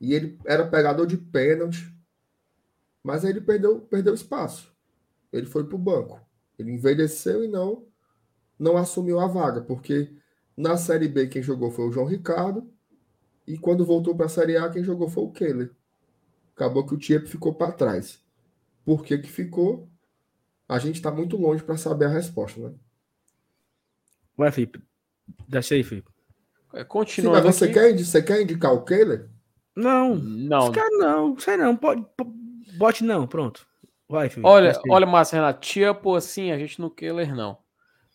E 0.00 0.14
ele 0.14 0.38
era 0.46 0.66
pegador 0.66 1.06
de 1.06 1.16
pênalti, 1.16 1.94
mas 3.02 3.24
aí 3.24 3.30
ele 3.30 3.40
perdeu, 3.40 3.80
perdeu 3.80 4.14
espaço. 4.14 4.74
Ele 5.32 5.46
foi 5.46 5.64
para 5.64 5.76
o 5.76 5.78
banco. 5.78 6.20
Ele 6.58 6.72
envelheceu 6.72 7.44
e 7.44 7.48
não, 7.48 7.86
não 8.58 8.76
assumiu 8.76 9.20
a 9.20 9.26
vaga, 9.26 9.60
porque 9.60 10.14
na 10.56 10.76
Série 10.76 11.08
B 11.08 11.26
quem 11.26 11.42
jogou 11.42 11.70
foi 11.70 11.88
o 11.88 11.92
João 11.92 12.06
Ricardo, 12.06 12.70
e 13.46 13.58
quando 13.58 13.84
voltou 13.84 14.14
para 14.14 14.26
a 14.26 14.28
Série 14.28 14.56
A 14.56 14.68
quem 14.68 14.84
jogou 14.84 15.08
foi 15.08 15.24
o 15.24 15.30
Keller. 15.30 15.72
acabou 16.54 16.86
que 16.86 16.94
o 16.94 16.98
Tiepo 16.98 17.26
ficou 17.26 17.54
para 17.54 17.72
trás. 17.72 18.22
Por 18.84 19.04
que 19.04 19.18
que 19.18 19.30
ficou? 19.30 19.88
A 20.68 20.78
gente 20.78 20.96
está 20.96 21.10
muito 21.10 21.36
longe 21.36 21.62
para 21.62 21.76
saber 21.76 22.04
a 22.04 22.10
resposta, 22.10 22.60
né? 22.60 22.74
Vai, 24.36 24.52
Felipe. 24.52 24.80
Deixa 25.48 25.74
aí, 25.74 25.82
Felipe. 25.82 26.10
É, 26.72 26.84
continua. 26.84 27.36
Sim, 27.36 27.42
mas 27.44 27.56
você, 27.56 27.68
quer, 27.68 27.96
você 27.96 28.22
quer 28.22 28.42
indicar 28.42 28.72
o 28.72 28.84
Kehler? 28.84 29.28
Não. 29.74 30.14
Não. 30.14 30.72
Cara, 30.72 30.90
não. 30.98 31.38
Sei 31.38 31.56
não. 31.56 31.76
Pode, 31.76 32.04
bote 32.76 33.04
não. 33.04 33.26
Pronto. 33.26 33.66
Vai, 34.08 34.28
Felipe. 34.28 34.48
Olha, 34.48 34.80
olha, 34.88 35.06
Márcio 35.06 35.36
Renato. 35.36 35.60
Tiepo 35.60 36.14
assim, 36.14 36.50
a 36.50 36.58
gente 36.58 36.80
no 36.80 36.90
Kehler 36.90 37.34
não. 37.34 37.58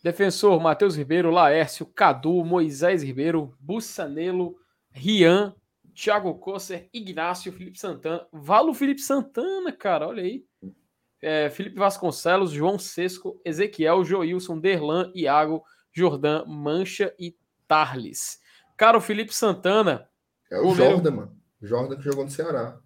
Defensor, 0.03 0.59
Matheus 0.61 0.95
Ribeiro, 0.95 1.32
Laércio, 1.32 1.85
Cadu, 1.85 2.43
Moisés 2.45 3.01
Ribeiro, 3.01 3.56
Bussanelo, 3.59 4.56
Rian, 4.92 5.56
Thiago 5.95 6.35
Kosser, 6.35 6.90
Ignácio, 6.93 7.51
Felipe 7.51 7.80
Santana. 7.80 8.27
Valo 8.32 8.74
Felipe 8.74 9.01
Santana, 9.01 9.72
cara, 9.72 10.08
olha 10.08 10.22
aí. 10.22 10.45
É, 11.22 11.50
Felipe 11.50 11.77
Vasconcelos, 11.77 12.51
João 12.51 12.77
Sesco, 12.77 13.42
Ezequiel, 13.43 14.03
Joilson, 14.03 14.59
Derlan, 14.59 15.11
Iago, 15.16 15.64
Jordan, 15.92 16.45
Mancha 16.45 17.16
e 17.17 17.35
Tarles. 17.67 18.40
Cara, 18.78 18.98
o 18.98 19.02
Felipe 19.02 19.34
Santana. 19.34 20.10
É 20.52 20.60
o 20.60 20.64
goleiro... 20.64 20.94
Jordan, 20.94 21.12
mano. 21.12 21.42
Jordan 21.62 21.95
que 21.95 22.04
jogou 22.04 22.24
no 22.24 22.30
Ceará. 22.30 22.80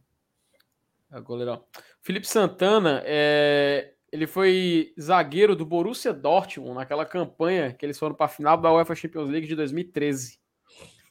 É, 1.11 1.19
goleirão. 1.19 1.63
Felipe 2.01 2.27
Santana, 2.27 3.01
é... 3.05 3.93
ele 4.11 4.27
foi 4.27 4.93
zagueiro 4.99 5.55
do 5.55 5.65
Borussia 5.65 6.13
Dortmund 6.13 6.75
naquela 6.75 7.05
campanha 7.05 7.73
que 7.73 7.85
eles 7.85 7.97
foram 7.97 8.15
para 8.15 8.27
a 8.27 8.29
final 8.29 8.57
da 8.57 8.71
UEFA 8.71 8.95
Champions 8.95 9.29
League 9.29 9.47
de 9.47 9.55
2013. 9.55 10.39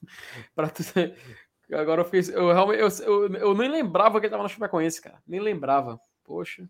para 0.54 0.68
tu... 0.70 0.82
Agora 1.72 2.00
eu 2.00 2.04
fiz. 2.04 2.28
Eu, 2.28 2.52
realmente, 2.52 2.80
eu, 2.80 2.88
eu, 3.02 3.34
eu 3.34 3.54
nem 3.54 3.70
lembrava 3.70 4.18
que 4.18 4.26
ele 4.26 4.30
tava 4.30 4.42
na 4.42 4.48
Chapecoense, 4.48 5.02
cara. 5.02 5.20
Nem 5.26 5.40
lembrava. 5.40 6.00
Poxa. 6.24 6.68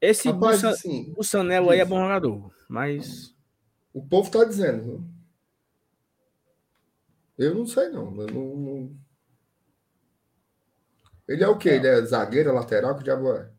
Esse 0.00 0.30
Rapaz, 0.30 0.62
Bussa, 0.62 0.70
assim, 0.70 1.12
Bussanello 1.12 1.70
aí 1.70 1.80
é 1.80 1.84
bom 1.84 2.00
jogador, 2.00 2.50
mas. 2.68 3.34
O 3.92 4.06
povo 4.06 4.30
tá 4.30 4.44
dizendo. 4.44 5.04
Eu 7.36 7.54
não 7.54 7.66
sei, 7.66 7.88
não. 7.88 8.10
não, 8.10 8.26
não... 8.26 8.96
Ele 11.26 11.42
é 11.42 11.48
o 11.48 11.56
quê? 11.56 11.70
Ele 11.70 11.86
é 11.86 12.02
zagueiro, 12.02 12.52
lateral? 12.52 12.96
Que 12.96 13.04
diabo 13.04 13.32
é? 13.32 13.50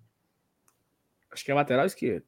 Acho 1.32 1.45
que 1.45 1.51
é 1.51 1.53
lateral 1.53 1.85
esquerdo. 1.85 2.26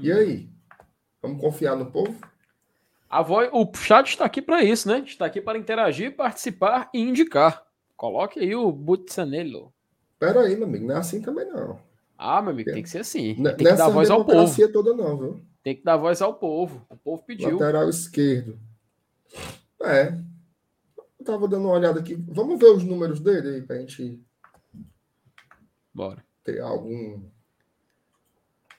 E 0.00 0.12
aí? 0.12 0.48
Vamos 1.20 1.40
confiar 1.40 1.76
no 1.76 1.90
povo? 1.90 2.18
A 3.08 3.20
voz, 3.20 3.50
o 3.52 3.70
chat 3.74 4.08
está 4.08 4.24
aqui 4.24 4.40
para 4.40 4.64
isso, 4.64 4.88
né? 4.88 5.00
Está 5.00 5.26
aqui 5.26 5.40
para 5.40 5.58
interagir, 5.58 6.16
participar 6.16 6.88
e 6.94 7.00
indicar. 7.00 7.66
Coloque 7.96 8.40
aí 8.40 8.54
o 8.54 8.72
Butsanello. 8.72 9.72
Pera 10.18 10.40
aí, 10.40 10.56
meu 10.56 10.66
amigo, 10.66 10.86
não 10.86 10.94
é 10.94 10.98
assim 10.98 11.20
também 11.20 11.46
não. 11.46 11.78
Ah, 12.22 12.40
meu 12.40 12.52
amigo, 12.52 12.72
tem 12.72 12.82
que 12.82 12.90
ser 12.90 12.98
assim. 12.98 13.34
Tem 13.34 13.56
que 13.56 13.64
dar 13.64 13.88
voz 13.88 14.10
ao 14.10 14.24
povo. 14.24 14.72
toda 14.72 14.94
não, 14.94 15.18
viu? 15.18 15.44
Tem 15.62 15.76
que 15.76 15.82
dar 15.82 15.96
voz 15.96 16.22
ao 16.22 16.34
povo. 16.34 16.86
O 16.88 16.96
povo 16.96 17.22
pediu. 17.24 17.52
Lateral 17.52 17.88
esquerdo. 17.88 18.58
É. 19.82 20.16
Eu 21.18 21.24
tava 21.24 21.48
dando 21.48 21.66
uma 21.66 21.74
olhada 21.74 22.00
aqui. 22.00 22.14
Vamos 22.28 22.58
ver 22.58 22.70
os 22.70 22.84
números 22.84 23.20
dele 23.20 23.56
aí 23.56 23.62
pra 23.62 23.78
gente. 23.78 24.20
Bora. 25.94 26.24
Ter 26.44 26.60
algum 26.60 27.22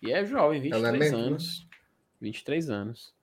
e 0.04 0.12
é 0.12 0.26
jovem, 0.26 0.60
23 0.60 0.84
Elemento, 0.84 1.18
né? 1.18 1.24
anos. 1.24 1.60
Né? 1.62 1.78
23 2.20 2.70
anos. 2.70 3.16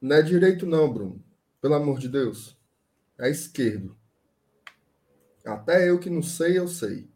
Não 0.00 0.16
é 0.16 0.22
direito, 0.22 0.64
não, 0.64 0.90
Bruno. 0.90 1.22
Pelo 1.60 1.74
amor 1.74 1.98
de 1.98 2.08
Deus. 2.08 2.56
É 3.18 3.28
esquerdo. 3.28 3.94
Até 5.44 5.90
eu 5.90 5.98
que 5.98 6.08
não 6.08 6.22
sei, 6.22 6.58
eu 6.58 6.66
sei. 6.66 7.10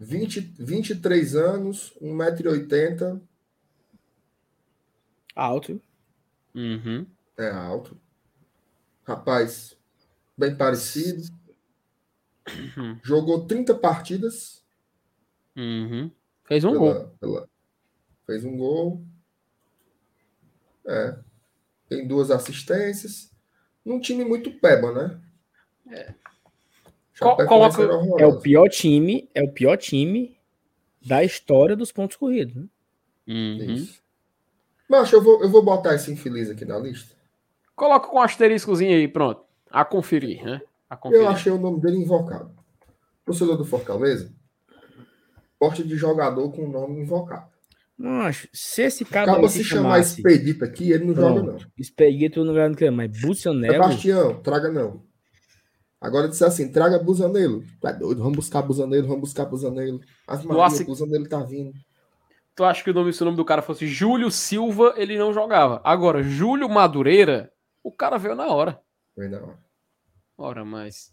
20, 0.00 0.40
23 0.58 1.36
anos, 1.36 1.94
1,80m. 2.00 3.20
Alto. 5.36 5.80
Uhum. 6.54 7.06
É 7.36 7.50
alto. 7.50 8.00
Rapaz, 9.04 9.76
bem 10.36 10.56
parecido. 10.56 11.22
Uhum. 12.76 12.98
Jogou 13.04 13.46
30 13.46 13.74
partidas. 13.74 14.64
Uhum. 15.54 16.10
Fez 16.44 16.64
um 16.64 16.72
pela, 16.72 16.78
gol. 16.78 17.16
Pela... 17.20 17.48
Fez 18.26 18.44
um 18.44 18.56
gol. 18.56 19.04
É. 20.86 21.18
Tem 21.90 22.08
duas 22.08 22.30
assistências. 22.30 23.30
Num 23.84 24.00
time 24.00 24.24
muito 24.24 24.50
peba, 24.60 24.92
né? 24.92 25.20
É. 25.94 26.14
Coloca... 27.20 27.82
É 28.18 28.26
o 28.26 28.40
pior 28.40 28.68
time, 28.68 29.28
é 29.34 29.42
o 29.42 29.52
pior 29.52 29.76
time 29.76 30.36
da 31.06 31.22
história 31.22 31.76
dos 31.76 31.92
pontos 31.92 32.16
corridos. 32.16 32.54
Né? 32.54 32.66
Uhum. 33.28 33.74
Isso. 33.74 34.00
Mas 34.88 35.12
eu 35.12 35.22
vou, 35.22 35.42
eu 35.42 35.48
vou 35.48 35.62
botar 35.62 35.94
esse 35.94 36.10
infeliz 36.10 36.50
aqui 36.50 36.64
na 36.64 36.78
lista. 36.78 37.14
Coloca 37.76 38.08
com 38.08 38.16
um 38.16 38.22
asteriscozinho 38.22 38.96
aí, 38.96 39.06
pronto. 39.06 39.42
A 39.70 39.84
conferir, 39.84 40.44
né? 40.44 40.60
A 40.88 40.96
conferir. 40.96 41.24
Eu 41.24 41.28
achei 41.28 41.52
o 41.52 41.58
nome 41.58 41.80
dele 41.80 41.98
invocado. 41.98 42.50
Torcedor 43.24 43.56
do 43.56 43.64
Fortaleza, 43.64 44.34
porte 45.58 45.84
de 45.84 45.94
jogador 45.96 46.50
com 46.50 46.66
nome 46.66 47.00
invocado. 47.00 47.48
Nossa, 47.96 48.48
se 48.52 48.82
esse 48.82 49.04
cara 49.04 49.30
Acaba 49.30 49.48
se, 49.48 49.62
chamar 49.62 49.82
chamasse... 49.82 50.16
Expedito 50.16 50.64
aqui, 50.64 50.90
ele 50.90 51.04
não 51.04 51.14
Pronto. 51.14 51.38
joga, 51.38 51.52
não. 51.52 51.58
Expedito 51.78 52.44
não 52.44 52.54
ganha, 52.54 52.90
não 52.90 52.96
mas 52.96 53.20
Bucionelo. 53.20 53.74
Sebastião, 53.74 54.42
traga 54.42 54.72
não. 54.72 55.02
Agora 56.00 56.28
disse 56.28 56.44
assim: 56.44 56.72
traga 56.72 56.98
Busanelo. 56.98 57.62
Tá 57.80 57.92
doido, 57.92 58.22
vamos 58.22 58.36
buscar 58.36 58.62
Busanelo, 58.62 59.06
vamos 59.06 59.20
buscar 59.20 59.44
Busanelo. 59.44 60.00
As 60.26 60.44
Maria, 60.44 60.84
Busanelo 60.84 61.28
tá 61.28 61.42
vindo. 61.42 61.74
Tu 62.54 62.64
acha 62.64 62.82
que 62.82 62.90
o 62.90 62.94
nome, 62.94 63.12
se 63.12 63.22
o 63.22 63.24
nome 63.24 63.36
do 63.36 63.44
cara 63.44 63.62
fosse 63.62 63.86
Júlio 63.86 64.30
Silva, 64.30 64.94
ele 64.96 65.18
não 65.18 65.32
jogava. 65.32 65.80
Agora, 65.84 66.22
Júlio 66.22 66.68
Madureira, 66.68 67.52
o 67.82 67.92
cara 67.92 68.18
veio 68.18 68.34
na 68.34 68.48
hora. 68.48 68.80
Veio 69.16 69.30
na 69.30 69.38
hora. 69.38 69.58
Ora, 70.36 70.64
mas. 70.64 71.12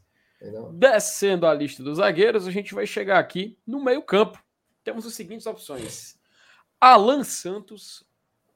Descendo 0.73 1.47
a 1.47 1.53
lista 1.53 1.83
dos 1.83 1.97
zagueiros, 1.97 2.47
a 2.47 2.51
gente 2.51 2.73
vai 2.73 2.85
chegar 2.85 3.19
aqui 3.19 3.57
no 3.65 3.83
meio-campo. 3.83 4.41
Temos 4.83 5.05
as 5.05 5.13
seguintes 5.13 5.47
opções: 5.47 6.17
Alan 6.79 7.23
Santos, 7.23 8.05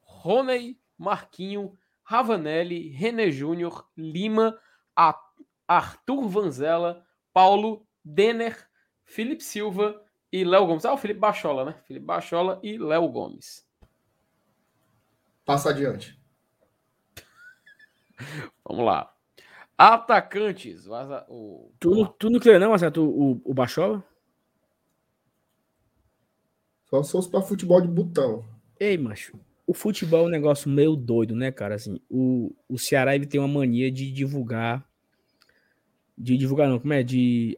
Roney, 0.00 0.78
Marquinho, 0.96 1.76
Ravanelli, 2.02 2.88
René 2.88 3.30
Júnior, 3.30 3.86
Lima, 3.96 4.58
Arthur 5.76 6.28
Vanzella, 6.28 7.04
Paulo, 7.32 7.86
Denner, 8.04 8.68
Felipe 9.04 9.42
Silva 9.42 10.04
e 10.30 10.44
Léo 10.44 10.66
Gomes. 10.66 10.84
Ah, 10.84 10.92
o 10.92 10.98
Felipe 10.98 11.20
Bachola, 11.20 11.64
né? 11.64 11.74
Felipe 11.86 12.06
Bachola 12.06 12.60
e 12.62 12.78
Léo 12.78 13.08
Gomes. 13.08 13.66
Passa 15.44 15.70
adiante. 15.70 16.20
Vamos 18.64 18.84
lá. 18.84 19.12
Atacantes. 19.76 20.86
O... 21.28 21.72
Tu, 21.80 22.06
tu 22.18 22.30
não 22.30 22.38
quer 22.38 22.60
não, 22.60 22.72
acerta 22.72 23.00
o, 23.00 23.40
o 23.44 23.54
Bachola? 23.54 24.04
Só 26.84 27.02
se 27.02 27.12
fosse 27.12 27.30
pra 27.30 27.40
futebol 27.40 27.80
de 27.80 27.88
botão. 27.88 28.44
Ei, 28.78 28.98
macho. 28.98 29.38
O 29.66 29.72
futebol 29.72 30.24
é 30.24 30.26
um 30.26 30.30
negócio 30.30 30.68
meio 30.68 30.94
doido, 30.94 31.34
né, 31.34 31.50
cara? 31.50 31.76
Assim, 31.76 31.98
o, 32.10 32.54
o 32.68 32.78
Ceará 32.78 33.14
ele 33.14 33.26
tem 33.26 33.40
uma 33.40 33.48
mania 33.48 33.90
de 33.90 34.12
divulgar. 34.12 34.86
De 36.22 36.36
divulgar, 36.36 36.68
não, 36.68 36.78
como 36.78 36.92
é? 36.92 37.02
De. 37.02 37.56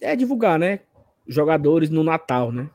É 0.00 0.14
divulgar, 0.14 0.58
né? 0.58 0.80
Jogadores 1.26 1.90
no 1.90 2.04
Natal, 2.04 2.52
né? 2.52 2.70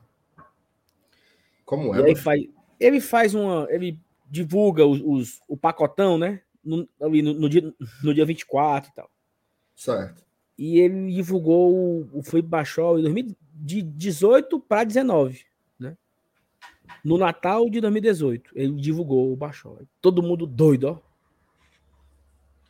Como 1.64 1.94
é? 1.94 2.00
Ele 2.00 2.16
faz, 2.16 2.42
ele 2.78 3.00
faz 3.00 3.34
uma. 3.34 3.66
Ele 3.70 3.98
divulga 4.28 4.84
os, 4.84 5.00
os, 5.00 5.40
o 5.48 5.56
pacotão, 5.56 6.18
né? 6.18 6.42
no, 6.64 6.88
no, 6.98 7.34
no, 7.34 7.48
dia, 7.48 7.74
no 8.02 8.14
dia 8.14 8.24
24 8.24 8.90
e 8.90 8.94
tal. 8.94 9.10
Certo. 9.74 10.24
E 10.58 10.78
ele 10.78 11.12
divulgou 11.12 11.74
o, 11.74 12.18
o 12.18 12.22
Felipe 12.22 12.48
Bachol 12.48 12.98
em 12.98 13.02
2018 13.02 14.60
para 14.60 14.84
19, 14.84 15.44
né? 15.78 15.96
No 17.02 17.16
Natal 17.16 17.68
de 17.70 17.80
2018, 17.80 18.50
ele 18.54 18.72
divulgou 18.74 19.32
o 19.32 19.36
Bachol. 19.36 19.80
Todo 20.00 20.22
mundo 20.22 20.46
doido, 20.46 20.84
ó. 20.84 20.98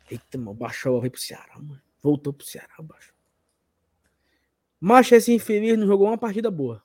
Eita, 0.09 0.37
mano, 0.37 0.51
o 0.51 0.53
Bachol 0.53 1.01
veio 1.01 1.11
pro 1.11 1.21
Ceará, 1.21 1.55
mano. 1.55 1.81
Voltou 2.01 2.33
pro 2.33 2.45
Ceará, 2.45 2.73
o 2.79 2.83
Bachol. 2.83 3.15
Mas 4.79 5.11
esse 5.11 5.31
infeliz 5.31 5.77
não 5.77 5.85
jogou 5.85 6.07
uma 6.07 6.17
partida 6.17 6.49
boa. 6.49 6.83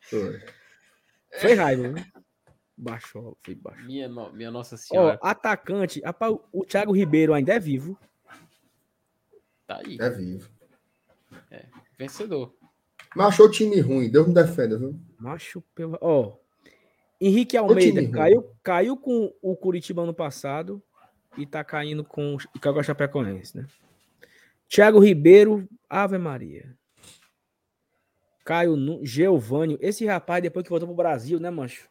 Foi. 0.00 0.42
Foi 1.40 1.54
raiva, 1.54 1.88
né? 1.88 2.04
Baixou, 2.76 3.38
foi 3.42 3.54
baixo. 3.54 3.84
Minha, 3.84 4.08
no, 4.08 4.32
minha 4.32 4.50
Nossa 4.50 4.76
Senhora. 4.76 5.18
Ó, 5.22 5.28
atacante, 5.28 6.02
o 6.52 6.64
Thiago 6.64 6.92
Ribeiro 6.92 7.32
ainda 7.32 7.54
é 7.54 7.60
vivo. 7.60 7.96
Tá 9.66 9.80
aí. 9.84 9.96
É 10.00 10.10
vivo. 10.10 10.50
É, 11.50 11.66
vencedor. 11.96 12.52
Mas 13.14 13.28
achou 13.28 13.50
time 13.50 13.80
ruim, 13.80 14.10
Deus 14.10 14.26
me 14.26 14.34
defenda, 14.34 14.76
viu? 14.76 14.98
Macho, 15.18 15.62
pelo. 15.74 15.98
Ó. 16.00 16.36
Henrique 17.20 17.56
Almeida 17.56 18.08
caiu, 18.10 18.50
caiu 18.62 18.96
com 18.96 19.32
o 19.42 19.54
Curitiba 19.54 20.02
ano 20.02 20.14
passado 20.14 20.82
e 21.36 21.46
tá 21.46 21.62
caindo 21.64 22.04
com 22.04 22.36
o 22.36 22.82
Chapecoense, 22.82 23.56
né? 23.56 23.66
Thiago 24.68 25.00
Ribeiro, 25.00 25.68
Ave 25.88 26.18
Maria. 26.18 26.76
Caio 28.44 28.76
Geovânio. 29.04 29.78
Esse 29.80 30.06
rapaz, 30.06 30.42
depois 30.42 30.64
que 30.64 30.70
voltou 30.70 30.88
pro 30.88 30.96
Brasil, 30.96 31.38
né, 31.38 31.50
mancho? 31.50 31.88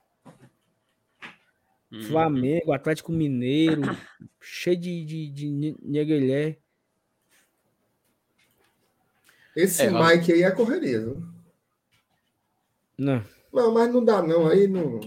Hum. 1.91 2.03
Flamengo, 2.03 2.71
Atlético 2.71 3.11
Mineiro, 3.11 3.81
cheio 4.39 4.77
de, 4.77 5.03
de, 5.03 5.29
de 5.29 5.75
neguelé. 5.81 6.57
Esse 9.55 9.83
é, 9.83 9.91
Mike 9.91 10.31
aí 10.31 10.43
é 10.43 10.51
correria, 10.51 11.01
viu? 11.01 11.23
Não. 12.97 13.23
Não, 13.51 13.73
mas 13.73 13.91
não 13.91 14.03
dá, 14.05 14.21
não. 14.21 14.47
Aí 14.47 14.67
não. 14.67 14.99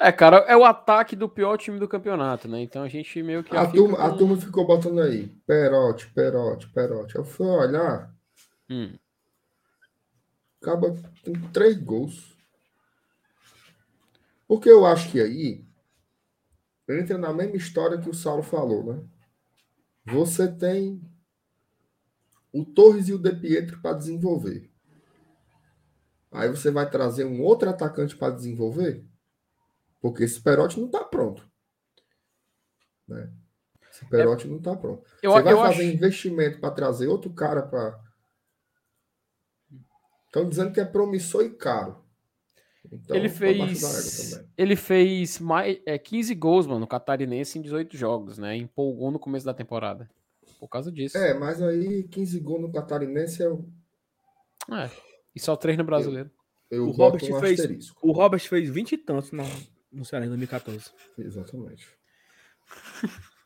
É, 0.00 0.12
cara, 0.12 0.36
é 0.46 0.56
o 0.56 0.64
ataque 0.64 1.16
do 1.16 1.28
pior 1.28 1.56
time 1.56 1.76
do 1.76 1.88
campeonato, 1.88 2.46
né? 2.46 2.60
Então 2.60 2.84
a 2.84 2.88
gente 2.88 3.20
meio 3.20 3.42
que. 3.42 3.56
A, 3.56 3.66
turma, 3.66 3.96
com... 3.96 4.02
a 4.02 4.16
turma 4.16 4.36
ficou 4.36 4.64
botando 4.64 5.00
aí. 5.00 5.26
Perote, 5.44 6.08
perote, 6.10 6.68
perote. 6.68 7.16
Eu 7.16 7.24
fui 7.24 7.48
olhar. 7.48 8.14
Hum. 8.70 8.96
Acaba 10.62 10.94
com 11.24 11.32
três 11.52 11.76
gols. 11.76 12.36
Porque 14.46 14.70
eu 14.70 14.86
acho 14.86 15.10
que 15.10 15.20
aí 15.20 15.64
entra 16.88 17.18
na 17.18 17.32
mesma 17.32 17.56
história 17.56 17.98
que 17.98 18.08
o 18.08 18.14
Saulo 18.14 18.42
falou, 18.44 18.84
né? 18.84 19.02
Você 20.06 20.46
tem 20.46 21.02
o 22.52 22.64
Torres 22.64 23.08
e 23.08 23.12
o 23.12 23.18
De 23.18 23.34
Pietro 23.34 23.80
para 23.80 23.96
desenvolver. 23.96 24.70
Aí 26.30 26.48
você 26.48 26.70
vai 26.70 26.88
trazer 26.88 27.24
um 27.24 27.42
outro 27.42 27.68
atacante 27.68 28.16
para 28.16 28.32
desenvolver? 28.32 29.04
Porque 30.00 30.24
esse 30.24 30.40
Perotti 30.40 30.78
não 30.78 30.86
está 30.86 31.04
pronto. 31.04 31.48
Né? 33.06 33.32
Esse 33.90 34.06
Perotti 34.06 34.46
é, 34.46 34.50
não 34.50 34.58
está 34.58 34.76
pronto. 34.76 35.02
Eu, 35.22 35.32
Você 35.32 35.42
vai 35.42 35.54
fazer 35.54 35.82
acho... 35.82 35.96
investimento 35.96 36.60
para 36.60 36.70
trazer 36.70 37.08
outro 37.08 37.32
cara 37.32 37.62
para. 37.62 37.98
Estão 40.26 40.48
dizendo 40.48 40.72
que 40.72 40.80
é 40.80 40.84
promissor 40.84 41.42
e 41.42 41.50
caro. 41.50 42.04
Então, 42.90 43.16
ele 43.16 43.28
fez. 43.28 44.40
Ele 44.56 44.76
fez 44.76 45.40
mais, 45.40 45.80
é, 45.84 45.98
15 45.98 46.34
gols, 46.34 46.66
mano, 46.66 46.80
no 46.80 46.86
Catarinense 46.86 47.58
em 47.58 47.62
18 47.62 47.96
jogos, 47.96 48.38
né? 48.38 48.56
Empolgou 48.56 49.10
no 49.10 49.18
começo 49.18 49.44
da 49.44 49.54
temporada. 49.54 50.08
Por 50.60 50.68
causa 50.68 50.90
disso. 50.90 51.16
É, 51.16 51.34
mas 51.34 51.60
aí 51.60 52.04
15 52.04 52.40
gols 52.40 52.62
no 52.62 52.72
Catarinense 52.72 53.42
é. 53.42 53.46
É. 53.46 54.90
E 55.34 55.40
só 55.40 55.56
3 55.56 55.76
no 55.78 55.84
brasileiro. 55.84 56.30
Eu, 56.70 56.84
eu 56.84 56.88
o, 56.88 56.90
Robert 56.90 57.22
um 57.24 57.40
fez, 57.40 57.92
o 58.02 58.12
Robert 58.12 58.40
fez 58.40 58.68
20 58.68 58.92
e 58.92 58.98
tantos 58.98 59.32
na, 59.32 59.44
no 59.92 60.04
Ceará 60.04 60.24
em 60.24 60.28
2014. 60.28 60.90
Exatamente. 61.18 61.88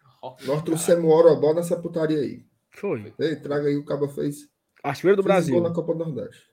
Nós 0.47 0.63
trouxemos 0.63 1.05
o 1.05 1.09
Orobó 1.09 1.53
nessa 1.53 1.81
putaria 1.81 2.21
aí. 2.21 2.45
Foi. 2.71 3.13
Ei, 3.19 3.37
traga 3.37 3.69
aí 3.69 3.77
o 3.77 3.85
Cabo 3.85 4.09
fez. 4.09 4.49
Artilheiro 4.83 5.17
do 5.17 5.23
Brasil. 5.23 5.61
na 5.61 5.73
Copa 5.73 5.93
do 5.95 6.05
Nordeste. 6.05 6.51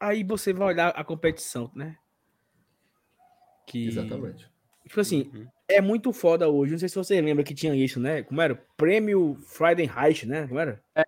Aí 0.00 0.22
você 0.24 0.52
vai 0.52 0.68
olhar 0.68 0.88
a 0.88 1.04
competição, 1.04 1.70
né? 1.74 1.96
Que... 3.66 3.86
Exatamente. 3.88 4.52
Tipo 4.86 5.00
assim, 5.00 5.30
uhum. 5.32 5.46
é 5.66 5.80
muito 5.80 6.12
foda 6.12 6.48
hoje. 6.48 6.72
Não 6.72 6.78
sei 6.78 6.88
se 6.88 6.94
você 6.94 7.20
lembra 7.20 7.42
que 7.42 7.54
tinha 7.54 7.74
isso, 7.74 7.98
né? 7.98 8.22
Como 8.22 8.40
era? 8.40 8.54
Prêmio 8.76 9.36
Friedenreich, 9.46 10.26
né? 10.26 10.46
Como 10.46 10.60
era? 10.60 10.82
É, 10.94 11.04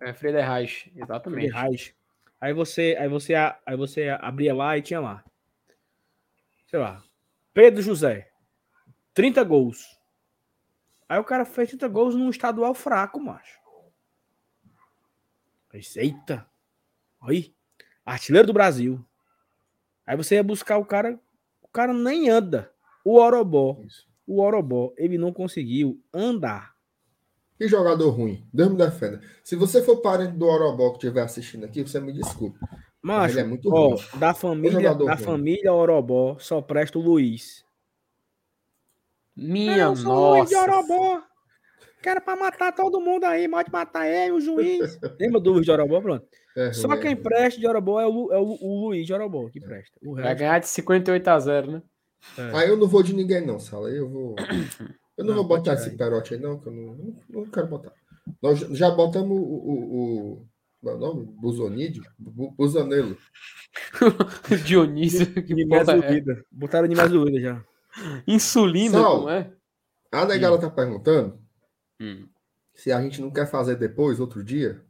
é 0.00 0.12
Friedenreich, 0.12 0.92
exatamente. 0.96 1.50
Friedenreich. 1.50 1.94
Aí 2.40 2.52
você, 2.52 2.96
aí 2.98 3.08
você, 3.08 3.34
aí 3.34 3.76
você 3.76 4.08
abria 4.08 4.54
lá 4.54 4.76
e 4.76 4.82
tinha 4.82 5.00
lá. 5.00 5.24
Sei 6.66 6.78
lá, 6.78 7.02
Pedro 7.54 7.80
José, 7.80 8.32
30 9.14 9.44
gols. 9.44 9.96
Aí 11.08 11.20
o 11.20 11.24
cara 11.24 11.44
fez 11.44 11.68
30 11.68 11.86
gols 11.86 12.16
num 12.16 12.28
estadual 12.28 12.74
fraco, 12.74 13.20
macho. 13.20 13.60
Eita. 15.96 16.48
Aí, 17.22 17.54
artilheiro 18.04 18.48
do 18.48 18.52
Brasil. 18.52 19.04
Aí 20.04 20.16
você 20.16 20.34
ia 20.34 20.42
buscar 20.42 20.78
o 20.78 20.84
cara, 20.84 21.18
o 21.62 21.68
cara 21.68 21.92
nem 21.92 22.28
anda. 22.28 22.72
O 23.04 23.18
Orobó, 23.20 23.80
Isso. 23.84 24.08
o 24.26 24.40
Orobó, 24.40 24.92
ele 24.96 25.16
não 25.16 25.32
conseguiu 25.32 26.02
andar. 26.12 26.73
Que 27.64 27.68
jogador 27.68 28.10
ruim. 28.10 28.46
Deus 28.52 28.70
me 28.70 28.76
defenda. 28.76 29.22
Se 29.42 29.56
você 29.56 29.82
for 29.82 30.02
parente 30.02 30.32
do 30.32 30.44
Orobó 30.44 30.90
que 30.90 30.96
estiver 30.98 31.22
assistindo 31.22 31.64
aqui, 31.64 31.80
você 31.80 31.98
me 31.98 32.12
desculpe. 32.12 32.58
Mas 33.00 33.38
é 33.38 33.42
muito 33.42 33.72
ó, 33.72 33.94
ruim. 33.94 34.02
Da 34.18 34.34
família, 34.34 34.94
da 34.94 35.14
ruim. 35.14 35.24
família 35.24 35.72
Orobó, 35.72 36.36
só 36.38 36.60
presta 36.60 36.98
o 36.98 37.00
Luiz. 37.00 37.64
Minha 39.34 39.78
eu 39.78 39.96
sou 39.96 40.12
nossa. 40.12 40.38
Luiz 40.40 40.50
de 40.50 40.56
Orobó. 40.56 41.22
Quero 42.02 42.20
pra 42.20 42.36
matar 42.36 42.70
todo 42.72 43.00
mundo 43.00 43.24
aí, 43.24 43.48
pode 43.48 43.72
matar 43.72 44.06
ele, 44.06 44.32
o 44.32 44.40
juiz. 44.42 44.98
Lembra 45.18 45.40
do 45.40 45.52
Luiz 45.52 45.64
de 45.64 45.72
Orobó? 45.72 46.02
Pronto. 46.02 46.26
É, 46.54 46.70
só 46.70 46.94
quem 46.98 47.16
presta 47.16 47.58
de 47.58 47.66
Orobó 47.66 47.98
é 47.98 48.06
o, 48.06 48.30
é 48.30 48.38
o, 48.38 48.58
o 48.60 48.88
Luiz 48.88 49.06
de 49.06 49.14
Orobó 49.14 49.48
que 49.48 49.58
presta. 49.58 49.98
O 50.04 50.12
resto... 50.12 50.26
Vai 50.26 50.34
ganhar 50.34 50.58
de 50.58 50.68
58 50.68 51.28
a 51.28 51.38
0, 51.38 51.72
né? 51.72 51.82
É. 52.36 52.58
Aí 52.58 52.68
eu 52.68 52.76
não 52.76 52.86
vou 52.86 53.02
de 53.02 53.14
ninguém, 53.14 53.40
não, 53.46 53.58
Sala. 53.58 53.88
Eu 53.88 54.10
vou. 54.10 54.36
Eu 55.16 55.24
não, 55.24 55.34
não 55.34 55.42
vou 55.42 55.56
botar 55.56 55.74
esse 55.74 55.90
perote 55.96 56.34
aí, 56.34 56.40
não, 56.40 56.58
que 56.58 56.66
eu 56.66 56.72
não, 56.72 56.94
não, 56.94 57.16
não 57.28 57.44
quero 57.46 57.68
botar. 57.68 57.92
Nós 58.42 58.60
já 58.60 58.90
botamos 58.90 59.30
o, 59.30 59.42
o, 59.42 60.32
o 60.32 60.48
meu 60.82 60.98
nome? 60.98 61.24
Buzonídio? 61.24 62.04
Buzanelo. 62.18 63.16
Dionísio. 64.64 65.32
Que 65.44 65.52
é. 65.52 66.44
Botaram 66.50 66.88
de 66.88 66.96
mais 66.96 67.10
doida 67.10 67.40
já. 67.40 67.64
Insulina, 68.26 68.98
Sal, 68.98 69.22
não 69.22 69.30
é? 69.30 69.52
A 70.10 70.24
negada 70.24 70.56
hum. 70.56 70.60
tá 70.60 70.70
perguntando 70.70 71.38
hum. 72.00 72.28
se 72.74 72.92
a 72.92 73.00
gente 73.00 73.20
não 73.20 73.30
quer 73.30 73.46
fazer 73.46 73.76
depois, 73.76 74.20
outro 74.20 74.42
dia. 74.42 74.84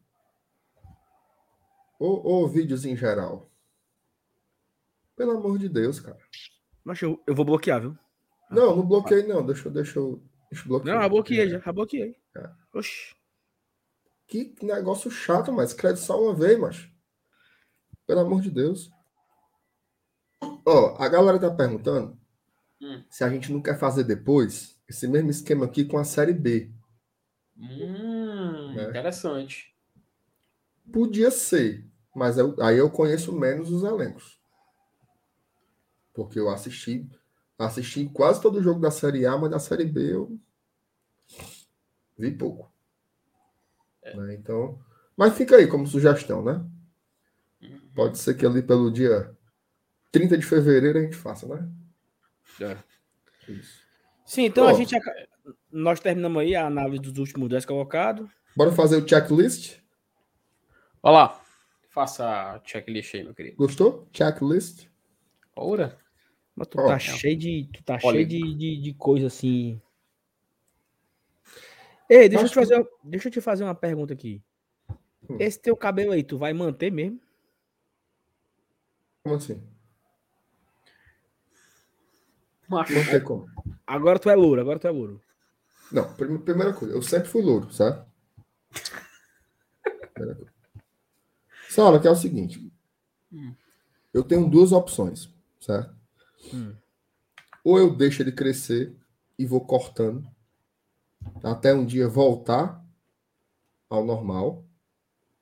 Ou, 1.99 2.25
ou 2.25 2.49
vídeos 2.49 2.85
em 2.85 2.97
geral. 2.97 3.51
Pelo 5.17 5.33
amor 5.33 5.59
de 5.59 5.69
Deus, 5.69 6.01
cara. 6.01 6.19
Mas 6.83 7.01
eu, 7.01 7.23
eu 7.27 7.35
vou 7.35 7.45
bloquear, 7.45 7.81
viu? 7.81 7.97
Não, 8.55 8.77
não 8.77 8.87
bloqueei, 8.87 9.27
não. 9.27 9.45
Deixa, 9.45 9.71
deixa 9.71 9.99
eu. 9.99 10.23
Deixa 10.51 10.65
eu 10.65 10.69
bloquear. 10.69 10.95
Não, 10.95 11.03
já 11.03 11.09
bloqueei, 11.09 11.49
já. 11.49 11.59
Já 11.59 11.73
bloqueei. 11.73 12.17
É. 12.37 12.51
Oxi. 12.73 13.15
Que 14.27 14.55
negócio 14.63 15.11
chato, 15.11 15.53
mas 15.53 15.71
escreve 15.71 15.99
só 15.99 16.21
uma 16.23 16.35
vez, 16.35 16.59
mas. 16.59 16.89
Pelo 18.07 18.21
amor 18.21 18.41
de 18.41 18.51
Deus. 18.51 18.91
Ó, 20.67 20.97
a 20.99 21.09
galera 21.09 21.39
tá 21.39 21.51
perguntando 21.51 22.19
hum. 22.81 23.03
se 23.09 23.25
a 23.25 23.29
gente 23.29 23.53
não 23.53 23.63
quer 23.63 23.79
fazer 23.79 24.05
depois 24.05 24.81
esse 24.89 25.07
mesmo 25.09 25.31
esquema 25.31 25.65
aqui 25.65 25.85
com 25.85 25.99
a 25.99 26.05
série 26.05 26.33
B. 26.33 26.71
Hum, 27.57 28.75
né? 28.75 28.89
Interessante. 28.89 29.75
Podia 30.93 31.31
ser, 31.31 31.87
mas 32.15 32.37
eu, 32.37 32.55
aí 32.61 32.79
eu 32.79 32.91
conheço 32.91 33.33
menos 33.33 33.71
os 33.71 33.83
elencos. 33.85 34.39
Porque 36.13 36.39
eu 36.39 36.49
assisti 36.51 37.09
assisti 37.59 38.07
quase 38.07 38.41
todo 38.41 38.59
o 38.59 38.63
jogo 38.63 38.81
da 38.81 38.91
série 38.91 39.27
A, 39.27 39.37
mas 39.37 39.51
da 39.51 39.59
série 39.59 39.85
B 39.85 40.15
eu 40.15 40.39
vi 42.19 42.31
pouco. 42.31 42.73
É. 44.03 44.17
Né? 44.17 44.35
Então, 44.35 44.79
mas 45.17 45.37
fica 45.37 45.57
aí 45.57 45.67
como 45.67 45.87
sugestão, 45.87 46.45
né? 46.45 46.65
Uhum. 47.63 47.81
Pode 47.95 48.19
ser 48.19 48.35
que 48.35 48.45
ali 48.45 48.63
pelo 48.63 48.91
dia 48.91 49.37
30 50.13 50.39
de 50.39 50.45
fevereiro 50.45 50.99
a 50.99 51.03
gente 51.03 51.17
faça, 51.17 51.47
né? 51.47 51.69
É. 52.61 52.77
Isso. 53.51 53.85
Sim, 54.25 54.45
então 54.45 54.67
a 54.67 54.73
gente 54.73 54.95
nós 55.71 56.01
terminamos 56.01 56.41
aí 56.41 56.55
a 56.55 56.67
análise 56.67 57.03
dos 57.03 57.19
últimos 57.19 57.49
10 57.49 57.65
colocados. 57.65 58.31
Bora 58.57 58.73
fazer 58.73 58.97
o 58.97 59.09
checklist? 59.09 59.79
Olha 61.03 61.13
lá. 61.13 61.41
Faça 61.91 62.27
a 62.27 62.61
checklist 62.65 63.15
aí, 63.15 63.25
meu 63.25 63.35
querido. 63.35 63.57
Gostou? 63.57 64.09
Checklist? 64.13 64.89
Ora. 65.55 65.97
Mas 66.57 66.69
tu 66.69 66.79
oh, 66.79 66.87
tá 66.87 66.99
cheio 66.99 67.37
de. 67.37 67.69
Tu 67.73 67.83
tá 67.83 67.99
cheio 67.99 68.27
de, 68.27 68.55
de, 68.55 68.81
de 68.81 68.95
coisa 68.95 69.27
assim. 69.27 69.81
Ei, 72.09 72.29
deixa 72.29 72.45
eu, 72.45 72.49
te 72.49 72.55
fazer, 72.55 72.89
deixa 73.03 73.29
eu 73.29 73.33
te 73.33 73.41
fazer 73.41 73.65
uma 73.65 73.75
pergunta 73.75 74.13
aqui. 74.13 74.43
Hum. 75.29 75.37
Esse 75.41 75.59
teu 75.59 75.77
cabelo 75.77 76.13
aí, 76.13 76.23
tu 76.23 76.37
vai 76.37 76.53
manter 76.53 76.93
mesmo? 76.93 77.21
Como 79.23 79.37
assim? 79.37 79.63
Manter 82.69 83.23
como? 83.23 83.47
Agora 83.87 84.19
tu 84.19 84.29
é 84.29 84.35
louro, 84.35 84.61
agora 84.61 84.79
tu 84.79 84.87
é 84.87 84.91
louro. 84.91 85.21
Não, 85.91 86.13
primeira 86.15 86.73
coisa, 86.73 86.95
eu 86.95 87.03
sempre 87.03 87.29
fui 87.29 87.43
louro, 87.43 87.73
certo? 87.73 88.07
Sala, 91.69 92.01
que 92.01 92.07
é 92.07 92.11
o 92.11 92.17
seguinte. 92.17 92.71
Hum. 93.33 93.55
Eu 94.13 94.23
tenho 94.23 94.49
duas 94.49 94.73
opções, 94.73 95.33
certo? 95.61 95.94
Hum. 96.53 96.77
Ou 97.65 97.79
eu 97.79 97.95
deixo 97.95 98.23
ele 98.23 98.33
crescer 98.33 98.95
e 99.39 99.47
vou 99.47 99.61
cortando 99.61 100.29
até 101.43 101.75
um 101.75 101.85
dia 101.85 102.09
voltar 102.09 102.85
ao 103.89 104.05
normal, 104.05 104.65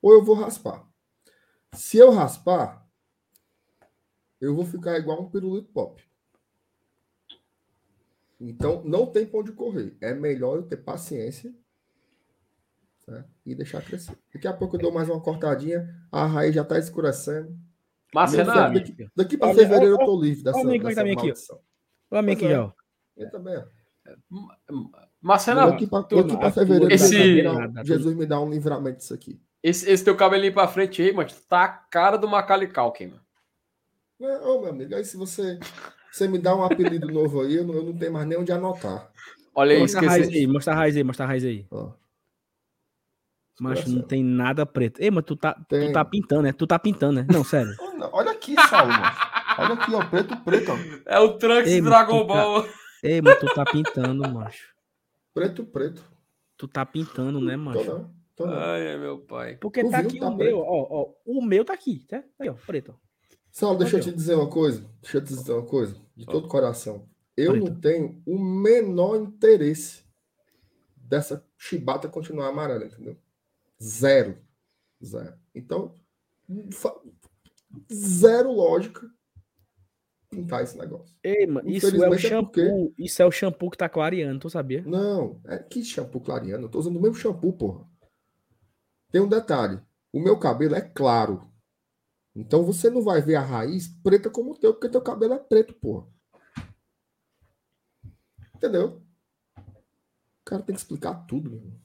ou 0.00 0.12
eu 0.12 0.24
vou 0.24 0.34
raspar. 0.34 0.86
Se 1.72 1.97
eu 1.97 2.10
raspar, 2.10 2.86
eu 4.40 4.55
vou 4.55 4.64
ficar 4.64 4.98
igual 4.98 5.22
um 5.22 5.31
pirulito 5.31 5.72
pop. 5.72 6.02
Então, 8.40 8.82
não 8.84 9.06
tem 9.06 9.24
pra 9.24 9.39
onde 9.39 9.52
correr. 9.52 9.97
É 10.00 10.12
melhor 10.12 10.56
eu 10.56 10.62
ter 10.64 10.76
paciência 10.76 11.55
né? 13.06 13.24
e 13.47 13.55
deixar 13.55 13.84
crescer. 13.84 14.18
Daqui 14.34 14.48
a 14.48 14.52
pouco 14.52 14.76
eu 14.76 14.81
dou 14.81 14.92
mais 14.92 15.08
uma 15.08 15.20
cortadinha, 15.20 15.89
a 16.10 16.26
raiz 16.26 16.55
já 16.55 16.64
tá 16.64 16.78
escurecendo. 16.78 17.56
Mas, 18.15 18.34
Renato, 18.34 18.74
daqui, 18.74 19.08
daqui 19.16 19.39
para 19.39 19.55
fevereiro 19.55 19.94
eu 19.94 19.99
tô 19.99 20.20
livre 20.20 20.44
dessa, 20.44 20.58
Olha 20.58 20.78
o 20.78 20.82
dessa 20.82 21.00
aqui, 21.00 21.32
ó. 21.50 21.57
Olha 22.10 22.32
aqui, 22.32 22.52
ó. 22.52 22.73
Eu 23.16 23.31
também, 23.31 23.57
ó. 23.57 23.65
Mas, 25.20 25.44
Renato, 25.44 25.70
daqui 25.73 25.86
para 25.86 26.50
fevereiro, 26.52 26.92
esse... 26.92 27.42
Jesus 27.84 28.15
me 28.15 28.26
dá 28.26 28.41
um 28.41 28.50
livramento 28.50 28.99
disso 28.99 29.15
aqui. 29.15 29.41
Esse, 29.62 29.89
esse 29.89 30.05
teu 30.05 30.16
cabelinho 30.16 30.52
pra 30.52 30.66
frente 30.66 31.00
aí, 31.00 31.12
mano, 31.12 31.31
tá 31.49 31.65
a 31.65 31.68
cara 31.68 32.16
do 32.16 32.28
Macaulay 32.28 32.66
Culkin, 32.66 33.07
mano. 33.07 33.23
Não, 34.18 34.60
meu 34.60 34.70
amigo, 34.70 34.94
aí 34.94 35.05
se 35.05 35.16
você, 35.16 35.58
você 36.10 36.28
me 36.28 36.39
dá 36.39 36.55
um 36.55 36.62
apelido 36.62 37.07
novo 37.10 37.42
aí, 37.42 37.57
eu 37.57 37.65
não, 37.65 37.74
eu 37.74 37.82
não 37.84 37.92
tenho 37.97 38.12
mais 38.12 38.26
nem 38.26 38.39
onde 38.39 38.52
anotar. 38.52 39.10
Olha 39.55 39.74
aí, 39.74 39.81
mostra 39.81 40.00
a 40.00 40.08
raiz 40.08 40.28
aí, 40.28 40.47
mostra 40.47 40.73
a 40.73 40.76
raiz 40.76 40.97
aí, 40.97 41.05
mostra 41.05 41.24
a 41.24 41.28
raiz 41.28 41.44
aí. 41.44 41.66
Ó. 41.70 41.91
Macho, 43.60 43.89
não 43.90 44.02
tem 44.02 44.24
nada 44.24 44.64
preto. 44.64 45.00
Ei, 45.00 45.10
mas 45.10 45.24
tu 45.24 45.36
tá, 45.36 45.55
tu 45.55 45.92
tá 45.92 46.05
pintando, 46.05 46.42
né? 46.42 46.52
Tu 46.52 46.66
tá 46.66 46.78
pintando, 46.78 47.20
né? 47.20 47.26
Não, 47.31 47.44
sério. 47.44 47.74
Olha 48.12 48.32
aqui, 48.32 48.55
Saulo. 48.68 48.92
Olha 49.58 49.74
aqui, 49.74 49.94
ó, 49.94 50.05
preto, 50.05 50.36
preto. 50.39 50.72
Ó. 50.72 50.76
É 51.06 51.18
o 51.18 51.36
Trunks 51.36 51.70
Ei, 51.70 51.81
Dragon 51.81 52.20
tá 52.20 52.34
Ball. 52.34 52.62
Tá... 52.62 52.68
Ei, 53.02 53.20
mas 53.20 53.39
tu 53.39 53.47
tá 53.55 53.64
pintando, 53.64 54.28
macho. 54.31 54.74
Preto, 55.34 55.64
preto. 55.64 56.02
Tu 56.56 56.68
tá 56.68 56.86
pintando, 56.86 57.40
né, 57.40 57.56
macho? 57.56 57.84
Tô 57.84 57.98
não, 57.98 58.14
tô 58.34 58.47
não. 58.47 58.58
Ai, 58.58 58.86
é 58.86 58.98
meu 58.98 59.18
pai. 59.18 59.56
Porque 59.56 59.82
tu 59.84 59.90
tá 59.90 59.98
aqui 59.98 60.18
tá 60.18 60.28
o 60.28 60.36
preto. 60.36 60.56
meu, 60.56 60.58
ó, 60.60 60.86
ó. 60.90 61.14
O 61.24 61.44
meu 61.44 61.64
tá 61.64 61.74
aqui, 61.74 62.05
tá? 62.08 62.22
Aí, 62.39 62.48
ó, 62.48 62.55
preto. 62.55 62.94
Saulo, 63.50 63.78
deixa 63.78 63.98
eu 63.98 64.00
te 64.00 64.12
dizer 64.12 64.34
uma 64.34 64.48
coisa. 64.48 64.89
Deixa 65.02 65.18
eu 65.18 65.24
te 65.24 65.34
dizer 65.34 65.52
uma 65.52 65.66
coisa. 65.66 65.97
De 66.16 66.24
todo 66.24 66.48
coração. 66.48 67.06
Eu 67.36 67.52
preto. 67.52 67.66
não 67.66 67.81
tenho 67.81 68.22
o 68.26 68.39
menor 68.39 69.16
interesse 69.16 70.05
dessa 70.97 71.44
chibata 71.58 72.08
continuar 72.08 72.48
amarela, 72.48 72.84
entendeu? 72.84 73.16
Zero. 73.82 74.38
Zero. 75.04 75.36
Então, 75.52 75.98
zero 77.92 78.52
lógica 78.52 79.10
pintar 80.30 80.62
esse 80.62 80.78
negócio. 80.78 81.16
Ei, 81.22 81.46
mano, 81.46 81.68
isso 81.68 81.86
é 81.86 82.08
o 82.08 82.18
shampoo. 82.18 82.60
É 82.60 82.70
porque... 82.70 82.94
Isso 82.96 83.20
é 83.20 83.26
o 83.26 83.30
shampoo 83.30 83.70
que 83.70 83.76
tá 83.76 83.88
clareando, 83.88 84.40
tu 84.40 84.48
sabia? 84.48 84.82
Não, 84.82 85.40
é 85.44 85.58
que 85.58 85.84
shampoo 85.84 86.20
clareando? 86.20 86.66
Eu 86.66 86.70
tô 86.70 86.78
usando 86.78 86.96
o 86.96 87.00
mesmo 87.00 87.16
shampoo, 87.16 87.52
porra. 87.52 87.86
Tem 89.10 89.20
um 89.20 89.28
detalhe. 89.28 89.82
O 90.12 90.20
meu 90.20 90.38
cabelo 90.38 90.74
é 90.74 90.80
claro. 90.80 91.50
Então 92.34 92.62
você 92.62 92.88
não 92.88 93.02
vai 93.02 93.20
ver 93.20 93.34
a 93.34 93.42
raiz 93.42 93.88
preta 94.02 94.30
como 94.30 94.52
o 94.52 94.58
teu, 94.58 94.72
porque 94.72 94.88
teu 94.88 95.02
cabelo 95.02 95.34
é 95.34 95.38
preto, 95.38 95.74
porra. 95.74 96.06
Entendeu? 98.54 99.02
O 99.58 100.44
cara 100.44 100.62
tem 100.62 100.74
que 100.74 100.80
explicar 100.80 101.26
tudo, 101.26 101.50
meu 101.50 101.58
irmão. 101.58 101.80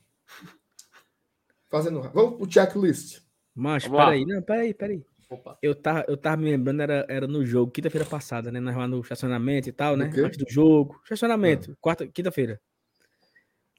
Fazendo. 1.70 2.02
Vamos 2.14 2.38
pro 2.38 2.52
checklist. 2.52 3.22
Mas, 3.54 3.88
peraí, 3.88 4.26
não, 4.26 4.42
peraí, 4.42 4.74
peraí. 4.74 5.06
Opa. 5.30 5.58
Eu 5.62 5.76
tava, 5.76 6.06
eu 6.08 6.16
tava 6.16 6.38
me 6.38 6.50
lembrando, 6.50 6.82
era, 6.82 7.06
era 7.10 7.28
no 7.28 7.46
jogo, 7.46 7.72
quinta-feira 7.72 8.08
passada, 8.08 8.52
né? 8.52 8.60
Nós 8.60 8.76
lá 8.76 8.88
no 8.88 9.02
estacionamento 9.02 9.68
e 9.68 9.72
tal, 9.74 9.98
né? 9.98 10.06
Antes 10.06 10.38
do 10.38 10.46
jogo. 10.50 11.00
Estacionamento, 11.04 11.72
ah. 11.72 11.78
quarta, 11.82 12.08
quinta-feira. 12.08 12.62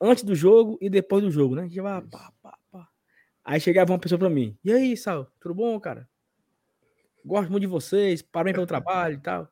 Antes 0.00 0.24
do 0.24 0.34
jogo 0.34 0.78
e 0.80 0.90
depois 0.90 1.24
do 1.24 1.30
jogo, 1.30 1.54
né? 1.54 1.62
A 1.62 1.64
gente 1.64 1.80
vai, 1.80 2.02
pá, 2.02 2.32
pá, 2.42 2.58
pá. 2.70 2.88
Aí 3.44 3.58
chegava 3.60 3.92
uma 3.92 3.98
pessoa 3.98 4.18
pra 4.18 4.28
mim. 4.28 4.58
E 4.62 4.70
aí, 4.70 4.96
Sal, 4.96 5.32
tudo 5.40 5.54
bom, 5.54 5.80
cara? 5.80 6.08
Gosto 7.24 7.50
muito 7.50 7.62
de 7.62 7.66
vocês, 7.66 8.20
parabéns 8.20 8.54
pelo 8.54 8.66
trabalho 8.66 9.14
e 9.14 9.20
tal. 9.20 9.48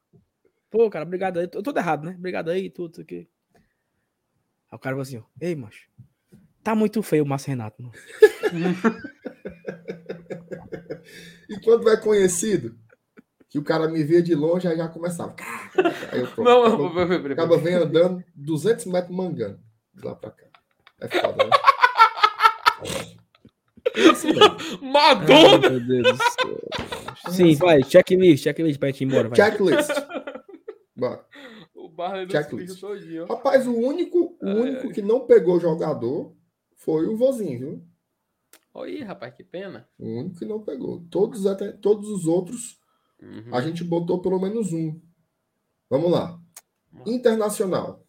Pô, 0.71 0.91
cara, 0.91 1.05
obrigado 1.05 1.39
aí. 1.39 1.45
Eu 1.45 1.49
tô 1.49 1.63
todo 1.63 1.79
errado, 1.79 2.05
né? 2.05 2.15
Obrigado 2.19 2.51
aí, 2.51 2.69
tudo 2.69 2.93
isso 2.93 3.01
aqui. 3.01 3.29
Aí 3.55 4.77
o 4.77 4.79
cara 4.79 4.95
falou 4.95 5.03
assim, 5.03 5.19
ó, 5.19 5.23
ei, 5.41 5.55
macho, 5.55 5.89
Tá 6.67 6.75
muito 6.75 7.01
feio 7.01 7.23
o 7.23 7.27
Márcio 7.29 7.51
Renato. 7.51 7.81
e 11.49 11.61
quando 11.61 11.89
é 11.89 11.97
conhecido, 11.97 12.77
que 13.49 13.57
o 13.57 13.63
cara 13.63 13.87
me 13.87 14.03
via 14.03 14.21
de 14.21 14.35
longe, 14.35 14.67
aí 14.67 14.77
já 14.77 14.89
começava. 14.89 15.37
Aí 16.11 16.19
eu, 16.19 16.29
não, 16.43 16.65
acaba, 16.65 17.33
acaba 17.33 17.57
vem 17.57 17.75
andando 17.75 18.21
200 18.35 18.87
metros 18.87 19.17
mangando. 19.17 19.61
De 19.95 20.05
lá 20.05 20.17
pra 20.17 20.33
cá. 20.33 20.45
É 21.03 21.07
foda, 21.07 21.45
né? 21.45 21.51
Madonna! 24.83 25.69
Sim, 27.31 27.55
vai, 27.55 27.85
checklist, 27.85 28.43
checklist 28.43 28.81
pra 28.81 28.89
gente 28.89 29.03
ir 29.03 29.05
embora. 29.05 29.29
Vai. 29.29 29.37
Checklist. 29.37 29.93
Bora. 30.97 31.25
O 31.77 31.89
Barley 31.89 32.29
checklist. 32.29 32.83
Rapaz, 33.29 33.69
o 33.69 33.73
único, 33.73 34.37
o 34.43 34.51
único 34.51 34.91
que 34.91 35.01
não 35.01 35.29
pegou 35.29 35.61
jogador 35.61 36.35
foi 36.77 37.07
o 37.07 37.17
vozinho, 37.17 37.59
viu? 37.59 37.89
Oi, 38.75 39.03
rapaz, 39.03 39.35
que 39.35 39.43
pena. 39.43 39.89
O 39.99 40.07
único 40.07 40.39
que 40.39 40.45
não 40.45 40.63
pegou. 40.63 41.05
Todos, 41.11 41.47
até, 41.47 41.73
todos 41.73 42.09
os 42.11 42.27
outros, 42.27 42.79
uhum. 43.21 43.55
a 43.55 43.61
gente 43.63 43.83
botou 43.83 44.21
pelo 44.21 44.39
menos 44.39 44.73
um. 44.73 45.01
Vamos 45.89 46.11
lá. 46.11 46.39
Internacional. 47.07 48.05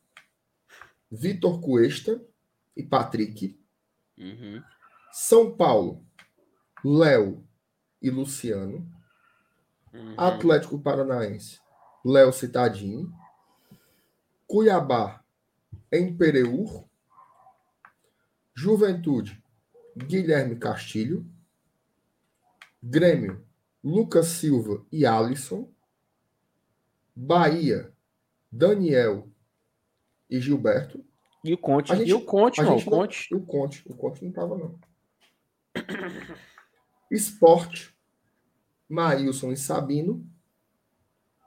Vitor 1.09 1.61
Cuesta 1.61 2.21
e 2.75 2.83
Patrick. 2.83 3.57
Uhum. 4.17 4.61
São 5.11 5.55
Paulo. 5.55 6.05
Léo 6.83 7.47
e 8.01 8.09
Luciano. 8.09 8.85
Uhum. 9.93 10.15
Atlético 10.17 10.79
Paranaense. 10.79 11.59
Léo 12.03 12.33
Citadini. 12.33 13.09
Cuiabá. 14.45 15.23
Em 15.91 16.15
Pereur. 16.15 16.86
Juventude, 18.57 19.39
Guilherme 19.95 20.55
Castilho. 20.55 21.23
Grêmio, 22.81 23.45
Lucas 23.83 24.25
Silva 24.27 24.83
e 24.91 25.05
Alisson. 25.05 25.71
Bahia, 27.15 27.93
Daniel 28.51 29.29
e 30.27 30.39
Gilberto. 30.41 31.05
E 31.43 31.53
o 31.53 31.57
Conte. 31.57 31.95
Gente, 31.95 32.09
e 32.09 32.13
o 32.15 32.25
Conte, 32.25 32.61
não, 32.63 32.77
o 32.77 32.83
Conte. 32.83 33.27
Não, 33.31 33.39
o 33.39 33.45
Conte. 33.45 33.83
O 33.85 33.95
Conte 33.95 34.25
não 34.25 34.31
tava, 34.31 34.57
não. 34.57 34.79
Esporte, 37.11 37.95
Maílson 38.89 39.51
e 39.51 39.57
Sabino. 39.57 40.27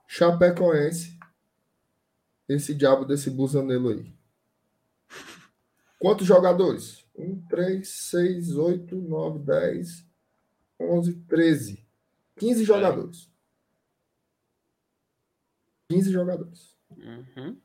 Chapecoense. 0.06 1.18
Esse 2.48 2.72
diabo 2.72 3.04
desse 3.04 3.30
busanelo 3.30 3.88
aí. 3.88 4.14
Quantos 5.98 6.26
jogadores? 6.26 6.99
1, 7.14 7.46
3, 7.48 7.88
6, 7.88 8.56
8, 8.56 8.96
9, 8.96 9.38
10, 9.40 10.06
11, 10.80 11.14
13. 11.22 11.86
15 12.36 12.64
jogadores. 12.64 13.30
15 15.90 16.12
jogadores. 16.12 16.76
Uhum. 16.90 17.60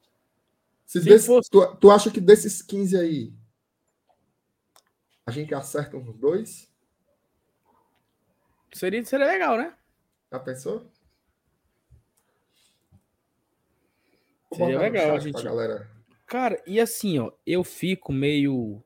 Se, 0.85 0.99
Se 0.99 1.05
desse, 1.05 1.27
fosse... 1.27 1.49
tu, 1.49 1.75
tu 1.77 1.91
acha 1.91 2.11
que 2.11 2.19
desses 2.19 2.61
15 2.61 2.97
aí 2.97 3.33
a 5.25 5.31
gente 5.31 5.53
acerta 5.55 5.97
uns 5.97 6.15
dois? 6.17 6.71
Seria, 8.71 9.03
seria 9.05 9.25
legal, 9.25 9.57
né? 9.57 9.75
Já 10.31 10.39
pensou? 10.39 10.91
Seria 14.53 14.79
legal, 14.79 15.15
a 15.15 15.19
gente. 15.19 15.41
Galera. 15.41 15.89
Cara, 16.27 16.61
e 16.67 16.79
assim, 16.79 17.19
ó, 17.19 17.31
eu 17.45 17.63
fico 17.63 18.13
meio 18.13 18.83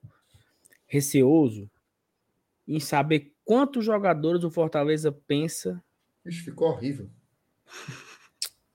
receoso 0.89 1.69
em 2.67 2.79
saber 2.79 3.31
quantos 3.45 3.85
jogadores 3.85 4.43
o 4.43 4.51
Fortaleza 4.51 5.11
pensa. 5.11 5.81
Isso 6.25 6.43
ficou 6.43 6.69
horrível. 6.69 7.09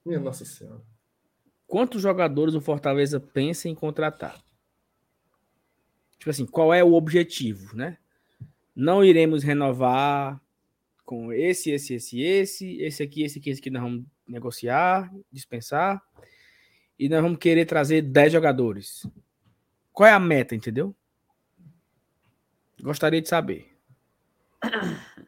Minha 0.05 0.21
Nossa 0.21 0.45
Senhora. 0.45 0.81
Quantos 1.67 2.01
jogadores 2.01 2.55
o 2.55 2.61
Fortaleza 2.61 3.19
pensa 3.19 3.69
em 3.69 3.75
contratar? 3.75 4.43
Tipo 6.19 6.31
assim, 6.31 6.47
qual 6.47 6.73
é 6.73 6.83
o 6.83 6.95
objetivo, 6.95 7.77
né? 7.77 7.99
Não 8.75 9.05
iremos 9.05 9.43
renovar 9.43 10.41
com 11.05 11.33
esse, 11.33 11.71
esse, 11.71 11.95
esse, 11.95 12.21
esse, 12.21 12.81
esse 12.81 13.03
aqui, 13.03 13.23
esse 13.23 13.39
aqui, 13.39 13.51
esse 13.51 13.61
aqui 13.61 13.71
nós 13.71 13.83
vamos 13.83 14.05
negociar, 14.27 15.13
dispensar. 15.31 16.03
E 16.99 17.09
nós 17.09 17.23
vamos 17.23 17.39
querer 17.39 17.67
trazer 17.67 18.03
10 18.03 18.33
jogadores. 18.33 19.07
Qual 19.93 20.09
é 20.09 20.13
a 20.13 20.21
meta, 20.21 20.55
entendeu? 20.55 20.95
Gostaria 22.81 23.21
de 23.21 23.29
saber. 23.29 23.67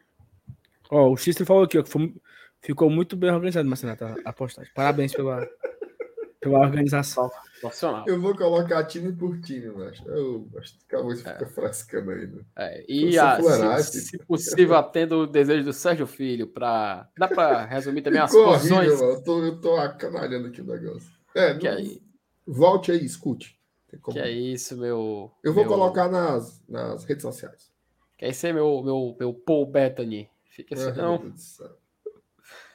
Ó, 0.89 1.11
o 1.11 1.17
Xistro 1.17 1.45
falou 1.45 1.63
aqui, 1.63 1.77
ó, 1.77 1.83
que 1.83 1.89
foi, 1.89 2.13
ficou 2.61 2.89
muito 2.89 3.17
bem 3.17 3.29
organizado, 3.29 3.67
Marcelo, 3.67 3.97
a 4.23 4.31
postagem. 4.31 4.71
Parabéns 4.73 5.13
pela, 5.13 5.45
pela 6.39 6.59
organização. 6.59 7.29
Profissional. 7.59 8.05
Eu 8.07 8.21
vou 8.21 8.35
colocar 8.35 8.83
time 8.85 9.11
por 9.11 9.39
time, 9.41 9.69
mas 9.69 9.99
eu 10.05 10.47
acho 10.57 10.77
que 10.77 10.85
acabou 10.87 11.11
de 11.11 11.17
ficar 11.17 11.41
é. 11.41 11.45
frescando 11.45 12.11
aí. 12.11 12.27
Né? 12.27 12.41
É, 12.55 12.85
e 12.87 13.19
a, 13.19 13.79
se, 13.81 14.01
se, 14.01 14.17
possível, 14.19 14.75
atendo 14.75 15.23
o 15.23 15.27
desejo 15.27 15.65
do 15.65 15.73
Sérgio 15.73 16.05
Filho 16.07 16.47
para. 16.47 17.09
Dá 17.17 17.27
para 17.27 17.65
resumir 17.65 18.01
também 18.01 18.21
as 18.21 18.31
posições? 18.31 18.89
Horrível, 18.89 19.09
eu 19.09 19.23
tô, 19.23 19.43
eu 19.43 19.59
tô 19.59 19.75
acanalhando 19.75 20.47
aqui 20.47 20.61
o 20.61 20.65
negócio. 20.65 21.09
É, 21.35 21.55
que 21.55 21.69
não, 21.69 21.77
aí... 21.77 22.01
Volte 22.45 22.91
aí, 22.91 23.03
escute. 23.03 23.56
Que 24.11 24.19
é 24.19 24.29
isso, 24.29 24.77
meu. 24.77 25.31
Eu 25.43 25.53
vou 25.53 25.63
meu... 25.63 25.71
colocar 25.71 26.09
nas, 26.09 26.61
nas 26.67 27.05
redes 27.05 27.23
sociais. 27.23 27.71
Que 28.17 28.25
é 28.25 28.29
é 28.29 28.53
meu, 28.53 28.81
meu, 28.83 29.15
meu 29.17 29.33
Paul 29.33 29.65
Bethany. 29.65 30.29
Fica 30.45 30.75
assim, 30.75 30.91
não. 30.99 31.33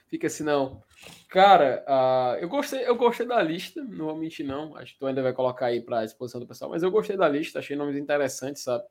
Fica 0.07 0.27
assim, 0.27 0.45
não. 0.45 0.83
Cara, 1.29 1.85
uh, 1.89 2.39
eu, 2.39 2.49
gostei, 2.49 2.87
eu 2.87 2.95
gostei 2.95 3.27
da 3.27 3.43
lista, 3.43 3.83
não 3.83 4.07
vou 4.07 4.17
mentir, 4.17 4.47
não. 4.47 4.77
Acho 4.77 4.93
que 4.93 4.99
tu 5.01 5.07
ainda 5.07 5.23
vai 5.23 5.33
colocar 5.33 5.67
aí 5.67 5.81
para 5.81 6.01
a 6.01 6.05
exposição 6.05 6.41
do 6.41 6.47
pessoal, 6.47 6.71
mas 6.71 6.83
eu 6.83 6.91
gostei 6.91 7.17
da 7.17 7.29
lista, 7.29 7.59
achei 7.59 7.77
nomes 7.77 7.97
interessantes, 7.97 8.63
sabe? 8.63 8.85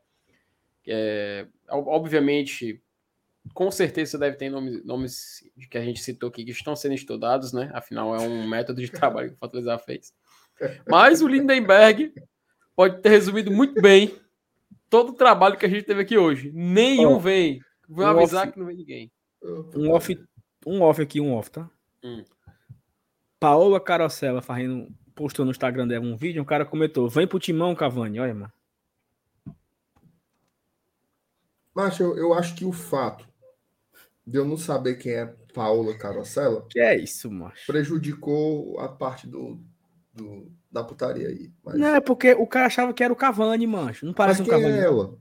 É, 0.86 1.48
obviamente, 1.70 2.82
com 3.54 3.72
certeza 3.72 4.18
deve 4.18 4.36
ter 4.36 4.50
nomes, 4.50 4.84
nomes 4.84 5.50
que 5.70 5.78
a 5.78 5.84
gente 5.84 6.02
citou 6.02 6.30
aqui 6.30 6.44
que 6.44 6.52
estão 6.52 6.76
sendo 6.76 6.96
estudados, 6.96 7.54
né? 7.54 7.72
Afinal, 7.74 8.16
é 8.16 8.20
um 8.20 8.48
método 8.48 8.82
de 8.82 8.90
trabalho 8.92 9.30
que 9.30 9.36
o 9.36 9.38
Fortaleza 9.38 9.78
fez. 9.78 10.14
Mas 10.90 11.22
o 11.22 11.28
Lindenberg 11.28 12.14
pode 12.76 13.02
ter 13.02 13.10
resumido 13.10 13.52
muito 13.52 13.82
bem 13.82 14.16
todo 14.90 15.10
o 15.10 15.16
trabalho 15.16 15.58
que 15.58 15.66
a 15.66 15.70
gente 15.70 15.86
teve 15.86 16.02
aqui 16.02 16.18
hoje. 16.18 16.52
Nenhum 16.54 17.16
oh, 17.16 17.20
vem. 17.20 17.62
Vou 17.88 18.06
um 18.06 18.10
avisar 18.10 18.44
off, 18.44 18.54
que 18.54 18.60
não 18.60 18.66
vem 18.68 18.78
ninguém. 18.78 19.12
Um 19.76 19.92
off, 19.92 20.20
um 20.66 20.82
off 20.82 21.02
aqui, 21.02 21.20
um 21.20 21.34
off, 21.34 21.50
tá? 21.50 21.70
Hum. 22.04 22.24
Paola 23.40 23.80
Carosella 23.80 24.42
fazendo, 24.42 24.88
postou 25.16 25.46
no 25.46 25.52
Instagram 25.52 25.88
dela 25.88 26.06
um 26.06 26.16
vídeo, 26.16 26.42
um 26.42 26.46
cara 26.46 26.66
comentou: 26.66 27.10
vem 27.10 27.26
pro 27.26 27.40
timão, 27.40 27.76
Cavani, 27.76 28.20
olha, 28.20 28.34
mano. 28.34 28.54
Mas 31.74 32.00
eu, 32.00 32.18
eu 32.18 32.34
acho 32.34 32.54
que 32.54 32.66
o 32.66 32.72
fato 32.72 33.28
de 34.28 34.38
eu 34.38 34.46
não 34.46 34.58
saber 34.58 34.96
quem 34.96 35.14
é 35.14 35.26
Paola 35.54 35.98
Carosella. 35.98 36.66
Que 36.70 36.80
é 36.80 36.98
isso, 36.98 37.32
macho? 37.32 37.66
Prejudicou 37.66 38.80
a 38.80 38.90
parte 38.90 39.26
do, 39.26 39.60
do 40.14 40.52
da 40.72 40.84
putaria 40.84 41.28
aí. 41.28 41.52
Mas... 41.64 41.76
Não, 41.76 41.96
é 41.96 42.00
porque 42.00 42.34
o 42.34 42.48
cara 42.48 42.68
achava 42.68 42.94
que 42.94 43.04
era 43.04 43.12
o 43.12 43.16
Cavani, 43.16 43.68
mancho. 43.68 44.06
Não 44.06 44.14
parece 44.14 44.42
mas 44.42 44.48
um 44.48 44.52
Cavani. 44.52 44.78
É 44.78 44.84
ela? 44.84 45.18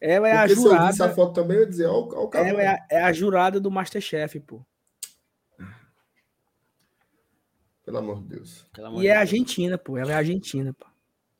Ela 0.00 0.28
é 0.28 0.32
porque 0.32 0.52
a 0.52 0.54
jurada. 0.54 0.92
Se 0.92 1.00
eu 1.00 1.06
essa 1.06 1.14
foto 1.14 1.32
também, 1.32 1.56
eu 1.56 1.62
ia 1.62 1.68
dizer, 1.68 1.86
ó, 1.86 1.94
ó 1.94 2.24
o 2.24 2.28
Cavani. 2.28 2.50
Ela 2.50 2.62
é 2.62 2.68
a, 2.68 2.86
é 2.90 3.02
a 3.02 3.12
jurada 3.12 3.60
do 3.60 3.70
Masterchef, 3.70 4.40
pô. 4.40 4.64
Pelo 7.84 7.98
amor 7.98 8.22
de 8.22 8.36
Deus. 8.36 8.66
e 9.00 9.08
é 9.08 9.16
Argentina, 9.16 9.76
pô. 9.76 9.98
Ela 9.98 10.12
é 10.12 10.14
Argentina, 10.14 10.72
pô. 10.72 10.86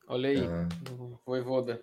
Olha 0.07 0.29
aí, 0.29 0.45
ah. 0.45 0.67
Voivoda. 1.25 1.81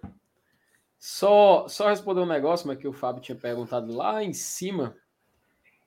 Só, 0.98 1.66
só 1.66 1.88
responder 1.88 2.20
um 2.20 2.26
negócio, 2.26 2.68
mas 2.68 2.76
que 2.76 2.86
o 2.86 2.92
Fábio 2.92 3.22
tinha 3.22 3.36
perguntado 3.36 3.90
lá 3.90 4.22
em 4.22 4.34
cima, 4.34 4.94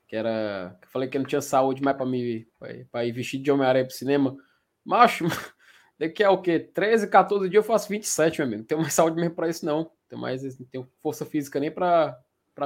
que 0.08 0.16
era. 0.16 0.76
Que 0.82 0.88
eu 0.88 0.92
falei 0.92 1.08
que 1.08 1.16
eu 1.16 1.22
não 1.22 1.28
tinha 1.28 1.42
saúde 1.42 1.84
mais 1.84 1.96
para 1.96 2.06
me 2.06 2.48
para 2.92 3.06
ir 3.06 3.12
vestido 3.12 3.44
de 3.44 3.52
Homem-Aranha 3.52 3.86
pro 3.86 3.94
cinema. 3.94 4.36
Macho, 4.84 5.26
daqui 5.98 6.24
a 6.24 6.32
o 6.32 6.42
quê? 6.42 6.60
13, 6.60 7.08
14 7.08 7.50
dias 7.50 7.64
eu 7.64 7.68
faço 7.68 7.90
27, 7.90 8.40
meu 8.40 8.48
amigo. 8.48 8.62
Não 8.62 8.68
tenho 8.68 8.82
mais 8.82 8.94
saúde 8.96 9.16
mesmo 9.16 9.36
para 9.36 9.50
isso, 9.50 9.66
não. 9.66 9.92
Tenho 10.08 10.22
mais, 10.22 10.60
não 10.60 10.66
tenho 10.68 10.90
força 11.00 11.26
física 11.26 11.60
nem 11.60 11.72
para 11.72 12.18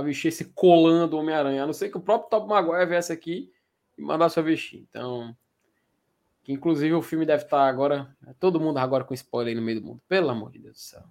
vestir 0.03 0.29
esse 0.29 0.45
colando 0.45 1.17
Homem-Aranha. 1.17 1.63
A 1.63 1.65
não 1.65 1.73
ser 1.73 1.89
que 1.89 1.97
o 1.97 2.01
próprio 2.01 2.29
Top 2.29 2.47
Maguire 2.47 2.85
viesse 2.85 3.11
aqui 3.11 3.51
e 3.97 4.01
mandasse 4.01 4.39
eu 4.39 4.43
vestir. 4.43 4.85
Então, 4.89 5.35
que 6.43 6.53
inclusive 6.53 6.93
o 6.93 7.01
filme 7.01 7.25
deve 7.25 7.43
estar 7.43 7.67
agora. 7.67 8.15
Todo 8.39 8.59
mundo 8.59 8.77
agora 8.77 9.03
com 9.03 9.13
spoiler 9.13 9.53
aí 9.53 9.59
no 9.59 9.65
meio 9.65 9.81
do 9.81 9.87
mundo. 9.87 10.01
Pelo 10.07 10.29
amor 10.29 10.51
de 10.51 10.59
Deus 10.59 10.75
do 10.75 10.79
céu. 10.79 11.03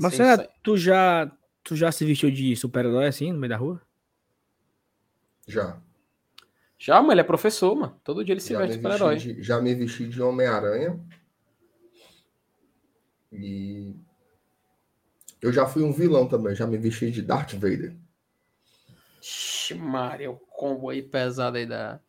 Mas 0.00 0.16
tu 0.62 0.76
já, 0.76 1.30
tu 1.62 1.76
já 1.76 1.92
se 1.92 2.04
vestiu 2.04 2.30
de 2.30 2.56
super-herói 2.56 3.06
assim 3.06 3.30
no 3.30 3.38
meio 3.38 3.50
da 3.50 3.56
rua? 3.56 3.80
Já. 5.46 5.80
Já, 6.82 7.00
mas 7.00 7.12
ele 7.12 7.20
é 7.20 7.24
professor, 7.24 7.76
mano. 7.76 8.00
Todo 8.02 8.24
dia 8.24 8.32
ele 8.32 8.40
se 8.40 8.52
já 8.52 8.58
veste 8.58 8.74
super-herói. 8.74 9.16
Já 9.40 9.60
me 9.60 9.72
vesti 9.72 10.08
de 10.08 10.20
Homem-Aranha. 10.20 10.98
E. 13.30 13.94
Eu 15.40 15.52
já 15.52 15.64
fui 15.64 15.84
um 15.84 15.92
vilão 15.92 16.26
também. 16.26 16.56
Já 16.56 16.66
me 16.66 16.76
vesti 16.76 17.08
de 17.12 17.22
Darth 17.22 17.52
Vader. 17.52 17.94
Ixi, 19.20 19.76
Maria, 19.76 20.28
o 20.28 20.36
combo 20.36 20.90
aí 20.90 21.00
pesado 21.00 21.56
aí 21.56 21.66
da. 21.66 22.00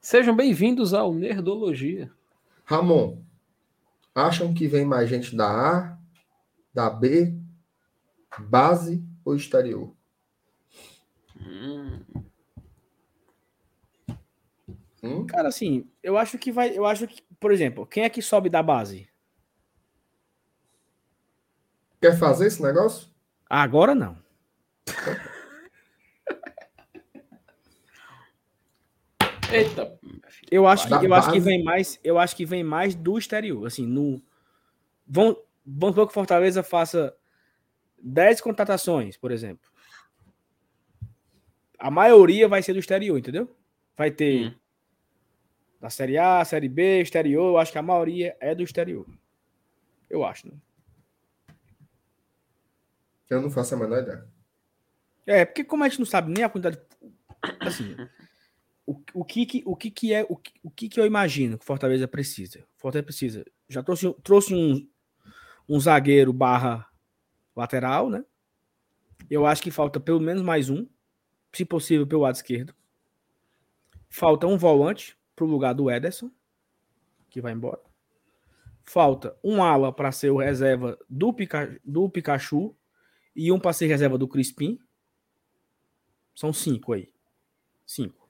Sejam 0.00 0.36
bem-vindos 0.36 0.94
ao 0.94 1.12
Nerdologia. 1.12 2.08
Ramon, 2.64 3.20
acham 4.14 4.54
que 4.54 4.68
vem 4.68 4.84
mais 4.84 5.10
gente 5.10 5.34
da 5.34 5.48
A, 5.48 5.98
da 6.72 6.88
B, 6.88 7.36
base 8.38 9.04
ou 9.24 9.34
exterior? 9.34 9.92
Hum. 11.36 11.98
Hum? 15.04 15.26
Cara, 15.26 15.48
assim, 15.48 15.86
eu 16.02 16.16
acho 16.16 16.38
que 16.38 16.50
vai. 16.50 16.76
Eu 16.76 16.86
acho 16.86 17.06
que, 17.06 17.22
por 17.38 17.52
exemplo, 17.52 17.86
quem 17.86 18.04
é 18.04 18.08
que 18.08 18.22
sobe 18.22 18.48
da 18.48 18.62
base? 18.62 19.06
Quer 22.00 22.18
fazer 22.18 22.46
esse 22.46 22.62
negócio? 22.62 23.08
Agora 23.48 23.94
não. 23.94 24.16
Eita. 29.52 29.98
Eu 30.50 30.66
acho 30.66 30.88
que, 30.88 30.94
eu 31.06 31.14
acho 31.14 31.30
que 31.32 31.40
vem 31.40 31.62
mais, 31.62 32.00
eu 32.02 32.18
acho 32.18 32.34
que 32.34 32.46
vem 32.46 32.64
mais 32.64 32.94
do 32.94 33.18
exterior, 33.18 33.66
assim, 33.66 33.86
no 33.86 34.22
vamos, 35.06 35.36
vamos 35.64 35.94
supor 35.94 36.08
que 36.08 36.14
Fortaleza 36.14 36.62
faça 36.62 37.14
10 38.02 38.40
contratações, 38.40 39.16
por 39.16 39.30
exemplo. 39.30 39.68
A 41.78 41.90
maioria 41.90 42.48
vai 42.48 42.62
ser 42.62 42.72
do 42.72 42.78
exterior, 42.78 43.18
entendeu? 43.18 43.54
Vai 43.96 44.10
ter 44.10 44.46
hum. 44.46 44.54
Da 45.84 45.90
Série 45.90 46.16
A, 46.16 46.42
Série 46.46 46.66
B, 46.66 47.02
exterior, 47.02 47.46
eu 47.46 47.58
acho 47.58 47.70
que 47.70 47.76
a 47.76 47.82
maioria 47.82 48.34
é 48.40 48.54
do 48.54 48.62
exterior. 48.62 49.06
Eu 50.08 50.24
acho, 50.24 50.48
né? 50.48 50.54
Eu 53.28 53.42
não 53.42 53.50
faço 53.50 53.74
a 53.74 53.78
menor 53.78 54.02
ideia. 54.02 54.26
É, 55.26 55.44
porque 55.44 55.62
como 55.62 55.84
a 55.84 55.88
gente 55.90 55.98
não 55.98 56.06
sabe 56.06 56.32
nem 56.32 56.42
a 56.42 56.48
quantidade 56.48 56.80
assim, 57.60 57.94
o, 58.86 58.98
o, 59.12 59.24
que, 59.26 59.44
que, 59.44 59.62
o 59.66 59.76
que, 59.76 59.90
que 59.90 60.14
é 60.14 60.22
o, 60.22 60.40
o 60.62 60.70
que, 60.70 60.88
que 60.88 60.98
eu 60.98 61.04
imagino 61.04 61.58
que 61.58 61.66
Fortaleza 61.66 62.08
precisa? 62.08 62.66
Fortaleza 62.78 63.04
precisa. 63.04 63.44
Já 63.68 63.82
trouxe, 63.82 64.10
trouxe 64.22 64.54
um, 64.54 64.88
um 65.68 65.78
zagueiro 65.78 66.32
barra 66.32 66.88
lateral, 67.54 68.08
né? 68.08 68.24
Eu 69.28 69.44
acho 69.44 69.62
que 69.62 69.70
falta 69.70 70.00
pelo 70.00 70.18
menos 70.20 70.42
mais 70.42 70.70
um, 70.70 70.86
se 71.52 71.62
possível 71.62 72.06
pelo 72.06 72.22
lado 72.22 72.36
esquerdo. 72.36 72.74
Falta 74.08 74.46
um 74.46 74.56
volante 74.56 75.14
para 75.34 75.44
o 75.44 75.48
lugar 75.48 75.74
do 75.74 75.90
Ederson, 75.90 76.30
que 77.30 77.40
vai 77.40 77.52
embora. 77.52 77.80
Falta 78.82 79.36
um 79.42 79.62
ala 79.62 79.92
para 79.92 80.12
ser 80.12 80.30
o 80.30 80.38
reserva 80.38 80.98
do, 81.08 81.32
Pica, 81.32 81.80
do 81.84 82.08
Pikachu 82.08 82.76
e 83.34 83.50
um 83.50 83.58
para 83.58 83.72
ser 83.72 83.86
reserva 83.86 84.18
do 84.18 84.28
Crispim. 84.28 84.78
São 86.34 86.52
cinco 86.52 86.92
aí. 86.92 87.12
Cinco 87.86 88.24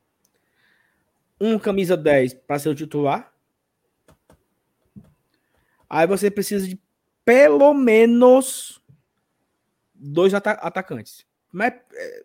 um 1.41 1.59
camisa 1.59 1.97
10 1.97 2.35
para 2.35 2.59
ser 2.59 2.69
o 2.69 2.75
titular. 2.75 3.33
Aí 5.89 6.07
você 6.07 6.31
precisa 6.31 6.67
de 6.67 6.81
pelo 7.25 7.73
menos 7.75 8.83
dois 9.95 10.35
ata 10.35 10.53
atacantes. 10.53 11.27
Mas, 11.53 11.75
é, 11.93 12.25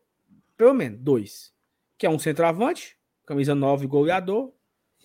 pelo 0.57 0.73
menos 0.73 0.99
dois. 0.99 1.53
Que 1.97 2.05
é 2.05 2.09
um 2.09 2.19
centroavante, 2.19 2.97
camisa 3.25 3.53
9, 3.53 3.85
goleador, 3.87 4.53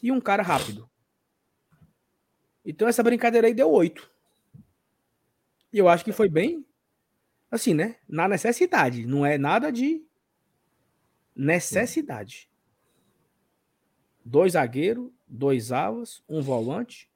e 0.02 0.10
um 0.12 0.20
cara 0.20 0.42
rápido. 0.42 0.88
Então 2.64 2.88
essa 2.88 3.02
brincadeira 3.02 3.46
aí 3.46 3.54
deu 3.54 3.70
oito. 3.70 4.10
E 5.72 5.78
eu 5.78 5.88
acho 5.88 6.04
que 6.04 6.12
foi 6.12 6.28
bem 6.28 6.64
assim, 7.50 7.74
né? 7.74 7.96
Na 8.08 8.28
necessidade. 8.28 9.06
Não 9.06 9.24
é 9.24 9.38
nada 9.38 9.70
de 9.70 10.04
necessidade 11.34 12.48
dois 14.24 14.52
zagueiros, 14.54 15.10
dois 15.28 15.70
alas, 15.70 16.22
um 16.28 16.40
volante, 16.40 17.10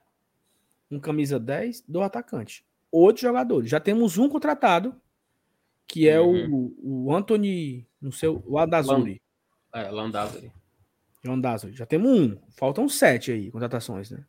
um 0.91 1.01
camisa 1.01 1.39
10, 1.41 1.85
dois 1.89 2.07
atacantes. 2.07 2.63
Oito 2.93 3.21
jogadores. 3.21 3.71
Já 3.71 3.81
temos 3.81 4.19
um 4.19 4.29
contratado, 4.29 4.95
que 5.87 6.09
é 6.09 6.21
uhum. 6.21 6.73
o, 6.83 7.07
o 7.07 7.15
Anthony, 7.15 7.87
no 8.01 8.13
seu, 8.13 8.43
o 8.47 8.55
Landazuri. 8.55 9.23
É, 9.73 9.91
Landazuri. 9.91 10.53
Landazuri. 11.25 11.75
Já 11.75 11.87
temos 11.87 12.11
um. 12.11 12.37
Faltam 12.51 12.89
sete 12.89 13.33
aí, 13.33 13.51
contratações, 13.51 14.11
né? 14.11 14.25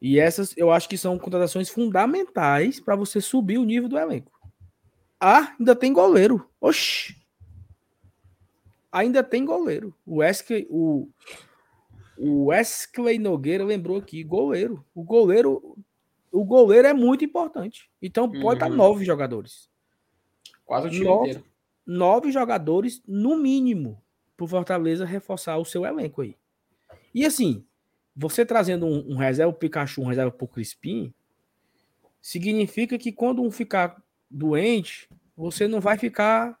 E 0.00 0.18
essas 0.18 0.56
eu 0.56 0.70
acho 0.70 0.88
que 0.88 0.96
são 0.96 1.18
contratações 1.18 1.68
fundamentais 1.68 2.80
para 2.80 2.96
você 2.96 3.20
subir 3.20 3.58
o 3.58 3.64
nível 3.64 3.88
do 3.88 3.98
elenco. 3.98 4.32
Ah, 5.20 5.54
ainda 5.58 5.76
tem 5.76 5.92
goleiro. 5.92 6.48
Oxi! 6.60 7.20
ainda 8.90 9.22
tem 9.22 9.44
goleiro. 9.44 9.94
O 10.04 10.16
Wesley, 10.16 10.66
o, 10.68 11.08
o 12.18 12.46
Wesley 12.46 13.18
Nogueira 13.18 13.64
lembrou 13.64 13.96
aqui, 13.96 14.22
goleiro. 14.24 14.84
O 14.94 15.02
goleiro, 15.02 15.78
o 16.32 16.44
goleiro 16.44 16.88
é 16.88 16.92
muito 16.92 17.24
importante. 17.24 17.90
Então 18.02 18.28
pode 18.28 18.44
uhum. 18.44 18.52
estar 18.52 18.68
nove 18.68 19.04
jogadores. 19.04 19.68
Quase 20.64 20.88
o 20.88 20.90
time 20.90 21.04
nove, 21.04 21.30
inteiro. 21.30 21.46
Nove 21.86 22.32
jogadores, 22.32 23.02
no 23.06 23.36
mínimo, 23.36 24.02
para 24.46 24.58
Fortaleza 24.58 25.04
reforçar 25.04 25.58
o 25.58 25.64
seu 25.64 25.84
elenco 25.84 26.22
aí. 26.22 26.36
E 27.14 27.26
assim, 27.26 27.64
você 28.14 28.44
trazendo 28.44 28.86
um, 28.86 29.12
um 29.12 29.16
reserva 29.16 29.52
Pikachu, 29.52 30.02
um 30.02 30.06
reserva 30.06 30.30
pro 30.30 30.48
Crispim, 30.48 31.12
significa 32.20 32.98
que 32.98 33.12
quando 33.12 33.42
um 33.42 33.50
ficar 33.50 34.02
doente, 34.30 35.08
você 35.36 35.66
não 35.66 35.80
vai 35.80 35.98
ficar 35.98 36.58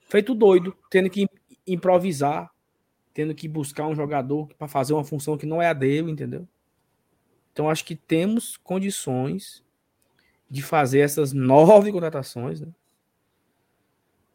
feito 0.00 0.34
doido, 0.34 0.76
tendo 0.90 1.10
que 1.10 1.26
improvisar, 1.66 2.50
tendo 3.12 3.34
que 3.34 3.48
buscar 3.48 3.86
um 3.86 3.94
jogador 3.94 4.48
para 4.58 4.68
fazer 4.68 4.92
uma 4.92 5.04
função 5.04 5.36
que 5.36 5.46
não 5.46 5.60
é 5.60 5.68
a 5.68 5.72
dele, 5.72 6.10
entendeu? 6.10 6.48
Então 7.52 7.68
acho 7.68 7.84
que 7.84 7.94
temos 7.94 8.56
condições 8.56 9.64
de 10.48 10.62
fazer 10.62 11.00
essas 11.00 11.32
nove 11.34 11.92
contratações, 11.92 12.60
né? 12.60 12.68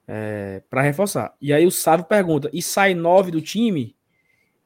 É, 0.08 0.62
para 0.70 0.82
reforçar. 0.82 1.36
E 1.42 1.52
aí 1.52 1.66
o 1.66 1.72
Sávio 1.72 2.06
pergunta: 2.06 2.50
e 2.54 2.62
sai 2.62 2.94
nove 2.94 3.32
do 3.32 3.42
time? 3.42 3.96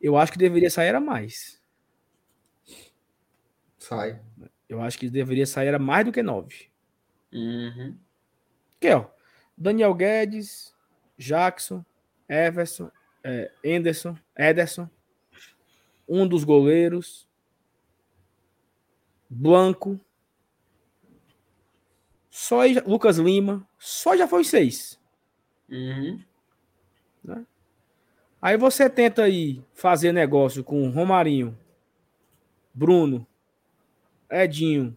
Eu 0.01 0.17
acho 0.17 0.31
que 0.31 0.37
deveria 0.37 0.69
sair 0.69 0.87
era 0.87 0.99
mais. 0.99 1.61
Sai. 3.77 4.21
Eu 4.67 4.81
acho 4.81 4.97
que 4.99 5.09
deveria 5.09 5.45
sair 5.45 5.67
era 5.67 5.79
mais 5.79 6.05
do 6.05 6.11
que 6.11 6.21
nove. 6.21 6.69
Uhum. 7.31 7.97
Aqui, 8.75 8.91
ó. 8.91 9.05
Daniel 9.57 9.93
Guedes, 9.93 10.73
Jackson, 11.17 11.83
Everson, 12.27 12.91
é, 13.23 13.51
Anderson, 13.65 14.17
Ederson, 14.37 14.89
um 16.07 16.27
dos 16.27 16.43
goleiros, 16.43 17.27
Blanco, 19.29 19.99
só 22.29 22.61
Lucas 22.85 23.17
Lima, 23.17 23.67
só 23.77 24.15
já 24.15 24.27
foi 24.27 24.43
seis. 24.43 24.98
Uhum. 25.69 26.23
Né? 27.23 27.45
Aí 28.41 28.57
você 28.57 28.89
tenta 28.89 29.23
aí 29.23 29.61
fazer 29.73 30.11
negócio 30.11 30.63
com 30.63 30.89
Romarinho, 30.89 31.57
Bruno, 32.73 33.27
Edinho 34.29 34.95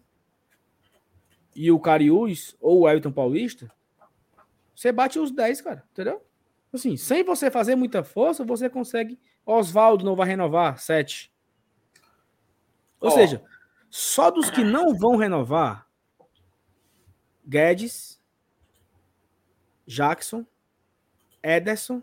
e 1.55 1.71
o 1.71 1.79
Cariús, 1.79 2.55
ou 2.59 2.81
o 2.81 2.89
Elton 2.89 3.11
Paulista, 3.11 3.71
você 4.75 4.91
bate 4.91 5.19
os 5.19 5.31
10, 5.31 5.61
cara, 5.61 5.83
entendeu? 5.91 6.25
Assim, 6.71 6.97
sem 6.97 7.23
você 7.23 7.51
fazer 7.51 7.75
muita 7.75 8.03
força, 8.03 8.43
você 8.43 8.69
consegue. 8.69 9.19
Oswaldo 9.45 10.03
não 10.03 10.15
vai 10.15 10.27
renovar, 10.27 10.79
7. 10.79 11.31
Ou 12.99 13.09
oh. 13.09 13.11
seja, 13.11 13.43
só 13.89 14.31
dos 14.31 14.49
que 14.49 14.63
não 14.63 14.97
vão 14.97 15.17
renovar, 15.17 15.87
Guedes, 17.45 18.19
Jackson, 19.85 20.45
Ederson, 21.43 22.01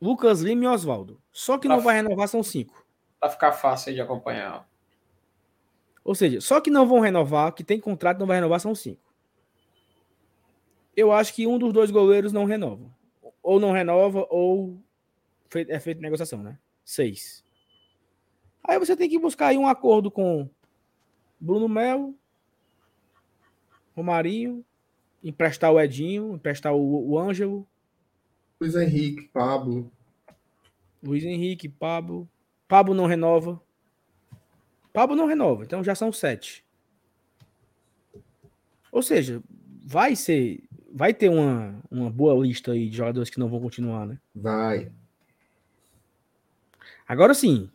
Lucas 0.00 0.40
Lima 0.40 0.64
e 0.64 0.66
Oswaldo. 0.66 1.20
Só 1.32 1.56
que 1.56 1.68
pra 1.68 1.76
não 1.76 1.82
vai 1.82 1.96
renovar 1.96 2.28
são 2.28 2.42
cinco. 2.42 2.84
Pra 3.20 3.30
ficar 3.30 3.52
fácil 3.52 3.94
de 3.94 4.00
acompanhar. 4.00 4.68
Ou 6.04 6.14
seja, 6.14 6.40
só 6.40 6.60
que 6.60 6.70
não 6.70 6.86
vão 6.86 7.00
renovar, 7.00 7.52
que 7.52 7.64
tem 7.64 7.80
contrato 7.80 8.18
não 8.18 8.26
vai 8.26 8.36
renovar 8.36 8.60
são 8.60 8.74
cinco 8.74 9.08
eu 10.98 11.12
acho 11.12 11.32
que 11.32 11.46
um 11.46 11.60
dos 11.60 11.72
dois 11.72 11.92
goleiros 11.92 12.32
não 12.32 12.44
renova. 12.44 12.84
Ou 13.40 13.60
não 13.60 13.70
renova, 13.70 14.26
ou 14.28 14.82
é 15.54 15.78
feita 15.78 16.00
negociação, 16.00 16.42
né? 16.42 16.58
Seis. 16.84 17.44
Aí 18.64 18.80
você 18.80 18.96
tem 18.96 19.08
que 19.08 19.16
buscar 19.16 19.46
aí 19.46 19.58
um 19.58 19.68
acordo 19.68 20.10
com 20.10 20.50
Bruno 21.38 21.68
Melo, 21.68 22.18
Romarinho, 23.94 24.64
emprestar 25.28 25.72
o 25.72 25.80
Edinho, 25.80 26.34
emprestar 26.34 26.74
o, 26.74 27.10
o 27.10 27.18
Ângelo. 27.18 27.66
Luiz 28.60 28.74
Henrique, 28.74 29.28
Pablo. 29.28 29.90
Luiz 31.02 31.24
Henrique, 31.24 31.68
Pablo. 31.68 32.28
Pablo 32.66 32.94
não 32.94 33.06
renova. 33.06 33.60
Pablo 34.92 35.14
não 35.14 35.26
renova, 35.26 35.64
então 35.64 35.84
já 35.84 35.94
são 35.94 36.12
sete. 36.12 36.64
Ou 38.90 39.02
seja, 39.02 39.42
vai 39.84 40.16
ser 40.16 40.64
vai 40.90 41.12
ter 41.12 41.28
uma, 41.28 41.78
uma 41.90 42.10
boa 42.10 42.34
lista 42.44 42.72
aí 42.72 42.88
de 42.88 42.96
jogadores 42.96 43.30
que 43.30 43.38
não 43.38 43.48
vão 43.48 43.60
continuar, 43.60 44.06
né? 44.06 44.18
Vai. 44.34 44.90
Agora 47.06 47.34
sim. 47.34 47.70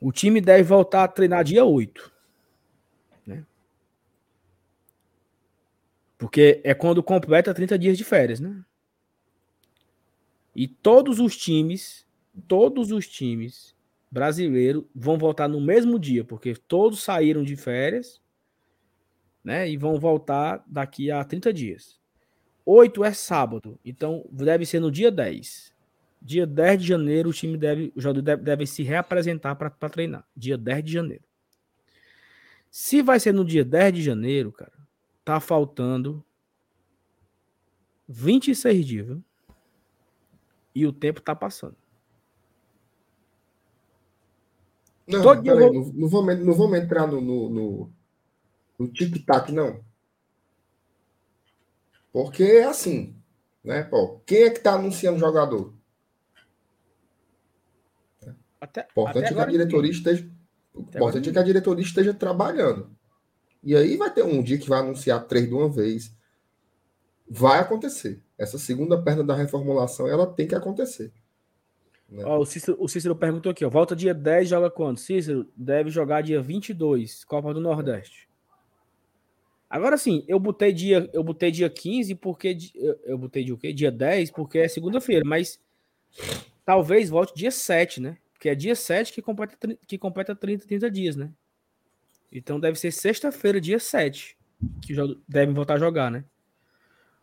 O 0.00 0.12
time 0.12 0.40
deve 0.40 0.62
voltar 0.62 1.04
a 1.04 1.08
treinar 1.08 1.42
dia 1.42 1.64
8. 1.64 2.12
Né? 3.26 3.44
Porque 6.18 6.60
é 6.64 6.74
quando 6.74 7.02
completa 7.02 7.54
30 7.54 7.78
dias 7.78 7.96
de 7.96 8.04
férias, 8.04 8.40
né? 8.40 8.62
E 10.54 10.66
todos 10.66 11.20
os 11.20 11.36
times, 11.36 12.04
todos 12.46 12.90
os 12.90 13.06
times 13.06 13.74
brasileiros 14.10 14.84
vão 14.94 15.16
voltar 15.16 15.48
no 15.48 15.60
mesmo 15.60 15.98
dia, 15.98 16.24
porque 16.24 16.54
todos 16.54 17.02
saíram 17.02 17.42
de 17.44 17.54
férias 17.54 18.20
né? 19.48 19.66
E 19.66 19.78
vão 19.78 19.98
voltar 19.98 20.62
daqui 20.66 21.10
a 21.10 21.24
30 21.24 21.52
dias. 21.54 21.98
8 22.66 23.02
é 23.02 23.12
sábado, 23.14 23.80
então 23.82 24.22
deve 24.30 24.66
ser 24.66 24.78
no 24.78 24.90
dia 24.90 25.10
10. 25.10 25.72
Dia 26.20 26.46
10 26.46 26.82
de 26.82 26.86
janeiro, 26.86 27.30
o 27.30 27.32
time 27.32 27.56
deve, 27.56 27.90
o 27.96 28.00
jogador 28.00 28.20
deve, 28.20 28.42
deve 28.42 28.66
se 28.66 28.82
reapresentar 28.82 29.56
para 29.56 29.70
treinar. 29.88 30.26
Dia 30.36 30.58
10 30.58 30.84
de 30.84 30.92
janeiro. 30.92 31.24
Se 32.70 33.00
vai 33.00 33.18
ser 33.18 33.32
no 33.32 33.42
dia 33.42 33.64
10 33.64 33.94
de 33.94 34.02
janeiro, 34.02 34.52
cara, 34.52 34.72
tá 35.28 35.40
faltando 35.40 36.24
26 38.08 38.86
dias, 38.86 39.06
viu? 39.06 39.24
E 40.74 40.86
o 40.86 40.92
tempo 40.92 41.20
tá 41.20 41.36
passando. 41.36 41.76
Não, 45.06 45.22
Todo 45.22 45.44
vou... 45.44 45.72
não, 45.74 45.92
não, 45.92 46.08
vamos, 46.08 46.38
não 46.46 46.54
vamos 46.54 46.78
entrar 46.78 47.06
no, 47.06 47.20
no, 47.20 47.50
no, 47.50 47.92
no 48.78 48.88
tic-tac, 48.88 49.52
não. 49.52 49.84
Porque 52.10 52.44
é 52.44 52.64
assim, 52.64 53.14
né, 53.62 53.82
Pô, 53.82 54.20
Quem 54.20 54.44
é 54.44 54.50
que 54.50 54.58
está 54.58 54.76
anunciando 54.76 55.18
jogador? 55.18 55.74
Até, 58.58 58.88
importante 58.90 59.26
até 59.26 59.34
é 59.34 59.34
que 59.34 59.40
a 59.40 59.44
diretoria 59.44 59.90
esteja. 59.90 60.30
Importante 60.74 61.28
é 61.28 61.32
que 61.32 61.38
a 61.38 61.42
diretoria 61.42 61.84
esteja 61.84 62.14
trabalhando. 62.14 62.97
E 63.62 63.74
aí 63.76 63.96
vai 63.96 64.12
ter 64.12 64.24
um 64.24 64.42
dia 64.42 64.58
que 64.58 64.68
vai 64.68 64.80
anunciar 64.80 65.26
três 65.26 65.48
de 65.48 65.54
uma 65.54 65.68
vez. 65.68 66.14
Vai 67.28 67.60
acontecer. 67.60 68.22
Essa 68.36 68.58
segunda 68.58 69.00
perna 69.00 69.24
da 69.24 69.34
reformulação, 69.34 70.06
ela 70.06 70.26
tem 70.26 70.46
que 70.46 70.54
acontecer. 70.54 71.12
Né? 72.08 72.24
Ó, 72.24 72.38
o, 72.38 72.46
Cícero, 72.46 72.76
o 72.80 72.88
Cícero 72.88 73.14
perguntou 73.14 73.50
aqui, 73.50 73.64
ó, 73.64 73.68
volta 73.68 73.94
dia 73.94 74.14
10, 74.14 74.48
joga 74.48 74.70
quando? 74.70 74.98
Cícero 74.98 75.46
deve 75.54 75.90
jogar 75.90 76.22
dia 76.22 76.40
22, 76.40 77.24
Copa 77.24 77.52
do 77.52 77.60
Nordeste. 77.60 78.28
Agora 79.68 79.98
sim, 79.98 80.24
eu 80.26 80.40
botei 80.40 80.72
dia, 80.72 81.10
eu 81.12 81.22
botei 81.22 81.50
dia 81.50 81.68
15 81.68 82.14
porque 82.14 82.56
eu, 82.74 82.98
eu 83.04 83.18
botei 83.18 83.44
dia 83.44 83.54
o 83.54 83.58
quê? 83.58 83.72
Dia 83.72 83.90
10 83.90 84.30
porque 84.30 84.60
é 84.60 84.68
segunda-feira, 84.68 85.22
mas 85.26 85.60
talvez 86.64 87.10
volte 87.10 87.34
dia 87.34 87.50
7, 87.50 88.00
né? 88.00 88.16
Porque 88.32 88.48
é 88.48 88.54
dia 88.54 88.74
7 88.74 89.12
que 89.12 89.20
completa 89.20 89.78
que 89.86 89.98
completa 89.98 90.34
30, 90.34 90.66
30 90.66 90.90
dias, 90.90 91.16
né? 91.16 91.30
Então 92.30 92.60
deve 92.60 92.78
ser 92.78 92.90
sexta-feira, 92.90 93.60
dia 93.60 93.78
7, 93.78 94.36
que 94.82 94.94
já 94.94 95.04
devem 95.26 95.54
voltar 95.54 95.74
a 95.74 95.78
jogar, 95.78 96.10
né? 96.10 96.24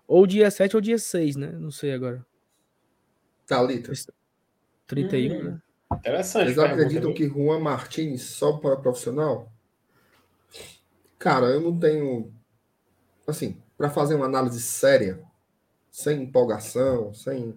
Ou 0.08 0.26
dia 0.26 0.50
7 0.50 0.76
ou 0.76 0.82
dia 0.82 0.98
6, 0.98 1.36
né? 1.36 1.52
Não 1.52 1.72
sei 1.72 1.94
agora. 1.94 2.26
Thalita. 3.48 3.92
31, 4.88 5.34
hum, 5.34 5.44
né? 5.44 5.62
Interessante. 5.94 6.54
Vocês 6.54 6.60
acreditam 6.60 7.14
que 7.14 7.28
Juan 7.28 7.60
Martins 7.60 8.22
só 8.22 8.54
para 8.54 8.76
profissional? 8.76 9.52
Cara, 11.18 11.48
eu 11.48 11.62
não 11.62 11.78
tenho. 11.78 12.32
Assim, 13.28 13.62
para 13.78 13.90
fazer 13.90 14.16
uma 14.16 14.26
análise 14.26 14.62
séria, 14.62 15.20
sem 15.92 16.24
empolgação, 16.24 17.14
sem. 17.14 17.56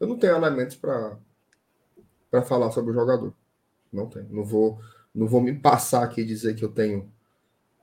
Eu 0.00 0.08
não 0.08 0.18
tenho 0.18 0.36
elementos 0.36 0.76
para 0.76 1.16
para 2.34 2.42
falar 2.42 2.72
sobre 2.72 2.90
o 2.90 2.94
jogador. 2.94 3.32
Não 3.92 4.08
tenho. 4.08 4.26
Não 4.28 4.42
vou, 4.42 4.80
não 5.14 5.26
vou 5.26 5.40
me 5.40 5.54
passar 5.54 6.02
aqui 6.02 6.22
e 6.22 6.26
dizer 6.26 6.54
que 6.54 6.64
eu 6.64 6.68
tenho 6.68 7.10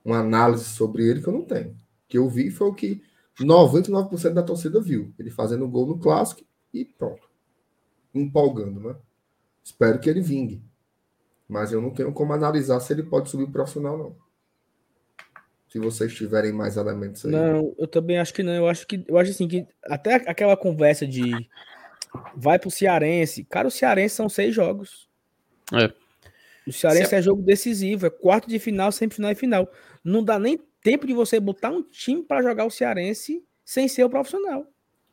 uma 0.03 0.19
análise 0.19 0.65
sobre 0.65 1.07
ele 1.07 1.21
que 1.21 1.27
eu 1.27 1.33
não 1.33 1.43
tenho. 1.43 1.71
O 1.71 1.75
que 2.07 2.17
eu 2.17 2.29
vi 2.29 2.49
foi 2.49 2.67
o 2.67 2.73
que 2.73 3.01
99% 3.39 4.33
da 4.33 4.43
torcida 4.43 4.81
viu. 4.81 5.13
Ele 5.17 5.29
fazendo 5.29 5.67
gol 5.67 5.87
no 5.87 5.99
clássico 5.99 6.41
e 6.73 6.83
pronto. 6.83 7.29
Empolgando, 8.13 8.79
né? 8.79 8.95
Espero 9.63 9.99
que 9.99 10.09
ele 10.09 10.21
vingue. 10.21 10.61
Mas 11.47 11.71
eu 11.71 11.81
não 11.81 11.91
tenho 11.91 12.11
como 12.11 12.33
analisar 12.33 12.79
se 12.79 12.91
ele 12.91 13.03
pode 13.03 13.29
subir 13.29 13.47
profissional, 13.47 13.97
não 13.97 14.15
se 15.71 15.79
vocês 15.79 16.13
tiverem 16.13 16.51
mais 16.51 16.75
elementos 16.75 17.25
aí. 17.25 17.31
Não, 17.31 17.73
eu 17.77 17.87
também 17.87 18.19
acho 18.19 18.33
que 18.33 18.43
não. 18.43 18.51
Eu 18.51 18.67
acho 18.67 18.85
que 18.85 19.05
eu 19.07 19.17
acho 19.17 19.31
assim 19.31 19.47
que 19.47 19.65
até 19.85 20.15
aquela 20.15 20.57
conversa 20.57 21.07
de 21.07 21.49
vai 22.35 22.59
pro 22.59 22.69
Cearense. 22.69 23.45
Cara, 23.45 23.69
o 23.69 23.71
Cearense 23.71 24.15
são 24.15 24.27
seis 24.27 24.53
jogos. 24.53 25.09
É. 25.73 25.89
O 26.71 26.73
Cearense 26.73 27.09
Se... 27.09 27.15
é 27.15 27.21
jogo 27.21 27.41
decisivo, 27.41 28.05
é 28.05 28.09
quarto 28.09 28.47
de 28.47 28.57
final, 28.57 28.91
semifinal 28.91 29.31
e 29.31 29.35
final. 29.35 29.69
Não 30.03 30.23
dá 30.23 30.39
nem 30.39 30.57
tempo 30.81 31.05
de 31.05 31.13
você 31.13 31.39
botar 31.39 31.69
um 31.69 31.83
time 31.83 32.23
para 32.23 32.41
jogar 32.41 32.65
o 32.65 32.71
Cearense 32.71 33.45
sem 33.63 33.87
ser 33.87 34.05
o 34.05 34.09
profissional. 34.09 34.65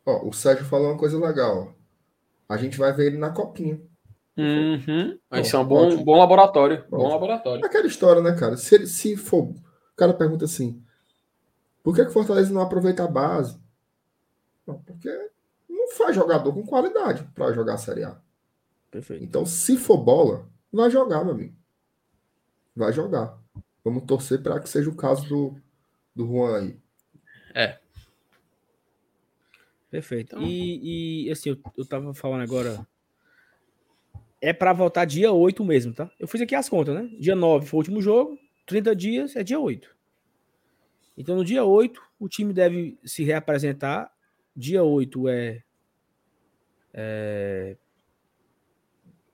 Ó, 0.07 0.29
o 0.29 0.33
Sérgio 0.33 0.65
falou 0.65 0.89
uma 0.89 0.97
coisa 0.97 1.19
legal. 1.19 1.75
A 2.49 2.57
gente 2.57 2.79
vai 2.79 2.93
ver 2.93 3.09
ele 3.09 3.19
na 3.19 3.31
copinha. 3.31 3.81
Uhum. 4.37 5.19
Vai 5.29 5.43
ser 5.43 5.57
um 5.57 5.65
bom, 5.65 6.05
bom 6.05 6.17
laboratório. 6.17 6.85
Bom 6.89 7.09
laboratório. 7.09 7.65
Aquela 7.65 7.87
história, 7.89 8.23
né, 8.23 8.33
cara? 8.39 8.57
Se, 8.57 8.87
se 8.87 9.17
for. 9.17 9.49
O 9.49 9.97
cara 9.97 10.15
pergunta 10.15 10.45
assim: 10.45 10.81
por 11.83 11.95
que, 11.95 12.05
que 12.05 12.13
Fortaleza 12.13 12.55
não 12.55 12.63
aproveita 12.63 13.03
a 13.03 13.09
base? 13.09 13.59
Não, 14.65 14.79
porque 14.79 15.11
não 15.69 15.91
faz 15.91 16.15
jogador 16.15 16.53
com 16.53 16.65
qualidade 16.65 17.29
para 17.35 17.53
jogar 17.53 17.75
a 17.75 17.79
Série 17.79 18.05
A. 18.05 18.17
Perfeito. 18.93 19.25
Então, 19.25 19.45
se 19.45 19.77
for 19.77 19.99
bola, 19.99 20.49
vai 20.73 20.91
jogar, 20.91 21.25
meu 21.25 21.35
amigo. 21.35 21.57
Vai 22.75 22.93
jogar. 22.93 23.39
Vamos 23.85 24.05
torcer 24.05 24.43
para 24.43 24.61
que 24.61 24.69
seja 24.69 24.91
o 24.91 24.97
caso 24.97 25.29
do, 25.29 25.61
do 26.15 26.27
Juan 26.27 26.59
aí. 26.61 26.81
É. 27.55 27.79
Perfeito. 29.91 30.37
Então... 30.37 30.47
E, 30.47 31.27
e, 31.27 31.31
assim, 31.31 31.51
eu, 31.51 31.59
eu 31.77 31.87
tava 31.87 32.13
falando 32.15 32.43
agora. 32.43 32.87
É 34.41 34.53
para 34.53 34.73
voltar 34.73 35.05
dia 35.05 35.33
8 35.33 35.65
mesmo, 35.65 35.93
tá? 35.93 36.11
Eu 36.19 36.29
fiz 36.29 36.41
aqui 36.41 36.55
as 36.55 36.69
contas, 36.69 36.95
né? 36.95 37.11
Dia 37.19 37.35
9 37.35 37.67
foi 37.67 37.79
o 37.79 37.81
último 37.81 38.01
jogo, 38.01 38.39
30 38.67 38.95
dias 38.95 39.37
é 39.37 39.43
dia 39.43 39.59
8. 39.59 39.97
Então, 41.17 41.35
no 41.35 41.45
dia 41.45 41.65
8, 41.65 42.01
o 42.21 42.29
time 42.29 42.53
deve 42.53 42.97
se 43.05 43.25
reapresentar. 43.25 44.13
Dia 44.55 44.85
8 44.85 45.29
é. 45.29 45.63
é 46.95 47.77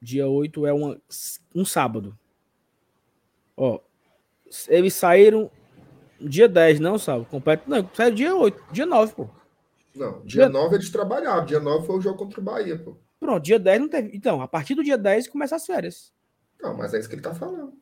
dia 0.04 0.28
8 0.28 0.66
é 0.66 0.72
uma, 0.72 1.00
um 1.54 1.64
sábado. 1.64 2.16
Ó, 3.56 3.80
eles 4.68 4.94
saíram 4.94 5.50
dia 6.20 6.48
10, 6.48 6.80
não, 6.80 6.98
sabe? 6.98 7.24
Completo. 7.26 7.68
Não, 7.68 7.88
saiu 7.92 8.14
dia 8.14 8.36
8, 8.36 8.64
dia 8.70 8.86
9, 8.86 9.14
pô. 9.14 9.28
Não, 9.94 10.20
dia, 10.20 10.44
dia 10.44 10.48
9 10.48 10.74
eles 10.76 10.90
trabalharam. 10.90 11.44
Dia 11.44 11.60
9 11.60 11.86
foi 11.86 11.96
o 11.96 12.00
jogo 12.00 12.18
contra 12.18 12.40
o 12.40 12.44
Bahia, 12.44 12.78
pô. 12.78 12.96
Pronto, 13.18 13.42
dia 13.42 13.58
10 13.58 13.80
não 13.80 13.88
teve. 13.88 14.10
Então, 14.14 14.42
a 14.42 14.48
partir 14.48 14.74
do 14.74 14.84
dia 14.84 14.98
10 14.98 15.28
começa 15.28 15.56
as 15.56 15.64
férias. 15.64 16.12
Não, 16.60 16.76
mas 16.76 16.92
é 16.92 16.98
isso 16.98 17.08
que 17.08 17.14
ele 17.14 17.22
tá 17.22 17.34
falando. 17.34 17.72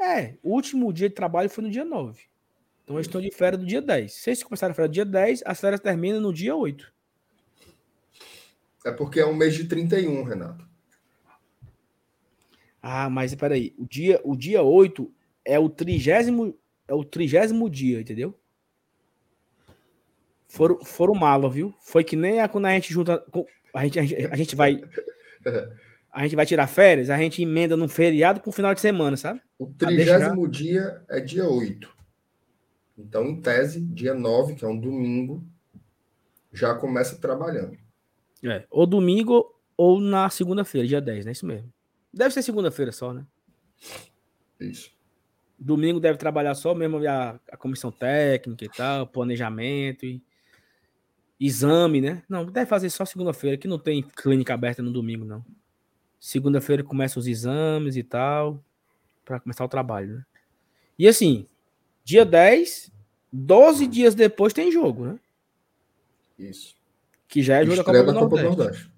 É, 0.00 0.36
o 0.42 0.52
último 0.54 0.92
dia 0.92 1.08
de 1.08 1.14
trabalho 1.14 1.48
foi 1.48 1.64
no 1.64 1.70
dia 1.70 1.84
9. 1.84 2.22
Então 2.84 2.96
eles 2.96 3.06
estão 3.06 3.20
de 3.20 3.30
férias 3.30 3.60
do 3.60 3.66
dia 3.66 3.80
10. 3.80 4.12
Se 4.12 4.30
eles 4.30 4.42
começarem 4.42 4.72
a 4.72 4.74
férias 4.74 4.90
no 4.90 4.94
dia 4.94 5.04
10, 5.04 5.42
as 5.44 5.60
férias 5.60 5.80
terminam 5.80 6.20
no 6.20 6.32
dia 6.32 6.56
8. 6.56 6.92
É 8.84 8.90
porque 8.90 9.20
é 9.20 9.26
um 9.26 9.34
mês 9.34 9.54
de 9.54 9.64
31, 9.64 10.22
Renato. 10.22 10.68
Ah, 12.82 13.10
mas 13.10 13.34
peraí. 13.34 13.74
O 13.76 13.86
dia, 13.86 14.20
o 14.24 14.34
dia 14.34 14.62
8 14.62 15.12
é 15.44 15.58
o 15.58 15.68
trigésimo, 15.68 16.56
é 16.88 16.94
o 16.94 17.04
trigésimo 17.04 17.68
dia, 17.68 18.00
entendeu? 18.00 18.34
Foram, 20.48 20.84
foram 20.84 21.14
mala, 21.14 21.48
viu? 21.48 21.74
Foi 21.80 22.02
que 22.02 22.16
nem 22.16 22.40
a, 22.40 22.48
quando 22.48 22.66
a 22.66 22.72
gente 22.72 22.92
junta. 22.92 23.24
A 23.74 23.84
gente, 23.84 23.98
a 23.98 24.02
gente, 24.02 24.26
a 24.26 24.36
gente 24.36 24.56
vai. 24.56 24.80
A 26.12 26.24
gente 26.24 26.34
vai 26.34 26.44
tirar 26.44 26.66
férias, 26.66 27.08
a 27.08 27.16
gente 27.16 27.40
emenda 27.40 27.76
num 27.76 27.86
feriado 27.86 28.40
com 28.40 28.50
final 28.50 28.74
de 28.74 28.80
semana, 28.80 29.16
sabe? 29.16 29.40
O 29.56 29.68
trigésimo 29.68 30.48
dia 30.48 31.00
é 31.08 31.20
dia 31.20 31.48
8. 31.48 31.88
Então, 32.98 33.26
em 33.26 33.40
tese, 33.40 33.80
dia 33.80 34.12
9, 34.12 34.56
que 34.56 34.64
é 34.64 34.68
um 34.68 34.76
domingo, 34.76 35.46
já 36.52 36.74
começa 36.74 37.16
trabalhando. 37.16 37.78
É, 38.42 38.66
ou 38.70 38.86
domingo 38.86 39.54
ou 39.76 40.00
na 40.00 40.28
segunda-feira, 40.30 40.86
dia 40.86 41.00
10, 41.00 41.24
né? 41.26 41.32
Isso 41.32 41.46
mesmo. 41.46 41.72
Deve 42.12 42.34
ser 42.34 42.42
segunda-feira 42.42 42.92
só, 42.92 43.12
né? 43.12 43.26
Isso. 44.58 44.90
Domingo 45.58 46.00
deve 46.00 46.18
trabalhar 46.18 46.54
só 46.54 46.74
mesmo 46.74 46.98
a, 47.06 47.38
a 47.50 47.56
comissão 47.56 47.90
técnica 47.90 48.64
e 48.64 48.68
tal, 48.68 49.06
planejamento 49.06 50.04
e 50.06 50.22
exame, 51.38 52.00
né? 52.00 52.22
Não, 52.28 52.44
deve 52.44 52.66
fazer 52.66 52.90
só 52.90 53.04
segunda-feira, 53.04 53.56
que 53.56 53.68
não 53.68 53.78
tem 53.78 54.02
clínica 54.02 54.52
aberta 54.52 54.82
no 54.82 54.92
domingo, 54.92 55.24
não. 55.24 55.44
Segunda-feira 56.18 56.84
começa 56.84 57.18
os 57.18 57.26
exames 57.26 57.96
e 57.96 58.02
tal, 58.02 58.62
para 59.24 59.40
começar 59.40 59.64
o 59.64 59.68
trabalho, 59.68 60.16
né? 60.16 60.26
E 60.98 61.08
assim, 61.08 61.46
dia 62.04 62.26
10, 62.26 62.92
12 63.32 63.86
dias 63.86 64.14
depois 64.14 64.52
tem 64.52 64.70
jogo, 64.70 65.06
né? 65.06 65.20
Isso. 66.38 66.79
Que 67.30 67.42
já 67.42 67.58
é 67.58 67.64
jogo 67.64 67.76
da 67.76 67.84
Copa 67.84 68.02
do 68.02 68.12
Nordeste. 68.12 68.20
Copa 68.20 68.36
do 68.36 68.56
Nordeste. 68.56 68.92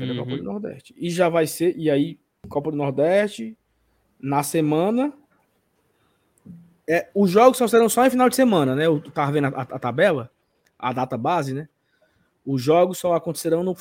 Uhum. 0.00 0.16
Copa 0.16 0.36
do 0.36 0.42
Nordeste. 0.44 0.94
E 0.96 1.10
já 1.10 1.28
vai 1.28 1.46
ser, 1.46 1.76
e 1.76 1.90
aí, 1.90 2.18
Copa 2.48 2.70
do 2.70 2.76
Nordeste, 2.76 3.58
na 4.20 4.44
semana. 4.44 5.12
É, 6.88 7.10
os 7.14 7.30
jogos 7.30 7.58
só 7.58 7.66
serão 7.66 7.88
só 7.88 8.06
em 8.06 8.10
final 8.10 8.28
de 8.28 8.36
semana, 8.36 8.74
né? 8.74 8.86
Eu 8.86 9.00
tava 9.10 9.32
vendo 9.32 9.46
a, 9.46 9.48
a, 9.48 9.62
a 9.62 9.78
tabela, 9.78 10.30
a 10.78 10.92
data 10.92 11.18
base, 11.18 11.52
né? 11.52 11.68
Os 12.46 12.62
jogos 12.62 12.96
só 12.96 13.12
acontecerão 13.12 13.62
no, 13.62 13.76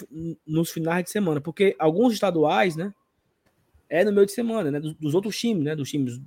nos 0.46 0.72
finais 0.72 1.06
de 1.06 1.12
semana, 1.12 1.40
porque 1.40 1.76
alguns 1.80 2.14
estaduais, 2.14 2.76
né? 2.76 2.94
É 3.90 4.04
no 4.04 4.12
meio 4.12 4.26
de 4.26 4.34
semana, 4.34 4.72
né? 4.72 4.80
Dos, 4.80 4.94
dos 4.96 5.14
outros 5.14 5.38
times, 5.38 5.64
né? 5.64 5.76
Dos 5.76 5.90
times 5.90 6.20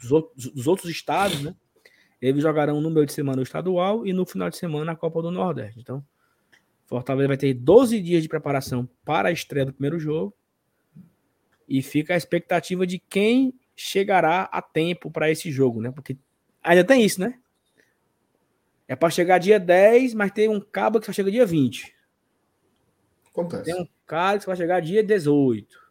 dos, 0.00 0.12
outros, 0.12 0.46
dos 0.52 0.66
outros 0.66 0.90
estados, 0.90 1.42
né? 1.42 1.54
Eles 2.22 2.40
jogarão 2.40 2.80
no 2.80 2.88
meio 2.88 3.04
de 3.04 3.12
semana 3.12 3.40
o 3.40 3.42
estadual 3.42 4.06
e 4.06 4.12
no 4.12 4.24
final 4.24 4.48
de 4.48 4.56
semana 4.56 4.92
a 4.92 4.96
Copa 4.96 5.20
do 5.20 5.30
Nordeste. 5.30 5.80
Então, 5.80 6.02
Fortaleza 6.86 7.28
vai 7.28 7.36
ter 7.36 7.54
12 7.54 8.00
dias 8.00 8.22
de 8.22 8.28
preparação 8.28 8.88
para 9.04 9.28
a 9.28 9.32
estreia 9.32 9.66
do 9.66 9.72
primeiro 9.72 9.98
jogo. 9.98 10.34
E 11.68 11.82
fica 11.82 12.14
a 12.14 12.16
expectativa 12.16 12.86
de 12.86 12.98
quem 12.98 13.54
chegará 13.74 14.42
a 14.42 14.60
tempo 14.60 15.10
para 15.10 15.30
esse 15.30 15.50
jogo, 15.50 15.80
né? 15.80 15.90
Porque 15.90 16.16
ainda 16.62 16.84
tem 16.84 17.02
isso, 17.02 17.20
né? 17.20 17.38
É 18.86 18.94
para 18.94 19.10
chegar 19.10 19.38
dia 19.38 19.58
10, 19.58 20.14
mas 20.14 20.30
tem 20.30 20.48
um 20.48 20.60
cabo 20.60 21.00
que 21.00 21.06
só 21.06 21.12
chega 21.12 21.30
dia 21.30 21.46
20. 21.46 21.94
Acontece. 23.30 23.64
Tem 23.64 23.74
um 23.74 23.88
cara 24.06 24.38
que 24.38 24.44
só 24.44 24.50
vai 24.50 24.56
chegar 24.56 24.80
dia 24.80 25.02
18. 25.02 25.82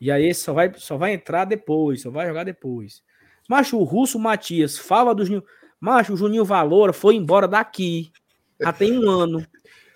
E 0.00 0.10
aí 0.10 0.32
só 0.34 0.54
vai, 0.54 0.72
só 0.76 0.96
vai 0.96 1.12
entrar 1.12 1.44
depois, 1.44 2.00
só 2.00 2.10
vai 2.10 2.26
jogar 2.26 2.44
depois. 2.44 3.02
Macho, 3.48 3.78
o 3.78 3.84
Russo 3.84 4.18
Matias 4.18 4.78
fala 4.78 5.14
do 5.14 5.24
Juninho. 5.24 5.44
Macho, 5.78 6.14
o 6.14 6.16
Juninho 6.16 6.44
Valora 6.44 6.92
foi 6.92 7.16
embora 7.16 7.46
daqui. 7.46 8.10
Já 8.60 8.72
tem 8.72 8.98
um 8.98 9.08
ano. 9.08 9.46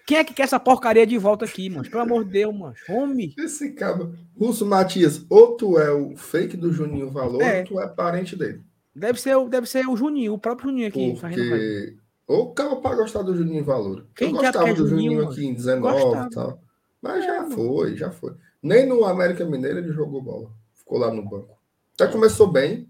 Quem 0.06 0.18
é 0.18 0.24
que 0.24 0.34
quer 0.34 0.42
essa 0.42 0.60
porcaria 0.60 1.06
de 1.06 1.16
volta 1.16 1.44
aqui, 1.44 1.70
mano? 1.70 1.88
Pelo 1.88 2.02
amor 2.02 2.24
de 2.24 2.30
Deus, 2.30 2.54
mano. 2.54 2.74
Homem. 2.88 3.34
Esse 3.38 3.72
cara. 3.72 4.10
Russo 4.38 4.66
Matias, 4.66 5.24
ou 5.30 5.56
tu 5.56 5.78
é 5.78 5.90
o 5.90 6.16
fake 6.16 6.56
do 6.56 6.72
Juninho 6.72 7.10
Valor, 7.10 7.40
é. 7.42 7.60
ou 7.60 7.66
tu 7.66 7.80
é 7.80 7.88
parente 7.88 8.36
dele. 8.36 8.60
Deve 8.94 9.20
ser, 9.20 9.36
deve 9.48 9.66
ser 9.66 9.88
o 9.88 9.96
Juninho, 9.96 10.34
o 10.34 10.38
próprio 10.38 10.68
Juninho 10.68 10.88
aqui. 10.88 11.16
Porque... 11.18 11.96
Ou 12.26 12.44
o 12.44 12.54
cara 12.54 12.76
para 12.76 12.96
gostar 12.96 13.22
do 13.22 13.36
Juninho 13.36 13.64
Valor. 13.64 14.06
Quem 14.14 14.30
Eu 14.30 14.36
gostava 14.36 14.72
do 14.74 14.86
Juninho, 14.86 15.12
Juninho 15.12 15.30
aqui 15.30 15.46
em 15.46 15.54
19 15.54 16.26
e 16.26 16.30
tal. 16.30 16.60
Mas 17.00 17.24
já 17.24 17.44
foi, 17.50 17.96
já 17.96 18.10
foi. 18.10 18.34
Nem 18.62 18.86
no 18.86 19.04
América 19.04 19.44
Mineiro 19.44 19.78
ele 19.78 19.92
jogou 19.92 20.22
bola. 20.22 20.50
Ficou 20.74 20.98
lá 20.98 21.12
no 21.12 21.22
banco. 21.22 21.58
Até 21.94 22.10
começou 22.10 22.46
bem, 22.46 22.88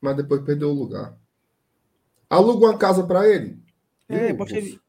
mas 0.00 0.16
depois 0.16 0.42
perdeu 0.42 0.70
o 0.70 0.74
lugar. 0.74 1.16
Aluga 2.28 2.66
uma 2.66 2.78
casa 2.78 3.02
para 3.04 3.28
ele. 3.28 3.58
É, 4.08 4.32
pode 4.34 4.50
ser. 4.50 4.80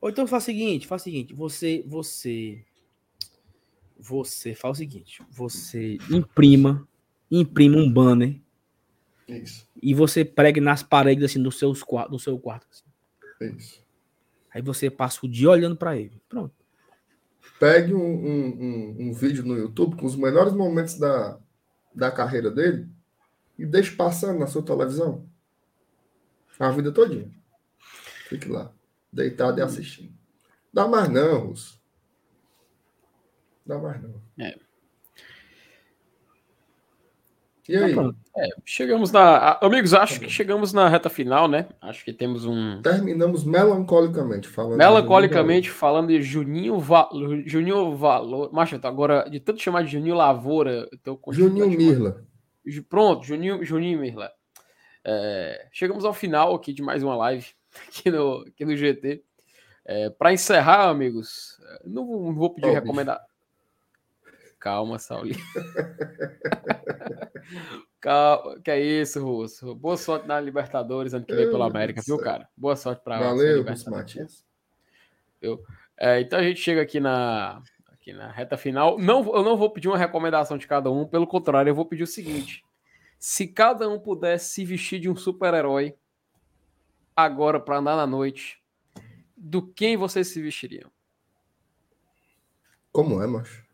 Ou 0.00 0.10
então 0.10 0.26
faz 0.26 0.44
o 0.44 0.46
seguinte, 0.46 0.86
faz 0.86 1.02
o 1.02 1.04
seguinte, 1.04 1.34
você, 1.34 1.84
você, 1.86 2.64
você 3.98 4.54
faz 4.54 4.76
o 4.76 4.78
seguinte, 4.78 5.22
você 5.30 5.98
imprima, 6.10 6.86
imprima 7.30 7.78
um 7.78 7.90
banner 7.90 8.40
isso. 9.28 9.68
E 9.80 9.92
você 9.92 10.24
pregue 10.24 10.60
nas 10.60 10.82
paredes 10.82 11.24
assim 11.24 11.42
do, 11.42 11.52
seus, 11.52 11.84
do 12.10 12.18
seu 12.18 12.38
quarto. 12.38 12.66
Assim. 12.70 13.56
Isso. 13.56 13.84
Aí 14.52 14.62
você 14.62 14.90
passa 14.90 15.24
o 15.24 15.28
dia 15.28 15.50
olhando 15.50 15.76
para 15.76 15.96
ele. 15.96 16.20
Pronto. 16.28 16.54
Pegue 17.60 17.92
um, 17.92 18.00
um, 18.00 18.46
um, 18.46 18.96
um, 19.00 19.12
vídeo 19.12 19.44
no 19.44 19.56
YouTube 19.56 19.96
com 19.96 20.06
os 20.06 20.16
melhores 20.16 20.52
momentos 20.52 20.94
da, 20.94 21.38
da 21.94 22.10
carreira 22.10 22.50
dele 22.50 22.88
e 23.58 23.66
deixe 23.66 23.94
passando 23.94 24.38
na 24.38 24.46
sua 24.46 24.62
televisão. 24.62 25.28
A 26.58 26.70
vida 26.70 26.90
todinha. 26.90 27.30
Fique 28.28 28.48
lá, 28.48 28.72
deitado 29.12 29.58
e 29.58 29.62
assistindo. 29.62 30.12
Dá 30.72 30.86
mais 30.86 31.08
não, 31.08 31.48
Russo. 31.48 31.80
Dá 33.66 33.78
mais 33.78 34.02
não. 34.02 34.14
É. 34.38 34.58
E 37.68 37.76
aí? 37.76 37.94
Tá 37.94 38.10
é, 38.38 38.48
chegamos 38.64 39.12
na. 39.12 39.58
Amigos, 39.60 39.92
acho 39.92 40.20
que 40.20 40.30
chegamos 40.30 40.72
na 40.72 40.88
reta 40.88 41.10
final, 41.10 41.46
né? 41.46 41.68
Acho 41.82 42.02
que 42.02 42.14
temos 42.14 42.46
um. 42.46 42.80
Terminamos 42.80 43.44
melancolicamente 43.44 44.48
falando. 44.48 44.78
Melancolicamente 44.78 45.68
de 45.68 45.70
falando 45.70 46.08
de 46.08 46.22
Juninho, 46.22 46.78
Va... 46.78 47.10
Juninho 47.44 47.94
Valor. 47.94 48.50
Macho, 48.54 48.80
agora, 48.82 49.28
de 49.28 49.38
tanto 49.38 49.60
chamar 49.60 49.84
de 49.84 49.92
Juninho 49.92 50.14
Lavoura, 50.14 50.88
eu 50.90 50.98
tô 50.98 51.20
Juninho 51.30 51.68
Mirla. 51.68 52.24
Pronto, 52.88 53.26
Juninho, 53.26 53.62
Juninho 53.62 54.00
Mirla. 54.00 54.30
É... 55.04 55.68
Chegamos 55.70 56.06
ao 56.06 56.14
final 56.14 56.54
aqui 56.54 56.72
de 56.72 56.80
mais 56.80 57.02
uma 57.02 57.16
live 57.16 57.57
aqui 57.86 58.10
no, 58.10 58.44
aqui 58.46 58.64
no 58.64 58.76
GT. 58.76 59.22
É, 59.84 60.10
para 60.10 60.32
encerrar, 60.32 60.88
amigos, 60.88 61.58
não 61.84 62.06
vou, 62.06 62.24
não 62.24 62.34
vou 62.34 62.54
pedir 62.54 62.68
oh, 62.68 62.74
recomendar. 62.74 63.20
Calma, 64.58 64.98
Saulinho. 64.98 65.38
Calma, 68.00 68.60
que 68.60 68.70
é 68.70 68.78
isso, 68.78 69.24
Russo. 69.24 69.74
Boa 69.74 69.96
sorte 69.96 70.26
na 70.26 70.40
Libertadores 70.40 71.14
ano 71.14 71.24
que 71.24 71.34
vem 71.34 71.50
pela 71.50 71.66
América, 71.66 72.02
viu, 72.04 72.18
cara? 72.18 72.48
Boa 72.56 72.76
sorte 72.76 73.02
para 73.02 73.18
Valeu, 73.18 73.62
Russo 73.62 73.90
Matias. 73.90 74.44
É, 75.98 76.20
então 76.20 76.38
a 76.38 76.42
gente 76.42 76.60
chega 76.60 76.82
aqui 76.82 77.00
na, 77.00 77.62
aqui 77.90 78.12
na 78.12 78.30
reta 78.30 78.56
final. 78.56 78.98
Não, 78.98 79.20
eu 79.34 79.42
não 79.42 79.56
vou 79.56 79.70
pedir 79.70 79.88
uma 79.88 79.98
recomendação 79.98 80.58
de 80.58 80.66
cada 80.66 80.90
um, 80.90 81.06
pelo 81.06 81.26
contrário, 81.26 81.70
eu 81.70 81.74
vou 81.74 81.86
pedir 81.86 82.02
o 82.02 82.06
seguinte: 82.06 82.62
se 83.18 83.46
cada 83.46 83.88
um 83.88 83.98
pudesse 83.98 84.52
se 84.52 84.64
vestir 84.64 85.00
de 85.00 85.08
um 85.08 85.16
super-herói 85.16 85.94
agora 87.18 87.58
para 87.58 87.78
andar 87.78 87.96
na 87.96 88.06
noite, 88.06 88.62
do 89.36 89.60
quem 89.60 89.96
vocês 89.96 90.28
se 90.28 90.40
vestiriam? 90.40 90.88
Como 92.92 93.20
é, 93.20 93.26
macho? 93.26 93.66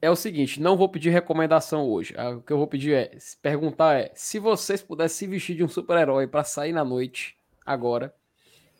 É 0.00 0.10
o 0.10 0.16
seguinte, 0.16 0.58
não 0.58 0.74
vou 0.74 0.88
pedir 0.88 1.10
recomendação 1.10 1.86
hoje. 1.86 2.14
Ah, 2.16 2.30
o 2.30 2.40
que 2.40 2.50
eu 2.50 2.56
vou 2.56 2.66
pedir 2.66 2.94
é, 2.94 3.18
perguntar 3.42 4.00
é, 4.00 4.10
se 4.14 4.38
vocês 4.38 4.80
pudessem 4.80 5.18
se 5.18 5.26
vestir 5.26 5.54
de 5.54 5.62
um 5.62 5.68
super-herói 5.68 6.26
para 6.26 6.44
sair 6.44 6.72
na 6.72 6.84
noite 6.84 7.36
agora, 7.66 8.14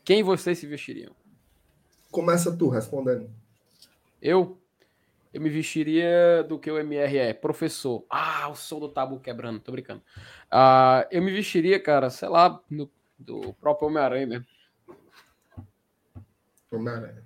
quem 0.02 0.22
vocês 0.22 0.58
se 0.58 0.66
vestiriam? 0.66 1.14
Começa 2.10 2.56
tu 2.56 2.70
respondendo. 2.70 3.28
Eu? 4.22 4.58
Eu 5.32 5.40
me 5.40 5.50
vestiria 5.50 6.44
do 6.48 6.58
que 6.58 6.70
o 6.70 6.78
MR 6.78 7.18
é, 7.18 7.32
professor. 7.32 8.04
Ah, 8.08 8.48
o 8.48 8.54
som 8.54 8.80
do 8.80 8.88
tabu 8.88 9.20
quebrando, 9.20 9.60
tô 9.60 9.72
brincando. 9.72 10.02
Ah, 10.50 11.06
eu 11.10 11.22
me 11.22 11.30
vestiria, 11.30 11.78
cara, 11.78 12.10
sei 12.10 12.28
lá, 12.28 12.60
no, 12.70 12.90
do 13.18 13.52
próprio 13.54 13.88
Homem-Aranha 13.88 14.26
mesmo. 14.26 14.46
Homem-Aranha. 16.70 17.22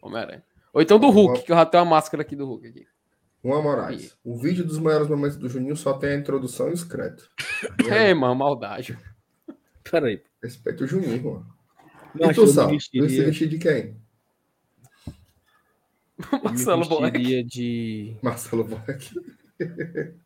Homem-Aranha. 0.00 0.44
Ou 0.72 0.80
então 0.80 0.98
do 0.98 1.10
Hulk, 1.10 1.42
que 1.42 1.52
eu 1.52 1.56
já 1.56 1.66
tenho 1.66 1.82
a 1.82 1.86
máscara 1.86 2.22
aqui 2.22 2.36
do 2.36 2.46
Hulk. 2.46 2.68
Aqui. 2.68 2.86
Juan 3.42 3.62
Moraes. 3.62 4.16
O 4.22 4.36
vídeo 4.36 4.64
dos 4.64 4.78
maiores 4.78 5.08
momentos 5.08 5.36
do 5.36 5.48
Juninho 5.48 5.74
só 5.74 5.94
tem 5.94 6.10
a 6.10 6.16
introdução 6.16 6.68
e 6.68 6.72
os 6.72 6.84
créditos. 6.84 7.28
É, 7.90 8.14
mano, 8.14 8.34
maldade. 8.34 8.98
Peraí. 9.90 10.22
Respeita 10.42 10.84
o 10.84 10.86
Juninho, 10.86 11.22
mano. 11.22 11.46
Não, 12.14 12.30
e 12.30 12.34
tu, 12.34 12.46
Sal? 12.46 12.68
Tu 12.68 12.80
se 12.80 13.24
vestir 13.24 13.48
de 13.48 13.58
quem? 13.58 13.96
Marcelo 16.44 16.88
Boeck. 16.88 17.42
de... 17.44 18.16
Marcelo 18.22 18.64
Boeck. 18.64 19.14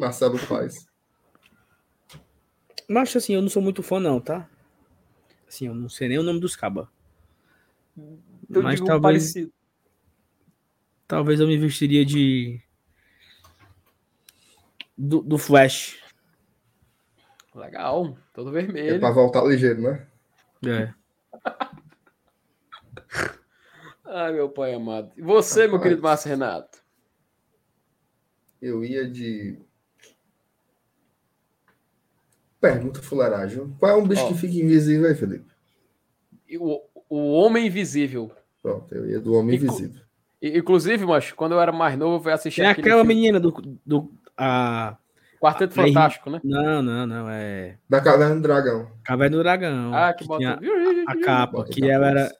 Marcelo 0.00 0.38
Paz. 0.46 0.86
Mas 2.88 3.14
assim, 3.14 3.34
eu 3.34 3.42
não 3.42 3.48
sou 3.48 3.62
muito 3.62 3.82
fã 3.82 4.00
não, 4.00 4.20
tá? 4.20 4.48
Assim, 5.46 5.66
eu 5.66 5.74
não 5.74 5.88
sei 5.88 6.08
nem 6.08 6.18
o 6.18 6.22
nome 6.22 6.40
dos 6.40 6.56
cabas. 6.56 6.88
Eu 7.96 8.62
Mas 8.62 8.80
talvez... 8.80 9.00
Parecido. 9.00 9.52
Talvez 11.06 11.40
eu 11.40 11.46
me 11.46 11.56
vestiria 11.56 12.04
de... 12.04 12.60
Do, 14.96 15.22
do 15.22 15.38
Flash. 15.38 15.98
Legal, 17.54 18.18
todo 18.34 18.52
vermelho. 18.52 18.96
É 18.96 18.98
pra 18.98 19.10
voltar 19.10 19.44
ligeiro, 19.44 19.80
né? 19.80 20.06
É. 20.66 20.92
Ai, 24.10 24.32
meu 24.32 24.48
pai 24.48 24.72
amado. 24.72 25.12
E 25.16 25.20
você, 25.20 25.60
Rapaz, 25.60 25.72
meu 25.72 25.80
querido 25.80 26.02
Márcio 26.02 26.30
Renato? 26.30 26.78
Eu 28.60 28.82
ia 28.82 29.08
de. 29.08 29.58
Pergunta 32.58 33.02
fularagem. 33.02 33.68
Qual 33.78 33.92
é 33.92 33.94
um 33.94 34.06
bicho 34.06 34.24
oh. 34.24 34.28
que 34.28 34.34
fica 34.34 34.54
invisível 34.54 35.06
aí, 35.06 35.14
Felipe? 35.14 35.46
O, 36.58 36.80
o 37.08 37.32
Homem 37.32 37.66
Invisível. 37.66 38.32
Pronto, 38.62 38.92
eu 38.94 39.08
ia 39.08 39.20
do 39.20 39.34
Homem 39.34 39.56
Inclu 39.56 39.68
Invisível. 39.68 40.00
Inclusive, 40.40 41.04
macho, 41.04 41.36
quando 41.36 41.52
eu 41.52 41.60
era 41.60 41.70
mais 41.70 41.98
novo, 41.98 42.16
eu 42.16 42.20
fui 42.20 42.32
assistir. 42.32 42.62
É 42.62 42.68
aquela 42.68 43.02
filme. 43.02 43.14
menina 43.14 43.38
do. 43.38 43.50
do 43.84 44.10
a... 44.36 44.96
Quarteto 45.38 45.78
a... 45.78 45.84
Fantástico, 45.84 46.30
né? 46.30 46.40
Não, 46.42 46.82
não, 46.82 47.06
não. 47.06 47.28
É. 47.28 47.76
Da 47.88 48.00
Caverna 48.00 48.36
do 48.36 48.42
Dragão. 48.42 48.90
Caverna 49.04 49.36
do 49.36 49.42
Dragão. 49.42 49.94
Ah, 49.94 50.12
que, 50.14 50.24
que 50.24 50.28
bota... 50.28 50.60
A 51.06 51.20
capa, 51.20 51.64
que 51.64 51.88
ela 51.88 52.08
era 52.08 52.32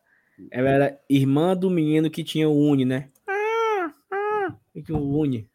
ela 0.50 0.68
era 0.68 1.00
irmã 1.08 1.56
do 1.56 1.70
menino 1.70 2.10
que 2.10 2.22
tinha 2.22 2.48
o 2.48 2.56
Uni, 2.56 2.84
né? 2.84 3.10
Ah, 3.26 3.92
ah, 4.12 4.56
que 4.84 4.92
o 4.92 4.98
Uni. 4.98 5.48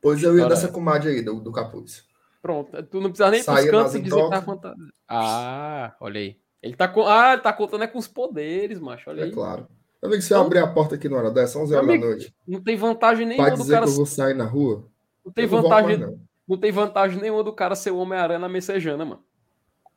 Pois 0.00 0.22
eu 0.22 0.36
ia 0.36 0.46
dessa 0.46 0.68
comadre 0.68 1.10
aí, 1.10 1.22
do, 1.22 1.40
do 1.40 1.52
capuz. 1.52 2.06
Pronto, 2.40 2.80
tu 2.84 3.00
não 3.00 3.10
precisa 3.10 3.30
nem 3.30 3.42
pros 3.42 3.64
cantos 3.64 3.94
e 3.94 4.00
dizer 4.00 4.22
que 4.22 4.30
tá 4.30 4.42
fantasma. 4.42 4.92
Ah, 5.08 5.96
olha 6.00 6.20
aí. 6.20 6.36
Ele 6.62 6.76
tá, 6.76 6.88
com... 6.88 7.06
ah, 7.06 7.32
ele 7.32 7.42
tá 7.42 7.52
contando 7.52 7.84
é 7.84 7.86
com 7.86 7.98
os 7.98 8.08
poderes, 8.08 8.78
macho, 8.78 9.10
olha 9.10 9.20
é 9.20 9.24
aí. 9.24 9.30
É 9.30 9.32
claro. 9.32 9.68
Eu 10.00 10.10
vi 10.10 10.16
que 10.16 10.22
se 10.22 10.32
eu 10.32 10.40
abrir 10.40 10.60
a 10.60 10.66
porta 10.66 10.94
aqui 10.94 11.08
na 11.08 11.16
hora 11.16 11.30
dessa, 11.30 11.58
11 11.58 11.74
horas 11.74 11.88
da 11.88 11.98
noite. 11.98 12.34
Não 12.46 12.62
tem 12.62 12.76
vantagem 12.76 13.26
nenhuma 13.26 13.50
do 13.50 13.66
cara... 13.66 13.84
que 13.84 13.90
eu 13.90 13.96
vou 13.96 14.06
sair 14.06 14.34
na 14.34 14.44
rua? 14.44 14.86
Não 15.24 15.32
tem 15.32 15.46
vantagem... 15.46 15.96
Não. 15.96 16.20
não. 16.46 16.56
tem 16.56 16.70
vantagem 16.70 17.20
nenhuma 17.20 17.42
do 17.42 17.52
cara 17.52 17.74
ser 17.74 17.90
o 17.90 17.98
Homem-Aranha 17.98 18.38
na 18.38 18.48
Messejana, 18.48 19.04
mano. 19.04 19.24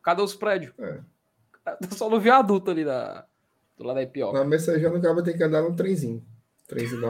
Cadê 0.01 0.22
os 0.22 0.33
prédios? 0.33 0.74
É. 0.80 0.99
Tá 1.64 1.77
só 1.91 2.09
no 2.09 2.19
viaduto 2.19 2.72
ali 2.72 2.83
da 2.83 3.25
do 3.80 3.85
lado 3.85 3.95
da 3.95 4.03
Ipioca. 4.03 4.38
Na 4.38 4.43
mensagem 4.43 4.85
o 4.85 5.01
cara 5.01 5.24
ter 5.24 5.38
que 5.38 5.43
andar 5.43 5.61
num 5.61 5.74
trenzinho. 5.74 6.24
Trenzinho 6.67 7.09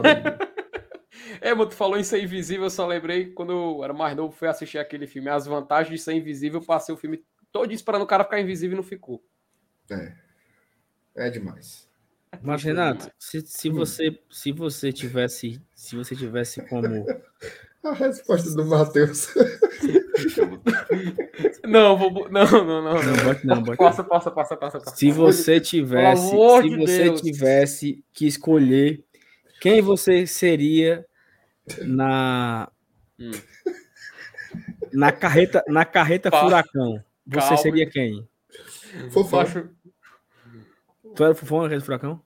É, 1.42 1.54
mas 1.54 1.68
tu 1.68 1.74
falou 1.74 1.98
em 1.98 2.04
ser 2.04 2.22
invisível, 2.22 2.64
eu 2.64 2.70
só 2.70 2.86
lembrei 2.86 3.32
quando 3.32 3.52
eu 3.52 3.84
era 3.84 3.92
mais 3.92 4.16
novo, 4.16 4.32
fui 4.32 4.46
assistir 4.46 4.78
aquele 4.78 5.06
filme. 5.06 5.28
As 5.28 5.46
vantagens 5.46 5.98
de 5.98 6.04
ser 6.04 6.12
invisível, 6.12 6.60
passei 6.60 6.94
o 6.94 6.98
filme 6.98 7.24
todo 7.50 7.72
esperando 7.72 8.02
o 8.02 8.06
cara 8.06 8.24
ficar 8.24 8.40
invisível 8.40 8.74
e 8.74 8.76
não 8.76 8.84
ficou. 8.84 9.22
É. 9.90 10.12
É 11.16 11.30
demais. 11.30 11.88
Mas, 12.40 12.62
Renato, 12.62 13.10
se, 13.18 13.40
se, 13.40 13.68
você, 13.68 14.16
se 14.30 14.52
você 14.52 14.92
tivesse. 14.92 15.60
Se 15.74 15.96
você 15.96 16.14
tivesse 16.14 16.62
como. 16.68 17.04
A 17.82 17.92
resposta 17.92 18.54
do 18.54 18.64
Matheus. 18.66 19.28
Não, 21.66 21.96
vou. 21.96 22.28
Não, 22.30 22.44
não, 22.44 22.82
não. 22.82 22.94
Não, 22.94 23.24
bote 23.24 23.46
não, 23.46 23.62
bote 23.62 23.78
passa, 23.78 24.02
passa, 24.02 24.30
passa, 24.30 24.56
passa, 24.56 24.78
passa. 24.80 24.96
Se 24.96 25.10
você 25.10 25.60
tivesse. 25.60 26.28
Se 26.30 26.62
de 26.62 26.76
você 26.76 27.04
Deus. 27.04 27.20
tivesse 27.20 28.04
que 28.12 28.26
escolher 28.26 29.04
quem 29.60 29.80
você 29.80 30.26
seria 30.26 31.06
na. 31.82 32.70
Hum. 33.18 33.30
Na 34.92 35.12
carreta, 35.12 35.62
na 35.68 35.84
carreta 35.84 36.30
furacão. 36.30 37.02
Você 37.26 37.38
Calma. 37.40 37.56
seria 37.58 37.88
quem? 37.88 38.28
Fofão. 39.10 39.44
Tu 41.14 41.24
era 41.24 41.34
fofão 41.34 41.62
na 41.62 41.68
carreta 41.68 41.84
furacão? 41.84 42.22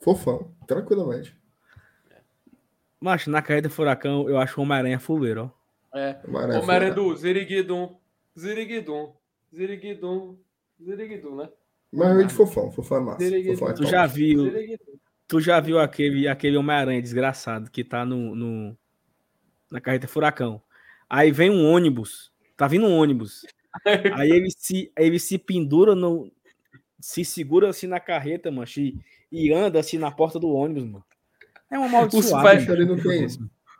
Fofão, 0.00 0.54
tranquilamente. 0.66 1.36
Macho, 3.04 3.28
na 3.28 3.42
carreta 3.42 3.68
furacão, 3.68 4.26
eu 4.30 4.38
acho 4.38 4.58
o 4.58 4.62
Homem-Aranha 4.62 4.98
fuleiro, 4.98 5.52
ó. 5.92 5.98
É. 5.98 6.18
Homem-Aranha 6.26 6.94
do 6.94 7.14
Ziriguidum. 7.14 7.94
Ziriguidum, 8.36 9.12
Ziriguidum, 9.54 10.38
Ziriguidum, 10.82 11.36
né? 11.36 11.50
Mas 11.92 12.18
é 12.18 12.24
de 12.24 12.32
fofão, 12.32 12.72
fofão 12.72 12.96
é 12.96 13.00
massa. 13.02 13.18
Fofão 13.52 13.68
é 13.68 13.72
tu 13.74 13.84
já 13.84 14.06
viu, 14.06 14.50
tu 15.28 15.38
já 15.38 15.60
viu 15.60 15.78
aquele, 15.78 16.26
aquele 16.26 16.56
Homem-Aranha 16.56 17.02
desgraçado 17.02 17.70
que 17.70 17.84
tá 17.84 18.06
no, 18.06 18.34
no, 18.34 18.74
na 19.70 19.82
carreta 19.82 20.08
furacão. 20.08 20.62
Aí 21.06 21.30
vem 21.30 21.50
um 21.50 21.70
ônibus, 21.70 22.32
tá 22.56 22.66
vindo 22.66 22.86
um 22.86 22.98
ônibus. 22.98 23.44
Aí 24.18 24.30
ele 24.30 24.48
se, 24.50 24.90
ele 24.96 25.18
se 25.18 25.36
pendura 25.36 25.94
no. 25.94 26.32
Se 26.98 27.22
segura 27.22 27.68
assim 27.68 27.86
na 27.86 28.00
carreta, 28.00 28.50
mano, 28.50 28.66
e, 28.78 28.98
e 29.30 29.52
anda 29.52 29.78
assim 29.78 29.98
na 29.98 30.10
porta 30.10 30.40
do 30.40 30.48
ônibus, 30.48 30.84
mano. 30.84 31.04
É 31.70 31.78
uma 31.78 31.88
maldiçoada. 31.88 32.58
Os 32.58 32.66
pais, 32.66 32.66
não 32.86 32.96
tem, 32.96 33.26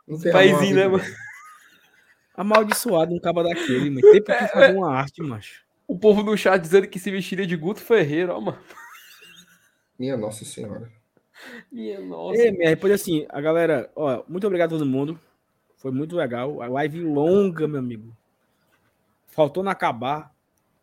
não 0.07 0.19
tem 0.19 0.31
paizinho, 0.31 0.75
né, 0.75 0.87
mano? 0.87 1.03
Amaldiçoado 2.35 3.13
um 3.13 3.19
caba 3.19 3.43
daquele, 3.43 3.89
mano. 3.89 4.01
Tem 4.01 4.23
que 4.23 4.31
é, 4.31 4.47
fazer 4.47 4.65
é. 4.65 4.77
uma 4.77 4.91
arte, 4.93 5.21
macho. 5.21 5.63
O 5.87 5.97
povo 5.97 6.23
no 6.23 6.37
chat 6.37 6.61
dizendo 6.61 6.87
que 6.87 6.99
se 6.99 7.09
vestiria 7.09 7.45
de 7.45 7.55
Guto 7.55 7.79
Ferreira, 7.79 8.35
ó, 8.35 8.41
mano. 8.41 8.57
Minha 9.97 10.17
Nossa 10.17 10.43
Senhora. 10.43 10.91
Minha 11.71 12.01
Nossa. 12.01 12.41
É, 12.41 12.51
minha, 12.51 12.69
depois 12.69 12.91
assim, 12.93 13.25
a 13.29 13.39
galera, 13.39 13.89
ó, 13.95 14.23
muito 14.27 14.45
obrigado 14.45 14.75
a 14.75 14.77
todo 14.77 14.85
mundo. 14.85 15.19
Foi 15.77 15.91
muito 15.91 16.15
legal. 16.15 16.61
A 16.61 16.67
live 16.67 17.01
longa, 17.01 17.67
meu 17.67 17.79
amigo. 17.79 18.15
Faltou 19.27 19.63
não 19.63 19.71
acabar. 19.71 20.33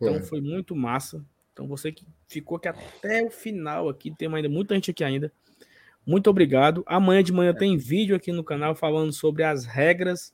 Então 0.00 0.22
foi 0.22 0.40
muito 0.40 0.74
massa. 0.74 1.24
Então 1.52 1.66
você 1.66 1.92
que 1.92 2.05
ficou 2.28 2.56
aqui 2.56 2.68
até 2.68 3.22
o 3.22 3.31
final 3.31 3.89
aqui, 3.89 4.10
tem 4.10 4.32
ainda 4.32 4.48
muita 4.48 4.74
gente 4.74 4.90
aqui 4.90 5.05
ainda. 5.05 5.32
Muito 6.06 6.28
obrigado. 6.28 6.82
Amanhã 6.86 7.22
de 7.22 7.32
manhã 7.32 7.50
é. 7.50 7.55
tem 7.55 7.76
vídeo 7.76 8.16
aqui 8.16 8.32
no 8.32 8.44
canal 8.44 8.74
falando 8.74 9.12
sobre 9.12 9.44
as 9.44 9.64
regras 9.64 10.32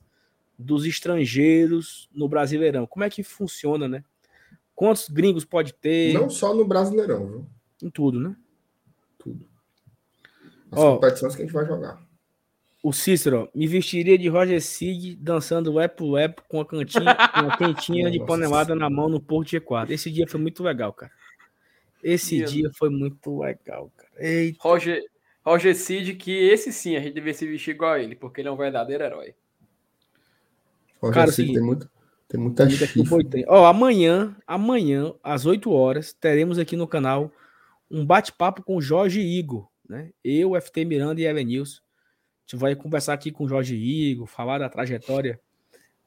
dos 0.57 0.85
estrangeiros 0.85 2.09
no 2.13 2.27
Brasileirão. 2.27 2.85
Como 2.85 3.03
é 3.03 3.09
que 3.09 3.23
funciona, 3.23 3.87
né? 3.87 4.03
Quantos 4.75 5.09
gringos 5.09 5.45
pode 5.45 5.73
ter? 5.73 6.13
Não 6.13 6.29
só 6.29 6.53
no 6.53 6.65
Brasileirão, 6.65 7.27
viu? 7.27 7.47
Em 7.81 7.89
tudo, 7.89 8.19
né? 8.19 8.35
Tudo. 9.17 9.45
As 10.71 10.79
Ó, 10.79 10.95
competições 10.95 11.35
que 11.35 11.41
a 11.41 11.45
gente 11.45 11.53
vai 11.53 11.65
jogar. 11.65 12.01
O 12.81 12.93
Cícero, 12.93 13.49
me 13.53 13.67
vestiria 13.67 14.17
de 14.17 14.29
Roger 14.29 14.61
Sig 14.61 15.15
dançando 15.17 15.81
Epo 15.81 16.17
Epo 16.17 16.41
com 16.47 16.61
a 16.61 16.65
cantinha, 16.65 17.03
com 17.33 17.49
a 17.49 17.57
quentinha 17.57 18.09
de 18.09 18.25
panelada 18.25 18.73
na 18.73 18.89
mão 18.89 19.09
no 19.09 19.19
Porto 19.19 19.49
G4. 19.49 19.89
Esse 19.89 20.09
dia 20.09 20.25
foi 20.27 20.39
muito 20.39 20.63
legal, 20.63 20.93
cara. 20.93 21.11
Esse 22.01 22.37
Meu 22.37 22.47
dia 22.47 22.63
Deus. 22.63 22.77
foi 22.77 22.89
muito 22.89 23.39
legal, 23.39 23.91
cara. 23.97 24.09
Eita. 24.17 24.57
Roger, 24.61 25.03
Roger 25.49 25.75
Cid, 25.75 26.13
que 26.15 26.31
esse 26.31 26.71
sim 26.71 26.95
a 26.95 26.99
gente 26.99 27.13
devia 27.13 27.33
se 27.33 27.47
vestir 27.47 27.71
igual 27.71 27.93
a 27.93 27.99
ele, 27.99 28.15
porque 28.15 28.41
ele 28.41 28.47
é 28.47 28.51
um 28.51 28.57
verdadeiro 28.57 29.03
herói. 29.03 29.33
Roger 31.01 31.13
cara, 31.13 31.31
Cid 31.31 31.43
assim, 31.49 31.53
tem, 31.53 31.63
muito, 31.63 31.89
tem 32.27 32.39
muita, 32.39 32.69
chifre. 32.69 33.45
Ó, 33.47 33.65
amanhã, 33.65 34.35
amanhã, 34.45 35.13
às 35.23 35.45
8 35.45 35.71
horas, 35.71 36.13
teremos 36.13 36.59
aqui 36.59 36.75
no 36.75 36.87
canal 36.87 37.31
um 37.89 38.05
bate-papo 38.05 38.61
com 38.61 38.79
Jorge 38.79 39.19
Igor, 39.19 39.67
né? 39.87 40.11
Eu, 40.23 40.59
FT 40.59 40.85
Miranda 40.85 41.19
e 41.19 41.25
Elenils. 41.25 41.81
A 42.47 42.51
gente 42.51 42.59
vai 42.59 42.75
conversar 42.75 43.13
aqui 43.13 43.31
com 43.31 43.45
o 43.45 43.49
Jorge 43.49 43.75
Igor, 43.75 44.27
falar 44.27 44.59
da 44.59 44.69
trajetória 44.69 45.39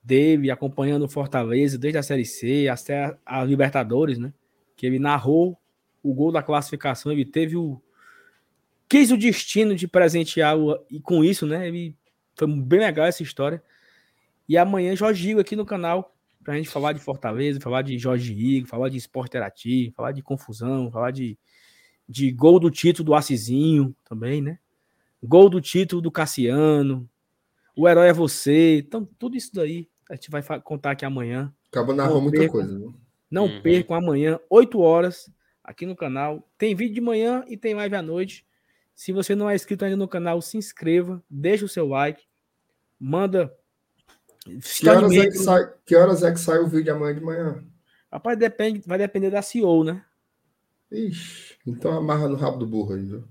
dele, 0.02 0.50
acompanhando 0.50 1.04
o 1.04 1.08
Fortaleza 1.08 1.78
desde 1.78 1.98
a 1.98 2.02
Série 2.02 2.24
C 2.24 2.68
até 2.68 3.16
a 3.24 3.44
Libertadores, 3.44 4.18
né? 4.18 4.32
Que 4.76 4.86
ele 4.86 4.98
narrou 4.98 5.58
o 6.02 6.12
gol 6.12 6.32
da 6.32 6.42
classificação, 6.42 7.12
ele 7.12 7.24
teve 7.24 7.56
o. 7.56 7.80
quis 8.92 9.10
o 9.10 9.16
destino 9.16 9.74
de 9.74 9.88
presentear 9.88 10.54
o, 10.54 10.78
e 10.90 11.00
com 11.00 11.24
isso, 11.24 11.46
né? 11.46 11.66
Ele 11.66 11.96
foi 12.34 12.46
bem 12.46 12.80
legal 12.80 13.06
essa 13.06 13.22
história. 13.22 13.62
E 14.46 14.58
amanhã 14.58 14.94
Jorge 14.94 15.30
Igor 15.30 15.40
aqui 15.40 15.56
no 15.56 15.64
canal 15.64 16.14
pra 16.44 16.56
gente 16.56 16.68
falar 16.68 16.92
de 16.92 17.00
Fortaleza, 17.00 17.58
falar 17.58 17.80
de 17.80 17.96
Jorge 17.96 18.34
Igor, 18.34 18.68
falar 18.68 18.90
de 18.90 18.98
esporte 18.98 19.30
interativo, 19.30 19.94
falar 19.94 20.12
de 20.12 20.20
confusão, 20.22 20.90
falar 20.90 21.10
de, 21.10 21.38
de 22.06 22.30
gol 22.30 22.60
do 22.60 22.70
título 22.70 23.06
do 23.06 23.14
Assisinho 23.14 23.96
também, 24.04 24.42
né? 24.42 24.58
Gol 25.22 25.48
do 25.48 25.58
título 25.62 26.02
do 26.02 26.10
Cassiano. 26.10 27.08
O 27.74 27.88
herói 27.88 28.08
é 28.08 28.12
você. 28.12 28.84
Então, 28.86 29.08
tudo 29.18 29.38
isso 29.38 29.54
daí 29.54 29.88
a 30.10 30.16
gente 30.16 30.30
vai 30.30 30.42
contar 30.60 30.90
aqui 30.90 31.06
amanhã. 31.06 31.50
Acaba 31.70 31.94
narrando 31.94 32.20
muita 32.20 32.40
percam, 32.40 32.60
coisa. 32.60 32.78
Né? 32.78 32.92
Não 33.30 33.46
uhum. 33.46 33.62
percam 33.62 33.96
amanhã, 33.96 34.38
8 34.50 34.78
horas, 34.78 35.32
aqui 35.64 35.86
no 35.86 35.96
canal. 35.96 36.46
Tem 36.58 36.74
vídeo 36.74 36.96
de 36.96 37.00
manhã 37.00 37.42
e 37.48 37.56
tem 37.56 37.72
live 37.72 37.94
à 37.94 38.02
noite. 38.02 38.44
Se 38.94 39.12
você 39.12 39.34
não 39.34 39.48
é 39.48 39.54
inscrito 39.54 39.84
ainda 39.84 39.96
no 39.96 40.08
canal, 40.08 40.40
se 40.40 40.56
inscreva, 40.56 41.22
deixa 41.28 41.64
o 41.64 41.68
seu 41.68 41.86
like, 41.88 42.24
manda. 42.98 43.54
Que 44.44 44.88
horas, 44.88 45.12
é 45.12 45.26
que, 45.26 45.38
sai, 45.38 45.72
que 45.86 45.96
horas 45.96 46.22
é 46.22 46.32
que 46.32 46.40
sai 46.40 46.58
o 46.58 46.66
vídeo 46.66 46.94
amanhã 46.94 47.14
de 47.14 47.20
manhã? 47.20 47.64
Rapaz, 48.10 48.38
depende, 48.38 48.82
vai 48.86 48.98
depender 48.98 49.30
da 49.30 49.40
CEO, 49.40 49.84
né? 49.84 50.04
Ixi, 50.90 51.56
então 51.66 51.92
amarra 51.92 52.28
no 52.28 52.36
rabo 52.36 52.58
do 52.58 52.66
burro 52.66 52.94
aí, 52.94 53.02
viu? 53.02 53.24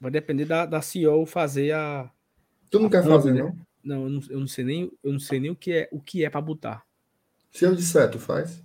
Vai 0.00 0.10
depender 0.10 0.44
da, 0.44 0.64
da 0.64 0.80
CEO 0.80 1.26
fazer 1.26 1.72
a. 1.72 2.10
Tu 2.70 2.78
não 2.78 2.86
a 2.86 2.90
quer 2.90 3.04
fazer, 3.04 3.32
né? 3.32 3.42
não? 3.42 3.58
Não, 3.84 4.04
eu 4.04 4.10
não, 4.10 4.22
eu 4.30 4.40
não 4.40 4.46
sei 4.46 4.64
nem, 4.64 4.92
eu 5.02 5.12
não 5.12 5.20
sei 5.20 5.38
nem 5.38 5.50
o 5.50 5.56
que 5.56 5.72
é, 5.72 5.88
o 5.92 6.00
que 6.00 6.24
é 6.24 6.30
para 6.30 6.40
botar. 6.40 6.82
Se 7.50 7.64
eu 7.64 7.74
disser, 7.74 8.10
tu 8.10 8.18
faz? 8.18 8.62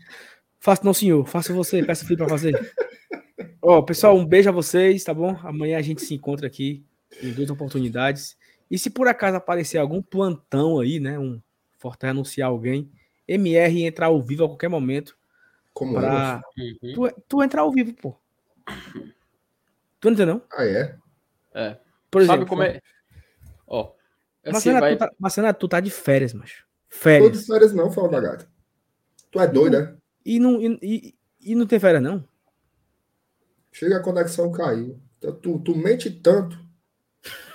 Faço 0.60 0.86
não, 0.86 0.94
senhor. 0.94 1.26
Faça 1.28 1.54
você, 1.54 1.84
peça 1.84 2.06
filho 2.06 2.18
para 2.18 2.30
fazer. 2.30 2.54
Ó, 3.62 3.78
oh, 3.78 3.84
pessoal, 3.84 4.16
um 4.16 4.26
beijo 4.26 4.50
a 4.50 4.52
vocês, 4.52 5.04
tá 5.04 5.14
bom? 5.14 5.38
Amanhã 5.44 5.78
a 5.78 5.82
gente 5.82 6.02
se 6.02 6.14
encontra 6.14 6.48
aqui 6.48 6.84
em 7.22 7.32
duas 7.32 7.50
oportunidades. 7.50 8.38
E 8.70 8.78
se 8.78 8.90
por 8.90 9.08
acaso 9.08 9.38
aparecer 9.38 9.78
algum 9.78 10.02
plantão 10.02 10.80
aí, 10.80 11.00
né, 11.00 11.18
um 11.18 11.42
Fortaleza 11.78 12.12
anunciar 12.12 12.50
alguém, 12.50 12.92
MR 13.28 13.84
entrar 13.84 14.08
ao 14.08 14.22
vivo 14.22 14.44
a 14.44 14.48
qualquer 14.48 14.68
momento. 14.68 15.18
Como 15.74 15.94
pra... 15.94 16.42
Uhum. 16.58 16.94
Tu, 16.94 17.22
tu 17.28 17.44
entrar 17.44 17.62
ao 17.62 17.72
vivo, 17.72 17.94
pô. 17.94 18.16
Tu 20.00 20.06
não 20.06 20.12
entendeu? 20.12 20.42
Ah, 20.52 20.66
é? 20.66 20.98
É. 21.54 21.78
Por 22.12 22.22
exemplo, 22.22 22.40
Sabe 22.40 22.50
como 22.50 22.64
é? 22.64 22.82
Ó, 23.66 23.94
Marcena, 24.46 24.80
vai... 24.80 24.96
tu 24.96 25.00
tá, 25.00 25.12
Marcena, 25.20 25.54
tu 25.54 25.68
tá 25.68 25.80
de 25.80 25.92
férias, 25.92 26.34
mas. 26.34 26.64
Férias. 26.90 27.32
Tô 27.32 27.38
de 27.38 27.46
férias 27.46 27.74
não, 27.74 27.92
fala 27.92 28.10
da 28.10 28.20
gata. 28.20 28.50
Tu 29.32 29.40
é 29.40 29.48
doida, 29.48 29.82
né? 29.82 29.98
E 30.26 30.40
não, 30.40 30.62
e, 30.62 30.80
e, 30.82 31.16
e, 31.40 31.56
não 31.56 31.66
tem 31.66 31.80
férias, 31.80 32.02
não? 32.02 32.28
Chega 33.72 33.98
a 33.98 34.04
conexão 34.04 34.52
caiu. 34.52 35.00
Então, 35.18 35.36
tu, 35.36 35.60
tu 35.60 35.76
mente 35.76 36.10
tanto 36.10 36.58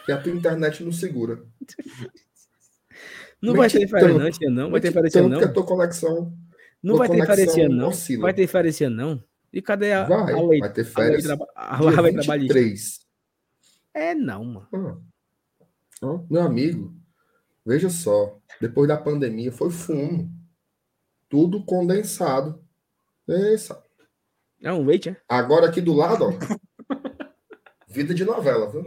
que 0.05 0.13
a 0.13 0.21
tua 0.21 0.33
internet 0.33 0.85
não 0.85 0.93
segura. 0.93 1.43
Não 3.41 3.53
mente 3.53 3.57
vai 3.57 3.71
ter 3.71 3.89
férias 3.89 4.39
não. 4.51 4.71
Vai 4.71 4.81
ter 4.81 4.93
férias 4.93 5.15
não. 5.15 5.39
que 5.39 5.45
a 5.45 5.53
tua 5.53 5.67
conexão. 5.67 6.33
Não 6.83 6.97
vai 6.97 7.09
ter 7.09 7.27
férias 7.27 7.57
não. 7.71 7.89
Oscila. 7.89 8.23
Vai 8.23 8.35
ter 8.35 8.47
férias 8.47 8.81
não. 8.81 9.23
E 9.53 9.63
cadê 9.63 9.93
a, 9.93 10.05
vai, 10.05 10.33
a 10.33 10.43
lei? 10.43 10.61
Vai 10.61 10.73
ter 10.73 10.85
férias. 10.85 11.27
A 11.27 11.35
lei, 11.35 11.95
a, 11.95 11.99
a 11.99 12.01
lei 12.01 12.13
trabalhista. 12.15 13.05
É 13.93 14.15
não, 14.15 14.45
mano. 14.45 15.07
Ah. 16.03 16.21
Meu 16.29 16.43
amigo, 16.43 16.93
veja 17.65 17.89
só, 17.89 18.39
depois 18.61 18.89
da 18.89 18.97
pandemia 18.97 19.53
foi 19.53 19.71
fumo. 19.71 20.31
Tudo 21.29 21.65
condensado. 21.65 22.63
Essa. 23.29 23.84
É 24.65 24.73
um 24.73 24.83
leite, 24.83 25.11
é? 25.11 25.17
Agora 25.29 25.69
aqui 25.69 25.83
do 25.83 25.93
lado, 25.93 26.25
ó. 26.25 26.33
vida 27.87 28.15
de 28.15 28.25
novela, 28.25 28.71
viu? 28.71 28.83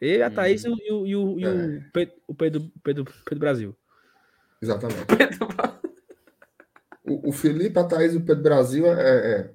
Ele, 0.00 0.22
a 0.22 0.30
Thaís 0.30 0.64
hum. 0.64 0.76
e, 0.78 0.92
o, 0.92 1.06
e, 1.06 1.16
o, 1.16 1.40
e 1.40 1.44
é. 1.44 1.48
o, 1.48 1.90
Pedro, 1.92 2.14
Pedro, 2.38 2.72
Pedro, 2.82 3.04
Pedro 3.24 3.38
Brasil. 3.40 3.76
Exatamente. 4.62 4.98
o, 7.04 7.30
o 7.30 7.32
Felipe, 7.32 7.76
a 7.76 7.84
Thaís 7.84 8.14
e 8.14 8.18
o 8.18 8.24
Pedro 8.24 8.44
Brasil 8.44 8.86
é. 8.86 8.92
É, 9.00 9.50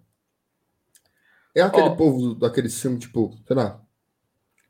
é 1.56 1.62
aquele 1.62 1.88
oh. 1.88 1.96
povo 1.96 2.36
daquele 2.36 2.70
filme, 2.70 3.00
tipo, 3.00 3.34
sei 3.48 3.56
lá. 3.56 3.82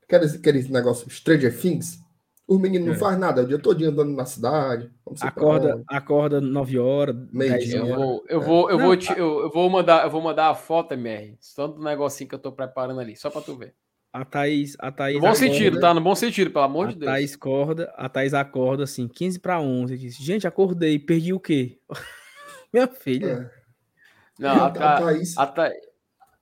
Aqueles, 0.04 0.36
aqueles 0.36 0.70
negócios 0.70 1.12
Stranger 1.12 1.60
Things. 1.60 2.00
O 2.48 2.60
menino 2.60 2.86
é. 2.86 2.90
não 2.90 2.96
faz 2.96 3.18
nada, 3.18 3.42
o 3.42 3.48
dia 3.48 3.58
todo 3.58 3.84
andando 3.84 4.16
na 4.16 4.26
cidade. 4.26 4.92
Acorda, 5.20 5.84
acorda 5.88 6.40
9 6.40 6.78
horas, 6.78 7.16
meio 7.32 7.58
dia. 7.58 7.78
Eu 7.78 7.96
vou, 7.96 8.26
eu 8.30 8.42
vou, 8.42 8.70
eu, 8.70 8.78
vou 8.78 8.96
te, 8.96 9.12
eu, 9.18 9.42
eu, 9.42 9.52
vou 9.52 9.68
mandar, 9.68 10.04
eu 10.04 10.12
vou 10.12 10.22
mandar 10.22 10.50
a 10.50 10.56
foto, 10.56 10.94
MR, 10.94 11.36
só 11.40 11.66
do 11.66 11.84
negocinho 11.84 12.30
que 12.30 12.36
eu 12.36 12.40
tô 12.40 12.52
preparando 12.52 13.00
ali, 13.00 13.16
só 13.16 13.32
para 13.32 13.42
tu 13.42 13.56
ver. 13.58 13.74
A 14.14 14.24
Thaís, 14.24 14.78
a 14.80 14.92
Thaís. 14.92 15.16
No 15.16 15.22
bom 15.22 15.28
acorda, 15.28 15.46
sentido, 15.48 15.80
tá? 15.80 15.94
No 15.94 16.02
bom 16.02 16.16
sentido, 16.16 16.52
pelo 16.52 16.64
amor 16.64 16.88
de 16.90 16.96
Deus. 17.00 17.12
A 17.12 17.16
Thaís 17.16 17.34
acorda, 17.34 17.94
a 17.98 18.08
Thaís 18.08 18.34
acorda 18.34 18.84
assim, 18.84 19.08
15 19.08 19.40
para 19.40 19.60
11. 19.60 19.98
Diz, 19.98 20.16
Gente, 20.16 20.48
acordei, 20.48 21.00
perdi 21.00 21.34
o 21.34 21.40
quê? 21.40 21.80
Minha 22.72 22.88
filha. 22.88 23.52
É. 23.52 24.42
Não, 24.42 24.64
a, 24.64 24.68
a, 24.68 24.72
Thaís... 24.72 25.38
a, 25.38 25.48
Thaís... 25.48 25.76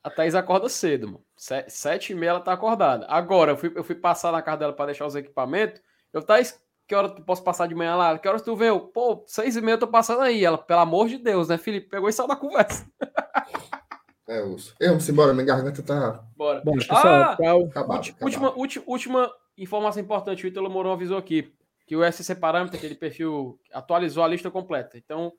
a 0.03 0.09
Thaís 0.09 0.35
acorda 0.35 0.67
cedo, 0.69 1.07
mano. 1.07 1.23
Sete 1.35 2.13
e 2.13 2.15
meia 2.15 2.31
ela 2.31 2.39
tá 2.39 2.53
acordada. 2.53 3.05
Agora, 3.07 3.53
eu 3.53 3.57
fui, 3.57 3.71
eu 3.75 3.83
fui 3.83 3.95
passar 3.95 4.31
na 4.31 4.41
casa 4.41 4.57
dela 4.59 4.73
para 4.73 4.87
deixar 4.87 5.07
os 5.07 5.15
equipamentos. 5.15 5.81
Eu, 6.13 6.21
Thaís, 6.21 6.57
que 6.87 6.93
hora 6.93 7.09
tu 7.09 7.23
posso 7.23 7.43
passar 7.43 7.67
de 7.67 7.73
manhã 7.73 7.95
lá? 7.95 8.17
Que 8.17 8.27
horas 8.27 8.43
tu 8.43 8.55
veio? 8.55 8.79
Pô, 8.79 9.23
seis 9.25 9.55
e 9.55 9.61
meia 9.61 9.73
eu 9.75 9.79
tô 9.79 9.87
passando 9.87 10.21
aí. 10.21 10.45
Ela, 10.45 10.57
pelo 10.57 10.81
amor 10.81 11.07
de 11.07 11.17
Deus, 11.17 11.47
né, 11.47 11.57
Felipe? 11.57 11.89
Pegou 11.89 12.07
e 12.07 12.13
saiu 12.13 12.27
da 12.27 12.35
conversa. 12.35 12.85
É, 14.25 14.41
Urso. 14.41 14.73
Vamos 14.79 15.09
embora, 15.09 15.33
minha 15.33 15.45
garganta 15.45 15.83
tá. 15.83 16.23
Bora. 16.37 16.61
Bom, 16.63 16.71
pessoal, 16.75 17.05
ah, 17.05 17.35
tchau. 17.35 17.65
Acabado, 17.65 17.97
última, 17.97 18.17
acabado. 18.21 18.51
Última, 18.55 18.83
última 18.87 19.31
informação 19.57 20.01
importante: 20.01 20.45
o 20.45 20.47
Ítalo 20.47 20.69
Mourão 20.69 20.93
avisou 20.93 21.17
aqui 21.17 21.53
que 21.85 21.95
o 21.95 22.09
SC 22.09 22.33
Parâmetro, 22.35 22.77
aquele 22.77 22.95
perfil, 22.95 23.59
atualizou 23.73 24.23
a 24.23 24.27
lista 24.27 24.49
completa. 24.49 24.97
Então, 24.97 25.33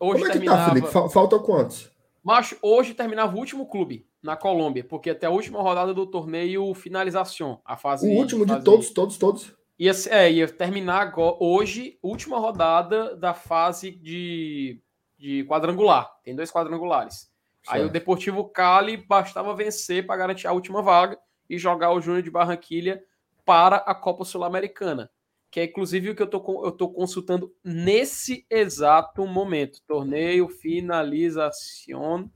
hoje 0.00 0.12
Como 0.12 0.16
é 0.16 0.20
que 0.20 0.26
tá, 0.26 0.32
terminava. 0.32 0.58
Tá, 0.62 0.74
Felipe? 0.74 1.12
Falta 1.12 1.38
quantos? 1.38 1.90
Mas 2.22 2.56
hoje 2.62 2.94
terminava 2.94 3.36
o 3.36 3.38
último 3.38 3.66
clube 3.66 4.08
na 4.22 4.34
Colômbia, 4.36 4.82
porque 4.82 5.10
até 5.10 5.26
a 5.26 5.30
última 5.30 5.60
rodada 5.60 5.92
do 5.92 6.06
torneio 6.06 6.72
finalização, 6.72 7.60
a 7.62 7.76
fase. 7.76 8.08
O 8.08 8.18
último 8.18 8.46
fase... 8.46 8.58
de 8.58 8.64
todos, 8.64 8.90
todos, 8.90 9.18
todos. 9.18 9.54
Ia, 9.78 9.92
é, 10.10 10.30
ia 10.30 10.48
terminar 10.48 11.00
agora, 11.00 11.36
hoje, 11.40 11.98
última 12.02 12.38
rodada 12.38 13.16
da 13.16 13.34
fase 13.34 13.90
de, 13.90 14.80
de 15.18 15.44
quadrangular. 15.44 16.10
Tem 16.22 16.34
dois 16.34 16.50
quadrangulares. 16.50 17.32
Certo. 17.64 17.76
Aí 17.76 17.84
o 17.84 17.90
Deportivo 17.90 18.44
Cali 18.48 18.96
bastava 18.96 19.54
vencer 19.54 20.06
para 20.06 20.16
garantir 20.16 20.46
a 20.46 20.52
última 20.52 20.80
vaga 20.80 21.18
e 21.48 21.58
jogar 21.58 21.92
o 21.92 22.00
Júnior 22.00 22.22
de 22.22 22.30
Barranquilha 22.30 23.02
para 23.44 23.76
a 23.76 23.94
Copa 23.94 24.24
Sul-Americana. 24.24 25.10
Que 25.50 25.60
é 25.60 25.64
inclusive 25.64 26.10
o 26.10 26.16
que 26.16 26.22
eu 26.22 26.26
tô, 26.26 26.66
eu 26.66 26.72
tô 26.72 26.88
consultando 26.88 27.54
nesse 27.62 28.46
exato 28.50 29.26
momento. 29.26 29.80
Torneio 29.86 30.48
Finalização 30.48 32.30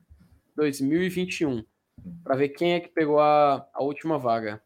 2021. 0.57 1.65
Para 2.25 2.37
ver 2.37 2.51
quem 2.51 2.75
é 2.75 2.81
que 2.81 2.89
pegou 2.89 3.21
a, 3.21 3.67
a 3.73 3.83
última 3.83 4.19
vaga. 4.19 4.63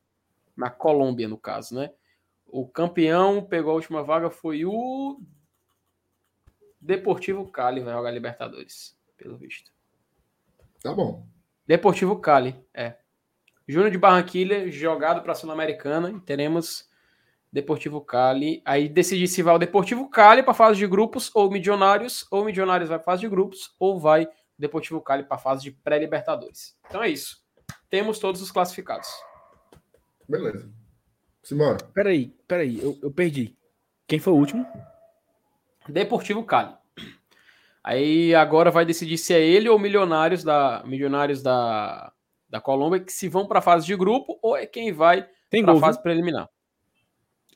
Na 0.57 0.71
Colômbia, 0.71 1.29
no 1.29 1.39
caso, 1.39 1.75
né? 1.75 1.91
O 2.53 2.69
campeão 2.69 3.43
pegou 3.43 3.73
a 3.73 3.77
última 3.77 4.03
vaga 4.03 4.29
foi 4.29 4.67
o 4.67 5.19
Deportivo 6.79 7.51
Cali, 7.51 7.81
vai 7.81 7.95
jogar 7.95 8.11
Libertadores, 8.11 8.95
pelo 9.17 9.39
visto. 9.39 9.73
Tá 10.83 10.93
bom. 10.93 11.27
Deportivo 11.67 12.21
Cali, 12.21 12.55
é. 12.75 12.97
Júnior 13.67 13.91
de 13.91 13.97
Barranquilha, 13.97 14.71
jogado 14.71 15.23
para 15.23 15.33
a 15.33 15.35
Sul-Americana, 15.35 16.11
e 16.11 16.21
teremos 16.21 16.91
Deportivo 17.51 18.03
Cali. 18.03 18.61
Aí 18.67 18.87
decidir 18.87 19.29
se 19.29 19.43
vai 19.43 19.55
o 19.55 19.59
Deportivo 19.59 20.11
Cali 20.11 20.43
para 20.43 20.53
fase 20.53 20.79
de 20.79 20.87
grupos 20.87 21.31
ou 21.35 21.51
Milionários, 21.51 22.27
ou 22.31 22.45
Milionários 22.45 22.91
vai 22.91 22.99
para 22.99 23.05
fase 23.07 23.23
de 23.23 23.31
grupos, 23.31 23.75
ou 23.79 23.99
vai 23.99 24.29
Deportivo 24.59 25.01
Cali 25.01 25.23
para 25.23 25.39
fase 25.39 25.63
de 25.63 25.71
pré-Libertadores. 25.71 26.79
Então 26.87 27.03
é 27.03 27.09
isso. 27.09 27.43
Temos 27.89 28.19
todos 28.19 28.43
os 28.43 28.53
classificados. 28.53 29.09
Beleza. 30.29 30.82
Simbora. 31.43 31.79
Peraí, 31.93 32.33
peraí, 32.47 32.81
eu, 32.81 32.99
eu 33.03 33.11
perdi. 33.11 33.57
Quem 34.07 34.19
foi 34.19 34.33
o 34.33 34.37
último? 34.37 34.67
Deportivo 35.89 36.45
Cali. 36.45 36.75
Aí 37.83 38.35
agora 38.35 38.71
vai 38.71 38.85
decidir 38.85 39.19
se 39.19 39.35
é 39.35 39.41
ele 39.41 39.69
ou 39.69 39.79
Milionários 39.79 40.45
da 40.45 40.83
Milionários 40.87 41.43
da 41.43 42.13
da 42.49 42.61
Colômbia 42.61 43.01
que 43.01 43.13
se 43.13 43.29
vão 43.29 43.47
para 43.47 43.59
a 43.59 43.63
fase 43.63 43.87
de 43.87 43.97
grupo 43.97 44.39
ou 44.43 44.57
é 44.57 44.67
quem 44.67 44.93
vai 44.93 45.27
para 45.51 45.73
a 45.73 45.81
fase 45.81 45.99
viu? 45.99 46.03
preliminar. 46.03 46.49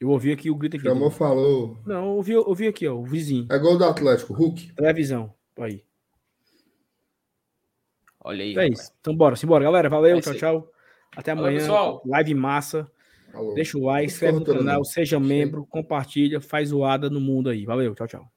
Eu 0.01 0.11
ouvi 0.11 0.33
aqui 0.33 0.51
o 0.51 0.55
grito 0.55 0.77
aqui. 0.77 0.85
Chamou, 0.87 1.09
do... 1.09 1.15
falou. 1.15 1.79
Não, 1.87 2.07
eu 2.07 2.17
ouvi, 2.17 2.33
eu 2.33 2.45
ouvi 2.47 2.67
aqui, 2.67 2.87
ó, 2.87 2.95
o 2.95 3.05
vizinho. 3.05 3.47
É 3.51 3.59
gol 3.59 3.79
do 3.79 3.85
Atlético, 3.85 4.35
Hulk. 4.35 4.75
Televisão, 4.75 5.33
aí. 5.59 5.83
Olha 8.23 8.43
aí. 8.43 8.51
Então 8.51 8.63
é 8.63 8.69
isso. 8.69 8.93
Então 9.01 9.17
bora, 9.17 9.37
simbora, 9.37 9.65
galera. 9.65 9.89
Valeu, 9.89 10.19
é 10.19 10.21
tchau, 10.21 10.35
tchau. 10.35 10.73
Até 11.15 11.31
amanhã. 11.31 11.59
pessoal. 11.59 12.03
Live 12.05 12.35
massa. 12.35 12.91
Falou. 13.37 13.55
Deixa 13.55 13.77
o 13.77 13.85
like, 13.85 14.11
inscreve 14.11 14.39
no 14.39 14.45
canal, 14.47 14.83
seja 14.83 15.21
membro, 15.21 15.67
compartilha, 15.67 16.41
faz 16.41 16.71
zoada 16.71 17.11
no 17.11 17.21
mundo 17.21 17.51
aí. 17.51 17.67
Valeu, 17.67 17.95
tchau, 17.95 18.07
tchau. 18.07 18.36